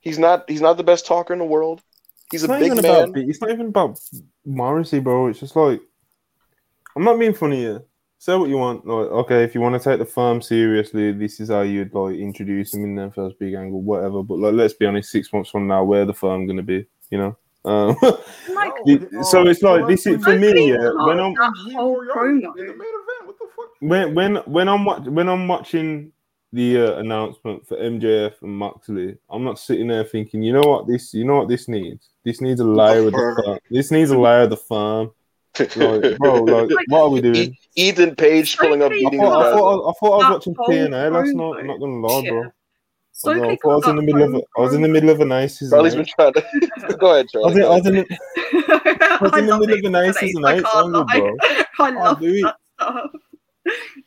He's 0.00 0.18
not 0.18 0.44
he's 0.50 0.60
not 0.60 0.76
the 0.76 0.84
best 0.84 1.06
talker 1.06 1.32
in 1.32 1.38
the 1.38 1.46
world. 1.46 1.82
He's 2.30 2.44
It's 2.44 2.52
a 2.52 2.58
big 2.58 2.66
even 2.66 2.82
man. 2.82 3.08
about. 3.08 3.16
It's 3.16 3.40
not 3.40 3.50
even 3.50 3.68
about 3.68 3.98
Morrissey, 4.44 4.98
bro. 4.98 5.28
It's 5.28 5.40
just 5.40 5.56
like 5.56 5.80
I'm 6.94 7.04
not 7.04 7.18
being 7.18 7.32
funny 7.32 7.60
here. 7.60 7.82
Say 8.18 8.34
what 8.36 8.48
you 8.48 8.56
want. 8.56 8.86
Like, 8.86 9.08
okay, 9.08 9.44
if 9.44 9.54
you 9.54 9.60
want 9.60 9.80
to 9.80 9.90
take 9.90 9.98
the 9.98 10.04
firm 10.06 10.40
seriously, 10.40 11.12
this 11.12 11.38
is 11.38 11.50
how 11.50 11.60
you'd 11.60 11.94
like 11.94 12.16
introduce 12.16 12.72
them 12.72 12.84
in 12.84 12.94
their 12.94 13.10
first 13.10 13.38
big 13.38 13.54
angle, 13.54 13.82
whatever. 13.82 14.22
But 14.22 14.38
like, 14.38 14.54
let's 14.54 14.74
be 14.74 14.86
honest, 14.86 15.10
six 15.10 15.32
months 15.32 15.50
from 15.50 15.66
now, 15.66 15.84
where 15.84 16.04
the 16.04 16.14
firm 16.14 16.46
gonna 16.46 16.62
be? 16.62 16.86
You 17.10 17.18
know. 17.18 17.36
Um, 17.64 17.96
Like, 18.54 18.72
so 19.24 19.46
it's 19.46 19.62
like 19.62 19.86
this 19.86 20.06
is 20.06 20.22
for 20.22 20.36
me. 20.36 20.70
Yeah, 20.70 20.90
when 21.04 21.20
I'm 21.20 21.34
that 21.34 21.52
whole 21.74 21.98
promo. 22.06 22.56
in 22.58 22.66
the 22.66 22.72
main 22.72 22.72
event. 22.72 23.26
What 23.26 23.38
the 23.38 23.46
fuck? 23.54 23.66
when 23.80 24.14
when 24.14 24.36
when 24.36 24.68
I'm 24.68 24.84
wa- 24.84 25.00
when 25.00 25.28
I'm 25.28 25.46
watching 25.48 26.12
the 26.52 26.78
uh, 26.78 26.98
announcement 26.98 27.66
for 27.66 27.76
MJF 27.76 28.40
and 28.42 28.56
Moxley, 28.56 29.18
I'm 29.28 29.44
not 29.44 29.58
sitting 29.58 29.88
there 29.88 30.04
thinking, 30.04 30.42
you 30.42 30.52
know 30.52 30.62
what 30.62 30.86
this, 30.86 31.12
you 31.12 31.24
know 31.24 31.36
what 31.36 31.48
this 31.48 31.68
needs. 31.68 32.08
This 32.24 32.40
needs 32.40 32.60
a 32.60 32.64
layer 32.64 33.06
of 33.06 33.12
the 33.12 33.42
firm. 33.44 33.58
This 33.70 33.90
needs 33.90 34.10
a 34.10 34.18
layer 34.18 34.42
of 34.42 34.50
the 34.50 34.56
firm. 34.56 35.10
Like, 35.58 36.18
bro, 36.18 36.34
like, 36.44 36.70
what 36.88 37.00
are 37.02 37.08
we 37.10 37.20
doing? 37.20 37.36
E- 37.36 37.58
Ethan 37.76 38.14
Page 38.16 38.56
pulling 38.58 38.82
up 38.82 38.92
I 38.92 38.96
I 38.96 39.00
thought, 39.16 39.46
I 39.46 39.52
thought. 39.52 39.86
I, 39.86 39.90
I 39.90 39.92
thought 39.92 40.12
I 40.12 40.16
was 40.16 40.22
That 40.22 40.32
watching 40.32 40.54
whole 40.58 40.68
TNA. 40.68 41.12
That's 41.12 41.34
not, 41.34 41.44
promo. 41.56 41.58
I'm 41.60 41.66
not 41.66 41.80
gonna 41.80 42.06
lie, 42.06 42.28
bro. 42.28 42.40
Yeah. 42.42 42.48
I, 42.48 42.50
So 43.12 43.32
was- 43.32 43.40
I 43.40 43.44
okay, 43.46 43.58
thought 43.62 43.70
I 43.70 43.76
was 43.76 43.88
in 43.88 43.96
the 43.96 44.02
middle 44.02 44.22
of, 44.22 44.34
a, 44.34 44.42
I 44.56 44.60
was 44.60 44.74
in 44.74 44.82
the 44.82 44.88
middle 44.88 45.10
of 45.10 45.20
a 45.20 45.24
nice 45.24 45.58
season. 45.58 45.76
Charlie's 45.76 45.94
been 45.94 46.04
trying 46.06 46.32
to 46.34 46.96
go 47.00 47.12
ahead, 47.14 47.26
I 47.34 47.38
was 47.38 47.54
Charlie. 47.54 47.60
in, 47.60 47.64
I 47.64 47.68
was 47.68 47.86
in, 47.86 47.94
the- 47.94 48.18
I 49.10 49.18
was 49.22 49.38
in 49.38 49.46
the 49.46 49.58
middle 49.58 49.72
of 49.72 49.78
it. 49.78 49.84
a 49.84 49.90
nice 49.90 50.08
It's 50.10 50.20
season 50.20 50.42
like, 50.42 50.58
eight 50.58 50.66
I 50.66 50.70
song, 50.72 50.92
love- 50.92 51.06
bro. 51.08 51.36
I 51.78 51.90
love 51.90 52.20
do 52.20 52.32
it. 52.34 52.42
that 52.42 52.56
stuff. 52.74 53.10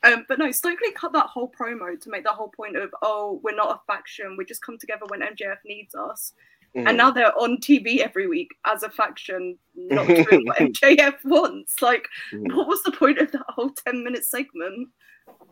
Um, 0.04 0.26
but 0.30 0.40
no, 0.40 0.50
Stokely 0.52 0.92
cut 0.94 1.12
that 1.14 1.26
whole 1.26 1.52
promo 1.52 2.00
to 2.00 2.10
make 2.10 2.24
the 2.24 2.30
whole 2.30 2.48
point 2.48 2.78
of, 2.78 2.90
oh, 3.02 3.42
we're 3.44 3.56
not 3.56 3.76
a 3.76 3.82
faction. 3.92 4.36
We 4.38 4.46
just 4.46 4.62
come 4.62 4.78
together 4.78 5.02
when 5.10 5.20
MJF 5.20 5.58
needs 5.66 5.94
us. 5.96 6.32
Mhm. 6.76 6.88
And 6.88 6.98
now 6.98 7.10
they're 7.12 7.38
on 7.40 7.58
TV 7.58 8.02
every 8.02 8.28
week 8.28 8.50
as 8.66 8.84
a 8.84 8.90
faction, 8.90 9.58
not 9.76 10.06
doing 10.08 10.46
what 10.46 10.58
MJF 10.58 11.16
wants. 11.26 11.82
Like, 11.82 12.08
Mhm. 12.34 12.56
what 12.56 12.68
was 12.68 12.82
the 12.84 12.92
point 12.92 13.18
of 13.20 13.32
that 13.32 13.46
whole 13.50 13.70
10 13.72 14.04
minute 14.04 14.24
segment? 14.26 14.90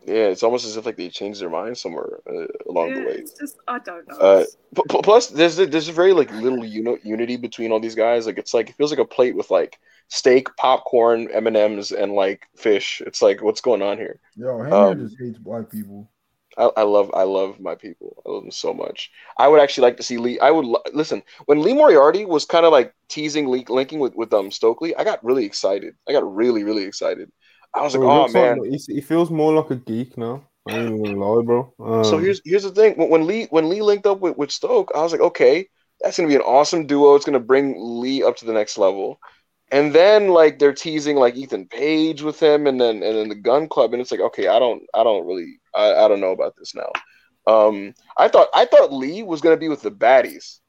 Yeah, 0.06 0.28
it's 0.28 0.42
almost 0.44 0.66
as 0.66 0.78
if 0.78 0.86
like 0.86 0.96
they 0.96 1.10
changed 1.10 1.42
their 1.42 1.50
mind 1.50 1.78
somewhere 1.78 2.20
uh, 2.30 2.48
along 2.70 2.94
the 2.94 3.02
way. 3.02 3.12
it's 3.18 3.34
just, 3.34 3.58
I 3.68 3.80
don't 3.80 4.08
know. 4.08 4.16
Uh, 4.18 4.46
P- 4.76 4.82
p- 4.90 5.02
plus, 5.04 5.28
there's 5.28 5.58
there's 5.58 5.90
a 5.90 5.92
very 5.92 6.14
like 6.14 6.32
little 6.34 6.64
uni- 6.66 7.00
unity 7.04 7.36
between 7.38 7.72
all 7.72 7.80
these 7.80 7.96
guys. 7.96 8.26
Like 8.26 8.38
it's 8.38 8.54
like 8.54 8.70
it 8.70 8.76
feels 8.76 8.92
like 8.92 9.00
a 9.00 9.06
plate 9.06 9.36
with 9.36 9.52
like 9.52 9.80
steak, 10.08 10.48
popcorn, 10.58 11.30
M 11.32 11.46
and 11.48 11.58
M's, 11.58 11.92
and 11.92 12.14
like 12.14 12.48
fish. 12.56 13.02
It's 13.06 13.22
like 13.22 13.42
what's 13.44 13.62
going 13.62 13.82
on 13.82 13.98
here? 13.98 14.20
Yo, 14.36 14.58
Henry 14.58 14.72
Um, 14.72 15.00
just 15.00 15.18
hates 15.20 15.38
black 15.40 15.70
people. 15.70 16.10
I, 16.58 16.70
I 16.78 16.82
love 16.84 17.12
I 17.14 17.24
love 17.24 17.60
my 17.60 17.76
people. 17.76 18.22
I 18.26 18.32
love 18.32 18.44
them 18.44 18.52
so 18.52 18.74
much. 18.74 19.12
I 19.38 19.48
would 19.48 19.60
actually 19.62 19.84
like 19.84 19.98
to 19.98 20.04
see 20.04 20.18
Lee. 20.18 20.40
I 20.40 20.52
would 20.52 20.66
listen 20.94 21.22
when 21.46 21.62
Lee 21.62 21.74
Moriarty 21.74 22.26
was 22.26 22.46
kind 22.46 22.66
of 22.66 22.72
like 22.72 22.94
teasing, 23.10 23.48
Lee, 23.48 23.66
linking 23.70 24.00
with 24.00 24.16
with 24.16 24.34
um 24.34 24.52
Stokely. 24.52 24.96
I 24.96 25.04
got 25.04 25.24
really 25.24 25.46
excited. 25.46 25.96
I 26.08 26.14
got 26.14 26.36
really 26.36 26.64
really 26.64 26.84
excited. 26.84 27.32
I 27.74 27.82
was 27.82 27.94
like, 27.96 28.02
he 28.04 28.08
oh 28.10 28.22
looks 28.22 28.34
like- 28.34 28.58
man. 28.58 28.80
he 28.88 29.02
feels 29.02 29.30
more 29.30 29.54
like 29.54 29.70
a 29.70 29.76
geek 29.76 30.18
now. 30.18 30.44
I 30.70 30.76
ain't 30.80 31.06
even 31.06 31.18
lie, 31.20 31.44
bro. 31.44 31.74
Um, 31.80 32.04
So 32.04 32.18
here's 32.18 32.42
here's 32.44 32.64
the 32.64 32.72
thing. 32.72 32.98
When, 32.98 33.10
when 33.10 33.28
Lee 33.28 33.48
when 33.52 33.70
Lee 33.70 33.82
linked 33.82 34.06
up 34.06 34.20
with, 34.20 34.38
with 34.38 34.52
Stoke, 34.52 34.92
I 34.96 35.02
was 35.02 35.12
like, 35.12 35.22
okay, 35.22 35.68
that's 36.02 36.18
gonna 36.18 36.28
be 36.30 36.36
an 36.36 36.42
awesome 36.42 36.88
duo. 36.88 37.16
It's 37.16 37.26
gonna 37.26 37.40
bring 37.40 37.76
Lee 37.78 38.24
up 38.24 38.36
to 38.38 38.46
the 38.46 38.54
next 38.54 38.78
level. 38.78 39.20
And 39.72 39.94
then 39.94 40.30
like 40.30 40.60
they're 40.60 40.74
teasing 40.74 41.18
like 41.18 41.36
Ethan 41.36 41.68
Page 41.68 42.22
with 42.22 42.40
him, 42.42 42.68
and 42.68 42.80
then 42.80 43.04
and 43.04 43.18
then 43.18 43.30
the 43.30 43.36
Gunn 43.36 43.68
Club, 43.68 43.94
and 43.94 44.02
it's 44.02 44.12
like, 44.12 44.22
okay, 44.22 44.48
I 44.48 44.60
don't 44.60 44.84
I 44.94 45.04
don't 45.04 45.26
really 45.28 45.60
I, 45.78 46.06
I 46.06 46.08
don't 46.08 46.20
know 46.20 46.32
about 46.32 46.56
this 46.58 46.74
now. 46.76 46.92
Um, 47.48 47.94
I 48.18 48.28
thought 48.28 48.50
I 48.54 48.66
thought 48.66 48.92
Lee 48.92 49.24
was 49.24 49.42
gonna 49.42 49.58
be 49.58 49.70
with 49.70 49.82
the 49.82 49.92
baddies, 49.92 50.60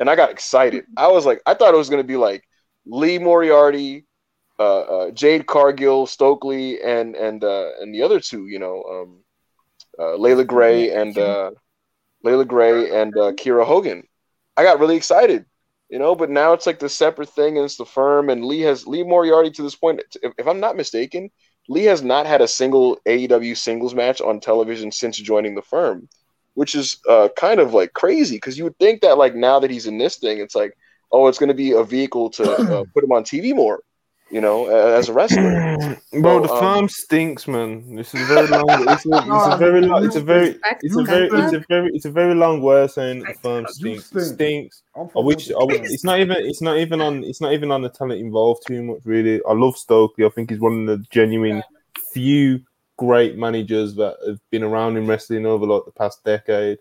and 0.00 0.08
I 0.08 0.16
got 0.16 0.30
excited. 0.30 0.84
I 0.96 1.08
was 1.08 1.26
like, 1.26 1.42
I 1.46 1.54
thought 1.54 1.74
it 1.74 1.78
was 1.78 1.90
gonna 1.90 2.04
be 2.04 2.16
like 2.16 2.44
Lee 2.86 3.18
Moriarty, 3.18 4.06
uh, 4.58 4.80
uh, 4.80 5.10
Jade 5.10 5.46
Cargill, 5.46 6.06
Stokely, 6.06 6.80
and 6.82 7.14
and 7.16 7.44
uh, 7.44 7.70
and 7.80 7.94
the 7.94 8.02
other 8.02 8.20
two, 8.20 8.46
you 8.46 8.58
know, 8.58 8.82
um, 8.84 9.24
uh, 9.98 10.16
Leila 10.16 10.44
Grey 10.44 10.90
and 10.90 11.16
uh, 11.18 11.50
Leila 12.22 12.44
Grey 12.44 12.90
and 12.90 13.16
uh, 13.16 13.32
Kiera 13.32 13.66
Hogan. 13.66 14.06
I 14.56 14.62
got 14.62 14.78
really 14.78 14.96
excited, 14.96 15.44
you 15.90 15.98
know. 15.98 16.14
But 16.14 16.30
now 16.30 16.52
it's 16.52 16.66
like 16.66 16.78
the 16.78 16.88
separate 16.88 17.30
thing, 17.30 17.56
and 17.56 17.64
it's 17.64 17.76
the 17.76 17.84
firm. 17.84 18.30
And 18.30 18.44
Lee 18.44 18.60
has 18.60 18.86
Lee 18.86 19.02
Moriarty 19.02 19.50
to 19.50 19.62
this 19.62 19.76
point. 19.76 20.02
If, 20.22 20.32
if 20.38 20.46
I'm 20.46 20.60
not 20.60 20.76
mistaken, 20.76 21.30
Lee 21.68 21.84
has 21.84 22.02
not 22.02 22.26
had 22.26 22.40
a 22.40 22.48
single 22.48 22.98
AEW 23.06 23.56
singles 23.56 23.94
match 23.94 24.20
on 24.20 24.40
television 24.40 24.92
since 24.92 25.16
joining 25.16 25.54
the 25.54 25.62
firm, 25.62 26.08
which 26.54 26.74
is 26.74 26.98
uh, 27.08 27.28
kind 27.36 27.60
of 27.60 27.72
like 27.72 27.92
crazy 27.92 28.36
because 28.36 28.58
you 28.58 28.64
would 28.64 28.78
think 28.78 29.00
that 29.00 29.18
like 29.18 29.34
now 29.34 29.58
that 29.60 29.70
he's 29.70 29.86
in 29.86 29.98
this 29.98 30.16
thing, 30.16 30.38
it's 30.38 30.54
like, 30.54 30.76
oh, 31.10 31.26
it's 31.28 31.38
going 31.38 31.48
to 31.48 31.54
be 31.54 31.72
a 31.72 31.82
vehicle 31.82 32.30
to 32.30 32.52
uh, 32.52 32.84
put 32.94 33.04
him 33.04 33.12
on 33.12 33.24
TV 33.24 33.54
more, 33.54 33.80
you 34.30 34.40
know, 34.40 34.66
as 34.66 35.08
a 35.08 35.12
wrestler. 35.12 35.76
Bro, 36.12 36.42
So, 36.42 36.46
the 36.46 36.52
um, 36.52 36.60
farm 36.60 36.88
stinks, 36.88 37.46
man. 37.46 37.94
This 37.94 38.14
is 38.14 38.22
a 38.22 38.34
very 38.34 38.48
long. 38.48 38.64
It's 38.68 39.06
a, 39.06 39.16
it's 39.16 39.54
a 39.54 39.56
very 39.58 39.80
long. 39.82 40.04
It's 40.04 40.16
a 40.16 40.20
very. 40.20 40.58
It's 40.82 40.96
a 40.96 41.02
very. 41.02 41.28
It's 41.32 41.52
a 41.52 41.64
very. 41.68 41.90
It's 41.94 42.04
a 42.04 42.10
very 42.10 42.34
long 42.34 42.60
word 42.60 42.84
of 42.84 42.90
saying 42.90 43.20
that 43.20 43.34
the 43.34 43.40
farm 43.40 43.66
stinks. 43.68 44.04
It 44.04 44.06
stink. 44.06 44.34
stinks. 44.34 44.82
I'm 44.96 45.02
I 45.02 45.06
fucking 45.06 45.24
wish. 45.24 45.50
I 45.50 45.64
wish 45.64 45.80
it's 45.84 46.04
not 46.04 46.20
even. 46.20 46.36
It's 46.38 46.62
not 46.62 46.78
even 46.78 47.00
on. 47.00 47.24
It's 47.24 47.40
not 47.40 47.52
even 47.52 47.70
on 47.70 47.82
the 47.82 47.90
talent 47.90 48.20
involved 48.20 48.66
too 48.66 48.82
much. 48.82 49.00
Really, 49.04 49.40
I 49.48 49.52
love 49.52 49.76
Stokely. 49.76 50.24
I 50.24 50.30
think 50.30 50.50
he's 50.50 50.60
one 50.60 50.88
of 50.88 50.98
the 50.98 51.06
genuine 51.10 51.62
few 52.12 52.60
great 52.96 53.36
managers 53.36 53.94
that 53.96 54.16
have 54.26 54.38
been 54.50 54.62
around 54.62 54.96
in 54.96 55.06
wrestling 55.06 55.46
over 55.46 55.66
like 55.66 55.84
the 55.84 55.92
past 55.92 56.24
decade. 56.24 56.78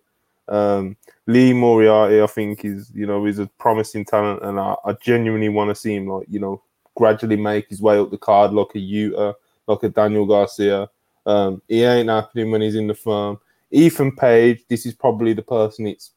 Um, 0.47 0.97
Lee 1.25 1.53
Moriarty, 1.53 2.21
I 2.21 2.27
think, 2.27 2.65
is 2.65 2.91
you 2.93 3.05
know 3.05 3.25
is 3.25 3.39
a 3.39 3.47
promising 3.59 4.05
talent, 4.05 4.43
and 4.43 4.59
I, 4.59 4.75
I 4.85 4.93
genuinely 5.01 5.49
want 5.49 5.69
to 5.69 5.75
see 5.75 5.95
him 5.95 6.07
like 6.07 6.27
you 6.29 6.39
know 6.39 6.61
gradually 6.95 7.35
make 7.35 7.67
his 7.69 7.81
way 7.81 7.97
up 7.97 8.11
the 8.11 8.17
card 8.17 8.53
like 8.53 8.75
a 8.75 8.79
Yuta, 8.79 9.33
like 9.67 9.83
a 9.83 9.89
Daniel 9.89 10.25
Garcia. 10.25 10.89
Um, 11.25 11.61
he 11.67 11.83
ain't 11.83 12.09
happening 12.09 12.51
when 12.51 12.61
he's 12.61 12.75
in 12.75 12.87
the 12.87 12.93
firm. 12.93 13.39
Ethan 13.71 14.15
Page, 14.15 14.63
this 14.69 14.85
is 14.85 14.93
probably 14.93 15.33
the 15.33 15.41
person 15.41 15.87
it's 15.87 16.11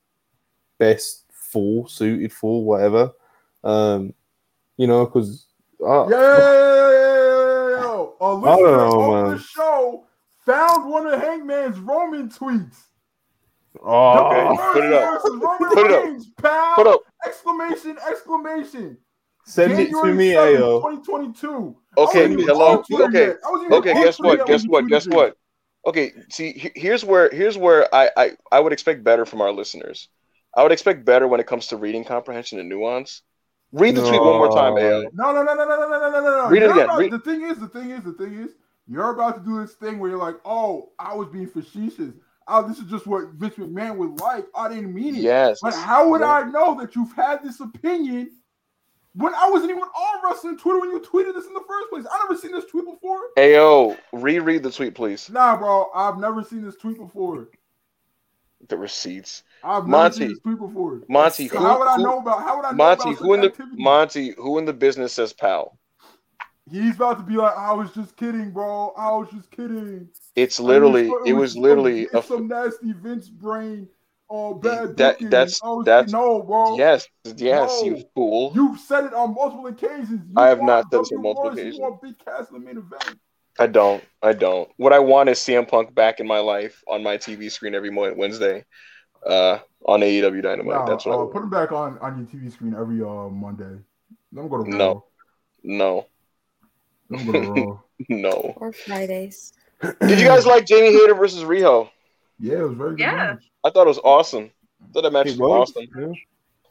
best 0.79 1.25
for, 1.31 1.89
suited 1.89 2.33
for, 2.33 2.65
whatever. 2.65 3.13
Um, 3.65 4.13
you 4.77 4.87
know, 4.87 5.07
because 5.07 5.47
Yeah, 5.81 6.07
yeah, 6.09 6.19
yeah, 6.19 6.39
yeah, 6.39 6.91
yeah, 6.91 6.91
yeah, 6.91 7.71
yeah, 7.71 7.71
yeah. 7.71 8.07
A 8.21 8.35
listener 8.35 8.77
know, 8.77 9.03
of 9.03 9.25
man. 9.25 9.37
the 9.37 9.43
show 9.43 10.07
found 10.45 10.91
one 10.91 11.07
of 11.07 11.21
Hangman's 11.21 11.79
Roman 11.79 12.29
tweets. 12.29 12.77
oh, 13.83 14.27
Okay. 14.27 14.73
put 14.73 14.85
it 14.85 14.93
up. 14.93 15.25
Roman 15.25 15.75
Put 15.75 15.87
it 15.87 15.93
up. 15.93 16.05
Reigns, 16.05 16.27
pal. 16.37 16.75
Put 16.77 16.87
up. 16.87 17.01
Exclamation! 17.27 17.99
Exclamation! 18.09 18.99
Send 19.47 19.73
it 19.73 19.77
to 19.77 19.83
January 19.85 20.15
me, 20.15 20.29
7th, 20.33 20.59
Ayo. 20.59 20.81
2022. 21.05 21.77
Okay, 21.99 22.01
I 22.01 22.03
wasn't 22.05 22.33
even 22.33 22.45
hello. 22.47 22.85
Okay, 22.93 23.27
yet. 23.29 23.37
I 23.47 23.51
wasn't 23.51 23.67
even 23.73 23.79
Okay, 23.79 23.95
guess 23.95 24.19
what? 24.19 24.47
Guess 24.47 24.67
what? 24.67 24.87
Guess 24.89 25.09
what? 25.09 25.37
Okay, 25.87 26.13
see, 26.31 26.71
here's 26.75 27.05
where 27.05 27.31
here's 27.31 27.57
where 27.57 27.93
I, 27.95 28.11
I 28.17 28.31
I 28.51 28.61
would 28.61 28.73
expect 28.73 29.05
better 29.05 29.25
from 29.25 29.41
our 29.41 29.53
listeners. 29.53 30.09
I 30.57 30.63
would 30.63 30.73
expect 30.73 31.05
better 31.05 31.29
when 31.29 31.39
it 31.41 31.47
comes 31.47 31.69
to 31.69 31.77
reading 31.77 32.05
comprehension 32.05 32.59
and 32.59 32.69
nuance. 32.69 33.23
Read 33.73 33.95
the 33.95 34.01
tweet 34.09 34.21
one 34.21 34.37
more 34.39 34.49
time, 34.51 34.75
No. 34.75 34.81
Ao. 34.81 35.05
No, 35.13 35.33
no, 35.33 35.43
no, 35.43 35.55
no, 35.55 35.65
no, 35.65 35.77
no, 35.77 35.89
no, 35.89 36.11
no, 36.11 36.11
no, 36.11 36.21
no. 36.45 36.49
Read 36.49 36.63
it 36.63 36.67
You're 36.67 36.73
again. 36.73 36.85
about- 36.85 36.99
Read- 36.99 37.13
The 37.13 37.19
thing 37.19 37.43
is, 37.43 37.59
the 37.59 37.69
thing 37.69 37.91
is, 37.91 38.03
the 38.05 38.13
thing 38.15 38.35
is, 38.35 38.53
you're 38.89 39.11
about 39.11 39.37
to 39.37 39.41
do 39.45 39.61
this 39.61 39.75
thing 39.75 39.99
where 39.99 40.09
you're 40.09 40.19
like, 40.19 40.37
oh, 40.45 40.93
I 40.99 41.15
was 41.15 41.29
being 41.29 41.49
facetious. 41.49 42.15
Oh, 42.49 42.67
this 42.67 42.79
is 42.79 42.85
just 42.85 43.07
what 43.07 43.31
Vince 43.35 43.57
McMahon 43.57 43.97
would 43.97 44.21
like. 44.21 44.47
I 44.55 44.69
didn't 44.69 44.95
mean 44.95 45.17
it. 45.17 45.23
Yes. 45.23 45.59
But 45.61 45.75
how 45.75 46.09
would 46.09 46.23
I 46.23 46.45
know 46.45 46.79
that 46.81 46.95
you've 46.97 47.13
had 47.13 47.43
this 47.43 47.59
opinion 47.61 48.31
when 49.17 49.35
I 49.35 49.49
wasn't 49.51 49.71
even 49.71 49.83
on 49.83 50.21
wrestling 50.25 50.59
Twitter 50.59 50.81
when 50.81 50.91
you 50.91 51.01
tweeted 51.01 51.35
this 51.35 51.47
in 51.47 51.55
the 51.55 51.63
first 51.67 51.91
place? 51.91 52.05
I 52.11 52.19
never 52.25 52.39
seen 52.41 52.53
this 52.53 52.65
tweet 52.67 52.85
before. 52.85 53.19
Ao, 53.39 53.97
reread 54.13 54.63
the 54.63 54.71
tweet, 54.71 54.95
please. 54.95 55.31
Nah, 55.31 55.57
bro, 55.57 55.91
I've 55.95 56.19
never 56.19 56.43
seen 56.43 56.63
this 56.65 56.77
tweet 56.77 56.99
before. 56.99 57.49
The 58.69 58.77
receipts. 58.77 59.43
I've 59.63 59.85
never 59.85 59.89
Monty. 60.05 60.17
seen 60.19 60.29
this 60.31 60.39
tweet 60.41 60.59
before. 60.59 61.03
Monty, 61.09 61.49
So 61.49 61.59
who, 61.59 61.65
how 61.65 61.79
would 61.79 61.89
I 61.89 61.97
who- 61.97 62.03
know 62.03 62.19
about? 62.19 62.43
How 62.43 62.57
would 62.57 62.65
I 62.65 62.71
know 62.73 62.77
Monty, 62.77 63.13
who 63.15 63.35
in 63.35 63.41
the 63.41 63.47
activity? 63.49 63.77
Monty, 63.83 64.31
who 64.37 64.59
in 64.59 64.65
the 64.65 64.73
business 64.73 65.13
says 65.13 65.33
pal? 65.33 65.79
He's 66.69 66.97
about 66.97 67.19
to 67.19 67.23
be 67.25 67.37
like, 67.37 67.57
I 67.57 67.73
was 67.73 67.93
just 67.93 68.17
kidding, 68.17 68.51
bro. 68.51 68.93
I 68.97 69.13
was 69.13 69.29
just 69.31 69.51
kidding. 69.53 70.09
It's 70.35 70.59
I 70.59 70.65
literally, 70.65 71.09
was- 71.09 71.23
it 71.29 71.33
was 71.33 71.57
literally 71.57 72.09
a 72.13 72.23
some 72.23 72.49
nasty 72.49 72.93
Vince 72.93 73.29
brain 73.29 73.89
or 74.29 74.59
bad 74.59 74.97
That- 74.97 75.15
booking. 75.15 75.31
that's- 75.31 75.61
I 75.63 75.69
was 75.69 75.85
that's- 75.87 76.13
no, 76.13 76.43
bro. 76.43 76.77
yes, 76.77 77.07
yes, 77.25 77.81
No. 77.83 77.87
you 77.89 78.05
fool. 78.15 78.53
You've 78.55 78.79
said 78.81 79.05
it 79.05 79.15
on 79.15 79.35
multiple 79.35 79.67
occasions. 79.67 80.11
You 80.11 80.35
I 80.37 80.49
have 80.49 80.63
not 80.63 80.85
said 80.91 81.01
this 81.01 81.13
on 81.13 81.23
multiple 81.23 81.45
Morrison, 81.45 81.53
occasions. 81.59 81.77
You 81.77 81.83
want 81.83 82.03
Big 82.03 82.19
Cass 82.25 82.49
in 82.51 82.55
the 82.55 82.61
main 82.61 82.79
event. 82.79 83.19
I 83.59 83.67
don't. 83.67 84.05
I 84.23 84.33
don't. 84.35 84.69
What 84.77 84.93
I 84.93 84.99
want 84.99 85.29
is 85.31 85.39
CM 85.39 85.67
Punk 85.67 85.95
back 85.95 86.21
in 86.21 86.27
my 86.27 86.41
life 86.41 86.83
on 86.89 87.03
my 87.03 87.17
TV 87.17 87.51
screen 87.51 87.75
every 87.75 87.91
Wednesday, 87.91 88.65
uh, 89.25 89.59
on 89.87 90.01
AEW 90.03 90.43
Dynamite. 90.43 90.75
Nah, 90.75 90.85
That's 90.85 91.07
what 91.07 91.13
I 91.13 91.15
uh, 91.15 91.19
want. 91.21 91.33
put 91.33 91.43
him 91.45 91.51
back 91.51 91.73
on 91.73 91.99
on 92.01 92.19
your 92.19 92.27
TV 92.27 92.53
screen 92.53 92.75
every 92.75 93.01
uh 93.03 93.29
Monday. 93.31 93.79
Let 94.33 94.43
him 94.43 94.49
go 94.49 94.63
to 94.63 94.71
Raw. 94.71 94.77
No. 94.77 95.05
No, 95.63 96.07
Let 97.09 97.21
him 97.23 97.33
go 97.33 97.41
to 97.55 97.63
Raw. 97.67 97.79
no. 98.11 98.55
Or 98.57 98.73
Fridays. 98.73 99.53
Did 100.01 100.21
you 100.21 100.27
guys 100.27 100.45
like 100.47 100.67
Jamie 100.67 100.93
Hayter 100.93 101.15
versus 101.15 101.43
Riho? 101.45 101.89
Yeah, 102.39 102.59
it 102.59 102.69
was 102.69 102.75
very 102.77 102.91
good. 102.91 103.01
Yeah. 103.01 103.15
match. 103.17 103.51
I 103.65 103.71
thought 103.71 103.87
it 103.87 103.89
was 103.89 104.01
awesome. 104.05 104.51
I 104.83 104.93
thought 104.93 105.03
that 105.03 105.13
match 105.13 105.27
It 105.29 105.31
was 105.31 105.39
was, 105.39 105.71
awesome. 105.77 105.89
yeah. 105.97 106.13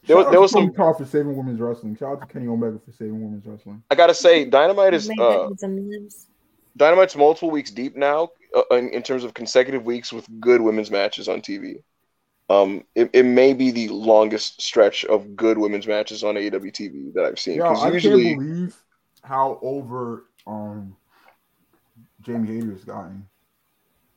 There 0.07 0.17
was- 0.17 0.27
there 0.29 0.39
was 0.41 0.51
some- 0.51 0.71
Khan 0.73 0.93
for 0.95 1.05
saving 1.05 1.35
women's 1.35 1.59
wrestling. 1.59 1.95
Shout 1.95 2.13
out 2.13 2.21
to 2.21 2.27
Kenny 2.27 2.47
Omega 2.47 2.79
for 2.85 2.91
saving 2.91 3.21
women's 3.23 3.45
wrestling. 3.45 3.81
I 3.89 3.95
gotta 3.95 4.13
say, 4.13 4.45
Dynamite 4.45 4.93
is 4.93 5.09
uh, 5.09 5.49
it 5.49 5.59
some 5.59 5.89
lives. 5.89 6.27
Dynamite's 6.77 7.15
multiple 7.15 7.49
weeks 7.49 7.71
deep 7.71 7.95
now 7.95 8.29
uh, 8.55 8.75
in, 8.75 8.89
in 8.89 9.01
terms 9.01 9.23
of 9.23 9.33
consecutive 9.33 9.85
weeks 9.85 10.13
with 10.13 10.27
good 10.39 10.61
women's 10.61 10.91
matches 10.91 11.27
on 11.27 11.41
TV. 11.41 11.81
Um, 12.47 12.83
it, 12.93 13.09
it 13.13 13.23
may 13.23 13.53
be 13.53 13.71
the 13.71 13.87
longest 13.87 14.61
stretch 14.61 15.03
of 15.05 15.35
good 15.35 15.57
women's 15.57 15.87
matches 15.87 16.23
on 16.23 16.35
AEW 16.35 16.71
TV 16.71 17.11
that 17.15 17.25
I've 17.25 17.39
seen. 17.39 17.57
Yeah, 17.57 17.69
I 17.69 17.89
usually, 17.89 18.25
can't 18.25 18.39
believe 18.39 18.75
how 19.23 19.57
over 19.63 20.25
um 20.45 20.95
Jamie 22.21 22.47
Hayter 22.53 22.71
has 22.71 22.83
gotten. 22.83 23.27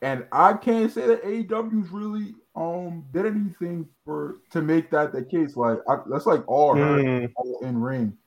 And 0.01 0.25
I 0.31 0.53
can't 0.53 0.91
say 0.91 1.07
that 1.07 1.23
AEW's 1.23 1.91
really 1.91 2.35
um 2.55 3.05
did 3.11 3.25
anything 3.25 3.87
for 4.05 4.37
to 4.51 4.61
make 4.61 4.89
that 4.91 5.11
the 5.11 5.23
case. 5.23 5.55
Like 5.57 5.79
I, 5.89 5.97
that's 6.09 6.25
like 6.25 6.47
all 6.47 6.75
her 6.75 6.99
Mm, 6.99 7.29
in 7.61 7.81
ring. 7.81 8.17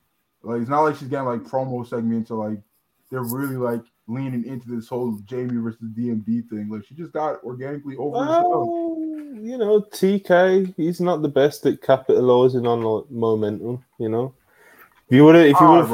Like 0.43 0.61
it's 0.61 0.69
not 0.69 0.81
like 0.81 0.95
she's 0.97 1.07
getting 1.07 1.25
like 1.25 1.41
promo 1.41 1.87
segments 1.87 2.29
or 2.29 2.49
like 2.49 2.59
they're 3.09 3.23
really 3.23 3.57
like 3.57 3.81
leaning 4.07 4.45
into 4.45 4.69
this 4.69 4.87
whole 4.87 5.17
Jamie 5.25 5.61
versus 5.61 5.89
DMD 5.97 6.47
thing. 6.49 6.69
Like 6.69 6.85
she 6.85 6.95
just 6.95 7.13
got 7.13 7.43
organically 7.43 7.95
over 7.95 8.17
well, 8.17 8.65
you 9.41 9.57
know, 9.57 9.81
TK, 9.81 10.73
he's 10.77 11.01
not 11.01 11.21
the 11.21 11.29
best 11.29 11.65
at 11.65 11.81
capitalizing 11.81 12.67
on 12.67 13.05
momentum. 13.09 13.83
You 13.99 14.09
know, 14.09 14.33
if 15.09 15.15
you 15.17 15.25
would 15.25 15.35
have, 15.35 15.45
if 15.45 15.59
you 15.59 15.67
would 15.67 15.81
have, 15.81 15.91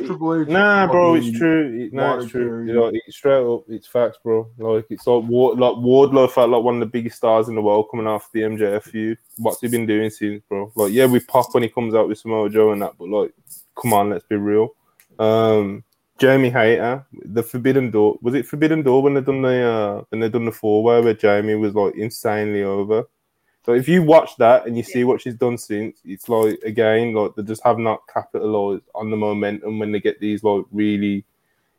it's 0.00 0.08
Nah, 0.48 0.86
bro, 0.86 1.14
it's 1.14 1.30
true. 1.36 1.86
It, 1.86 1.92
nah, 1.92 2.18
it's 2.18 2.30
true. 2.30 2.64
You 2.64 2.72
know, 2.72 2.90
it's 2.92 3.16
straight 3.16 3.44
up, 3.44 3.64
it's 3.68 3.86
facts, 3.86 4.18
bro. 4.22 4.50
Like 4.56 4.86
it's 4.88 5.06
like 5.06 5.24
Ward, 5.24 5.58
like 5.58 5.74
Wardlow 5.74 6.30
felt 6.30 6.50
like 6.50 6.62
one 6.62 6.74
of 6.74 6.80
the 6.80 6.86
biggest 6.86 7.16
stars 7.16 7.48
in 7.48 7.54
the 7.54 7.62
world 7.62 7.88
coming 7.90 8.06
off 8.06 8.30
the 8.32 8.40
MJF 8.42 8.84
feud. 8.84 9.18
What's 9.36 9.60
he 9.60 9.68
been 9.68 9.86
doing 9.86 10.10
since, 10.10 10.42
bro? 10.48 10.72
Like, 10.76 10.92
yeah, 10.92 11.06
we 11.06 11.20
pop 11.20 11.52
when 11.52 11.64
he 11.64 11.68
comes 11.68 11.94
out 11.94 12.08
with 12.08 12.18
Samoa 12.18 12.48
Joe 12.50 12.72
and 12.72 12.82
that, 12.82 12.96
but 12.98 13.08
like, 13.08 13.32
come 13.80 13.92
on, 13.92 14.10
let's 14.10 14.24
be 14.26 14.36
real. 14.36 14.74
Um, 15.18 15.84
Jamie 16.18 16.50
Hayter, 16.50 17.04
the 17.12 17.42
Forbidden 17.42 17.90
Door. 17.90 18.18
Was 18.22 18.34
it 18.34 18.46
Forbidden 18.46 18.82
Door 18.82 19.02
when 19.02 19.14
they 19.14 19.22
done 19.22 19.42
the 19.42 19.62
uh 19.62 20.04
when 20.10 20.20
they 20.20 20.28
done 20.28 20.44
the 20.44 20.52
four 20.52 20.84
way 20.84 21.00
where 21.00 21.14
Jamie 21.14 21.56
was 21.56 21.74
like 21.74 21.96
insanely 21.96 22.62
over? 22.62 23.04
So 23.64 23.74
if 23.74 23.88
you 23.88 24.02
watch 24.02 24.36
that 24.38 24.66
and 24.66 24.76
you 24.76 24.82
see 24.82 25.04
what 25.04 25.20
she's 25.20 25.34
done 25.34 25.56
since, 25.56 26.00
it's 26.04 26.28
like 26.28 26.58
again, 26.64 27.14
like 27.14 27.34
they 27.36 27.42
just 27.42 27.62
have 27.62 27.78
not 27.78 28.02
capitalized 28.12 28.82
on 28.94 29.10
the 29.10 29.16
momentum 29.16 29.78
when 29.78 29.92
they 29.92 30.00
get 30.00 30.18
these 30.18 30.42
like 30.42 30.64
really, 30.72 31.24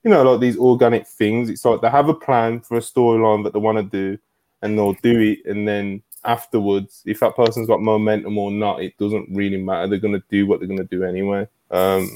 you 0.03 0.09
know, 0.09 0.23
like 0.23 0.39
these 0.39 0.57
organic 0.57 1.05
things. 1.05 1.49
It's 1.49 1.65
like 1.65 1.81
they 1.81 1.89
have 1.89 2.07
a 2.07 2.13
plan 2.13 2.61
for 2.61 2.77
a 2.77 2.81
storyline 2.81 3.43
that 3.43 3.53
they 3.53 3.59
want 3.59 3.77
to 3.77 3.83
do, 3.83 4.17
and 4.61 4.77
they'll 4.77 4.93
do 4.93 5.19
it, 5.19 5.39
and 5.45 5.67
then 5.67 6.01
afterwards, 6.25 7.03
if 7.05 7.19
that 7.19 7.35
person's 7.35 7.67
got 7.67 7.81
momentum 7.81 8.37
or 8.37 8.49
not, 8.49 8.81
it 8.81 8.97
doesn't 8.97 9.27
really 9.31 9.57
matter. 9.57 9.87
They're 9.87 9.99
gonna 9.99 10.23
do 10.29 10.47
what 10.47 10.59
they're 10.59 10.69
gonna 10.69 10.85
do 10.85 11.03
anyway. 11.03 11.47
Um, 11.69 12.09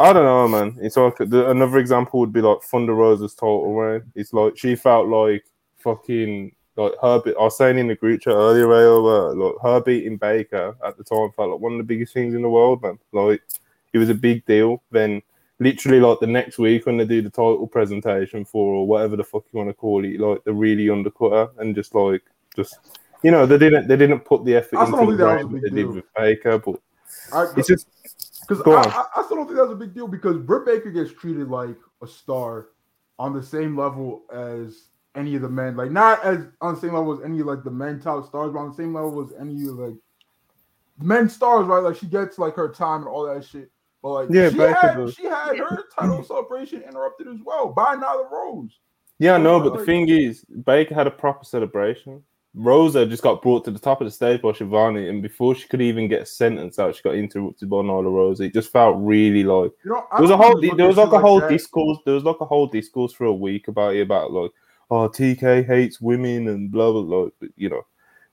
I 0.00 0.12
don't 0.12 0.24
know, 0.24 0.48
man. 0.48 0.76
It's 0.80 0.96
like 0.96 1.16
the, 1.18 1.50
another 1.50 1.78
example 1.78 2.20
would 2.20 2.32
be 2.32 2.40
like 2.40 2.62
Thunder 2.62 2.94
Rosa's 2.94 3.34
total 3.34 3.72
reign. 3.74 4.02
It's 4.14 4.32
like 4.32 4.56
she 4.56 4.74
felt 4.74 5.06
like 5.08 5.44
fucking 5.76 6.52
like 6.78 6.92
her. 7.02 7.22
I 7.26 7.42
was 7.42 7.56
saying 7.56 7.78
in 7.78 7.88
the 7.88 7.94
group 7.94 8.22
chat 8.22 8.34
earlier, 8.34 8.66
Rayo, 8.66 9.04
uh, 9.06 9.34
like 9.34 9.54
her 9.62 9.80
beating 9.80 10.16
Baker 10.16 10.76
at 10.84 10.96
the 10.96 11.04
time 11.04 11.30
felt 11.36 11.50
like 11.50 11.60
one 11.60 11.72
of 11.72 11.78
the 11.78 11.84
biggest 11.84 12.14
things 12.14 12.34
in 12.34 12.42
the 12.42 12.48
world, 12.48 12.82
man. 12.82 12.98
Like 13.12 13.42
it 13.92 13.98
was 13.98 14.08
a 14.08 14.14
big 14.14 14.44
deal. 14.46 14.82
Then 14.90 15.22
literally 15.58 16.00
like 16.00 16.20
the 16.20 16.26
next 16.26 16.58
week 16.58 16.86
when 16.86 16.96
they 16.96 17.04
do 17.04 17.20
the 17.20 17.30
title 17.30 17.66
presentation 17.66 18.44
for 18.44 18.74
or 18.74 18.86
whatever 18.86 19.16
the 19.16 19.24
fuck 19.24 19.44
you 19.52 19.58
want 19.58 19.68
to 19.68 19.74
call 19.74 20.04
it, 20.04 20.20
like 20.20 20.44
they 20.44 20.52
really 20.52 20.88
undercut 20.88 21.32
her 21.32 21.50
and 21.58 21.74
just 21.74 21.94
like 21.94 22.22
just 22.56 22.78
you 23.22 23.30
know 23.30 23.44
they 23.44 23.58
didn't 23.58 23.88
they 23.88 23.96
didn't 23.96 24.20
put 24.20 24.44
the 24.44 24.54
effort 24.54 24.78
I 24.78 24.84
into 24.86 25.16
the 25.16 25.24
that 25.24 25.40
a 25.42 25.46
big 25.48 25.62
did 25.62 25.74
deal. 25.74 25.92
with 25.92 26.04
Baker, 26.16 26.58
but 26.58 26.80
I, 27.32 27.46
it's 27.56 27.68
just 27.68 27.88
Because 28.46 28.62
I. 28.66 28.88
I, 28.88 29.04
I 29.16 29.24
still 29.24 29.38
don't 29.38 29.46
think 29.46 29.58
that's 29.58 29.72
a 29.72 29.76
big 29.76 29.94
deal 29.94 30.08
because 30.08 30.38
Britt 30.38 30.64
Baker 30.64 30.90
gets 30.90 31.12
treated 31.12 31.48
like 31.48 31.76
a 32.02 32.06
star 32.06 32.68
on 33.18 33.34
the 33.34 33.42
same 33.42 33.76
level 33.76 34.22
as 34.32 34.87
any 35.14 35.34
of 35.36 35.42
the 35.42 35.48
men. 35.48 35.76
Like 35.76 35.90
not 35.90 36.24
as 36.24 36.46
on 36.60 36.74
the 36.74 36.80
same 36.80 36.94
level 36.94 37.12
as 37.12 37.24
any 37.24 37.40
of 37.40 37.46
like 37.46 37.64
the 37.64 37.70
men 37.70 38.00
top 38.00 38.26
stars, 38.26 38.52
but 38.52 38.58
on 38.58 38.70
the 38.70 38.76
same 38.76 38.94
level 38.94 39.24
as 39.24 39.32
any 39.40 39.62
of 39.66 39.74
like 39.74 39.94
men 40.98 41.28
stars, 41.28 41.66
right? 41.66 41.82
Like 41.82 41.96
she 41.96 42.06
gets 42.06 42.38
like 42.38 42.54
her 42.54 42.68
time 42.68 43.00
and 43.00 43.08
all 43.08 43.26
that 43.26 43.44
shit. 43.44 43.70
But 44.02 44.10
like 44.10 44.28
Yeah, 44.30 44.50
she 44.50 44.58
had 44.58 45.14
she 45.14 45.24
had 45.24 45.58
her 45.58 45.84
title 45.98 46.22
celebration 46.22 46.82
interrupted 46.82 47.28
as 47.28 47.40
well 47.44 47.68
by 47.68 47.96
Nyla 47.96 48.30
Rose. 48.30 48.78
Yeah, 49.18 49.36
So, 49.36 49.42
no, 49.42 49.60
but 49.60 49.76
the 49.78 49.84
thing 49.84 50.08
is, 50.08 50.44
Baker 50.44 50.94
had 50.94 51.08
a 51.08 51.10
proper 51.10 51.44
celebration. 51.44 52.22
Rosa 52.54 53.04
just 53.06 53.22
got 53.22 53.42
brought 53.42 53.64
to 53.64 53.70
the 53.70 53.78
top 53.78 54.00
of 54.00 54.06
the 54.06 54.10
stage 54.10 54.40
by 54.40 54.52
Schiavone, 54.52 55.08
and 55.08 55.22
before 55.22 55.54
she 55.54 55.68
could 55.68 55.82
even 55.82 56.08
get 56.08 56.22
a 56.22 56.26
sentence 56.26 56.78
out, 56.78 56.94
she 56.94 57.02
got 57.02 57.14
interrupted 57.14 57.68
by 57.68 57.78
Nyla 57.78 58.04
Rose. 58.04 58.40
It 58.40 58.54
just 58.54 58.72
felt 58.72 58.96
really 58.98 59.44
like 59.44 59.72
You 59.84 59.90
know, 59.92 60.06
there 60.12 60.22
was 60.22 60.30
a 60.30 60.36
whole 60.36 60.60
there 60.60 60.86
was 60.86 60.96
like 60.96 61.12
a 61.12 61.18
whole 61.18 61.40
that. 61.40 61.50
discourse. 61.50 61.98
There 62.04 62.14
was 62.14 62.24
like 62.24 62.40
a 62.40 62.44
whole 62.44 62.66
discourse 62.66 63.12
for 63.12 63.24
a 63.24 63.32
week 63.32 63.68
about 63.68 63.94
it 63.94 64.02
about 64.02 64.32
like 64.32 64.52
oh 64.90 65.08
TK 65.08 65.66
hates 65.66 66.00
women 66.00 66.48
and 66.48 66.70
blah 66.70 66.92
blah 66.92 67.02
blah. 67.02 67.28
But, 67.40 67.50
you 67.56 67.68
know, 67.68 67.86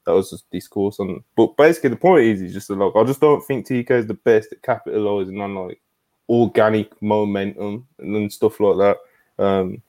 that 0.06 0.14
was 0.14 0.30
just 0.30 0.50
discourse 0.52 1.00
on. 1.00 1.24
But 1.36 1.58
basically, 1.58 1.92
the 1.92 1.96
point 1.98 2.26
is, 2.26 2.42
is 2.42 2.54
just 2.54 2.68
that, 2.68 2.76
like 2.76 2.96
I 2.96 3.04
just 3.04 3.22
don't 3.22 3.46
think 3.46 3.68
TK 3.68 3.92
is 3.92 4.08
the 4.08 4.14
best 4.14 4.52
at 4.52 4.62
capitalizing 4.62 5.42
on 5.42 5.56
like 5.56 5.82
organic 6.30 7.02
momentum 7.02 7.88
and 8.00 8.32
stuff 8.32 8.60
like 8.60 8.78
that. 8.78 9.44
Um, 9.44 9.82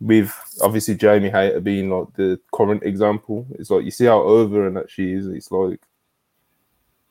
with 0.00 0.34
obviously 0.60 0.96
Jamie 0.96 1.30
Hayter 1.30 1.60
being 1.60 1.88
like 1.88 2.12
the 2.14 2.38
current 2.52 2.82
example. 2.82 3.46
It's 3.52 3.70
like 3.70 3.84
you 3.84 3.90
see 3.90 4.06
how 4.06 4.20
over 4.20 4.66
and 4.66 4.76
that 4.76 4.90
she 4.90 5.12
is. 5.12 5.28
It's 5.28 5.50
like 5.50 5.80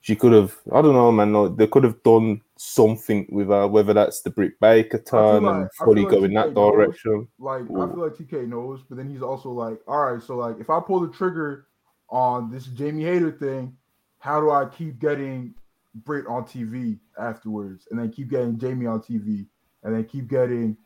she 0.01 0.15
could 0.15 0.33
have. 0.33 0.57
I 0.71 0.81
don't 0.81 0.93
know, 0.93 1.11
man. 1.11 1.31
Like 1.33 1.55
they 1.55 1.67
could 1.67 1.85
have 1.85 2.03
done 2.03 2.41
something 2.63 3.25
with 3.31 3.47
her, 3.47 3.67
whether 3.67 3.91
that's 3.91 4.21
the 4.21 4.29
Britt 4.29 4.59
Baker 4.59 4.99
turn 4.99 5.43
like- 5.43 5.55
and 5.55 5.69
fully 5.73 6.03
like 6.03 6.11
go 6.11 6.23
in 6.23 6.33
that 6.35 6.53
knows. 6.53 6.73
direction. 6.73 7.27
Like 7.39 7.63
I 7.63 7.65
feel 7.65 8.03
like 8.03 8.13
TK 8.13 8.47
knows, 8.47 8.81
but 8.87 8.97
then 8.97 9.09
he's 9.09 9.23
also 9.23 9.49
like, 9.49 9.79
all 9.87 10.11
right, 10.11 10.21
so 10.21 10.35
like 10.35 10.59
if 10.59 10.69
I 10.69 10.79
pull 10.79 10.99
the 10.99 11.11
trigger 11.11 11.65
on 12.09 12.51
this 12.51 12.65
Jamie 12.67 13.03
Hayter 13.03 13.31
thing, 13.31 13.75
how 14.19 14.39
do 14.39 14.51
I 14.51 14.65
keep 14.65 14.99
getting 14.99 15.55
Britt 15.95 16.27
on 16.27 16.43
TV 16.43 16.99
afterwards, 17.19 17.87
and 17.89 17.99
then 17.99 18.11
keep 18.11 18.29
getting 18.29 18.59
Jamie 18.59 18.85
on 18.85 19.01
TV, 19.01 19.47
and 19.83 19.95
then 19.95 20.03
keep 20.03 20.27
getting 20.27 20.77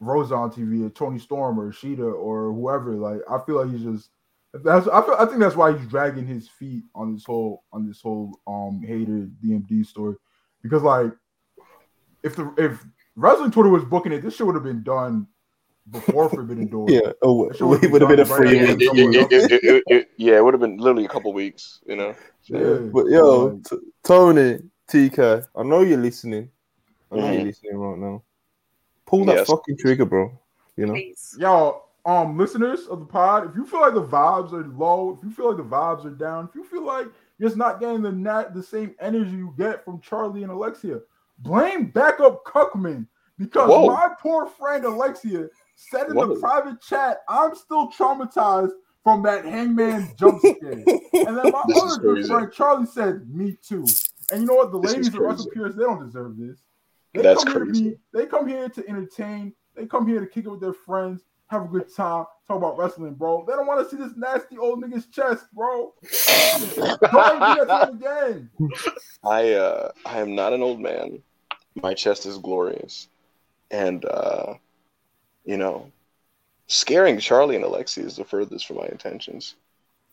Rosa 0.00 0.34
on 0.34 0.50
TV, 0.50 0.84
or 0.84 0.90
Toni 0.90 1.18
Storm, 1.18 1.58
or 1.58 1.72
Shida, 1.72 2.14
or 2.14 2.52
whoever. 2.52 2.94
Like 2.94 3.22
I 3.30 3.38
feel 3.46 3.56
like 3.64 3.70
he's 3.70 3.82
just 3.82 4.10
that's 4.52 4.86
I 4.86 5.00
feel 5.00 5.16
I 5.18 5.24
think 5.24 5.40
that's 5.40 5.56
why 5.56 5.76
he's 5.76 5.88
dragging 5.88 6.26
his 6.26 6.46
feet 6.46 6.82
on 6.94 7.14
this 7.14 7.24
whole 7.24 7.64
on 7.72 7.86
this 7.86 8.02
whole 8.02 8.38
um 8.46 8.82
Hayter 8.86 9.28
DMD 9.42 9.86
story 9.86 10.16
because 10.62 10.82
like 10.82 11.12
if 12.22 12.36
the 12.36 12.52
if 12.58 12.84
wrestling 13.14 13.50
Twitter 13.50 13.68
was 13.70 13.84
booking 13.84 14.12
it, 14.12 14.22
this 14.22 14.36
shit 14.36 14.46
would 14.46 14.54
have 14.56 14.64
been 14.64 14.82
done 14.82 15.26
before 15.90 16.28
Forbidden 16.28 16.66
Door. 16.70 16.90
Yeah, 16.90 17.12
oh, 17.22 17.48
That 17.48 17.56
shit 17.56 17.66
would've 17.66 17.84
it 17.84 17.92
would 17.92 18.02
have 18.02 18.10
been 18.10 18.20
a 18.20 18.24
been 18.24 18.28
done 18.28 18.78
free 18.78 19.86
right 19.88 20.06
yeah, 20.16 20.36
it 20.36 20.44
would 20.44 20.54
have 20.54 20.60
been 20.60 20.76
literally 20.78 21.04
a 21.04 21.08
couple 21.08 21.32
weeks, 21.32 21.80
you 21.86 21.96
know. 21.96 22.14
Yeah, 22.44 22.90
but 22.92 23.06
yo, 23.06 23.60
t- 23.68 23.78
Tony, 24.04 24.58
TK, 24.88 25.46
I 25.54 25.62
know 25.62 25.82
you're 25.82 25.98
listening. 25.98 26.50
I 27.10 27.16
know 27.16 27.32
you're 27.32 27.44
listening 27.44 27.76
right 27.76 27.98
now. 27.98 28.22
Pull 29.06 29.24
that 29.26 29.36
Yes. 29.36 29.46
fucking 29.46 29.78
trigger, 29.78 30.04
bro. 30.04 30.36
You 30.76 30.86
know, 30.86 30.92
Please. 30.94 31.36
Yo, 31.38 31.82
um, 32.04 32.36
listeners 32.36 32.86
of 32.86 33.00
the 33.00 33.06
pod, 33.06 33.48
if 33.50 33.56
you 33.56 33.66
feel 33.66 33.80
like 33.80 33.94
the 33.94 34.04
vibes 34.04 34.52
are 34.52 34.66
low, 34.76 35.16
if 35.18 35.24
you 35.24 35.30
feel 35.32 35.48
like 35.48 35.56
the 35.56 35.64
vibes 35.64 36.04
are 36.04 36.10
down, 36.10 36.48
if 36.48 36.54
you 36.54 36.64
feel 36.64 36.84
like 36.84 37.06
you're 37.06 37.12
just 37.40 37.56
not 37.56 37.80
getting 37.80 38.02
the 38.02 38.50
the 38.54 38.62
same 38.62 38.94
energy 39.00 39.32
you 39.32 39.54
get 39.58 39.84
from 39.84 40.00
Charlie 40.00 40.42
and 40.42 40.52
Alexia, 40.52 41.00
blame 41.38 41.86
backup 41.86 42.44
Cuckman 42.44 43.06
because 43.38 43.68
Whoa. 43.68 43.86
my 43.86 44.10
poor 44.20 44.46
friend 44.46 44.84
Alexia 44.84 45.48
said 45.74 46.08
in 46.08 46.14
the 46.16 46.36
private 46.40 46.80
chat, 46.80 47.18
I'm 47.28 47.54
still 47.54 47.90
traumatized 47.90 48.72
from 49.04 49.22
that 49.22 49.44
hangman 49.44 50.10
jump 50.18 50.40
scare. 50.40 50.72
And 50.72 51.36
then 51.36 51.50
my 51.52 51.62
This 51.68 51.82
other 51.82 52.00
good 52.00 52.26
friend 52.26 52.52
Charlie 52.52 52.86
said, 52.86 53.28
"Me 53.32 53.56
too." 53.62 53.86
And 54.32 54.40
you 54.40 54.46
know 54.46 54.54
what? 54.54 54.72
The 54.72 54.80
This 54.80 54.92
ladies 54.92 55.08
of 55.08 55.20
Russell. 55.20 55.50
Pierce, 55.52 55.74
they 55.76 55.84
don't 55.84 56.04
deserve 56.04 56.36
this. 56.36 56.58
They 57.14 57.22
That's 57.22 57.44
come 57.44 57.52
here 57.52 57.60
to 57.64 57.70
crazy. 57.70 57.90
be. 57.90 57.96
They 58.12 58.26
come 58.26 58.48
here 58.48 58.68
to 58.68 58.88
entertain. 58.88 59.52
They 59.76 59.86
come 59.86 60.06
here 60.08 60.20
to 60.20 60.26
kick 60.26 60.46
it 60.46 60.48
with 60.48 60.60
their 60.60 60.72
friends, 60.72 61.22
have 61.48 61.64
a 61.64 61.68
good 61.68 61.94
time, 61.94 62.26
talk 62.48 62.56
about 62.58 62.76
wrestling, 62.78 63.14
bro. 63.14 63.44
They 63.46 63.52
don't 63.54 63.66
want 63.66 63.88
to 63.88 63.96
see 63.96 64.02
this 64.02 64.16
nasty 64.16 64.58
old 64.58 64.82
nigga's 64.82 65.06
chest, 65.06 65.46
bro. 65.54 65.92
don't 66.02 67.56
do 67.56 67.64
that 67.66 67.90
again. 67.92 68.50
I 69.24 69.52
uh 69.52 69.90
I 70.04 70.18
am 70.20 70.34
not 70.34 70.52
an 70.52 70.62
old 70.62 70.80
man. 70.80 71.22
My 71.76 71.94
chest 71.94 72.26
is 72.26 72.38
glorious. 72.38 73.08
And 73.70 74.04
uh 74.04 74.54
you 75.44 75.56
know, 75.56 75.90
scaring 76.66 77.18
Charlie 77.20 77.56
and 77.56 77.64
Alexi 77.64 78.04
is 78.04 78.16
the 78.16 78.24
furthest 78.24 78.66
from 78.66 78.78
my 78.78 78.86
intentions. 78.86 79.54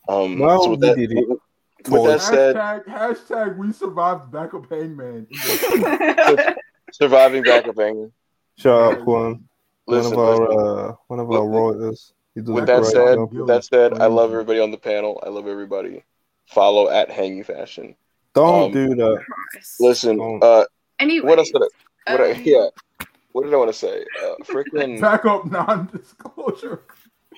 Um 0.07 0.39
Well, 0.39 0.63
so 0.63 0.69
with 0.71 0.81
that, 0.81 0.97
with- 0.97 1.39
with 1.89 2.03
that 2.05 2.21
said, 2.21 2.55
Hashtag, 2.55 2.85
hashtag 2.85 3.57
we 3.57 3.73
survived 3.73 4.31
Back 4.31 4.51
backup 4.51 4.69
hangman. 4.69 5.27
surviving 6.93 7.43
back 7.43 7.63
backup 7.65 7.79
anger. 7.79 8.09
shout 8.57 8.93
out 8.93 9.03
Quan, 9.03 9.43
Listen, 9.87 10.15
one 10.17 10.27
of 10.33 10.39
listen. 10.39 10.57
our 10.57 10.89
uh, 10.89 10.95
one 11.07 11.19
of 11.19 11.31
our 11.31 11.45
With- 11.45 11.75
writers. 11.77 12.13
He 12.35 12.41
does 12.41 12.49
with 12.49 12.65
that 12.65 12.81
great 12.81 12.91
said, 12.93 13.19
with 13.19 13.47
that 13.47 13.63
said, 13.63 13.99
I 13.99 14.07
love 14.07 14.31
everybody 14.31 14.59
on 14.59 14.71
the 14.71 14.77
panel. 14.77 15.21
I 15.23 15.29
love 15.29 15.47
everybody. 15.47 16.03
Follow 16.47 16.89
at 16.89 17.11
Hanging 17.11 17.43
Fashion. 17.43 17.95
don't 18.33 18.65
um, 18.65 18.71
do 18.71 18.95
that. 18.95 19.23
Listen, 19.79 20.17
Don't. 20.17 20.43
uh, 20.43 20.65
Anyway, 20.99 21.27
what 21.27 21.37
else 21.37 21.51
did 21.51 21.61
I, 21.61 22.11
what 22.13 22.21
I, 22.21 22.31
um, 22.31 22.41
yeah, 22.43 22.67
what 23.33 23.43
did 23.43 23.53
I 23.53 23.57
want 23.57 23.69
to 23.71 23.77
say? 23.77 24.03
Uh, 24.23 24.33
freaking. 24.45 24.99
Backup 25.01 25.45
non-disclosure. 25.45 26.81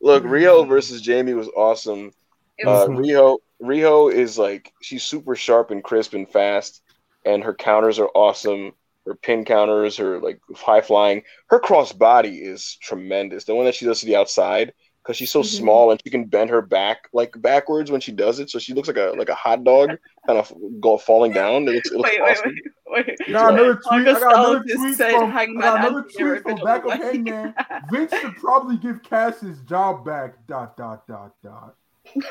Look, 0.00 0.24
Riho 0.24 0.66
versus 0.68 1.00
Jamie 1.02 1.34
was 1.34 1.48
awesome. 1.48 2.12
it 2.56 2.66
Uh, 2.66 2.86
Riho, 2.88 3.38
Riho 3.62 4.12
is 4.12 4.38
like 4.38 4.72
she's 4.80 5.02
super 5.02 5.34
sharp 5.36 5.70
and 5.70 5.82
crisp 5.84 6.14
and 6.14 6.28
fast, 6.28 6.82
and 7.26 7.42
her 7.44 7.54
counters 7.54 7.98
are 7.98 8.10
awesome. 8.14 8.72
Her 9.08 9.14
pin 9.14 9.44
counters, 9.46 9.96
her 9.96 10.20
like 10.20 10.38
high 10.54 10.82
flying, 10.82 11.22
her 11.48 11.58
cross 11.58 11.92
body 11.92 12.36
is 12.38 12.76
tremendous. 12.82 13.44
The 13.44 13.54
one 13.54 13.64
that 13.64 13.74
she 13.74 13.86
does 13.86 14.00
to 14.00 14.06
the 14.06 14.16
outside, 14.16 14.74
because 15.02 15.16
she's 15.16 15.30
so 15.30 15.40
Mhm. 15.40 15.46
small 15.46 15.90
and 15.90 15.98
she 16.04 16.10
can 16.10 16.26
bend 16.26 16.50
her 16.50 16.60
back 16.60 17.08
like 17.14 17.32
backwards 17.40 17.90
when 17.90 18.02
she 18.02 18.12
does 18.12 18.38
it, 18.38 18.50
so 18.50 18.58
she 18.58 18.74
looks 18.74 18.86
like 18.88 18.98
a 18.98 19.14
like 19.16 19.30
a 19.30 19.34
hot 19.34 19.64
dog, 19.64 19.96
kind 20.26 20.38
of 20.38 20.52
go 20.78 20.98
falling 20.98 21.32
down. 21.32 21.66
It 21.68 21.70
looks, 21.76 21.90
it 21.90 21.96
looks 21.96 22.10
wait, 22.10 22.22
wait, 22.22 22.30
awesome. 22.36 22.54
wait, 22.88 23.06
wait. 23.06 23.18
I 23.28 23.32
got 23.32 23.52
another 23.54 23.74
tweet. 23.76 23.86
I 23.92 24.04
got 24.04 24.22
another 24.22 24.58
August 24.58 24.76
tweet 24.76 24.94
said 24.96 25.12
from, 25.12 25.24
I 25.24 25.32
Hangman 25.32 25.60
got 25.62 25.78
another 25.78 26.02
tweet 26.02 26.42
from 26.42 26.54
been 26.56 26.64
backup 26.64 26.84
away. 26.84 26.96
hangman. 26.98 27.54
Vince 27.90 28.12
should 28.20 28.36
probably 28.36 28.76
give 28.76 29.02
Cass 29.02 29.40
his 29.40 29.60
job 29.62 30.04
back. 30.04 30.34
Dot 30.46 30.76
dot 30.76 31.06
dot 31.08 31.32
dot. 31.42 31.74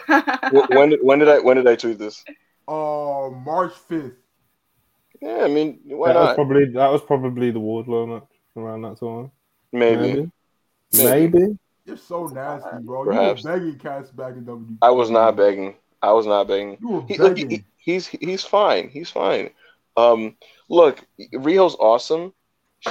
Wh- 0.07 0.69
when 0.69 0.89
did 0.91 0.99
when 1.01 1.17
did 1.19 1.29
I 1.29 1.39
when 1.39 1.57
did 1.57 1.67
I 1.67 1.75
tweet 1.75 1.97
this? 1.97 2.23
Uh, 2.67 3.29
March 3.45 3.73
fifth. 3.87 4.13
Yeah, 5.21 5.39
I 5.43 5.47
mean, 5.47 5.79
why 5.85 6.13
That 6.13 6.19
was 6.19 6.35
probably 6.35 6.65
that 6.71 6.91
was 6.91 7.01
probably 7.01 7.51
the 7.51 7.59
Wardlow 7.59 8.07
match 8.07 8.23
around 8.55 8.81
that 8.83 8.99
time. 8.99 9.31
Maybe. 9.71 10.01
Maybe. 10.01 10.31
Maybe. 10.93 11.57
You're 11.85 11.97
so 11.97 12.27
nasty, 12.27 12.69
bro. 12.81 13.05
Perhaps. 13.05 13.43
You 13.43 13.49
were 13.49 13.57
begging 13.59 13.79
Cass 13.79 14.09
back 14.11 14.33
in 14.33 14.45
WWE. 14.45 14.77
I 14.81 14.89
was 14.91 15.09
not 15.09 15.35
begging. 15.35 15.75
I 16.01 16.11
was 16.11 16.25
not 16.25 16.47
begging. 16.47 16.77
You 16.81 16.87
were 16.89 17.01
He, 17.07 17.17
look, 17.17 17.37
he, 17.37 17.63
he's 17.77 18.07
he's 18.07 18.43
fine. 18.43 18.89
He's 18.89 19.09
fine. 19.09 19.49
Um, 19.95 20.35
look, 20.69 21.03
Riho's 21.33 21.75
awesome. 21.79 22.33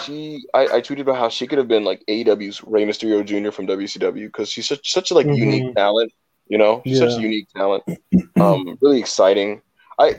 She, 0.03 0.45
I, 0.53 0.63
I 0.67 0.81
tweeted 0.81 1.03
about 1.03 1.17
how 1.17 1.29
she 1.29 1.47
could 1.47 1.59
have 1.59 1.69
been 1.69 1.85
like 1.85 2.03
AEW's 2.09 2.63
Rey 2.65 2.85
Mysterio 2.85 3.25
Jr. 3.25 3.53
from 3.53 3.67
WCW 3.69 4.27
because 4.27 4.51
she's 4.51 4.67
such 4.67 4.93
such 4.93 5.13
a 5.13 5.15
like 5.15 5.27
Mhm. 5.27 5.37
unique 5.37 5.75
talent. 5.77 6.13
You 6.49 6.59
know, 6.59 6.83
she's 6.85 6.99
such 6.99 7.19
a 7.19 7.21
unique 7.21 7.49
talent. 7.55 7.85
Um, 8.41 8.77
really 8.81 8.99
exciting. 8.99 9.63
I, 9.99 10.15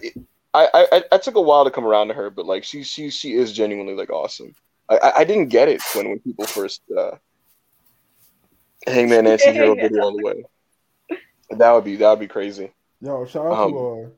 I, 0.74 0.88
I, 0.92 1.04
I 1.14 1.18
took 1.18 1.36
a 1.36 1.42
while 1.42 1.66
to 1.66 1.72
come 1.72 1.86
around 1.86 2.08
to 2.10 2.14
her, 2.14 2.30
but 2.30 2.46
like 2.46 2.64
she, 2.64 2.84
she, 2.84 3.10
she 3.10 3.34
is 3.34 3.54
genuinely 3.54 3.94
like 3.94 4.10
awesome. 4.10 4.56
I, 4.90 4.98
I, 4.98 5.18
I 5.20 5.24
didn't 5.24 5.48
get 5.50 5.68
it 5.68 5.82
when 5.94 6.10
when 6.10 6.20
people 6.20 6.46
first 6.46 6.82
uh, 6.98 7.12
Hangman 8.88 9.26
Nancy 9.26 9.52
Hero 9.52 9.76
Yeah. 9.76 9.82
video 9.84 10.02
all 10.04 10.16
the 10.18 10.24
way. 10.24 10.46
That 11.52 11.72
would 11.72 11.84
be 11.84 11.96
that 11.98 12.10
would 12.10 12.20
be 12.20 12.28
crazy. 12.28 12.72
Yo, 13.02 13.26
shout 13.26 13.46
out 13.46 13.54
Um, 13.54 13.72
to 13.74 13.80
uh, 13.80 14.10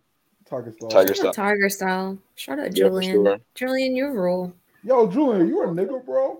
Tiger 0.50 0.72
Star. 0.72 0.90
Tiger 0.90 1.14
Shout 1.14 1.26
out 1.27 1.34
Star. 1.34 1.45
Tiger 1.51 1.69
style. 1.69 2.18
Shout 2.35 2.59
out 2.59 2.66
Yeah, 2.77 2.85
Julian. 2.88 3.11
sure. 3.26 3.40
Julian, 3.56 3.95
you 3.95 4.08
rule. 4.09 4.53
Yo, 4.84 5.08
Julian, 5.08 5.48
you 5.48 5.61
a 5.64 5.68
nigga, 5.68 6.03
bro? 6.06 6.40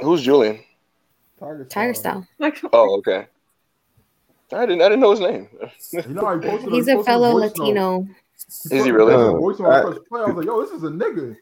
Who's 0.00 0.22
Julian? 0.22 0.60
Tiger 1.38 1.66
Star. 1.68 1.82
Tiger 1.82 1.94
style. 1.94 2.28
like, 2.38 2.60
Oh, 2.72 2.96
okay. 2.98 3.26
I 4.52 4.66
didn't 4.66 4.82
I 4.82 4.84
didn't 4.88 5.00
know 5.00 5.10
his 5.10 5.20
name. 5.20 5.48
You 5.92 6.14
know, 6.14 6.38
he 6.38 6.48
posted 6.48 6.72
He's 6.72 6.86
he 6.86 6.92
a 6.92 7.02
fellow 7.02 7.34
Latino. 7.34 7.72
note. 8.00 8.06
Latino. 8.48 8.80
Is 8.80 8.84
he 8.84 8.90
really? 8.92 9.14
a 9.14 9.30
voice 9.32 9.60
on 9.60 9.66
Uh, 9.66 9.82
first 9.82 10.00
play. 10.08 10.20
I 10.20 10.24
was 10.26 10.36
like, 10.36 10.46
yo, 10.46 10.60
this 10.60 10.70
is 10.70 10.82
a 10.84 10.88
nigga. 10.88 11.36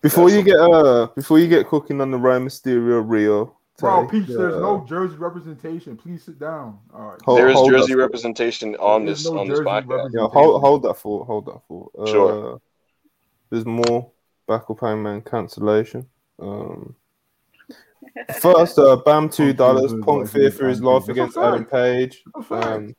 Before 0.00 0.30
you 0.30 0.42
get 0.42 0.56
uh 0.58 1.08
before 1.16 1.38
you 1.38 1.48
get 1.48 1.66
cooking 1.66 2.00
on 2.00 2.10
the 2.10 2.18
Rey 2.18 2.38
Mysterio 2.38 3.04
Riho, 3.04 3.52
Bro, 3.78 4.02
take, 4.02 4.10
Peach, 4.10 4.26
there's 4.28 4.54
uh, 4.54 4.60
no 4.60 4.84
Jersey 4.88 5.16
representation. 5.16 5.96
Please 5.96 6.24
sit 6.24 6.38
down. 6.38 6.78
All 6.94 7.02
right. 7.10 7.22
Hold- 7.22 7.38
there 7.38 7.48
is 7.48 7.60
Jersey 7.62 7.94
that 7.94 7.98
representation 7.98 8.74
on 8.76 9.04
There's 9.04 9.22
this 9.24 9.32
no 9.32 9.38
on 9.40 9.48
this 9.48 9.58
Jersey 9.58 9.68
podcast. 9.68 10.10
Yeah, 10.12 10.26
hold 10.28 10.60
hold 10.60 10.82
that 10.84 10.94
thought. 10.94 11.26
Hold 11.26 11.46
that 11.46 11.60
thought. 11.68 11.92
Uh, 11.98 12.06
Sure. 12.06 12.60
There's 13.50 13.64
more 13.64 14.10
backup 14.46 14.80
hangman 14.80 15.22
cancellation. 15.22 16.06
Um, 16.40 16.94
first, 18.40 18.78
uh, 18.78 18.96
Bam 18.96 19.28
two 19.28 19.52
dollars. 19.52 19.92
Punk 19.92 20.04
Punk 20.04 20.28
fear 20.30 20.50
for 20.50 20.68
his 20.68 20.82
life 20.82 21.08
against 21.08 21.34
fact. 21.36 21.46
Adam 21.46 21.64
Page. 21.64 22.22
That's 22.34 22.46
a 22.46 22.48
fact. 22.48 22.66
Um, 22.66 22.94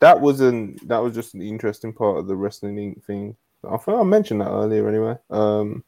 that 0.00 0.20
was 0.20 0.40
an 0.40 0.76
that 0.86 0.98
was 0.98 1.14
just 1.14 1.34
an 1.34 1.42
interesting 1.42 1.92
part 1.92 2.18
of 2.18 2.26
the 2.26 2.36
wrestling 2.36 2.76
Inc. 2.76 3.04
thing. 3.04 3.36
I 3.68 3.76
think 3.78 3.98
I 3.98 4.02
mentioned 4.02 4.40
that 4.40 4.50
earlier 4.50 4.88
anyway. 4.88 5.16
Um, 5.30 5.84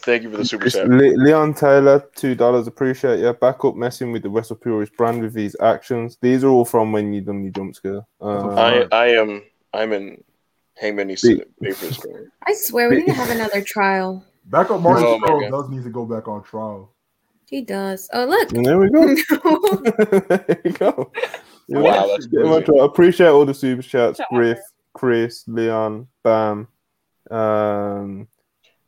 Thank 0.00 0.22
you 0.22 0.30
for 0.30 0.36
the 0.36 0.44
super 0.44 0.66
it's 0.66 0.74
chat. 0.74 0.88
Le- 0.88 1.16
Leon 1.16 1.54
Taylor, 1.54 2.04
two 2.14 2.34
dollars. 2.34 2.66
Appreciate 2.66 3.20
you. 3.20 3.32
Back 3.32 3.64
up 3.64 3.76
messing 3.76 4.12
with 4.12 4.22
the 4.22 4.28
Wrestle 4.28 4.56
Purist 4.56 4.96
brand 4.96 5.22
with 5.22 5.32
these 5.32 5.56
actions. 5.60 6.18
These 6.20 6.44
are 6.44 6.48
all 6.48 6.64
from 6.64 6.92
when 6.92 7.12
you 7.12 7.20
done 7.20 7.42
your 7.42 7.52
jump 7.52 7.74
scare. 7.74 8.02
Um, 8.20 8.58
I 8.58 8.86
I 8.92 9.06
am 9.08 9.42
I'm 9.72 9.92
in 9.92 10.22
Hangman 10.76 11.08
needs 11.08 11.22
to 11.22 11.44
pay 11.62 11.72
for 11.72 11.86
his 11.86 11.96
career. 11.98 12.30
I 12.46 12.54
swear 12.54 12.90
we 12.90 12.96
need 12.96 13.06
to 13.06 13.14
have 13.14 13.30
another 13.36 13.62
trial. 13.62 14.24
Backup 14.46 14.80
Marcus 14.80 15.04
Oh 15.06 15.18
my 15.18 15.48
does 15.48 15.70
need 15.70 15.82
to 15.84 15.90
go 15.90 16.04
back 16.04 16.28
on 16.28 16.42
trial. 16.44 16.92
He 17.48 17.62
does. 17.62 18.08
Oh 18.12 18.24
look. 18.26 18.50
there 18.50 18.78
we 18.78 18.90
go. 18.90 19.06
there 20.28 20.60
you 20.64 20.72
go. 20.72 21.12
Yeah, 21.68 21.78
Wow, 21.80 22.06
that's 22.06 22.26
get 22.26 22.42
him 22.42 22.48
on 22.52 22.80
Appreciate 22.80 23.28
all 23.28 23.44
the 23.44 23.54
super 23.54 23.82
chats. 23.82 24.18
Shout. 24.18 24.28
Griff, 24.32 24.58
Chris, 24.94 25.44
Leon, 25.48 26.06
Bam, 26.22 26.68
um, 27.30 28.28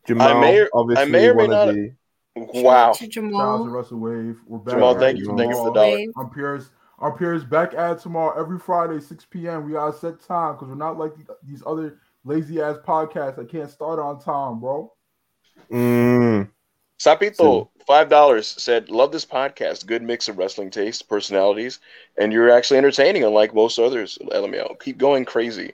Jamal. 0.06 0.28
I 0.28 0.40
may 0.40 0.60
or- 0.60 0.68
obviously 0.72 1.02
I 1.02 1.06
may 1.06 1.28
or 1.28 1.34
may 1.34 1.46
one 1.48 1.52
of 1.52 1.66
not- 1.68 1.74
the 1.74 1.92
Wow. 2.36 2.44
To 2.52 2.54
Shout 2.62 2.66
out 2.66 2.94
to 2.98 3.08
Jamal. 3.08 3.68
Russell 3.68 3.98
Wave. 3.98 4.38
We're 4.46 4.58
back. 4.58 4.74
Jamal, 4.74 4.94
thank 4.94 5.18
you, 5.18 5.24
Jamal. 5.24 5.38
thank 5.38 5.50
you 5.50 5.56
for 5.56 5.64
the 5.64 5.70
tomorrow. 5.72 5.86
dollar. 5.90 5.96
Wave. 5.96 6.08
I'm 6.16 6.30
Pierce. 6.30 6.70
I'm 7.00 7.12
Pierce 7.14 7.44
back 7.44 7.74
at 7.74 7.98
tomorrow 8.00 8.40
every 8.40 8.58
Friday, 8.60 9.00
6 9.00 9.24
p.m. 9.26 9.64
We 9.66 9.72
got 9.72 9.88
a 9.88 9.92
set 9.92 10.20
time 10.20 10.54
because 10.54 10.68
we're 10.68 10.74
not 10.76 10.98
like 10.98 11.16
the- 11.16 11.36
these 11.42 11.62
other 11.66 11.98
lazy 12.24 12.60
ass 12.62 12.76
podcasts 12.86 13.36
that 13.36 13.48
can't 13.48 13.68
start 13.70 13.98
on 13.98 14.20
time, 14.20 14.60
bro. 14.60 14.92
Mm. 15.72 16.48
Sapito, 17.00 17.68
five 17.86 18.08
dollars 18.08 18.46
said, 18.58 18.90
"Love 18.90 19.12
this 19.12 19.24
podcast. 19.24 19.86
Good 19.86 20.02
mix 20.02 20.28
of 20.28 20.36
wrestling 20.38 20.70
tastes, 20.70 21.00
personalities, 21.02 21.78
and 22.16 22.32
you're 22.32 22.50
actually 22.50 22.78
entertaining, 22.78 23.24
unlike 23.24 23.54
most 23.54 23.78
others." 23.78 24.18
LMAO, 24.32 24.78
keep 24.80 24.98
going 24.98 25.24
crazy. 25.24 25.72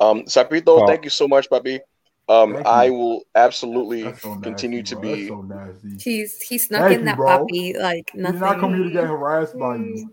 Um, 0.00 0.24
Sapito, 0.24 0.82
Oh. 0.82 0.86
thank 0.86 1.04
you 1.04 1.10
so 1.10 1.26
much, 1.26 1.48
Papi. 1.48 1.80
Um, 2.28 2.60
I 2.66 2.90
will 2.90 3.22
absolutely 3.36 4.02
That's 4.02 4.20
so 4.20 4.30
nasty, 4.34 4.42
continue 4.44 4.82
to 4.82 4.96
be. 4.96 5.14
That's 5.14 5.28
so 5.28 5.42
nasty. 5.42 5.96
He's 6.10 6.40
he 6.42 6.58
snuck 6.58 6.82
Thank 6.82 6.94
in 6.94 7.00
you, 7.00 7.06
that 7.06 7.16
bro. 7.16 7.38
puppy 7.38 7.78
like 7.78 8.10
We 8.14 8.20
nothing. 8.22 8.40
did 8.40 8.44
not 8.44 8.58
coming 8.60 8.76
here 8.82 8.84
to 8.84 8.90
get 8.92 9.04
harassed 9.04 9.56
by 9.58 9.76
you. 9.76 10.10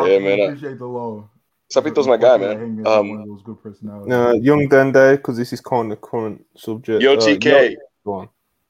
Yeah, 0.05 0.19
man, 0.19 0.39
I- 0.39 0.43
appreciate 0.45 0.77
the 0.77 0.85
love. 0.87 1.27
Sapito's 1.71 2.07
my 2.07 2.17
guy, 2.17 2.37
man. 2.37 2.57
Hangman's 2.57 2.87
Um, 2.87 3.09
one 3.09 3.21
of 3.21 3.27
those 3.27 3.41
good 3.43 3.61
personalities. 3.61 4.11
Uh, 4.11 4.33
young 4.41 4.67
Dende, 4.67 5.17
because 5.17 5.37
this 5.37 5.53
is 5.53 5.61
kind 5.61 5.91
of 5.91 6.01
current 6.01 6.43
subject. 6.57 7.01
Yo, 7.01 7.13
Uh, 7.13 7.17
TK. 7.17 7.75
Go 8.03 8.13
on. 8.13 8.29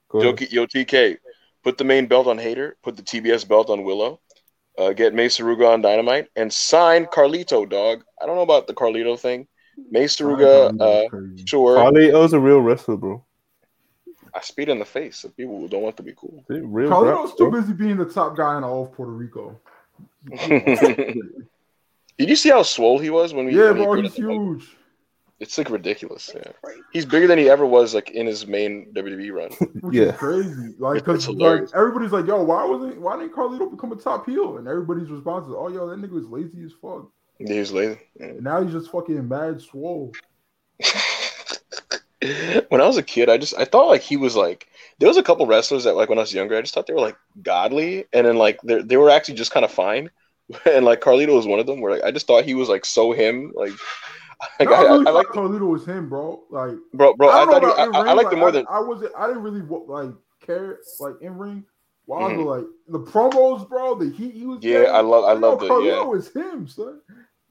Go 0.10 0.22
Yo, 0.22 0.36
yo, 0.50 0.66
TK, 0.66 1.18
put 1.64 1.78
the 1.78 1.84
main 1.84 2.08
belt 2.08 2.28
on 2.28 2.38
Hayter, 2.38 2.76
put 2.84 2.98
the 2.98 3.04
TBS 3.04 3.48
belt 3.48 3.70
on 3.70 3.84
Willow, 3.84 4.20
uh, 4.78 4.92
get 4.92 5.14
Mei 5.14 5.28
Suruga 5.28 5.72
on 5.72 5.82
Dynamite, 5.82 6.28
and 6.36 6.52
sign 6.52 7.06
Carlito, 7.06 7.70
dog. 7.70 8.04
I 8.22 8.26
don't 8.26 8.36
know 8.36 8.42
about 8.42 8.68
the 8.68 8.74
Carlito 8.74 9.18
thing. 9.18 9.48
Mei 9.92 10.06
Suruga, 10.06 10.78
uh, 10.82 11.08
Crazy. 11.10 11.46
sure. 11.46 11.78
Carlito's 11.78 12.34
a 12.34 12.40
real 12.40 12.60
wrestler, 12.60 12.98
bro. 12.98 13.24
I 14.34 14.42
speed 14.42 14.68
in 14.70 14.78
the 14.78 14.86
face 14.86 15.24
of 15.24 15.36
people 15.38 15.60
who 15.60 15.68
don't 15.70 15.82
want 15.84 15.96
to 15.98 16.04
be 16.04 16.14
cool. 16.18 16.44
He's 16.50 16.60
Real 16.62 16.90
Carlito's 16.90 17.30
rap, 17.30 17.38
too 17.38 17.52
busy 17.52 17.74
being 17.74 17.98
the 17.98 18.06
top 18.06 18.36
guy 18.36 18.58
in 18.58 18.64
all 18.64 18.84
of 18.84 18.92
Puerto 18.92 19.12
Rico. 19.14 19.60
Did 22.20 22.30
you 22.30 22.36
see 22.36 22.50
how 22.50 22.62
swole 22.64 23.00
he 23.00 23.10
was 23.10 23.34
when 23.34 23.46
we? 23.46 23.56
yeah, 23.56 23.72
when 23.72 23.78
he 23.78 23.84
bro, 23.86 23.96
put 23.96 24.04
he's 24.06 24.20
it- 24.20 24.24
like, 24.26 24.32
huge. 24.38 24.76
It's 25.40 25.58
like 25.58 25.70
ridiculous. 25.70 26.30
Yeah. 26.36 26.52
He's 26.92 27.06
bigger 27.06 27.26
than 27.26 27.40
he 27.40 27.50
ever 27.50 27.66
was 27.66 27.96
like 27.96 28.10
in 28.12 28.28
his 28.28 28.46
main 28.46 28.92
WWE 28.94 29.32
run. 29.32 29.52
Yeah. 29.94 30.12
crazy. 30.12 30.76
Like, 30.78 30.96
because 31.06 31.30
like 31.30 31.64
everybody's 31.74 32.12
like, 32.12 32.28
"Yo, 32.28 32.44
why 32.44 32.66
wasn't 32.66 33.00
why 33.00 33.18
didn't 33.18 33.34
Carlito 33.34 33.72
become 33.72 33.94
a 33.94 33.96
top 33.96 34.26
heel?" 34.26 34.58
And 34.58 34.68
everybody's 34.68 35.10
response 35.10 35.48
is, 35.48 35.54
"Oh, 35.56 35.70
yo, 35.70 35.88
that 35.88 35.98
nigga 35.98 36.12
was 36.12 36.28
lazy 36.28 36.62
as 36.66 36.74
fuck." 36.82 37.10
He 37.38 37.58
was 37.58 37.72
lazy. 37.72 38.00
And 38.20 38.42
now 38.44 38.62
he's 38.62 38.74
just 38.74 38.92
fucking 38.92 39.26
mad 39.30 39.62
swole. 39.62 40.12
when 42.68 42.82
I 42.82 42.86
was 42.88 42.98
a 42.98 43.04
kid, 43.04 43.30
I 43.30 43.38
just 43.38 43.58
I 43.58 43.64
thought 43.64 43.88
like 43.88 44.02
he 44.02 44.18
was 44.18 44.36
like 44.36 44.68
there 45.00 45.08
was 45.08 45.16
a 45.18 45.24
couple 45.24 45.48
wrestlers 45.48 45.86
that 45.86 45.96
like 45.96 46.10
when 46.10 46.18
I 46.18 46.22
was 46.22 46.34
younger, 46.34 46.58
I 46.58 46.62
just 46.62 46.74
thought 46.74 46.86
they 46.86 46.94
were 46.94 47.00
like 47.00 47.18
godly, 47.42 48.06
and 48.12 48.28
then 48.28 48.36
like 48.36 48.62
they 48.64 48.82
they 48.82 48.98
were 48.98 49.10
actually 49.10 49.36
just 49.36 49.52
kind 49.52 49.64
of 49.64 49.72
fine, 49.72 50.10
and 50.66 50.86
like 50.86 51.02
Carlito 51.02 51.36
was 51.36 51.48
one 51.48 51.60
of 51.60 51.66
them. 51.68 51.82
Where 51.82 51.94
like 51.94 52.04
I 52.04 52.12
just 52.12 52.28
thought 52.28 52.46
he 52.46 52.54
was 52.54 52.70
like 52.70 52.86
so 52.86 53.12
him, 53.12 53.52
like 53.56 53.72
like 54.60 54.70
No, 54.70 54.76
I, 54.76 54.78
I, 54.78 54.82
I, 54.82 54.92
really 54.92 55.08
I 55.08 55.12
like 55.12 55.28
Carlito 55.28 55.68
was 55.68 55.86
him, 55.86 56.10
bro. 56.10 56.44
Like, 56.50 56.76
bro 56.94 57.14
bro 57.16 57.30
I, 57.30 57.46
don't 57.46 57.52
thought 57.52 57.62
he, 57.64 57.68
about 57.70 57.96
I, 57.96 58.00
I 58.00 58.04
ring, 58.04 58.18
liked 58.18 58.34
him 58.34 58.40
more 58.40 58.52
than 58.52 58.66
I, 58.70 58.80
wasn't. 58.80 59.12
I 59.18 59.28
didn't 59.28 59.44
really 59.44 59.62
like 59.62 60.16
care 60.46 60.80
like 61.00 61.16
in 61.22 61.38
ring. 61.38 61.66
Wow, 62.08 62.30
Mhm. 62.30 62.38
but 62.38 62.46
like 62.46 62.66
the 62.88 63.00
promos, 63.00 63.70
bro. 63.70 63.96
The 63.96 64.10
heat 64.10 64.34
he 64.34 64.46
was. 64.46 64.60
Yeah, 64.64 64.80
getting, 64.80 64.96
I 64.96 65.00
love- 65.02 65.26
I 65.26 65.34
yo, 65.34 65.40
loved 65.40 65.64
it, 65.64 65.70
Carlito 65.70 65.86
yeah. 65.86 66.04
was 66.04 66.34
him, 66.34 66.68
son. 66.68 67.02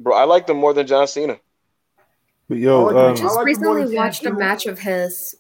bro 0.01 0.17
I 0.17 0.25
liked 0.25 0.51
him 0.51 0.57
more 0.57 0.75
than 0.75 0.87
John 0.87 1.07
Cena. 1.07 1.39
But 2.49 2.59
yo, 2.59 2.89
I 2.89 2.93
like 2.93 2.97
I 2.97 3.01
um, 3.07 3.13
I 3.13 3.15
just 3.15 3.37
like 3.37 3.45
recently 3.45 3.95
watched 3.95 4.25
a 4.25 4.33
match 4.33 4.67
of 4.67 4.79
his. 4.79 5.35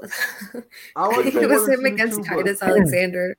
I 0.94 1.06
like 1.06 1.26
it 1.34 1.48
was 1.48 1.66
him 1.66 1.86
against 1.86 2.22
Titus 2.22 2.62
Alexander. 2.62 3.36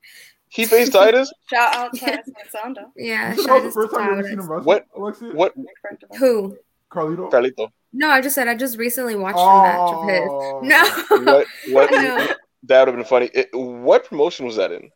He 0.50 0.66
faced 0.66 0.92
Titus. 0.94 1.32
Shout 1.54 1.76
out 1.76 1.94
to 1.94 2.12
Alexander. 2.38 2.86
Yeah, 2.96 3.32
This 3.36 3.40
is 3.40 3.46
the 3.46 3.72
first 3.72 3.94
time 3.94 4.18
you've 4.18 4.26
seen 4.26 4.40
him 4.40 4.50
wrestle. 4.50 4.66
What- 4.66 4.86
Alexia? 4.96 5.34
What 5.34 5.56
Big 5.56 5.66
friend 5.82 5.98
of 6.04 6.10
mine. 6.10 6.20
Who? 6.20 6.58
Carlito? 6.92 7.32
Carlito? 7.32 7.70
No, 7.94 8.10
I 8.10 8.20
just 8.22 8.36
said 8.36 8.48
I 8.48 8.56
just 8.56 8.78
recently 8.78 9.16
watched 9.16 9.38
a 9.38 9.46
match 9.46 9.94
of 9.94 10.10
his. 10.10 10.28
Oh. 10.30 10.60
No. 10.64 11.34
What 11.34 11.48
what 11.70 11.90
I 11.94 12.36
that 12.64 12.80
would 12.80 12.88
have 12.88 12.96
been 12.96 13.06
funny. 13.06 13.30
It, 13.34 13.50
what 13.54 14.06
promotion 14.06 14.46
was 14.46 14.56
that 14.58 14.72
in? 14.72 14.90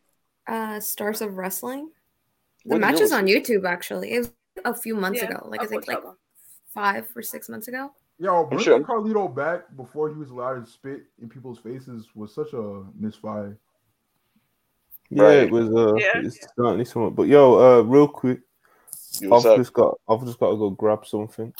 Uh, 0.46 0.78
Stars 0.80 1.20
of 1.22 1.36
Wrestling. 1.36 1.88
The 2.64 2.70
What 2.74 2.80
match 2.80 2.94
is 2.94 3.00
was 3.02 3.12
on? 3.12 3.26
YouTube 3.26 3.64
actually. 3.66 4.12
It 4.12 4.18
was 4.18 4.32
a 4.64 4.74
few 4.74 4.94
months 4.96 5.20
Yeah, 5.22 5.28
ago. 5.28 5.46
Like 5.48 5.62
I 5.62 5.66
think 5.66 5.86
like 5.88 6.02
that 6.02 6.14
five 6.72 7.06
or 7.16 7.22
six 7.22 7.48
months 7.48 7.68
ago. 7.68 7.92
Yo, 8.18 8.44
bringing 8.44 8.64
sure. 8.64 8.80
Carlito 8.80 9.32
back 9.34 9.62
before 9.76 10.08
he 10.08 10.14
was 10.14 10.30
allowed 10.30 10.64
to 10.64 10.70
spit 10.70 11.02
in 11.20 11.28
people's 11.28 11.58
faces 11.58 12.08
was 12.14 12.34
such 12.34 12.52
a 12.52 12.82
misfire. 12.98 13.58
Yeah, 15.14 15.22
Right. 15.24 15.38
it 15.44 15.50
was 15.50 15.68
uh, 15.72 15.94
Yeah. 15.94 16.26
it's 16.26 16.40
certainly 16.56 16.84
somewhat. 16.84 17.14
But 17.14 17.28
yo, 17.28 17.54
uh, 17.54 17.82
real 17.82 18.08
quick, 18.08 18.40
I've 19.32 19.42
just 19.56 19.72
got, 19.72 19.98
I've 20.08 20.24
just 20.24 20.40
got 20.40 20.50
to 20.50 20.56
go 20.56 20.70
grab 20.70 21.06
something. 21.06 21.52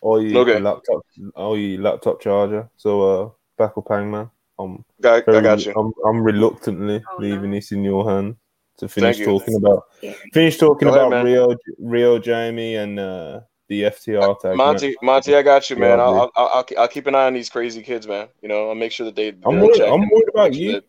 Or 0.00 0.20
your 0.20 0.42
Okay. 0.42 0.58
laptop, 0.60 1.02
or 1.36 1.56
your 1.56 1.80
laptop 1.80 2.20
charger. 2.20 2.68
So, 2.76 2.90
uh, 3.02 3.30
back 3.56 3.78
up, 3.78 3.86
Hangman. 3.88 4.28
I'm, 4.58 4.84
Got, 5.00 5.28
I 5.28 5.32
very- 5.32 5.42
got 5.42 5.64
you. 5.64 5.72
I'm, 5.76 5.92
I'm 6.04 6.22
reluctantly 6.22 7.02
Oh, 7.12 7.16
leaving 7.20 7.50
no. 7.50 7.56
this 7.56 7.70
in 7.72 7.84
your 7.84 8.08
hand 8.10 8.36
to 8.78 8.88
finish 8.88 9.18
you. 9.18 9.26
talking 9.26 9.54
about, 9.54 9.84
Yeah. 10.02 10.12
finish 10.32 10.58
talking 10.58 10.88
ahead, 10.88 11.00
about 11.06 11.10
man. 11.24 11.26
Riho, 11.26 11.56
Riho, 11.80 12.22
Jamie, 12.22 12.74
and 12.74 12.98
uh, 12.98 13.40
the 13.68 13.82
FTR 13.84 14.34
tag. 14.40 14.56
match. 14.56 14.56
Monty, 14.56 14.96
Monty, 15.00 15.34
I 15.36 15.42
got 15.42 15.70
you, 15.70 15.76
man. 15.76 16.00
I'll. 16.00 16.14
I'll, 16.14 16.32
I'll, 16.36 16.50
I'll, 16.54 16.66
I'll 16.78 16.88
keep 16.88 17.06
an 17.06 17.14
eye 17.14 17.26
on 17.26 17.34
these 17.34 17.48
crazy 17.48 17.82
kids, 17.82 18.06
man. 18.08 18.26
You 18.42 18.48
know, 18.48 18.68
I'll 18.68 18.74
make 18.74 18.90
sure 18.92 19.06
that 19.06 19.14
they. 19.16 19.28
I'm 19.28 19.56
they're 19.56 19.64
worried, 19.64 19.80
I'm 19.82 20.02
and 20.02 20.10
worried 20.10 20.28
about 20.34 20.54
you. 20.54 20.72
that- 20.72 20.84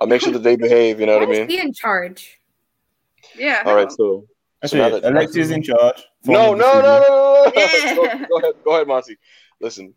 I'll 0.00 0.06
make 0.06 0.22
sure 0.22 0.32
that 0.32 0.42
they 0.42 0.56
behave. 0.56 1.00
You 1.00 1.06
know 1.06 1.18
what 1.18 1.28
I 1.28 1.32
mean? 1.32 1.46
Be 1.46 1.58
in 1.60 1.72
charge? 1.72 2.38
Yeah. 3.36 3.62
All 3.66 3.74
right, 3.74 3.90
so. 3.90 4.26
That's 4.62 4.72
so 4.72 4.78
now 4.78 4.88
it. 4.88 5.02
that- 5.02 5.12
Alexia's 5.12 5.50
in 5.50 5.62
charge. 5.62 6.02
No, 6.24 6.54
no, 6.54 6.80
no, 6.80 6.80
no, 6.80 6.98
no, 7.00 7.44
no. 7.44 7.52
Yeah. 7.54 7.94
go, 7.94 8.02
go 8.02 8.36
ahead, 8.38 8.54
go 8.64 8.74
ahead, 8.74 8.86
Monty. 8.86 9.16
Listen. 9.60 9.94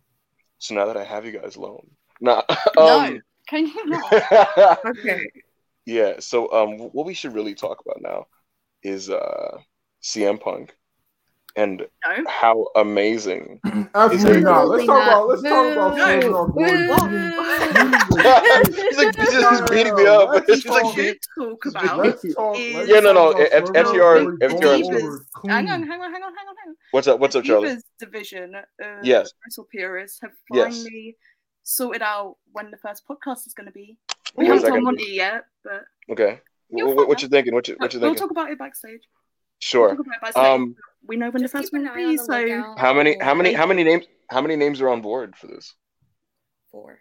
So 0.58 0.76
now 0.76 0.86
that 0.86 0.96
I 0.98 1.04
have 1.04 1.26
you 1.26 1.32
guys 1.34 1.56
alone, 1.58 1.90
nah. 2.22 2.44
No. 2.78 3.00
Um, 3.00 3.22
Can 3.48 3.68
you 3.68 3.86
not? 3.86 4.80
Okay. 4.86 5.28
yeah. 5.86 6.14
So, 6.20 6.52
um, 6.54 6.78
what 6.78 7.06
we 7.06 7.14
should 7.14 7.34
really 7.34 7.56
talk 7.56 7.82
about 7.86 8.02
now 8.02 8.28
is 8.84 9.10
uh, 9.10 9.58
CM 10.02 10.40
Punk 10.40 10.74
and 11.56 11.86
No. 12.08 12.24
how 12.28 12.68
amazing 12.76 13.60
Absolutely 13.96 14.42
not. 14.42 14.68
Let's 14.70 14.86
talk 14.88 15.04
about. 15.08 15.28
Let's 15.30 15.42
talk 15.44 15.72
about. 15.74 15.96
No. 15.98 16.06
Flames 16.06 16.26
off 16.26 16.52
board. 16.52 16.70
Boo. 16.70 16.76
He's 18.82 18.98
like, 18.98 19.16
he's 19.16 19.32
just- 19.32 19.70
beating 19.72 19.96
me 19.96 20.06
up. 20.08 20.30
Let's 20.30 20.48
He's 20.48 20.64
talk- 20.64 20.84
like, 20.84 20.96
should 20.96 21.18
talk 21.38 21.66
about. 21.66 21.98
Let's 22.00 22.34
talk. 22.36 22.58
Yeah, 22.58 23.00
no, 23.00 23.14
no, 23.14 23.34
talk 23.34 23.36
about 23.36 23.54
F- 23.54 23.68
Flames 23.70 23.90
FTR 23.90 24.38
FTR 24.40 24.42
going 24.42 24.42
is- 24.42 24.54
over 24.54 24.66
Divas. 24.66 25.20
Hang 25.50 25.70
on, 25.70 25.84
hang 25.84 25.84
on, 25.84 25.84
hang 25.84 26.02
on, 26.02 26.12
hang 26.12 26.24
on, 26.24 26.34
hang 26.34 26.70
on. 26.70 26.76
what's 26.92 27.08
up? 27.08 27.20
What's 27.20 27.36
up, 27.36 27.44
Charlie? 27.44 27.78
Division, 28.00 28.56
uh, 28.56 28.62
Yes. 29.04 29.32
Wrestle 29.46 29.66
Purists 29.72 30.20
have 30.22 30.32
finally 30.50 31.18
sorted 31.64 32.02
out 32.02 32.38
when 32.52 32.72
the 32.72 32.78
first 32.78 33.04
podcast 33.08 33.46
is 33.48 33.54
going 33.54 33.68
to 33.68 33.72
be. 33.74 33.98
We 34.36 34.48
haven't 34.48 34.64
that 34.64 34.80
told 34.82 35.00
yet, 35.08 35.46
but 35.64 35.84
Okay. 36.10 36.40
What, 36.70 36.86
find 36.86 36.98
what 36.98 37.10
out. 37.18 37.22
you 37.22 37.28
thinking? 37.28 37.54
What 37.54 37.68
you 37.68 37.76
what 37.78 37.94
you 37.94 38.00
we'll 38.00 38.16
talk 38.16 38.32
about 38.32 38.50
it 38.50 38.58
backstage. 38.58 39.02
We'll 39.64 39.88
Sure. 39.88 39.90
talk 39.96 40.00
about 40.06 40.16
it 40.16 40.22
backstage. 40.22 40.44
Um, 40.44 40.76
we 41.08 41.16
know 41.16 41.30
when 41.30 41.42
the 41.42 41.48
first 41.48 41.72
keep 41.72 41.74
an 41.82 41.86
one 41.88 41.98
eye 41.98 42.06
will 42.06 42.12
be, 42.12 42.18
so 42.18 42.76
how 42.78 42.94
many? 42.94 43.18
How 43.20 43.34
many? 43.34 43.54
How 43.54 43.66
many 43.66 43.84
names? 43.84 44.06
How 44.30 44.42
many 44.42 44.56
names 44.56 44.82
are 44.82 44.90
on 44.90 45.02
board 45.02 45.36
for 45.38 45.48
this? 45.48 45.74
Four. 46.72 47.00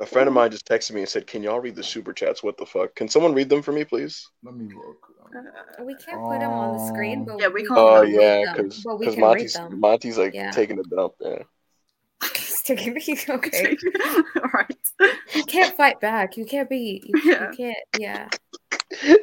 A 0.00 0.06
friend 0.06 0.26
of 0.26 0.34
mine 0.34 0.50
just 0.50 0.66
texted 0.66 0.92
me 0.92 1.00
and 1.00 1.08
said, 1.08 1.26
"Can 1.26 1.42
y'all 1.42 1.60
read 1.60 1.76
the 1.76 1.82
super 1.84 2.12
chats? 2.12 2.42
What 2.42 2.56
the 2.56 2.66
fuck? 2.66 2.94
Can 2.96 3.08
someone 3.08 3.32
read 3.32 3.48
them 3.48 3.62
for 3.62 3.70
me, 3.72 3.84
please?" 3.84 4.28
Let 4.42 4.54
me 4.56 4.72
look. 4.74 5.06
uh, 5.80 5.84
We 5.84 5.94
can't 5.94 6.20
put 6.20 6.40
them 6.40 6.50
on 6.50 6.78
the 6.78 6.86
screen, 6.88 7.24
but 7.24 7.38
Yeah, 7.40 7.48
we 7.48 7.62
we 7.62 7.68
can't. 7.68 7.78
Oh 7.78 8.02
can 8.02 8.10
read 8.12 8.20
yeah, 8.20 8.44
them. 8.54 8.56
because 8.68 8.82
but 8.82 8.98
we 8.98 9.06
because 9.06 9.14
can 9.14 9.20
Monty's. 9.20 9.58
Monty's 9.70 10.18
like 10.18 10.34
Yeah. 10.34 10.50
taking 10.50 10.78
a 10.78 10.82
dump. 10.84 11.14
Yeah. 11.20 11.42
Taking 12.64 12.94
me- 12.94 13.02
okay. 13.28 13.76
All 14.42 14.50
right. 14.54 14.76
You 15.34 15.44
can't 15.44 15.76
fight 15.76 16.00
back. 16.00 16.36
You 16.38 16.44
can't 16.46 16.68
be. 16.68 17.02
You, 17.04 17.20
Yeah. 17.24 17.50
you 17.50 17.56
can't. 17.56 17.76
Yeah. 17.98 18.28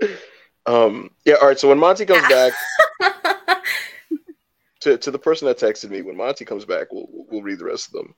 Yeah. 0.00 0.16
Um. 0.68 1.10
Yeah. 1.24 1.36
All 1.40 1.48
right. 1.48 1.58
So 1.58 1.68
when 1.68 1.78
Monty 1.78 2.04
comes 2.04 2.28
back, 2.28 2.52
to, 4.80 4.98
to 4.98 5.10
the 5.10 5.18
person 5.18 5.48
that 5.48 5.58
texted 5.58 5.90
me, 5.90 6.02
when 6.02 6.16
Monty 6.16 6.44
comes 6.44 6.64
back, 6.64 6.92
we'll 6.92 7.06
we'll 7.10 7.42
read 7.42 7.58
the 7.58 7.64
rest 7.64 7.88
of 7.88 7.92
them. 7.94 8.14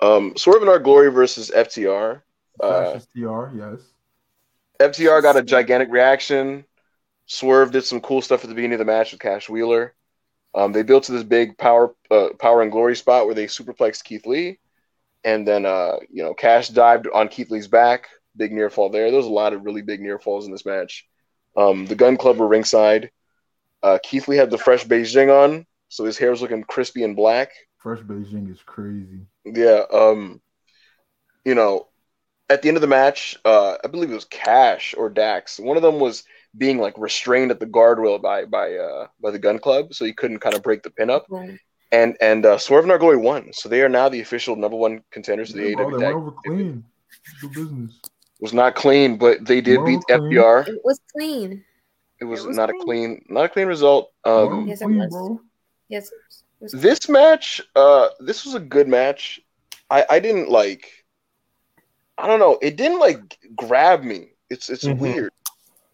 Um. 0.00 0.36
Swerve 0.36 0.62
in 0.62 0.68
our 0.68 0.78
glory 0.78 1.10
versus 1.10 1.50
FTR. 1.50 2.22
Uh, 2.60 2.92
Fascist 2.92 3.08
yes. 3.14 3.80
FTR 4.80 5.22
got 5.22 5.36
a 5.36 5.42
gigantic 5.42 5.90
reaction. 5.90 6.64
Swerve 7.26 7.72
did 7.72 7.84
some 7.84 8.00
cool 8.00 8.22
stuff 8.22 8.44
at 8.44 8.48
the 8.48 8.54
beginning 8.54 8.74
of 8.74 8.78
the 8.78 8.84
match 8.84 9.12
with 9.12 9.20
Cash 9.20 9.48
Wheeler. 9.48 9.94
Um, 10.54 10.72
they 10.72 10.82
built 10.82 11.04
to 11.04 11.12
this 11.12 11.24
big 11.24 11.58
power, 11.58 11.94
uh, 12.10 12.28
power 12.38 12.62
and 12.62 12.72
glory 12.72 12.96
spot 12.96 13.26
where 13.26 13.34
they 13.34 13.46
superplexed 13.46 14.04
Keith 14.04 14.26
Lee, 14.26 14.58
and 15.24 15.46
then 15.46 15.66
uh, 15.66 15.96
you 16.10 16.22
know 16.22 16.32
Cash 16.32 16.68
dived 16.68 17.06
on 17.12 17.28
Keith 17.28 17.50
Lee's 17.50 17.68
back. 17.68 18.08
Big 18.36 18.52
near 18.52 18.70
fall 18.70 18.88
there. 18.88 19.10
There 19.10 19.18
was 19.18 19.26
a 19.26 19.30
lot 19.30 19.52
of 19.52 19.64
really 19.64 19.82
big 19.82 20.00
near 20.00 20.18
falls 20.18 20.46
in 20.46 20.52
this 20.52 20.64
match. 20.64 21.06
Um, 21.58 21.86
the 21.86 21.96
Gunn 21.96 22.16
Club 22.16 22.36
were 22.36 22.46
ringside. 22.46 23.10
Uh, 23.82 23.98
Keith 24.02 24.28
Lee 24.28 24.36
had 24.36 24.50
the 24.50 24.58
fresh 24.58 24.86
Beijing 24.86 25.28
on, 25.28 25.66
so 25.88 26.04
his 26.04 26.16
hair 26.16 26.30
was 26.30 26.40
looking 26.40 26.62
crispy 26.62 27.02
and 27.02 27.16
black. 27.16 27.50
Fresh 27.78 28.00
Beijing 28.00 28.50
is 28.50 28.60
crazy. 28.64 29.26
Yeah. 29.44 29.82
Um, 29.92 30.40
you 31.44 31.54
know, 31.54 31.88
at 32.48 32.62
the 32.62 32.68
end 32.68 32.76
of 32.76 32.80
the 32.80 32.86
match, 32.86 33.36
uh, 33.44 33.76
I 33.82 33.88
believe 33.88 34.10
it 34.10 34.14
was 34.14 34.24
Cash 34.24 34.94
or 34.96 35.10
Dax. 35.10 35.58
One 35.58 35.76
of 35.76 35.82
them 35.82 35.98
was 35.98 36.24
being 36.56 36.78
like 36.78 36.94
restrained 36.96 37.50
at 37.50 37.60
the 37.60 37.66
guardrail 37.66 38.22
by 38.22 38.44
by 38.44 38.76
uh, 38.76 39.08
by 39.20 39.30
the 39.30 39.38
Gunn 39.38 39.58
Club, 39.58 39.94
so 39.94 40.04
he 40.04 40.12
couldn't 40.12 40.38
kind 40.38 40.54
of 40.54 40.62
break 40.62 40.82
the 40.82 40.90
pin 40.90 41.10
up. 41.10 41.26
Right. 41.28 41.58
And 41.90 42.16
and 42.20 42.46
uh, 42.46 42.58
Swerve 42.58 42.84
and 42.84 42.92
Argoy 42.92 43.20
won, 43.20 43.52
so 43.52 43.68
they 43.68 43.82
are 43.82 43.88
now 43.88 44.08
the 44.08 44.20
official 44.20 44.56
number 44.56 44.76
one 44.76 45.02
contenders 45.10 45.50
of 45.50 45.56
the 45.56 45.70
Yeah, 45.70 45.76
bro, 45.76 45.86
AEW 45.86 45.98
they 45.98 46.04
went 46.06 46.16
over 46.16 46.32
clean. 46.44 46.84
Good 47.40 47.52
business. 47.52 48.00
It 48.38 48.42
was 48.42 48.52
not 48.52 48.74
clean, 48.76 49.16
but 49.18 49.44
they 49.44 49.60
did 49.60 49.78
Well 49.78 49.86
beat 49.86 50.00
clean. 50.06 50.20
FBR. 50.32 50.68
It 50.68 50.80
was 50.84 51.00
clean. 51.12 51.64
It 52.20 52.24
was, 52.24 52.44
It 52.44 52.48
was 52.48 52.56
not 52.56 52.68
clean. 52.70 52.80
a 52.80 52.84
clean, 52.84 53.24
not 53.28 53.44
a 53.46 53.48
clean 53.48 53.66
result. 53.68 54.12
Um, 54.24 54.66
Yes, 54.68 54.80
it 54.80 54.86
was. 54.86 55.38
Yes. 55.88 56.10
it 56.12 56.62
was- 56.62 56.72
this 56.72 57.08
match, 57.08 57.60
uh, 57.76 58.08
this 58.20 58.44
was 58.44 58.54
a 58.54 58.60
good 58.60 58.88
match. 58.88 59.40
I 59.90 60.04
I 60.10 60.18
didn't 60.20 60.50
like. 60.50 61.04
I 62.18 62.26
don't 62.26 62.40
know. 62.40 62.58
It 62.60 62.76
didn't 62.76 62.98
like 62.98 63.38
grab 63.56 64.02
me. 64.02 64.30
It's 64.50 64.68
it's 64.68 64.84
Mhm. 64.84 64.98
weird. 64.98 65.32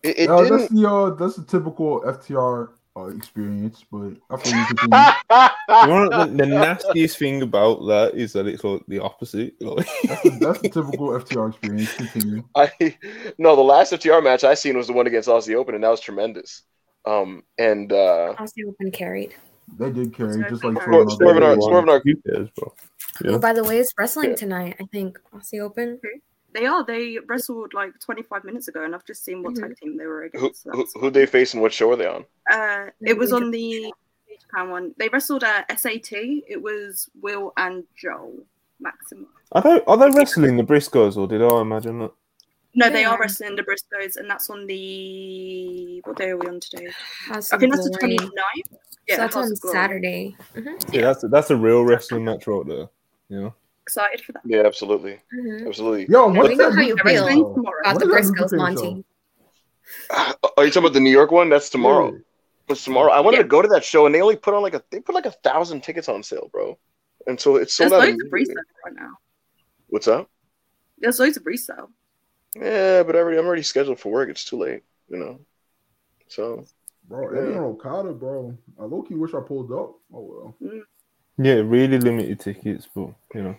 It, 0.03 0.19
it 0.19 0.29
Yeah, 0.29 0.37
didn't. 0.43 0.59
that's 0.59 0.73
the 0.73 0.89
uh, 0.91 1.11
that's 1.11 1.37
the 1.37 1.45
typical 1.45 2.01
FTR 2.07 2.71
uh, 2.97 3.07
experience, 3.07 3.85
but 3.91 4.13
I 4.31 4.37
feel 4.37 4.55
you 4.55 4.65
continue. 4.67 5.05
You 5.83 5.89
know, 5.89 6.09
the, 6.11 6.33
the 6.37 6.47
nastiest 6.47 7.19
thing 7.19 7.43
about 7.43 7.85
that 7.87 8.13
is 8.15 8.33
that 8.35 8.47
it's 8.47 8.63
like 8.63 8.83
the 8.87 9.01
opposite. 9.01 9.55
Like, 9.61 9.87
That's 10.09 10.23
the, 10.23 10.31
that's 10.41 10.61
the 10.61 10.69
typical 10.69 11.09
FTR 11.09 11.49
experience. 11.51 11.93
Continue. 11.95 12.45
I 12.55 12.71
no, 13.39 13.57
the 13.57 13.63
last 13.63 13.93
FTR 13.93 14.23
match 14.23 14.45
I 14.45 14.55
seen 14.55 14.77
was 14.77 14.87
the 14.87 14.93
one 14.93 15.07
against 15.07 15.29
Aussie 15.29 15.55
Open, 15.57 15.75
and 15.75 15.83
that 15.83 15.91
was 15.91 16.01
tremendous. 16.01 16.63
Um, 17.05 17.43
and 17.59 17.93
uh, 17.93 18.35
Aussie 18.39 18.67
Open 18.69 18.91
carried. 18.93 19.35
They 19.77 19.91
did 19.91 20.15
carry 20.15 20.35
Swerve 20.35 20.49
just 20.51 20.65
like 20.65 20.75
Swerve 20.83 21.11
Swerve 21.11 21.11
Swerve 21.19 21.37
and 21.37 21.45
Argoy. 21.45 21.63
Swerve 21.63 21.83
and 21.83 21.91
Ar- 21.91 22.03
Who 22.05 22.17
cares, 22.17 22.49
bro? 22.57 22.73
Oh, 23.27 23.31
Yeah. 23.33 23.39
by 23.39 23.53
the 23.53 23.65
way, 23.65 23.79
it's 23.79 23.93
wrestling 23.99 24.31
Yeah. 24.31 24.37
tonight. 24.37 24.77
I 24.81 24.85
think 24.93 25.19
Aussie 25.35 25.61
Open. 25.61 26.01
They 26.55 26.67
are. 26.67 26.85
They 26.85 27.19
wrestled 27.27 27.75
like 27.75 27.99
25 28.01 28.45
minutes 28.45 28.69
ago, 28.69 28.85
and 28.85 28.95
I've 28.95 29.05
just 29.05 29.25
seen 29.25 29.43
what 29.43 29.55
Mhm. 29.55 29.61
tag 29.61 29.77
team 29.77 29.97
they 29.99 30.07
were 30.07 30.23
who 30.33 30.39
against. 30.39 30.63
so 30.63 30.71
who 30.71 30.77
that's- 30.79 30.93
who 31.01 31.11
they 31.11 31.27
face 31.27 31.53
and 31.53 31.63
what 31.63 31.73
show 31.73 31.91
are 31.91 31.97
they 31.97 32.07
on? 32.07 32.25
Uh, 32.51 32.87
it 33.03 33.19
was 33.19 33.33
on 33.33 33.51
the 33.51 33.93
Japan 34.41 34.71
one. 34.71 34.95
They 34.99 35.09
wrestled 35.09 35.45
at 35.45 35.71
SAT. 35.71 36.45
It 36.49 36.63
was 36.63 37.11
Will 37.21 37.53
and 37.57 37.85
Joel 37.97 38.47
Maximum. 38.81 39.27
Are 39.53 39.63
they 39.63 39.81
are 39.87 39.97
they 39.97 40.11
wrestling 40.17 40.57
the 40.57 40.63
Briscoes 40.65 41.17
or 41.17 41.27
did 41.27 41.43
I 41.43 41.61
imagine 41.61 41.99
that? 42.01 42.13
No, 42.77 42.87
They 42.89 42.93
they 42.95 43.05
are 43.05 43.15
are. 43.17 43.21
wrestling 43.21 43.55
the 43.55 43.63
Briscoes, 43.63 44.17
and 44.17 44.29
that's 44.29 44.51
on 44.51 44.67
the 44.67 46.01
what 46.05 46.17
day 46.17 46.31
are 46.31 46.37
we 46.37 46.47
on 46.49 46.59
today? 46.61 46.89
House 47.27 47.53
I 47.53 47.59
think 47.59 47.73
that's 47.73 47.89
the 47.89 47.97
Glory. 47.99 48.17
29th. 48.17 48.81
so 49.11 49.17
that's 49.17 49.37
on 49.37 49.53
of 49.53 49.61
Glory. 49.61 49.75
Saturday. 49.75 50.37
Mhm. 50.55 50.95
Yeah, 50.95 51.03
that's 51.03 51.25
that's 51.31 51.51
a 51.51 51.57
real 51.57 51.85
wrestling 51.85 52.25
match 52.25 52.47
right 52.49 52.67
there. 52.67 52.89
You 53.29 53.41
know, 53.43 53.55
Excited 53.87 54.25
for 54.25 54.33
that. 54.33 54.43
Yeah, 54.47 54.63
absolutely, 54.65 55.21
Mhm. 55.33 55.67
absolutely. 55.69 56.07
Yo, 56.09 56.27
Let 56.29 56.37
what's 56.37 56.49
me 56.49 56.55
know 56.57 56.71
that 56.71 56.77
how 56.77 56.83
you 56.83 56.97
Lucha 56.97 57.03
feel. 57.11 57.55
Tomorrow. 57.55 57.81
About 57.85 57.99
the 58.01 58.09
When 58.09 58.19
is 58.19 58.31
that 58.33 58.39
Briscoes, 58.39 58.57
Monty. 58.57 59.05
Are 60.57 60.65
you 60.65 60.71
talking 60.71 60.79
about 60.85 60.93
the 60.95 61.01
New 61.01 61.11
York 61.11 61.31
one? 61.31 61.51
That's 61.51 61.69
tomorrow. 61.69 62.13
Yeah. 62.13 62.19
It's 62.71 62.83
tomorrow. 62.85 63.13
I 63.13 63.21
wanted 63.21 63.37
Yeah. 63.39 63.43
to 63.43 63.49
go 63.49 63.61
to 63.61 63.69
that 63.69 63.85
show, 63.85 64.07
and 64.07 64.15
they 64.15 64.23
only 64.23 64.37
put 64.37 64.55
on 64.55 64.63
like 64.63 64.73
a 64.75 64.83
they 64.91 65.01
put 65.01 65.15
like 65.15 65.27
a 65.27 65.31
thousand 65.33 65.83
tickets 65.83 66.09
on 66.09 66.23
sale, 66.23 66.49
bro. 66.51 66.79
And 67.27 67.39
so 67.39 67.57
it's 67.57 67.75
sold 67.75 67.93
There's 67.93 68.03
out. 68.03 68.09
loads 68.09 68.23
of 68.23 68.29
immediately. 68.33 68.55
resale 68.55 68.65
right 68.87 68.95
now. 68.95 69.13
What's 69.89 70.09
up? 70.09 70.31
There's 70.99 71.19
loads 71.21 71.37
of 71.37 71.45
resale. 71.45 71.91
Yeah, 72.57 73.03
but 73.03 73.17
I 73.17 73.19
already, 73.19 73.37
I'm 73.39 73.47
already 73.47 73.63
scheduled 73.63 74.01
for 74.01 74.11
work. 74.13 74.31
It's 74.31 74.45
too 74.45 74.57
late, 74.57 74.83
you 75.09 75.19
know. 75.19 75.41
So 76.29 76.65
Bro, 77.07 77.29
Eddie 77.37 77.53
and 77.53 77.61
Okada, 77.61 78.13
bro. 78.13 78.57
I 78.81 78.85
low 78.85 79.03
key 79.03 79.15
wish 79.15 79.35
I 79.35 79.41
pulled 79.41 79.71
up. 79.73 79.97
Oh 80.13 80.55
well. 80.61 80.85
Yeah, 81.39 81.55
really 81.55 81.99
limited 81.99 82.41
tickets, 82.41 82.89
but 82.95 83.11
you 83.35 83.43
know, 83.43 83.57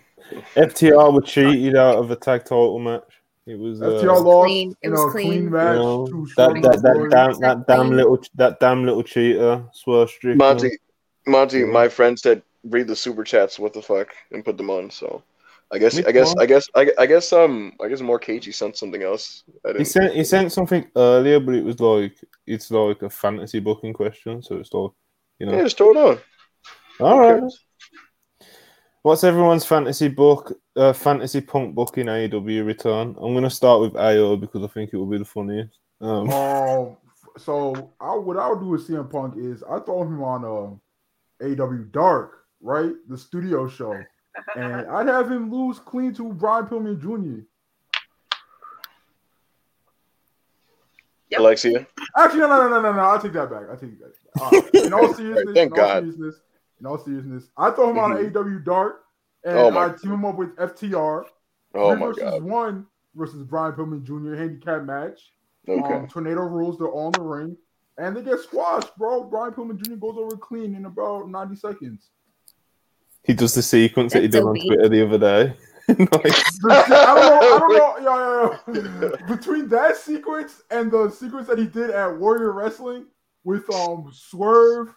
FTR 0.54 1.12
were 1.12 1.20
cheated 1.20 1.76
out 1.76 1.98
of 1.98 2.10
a 2.10 2.16
tag 2.16 2.42
title 2.44 2.78
match. 2.78 3.02
It 3.46 3.58
was 3.58 3.80
uh, 3.80 3.86
FTR 3.86 4.24
lost 4.24 4.46
clean. 4.46 4.70
It 4.82 4.86
in 4.86 4.92
was 4.92 5.04
a 5.04 5.08
clean. 5.10 5.28
clean 5.28 5.42
you 5.44 5.50
match. 5.50 5.76
know, 5.76 6.06
to 6.06 6.26
that 6.36 6.54
that, 6.62 6.82
that 6.82 7.08
damn 7.10 7.40
that 7.40 7.66
damn 7.68 7.90
little 7.90 8.18
that 8.34 8.58
damn 8.60 8.84
little 8.84 9.02
cheater 9.02 9.62
Swerve 9.72 10.10
Strickland. 10.10 10.38
Monty, 10.38 10.78
Monty, 11.26 11.58
Yeah. 11.60 11.66
my 11.66 11.88
friend 11.88 12.18
said 12.18 12.42
read 12.64 12.88
the 12.88 12.96
super 12.96 13.22
chats. 13.22 13.58
What 13.58 13.72
the 13.72 13.82
fuck, 13.82 14.08
and 14.32 14.44
put 14.44 14.56
them 14.56 14.70
on. 14.70 14.90
So 14.90 15.22
I 15.70 15.78
guess, 15.78 15.98
I 16.04 16.12
guess. 16.12 16.34
I 16.38 16.46
guess, 16.46 16.68
I, 16.76 16.90
I 16.98 17.06
guess, 17.06 17.32
um, 17.32 17.72
I 17.80 17.88
guess 17.88 18.00
more 18.00 18.18
Cagey 18.20 18.52
sent 18.52 18.76
something 18.76 19.02
else. 19.02 19.42
He 19.76 19.84
sent 19.84 20.14
he 20.14 20.24
sent 20.24 20.52
something 20.52 20.86
earlier, 20.96 21.38
but 21.40 21.54
it 21.56 21.64
was 21.64 21.78
like 21.80 22.16
it's 22.46 22.70
like 22.70 23.02
a 23.02 23.10
fantasy 23.10 23.60
booking 23.60 23.92
question, 23.92 24.42
so 24.42 24.56
it's 24.56 24.72
like 24.72 24.90
you 25.38 25.46
know. 25.46 25.56
Yeah, 25.56 25.62
just 25.64 25.76
throw 25.76 25.90
it 25.90 25.96
on. 25.96 26.18
All 27.00 27.16
Who 27.18 27.44
right. 27.44 27.52
Cares? 29.06 29.12
What's 29.12 29.24
everyone's 29.24 29.64
fantasy 29.64 30.08
book? 30.08 30.52
Uh, 30.74 30.92
fantasy 30.92 31.40
punk 31.40 31.74
book 31.74 31.96
in 31.98 32.06
AEW 32.06 32.66
return. 32.66 33.16
I'm 33.20 33.34
gonna 33.34 33.50
start 33.50 33.80
with 33.80 33.96
AO 33.96 34.36
because 34.36 34.62
I 34.62 34.66
think 34.68 34.90
it 34.92 34.96
will 34.96 35.06
be 35.06 35.18
the 35.18 35.24
funniest. 35.24 35.78
Um, 36.00 36.28
Um, 36.30 36.96
so 37.38 37.92
I 38.00 38.14
what 38.14 38.36
I 38.36 38.48
would 38.50 38.60
do 38.60 38.68
with 38.68 38.86
CM 38.88 39.10
Punk 39.10 39.34
is 39.36 39.62
I 39.62 39.78
throw 39.80 40.02
him 40.02 40.22
on 40.22 40.44
um 40.44 40.80
AW 41.60 41.84
Dark, 41.92 42.44
right? 42.60 42.92
The 43.08 43.18
studio 43.18 43.68
show. 43.68 43.94
And 44.56 44.86
I'd 44.90 45.06
have 45.08 45.30
him 45.30 45.50
lose 45.52 45.78
clean 45.78 46.14
to 46.14 46.32
Brian 46.32 46.66
Pillman 46.66 47.00
Jr. 47.00 47.44
Yep. 51.30 51.40
Alexia. 51.40 51.86
Actually, 52.16 52.40
no, 52.40 52.46
no, 52.48 52.62
no, 52.62 52.68
no, 52.68 52.80
no, 52.82 52.92
no. 52.92 53.00
I'll 53.00 53.20
take 53.20 53.32
that 53.32 53.50
back. 53.50 53.64
I 53.70 53.74
take 53.74 53.98
that. 53.98 54.12
Back. 54.34 54.42
All 54.42 54.50
right. 54.50 54.74
In 54.74 54.92
all 54.92 55.12
seriousness, 55.14 55.54
Thank 55.54 55.72
in 55.74 55.80
all 55.80 55.86
God. 55.88 56.02
seriousness, 56.02 56.34
in 56.80 56.86
all 56.86 56.98
seriousness, 56.98 57.44
I 57.56 57.70
throw 57.70 57.90
him 57.90 57.98
on 57.98 58.12
AW 58.12 58.58
Dark, 58.64 59.02
and 59.44 59.56
Oh 59.56 59.78
I 59.78 59.88
team 59.90 60.12
him 60.12 60.24
up 60.24 60.36
with 60.36 60.54
FTR. 60.56 61.24
Oh 61.74 61.90
Three 61.90 62.00
my 62.00 62.06
versus 62.06 62.22
god. 62.22 62.42
one 62.42 62.86
versus 63.14 63.42
Brian 63.42 63.72
Pillman 63.74 64.02
Jr. 64.04 64.34
handicap 64.34 64.82
match. 64.84 65.20
Okay. 65.68 65.94
Um, 65.94 66.06
tornado 66.08 66.42
rules. 66.42 66.78
They're 66.78 66.88
all 66.88 67.06
in 67.08 67.12
the 67.12 67.20
ring, 67.22 67.56
and 67.98 68.16
they 68.16 68.22
get 68.22 68.38
squashed, 68.40 68.96
bro. 68.96 69.24
Brian 69.24 69.52
Pillman 69.52 69.78
Jr. 69.82 69.94
goes 69.96 70.16
over 70.16 70.36
clean 70.36 70.74
in 70.74 70.84
about 70.86 71.28
ninety 71.28 71.56
seconds. 71.56 72.10
he 73.24 73.34
does 73.34 73.54
the 73.54 73.62
sequence 73.62 74.12
that 74.12 74.22
he 74.22 74.28
did 74.28 74.42
on 74.44 74.54
Twitter 74.54 74.88
the 74.88 75.06
other 75.06 75.18
day. 75.18 75.56
Nice. 75.88 76.58
I 76.68 77.14
don't 77.14 77.20
know. 77.20 77.38
I 77.38 77.58
don't 77.60 78.04
know. 78.04 78.58
Yeah, 78.74 78.80
yeah, 78.82 79.10
yeah. 79.20 79.26
Between 79.36 79.68
that 79.68 79.96
sequence 79.96 80.62
and 80.72 80.90
the 80.90 81.08
sequence 81.10 81.46
that 81.46 81.58
he 81.58 81.66
did 81.68 81.90
at 81.90 82.18
Warrior 82.18 82.50
Wrestling 82.50 83.06
with 83.44 83.70
um 83.72 84.10
Swerve, 84.12 84.92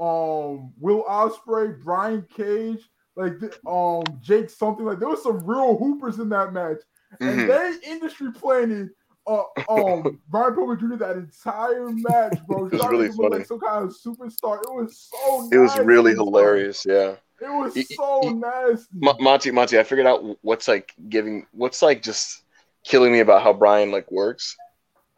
um 0.00 0.72
Will 0.78 1.04
Ospreay, 1.04 1.82
Brian 1.82 2.26
Cage, 2.34 2.88
like 3.16 3.34
um 3.66 4.02
Jake 4.20 4.48
something 4.50 4.84
like 4.86 4.98
there 4.98 5.08
was 5.08 5.22
some 5.22 5.44
real 5.44 5.76
hoopers 5.76 6.18
in 6.18 6.28
that 6.30 6.52
match, 6.52 6.78
and 7.20 7.40
Mhm. 7.40 7.46
they 7.82 7.90
industry 7.90 8.32
planning. 8.32 8.90
Uh, 9.26 9.42
um, 9.68 10.18
Brian 10.28 10.54
Pillman 10.54 10.80
Jr. 10.80 10.96
that 10.96 11.16
entire 11.16 11.90
match, 11.90 12.38
bro. 12.46 12.66
It 12.66 12.72
was 12.72 12.88
really 12.88 13.08
funny. 13.08 13.36
Like 13.38 13.46
some 13.46 13.60
kind 13.60 13.84
of 13.84 13.90
superstar. 13.90 14.62
It 14.62 14.72
was 14.72 15.08
so. 15.12 15.48
It 15.52 15.58
was 15.58 15.78
really 15.78 16.14
bro. 16.14 16.24
hilarious. 16.24 16.84
Yeah. 16.86 17.16
It 17.42 17.48
was 17.48 17.74
Y- 17.76 17.84
so 17.96 18.20
y- 18.22 18.32
nasty. 18.32 18.88
Mo- 18.94 19.16
Monty, 19.20 19.50
Monty, 19.50 19.78
I 19.78 19.82
figured 19.82 20.06
out 20.06 20.38
what's 20.42 20.66
like 20.68 20.94
giving, 21.08 21.46
what's 21.52 21.82
like 21.82 22.02
just 22.02 22.42
killing 22.84 23.12
me 23.12 23.20
about 23.20 23.42
how 23.42 23.52
Brian 23.52 23.90
like 23.92 24.10
works. 24.10 24.56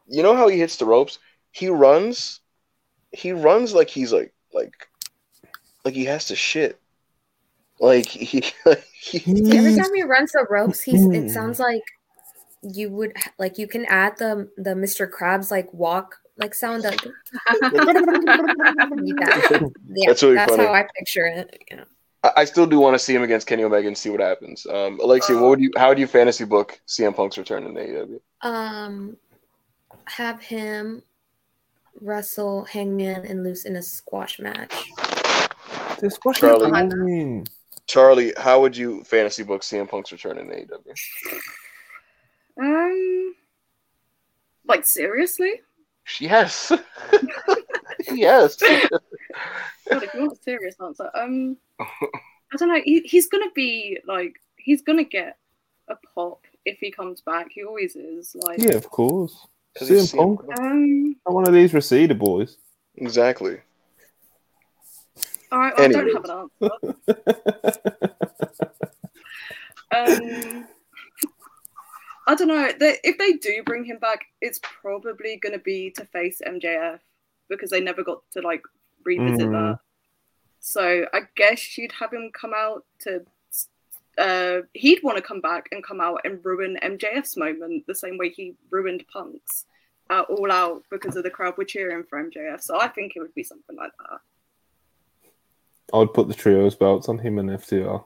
You 0.09 0.23
know 0.23 0.35
how 0.36 0.49
he 0.49 0.59
hits 0.59 0.77
the 0.77 0.85
ropes? 0.85 1.19
He 1.52 1.69
runs, 1.69 2.41
he 3.12 3.33
runs 3.33 3.73
like 3.73 3.89
he's 3.89 4.12
like 4.12 4.35
like 4.55 4.89
like 5.84 5.94
he 5.94 6.05
has 6.06 6.26
to 6.26 6.36
shit. 6.36 6.78
Like 7.81 8.06
he, 8.06 8.44
he 9.00 9.56
Every 9.56 9.74
time 9.76 9.94
he 9.94 10.02
runs 10.02 10.32
the 10.32 10.47
ropes, 10.48 10.81
he's 10.82 11.05
it 11.06 11.31
sounds 11.31 11.58
like 11.58 11.82
you 12.62 12.90
would 12.90 13.16
like 13.39 13.58
you 13.58 13.66
can 13.66 13.84
add 13.86 14.16
the 14.18 14.48
the 14.56 14.70
Mr. 14.70 15.10
Krabs 15.10 15.50
like 15.50 15.72
walk 15.74 16.16
like 16.39 16.55
sound 16.55 16.82
that 16.84 16.97
that- 16.98 17.12
yeah, 19.05 20.06
That's 20.06 20.22
really 20.22 20.34
that's 20.34 20.50
funny. 20.52 20.64
how 20.66 20.72
I 20.72 20.86
picture 20.97 21.26
it. 21.26 21.62
Yeah. 21.70 21.84
I, 22.22 22.32
I 22.39 22.44
still 22.44 22.66
do 22.66 22.78
want 22.78 22.94
to 22.94 22.98
see 22.98 23.14
him 23.14 23.22
against 23.22 23.47
Kenny 23.47 23.64
Omega 23.64 23.86
and 23.89 23.98
see 23.98 24.10
what 24.10 24.20
happens. 24.20 24.66
Um, 24.66 24.98
Alexia, 25.02 25.36
what 25.36 25.50
would 25.50 25.60
you? 25.60 25.70
How 25.76 25.89
would 25.89 25.98
you 25.98 26.06
fantasy 26.06 26.44
book 26.44 26.81
CM 26.86 27.14
Punk's 27.14 27.36
return 27.39 27.64
in 27.64 27.74
AEW? 27.74 28.20
Um, 28.42 29.16
have 30.06 30.40
him 30.40 31.02
wrestle 32.00 32.64
Hangman 32.64 33.26
and 33.26 33.44
Loose 33.44 33.64
in 33.64 33.76
a 33.76 33.82
squash 33.82 34.38
match. 34.38 34.90
This 36.00 36.18
was 36.24 36.36
Charlie. 36.36 36.70
boring. 36.70 37.46
Charlie, 37.86 38.32
how 38.36 38.60
would 38.60 38.76
you 38.76 39.04
fantasy 39.04 39.42
book 39.42 39.62
CM 39.62 39.88
Punk's 39.88 40.12
return 40.12 40.38
in 40.38 40.48
AEW? 40.48 40.94
Um, 42.60 43.34
like 44.66 44.86
seriously? 44.86 45.60
Yes, 46.18 46.72
yes. 48.12 48.56
God, 48.56 50.02
if 50.02 50.14
you 50.14 50.20
want 50.20 50.32
a 50.32 50.42
serious 50.42 50.74
answer, 50.80 51.10
um, 51.14 51.56
I 51.80 52.56
don't 52.56 52.68
know. 52.68 52.80
He, 52.84 53.00
he's 53.00 53.28
gonna 53.28 53.50
be 53.54 53.98
like, 54.06 54.40
he's 54.56 54.82
gonna 54.82 55.04
get 55.04 55.38
a 55.88 55.94
pop 56.14 56.44
if 56.64 56.78
he 56.78 56.90
comes 56.90 57.20
back. 57.20 57.48
He 57.52 57.64
always 57.64 57.96
is. 57.96 58.34
Like, 58.46 58.58
Yeah, 58.58 58.74
of 58.76 58.90
course. 58.90 59.46
'Cause 59.75 59.89
he's 59.89 60.12
CM 60.12 60.36
Punk, 60.36 60.59
um, 60.59 61.17
not 61.26 61.34
one 61.34 61.49
of 61.49 61.55
these 61.55 61.73
receiver 61.73 62.15
boys. 62.15 62.59
Exactly. 62.97 63.59
all 65.51 65.59
right, 65.59 65.73
I 65.76 65.84
Anyways. 65.84 66.15
don't 66.15 66.15
have 66.15 66.25
an 66.25 66.51
answer. 66.70 67.83
Um, 69.91 70.67
I 72.26 72.34
don't 72.34 72.49
know. 72.49 72.70
They, 72.78 72.99
if 73.05 73.18
they 73.18 73.33
do 73.33 73.62
bring 73.65 73.84
him 73.84 73.99
back, 73.99 74.25
it's 74.41 74.59
probably 74.62 75.36
going 75.36 75.52
to 75.52 75.59
be 75.59 75.91
to 75.92 76.05
face 76.07 76.41
MJF 76.47 77.01
because 77.49 77.70
they 77.70 77.81
never 77.81 78.02
got 78.02 78.23
to 78.33 78.41
like 78.41 78.62
revisit 79.05 79.49
Mm. 79.49 79.52
that. 79.52 79.78
So 80.60 81.07
I 81.12 81.23
guess 81.36 81.76
you'd 81.76 81.92
have 81.92 82.12
him 82.12 82.31
come 82.33 82.52
out 82.55 82.84
to. 83.01 83.25
Uh, 84.18 84.60
he'd 84.74 85.02
want 85.02 85.16
to 85.16 85.23
come 85.23 85.41
back 85.41 85.68
and 85.73 85.82
come 85.82 86.00
out 86.00 86.20
and 86.24 86.44
ruin 86.44 86.78
MJF's 86.82 87.36
moment 87.36 87.86
the 87.86 87.94
same 87.94 88.18
way 88.18 88.28
he 88.28 88.55
ruined 88.70 89.05
Punk's 89.12 89.65
uh, 90.10 90.23
all 90.28 90.52
out 90.52 90.82
because 90.91 91.16
of 91.16 91.24
the 91.24 91.31
crowd 91.31 91.57
were 91.57 91.65
cheering 91.65 92.05
for 92.05 92.23
MJF. 92.23 92.60
So 92.60 92.78
I 92.78 92.89
think 92.89 93.12
it 93.16 93.20
would 93.20 93.34
be 93.34 93.44
something 93.44 93.76
like 93.76 93.92
that. 93.99 94.20
I'd 95.94 96.15
put 96.15 96.28
the 96.28 96.34
trios 96.34 96.74
belts 96.74 97.08
on 97.08 97.18
him 97.18 97.39
and 97.39 97.50
FTR. 97.50 98.05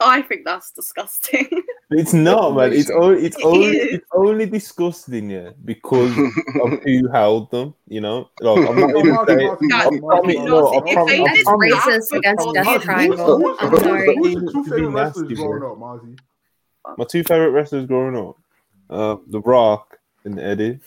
I 0.00 0.22
think 0.22 0.44
that's 0.44 0.70
disgusting. 0.72 1.48
It's 1.92 2.12
not, 2.14 2.54
man. 2.54 2.72
It's 2.72 2.88
only 2.88 3.26
it's 3.26 3.36
only 3.42 3.66
is. 3.76 3.94
it's 3.94 4.06
only 4.14 4.46
disgusting, 4.46 5.28
yeah, 5.28 5.50
because 5.64 6.16
of 6.62 6.78
who 6.84 7.08
held 7.08 7.50
them. 7.50 7.74
You 7.88 8.00
know, 8.00 8.30
like 8.40 8.68
I'm 8.68 8.78
not 8.78 8.90
No, 8.90 8.98
even 9.00 9.12
Marky, 9.12 9.32
saying. 9.32 9.46
Marky, 9.48 9.66
Guys, 9.66 9.86
I 9.86 9.90
Marky, 9.90 10.00
promise, 10.00 10.36
Marky, 10.36 10.44
no, 10.44 10.82
If 10.84 10.84
they 10.84 11.20
I 11.20 11.24
That 11.24 11.36
is 11.36 11.46
racist 11.48 12.16
against 12.16 12.44
Marky, 12.46 12.60
Death 12.60 12.82
Triangle. 12.82 13.56
I'm 13.58 13.76
sorry. 13.78 14.16
Who's 14.16 14.52
two 14.52 14.64
favorite 14.64 14.88
wrestlers 14.90 15.32
growing 15.32 15.62
up, 15.64 15.78
Mozzie? 15.78 16.18
My 16.96 17.04
two 17.06 17.24
favorite 17.24 17.50
wrestlers 17.50 17.86
growing 17.86 18.16
up, 18.16 18.36
uh, 18.88 19.16
The 19.26 19.40
Rock 19.40 19.98
and 20.24 20.38
Eddie. 20.38 20.78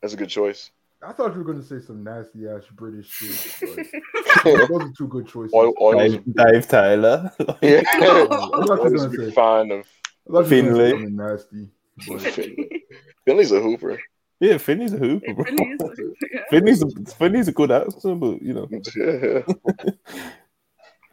That's 0.00 0.14
a 0.14 0.16
good 0.16 0.28
choice. 0.28 0.70
I 1.02 1.12
thought 1.12 1.32
you 1.34 1.42
were 1.42 1.52
gonna 1.52 1.62
say 1.64 1.78
some 1.80 2.02
nasty 2.02 2.48
ass 2.48 2.64
British 2.74 3.08
shit. 3.08 3.72
but 4.44 4.44
Those 4.68 4.82
are 4.82 4.92
two 4.96 5.06
good 5.08 5.28
choices. 5.28 5.54
Oil, 5.54 5.72
oil 5.80 5.98
Dave, 5.98 6.22
Dave 6.34 6.68
Taylor. 6.68 7.30
yeah. 7.62 7.82
I'm 7.94 8.28
not 8.28 8.68
were 8.68 8.86
I 8.86 8.90
gonna 8.90 9.08
big 9.08 9.20
say. 9.20 9.30
fan 9.30 9.70
of 9.70 9.86
I 10.28 10.42
thought 10.42 10.50
you 10.50 10.64
were 10.64 10.90
gonna 10.90 10.90
say 10.90 11.06
nasty. 11.10 11.68
Finley. 12.00 12.84
Finley's 13.26 13.52
a 13.52 13.60
hooper. 13.60 13.98
yeah, 14.40 14.56
Finney's 14.58 14.92
a 14.92 14.98
hooper, 14.98 15.26
It 15.30 15.34
bro. 15.36 15.44
really 15.44 15.64
is. 15.72 16.14
Yeah. 16.32 16.40
Finney's 16.50 16.82
a, 16.82 16.86
Finney's 17.14 17.48
a 17.48 17.52
good 17.52 17.70
actor, 17.70 18.14
but 18.14 18.40
you 18.42 18.54
know. 18.54 18.68
Yeah. 18.96 19.42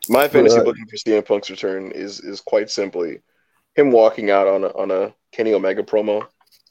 My 0.07 0.27
fantasy 0.27 0.57
uh, 0.59 0.63
booking 0.63 0.85
for 0.87 0.95
CM 0.97 1.25
Punk's 1.25 1.49
return 1.49 1.91
is 1.91 2.19
is 2.19 2.39
quite 2.41 2.69
simply 2.69 3.21
him 3.75 3.91
walking 3.91 4.29
out 4.29 4.47
on 4.47 4.63
a, 4.63 4.67
on 4.67 4.91
a 4.91 5.13
Kenny 5.31 5.53
Omega 5.53 5.83
promo 5.83 6.25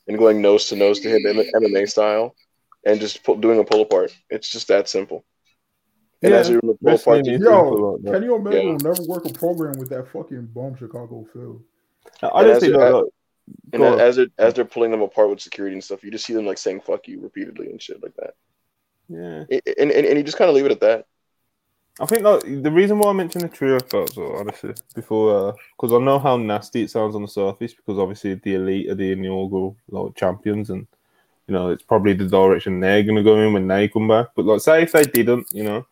and 0.07 0.17
going 0.18 0.41
nose 0.41 0.68
to 0.68 0.76
nose 0.76 1.01
to 1.01 1.09
him 1.09 1.26
M- 1.26 1.44
MMA 1.62 1.89
style 1.91 2.34
and 2.87 3.01
just 3.01 3.23
pull, 3.25 3.37
doing 3.37 3.59
a 3.59 3.65
pull 3.65 3.83
apart. 3.83 4.17
It's 4.31 4.51
just 4.51 4.69
that 4.69 4.89
simple. 4.89 5.25
And 6.23 6.33
Yeah, 6.33 6.39
as 6.39 6.49
you're 6.51 6.61
doing 6.61 6.77
the 6.81 6.85
pull 6.91 6.95
apart, 6.95 7.27
you- 7.27 7.33
Yo, 7.33 7.39
People 7.39 7.93
like 7.93 8.03
that. 8.05 8.13
Kenny 8.13 8.29
Omega 8.29 8.57
Yeah. 8.63 8.71
will 8.73 8.79
never 8.79 9.03
work 9.05 9.25
a 9.27 9.33
program 9.33 9.79
with 9.79 9.89
that 9.91 10.09
fucking 10.09 10.47
bomb 10.55 10.77
Chicago 10.77 11.27
Phil. 11.33 11.61
I 12.23 12.43
don't 12.43 12.57
as 12.57 12.61
think 12.61 12.75
that. 12.75 13.11
and 13.73 13.83
go 13.83 13.97
as 13.99 14.17
they're 14.17 14.27
as 14.39 14.55
they're 14.55 14.65
pulling 14.65 14.91
them 14.91 15.03
apart 15.03 15.29
with 15.31 15.41
security 15.41 15.75
and 15.75 15.85
stuff, 15.85 16.03
you 16.05 16.11
just 16.11 16.25
see 16.25 16.33
them 16.35 16.47
like 16.47 16.59
saying 16.59 16.81
"fuck 16.81 17.07
you" 17.09 17.21
repeatedly 17.21 17.71
and 17.71 17.81
shit 17.83 18.03
like 18.03 18.15
that. 18.17 18.35
yeah. 19.09 19.45
I- 19.51 19.61
And 19.79 19.91
and, 19.91 20.07
and 20.07 20.17
you 20.19 20.23
just 20.25 20.37
kind 20.39 20.49
of 20.49 20.55
leave 20.55 20.67
it 20.67 20.73
at 20.73 20.81
that. 20.81 21.07
I 22.01 22.07
think 22.07 22.23
like 22.23 22.43
the 22.63 22.71
reason 22.73 22.99
why 22.99 23.11
I 23.11 23.13
mentioned 23.13 23.45
the 23.45 23.49
trio 23.49 23.79
belts, 23.79 24.15
though, 24.15 24.35
honestly, 24.35 24.75
before 24.95 25.49
uh, 25.51 25.53
because 25.77 25.93
I 25.93 25.99
know 26.03 26.19
how 26.19 26.37
nasty 26.37 26.83
it 26.83 26.91
sounds 26.91 27.15
on 27.15 27.23
the 27.23 27.29
surface, 27.29 27.73
because 27.75 27.99
obviously 27.99 28.35
the 28.35 28.55
elite 28.55 28.89
are 28.91 28.95
the 28.97 29.13
inaugural 29.13 29.77
like 29.89 30.15
champions, 30.17 30.71
and 30.71 30.87
you 31.47 31.55
know 31.55 31.70
it's 31.70 31.82
probably 31.82 32.14
the 32.14 32.26
direction 32.26 32.81
they're 32.81 33.02
gonna 33.02 33.23
go 33.23 33.40
in 33.40 33.52
when 33.52 33.68
they 33.68 33.89
come 33.89 34.08
back. 34.08 34.28
But 34.34 34.47
like, 34.47 34.60
say 34.60 34.82
if 34.82 34.92
they 34.92 35.05
didn't, 35.05 35.47
you 35.52 35.64
know, 35.64 35.86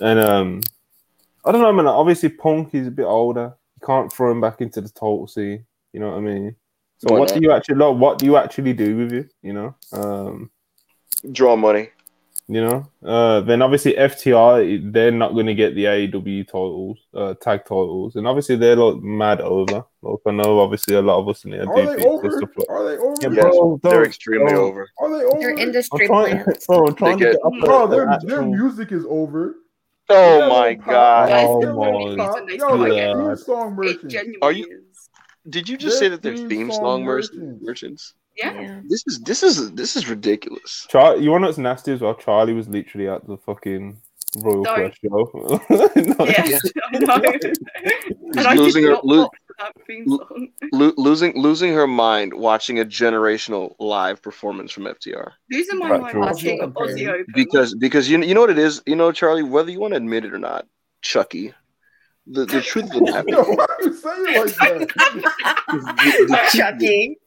and 0.00 0.20
um, 0.20 0.60
I 1.44 1.52
don't 1.52 1.60
know, 1.60 1.68
I 1.68 1.72
man. 1.72 1.86
Obviously, 1.86 2.28
Punk 2.28 2.74
is 2.74 2.86
a 2.86 2.90
bit 2.90 3.04
older. 3.04 3.54
You 3.80 3.86
can't 3.86 4.12
throw 4.12 4.30
him 4.30 4.40
back 4.40 4.60
into 4.60 4.80
the 4.80 4.88
total 4.88 5.26
scene. 5.26 5.64
You 5.92 6.00
know 6.00 6.10
what 6.10 6.18
I 6.18 6.20
mean? 6.20 6.56
So 6.98 7.12
Why 7.12 7.20
what 7.20 7.28
not? 7.30 7.38
do 7.38 7.40
you 7.42 7.52
actually 7.52 7.76
like? 7.76 7.96
What 7.96 8.18
do 8.18 8.26
you 8.26 8.36
actually 8.36 8.72
do 8.74 8.96
with 8.96 9.12
it? 9.12 9.32
You 9.42 9.52
know, 9.52 9.74
um, 9.92 10.50
Draw 11.32 11.56
money. 11.56 11.90
You 12.52 12.60
know. 12.60 12.86
Uh, 13.04 13.40
then 13.42 13.62
obviously 13.62 13.92
FTR, 13.94 14.92
they're 14.92 15.10
not 15.12 15.34
going 15.34 15.46
to 15.46 15.54
get 15.54 15.74
the 15.74 15.84
AEW 15.84 16.46
titles, 16.46 16.98
uh, 17.14 17.34
tag 17.34 17.60
titles, 17.64 18.16
and 18.16 18.26
obviously 18.26 18.56
they're 18.56 18.76
like 18.76 19.02
mad 19.02 19.40
over. 19.40 19.84
Like 20.02 20.18
I 20.26 20.30
know, 20.32 20.58
obviously 20.60 20.96
a 20.96 21.02
lot 21.02 21.20
of 21.20 21.28
us 21.28 21.44
in 21.44 21.52
there 21.52 21.68
Are 21.68 21.96
they 21.96 22.04
over? 22.04 22.30
Stuff 22.30 22.50
like, 22.56 22.68
are 22.70 22.84
they 22.88 22.96
over? 22.96 23.14
Yeah, 23.22 23.28
Yes, 23.30 23.42
bro, 23.56 23.80
they're 23.82 23.92
don't- 23.92 24.06
extremely 24.06 24.52
bro. 24.52 24.66
over. 24.68 24.88
Are 24.98 25.10
they 25.10 25.24
over? 25.24 25.38
They're 25.40 25.58
industry 25.58 26.06
trying, 26.06 26.42
plants. 26.42 26.66
bro, 26.66 26.86
I'm 26.86 26.94
trying 26.94 27.18
They 27.18 27.24
to 27.26 27.32
get- 27.32 27.42
get 27.42 27.46
up 27.46 27.52
Bro, 27.66 27.86
the 27.86 27.96
their, 27.96 28.08
actual- 28.08 28.28
their 28.28 28.42
music 28.42 28.92
is 28.92 29.04
over. 29.08 29.54
Oh 30.12 30.40
They 30.40 30.48
my 30.48 30.74
god! 30.74 31.28
Guys, 31.28 31.46
Oh 31.48 31.76
my 31.76 31.90
reason 31.90 32.46
they 32.46 32.56
Yo, 32.56 32.66
still 32.66 32.76
like 32.78 32.92
get 32.92 33.12
God. 33.14 33.26
theme 33.28 33.36
song 33.36 33.72
it 33.72 33.74
merchants. 34.02 34.14
Are 34.42 34.52
you- 34.52 34.82
Did 35.48 35.68
you 35.68 35.76
just 35.78 36.00
Their 36.00 36.08
say 36.08 36.08
that 36.10 36.20
they're 36.22 36.36
theme 36.36 36.48
theme 36.48 36.70
song 36.72 36.80
song 36.80 37.04
merchants. 37.04 37.62
merchants? 37.62 38.14
Yeah. 38.40 38.60
Yeah. 38.60 38.80
This 38.88 39.02
is 39.06 39.20
this 39.20 39.42
is 39.42 39.72
this 39.72 39.96
is 39.96 40.08
ridiculous. 40.08 40.86
Char- 40.90 41.16
you 41.16 41.30
want 41.30 41.40
to 41.40 41.42
know 41.42 41.48
what's 41.48 41.58
nasty 41.58 41.92
as 41.92 42.00
well? 42.00 42.14
Charlie 42.14 42.54
was 42.54 42.68
literally 42.68 43.08
at 43.08 43.26
the 43.26 43.36
fucking 43.36 44.00
Royal 44.42 44.62
No. 44.62 44.74
Quest 44.74 44.98
show. 45.02 45.60
No, 46.18 46.24
Yes, 46.26 46.60
I 46.92 46.98
know. 46.98 47.22
and 48.50 48.58
losing 48.58 48.84
did 48.84 48.90
her- 48.90 49.00
lo- 49.02 49.24
pop 49.24 49.32
for 49.46 49.54
that 49.58 49.72
theme 49.86 50.04
lo- 50.72 50.92
losing 50.96 51.32
losing 51.36 51.72
her 51.74 51.86
mind 51.86 52.32
watching 52.32 52.78
a 52.78 52.84
generational 52.84 53.74
live 53.78 54.22
performance 54.22 54.70
from 54.72 54.84
FTR 54.84 55.32
Losing 55.50 55.78
my 55.78 55.90
Right, 55.90 56.00
mind 56.00 56.20
watching 56.20 56.60
Aussie 56.60 57.08
Open. 57.08 57.24
because 57.34 57.74
because 57.74 58.08
you 58.08 58.22
you 58.22 58.34
know 58.34 58.40
what 58.42 58.50
it 58.50 58.58
is 58.58 58.80
you 58.86 58.96
know 58.96 59.10
Charlie 59.12 59.42
whether 59.42 59.70
you 59.70 59.80
want 59.80 59.92
to 59.92 59.96
admit 59.98 60.24
it 60.24 60.32
or 60.32 60.38
not 60.38 60.66
Chucky 61.02 61.52
the 62.26 62.44
the 62.46 62.60
truth 62.60 62.84
of 62.84 62.90
the 63.04 63.10
matter 63.12 63.28
Yo, 63.28 63.42
why 63.42 63.66
you 63.82 63.92
say 63.92 64.10
it 64.76 64.96
like 64.96 65.22
that? 66.28 66.50
Chucky. 66.54 67.18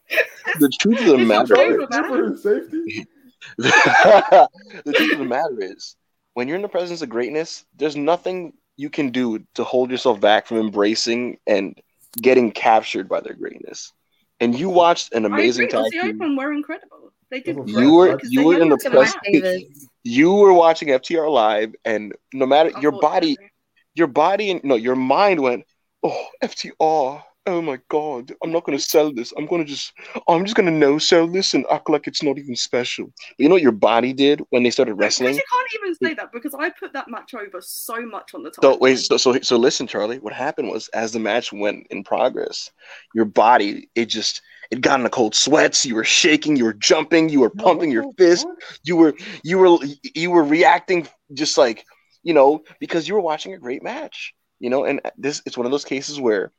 The 0.60 0.68
truth 0.80 1.00
of 1.00 1.06
the 1.06 1.14
It's 1.18 1.28
matter 1.28 1.54
okay. 1.56 1.76
Charlie, 1.90 2.08
for 2.08 2.30
his 2.30 2.42
safety. 2.42 3.06
the 3.58 4.92
truth 4.94 5.12
of 5.12 5.18
the 5.18 5.24
matter 5.24 5.58
is 5.60 5.96
when 6.34 6.48
you're 6.48 6.56
in 6.56 6.62
the 6.62 6.68
presence 6.68 7.02
of 7.02 7.08
greatness 7.10 7.64
there's 7.76 7.96
nothing 7.96 8.52
you 8.76 8.88
can 8.90 9.10
do 9.10 9.44
to 9.54 9.64
hold 9.64 9.90
yourself 9.90 10.18
back 10.20 10.46
from 10.46 10.58
embracing 10.58 11.38
and 11.46 11.78
getting 12.20 12.50
captured 12.50 13.08
by 13.08 13.20
their 13.20 13.34
greatness 13.34 13.92
and 14.40 14.58
you 14.58 14.68
watched 14.70 15.12
an 15.12 15.24
amazing 15.26 15.64
I 15.64 15.68
agree. 15.68 15.82
tag 15.82 15.92
team. 15.92 16.16
Open 16.22 16.36
were 16.36 16.52
incredible. 16.52 17.12
They 17.30 17.40
did. 17.40 17.56
You 17.66 17.92
were- 17.94 18.18
you 18.24 18.44
were 18.44 18.58
in 18.60 18.68
the 18.68 18.76
to 18.76 18.84
To 18.84 18.90
presence- 18.90 19.88
you 20.02 20.32
were 20.34 20.52
watching 20.52 20.88
FTR 20.88 21.28
live, 21.30 21.74
and 21.84 22.12
no 22.32 22.44
matter 22.46 22.70
your 22.80 22.92
body, 22.92 23.30
Unfortunately. 23.30 23.50
your 23.94 24.06
body, 24.08 24.50
and 24.50 24.64
no, 24.64 24.74
your 24.74 24.96
mind 24.96 25.40
went, 25.40 25.64
"Oh, 26.02 26.26
FTR! 26.42 27.22
Oh 27.46 27.60
my 27.60 27.78
God! 27.90 28.32
I'm 28.42 28.52
not 28.52 28.64
going 28.64 28.78
to 28.78 28.82
sell 28.82 29.12
this. 29.12 29.32
I'm 29.36 29.44
going 29.44 29.62
to 29.62 29.70
just, 29.70 29.92
I'm 30.28 30.44
just 30.44 30.56
going 30.56 30.66
to 30.66 30.72
no 30.72 30.96
sell 30.98 31.26
this 31.26 31.52
and 31.52 31.66
act 31.70 31.90
like 31.90 32.06
it's 32.06 32.22
not 32.22 32.38
even 32.38 32.56
special." 32.56 33.12
You 33.38 33.48
know 33.48 33.56
what 33.56 33.62
your 33.62 33.72
body 33.72 34.14
did 34.14 34.40
when 34.48 34.62
they 34.62 34.70
started 34.70 34.94
wrestling? 34.94 35.30
actually 35.30 35.44
can't 35.50 35.84
even 35.84 35.94
say 35.96 36.14
that 36.14 36.32
because 36.32 36.54
I 36.54 36.70
put 36.70 36.94
that 36.94 37.08
match 37.08 37.34
over 37.34 37.60
so 37.60 38.00
much 38.06 38.34
on 38.34 38.44
the 38.44 38.50
time. 38.50 38.62
So 38.62 38.78
wait, 38.78 38.98
so, 38.98 39.18
so 39.18 39.38
so 39.40 39.58
listen, 39.58 39.86
Charlie. 39.86 40.18
What 40.18 40.32
happened 40.32 40.70
was, 40.70 40.88
as 40.88 41.12
the 41.12 41.18
match 41.18 41.52
went 41.52 41.86
in 41.90 42.02
progress, 42.02 42.70
your 43.14 43.26
body 43.26 43.90
it 43.94 44.06
just 44.06 44.40
it 44.70 44.80
got 44.80 45.00
in 45.00 45.06
a 45.06 45.10
cold 45.10 45.34
sweats. 45.34 45.84
You 45.84 45.96
were 45.96 46.04
shaking, 46.04 46.56
you 46.56 46.64
were 46.64 46.74
jumping, 46.74 47.28
you 47.28 47.40
were 47.40 47.50
pumping 47.50 47.90
your 47.90 48.10
fist. 48.16 48.46
you 48.84 48.96
were 48.96 49.14
you 49.42 49.58
were 49.58 49.78
you 50.14 50.30
were 50.30 50.44
reacting 50.44 51.06
just 51.34 51.58
like 51.58 51.84
you 52.22 52.32
know 52.32 52.64
because 52.80 53.06
you 53.06 53.14
were 53.14 53.20
watching 53.20 53.52
a 53.52 53.58
great 53.58 53.82
match 53.82 54.34
you 54.60 54.70
know 54.70 54.84
and 54.84 55.00
this 55.18 55.42
it's 55.46 55.56
one 55.56 55.66
of 55.66 55.72
those 55.72 55.84
cases 55.84 56.18
where 56.18 56.52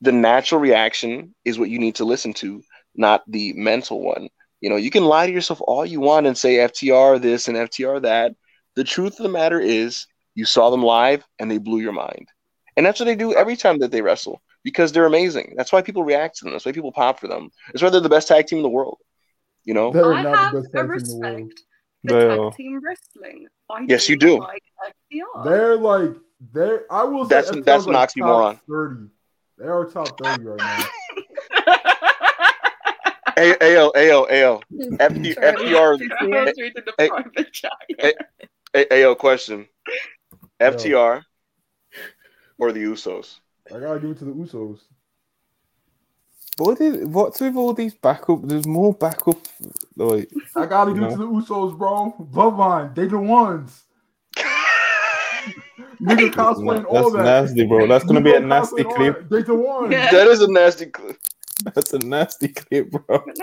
the 0.00 0.12
natural 0.12 0.60
reaction 0.60 1.34
is 1.44 1.58
what 1.58 1.70
you 1.70 1.78
need 1.78 1.96
to 1.96 2.04
listen 2.04 2.32
to 2.32 2.62
not 2.94 3.22
the 3.28 3.52
mental 3.54 4.00
one 4.02 4.28
you 4.60 4.70
know 4.70 4.76
you 4.76 4.90
can 4.90 5.04
lie 5.04 5.26
to 5.26 5.32
yourself 5.32 5.60
all 5.62 5.84
you 5.86 6.00
want 6.00 6.26
and 6.26 6.36
say 6.38 6.56
ftr 6.56 7.20
this 7.20 7.48
and 7.48 7.56
ftr 7.56 8.00
that 8.02 8.32
the 8.76 8.84
truth 8.84 9.18
of 9.18 9.22
the 9.24 9.28
matter 9.28 9.60
is 9.60 10.06
you 10.34 10.44
saw 10.44 10.70
them 10.70 10.82
live 10.82 11.24
and 11.38 11.50
they 11.50 11.58
blew 11.58 11.80
your 11.80 11.92
mind 11.92 12.28
and 12.76 12.84
that's 12.86 13.00
what 13.00 13.06
they 13.06 13.16
do 13.16 13.34
every 13.34 13.56
time 13.56 13.78
that 13.78 13.90
they 13.90 14.00
wrestle 14.02 14.40
because 14.64 14.92
they're 14.92 15.06
amazing 15.06 15.54
that's 15.56 15.72
why 15.72 15.82
people 15.82 16.04
react 16.04 16.36
to 16.38 16.44
them 16.44 16.52
that's 16.52 16.64
why 16.66 16.72
people 16.72 16.92
pop 16.92 17.18
for 17.20 17.28
them 17.28 17.50
that's 17.72 17.82
why 17.82 17.90
they're 17.90 18.00
the 18.00 18.08
best 18.08 18.28
tag 18.28 18.46
team 18.46 18.58
in 18.58 18.62
the 18.62 18.68
world 18.68 18.98
you 19.64 19.74
know 19.74 19.90
They're 19.92 20.14
I 20.14 20.22
not 20.22 20.36
have 20.38 20.52
the 20.54 20.60
best 20.62 20.74
a 20.74 20.76
tag 20.78 20.86
team 20.86 20.94
in 20.96 21.04
the 21.04 21.16
world. 21.16 21.40
respect 21.40 21.60
for 22.06 22.12
They 22.14 22.28
tag 22.28 22.38
are. 22.38 22.52
team 22.52 22.80
wrestling. 22.82 23.46
I 23.70 23.84
Yes, 23.88 24.08
you 24.08 24.16
do. 24.16 24.38
Like 24.38 24.62
FTR. 25.12 25.44
They're 25.44 25.76
like 25.76 26.10
they're. 26.54 26.90
I 26.90 27.04
will 27.04 27.24
say 27.24 27.34
That's- 27.34 27.50
FTR 27.50 27.60
's 27.60 27.64
that's 27.64 27.86
an 27.86 27.92
like 27.92 28.08
oxymoron. 28.08 28.54
top 28.54 28.62
Thirty. 28.68 29.06
They 29.58 29.66
are 29.66 29.84
top 29.86 30.18
thirty 30.22 30.44
right 30.44 30.58
now. 30.58 30.84
A- 33.36 33.76
AO, 33.76 33.92
AO, 33.94 34.26
AO. 34.30 34.60
FD, 34.72 35.34
Charlie. 35.34 35.70
FTR, 35.70 35.98
Someone's 36.20 36.58
reading 36.58 36.82
the 36.84 36.92
Hey. 36.98 37.08
private 37.08 37.52
chat. 37.52 37.72
Hey. 37.98 38.14
A- 38.74 39.04
AO 39.04 39.14
question. 39.14 39.68
FTR 40.60 41.22
or 42.58 42.72
the 42.72 42.82
Usos? 42.82 43.38
I 43.74 43.78
gotta 43.78 44.00
give 44.00 44.10
it 44.10 44.18
to 44.18 44.24
the 44.24 44.32
Usos. 44.32 44.80
What 46.56 46.80
is 46.80 47.06
what's 47.06 47.40
with 47.40 47.54
all 47.56 47.72
these 47.74 47.94
backup? 47.94 48.40
There's 48.42 48.66
more 48.66 48.92
backup. 48.92 49.38
Like 49.96 50.28
I 50.56 50.66
gotta 50.66 50.92
give 50.92 51.02
No. 51.02 51.06
it 51.08 51.10
to 51.12 51.16
the 51.18 51.26
Usos, 51.26 51.78
bro. 51.78 52.14
Bloodline, 52.32 52.94
they 52.96 53.06
the 53.06 53.18
ones. 53.18 53.84
Nigga 56.00 56.30
cosplaying 56.30 56.84
all 56.86 57.10
that's 57.10 57.12
that. 57.16 57.22
nasty, 57.24 57.66
bro. 57.66 57.86
That's 57.86 58.04
gonna 58.04 58.20
be 58.20 58.34
a 58.34 58.40
nasty 58.40 58.84
clip. 58.84 59.28
that. 59.28 59.30
They 59.30 59.42
the. 59.42 59.88
Yeah. 59.90 60.10
That 60.12 60.26
is 60.28 60.40
a 60.42 60.50
nasty. 60.50 60.86
clip. 60.86 61.16
That's 61.74 61.92
a 61.92 61.98
nasty 61.98 62.48
clip, 62.48 62.90
bro. 62.90 63.24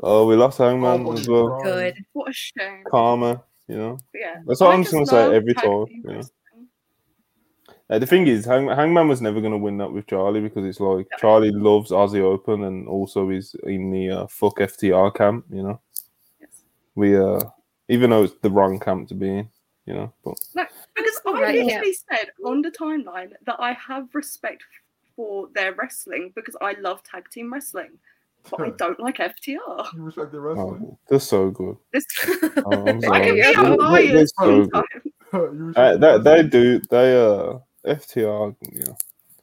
Oh, 0.00 0.26
we 0.26 0.34
lost 0.36 0.58
Hangman 0.58 1.06
Oh, 1.06 1.12
as 1.12 1.28
well. 1.28 1.60
Good. 1.62 1.96
what 2.12 2.28
a 2.28 2.32
shame. 2.32 2.84
Karma, 2.90 3.42
you 3.68 3.76
know. 3.76 3.98
Yeah, 4.12 4.40
That's 4.46 4.60
what 4.60 4.70
I 4.70 4.74
I'm 4.74 4.82
just 4.82 4.92
just 4.92 5.10
gonna 5.10 5.30
say 5.30 5.36
every 5.36 5.54
time, 5.54 5.86
team 5.86 6.02
you 6.06 6.12
know. 6.14 6.20
Uh, 7.88 7.98
the 7.98 8.06
thing 8.06 8.26
is, 8.26 8.44
Hang- 8.44 8.68
Hangman 8.68 9.08
was 9.08 9.20
never 9.22 9.40
going 9.40 9.52
to 9.52 9.58
win 9.58 9.76
that 9.78 9.92
with 9.92 10.06
Charlie 10.06 10.40
because 10.40 10.64
it's 10.64 10.80
like 10.80 11.06
No. 11.12 11.18
Charlie 11.18 11.50
loves 11.52 11.90
Aussie 11.90 12.20
Open 12.20 12.64
and 12.64 12.88
also 12.88 13.28
is 13.30 13.54
in 13.64 13.90
the 13.92 14.10
uh, 14.10 14.26
fuck 14.26 14.56
FTR 14.58 15.14
camp, 15.14 15.44
you 15.50 15.62
know. 15.62 15.80
Yes. 16.40 16.62
We 16.94 17.16
uh, 17.16 17.40
even 17.88 18.10
though 18.10 18.24
it's 18.24 18.34
the 18.42 18.50
wrong 18.50 18.80
camp 18.80 19.08
to 19.08 19.14
be 19.14 19.28
in, 19.28 19.48
you 19.86 19.94
know. 19.94 20.12
But 20.24 20.34
Because 20.54 21.20
I 21.26 21.32
Right, 21.32 21.54
yeah. 21.56 21.64
literally 21.64 21.92
said 21.94 22.30
on 22.44 22.62
the 22.62 22.70
timeline 22.70 23.32
that 23.46 23.56
I 23.58 23.72
have 23.72 24.08
respect 24.14 24.62
for 25.16 25.48
their 25.54 25.74
wrestling 25.74 26.32
because 26.34 26.56
I 26.60 26.72
love 26.80 27.02
tag 27.02 27.28
team 27.30 27.52
wrestling, 27.52 27.98
but 28.50 28.60
I 28.60 28.70
don't 28.70 28.98
like 29.00 29.18
FTR. 29.18 29.92
You 29.94 30.02
respect 30.02 30.32
the 30.32 30.40
wrestling. 30.40 30.80
oh, 30.92 30.98
they're 31.08 31.20
so 31.20 31.50
good. 31.50 31.76
This 31.92 32.04
Oh, 32.64 32.88
I'm 32.88 33.04
I 33.12 33.20
can 33.20 33.34
be 33.34 33.40
Yeah, 33.40 33.50
a 33.50 33.76
They're- 33.76 34.12
they're 34.12 34.26
so 34.26 34.64
sometimes. 34.64 34.86
Uh, 35.76 35.92
the 35.94 35.98
that 35.98 36.24
they 36.24 36.42
do. 36.44 36.80
They 36.90 37.16
uh, 37.20 37.58
FTR. 37.86 38.54
You 38.72 38.84
know, 38.84 38.96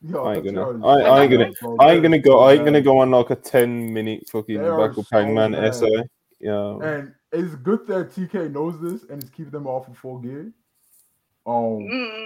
Yo, 0.04 0.24
I 0.24 0.36
ain't 0.36 0.46
gonna- 0.46 0.88
I- 0.88 1.02
I 1.02 1.22
ain't 1.24 1.32
gonna- 1.32 1.52
I 1.80 1.92
ain't 1.94 2.02
gonna 2.04 2.20
go. 2.20 2.40
I 2.40 2.54
ain't 2.54 2.66
gonna 2.66 2.82
go 2.82 3.00
on 3.00 3.12
like 3.12 3.30
a 3.30 3.36
ten 3.36 3.94
minute 3.94 4.30
fucking 4.30 4.62
They 4.62 4.68
are 4.68 4.78
Baku 4.88 5.04
so 5.04 5.08
Hangman 5.12 5.54
essay. 5.54 6.04
Yeah. 6.42 6.78
And 6.82 7.14
it's 7.32 7.56
good 7.56 7.88
that 7.88 8.12
TK 8.12 8.52
knows 8.52 8.80
this 8.82 9.10
and 9.10 9.24
is 9.24 9.30
keeping 9.30 9.52
them 9.52 9.68
off 9.68 9.88
of 9.88 9.98
full 9.98 10.20
gear. 10.20 10.52
Um, 11.46 11.80
Mm, 11.90 12.26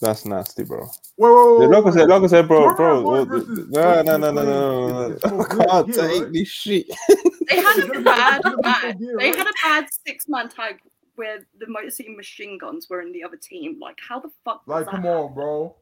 That's 0.00 0.24
nasty, 0.24 0.64
bro. 0.64 0.86
wait, 1.16 1.30
wait, 1.30 1.58
wait, 1.58 1.70
Yeah, 1.70 1.78
like 1.78 1.94
said, 1.94 2.08
like 2.08 2.30
said, 2.30 2.48
bro, 2.48 2.60
Jordan 2.60 2.76
bro. 2.76 3.00
Lloyd 3.00 3.18
what- 3.18 3.28
versus 3.46 3.68
No, 3.68 4.02
no, 4.02 4.16
no, 4.16 4.30
no, 4.30 4.42
no, 4.42 4.88
no, 4.88 5.14
is 5.14 5.24
no. 5.24 5.30
full 5.30 5.42
I 5.42 5.66
can't 5.66 5.86
gear, 5.86 6.08
take 6.08 6.22
right? 6.22 6.32
this 6.32 6.48
shit. 6.48 6.86
they 7.48 7.56
had 7.56 7.78
a 7.78 8.00
bad, 8.00 8.36
it's 8.36 8.44
gonna 8.44 8.56
be 8.56 8.62
bad. 8.62 8.98
They 9.18 9.28
had 9.28 9.46
a 9.46 9.52
bad 9.64 9.86
six 10.06 10.28
man 10.28 10.48
tag 10.48 10.80
where 11.16 11.40
the 11.58 11.66
Motor 11.66 11.90
City 11.90 12.14
Machine 12.14 12.58
Guns 12.58 12.88
were 12.88 13.00
in 13.02 13.12
the 13.12 13.24
other 13.24 13.36
team. 13.36 13.78
Like, 13.80 13.98
how 14.08 14.20
the 14.20 14.30
fuck? 14.44 14.62
Like, 14.66 14.86
come 14.86 15.02
happen? 15.02 15.10
on, 15.10 15.34
bro. 15.34 15.74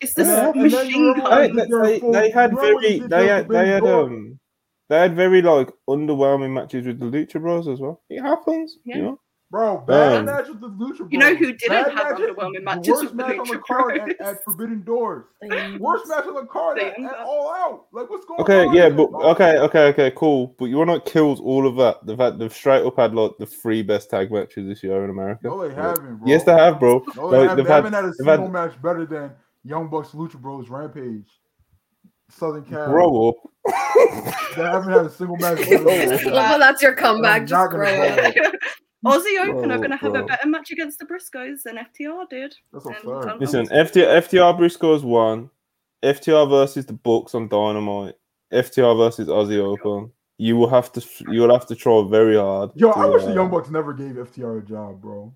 It's 0.00 0.14
the 0.14 0.22
Yeah, 0.22 0.52
then, 0.52 0.54
same 0.54 0.62
and 0.62 0.72
then 0.72 0.86
you 0.90 1.00
machine 1.00 1.24
remember 1.24 1.30
when 1.30 1.56
They, 1.56 1.62
they 1.92 2.00
gun. 2.00 2.12
they, 2.12 2.30
had 2.30 2.54
very, 2.54 2.98
they 3.00 3.26
had, 3.26 3.48
they 3.48 3.66
had, 3.68 3.82
um, 3.84 4.37
they 4.88 4.98
had 4.98 5.14
very 5.16 5.42
like 5.42 5.70
underwhelming 5.88 6.52
matches 6.52 6.86
with 6.86 6.98
the 7.00 7.06
Lucha 7.06 7.40
Bros 7.40 7.68
as 7.68 7.80
well. 7.80 8.00
It 8.08 8.20
happens, 8.22 8.78
Yeah. 8.84 8.96
you 8.96 9.02
know. 9.02 9.20
Bro, 9.50 9.78
bad 9.86 10.12
Um, 10.18 10.24
match 10.26 10.46
with 10.48 10.60
the 10.60 10.68
Lucha 10.68 10.98
Bros. 10.98 11.08
You 11.10 11.18
know 11.18 11.34
who 11.34 11.46
didn't 11.54 11.68
Bad 11.70 11.86
have 11.92 11.94
matches- 12.18 12.26
underwhelming 12.36 12.52
the 12.56 12.60
matches 12.60 12.88
worst 12.88 13.02
with 13.04 13.10
the 13.12 13.16
match 13.16 13.38
on 13.38 13.46
the 13.48 13.58
card 13.66 13.94
Bros? 13.94 14.08
at, 14.10 14.20
at 14.20 14.44
Forbidden 14.44 14.82
Doors. 14.84 15.24
Worst 15.80 16.06
match 16.06 16.26
on 16.26 16.34
the 16.34 16.44
card 16.44 16.78
at, 16.78 16.98
Young 16.98 17.08
at 17.08 17.16
All 17.24 17.50
Out. 17.54 17.86
Like, 17.94 18.10
what's 18.10 18.26
going 18.26 18.40
Okay, 18.42 18.66
on? 18.66 18.74
yeah, 18.74 18.90
but 18.90 19.10
bro? 19.10 19.20
okay, 19.30 19.56
okay, 19.60 19.86
okay, 19.88 20.12
cool. 20.14 20.54
But 20.58 20.66
you 20.66 20.76
want 20.76 20.90
to 21.02 21.10
kills 21.10 21.40
all 21.40 21.66
of 21.66 21.76
that. 21.76 22.04
They've 22.04 22.18
had 22.18 22.38
they've 22.38 22.52
straight 22.52 22.84
up 22.84 22.96
had 22.98 23.14
like 23.14 23.38
the 23.38 23.46
three 23.46 23.82
best 23.82 24.10
tag 24.10 24.30
matches 24.30 24.68
this 24.68 24.82
year 24.82 25.02
in 25.02 25.08
America. 25.08 25.40
No, 25.48 25.62
they 25.62 25.68
Like, 25.68 25.76
haven't, 25.78 26.16
bro. 26.18 26.28
Yes, 26.28 26.44
they 26.44 26.52
have, 26.52 26.78
bro. 26.78 27.02
No, 27.16 27.26
Like, 27.28 27.30
they, 27.40 27.46
have, 27.48 27.56
they've 27.56 27.66
they 27.66 27.72
had- 27.72 27.76
haven't 27.84 27.92
had 27.94 28.04
a 28.04 28.12
they've 28.18 28.26
had- 28.26 28.34
single 28.36 28.48
match 28.50 28.82
better 28.82 29.06
than 29.06 29.30
Young 29.64 29.88
Bucks 29.88 30.10
Lucha 30.10 30.38
Bros 30.38 30.68
Rampage. 30.68 31.40
Southern 32.30 32.64
Cal. 32.64 32.88
Grow 32.88 33.28
up. 33.28 33.34
They 34.56 34.64
haven't 34.64 34.92
had 34.92 35.06
a 35.06 35.10
single 35.10 35.36
match 35.36 35.58
better 35.58 35.84
than 35.84 36.32
that. 36.32 36.58
that's 36.58 36.82
your 36.82 36.94
comeback. 36.94 37.42
I'm 37.42 37.46
Just 37.46 37.70
grow 37.70 37.86
up. 37.86 38.34
Aussie 39.06 39.38
Open 39.40 39.70
are 39.70 39.78
going 39.78 39.90
to 39.90 39.96
have 39.96 40.12
bro. 40.12 40.22
a 40.22 40.26
better 40.26 40.48
match 40.48 40.72
against 40.72 40.98
the 40.98 41.04
Briscoes 41.04 41.62
than 41.64 41.76
FTR 41.76 42.28
did. 42.28 42.54
That's 42.72 42.86
a 42.86 42.94
fact. 42.94 43.40
Listen, 43.40 43.66
FTR, 43.68 44.22
FTR 44.22 44.58
Briscoes 44.58 45.04
won. 45.04 45.50
FTR 46.02 46.48
versus 46.48 46.86
the 46.86 46.94
Bucks 46.94 47.34
on 47.34 47.48
Dynamite. 47.48 48.16
FTR 48.52 48.96
versus 48.96 49.28
Aussie 49.28 49.58
Open. 49.58 50.10
You 50.38 50.56
will 50.56 50.68
have 50.68 50.92
to 50.92 51.04
you 51.28 51.40
will 51.40 51.52
have 51.52 51.66
to 51.66 51.74
try 51.74 52.04
very 52.08 52.36
hard. 52.36 52.70
Yo, 52.74 52.92
to, 52.92 52.98
I 52.98 53.06
wish 53.06 53.22
the 53.22 53.30
uh, 53.30 53.34
Young 53.34 53.50
Bucks 53.50 53.70
never 53.70 53.92
gave 53.92 54.12
FTR 54.12 54.62
a 54.62 54.66
job, 54.66 55.00
bro. 55.00 55.32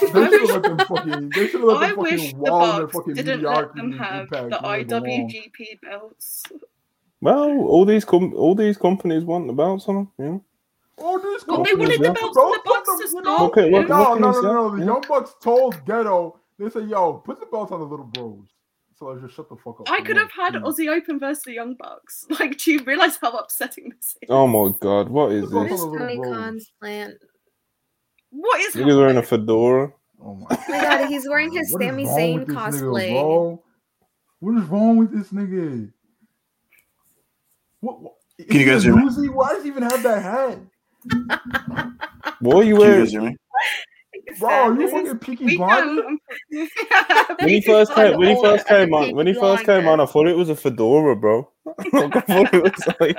They 0.00 0.06
should 0.08 0.14
have 0.32 0.50
let 0.50 0.62
them 0.62 0.78
fucking. 0.78 1.30
They 1.30 1.46
should 1.48 1.60
have 1.60 1.68
let 1.68 1.76
I 1.82 1.88
them 1.88 1.98
wish 1.98 2.10
fucking 2.32 2.42
the 2.44 2.50
wall 2.50 2.70
in 2.70 2.76
their 2.78 2.88
fucking 2.88 3.14
didn't 3.14 3.42
let 3.42 3.74
them 3.74 3.92
have 3.92 4.22
impact 4.24 4.50
the 4.50 4.58
where 4.68 4.78
they 4.78 4.84
belong. 4.84 5.04
IWGP 5.30 5.80
belts. 5.82 6.42
Well, 7.20 7.50
all 7.60 7.84
these 7.84 8.04
com- 8.04 8.34
all 8.34 8.54
these 8.54 8.76
companies 8.76 9.24
want 9.24 9.46
the 9.46 9.52
belts 9.52 9.86
on 9.88 9.94
them. 9.94 10.08
You 10.18 10.24
know? 10.24 10.44
Oh, 10.98 11.18
this 11.18 11.46
Well, 11.46 11.62
they 11.62 11.70
Companies, 11.70 11.98
wanted 11.98 12.14
the 12.16 12.20
belts 12.20 12.36
on 12.36 12.50
the 12.52 12.58
put 12.64 12.84
Bucks 12.84 13.12
to 13.12 13.22
you. 13.24 13.38
Okay, 13.46 13.70
what- 13.70 13.88
No, 13.88 14.14
no, 14.14 14.30
no, 14.32 14.40
no. 14.68 14.76
The 14.76 14.84
Young 14.84 15.04
Bucks 15.08 15.34
told 15.40 15.74
Gedo, 15.84 16.36
they 16.58 16.68
said, 16.70 16.88
yo, 16.88 17.14
put 17.14 17.40
the 17.40 17.46
belts 17.46 17.72
on 17.72 17.80
the 17.80 17.86
little 17.86 18.06
bros. 18.06 18.46
So 18.98 19.10
I 19.10 19.16
just 19.20 19.34
shut 19.34 19.48
the 19.48 19.56
fuck 19.56 19.80
up. 19.80 19.90
I 19.90 20.00
could 20.02 20.16
have 20.16 20.30
had 20.30 20.52
please. 20.52 20.62
Aussie 20.62 20.88
Open 20.96 21.18
versus 21.18 21.42
the 21.44 21.54
Young 21.54 21.74
Bucks. 21.74 22.26
Like, 22.38 22.58
do 22.58 22.72
you 22.72 22.84
realize 22.84 23.16
how 23.20 23.32
upsetting 23.32 23.88
this 23.96 24.16
is? 24.22 24.28
Oh 24.28 24.46
my 24.46 24.72
god, 24.80 25.08
what 25.08 25.32
is 25.32 25.44
What 25.50 25.52
What 25.52 25.70
this? 25.70 25.80
is 25.80 25.86
Little 25.86 25.98
Tony. 26.08 26.20
Khan's 26.32 26.70
plan? 26.80 27.16
What 28.32 28.60
is 28.62 28.74
Niggas 28.74 28.96
wearing 28.96 29.18
a 29.18 29.22
fedora. 29.22 29.92
Oh 30.18 30.34
my 30.34 30.46
Oh 30.50 30.64
my 30.68 30.80
god, 30.80 31.08
he's 31.08 31.28
wearing 31.28 31.52
his 31.52 31.70
What 31.70 31.82
is 31.82 31.88
Sami 31.88 32.04
wrong 32.06 32.16
Zayn 32.18 32.38
with 32.38 32.48
this 32.48 32.56
nigga, 32.56 32.72
cosplay. 32.72 33.58
What 34.40 34.58
is 34.58 34.64
wrong 34.64 34.96
with 34.96 35.12
this 35.12 35.28
nigga? 35.28 35.92
What? 37.80 38.00
what 38.00 38.14
Can 38.48 38.60
you 38.60 38.66
guys 38.66 38.84
hear 38.84 38.96
me? 38.96 39.02
Uzi? 39.02 39.28
Why 39.28 39.50
does 39.50 39.62
he 39.64 39.68
even 39.68 39.82
have 39.82 40.02
that 40.02 40.22
hat? 40.22 40.58
What 42.40 42.56
are 42.56 42.62
you 42.64 42.74
Can 42.74 42.74
you 42.74 42.78
wearing? 42.78 43.00
guys 43.00 43.12
hear 43.12 43.22
me? 43.22 43.36
Bro, 44.38 44.50
are 44.50 44.80
you 44.80 44.88
fucking 44.88 45.18
Peaky 45.18 45.44
we 45.44 45.56
Blinders? 45.58 46.04
When 47.38 47.48
he 47.48 47.60
first 47.60 47.94
came, 47.94 48.18
when 48.18 48.28
he 48.28 48.34
oh, 48.34 48.42
first 48.42 48.66
came 48.66 48.94
on, 48.94 49.14
when 49.14 49.26
he 49.26 49.34
first 49.34 49.64
came 49.64 49.86
on, 49.86 50.00
I 50.00 50.06
thought 50.06 50.26
it 50.26 50.36
was 50.36 50.48
a 50.48 50.56
fedora, 50.56 51.14
bro. 51.14 51.51
I 51.66 52.08
thought 52.20 52.54
it 52.54 52.62
was 52.62 52.94
like 53.00 53.16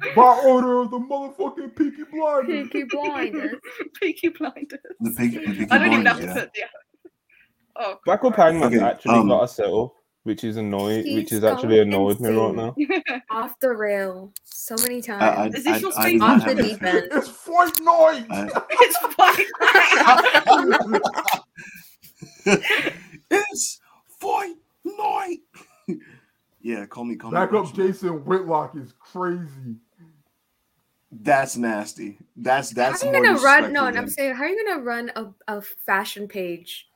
By 0.16 0.42
order 0.46 0.80
of 0.80 0.90
the 0.90 0.98
motherfucking 0.98 1.76
Peaky 1.76 2.04
Blinders. 2.10 2.68
Peaky 2.70 2.84
Blinders. 2.84 3.56
Peaky 4.00 4.28
Blinders. 4.28 4.80
The 5.00 5.10
Peaky, 5.10 5.38
the 5.38 5.52
Peaky 5.52 5.70
I 5.70 5.78
don't 5.78 5.92
even 5.92 6.06
have 6.06 6.16
Blinders, 6.18 6.44
to 6.44 6.50
yeah. 6.56 6.66
the. 7.04 7.10
Oh, 7.76 7.98
Back 8.06 8.24
Up 8.24 8.34
Christ. 8.34 8.64
Okay, 8.64 8.80
actually 8.80 9.14
um, 9.16 9.28
got 9.28 9.44
a 9.44 9.48
setup, 9.48 9.92
which 10.22 10.44
is 10.44 10.56
annoying, 10.56 11.14
which 11.16 11.32
is 11.32 11.44
actually 11.44 11.80
annoyed 11.80 12.18
me 12.20 12.30
right 12.30 12.54
now. 12.54 12.74
Off 13.30 13.58
the 13.60 13.70
rail 13.70 14.32
so 14.44 14.74
many 14.82 15.02
times. 15.02 15.22
I, 15.22 15.46
Is 15.58 15.64
this 15.64 15.82
your 15.82 15.92
I, 15.96 16.02
I 16.02 16.08
space? 16.08 16.22
Off 16.22 16.44
the 16.46 16.54
deep 16.54 16.82
end. 16.82 17.08
It's 17.12 17.28
Fight 17.28 17.80
Night. 17.80 18.26
I- 18.30 18.62
it's 18.70 18.98
fine. 19.14 19.44
it's 23.30 23.80
fight 24.18 24.54
night. 24.84 25.38
Yeah, 26.62 26.86
call 26.86 27.04
me. 27.04 27.16
Call 27.16 27.30
Back 27.30 27.52
me 27.52 27.58
up, 27.58 27.72
Jason 27.74 28.24
Whitlock 28.24 28.76
is 28.76 28.92
crazy. 28.98 29.76
That's 31.10 31.56
nasty. 31.56 32.18
That's 32.36 32.70
that's. 32.70 33.02
how 33.02 33.08
are 33.08 33.16
you 33.16 33.22
gonna 33.22 33.40
run? 33.40 33.72
No, 33.72 33.86
and 33.86 33.98
I'm 33.98 34.08
saying, 34.08 34.34
how 34.34 34.44
are 34.44 34.48
you 34.48 34.64
gonna 34.66 34.82
run 34.82 35.10
a, 35.16 35.26
a 35.48 35.60
fashion 35.60 36.28
page 36.28 36.88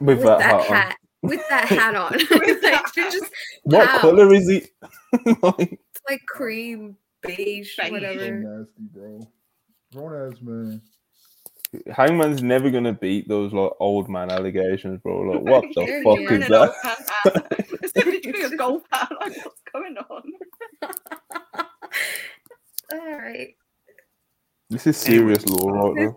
With, 0.00 0.18
with 0.18 0.26
that, 0.26 0.38
that, 0.38 0.60
hat. 0.62 0.70
on. 0.70 0.76
hat? 0.76 0.96
With 1.22 1.48
that 1.48 1.64
hat 1.66 1.94
on, 1.94 2.12
like, 2.62 2.96
you're 2.96 3.10
just 3.10 3.30
What 3.62 3.86
How? 3.88 3.98
color 3.98 4.34
is 4.34 4.48
it? 4.48 4.70
Like, 5.42 5.72
it's 5.72 6.00
like 6.08 6.20
cream 6.26 6.96
beige, 7.22 7.36
Beige. 7.36 7.76
So 7.76 7.90
whatever. 7.90 8.38
nasty, 8.38 8.82
bro. 8.92 9.20
Grown 9.92 10.32
ass 10.32 10.40
man. 10.40 10.82
Hangman's 11.94 12.42
never 12.42 12.70
gonna 12.70 12.92
beat 12.92 13.28
those 13.28 13.52
like 13.52 13.72
old 13.80 14.08
man 14.08 14.30
allegations, 14.30 15.00
bro. 15.02 15.20
Like, 15.22 15.40
what 15.42 15.64
the 15.74 15.84
You're 15.84 16.02
fuck 16.02 16.18
weird. 16.18 16.42
is 16.42 16.46
An 16.48 16.54
old 16.54 16.70
that? 17.24 17.66
It's 17.82 17.96
literally 17.96 18.42
a 18.42 18.50
golf 18.56 18.82
hat. 18.92 19.10
Like, 19.20 19.36
what's 19.44 19.62
going 19.72 19.96
on? 19.98 20.22
All 22.92 23.18
right, 23.18 23.56
This 24.70 24.86
is 24.86 24.96
serious 24.96 25.46
law 25.46 25.70
right 25.70 25.94
now. 25.96 26.16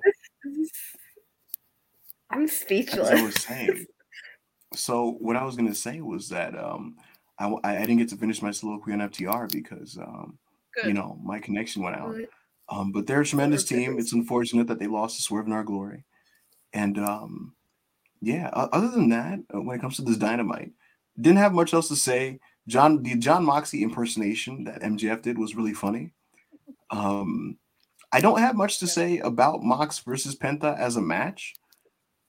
I'm 2.29 2.43
As 2.43 2.51
speechless. 2.51 3.09
I 3.09 3.21
was 3.23 3.35
saying. 3.35 3.85
So 4.73 5.15
what 5.19 5.35
I 5.37 5.43
was 5.45 5.55
gonna 5.55 5.73
say 5.73 6.01
was 6.01 6.27
that 6.29 6.57
um, 6.57 6.97
I, 7.39 7.47
I 7.63 7.77
I 7.77 7.79
didn't 7.81 7.97
get 7.97 8.09
to 8.09 8.17
finish 8.17 8.41
my 8.41 8.51
soliloquy 8.51 8.91
on 8.93 8.99
FTR 8.99 9.49
because 9.51 9.97
um, 9.97 10.37
Good. 10.75 10.87
you 10.87 10.93
know 10.93 11.17
my 11.23 11.39
connection 11.39 11.83
went 11.83 11.95
out. 11.95 12.13
Good. 12.15 12.27
Um, 12.69 12.91
but 12.91 13.07
they're 13.07 13.21
a 13.21 13.25
tremendous 13.25 13.63
team. 13.63 13.97
It's 13.97 14.13
unfortunate 14.13 14.67
that 14.67 14.79
they 14.79 14.87
lost 14.87 15.17
to 15.17 15.21
Swerve 15.21 15.47
in 15.47 15.53
Our 15.53 15.63
Glory. 15.63 16.03
And 16.73 16.97
um, 16.97 17.53
yeah, 18.21 18.49
other 18.53 18.89
than 18.89 19.09
that, 19.09 19.39
uh, 19.53 19.61
when 19.61 19.77
it 19.77 19.81
comes 19.81 19.95
to 19.97 20.01
this 20.01 20.17
dynamite, 20.17 20.71
didn't 21.19 21.39
have 21.39 21.53
much 21.53 21.73
else 21.73 21.87
to 21.89 21.95
say. 21.95 22.39
Jon, 22.67 23.01
the 23.01 23.15
Jon 23.15 23.45
Moxley 23.45 23.83
impersonation 23.83 24.65
that 24.65 24.81
MJF 24.81 25.21
did 25.21 25.37
was 25.37 25.55
really 25.55 25.73
funny. 25.73 26.11
Um, 26.89 27.57
I 28.11 28.19
don't 28.19 28.39
have 28.39 28.55
much 28.55 28.79
to 28.79 28.87
say 28.87 29.19
about 29.19 29.63
Mox 29.63 29.99
versus 29.99 30.35
Penta 30.35 30.77
as 30.77 30.97
a 30.97 31.01
match, 31.01 31.55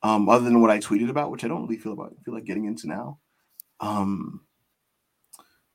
um, 0.02 0.28
other 0.28 0.44
than 0.44 0.60
what 0.60 0.70
I 0.70 0.78
tweeted 0.78 1.10
about, 1.10 1.30
which 1.30 1.44
I 1.44 1.48
don't 1.48 1.62
really 1.62 1.76
feel 1.76 1.92
about 1.92 2.14
feel 2.24 2.34
like 2.34 2.44
getting 2.44 2.66
into 2.66 2.86
now. 2.86 3.18
Um, 3.80 4.42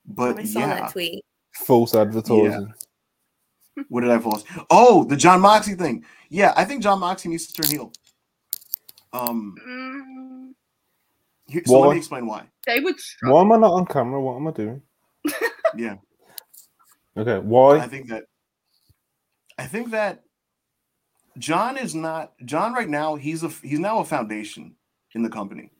but 0.06 0.40
I 0.40 0.44
saw 0.46 0.60
yeah, 0.60 0.80
that 0.82 0.92
tweet. 0.92 1.26
False 1.54 1.96
advertising. 1.96 2.74
What 3.90 4.02
did 4.02 4.12
I 4.12 4.20
false? 4.20 4.44
Oh, 4.70 5.04
the 5.04 5.16
Jon 5.16 5.42
Moxley 5.42 5.74
thing. 5.76 6.06
Yeah, 6.30 6.54
I 6.56 6.66
think 6.66 6.84
Jon 6.84 7.00
Moxley 7.00 7.32
needs 7.32 7.48
to 7.48 7.62
turn 7.62 7.72
heel. 7.72 7.92
Um, 9.14 10.54
Here- 11.48 11.64
so 11.66 11.80
let 11.80 11.88
Why? 11.88 11.94
me 11.94 11.98
explain 12.00 12.26
why. 12.26 12.48
They 12.66 12.80
would 12.80 13.00
struggle. 13.00 13.36
Why 13.36 13.42
am 13.42 13.52
I 13.52 13.58
not 13.58 13.74
on 13.74 13.86
camera? 13.86 14.22
What 14.22 14.36
am 14.38 14.48
I 14.48 14.52
doing? 14.52 14.82
Yeah, 15.76 15.96
Okay, 17.18 17.40
Why? 17.40 17.78
I 17.80 17.88
think 17.88 18.10
that 18.10 18.26
I 19.58 19.66
think 19.66 19.90
that 19.90 20.24
Jon 21.40 21.78
is 21.78 21.96
not 21.96 22.34
Jon 22.46 22.74
right 22.74 22.88
now. 22.90 23.16
He's 23.16 23.44
a 23.44 23.50
he's 23.50 23.80
now 23.80 23.98
a 24.00 24.06
foundation 24.06 24.76
in 25.16 25.24
the 25.24 25.30
company, 25.30 25.72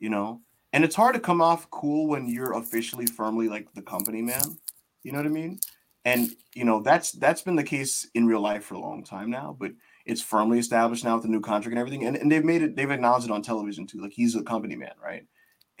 you 0.00 0.10
know. 0.10 0.40
And 0.72 0.82
it's 0.84 0.96
hard 0.96 1.14
to 1.14 1.20
come 1.20 1.40
off 1.40 1.70
cool 1.70 2.08
when 2.08 2.26
you're 2.28 2.54
officially 2.58 3.06
firmly 3.06 3.48
like 3.48 3.72
the 3.74 3.82
company 3.82 4.20
man. 4.20 4.58
You 5.04 5.12
know 5.12 5.18
what 5.18 5.26
I 5.26 5.30
mean? 5.30 5.60
And 6.06 6.30
you 6.54 6.64
know 6.64 6.80
that's 6.80 7.10
that's 7.12 7.42
been 7.42 7.56
the 7.56 7.64
case 7.64 8.08
in 8.14 8.26
real 8.26 8.40
life 8.40 8.64
for 8.64 8.76
a 8.76 8.80
long 8.80 9.02
time 9.02 9.28
now, 9.28 9.56
but 9.58 9.72
it's 10.06 10.22
firmly 10.22 10.60
established 10.60 11.04
now 11.04 11.14
with 11.14 11.24
the 11.24 11.28
new 11.28 11.40
contract 11.40 11.72
and 11.72 11.80
everything. 11.80 12.06
And, 12.06 12.16
and 12.16 12.30
they've 12.30 12.44
made 12.44 12.62
it, 12.62 12.76
they've 12.76 12.90
acknowledged 12.90 13.26
it 13.26 13.32
on 13.32 13.42
television 13.42 13.88
too. 13.88 14.00
Like 14.00 14.12
he's 14.12 14.36
a 14.36 14.42
company 14.42 14.76
man, 14.76 14.94
right? 15.02 15.26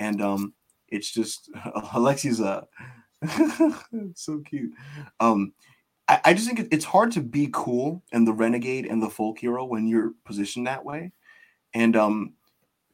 And 0.00 0.20
um, 0.20 0.52
it's 0.88 1.12
just 1.12 1.48
Alexi's 1.94 2.40
a 2.40 2.66
so 4.14 4.40
cute. 4.40 4.72
Um, 5.20 5.52
I, 6.08 6.20
I 6.24 6.34
just 6.34 6.46
think 6.46 6.58
it, 6.58 6.68
it's 6.72 6.84
hard 6.84 7.12
to 7.12 7.20
be 7.20 7.48
cool 7.52 8.02
and 8.12 8.26
the 8.26 8.32
renegade 8.32 8.86
and 8.86 9.00
the 9.00 9.08
folk 9.08 9.38
hero 9.38 9.64
when 9.64 9.86
you're 9.86 10.12
positioned 10.24 10.66
that 10.66 10.84
way. 10.84 11.12
And 11.72 11.96
um, 11.96 12.34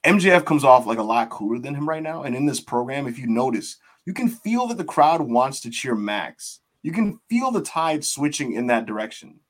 MJF 0.05 0.45
comes 0.45 0.65
off 0.65 0.87
like 0.87 0.99
a 0.99 1.03
lot 1.03 1.31
cooler 1.31 1.59
than 1.59 1.75
him 1.75 1.89
right 1.89 2.03
now. 2.03 2.25
And 2.25 2.37
in 2.37 2.45
this 2.45 2.61
program, 2.61 3.07
if 3.07 3.19
you 3.19 3.27
notice, 3.27 3.79
you 4.05 4.13
can 4.13 4.29
feel 4.29 4.67
that 4.67 4.77
the 4.77 4.85
crowd 4.85 5.23
wants 5.23 5.61
to 5.61 5.71
cheer 5.71 5.95
Max. 5.95 6.61
You 6.83 6.93
can 6.93 7.21
feel 7.29 7.51
the 7.51 7.63
tide 7.63 8.05
switching 8.05 8.55
in 8.55 8.67
that 8.69 8.87
direction. 8.87 9.41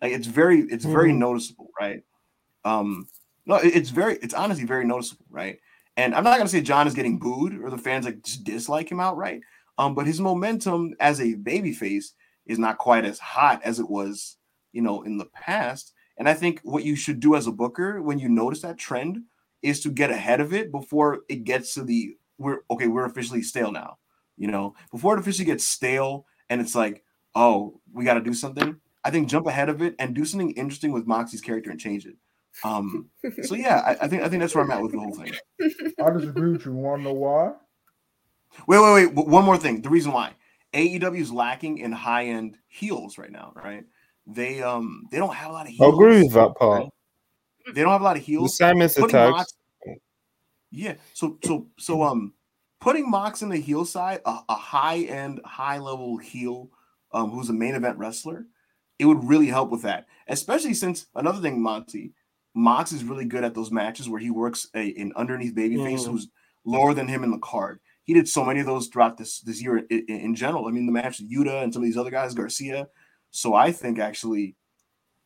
Like 0.00 0.12
it's 0.12 0.26
very, 0.26 0.60
it's 0.62 0.84
very 0.84 1.12
Mhm. 1.12 1.18
noticeable, 1.18 1.70
right? 1.78 2.02
Um, 2.64 3.08
no, 3.46 3.56
it's 3.56 3.90
very, 3.90 4.16
it's 4.22 4.34
honestly 4.34 4.64
very 4.64 4.84
noticeable, 4.84 5.26
right? 5.30 5.60
And 5.96 6.14
I'm 6.14 6.24
not 6.24 6.38
gonna 6.38 6.48
say 6.48 6.60
Jon 6.62 6.86
is 6.86 6.94
getting 6.94 7.18
booed 7.18 7.60
or 7.62 7.70
the 7.70 7.78
fans 7.78 8.04
like 8.06 8.22
just 8.22 8.44
dislike 8.44 8.90
him 8.90 9.00
outright. 9.00 9.42
Um, 9.78 9.94
but 9.94 10.06
his 10.06 10.20
momentum 10.20 10.94
as 11.00 11.20
a 11.20 11.34
babyface 11.36 12.12
is 12.46 12.58
not 12.58 12.78
quite 12.78 13.04
as 13.04 13.18
hot 13.18 13.62
as 13.62 13.80
it 13.80 13.88
was, 13.88 14.36
you 14.72 14.82
know, 14.82 15.02
in 15.02 15.18
the 15.18 15.26
past. 15.26 15.92
And 16.18 16.28
I 16.28 16.34
think 16.34 16.60
what 16.64 16.84
you 16.84 16.96
should 16.96 17.20
do 17.20 17.34
as 17.34 17.46
a 17.46 17.52
booker 17.52 18.02
when 18.02 18.18
you 18.18 18.28
notice 18.28 18.62
that 18.62 18.78
trend 18.78 19.22
is 19.62 19.80
to 19.80 19.90
get 19.90 20.10
ahead 20.10 20.40
of 20.40 20.52
it 20.52 20.70
before 20.70 21.20
it 21.28 21.44
gets 21.44 21.74
to 21.74 21.82
the 21.84 22.16
we're 22.38 22.60
okay, 22.70 22.88
we're 22.88 23.04
officially 23.04 23.42
stale 23.42 23.72
now. 23.72 23.98
You 24.36 24.48
know, 24.48 24.74
before 24.90 25.14
it 25.16 25.20
officially 25.20 25.44
gets 25.46 25.64
stale 25.64 26.26
and 26.50 26.60
it's 26.60 26.74
like, 26.74 27.02
oh, 27.34 27.80
we 27.92 28.04
got 28.04 28.14
to 28.14 28.20
do 28.20 28.34
something. 28.34 28.76
I 29.02 29.10
think 29.10 29.30
jump 29.30 29.46
ahead 29.46 29.70
of 29.70 29.80
it 29.80 29.94
and 29.98 30.14
do 30.14 30.26
something 30.26 30.50
interesting 30.50 30.92
with 30.92 31.06
Moxie's 31.06 31.40
character 31.40 31.70
and 31.70 31.80
change 31.80 32.04
it. 32.04 32.16
Um, 32.64 33.08
so 33.42 33.54
yeah, 33.54 33.78
I, 33.78 34.04
I 34.04 34.08
think 34.08 34.22
I 34.22 34.28
think 34.28 34.42
that's 34.42 34.54
where 34.54 34.62
I'm 34.62 34.70
at 34.70 34.82
with 34.82 34.92
the 34.92 34.98
whole 34.98 35.14
thing. 35.14 35.32
I 36.04 36.10
disagree 36.10 36.52
with 36.52 36.66
you. 36.66 36.72
Want 36.72 37.00
to 37.00 37.04
know 37.04 37.14
why? 37.14 37.52
Wait, 38.66 38.78
wait, 38.80 39.06
wait. 39.14 39.26
One 39.26 39.44
more 39.44 39.56
thing. 39.56 39.80
The 39.80 39.88
reason 39.88 40.12
why 40.12 40.34
AEW 40.74 41.20
is 41.20 41.32
lacking 41.32 41.78
in 41.78 41.92
high 41.92 42.26
end 42.26 42.56
heels 42.68 43.16
right 43.16 43.30
now, 43.30 43.52
right? 43.54 43.84
They 44.26 44.60
um 44.62 45.04
they 45.10 45.18
don't 45.18 45.34
have 45.34 45.50
a 45.50 45.52
lot 45.52 45.66
of 45.66 45.72
heels. 45.72 45.92
I 45.92 45.96
agree 45.96 46.22
with 46.24 46.32
that 46.34 46.54
part. 46.56 46.88
They 47.72 47.82
don't 47.82 47.92
have 47.92 48.00
a 48.00 48.04
lot 48.04 48.16
of 48.16 48.22
The 48.22 48.26
heels. 48.26 48.56
same 48.56 48.82
as 48.82 48.94
the 48.94 49.02
Putting 49.02 49.14
tags. 49.14 49.32
Mox- 49.32 49.54
yeah. 50.72 50.94
So 51.14 51.38
so 51.44 51.68
so 51.78 52.02
um 52.02 52.34
putting 52.80 53.10
Mox 53.10 53.42
in 53.42 53.48
the 53.48 53.56
heel 53.58 53.84
side, 53.84 54.20
a, 54.24 54.38
a 54.48 54.54
high 54.54 54.98
end, 55.00 55.40
high 55.44 55.78
level 55.78 56.16
heel, 56.16 56.70
um, 57.12 57.30
who's 57.30 57.48
a 57.50 57.52
main 57.54 57.74
event 57.74 57.98
wrestler, 57.98 58.46
it 58.98 59.04
would 59.06 59.24
really 59.24 59.46
help 59.46 59.70
with 59.70 59.82
that. 59.82 60.06
Especially 60.28 60.74
since 60.74 61.06
another 61.14 61.40
thing, 61.40 61.62
Monty, 61.62 62.12
Mox 62.54 62.92
is 62.92 63.04
really 63.04 63.24
good 63.24 63.44
at 63.44 63.54
those 63.54 63.70
matches 63.70 64.08
where 64.08 64.20
he 64.20 64.30
works 64.30 64.68
a, 64.74 64.92
an 64.96 65.12
underneath 65.16 65.54
babyface 65.54 66.00
Mhm. 66.00 66.10
who's 66.10 66.28
lower 66.64 66.94
than 66.94 67.08
him 67.08 67.24
in 67.24 67.30
the 67.30 67.38
card. 67.38 67.80
He 68.04 68.14
did 68.14 68.28
so 68.28 68.44
many 68.44 68.60
of 68.60 68.66
those 68.66 68.88
throughout 68.88 69.16
this 69.16 69.40
this 69.40 69.62
year 69.62 69.78
in, 69.78 69.86
in, 70.08 70.16
in 70.20 70.34
general. 70.34 70.66
I 70.66 70.70
mean, 70.72 70.86
the 70.86 70.92
match 70.92 71.20
with 71.20 71.30
Yuta 71.32 71.62
and 71.62 71.72
some 71.72 71.82
of 71.82 71.86
these 71.86 71.96
other 71.96 72.10
guys, 72.10 72.34
Garcia. 72.34 72.88
So 73.30 73.54
I 73.54 73.70
think 73.72 73.98
actually 73.98 74.56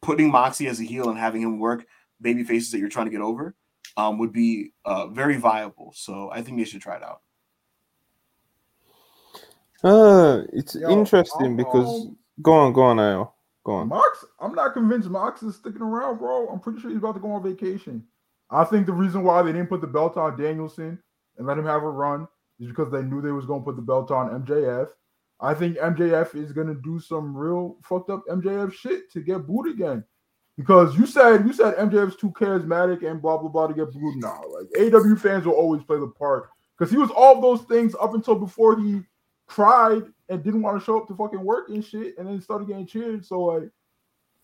putting 0.02 0.30
Moxie 0.30 0.66
as 0.68 0.80
a 0.80 0.84
heel 0.84 1.08
and 1.08 1.18
having 1.18 1.40
him 1.40 1.58
work 1.58 1.86
baby 2.20 2.44
faces 2.44 2.70
that 2.72 2.78
you're 2.78 2.90
trying 2.90 3.06
to 3.06 3.10
get 3.12 3.22
over 3.22 3.54
um, 3.96 4.18
would 4.18 4.32
be 4.32 4.72
uh, 4.84 5.06
very 5.08 5.36
viable. 5.38 5.92
So 5.96 6.30
I 6.30 6.42
think 6.42 6.58
they 6.58 6.64
should 6.64 6.82
try 6.82 6.96
it 6.96 7.02
out. 7.02 7.22
Uh, 9.82 10.42
it's 10.52 10.74
Yo, 10.74 10.88
interesting 10.90 11.46
I'm, 11.46 11.56
because 11.56 12.06
um, 12.06 12.16
go 12.42 12.52
on, 12.52 12.72
go 12.72 12.82
on, 12.82 13.00
Al. 13.00 13.34
Go 13.64 13.72
on. 13.72 13.88
Mox, 13.88 14.24
I'm 14.40 14.54
not 14.54 14.74
convinced 14.74 15.08
Mox 15.08 15.42
is 15.42 15.56
sticking 15.56 15.82
around, 15.82 16.18
bro. 16.18 16.48
I'm 16.48 16.60
pretty 16.60 16.80
sure 16.80 16.90
he's 16.90 16.98
about 16.98 17.14
to 17.14 17.20
go 17.20 17.32
on 17.32 17.42
vacation. 17.42 18.04
I 18.50 18.64
think 18.64 18.86
the 18.86 18.92
reason 18.92 19.24
why 19.24 19.42
they 19.42 19.52
didn't 19.52 19.68
put 19.68 19.80
the 19.80 19.86
belt 19.86 20.16
on 20.16 20.40
Danielson 20.40 20.98
and 21.38 21.46
let 21.46 21.58
him 21.58 21.64
have 21.64 21.82
a 21.82 21.90
run 21.90 22.28
is 22.60 22.68
because 22.68 22.92
they 22.92 23.02
knew 23.02 23.20
they 23.20 23.32
was 23.32 23.46
going 23.46 23.62
to 23.62 23.64
put 23.64 23.76
the 23.76 23.82
belt 23.82 24.10
on 24.10 24.44
MJF. 24.44 24.90
I 25.40 25.54
think 25.54 25.76
MJF 25.78 26.34
is 26.34 26.52
going 26.52 26.68
to 26.68 26.80
do 26.82 27.00
some 27.00 27.36
real 27.36 27.76
fucked 27.82 28.10
up 28.10 28.22
MJF 28.28 28.72
shit 28.72 29.10
to 29.12 29.20
get 29.20 29.46
booed 29.46 29.68
again. 29.68 30.04
Because 30.56 30.96
you 30.96 31.06
said 31.06 31.44
you 31.44 31.52
said 31.52 31.74
MJF's 31.76 32.14
too 32.14 32.30
charismatic 32.30 33.04
and 33.04 33.20
blah 33.20 33.38
blah 33.38 33.48
blah 33.48 33.66
to 33.66 33.74
get 33.74 33.92
booed. 33.92 34.16
Nah, 34.16 34.40
like 34.40 34.94
AW 34.94 35.16
fans 35.16 35.46
will 35.46 35.54
always 35.54 35.82
play 35.82 35.98
the 35.98 36.06
part 36.06 36.48
because 36.78 36.92
he 36.92 36.96
was 36.96 37.10
all 37.10 37.40
those 37.40 37.62
things 37.62 37.96
up 38.00 38.14
until 38.14 38.36
before 38.36 38.78
he 38.80 39.02
cried 39.46 40.02
and 40.28 40.42
didn't 40.42 40.62
want 40.62 40.78
to 40.78 40.84
show 40.84 40.98
up 41.00 41.08
to 41.08 41.14
fucking 41.14 41.44
work 41.44 41.68
and 41.68 41.84
shit, 41.84 42.16
and 42.18 42.26
then 42.26 42.40
started 42.40 42.68
getting 42.68 42.86
cheered. 42.86 43.24
So 43.24 43.40
like, 43.40 43.70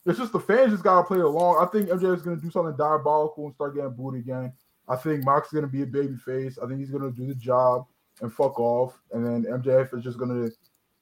it's 0.06 0.18
just 0.18 0.32
the 0.32 0.40
fans 0.40 0.72
just 0.72 0.84
gotta 0.84 1.06
play 1.06 1.20
along. 1.20 1.62
I 1.62 1.66
think 1.66 1.88
MJF 1.88 2.16
is 2.16 2.22
gonna 2.22 2.36
do 2.36 2.50
something 2.50 2.76
diabolical 2.76 3.46
and 3.46 3.54
start 3.54 3.74
getting 3.74 3.90
booed 3.90 4.16
again. 4.16 4.52
I 4.88 4.96
think 4.96 5.24
Mox 5.24 5.48
is 5.48 5.52
gonna 5.52 5.66
be 5.66 5.82
a 5.82 5.86
baby 5.86 6.16
face. 6.16 6.58
I 6.58 6.66
think 6.66 6.80
he's 6.80 6.90
gonna 6.90 7.10
do 7.10 7.26
the 7.26 7.34
job 7.34 7.86
and 8.20 8.32
fuck 8.32 8.58
off, 8.58 9.00
and 9.12 9.24
then 9.24 9.44
MJF 9.44 9.96
is 9.96 10.04
just 10.04 10.18
gonna 10.18 10.50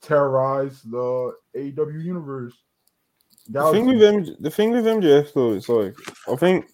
terrorize 0.01 0.83
the 0.83 1.35
AEW 1.55 2.05
universe. 2.05 2.55
The 3.49 3.73
thing 3.73 3.87
with 3.87 4.03
MJ, 4.03 4.37
the 4.41 4.51
thing 4.51 4.73
with 4.73 4.85
MJF 4.85 5.33
though, 5.33 5.53
it's 5.53 5.69
like 5.69 5.95
I 6.31 6.37
think 6.37 6.67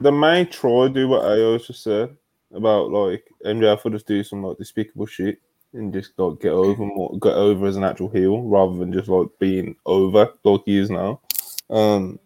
they 0.00 0.10
may 0.10 0.44
try 0.44 0.86
to 0.86 0.88
do 0.88 1.08
what 1.08 1.24
AO 1.24 1.58
just 1.58 1.82
said 1.82 2.16
about 2.52 2.90
like 2.90 3.24
MJF 3.44 3.84
would 3.84 3.92
just 3.92 4.06
do 4.06 4.22
some 4.24 4.42
like 4.42 4.58
despicable 4.58 5.06
shit 5.06 5.38
and 5.74 5.92
just 5.92 6.18
like 6.18 6.40
get 6.40 6.52
over 6.52 6.84
more, 6.84 7.18
get 7.18 7.34
over 7.34 7.66
as 7.66 7.76
an 7.76 7.84
actual 7.84 8.08
heel 8.08 8.42
rather 8.42 8.76
than 8.76 8.92
just 8.92 9.08
like 9.08 9.28
being 9.38 9.76
over 9.86 10.30
like 10.44 10.60
he 10.66 10.78
is 10.78 10.90
now. 10.90 11.20
Um, 11.70 12.18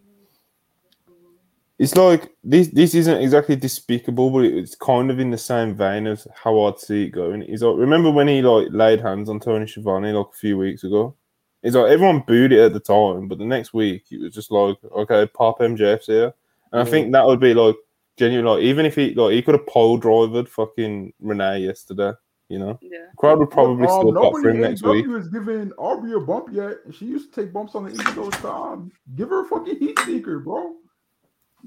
it's 1.79 1.95
like 1.95 2.31
this. 2.43 2.69
This 2.69 2.95
isn't 2.95 3.21
exactly 3.21 3.55
despicable, 3.55 4.31
but 4.31 4.45
it's 4.45 4.75
kind 4.75 5.11
of 5.11 5.19
in 5.19 5.29
the 5.29 5.37
same 5.37 5.75
vein 5.75 6.07
as 6.07 6.27
how 6.33 6.65
I'd 6.65 6.79
see 6.79 7.03
it 7.03 7.09
going. 7.09 7.43
Is 7.43 7.61
like 7.61 7.77
remember 7.77 8.09
when 8.09 8.27
he 8.27 8.41
like 8.41 8.69
laid 8.71 8.99
hands 8.99 9.29
on 9.29 9.39
Tony 9.39 9.67
Schiavone 9.67 10.11
like 10.11 10.27
a 10.27 10.37
few 10.37 10.57
weeks 10.57 10.83
ago. 10.83 11.15
It's 11.61 11.75
like 11.75 11.91
everyone 11.91 12.23
booed 12.25 12.51
it 12.51 12.63
at 12.63 12.73
the 12.73 12.79
time, 12.79 13.27
but 13.27 13.37
the 13.37 13.45
next 13.45 13.73
week 13.73 14.05
it 14.11 14.21
was 14.21 14.33
just 14.33 14.51
like, 14.51 14.77
okay, 14.91 15.27
pop 15.27 15.59
MJF's 15.59 16.07
here, 16.07 16.33
and 16.71 16.81
I 16.81 16.85
think 16.85 17.11
that 17.11 17.25
would 17.25 17.39
be 17.39 17.53
like 17.53 17.75
genuine. 18.17 18.45
Like 18.45 18.63
even 18.63 18.85
if 18.85 18.95
he 18.95 19.13
like 19.13 19.33
he 19.33 19.41
could 19.41 19.55
have 19.55 19.67
pole 19.67 19.97
drivered 19.97 20.49
fucking 20.49 21.13
Renee 21.19 21.59
yesterday, 21.59 22.13
you 22.49 22.59
know, 22.59 22.77
Yeah. 22.81 23.07
crowd 23.17 23.39
would 23.39 23.49
probably 23.51 23.85
um, 23.87 23.99
still 23.99 24.13
pop 24.13 24.33
for 24.33 24.49
him 24.49 24.55
in 24.57 24.61
next 24.61 24.83
week. 24.83 25.05
AEW 25.05 25.15
has 25.17 25.27
giving 25.29 25.71
Aubrey 25.73 26.13
a 26.13 26.19
bump 26.19 26.47
yet. 26.51 26.77
and 26.85 26.93
She 26.95 27.05
used 27.05 27.33
to 27.33 27.41
take 27.41 27.51
bumps 27.53 27.75
on 27.75 27.83
the 27.85 27.89
Indies 27.91 28.17
all 28.17 28.25
the 28.29 28.37
time. 28.37 28.91
Give 29.15 29.29
her 29.29 29.45
a 29.45 29.47
fucking 29.47 29.77
heat 29.79 29.99
seeker, 30.05 30.39
bro. 30.39 30.73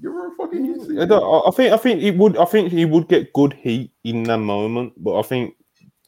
Give 0.01 0.13
her 0.13 0.29
a 0.33 0.35
fucking 0.37 0.65
heat 0.65 0.81
seeker. 0.83 1.03
I, 1.03 1.05
don't- 1.05 1.23
I- 1.23 1.49
I 1.49 1.51
think 1.51 1.73
I 1.73 1.77
think 1.77 2.01
he 2.01 2.11
would 2.11 2.37
I 2.39 2.45
think 2.47 2.71
he 2.73 2.85
would 2.85 3.09
get 3.09 3.33
good 3.35 3.53
heat 3.53 3.93
in 4.05 4.23
that 4.25 4.39
moment, 4.39 4.93
but 4.97 5.19
I 5.19 5.23
think 5.23 5.55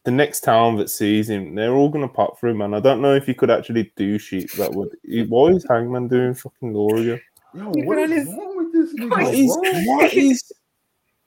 the 0.04 0.10
next 0.10 0.40
town 0.40 0.76
that 0.78 0.88
sees 0.90 1.28
him, 1.30 1.54
they're 1.54 1.74
all 1.74 1.88
gonna 1.90 2.08
pop 2.08 2.40
for 2.40 2.48
him, 2.48 2.58
man. 2.58 2.74
I 2.74 2.80
don't 2.80 3.02
know 3.02 3.14
if 3.14 3.26
he 3.26 3.34
could 3.34 3.50
actually 3.50 3.92
do 3.96 4.18
shit 4.18 4.50
that 4.56 4.72
would. 4.72 4.88
he- 5.04 5.24
Why 5.24 5.48
is 5.48 5.66
Hangman 5.68 6.08
doing 6.08 6.34
fucking 6.34 6.72
Gloria? 6.72 7.20
Yo, 7.54 7.70
You 7.76 7.84
what 7.86 7.96
put 7.98 8.04
on 8.04 8.12
is 8.12 8.26
his- 8.26 8.28
wrong 8.28 8.56
with 8.56 8.72
this 8.72 8.94
nigga, 8.98 9.10
What 9.10 9.34
is? 9.34 9.86
What 9.86 10.14
is? 10.14 10.52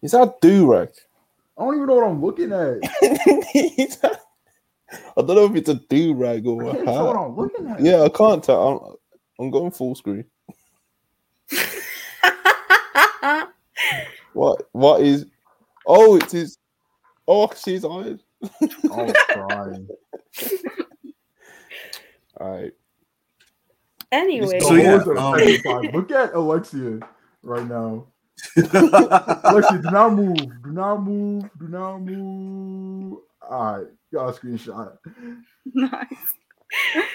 is 0.01 0.11
that 0.11 0.41
do 0.41 0.71
rag? 0.73 0.89
I 1.57 1.63
don't 1.63 1.75
even 1.75 1.87
know 1.87 1.95
what 1.95 2.07
I'm 2.07 2.21
looking 2.21 2.51
at. 2.51 2.79
I 5.17 5.21
don't 5.21 5.35
know 5.35 5.45
if 5.45 5.55
it's 5.55 5.69
a 5.69 5.75
do 5.89 6.13
rag 6.13 6.45
I 6.45 6.51
or 6.51 6.69
a 6.69 6.73
can't 6.73 6.85
tell 6.85 7.07
what 7.07 7.15
hat. 7.15 7.17
I'm 7.17 7.35
looking 7.35 7.67
at. 7.67 7.81
Yeah, 7.81 8.01
I 8.03 8.09
can't 8.09 8.43
tell. 8.43 8.99
I'm, 9.39 9.45
I'm 9.45 9.51
going 9.51 9.71
full 9.71 9.95
screen. 9.95 10.25
What 14.35 14.63
what 14.73 15.01
is? 15.01 15.25
Oh, 15.87 16.17
it's 16.17 16.33
his. 16.33 16.57
Oh, 17.25 17.49
she's 17.55 17.85
eyes. 17.85 18.19
Oh, 18.91 19.13
crying. 19.29 19.87
All 22.37 22.51
right. 22.51 22.71
anyway, 24.11 24.59
So, 24.59 24.75
yeah, 24.75 24.95
um. 25.17 25.39
Look 25.93 26.11
at 26.11 26.33
Alexia 26.33 26.99
right 27.43 27.65
now. 27.65 28.07
Alexia, 28.57 29.79
do 29.81 29.91
not 29.91 30.13
move. 30.13 30.37
Do 30.63 30.71
not 30.71 31.03
move. 31.03 31.43
Do 31.59 31.67
not 31.67 31.99
move. 31.99 33.19
All 33.49 33.75
right, 33.77 33.87
got 34.13 34.29
a 34.29 34.33
screenshot. 34.33 34.97
nice. 35.73 36.33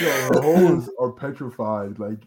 Yo, 0.00 0.28
the 0.32 0.40
hoes 0.42 0.90
are 1.00 1.12
petrified. 1.12 1.98
Like 1.98 2.18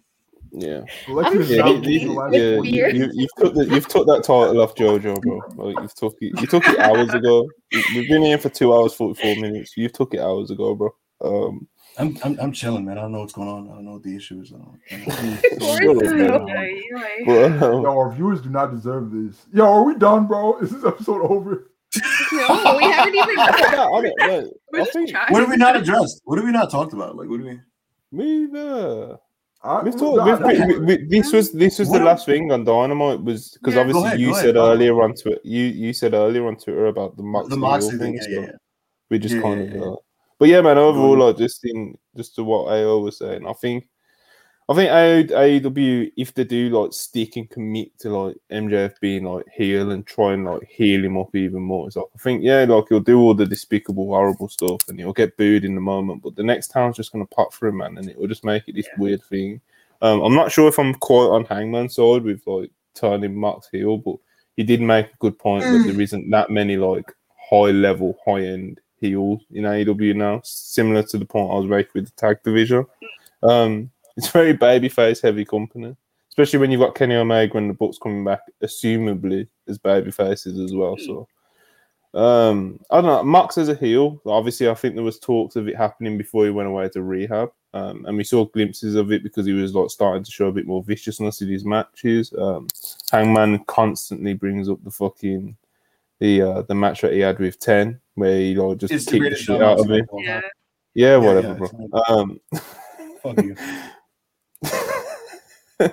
Yeah, 0.51 0.81
Selection 1.05 1.41
is 1.41 1.49
yeah, 1.51 1.57
not 1.57 1.85
he- 1.85 1.99
he- 1.99 2.05
yeah. 2.07 2.15
one. 2.15 2.33
You, 2.65 2.87
you, 2.87 3.09
you've 3.13 3.35
took 3.37 3.53
the, 3.53 3.65
you've 3.69 3.87
took 3.87 4.07
that 4.07 4.23
title 4.23 4.59
off 4.61 4.75
JoJo, 4.75 5.21
bro. 5.21 5.41
Like, 5.55 5.77
you've 5.81 5.93
took 5.95 6.15
it. 6.21 6.39
You 6.41 6.47
took 6.47 6.67
it 6.67 6.79
hours 6.79 7.13
ago. 7.13 7.47
We've 7.95 8.09
been 8.09 8.23
here 8.23 8.37
for 8.39 8.49
two 8.49 8.73
hours 8.73 8.93
forty 8.93 9.21
four 9.21 9.35
minutes. 9.35 9.77
You 9.77 9.89
took 9.89 10.13
it 10.13 10.19
hours 10.19 10.49
ago, 10.51 10.75
bro. 10.75 10.89
Um, 11.21 11.67
I'm, 11.97 12.17
I'm 12.23 12.39
I'm 12.39 12.51
chilling, 12.51 12.85
man. 12.85 12.97
I 12.97 13.01
don't 13.01 13.11
know 13.11 13.19
what's 13.19 13.33
going 13.33 13.49
on. 13.49 13.69
I 13.69 13.73
don't 13.75 13.85
know 13.85 13.93
what 13.93 14.03
the 14.03 14.15
issue 14.15 14.41
is. 14.41 14.53
I 14.53 14.57
don't, 14.57 14.79
I 14.91 15.05
don't- 15.05 15.59
Forrest 15.59 16.05
Shut 16.17 16.27
Gump. 16.27 16.43
up, 16.43 16.49
Ay, 16.49 16.81
ay. 16.97 17.23
but, 17.25 17.59
Yo, 17.59 17.85
our 17.85 18.11
viewers 18.13 18.41
do 18.41 18.49
not 18.49 18.71
deserve 18.73 19.11
this. 19.11 19.45
Yo, 19.53 19.65
are 19.65 19.83
we 19.83 19.95
done, 19.95 20.25
bro? 20.27 20.57
Is 20.59 20.71
this 20.71 20.85
episode 20.85 21.21
over? 21.21 21.67
No, 22.31 22.75
we 22.77 22.83
haven't 22.85 23.15
even. 23.15 23.29
I 23.39 23.51
don't 23.51 23.93
I 23.93 24.01
don't 24.01 24.17
know. 24.19 24.51
We're 24.71 24.79
I 24.79 24.83
just 24.83 24.93
think 24.93 25.09
chatting. 25.09 25.33
what 25.33 25.41
have 25.41 25.49
we 25.49 25.57
not 25.57 25.75
addressed? 25.75 26.21
What 26.23 26.37
have 26.37 26.45
we 26.45 26.51
not 26.53 26.71
talked 26.71 26.93
about? 26.93 27.15
Like, 27.17 27.27
what 27.29 27.39
do 27.39 27.45
we? 27.45 27.59
me 28.17 28.47
neither. 28.47 29.17
I, 29.63 29.83
We've 29.83 29.93
we- 30.81 31.05
this 31.07 31.31
was 31.31 31.51
this 31.51 31.77
was 31.77 31.91
the 31.91 31.99
last 31.99 32.25
thing 32.25 32.51
on 32.51 32.63
Dynamite 32.63 33.21
was 33.21 33.51
because 33.59 33.75
Yeah. 33.75 33.81
obviously 33.81 34.03
ahead, 34.07 34.19
you 34.19 34.33
said 34.33 34.55
ahead. 34.55 34.71
earlier 34.71 35.01
on 35.03 35.13
Twitter 35.13 35.39
you 35.43 35.63
you 35.65 35.93
said 35.93 36.13
earlier 36.15 36.47
on 36.47 36.55
Twitter 36.55 36.87
about 36.87 37.15
the 37.15 37.21
Moxley, 37.21 37.49
The 37.51 37.57
Moxley 37.57 37.89
heel 37.91 37.99
thing. 37.99 38.13
Yeah, 38.15 38.21
yeah, 38.29 38.39
yeah. 38.47 38.51
We 39.11 39.19
just 39.19 39.35
Yeah, 39.35 39.41
kind 39.43 39.59
yeah, 39.59 39.67
of, 39.67 39.73
yeah. 39.75 39.87
uh, 39.87 39.95
but 40.41 40.49
yeah, 40.49 40.59
man. 40.61 40.79
Overall, 40.79 41.19
like 41.19 41.37
just 41.37 41.63
in 41.65 41.95
just 42.17 42.33
to 42.33 42.43
what 42.43 42.73
AO 42.73 42.97
was 42.97 43.19
saying, 43.19 43.45
I 43.47 43.53
think, 43.53 43.87
I 44.67 44.73
think 44.73 44.89
AEW 44.89 46.13
if 46.17 46.33
they 46.33 46.43
do 46.45 46.71
like 46.71 46.93
stick 46.93 47.35
and 47.35 47.47
commit 47.47 47.95
to 47.99 48.09
like 48.09 48.37
MJF 48.51 48.99
being 48.99 49.25
like 49.25 49.45
heel 49.53 49.91
and 49.91 50.03
try 50.03 50.33
and 50.33 50.43
like 50.43 50.63
heel 50.67 51.05
him 51.05 51.15
up 51.15 51.35
even 51.35 51.61
more, 51.61 51.85
it's 51.85 51.95
like 51.95 52.07
I 52.15 52.17
think 52.17 52.41
yeah, 52.43 52.65
like 52.67 52.85
he'll 52.89 53.01
do 53.01 53.19
all 53.19 53.35
the 53.35 53.45
despicable, 53.45 54.07
horrible 54.07 54.49
stuff 54.49 54.79
and 54.87 54.97
he'll 54.97 55.13
get 55.13 55.37
booed 55.37 55.63
in 55.63 55.75
the 55.75 55.81
moment, 55.81 56.23
but 56.23 56.35
the 56.35 56.41
next 56.41 56.69
town's 56.69 56.97
just 56.97 57.11
gonna 57.11 57.27
pop 57.27 57.53
for 57.53 57.67
him, 57.67 57.77
man, 57.77 57.99
and 57.99 58.09
it 58.09 58.17
will 58.17 58.27
just 58.27 58.43
make 58.43 58.67
it 58.67 58.73
this 58.73 58.87
Yeah. 58.87 58.99
weird 58.99 59.23
thing. 59.25 59.61
Um, 60.01 60.21
I'm 60.21 60.33
not 60.33 60.51
sure 60.51 60.67
if 60.67 60.79
I'm 60.79 60.95
quite 60.95 61.27
on 61.27 61.45
Hangman's 61.45 61.93
side 61.93 62.23
with 62.23 62.41
like 62.47 62.71
turning 62.95 63.35
Mox 63.35 63.69
heel, 63.71 63.95
but 63.97 64.15
he 64.57 64.63
did 64.63 64.81
make 64.81 65.05
a 65.05 65.17
good 65.19 65.37
point 65.37 65.65
that 65.65 65.83
there 65.85 66.01
isn't 66.01 66.31
that 66.31 66.49
many 66.49 66.77
like 66.77 67.15
high 67.51 67.69
level, 67.69 68.17
high 68.25 68.41
end 68.43 68.81
heels 69.01 69.41
in 69.51 69.63
AEW 69.63 70.15
now, 70.15 70.39
similar 70.43 71.03
to 71.03 71.17
the 71.17 71.25
point 71.25 71.51
I 71.51 71.57
was 71.57 71.67
making 71.67 71.91
with 71.95 72.05
the 72.05 72.11
tag 72.11 72.41
division. 72.43 72.85
Um, 73.43 73.89
it's 74.15 74.29
very 74.29 74.55
babyface 74.55 75.21
heavy 75.21 75.43
company, 75.43 75.95
especially 76.29 76.59
when 76.59 76.71
you've 76.71 76.81
got 76.81 76.95
Kenny 76.95 77.15
Omega 77.15 77.57
and 77.57 77.69
the 77.69 77.73
Bucks 77.73 77.97
coming 77.97 78.23
back, 78.23 78.41
assumably 78.63 79.47
as 79.67 79.77
baby 79.77 80.11
faces 80.11 80.59
as 80.59 80.73
well. 80.73 80.97
So, 80.97 81.27
um, 82.13 82.79
I 82.91 83.01
don't 83.01 83.05
know. 83.05 83.23
Mox 83.23 83.57
as 83.57 83.69
a 83.69 83.75
heel, 83.75 84.21
obviously, 84.25 84.69
I 84.69 84.75
think 84.75 84.95
there 84.95 85.03
was 85.03 85.19
talks 85.19 85.55
of 85.55 85.67
it 85.67 85.75
happening 85.75 86.17
before 86.17 86.45
he 86.45 86.51
went 86.51 86.69
away 86.69 86.87
to 86.89 87.01
rehab, 87.01 87.51
um, 87.73 88.05
and 88.05 88.15
we 88.15 88.23
saw 88.23 88.45
glimpses 88.45 88.95
of 88.95 89.11
it 89.11 89.23
because 89.23 89.47
he 89.47 89.53
was 89.53 89.73
like 89.73 89.89
starting 89.89 90.23
to 90.23 90.31
show 90.31 90.47
a 90.47 90.51
bit 90.51 90.67
more 90.67 90.83
viciousness 90.83 91.41
in 91.41 91.49
his 91.49 91.65
matches. 91.65 92.33
Um, 92.37 92.67
Hangman 93.11 93.63
constantly 93.65 94.35
brings 94.35 94.69
up 94.69 94.83
the 94.83 94.91
fucking 94.91 95.55
the 96.21 96.41
uh, 96.41 96.61
the 96.61 96.75
match 96.75 97.01
that 97.01 97.11
he 97.13 97.19
had 97.19 97.39
with 97.39 97.59
Ten, 97.59 97.99
where 98.15 98.37
he 98.37 98.55
like 98.55 98.77
just 98.77 98.93
It's 98.93 99.05
the 99.05 99.19
kicked 99.19 99.31
the 99.31 99.35
shit 99.35 99.61
out 99.61 99.79
of 99.79 99.87
him. 99.89 99.95
seen 99.97 100.05
all 100.09 100.23
Yeah. 100.23 100.33
time. 100.35 100.49
Yeah, 100.93 101.07
Yeah, 101.09 101.17
whatever, 101.17 101.55
bro. 101.55 101.69
it's 101.79 102.09
Um, 102.09 102.39
Fuck 103.21 103.41
you. 103.43 103.55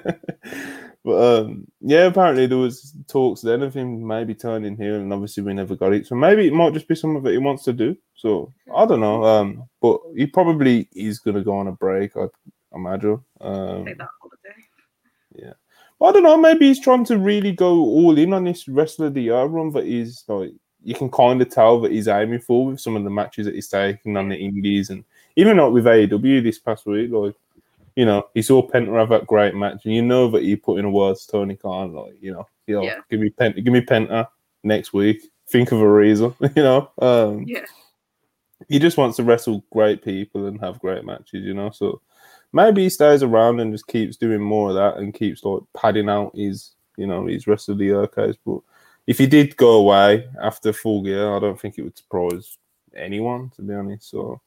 but 1.04 1.40
um, 1.40 1.66
yeah, 1.80 2.04
apparently 2.06 2.46
there 2.46 2.58
was 2.58 2.94
talks 3.06 3.40
then 3.40 3.62
of 3.62 3.72
him 3.74 4.06
maybe 4.06 4.34
turning 4.34 4.76
here, 4.76 4.96
and 4.96 5.12
obviously 5.12 5.42
we 5.42 5.54
never 5.54 5.74
got 5.76 5.92
it. 5.94 6.06
So 6.06 6.14
maybe 6.14 6.46
it 6.46 6.52
might 6.52 6.74
just 6.74 6.88
be 6.88 6.94
something 6.94 7.22
that 7.22 7.32
he 7.32 7.38
wants 7.38 7.64
to 7.64 7.72
do. 7.72 7.96
So 8.14 8.52
I 8.74 8.84
don't 8.86 9.00
know. 9.00 9.24
Um, 9.24 9.64
but 9.80 10.00
he 10.16 10.26
probably 10.26 10.88
is 10.94 11.20
gonna 11.20 11.42
go 11.44 11.56
on 11.56 11.68
a 11.68 11.72
break. 11.72 12.16
I 12.16 12.26
imagine. 12.74 13.20
Um, 13.40 13.86
Take 13.86 13.98
that 13.98 14.08
holiday. 14.20 15.54
I 16.02 16.12
don't 16.12 16.22
know. 16.22 16.36
Maybe 16.36 16.68
he's 16.68 16.80
trying 16.80 17.04
to 17.06 17.18
really 17.18 17.52
go 17.52 17.72
all 17.80 18.16
in 18.18 18.32
on 18.32 18.44
this 18.44 18.68
wrestler 18.68 19.06
of 19.06 19.14
the 19.14 19.22
year 19.22 19.44
run 19.44 19.70
that 19.72 19.84
he's 19.86 20.24
like. 20.28 20.52
You 20.84 20.94
can 20.94 21.10
kind 21.10 21.42
of 21.42 21.50
tell 21.50 21.80
that 21.80 21.90
he's 21.90 22.06
aiming 22.06 22.38
for 22.38 22.64
with 22.66 22.80
some 22.80 22.94
of 22.94 23.02
the 23.02 23.10
matches 23.10 23.46
that 23.46 23.54
he's 23.56 23.68
taking 23.68 24.16
on 24.16 24.28
the 24.28 24.36
indies, 24.36 24.90
and 24.90 25.04
even 25.34 25.56
like 25.56 25.72
with 25.72 25.84
AEW 25.86 26.40
this 26.42 26.60
past 26.60 26.86
week, 26.86 27.10
like 27.10 27.34
you 27.96 28.04
know, 28.06 28.28
he 28.32 28.42
saw 28.42 28.62
Penta 28.70 28.96
have 28.96 29.08
that 29.08 29.26
great 29.26 29.56
match, 29.56 29.84
and 29.84 29.92
you 29.92 30.02
know 30.02 30.30
that 30.30 30.44
he 30.44 30.54
put 30.54 30.78
in 30.78 30.84
a 30.84 30.90
word 30.90 31.16
to 31.16 31.26
Tony 31.26 31.56
Khan, 31.56 31.92
like 31.92 32.14
you 32.20 32.32
know, 32.32 32.46
Yeah. 32.68 33.00
give 33.10 33.18
me 33.18 33.28
Penta, 33.30 33.56
give 33.62 33.72
me 33.72 33.80
Penta 33.80 34.28
next 34.62 34.92
week. 34.92 35.20
Think 35.48 35.72
of 35.72 35.80
a 35.80 35.92
reason, 35.92 36.32
you 36.56 36.62
know. 36.62 36.90
Um, 37.02 37.42
Yeah. 37.44 37.64
he 38.68 38.78
just 38.78 38.96
wants 38.98 39.16
to 39.16 39.24
wrestle 39.24 39.64
great 39.72 40.02
people 40.04 40.46
and 40.46 40.60
have 40.60 40.78
great 40.78 41.04
matches, 41.04 41.44
you 41.44 41.54
know. 41.54 41.70
So 41.70 42.00
maybe 42.52 42.82
he 42.84 42.90
stays 42.90 43.22
around 43.22 43.60
and 43.60 43.72
just 43.72 43.86
keeps 43.86 44.16
doing 44.16 44.40
more 44.40 44.70
of 44.70 44.76
that 44.76 44.96
and 44.96 45.14
keeps 45.14 45.44
like 45.44 45.62
padding 45.76 46.08
out 46.08 46.32
his, 46.34 46.72
you 46.96 47.06
know, 47.06 47.26
his 47.26 47.46
rest 47.46 47.68
of 47.68 47.78
the 47.78 47.84
year 47.84 48.06
case. 48.06 48.36
But 48.44 48.60
if 49.06 49.18
he 49.18 49.26
did 49.26 49.56
go 49.56 49.72
away 49.72 50.28
after 50.42 50.72
full 50.72 51.02
gear, 51.02 51.34
I 51.34 51.38
don't 51.38 51.60
think 51.60 51.78
it 51.78 51.82
would 51.82 51.96
surprise 51.96 52.58
anyone, 52.94 53.50
to 53.56 53.62
be 53.62 53.74
honest. 53.74 54.10
So 54.10 54.40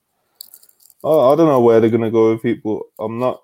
I, 1.03 1.09
I 1.09 1.35
don't 1.35 1.47
know 1.47 1.61
where 1.61 1.79
they're 1.79 1.89
gonna 1.89 2.11
go 2.11 2.33
with 2.33 2.45
it, 2.45 2.63
but 2.63 2.81
I'm 2.99 3.19
not. 3.19 3.43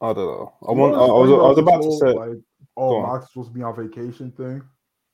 I 0.00 0.12
don't 0.12 0.26
know. 0.26 0.54
I 0.66 0.72
want. 0.72 0.94
I, 0.94 0.98
I 0.98 1.02
was. 1.02 1.30
I 1.30 1.34
was 1.34 1.58
about 1.58 1.82
to 1.82 1.92
say. 1.92 2.12
like, 2.12 2.38
oh. 2.76 3.02
Mox 3.02 3.24
is 3.24 3.32
supposed 3.32 3.48
to 3.50 3.54
be 3.54 3.62
on 3.62 3.76
vacation 3.76 4.30
thing. 4.32 4.62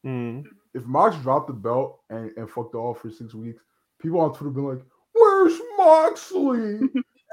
Hmm. 0.03 0.41
If 0.75 0.85
Mox 0.85 1.17
dropped 1.17 1.47
the 1.47 1.55
belt 1.55 2.01
and, 2.11 2.31
and 2.37 2.51
fucked 2.51 2.75
off 2.75 3.01
for 3.01 3.11
six 3.11 3.33
weeks, 3.33 3.63
people 4.01 4.21
on 4.21 4.35
Twitter 4.35 4.51
been 4.51 4.65
like, 4.65 4.83
"Where's 5.13 5.59
Moxley? 5.79 6.81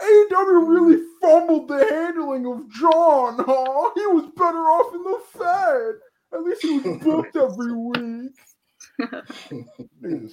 AEW 0.02 0.68
really 0.68 1.02
fumbled 1.22 1.68
the 1.68 1.86
handling 1.90 2.46
of 2.48 2.70
Jon, 2.72 3.36
huh? 3.38 3.92
He 3.96 4.06
was 4.08 4.30
better 4.36 4.58
off 4.58 4.94
in 4.96 5.04
the 5.04 5.20
Fed. 5.34 5.96
At 6.34 6.44
least 6.44 6.62
he 6.64 6.80
was 6.80 6.98
booked 7.04 7.36
every 7.36 7.74
week." 7.74 8.32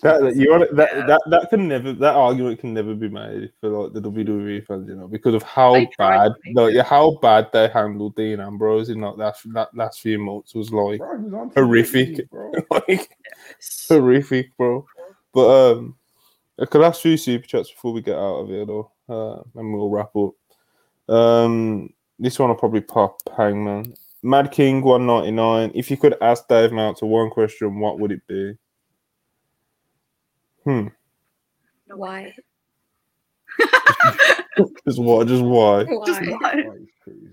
That, 0.02 0.20
that 0.22 0.36
you 0.36 0.50
want 0.50 0.74
that, 0.76 0.88
Yeah. 0.94 1.06
that 1.06 1.20
that 1.30 1.50
can 1.50 1.68
never 1.68 1.92
that 1.92 2.14
argument 2.14 2.58
can 2.60 2.72
never 2.74 2.94
be 2.94 3.08
made 3.08 3.50
for 3.60 3.68
like 3.68 3.92
the 3.92 4.00
WWE 4.00 4.66
fans, 4.66 4.88
you 4.88 4.96
know, 4.96 5.06
because 5.08 5.34
of 5.34 5.42
how 5.42 5.74
They 5.74 5.88
bad 5.98 6.32
like 6.54 6.74
it. 6.74 6.84
how 6.86 7.18
bad 7.22 7.48
they 7.52 7.68
handled 7.68 8.14
Dean 8.16 8.40
Ambrose 8.40 8.88
in 8.88 9.00
like 9.00 9.16
that 9.18 9.36
that 9.52 9.74
last 9.74 10.00
few 10.00 10.18
months 10.18 10.54
was 10.54 10.70
like 10.72 10.98
Bro, 10.98 11.16
was 11.18 11.32
on 11.34 11.50
TV, 11.50 11.54
horrific. 11.54 12.30
bro. 12.30 12.52
like 12.70 13.10
horrific, 13.88 14.56
bro. 14.56 14.86
But 15.34 15.72
um, 15.72 15.96
okay, 16.58 16.78
last 16.78 17.02
few 17.02 17.16
super 17.16 17.46
chats 17.46 17.70
before 17.70 17.92
we 17.92 18.00
get 18.02 18.16
out 18.16 18.40
of 18.40 18.48
here 18.48 18.64
though, 18.66 18.90
uh, 19.08 19.40
and 19.54 19.72
we'll 19.74 19.90
wrap 19.90 20.10
up. 20.16 20.32
Um, 21.14 21.92
this 22.18 22.38
one 22.38 22.48
will 22.48 22.56
probably 22.56 22.80
pop 22.80 23.20
Hangman. 23.36 23.94
Mad 24.22 24.50
King 24.50 24.82
one 24.82 25.06
ninety 25.06 25.30
nine. 25.30 25.70
If 25.74 25.90
you 25.90 25.96
could 25.96 26.16
ask 26.20 26.48
Dave 26.48 26.72
Meltzer 26.72 27.06
one 27.06 27.30
question, 27.30 27.78
what 27.78 28.00
would 28.00 28.12
it 28.12 28.26
be? 28.26 28.54
Hmm. 30.64 30.88
Why? 31.86 32.34
Just 34.86 34.98
why? 34.98 35.24
Just 35.24 35.42
why? 35.42 35.84
Just 36.04 36.20
Why? 36.22 36.38
why? 36.40 36.76
He's 36.78 36.88
crazy. 37.02 37.28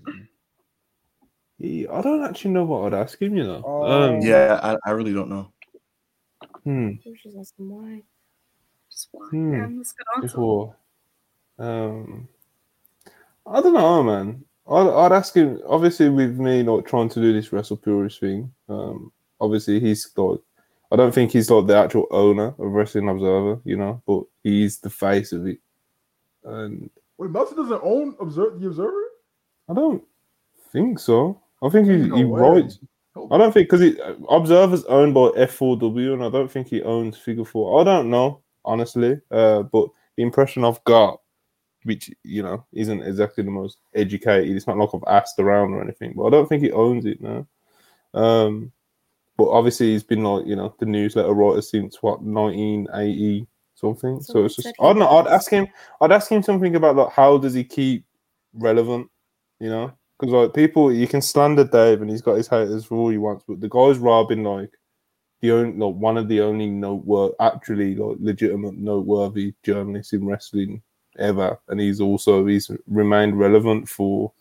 He- 1.58 1.88
I 1.88 2.00
don't 2.02 2.24
actually 2.24 2.52
know 2.52 2.64
what 2.64 2.92
I'd 2.92 2.98
ask 3.02 3.20
him. 3.20 3.36
You 3.36 3.44
know. 3.44 3.62
Oh. 3.66 3.82
Um, 3.82 4.20
Yeah, 4.20 4.60
I, 4.62 4.76
I 4.88 4.92
really 4.92 5.12
don't 5.12 5.28
know. 5.28 5.52
Hmm. 6.64 6.92
Just 7.02 7.22
should 7.22 7.36
ask 7.38 7.58
him 7.58 7.70
why. 7.70 8.02
Just 8.90 9.08
why? 9.10 9.28
Hmm. 9.30 9.52
Yeah, 9.54 9.68
Um. 11.58 12.28
I 13.46 13.60
don't 13.60 13.74
know, 13.74 14.02
man. 14.02 14.44
I'd, 14.68 14.88
I'd 14.88 15.12
ask 15.12 15.34
him. 15.34 15.60
Obviously, 15.66 16.08
with 16.08 16.38
me 16.38 16.62
like 16.62 16.86
trying 16.86 17.08
to 17.10 17.20
do 17.20 17.32
this 17.32 17.52
Wrestle 17.52 17.76
Purist 17.76 18.20
thing. 18.20 18.52
Um. 18.68 19.12
Obviously, 19.40 19.80
he's 19.80 20.10
like. 20.16 20.40
I 20.92 20.96
don't 20.96 21.12
think 21.12 21.32
he's 21.32 21.50
like 21.50 21.66
the 21.66 21.76
actual 21.76 22.06
owner 22.12 22.46
of 22.46 22.58
Wrestling 22.58 23.08
Observer, 23.08 23.60
you 23.64 23.76
know, 23.76 24.00
but 24.06 24.22
he's 24.44 24.78
the 24.78 24.88
face 24.88 25.32
of 25.32 25.44
it. 25.44 25.58
And 26.44 26.88
Wait, 27.18 27.30
Meltzer 27.30 27.56
doesn't 27.56 27.80
own 27.82 28.14
Observe 28.20 28.60
the 28.60 28.68
Observer? 28.68 29.02
I 29.68 29.74
don't 29.74 30.04
think 30.72 31.00
so. 31.00 31.40
I 31.62 31.68
think 31.70 31.88
he, 31.88 31.96
No 31.96 32.16
he 32.16 32.24
writes. 32.24 32.78
I 33.32 33.38
don't 33.38 33.52
think 33.52 33.68
because 33.68 33.96
Observer's 34.28 34.84
owned 34.84 35.14
by 35.14 35.28
F4W, 35.30 36.12
and 36.12 36.22
I 36.22 36.28
don't 36.28 36.50
think 36.50 36.68
he 36.68 36.82
owns 36.82 37.16
Figure 37.16 37.44
Four. 37.44 37.80
I 37.80 37.84
don't 37.84 38.10
know 38.10 38.42
honestly, 38.64 39.18
uh, 39.30 39.62
but 39.62 39.88
the 40.16 40.22
impression 40.22 40.64
I've 40.64 40.82
got, 40.84 41.20
which 41.86 42.10
you 42.24 42.42
know 42.42 42.64
isn't 42.72 43.02
exactly 43.02 43.44
the 43.44 43.50
most 43.50 43.78
educated. 43.94 44.54
It's 44.54 44.66
not 44.66 44.76
like 44.76 44.90
I've 44.92 45.22
asked 45.22 45.38
around 45.38 45.72
or 45.72 45.82
anything, 45.82 46.14
but 46.16 46.26
I 46.26 46.30
don't 46.30 46.48
think 46.48 46.62
he 46.62 46.72
owns 46.72 47.06
it 47.06 47.20
now. 47.20 47.46
Um, 48.12 48.72
but 49.36 49.48
obviously 49.50 49.92
he's 49.92 50.02
been 50.02 50.24
like 50.24 50.46
you 50.46 50.56
know 50.56 50.74
the 50.78 50.86
newsletter 50.86 51.32
writer 51.32 51.62
since 51.62 52.02
what 52.02 52.22
1980 52.22 53.46
something. 53.76 54.20
So, 54.20 54.32
So 54.32 54.44
it's 54.44 54.56
just 54.56 54.68
I 54.80 54.84
don't 54.84 54.98
know. 54.98 55.08
I'd 55.08 55.28
ask 55.28 55.50
him. 55.50 55.68
I'd 56.00 56.12
ask 56.12 56.30
him 56.30 56.42
something 56.42 56.74
about 56.74 56.96
like 56.96 57.12
how 57.12 57.38
does 57.38 57.54
he 57.54 57.62
keep 57.62 58.04
relevant, 58.54 59.08
you 59.60 59.70
know? 59.70 59.92
Because 60.18 60.32
like 60.32 60.54
people, 60.54 60.92
you 60.92 61.06
can 61.06 61.22
slander 61.22 61.64
Dave 61.64 62.00
and 62.00 62.10
he's 62.10 62.22
got 62.22 62.36
his 62.36 62.48
haters 62.48 62.86
for 62.86 62.96
all 62.96 63.10
he 63.10 63.18
wants, 63.18 63.44
but 63.46 63.60
the 63.60 63.68
guy's 63.68 63.98
robbing 63.98 64.42
like 64.42 64.70
the 65.42 65.52
only 65.52 65.76
like 65.76 65.94
one 65.94 66.16
of 66.16 66.28
the 66.28 66.40
only 66.40 66.66
noteworthy, 66.66 67.34
actually 67.40 67.94
like 67.94 68.16
legitimate 68.18 68.76
noteworthy 68.76 69.54
journalists 69.62 70.14
in 70.14 70.26
wrestling 70.26 70.82
ever, 71.18 71.58
and 71.68 71.80
he's 71.80 72.00
also 72.00 72.46
he's 72.46 72.70
remained 72.86 73.38
relevant 73.38 73.88
for 73.88 74.32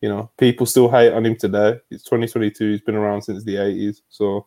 you 0.00 0.08
know, 0.08 0.30
people 0.38 0.66
still 0.66 0.90
hate 0.90 1.12
on 1.12 1.24
him 1.24 1.36
today. 1.36 1.80
It's 1.90 2.04
2022. 2.04 2.70
He's 2.70 2.80
been 2.80 2.94
around 2.94 3.22
since 3.22 3.44
the 3.44 3.56
80s, 3.56 4.02
so 4.08 4.46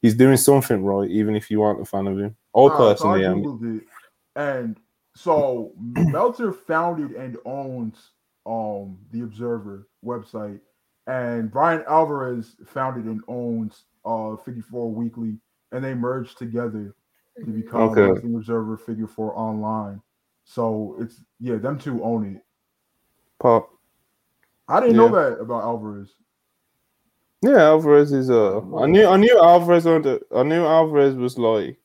he's 0.00 0.14
doing 0.14 0.36
something 0.36 0.82
right, 0.82 1.08
even 1.10 1.36
if 1.36 1.50
you 1.50 1.62
aren't 1.62 1.82
a 1.82 1.84
fan 1.84 2.06
of 2.06 2.18
him. 2.18 2.36
I 2.54 2.66
Nah, 2.66 2.94
so 2.94 3.08
I 3.10 3.18
am. 3.18 3.86
And 4.34 4.76
so 5.14 5.72
Meltzer 5.80 6.52
founded 6.52 7.12
and 7.12 7.36
owns 7.44 8.10
um 8.44 8.98
the 9.12 9.22
Observer 9.22 9.86
website, 10.04 10.58
and 11.06 11.50
Bryan 11.50 11.84
Alvarez 11.88 12.56
founded 12.66 13.04
and 13.04 13.22
owns 13.28 13.84
uh 14.04 14.36
54 14.36 14.90
Weekly, 14.90 15.36
and 15.70 15.84
they 15.84 15.94
merged 15.94 16.38
together 16.38 16.94
to 17.38 17.50
become 17.50 17.82
Okay. 17.82 18.00
Wrestling 18.00 18.34
Observer 18.34 18.76
Figure 18.76 19.06
Four 19.06 19.38
Online. 19.38 20.00
So 20.52 20.96
it's 21.00 21.22
yeah, 21.40 21.56
them 21.56 21.78
two 21.78 22.02
own 22.04 22.36
it. 22.36 22.42
Pop. 23.40 23.70
I 24.68 24.80
didn't 24.80 24.96
know 24.96 25.08
that 25.08 25.40
about 25.40 25.62
Alvarez. 25.62 26.12
Yeah, 27.42 27.56
Alvarez 27.62 28.12
is 28.12 28.30
uh 28.30 28.58
I 28.76 28.86
knew 28.86 29.06
I 29.06 29.16
knew 29.16 29.38
Alvarez 29.42 29.86
on 29.86 30.02
the, 30.02 30.20
I 30.34 30.42
knew 30.42 30.64
Alvarez 30.64 31.14
was 31.14 31.38
like 31.38 31.78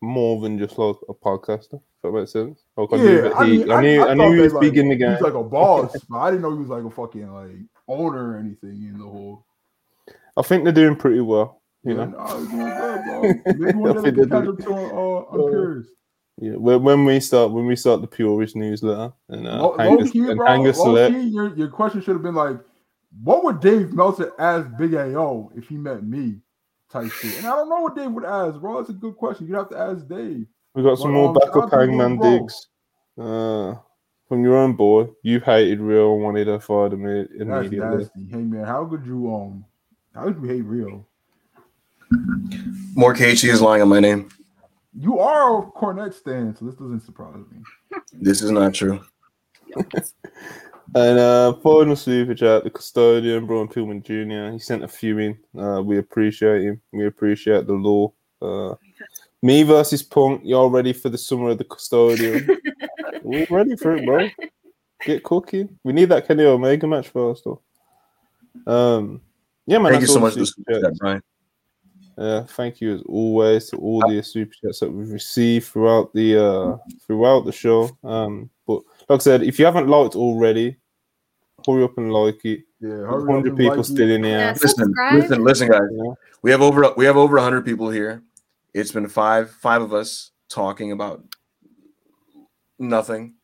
more 0.00 0.40
than 0.40 0.58
just 0.58 0.78
like 0.78 0.96
a 1.08 1.14
podcaster, 1.14 1.74
if 1.74 2.02
that 2.02 2.12
makes 2.12 2.32
sense. 2.32 2.64
Like 2.76 2.88
I 2.92 2.96
knew 2.96 3.04
Yeah, 3.04 3.20
that 3.22 3.36
I, 3.36 3.46
he, 3.46 3.58
mean, 3.58 3.70
I, 3.70 3.80
knew 3.80 4.02
I, 4.02 4.14
knew 4.14 4.32
he 4.32 4.40
was 4.40 4.52
like, 4.52 4.62
big 4.62 4.78
in 4.78 4.88
the 4.88 4.96
game. 4.96 5.12
was 5.12 5.20
like 5.20 5.34
a 5.34 5.42
boss, 5.44 5.96
but 6.10 6.18
I 6.18 6.30
didn't 6.30 6.42
know 6.42 6.52
he 6.52 6.58
was 6.58 6.68
like 6.68 6.84
a 6.84 6.90
fucking 6.90 7.32
like 7.32 7.56
owner 7.86 8.32
or 8.32 8.36
anything 8.38 8.82
in 8.82 8.98
the 8.98 9.04
whole. 9.04 9.44
I 10.36 10.42
think 10.42 10.64
they're 10.64 10.72
doing 10.72 10.96
pretty 10.96 11.20
well, 11.20 11.60
you 11.84 11.94
Yeah, 11.94 12.06
know. 12.06 12.46
doing 12.46 12.48
good, 12.48 13.04
bro. 13.04 13.22
Maybe 13.46 13.78
one 13.78 13.92
day 13.94 13.98
I 13.98 14.02
they 14.02 14.10
think 14.10 14.16
can 14.16 14.28
they 14.28 14.36
catch 14.40 14.48
up 14.48 14.58
to 14.58 14.74
uh, 14.74 15.24
I'm 15.32 15.50
curious. 15.50 15.86
Yeah, 16.40 16.52
when, 16.52 16.82
when 16.82 17.04
we 17.04 17.20
start 17.20 17.52
when 17.52 17.66
we 17.66 17.76
start 17.76 18.00
the 18.00 18.06
Purist 18.06 18.56
newsletter 18.56 19.12
and 19.28 19.46
uh, 19.46 19.60
Low, 19.62 19.76
hang 19.76 19.98
low 19.98 20.10
key, 20.10 20.18
and 20.20 20.36
bro. 20.38 20.46
hang 20.46 20.66
us 20.66 20.78
Low 20.78 20.84
select. 20.86 21.14
key, 21.14 21.20
your, 21.20 21.54
your 21.54 21.68
question 21.68 22.00
should 22.00 22.14
have 22.14 22.22
been 22.22 22.34
like, 22.34 22.56
what 23.22 23.44
would 23.44 23.60
Dave 23.60 23.92
Meltzer 23.92 24.32
ask 24.38 24.66
Big 24.78 24.94
AO 24.94 25.50
if 25.54 25.68
he 25.68 25.76
met 25.76 26.02
me? 26.02 26.36
Type 26.90 27.12
shit. 27.12 27.36
And 27.36 27.46
I 27.46 27.50
don't 27.50 27.68
know 27.68 27.80
what 27.80 27.94
Dave 27.94 28.10
would 28.12 28.24
ask, 28.24 28.58
bro. 28.58 28.78
That's 28.78 28.88
a 28.88 28.94
good 28.94 29.16
question. 29.16 29.46
You'd 29.48 29.56
have 29.56 29.68
to 29.68 29.78
ask 29.78 30.08
Dave. 30.08 30.46
We 30.74 30.82
got 30.82 30.98
some 30.98 31.12
Well, 31.12 31.22
more 31.24 31.28
um, 31.28 31.34
shout 31.34 31.52
backup 31.54 31.62
out 31.64 31.70
to 31.70 31.76
Lil 31.76 31.86
hangman 31.88 32.18
digs. 32.18 32.66
Uh, 33.18 33.74
from 34.26 34.42
your 34.42 34.56
own 34.56 34.72
boy, 34.74 35.08
you 35.22 35.40
hated 35.40 35.80
Real 35.80 36.14
and 36.14 36.22
wanted 36.22 36.46
her 36.46 36.58
fired 36.58 36.92
imme- 36.92 37.28
That's 37.28 37.66
immediately. 37.66 37.98
nasty. 37.98 38.26
Hey 38.30 38.38
man, 38.38 38.64
how 38.64 38.86
could 38.86 39.04
you 39.04 39.32
um 39.34 39.64
how 40.14 40.24
could 40.24 40.40
you 40.42 40.48
hate 40.48 40.62
Real? 40.64 41.06
More 42.94 43.14
KHC 43.14 43.50
is 43.50 43.60
lying 43.60 43.82
on 43.82 43.88
my 43.88 44.00
name. 44.00 44.30
You 44.98 45.18
are 45.18 45.58
a 45.58 45.70
Cornette 45.70 46.14
stan, 46.14 46.54
so 46.56 46.64
this 46.64 46.74
doesn't 46.74 47.00
surprise 47.00 47.44
me. 47.50 47.62
This 48.12 48.42
is 48.42 48.50
not 48.50 48.74
true. 48.74 49.00
And 50.94 51.20
uh, 51.20 51.52
final 51.54 51.94
super 51.94 52.34
chat, 52.34 52.64
the 52.64 52.70
custodian, 52.70 53.46
Brian 53.46 53.68
Pillman 53.68 54.02
Jr. 54.02 54.52
He 54.52 54.58
sent 54.58 54.82
a 54.82 54.88
few 54.88 55.18
in. 55.18 55.38
Uh, 55.56 55.80
we 55.82 55.98
appreciate 55.98 56.62
him. 56.62 56.80
We 56.92 57.06
appreciate 57.06 57.66
the 57.68 57.74
law. 57.74 58.12
Uh, 58.42 58.74
me 59.40 59.62
versus 59.62 60.02
Punk. 60.02 60.42
Y'all 60.44 60.68
ready 60.68 60.92
for 60.92 61.08
the 61.08 61.18
summer 61.18 61.50
of 61.50 61.58
the 61.58 61.64
custodian? 61.64 62.48
We're 63.22 63.46
ready 63.50 63.76
for 63.76 63.94
it, 63.94 64.04
bro. 64.04 64.28
Get 65.04 65.22
cooking. 65.22 65.78
We 65.84 65.92
need 65.92 66.08
that 66.08 66.26
Kenny 66.26 66.44
Omega 66.44 66.88
match 66.88 67.08
first, 67.08 67.44
though. 67.44 67.60
Um, 68.66 69.20
yeah, 69.66 69.78
man. 69.78 69.92
Thank 69.92 70.02
you 70.02 70.08
so 70.08 70.14
all 70.14 70.22
much 70.22 70.34
the 70.34 70.40
for 70.40 70.46
super 70.46 70.72
chats. 70.72 70.82
that, 70.82 70.98
Brian. 70.98 71.22
Uh, 72.20 72.44
thank 72.44 72.82
you 72.82 72.94
as 72.94 73.00
always 73.06 73.70
to 73.70 73.76
all 73.78 74.06
the 74.06 74.22
super 74.22 74.52
chats 74.62 74.80
that 74.80 74.92
we've 74.92 75.10
received 75.10 75.68
throughout 75.68 76.12
the 76.12 76.36
uh 76.36 76.76
throughout 77.06 77.46
the 77.46 77.52
show. 77.52 77.88
Um, 78.04 78.50
but 78.66 78.82
like 79.08 79.20
I 79.20 79.22
said, 79.22 79.42
if 79.42 79.58
you 79.58 79.64
haven't 79.64 79.88
liked 79.88 80.16
already, 80.16 80.76
hurry 81.66 81.82
up 81.82 81.96
and 81.96 82.12
like 82.12 82.44
it. 82.44 82.60
Yeah, 82.78 83.06
Hundred 83.06 83.56
people 83.56 83.76
like 83.76 83.84
still 83.86 84.10
it. 84.10 84.14
in 84.14 84.22
there. 84.22 84.38
Yeah, 84.38 84.50
Listen, 84.52 84.84
subscribe. 84.84 85.14
listen, 85.14 85.44
listen, 85.44 85.68
guys. 85.70 85.80
you? 85.92 86.14
We 86.42 86.50
have 86.50 86.60
over 86.60 86.92
we 86.94 87.06
have 87.06 87.16
over 87.16 87.38
hundred 87.38 87.64
people 87.64 87.88
here. 87.88 88.22
It's 88.74 88.92
been 88.92 89.08
five 89.08 89.50
five 89.50 89.80
of 89.80 89.94
us 89.94 90.30
talking 90.50 90.92
about 90.92 91.24
nothing. 92.78 93.34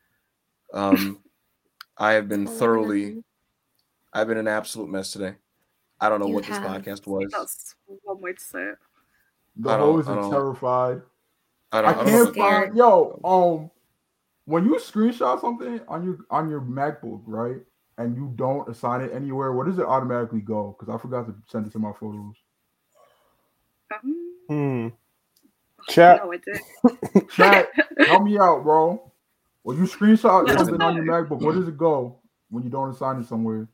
Um, 0.74 1.20
I 1.96 2.12
have 2.12 2.28
been 2.28 2.46
thoroughly. 2.46 3.22
I've 4.12 4.28
been 4.28 4.36
an 4.38 4.48
absolute 4.48 4.90
mess 4.90 5.12
today. 5.12 5.36
I 6.00 6.08
don't 6.08 6.20
know 6.20 6.26
You 6.28 6.34
what 6.34 6.44
this 6.44 6.58
podcast 6.58 7.07
was. 7.07 7.31
That's 7.33 7.75
one 8.05 8.20
way 8.20 8.33
to 8.34 8.41
say 8.41 8.62
it. 8.62 8.78
The 9.57 9.70
I 9.70 9.76
don't- 9.78 9.94
hoes 9.94 10.08
are 10.08 10.16
don't- 10.16 10.31
terrified. 10.31 11.02
I 11.73 11.78
I 11.78 11.83
don't. 11.83 11.91
I 11.91 11.94
don't 11.94 12.07
know 12.07 12.10
can't 12.12 12.26
what- 12.26 12.34
Scared. 12.34 12.65
find 12.68 12.76
yo, 12.76 13.20
um 13.25 13.70
when 14.44 14.65
you 14.65 14.75
screenshot 14.76 15.41
something 15.41 15.81
on 15.89 16.05
your 16.05 16.18
on 16.31 16.49
your 16.50 16.60
MacBook, 16.60 17.23
right? 17.26 17.57
And 17.99 18.15
you 18.15 18.31
don't 18.36 18.68
assign 18.68 19.00
it 19.00 19.12
anywhere, 19.15 19.52
where 19.52 19.65
does 19.66 19.78
it 19.78 19.86
automatically 19.86 20.41
go? 20.42 20.76
Because 20.78 20.94
I 20.94 20.99
forgot 21.00 21.26
to 21.26 21.34
send 21.49 21.66
it 21.66 21.73
to 21.73 21.78
my 21.78 21.92
photos. 21.99 22.34
Um, 23.94 24.33
Hmm. 24.49 24.89
Chat. 25.89 26.23
No 26.25 26.33
idea. 26.33 27.26
Chat, 27.31 27.68
help 28.07 28.23
me 28.23 28.39
out, 28.39 28.62
bro. 28.62 29.12
When 29.62 29.76
you 29.78 29.84
screenshot 29.84 30.49
something 30.57 30.81
on 30.81 30.94
your. 30.97 31.05
MacBook, 31.05 31.41
where 31.41 31.55
does 31.55 31.68
it 31.68 31.76
go 31.78 32.20
when 32.50 32.62
you 32.62 32.70
don't 32.70 32.91
assign 32.91 33.20
it 33.20 33.26
somewhere? 33.26 33.66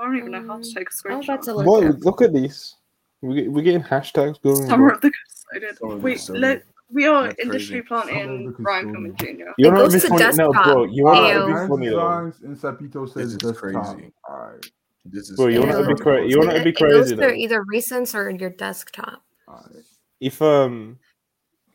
I 0.00 0.04
don't 0.04 0.16
even 0.16 0.32
know 0.32 0.40
how 0.40 0.46
to 0.46 0.52
Um, 0.54 0.62
take 0.62 0.88
a 0.88 1.08
I'm 1.08 1.20
about 1.20 1.24
screenshot. 1.40 1.42
to 1.44 1.54
look. 1.54 1.66
Boy, 1.66 1.88
up. 1.88 1.96
look 2.00 2.22
at 2.22 2.32
this. 2.32 2.76
We 3.22 3.34
get, 3.34 3.52
we're 3.52 3.62
getting 3.62 3.82
hashtags 3.82 4.40
going. 4.42 4.56
Summer 4.66 4.86
bro. 4.88 4.94
of 4.96 5.00
the 5.02 5.10
Custodian. 5.10 5.76
Summer 5.76 5.92
of 5.94 5.98
the 6.00 6.04
Wait, 6.04 6.12
Custodian. 6.14 6.40
let, 6.42 6.62
we 6.92 7.06
are 7.06 7.24
That's 7.28 7.38
industry 7.40 7.82
crazy. 7.82 7.88
Summer 7.88 8.02
planting 8.12 8.48
of 8.48 8.56
the 8.56 8.62
Brian 8.62 8.86
Custodian. 8.94 9.14
Pillman 9.16 9.18
Jr. 9.18 9.52
You 9.58 9.68
It 9.68 9.70
know 9.70 9.76
goes 9.76 9.92
what 9.94 10.00
to 10.02 10.08
funny? 10.08 10.20
No, 10.22 10.26
desktop. 10.52 10.64
bro. 10.64 10.84
You 10.84 11.04
want 11.04 11.18
Ew. 11.18 11.22
to 11.22 11.28
be 11.46 11.50
Advanced 11.52 11.68
funny 11.70 11.88
though. 11.88 12.32
and 12.44 12.56
Sapito 12.56 13.08
says 13.12 13.36
This 13.36 13.50
is 13.52 13.58
crazy. 13.58 14.12
All 14.28 14.36
right, 14.38 14.66
This 15.04 15.30
is 15.30 15.36
Bro, 15.36 15.46
you 15.48 15.60
want 15.60 15.72
Ew. 15.72 15.82
to 15.84 15.94
be 15.94 16.00
crazy? 16.00 16.30
You 16.30 16.38
want 16.38 16.50
to 16.50 16.56
It- 16.56 16.64
be 16.64 16.70
it 16.70 16.78
goes 16.78 16.90
crazy 16.92 17.14
to 17.16 17.20
though? 17.20 17.28
either 17.30 17.64
recents 17.72 18.14
or 18.14 18.30
your 18.30 18.50
desktop. 18.50 19.22
all 19.48 19.66
right. 19.74 19.84
If 20.20 20.40
um, 20.42 20.98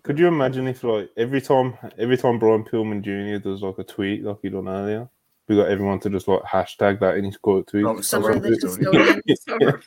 could 0.04 0.18
you 0.20 0.28
imagine 0.28 0.68
if 0.68 0.84
like 0.84 1.10
every 1.18 1.42
time 1.42 1.76
every 1.98 2.18
time 2.18 2.38
Brian 2.40 2.64
Pillman 2.64 3.02
Jr. 3.02 3.38
does 3.48 3.62
like 3.64 3.78
a 3.80 3.84
tweet 3.84 4.24
like 4.24 4.38
he 4.42 4.50
done 4.50 4.68
earlier, 4.68 5.10
we 5.48 5.56
got 5.56 5.70
everyone 5.70 6.00
to 6.02 6.10
just 6.10 6.28
like 6.28 6.42
hashtag 6.44 7.00
that 7.02 7.18
in 7.18 7.26
his 7.26 7.38
quote 7.38 7.68
tweet. 7.68 7.84
No, 7.84 8.02
Summer 8.02 8.32
of 8.32 8.42
the 8.42 8.58
Custodian. 8.58 9.22
Custodian. 9.28 9.38
Summer 9.38 9.76
of. 9.78 9.86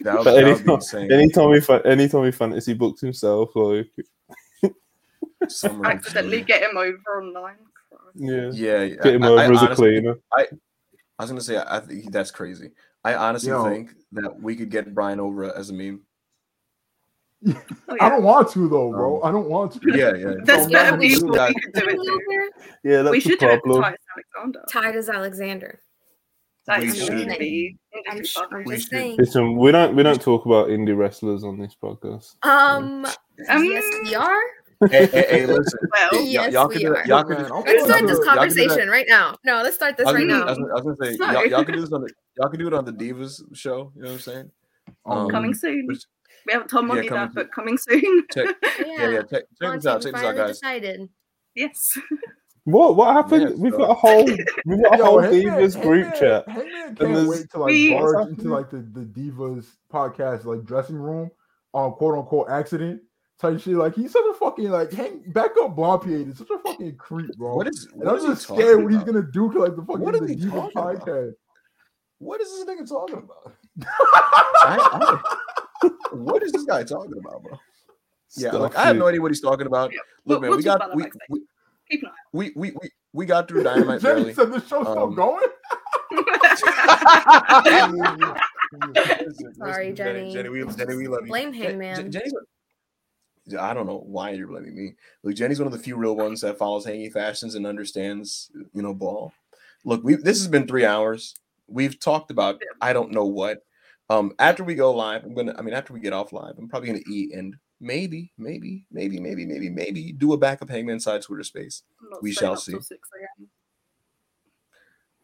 That 0.00 0.14
would, 0.18 0.24
But 0.24 0.34
that 0.34 0.44
would 0.44 0.64
be 0.64 0.70
anytime, 0.72 1.10
anytime 1.12 1.52
he 1.54 1.60
fa- 1.60 1.82
anytime 1.86 2.24
he 2.24 2.30
fantasy 2.30 2.74
booked 2.74 3.00
himself, 3.00 3.50
like 3.56 3.90
Accidentally 5.84 6.42
get 6.42 6.62
him 6.62 6.76
over 6.76 7.22
online. 7.22 7.56
Christ. 7.90 8.16
yeah, 8.16 8.50
Yeah, 8.52 8.82
yeah. 8.82 8.96
get 9.02 9.14
him 9.14 9.22
I- 9.24 9.28
over 9.28 9.38
I 9.40 9.44
as 9.44 9.50
a 9.50 9.66
honestly- 9.66 10.00
cleaner. 10.00 10.18
I 10.36 10.46
was 11.22 11.30
gonna 11.30 11.40
say 11.40 11.58
I 11.58 11.80
think 11.80 12.12
that's 12.12 12.30
crazy. 12.30 12.70
I 13.04 13.14
honestly 13.14 13.50
Yo. 13.50 13.64
think 13.64 13.92
that 14.12 14.40
we 14.40 14.54
could 14.56 14.70
get 14.70 14.94
Brian 14.94 15.20
over 15.20 15.44
as 15.54 15.70
a 15.70 15.72
meme. 15.72 16.00
Oh, 17.46 17.96
I 18.00 18.08
don't 18.08 18.24
want 18.24 18.50
to 18.52 18.68
though, 18.68 18.90
bro. 18.90 19.22
I 19.22 19.30
don't 19.30 19.48
want 19.48 19.72
to. 19.74 19.80
Yeah, 19.96 20.14
yeah. 20.14 20.34
There's 20.44 20.66
No, 20.66 20.72
better 20.72 20.90
no, 20.92 20.96
we 20.98 21.08
people 21.14 21.34
should. 21.34 21.54
do 21.72 21.88
it 21.88 21.96
to. 22.00 22.50
Yeah, 22.82 23.02
that's 23.02 23.10
We 23.12 23.20
should 23.20 23.38
do 23.38 23.46
it 23.46 23.56
to 23.56 23.60
problem. 23.60 23.82
Titus 23.84 24.06
Alexander. 24.18 24.64
Titus 24.70 25.08
Alexander. 25.08 25.80
That 26.66 26.80
We 26.80 26.92
should. 26.92 27.38
be 27.38 27.78
I'm, 28.10 28.16
industry 28.16 28.42
sh- 28.42 28.46
I'm. 28.52 28.64
We 28.64 28.74
just 28.74 28.84
should. 28.86 28.90
saying. 28.90 29.16
Listen, 29.18 29.56
we 29.56 29.70
don't 29.72 29.94
we 29.96 30.02
don't 30.02 30.20
talk 30.20 30.46
about 30.46 30.68
indie 30.68 30.96
wrestlers 30.96 31.44
on 31.44 31.58
this 31.58 31.76
podcast. 31.80 32.34
Um, 32.42 33.06
Um, 33.48 33.64
yes, 33.64 33.84
we 34.04 34.14
are. 34.16 34.42
hey, 34.90 35.06
hey, 35.06 35.26
hey, 35.30 35.46
listen. 35.46 35.78
Well, 35.92 36.08
y- 36.12 36.18
Yes, 36.28 36.52
y'all 36.52 36.68
we 36.68 36.74
can 36.74 36.82
do 36.82 36.96
are. 36.96 37.06
Y'all 37.06 37.24
can. 37.24 37.36
I'm 37.36 37.62
Let's 37.62 37.84
start 37.84 37.86
this 37.86 37.86
that- 37.86 37.86
y'all 37.86 38.02
can 38.02 38.06
do 38.06 38.14
that- 38.16 38.24
conversation 38.36 38.88
right 38.90 39.06
now. 39.08 39.36
No, 39.44 39.62
let's 39.62 39.76
start 39.76 39.96
this 39.96 40.06
right 40.12 40.26
now. 40.26 40.42
I 40.44 40.50
was 40.58 40.82
gonna 40.82 40.96
say 40.96 41.16
y'all, 41.16 41.46
y'all 41.46 41.64
can 41.64 41.74
do 41.76 41.80
this 41.80 41.92
on 41.92 42.02
the 42.02 42.10
y'all 42.36 42.50
can 42.50 42.58
do 42.60 42.66
it 42.66 42.74
on 42.74 42.84
the 42.84 42.92
Divas 42.92 43.40
show. 43.56 43.92
You 43.96 44.02
know 44.02 44.08
what 44.08 44.14
I'm 44.14 44.18
saying? 44.18 44.50
Um, 45.06 45.30
coming 45.30 45.54
soon. 45.54 45.86
Which- 46.44 46.46
We 46.46 46.52
haven't 46.54 46.68
told 46.68 46.84
Yeah, 46.84 46.94
Monty 46.94 47.08
coming 47.08 47.20
that, 47.26 47.34
but 47.34 47.52
coming 47.52 47.78
soon. 47.78 48.26
check, 48.32 48.56
yeah, 48.86 49.10
yeah. 49.10 49.22
Check, 49.22 49.44
check 49.60 49.72
this 49.74 49.86
out. 49.86 50.04
we 50.04 50.10
Check 50.10 50.14
this 50.14 50.14
out, 50.24 50.36
guys. 50.36 50.48
decided. 50.50 51.08
yes. 51.54 51.98
What 52.64 52.96
what 52.96 53.14
happened? 53.14 53.42
Yeah, 53.42 53.56
we've 53.56 53.72
so- 53.72 53.78
got 53.78 53.90
a 53.90 53.94
whole 53.94 54.24
we've 54.66 54.82
got 54.84 55.00
a 55.00 55.04
whole 55.04 55.18
Heyman- 55.22 55.44
Divas 55.44 55.80
group 55.80 56.06
Heyman- 56.08 56.18
chat. 56.18 56.46
Heyman 56.48 56.98
there's- 56.98 57.16
can't 57.16 57.28
wait 57.28 57.50
to 57.50 57.58
like 57.58 57.66
We- 57.70 57.92
barge 57.94 58.28
into 58.28 58.48
like 58.48 58.70
the, 58.70 58.76
the 58.78 59.04
Divas 59.06 59.66
podcast 59.92 60.44
like 60.44 60.64
dressing 60.66 60.96
room 60.96 61.30
on 61.72 61.92
quote 61.92 62.18
unquote 62.18 62.50
accident 62.50 63.00
type 63.40 63.58
shit. 63.60 63.74
Like 63.74 63.94
he's 63.94 64.12
such 64.12 64.24
a 64.30 64.34
fucking 64.34 64.68
like 64.70 64.92
hang 64.92 65.20
back 65.32 65.52
up 65.62 65.76
Blompier 65.76 66.28
is 66.30 66.36
such 66.38 66.50
a 66.50 66.58
fucking 66.58 66.96
creep, 66.96 67.30
bro. 67.38 67.56
What 67.56 67.68
is? 67.68 67.88
and 67.94 68.06
I'm 68.08 68.16
is 68.16 68.24
just 68.24 68.46
talking 68.48 68.62
scared 68.64 68.82
what 68.84 68.92
he's 68.92 69.02
gonna 69.04 69.22
do 69.32 69.50
to 69.52 69.58
like 69.60 69.74
the 69.76 69.82
fucking 69.82 70.00
What 70.02 70.14
is 70.16 70.20
the 70.20 70.28
he 70.28 70.34
Diva 70.34 70.50
talking 70.74 70.78
about? 71.02 71.30
What 72.18 72.40
is 72.42 72.48
this 72.50 72.64
nigga 72.66 72.86
talking 72.88 73.16
about? 73.18 73.54
I, 73.86 74.76
I, 74.92 75.36
what 76.12 76.42
is 76.42 76.52
this 76.52 76.64
guy 76.64 76.82
talking 76.84 77.16
about, 77.18 77.42
bro? 77.42 77.58
Yeah, 78.36 78.50
Stuff 78.50 78.60
like 78.62 78.76
I 78.76 78.84
have 78.86 78.96
no 78.96 79.06
idea 79.08 79.22
what 79.22 79.30
he's 79.30 79.40
talking 79.40 79.66
about. 79.66 79.92
Yeah, 79.92 79.98
Look, 80.26 80.40
we'll- 80.40 80.40
man, 80.40 80.50
we'll 80.50 80.58
we 80.58 80.64
got 80.64 80.94
we, 80.96 81.04
we, 81.30 81.40
we 82.32 82.52
we 82.56 82.70
we 82.72 82.90
we 83.14 83.26
got 83.26 83.48
through 83.48 83.62
Dynamite 83.62 84.02
Jenny 84.02 84.32
barely. 84.32 84.34
said 84.34 84.52
the 84.52 84.60
show's 84.60 84.86
still 84.86 84.98
Um, 85.04 85.14
going. 85.14 85.46
Sorry, 89.56 89.90
listen, 89.90 89.96
Jenny. 89.96 90.32
Jenny, 90.32 90.48
we, 90.48 90.64
Jenny, 90.74 90.96
we 90.96 91.06
love 91.08 91.22
you. 91.22 91.28
Blame 91.28 91.52
Jen- 91.52 91.62
Hangman. 91.62 91.96
Jen- 91.96 92.12
Jenny's. 92.12 92.32
one- 92.32 92.44
I 93.58 93.72
don't 93.72 93.86
know 93.86 94.02
why 94.04 94.30
you're 94.30 94.46
blaming 94.48 94.76
me. 94.76 94.92
Look, 95.22 95.34
Jenny's 95.34 95.58
one 95.58 95.66
of 95.66 95.72
the 95.72 95.78
few 95.78 95.96
real 95.96 96.14
ones 96.14 96.42
that 96.42 96.58
follows 96.58 96.84
hanging 96.84 97.10
fashions 97.10 97.54
and 97.54 97.66
understands, 97.66 98.50
you 98.74 98.82
know, 98.82 98.92
ball. 98.92 99.32
Look, 99.86 100.04
we 100.04 100.16
this 100.16 100.38
has 100.38 100.48
been 100.48 100.66
three 100.66 100.84
hours. 100.84 101.34
we've 101.66 101.98
talked 101.98 102.30
about 102.30 102.60
I 102.82 102.92
don't 102.92 103.10
know 103.12 103.24
what. 103.24 103.64
Um, 104.10 104.32
after 104.38 104.64
we 104.64 104.74
go 104.74 104.92
live, 104.92 105.24
I'm 105.24 105.34
gonna. 105.34 105.54
I 105.58 105.62
mean, 105.62 105.74
after 105.74 105.92
we 105.92 106.00
get 106.00 106.12
off 106.12 106.32
live, 106.32 106.54
I'm 106.58 106.68
probably 106.68 106.88
gonna 106.88 107.04
eat 107.10 107.34
and 107.34 107.54
maybe, 107.80 108.32
maybe, 108.38 108.84
maybe, 108.90 109.20
maybe, 109.20 109.44
maybe, 109.46 109.68
maybe 109.68 110.12
do 110.12 110.32
a 110.32 110.36
backup 110.38 110.70
Hangman 110.70 110.98
side 111.00 111.22
Twitter 111.22 111.44
space. 111.44 111.82
We 112.22 112.32
shall 112.32 112.56
see. 112.56 112.72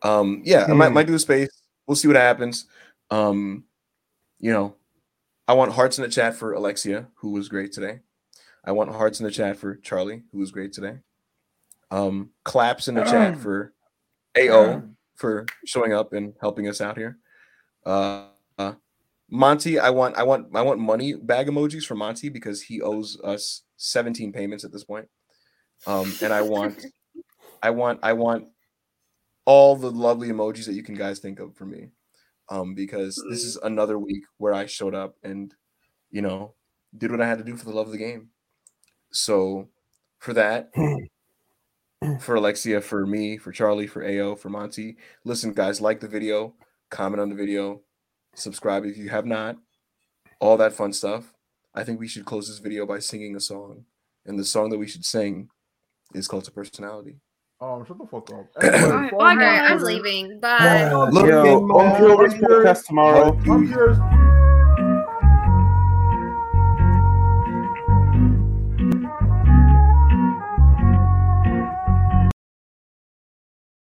Um, 0.03 0.43
yeah, 0.45 0.67
I 0.69 0.75
might 0.75 0.89
Hmm. 0.89 0.95
might 0.95 1.07
do 1.07 1.15
a 1.15 1.19
space. 1.19 1.49
We'll 1.87 1.97
see 1.97 2.09
what 2.09 2.17
happens. 2.17 2.67
Um, 3.11 3.65
you 4.39 4.53
know, 4.53 4.77
I 5.49 5.55
want 5.55 5.73
hearts 5.73 5.99
in 5.99 6.03
the 6.03 6.11
chat 6.11 6.37
for 6.37 6.53
Alexia, 6.53 7.09
who 7.17 7.31
was 7.31 7.49
great 7.49 7.73
today. 7.73 8.01
I 8.65 8.73
want 8.73 8.91
hearts 8.91 9.19
in 9.21 9.25
the 9.25 9.31
chat 9.33 9.57
for 9.57 9.77
Charlie, 9.77 10.23
who 10.33 10.39
was 10.39 10.51
great 10.51 10.73
today. 10.73 10.99
Um, 11.91 12.31
claps 12.45 12.89
in 12.89 12.95
the 12.95 13.05
chat 13.05 13.39
for 13.39 13.73
AO 14.37 14.83
for 15.17 15.47
showing 15.65 15.93
up 15.93 16.13
and 16.13 16.35
helping 16.41 16.69
us 16.69 16.81
out 16.81 16.97
here. 16.97 17.19
Uh, 17.85 18.27
uh, 18.59 18.75
Monty, 19.31 19.79
I 19.79 19.91
want 19.91 20.17
I 20.17 20.23
want 20.23 20.49
I 20.55 20.63
want 20.63 20.81
money 20.81 21.15
bag 21.15 21.49
emojis 21.49 21.85
for 21.85 21.95
Monty 21.95 22.29
because 22.29 22.63
he 22.63 22.81
owes 22.81 23.19
us 23.25 23.63
17 23.79 24.33
payments 24.33 24.65
at 24.65 24.73
this 24.73 24.85
point. 24.85 25.09
Um, 25.87 26.13
and 26.23 26.33
I 26.33 26.43
want 26.43 26.85
I 27.63 27.71
want 27.71 28.01
I 28.03 28.13
want 28.13 28.49
all 29.47 29.77
the 29.77 29.91
lovely 29.91 30.29
emojis 30.29 30.67
that 30.67 30.75
you 30.75 30.83
can 30.83 30.95
guys 30.95 31.19
think 31.19 31.41
of 31.41 31.57
for 31.57 31.67
me. 31.67 31.89
Um, 32.51 32.75
because 32.75 33.23
this 33.31 33.43
is 33.43 33.57
another 33.57 33.99
week 33.99 34.25
where 34.37 34.53
I 34.53 34.67
showed 34.67 34.95
up 34.95 35.17
and 35.23 35.55
you 36.11 36.21
know 36.21 36.55
did 36.97 37.11
what 37.11 37.21
I 37.21 37.27
had 37.27 37.39
to 37.39 37.45
do 37.45 37.57
for 37.57 37.65
the 37.65 37.73
love 37.73 37.87
of 37.87 37.93
the 37.93 37.99
game. 37.99 38.29
So 39.11 39.69
for 40.19 40.35
that, 40.35 40.71
for 42.21 42.35
Alexia, 42.35 42.81
for 42.81 43.07
me, 43.07 43.37
for 43.37 43.53
Charlie, 43.53 43.87
for 43.87 44.05
AO, 44.05 44.37
for 44.37 44.51
Monty, 44.51 44.97
listen, 45.25 45.53
guys, 45.53 45.81
like 45.81 46.01
the 46.01 46.09
video, 46.09 46.55
comment 46.91 47.21
on 47.21 47.31
the 47.31 47.35
video, 47.35 47.81
subscribe 48.35 48.85
if 48.85 48.97
you 48.97 49.09
have 49.11 49.27
not, 49.27 49.57
all 50.41 50.57
that 50.57 50.73
fun 50.73 50.93
stuff. 50.93 51.35
I 51.75 51.85
think 51.85 51.99
we 52.01 52.09
should 52.09 52.25
close 52.25 52.49
this 52.49 52.59
video 52.59 52.87
by 52.87 52.99
singing 53.01 53.35
a 53.37 53.41
song. 53.41 53.85
And 54.27 54.39
the 54.39 54.45
song 54.45 54.71
that 54.71 54.79
we 54.79 54.87
should 54.87 55.05
sing 55.05 55.49
is 56.15 56.29
Cult 56.29 56.49
of 56.49 56.55
Personality. 56.55 57.17
Um, 57.61 57.85
shut 57.87 57.99
the 57.99 58.07
fuck 58.07 58.31
up. 58.31 58.47
Alright, 58.63 59.11
follow 59.11 59.25
bye, 59.25 59.35
me 59.35 59.45
I'm 59.45 59.79
leaving. 59.81 60.41
Bye. 60.41 60.89
Yo, 60.91 61.07
Look 61.07 61.27
in 61.27 61.67
my 61.69 61.95
until 61.95 62.19
this 62.19 62.35
eyes. 62.35 62.41
podcast 62.41 62.87
tomorrow. 62.87 63.39
I'm 63.51 63.67
here. 63.67 64.24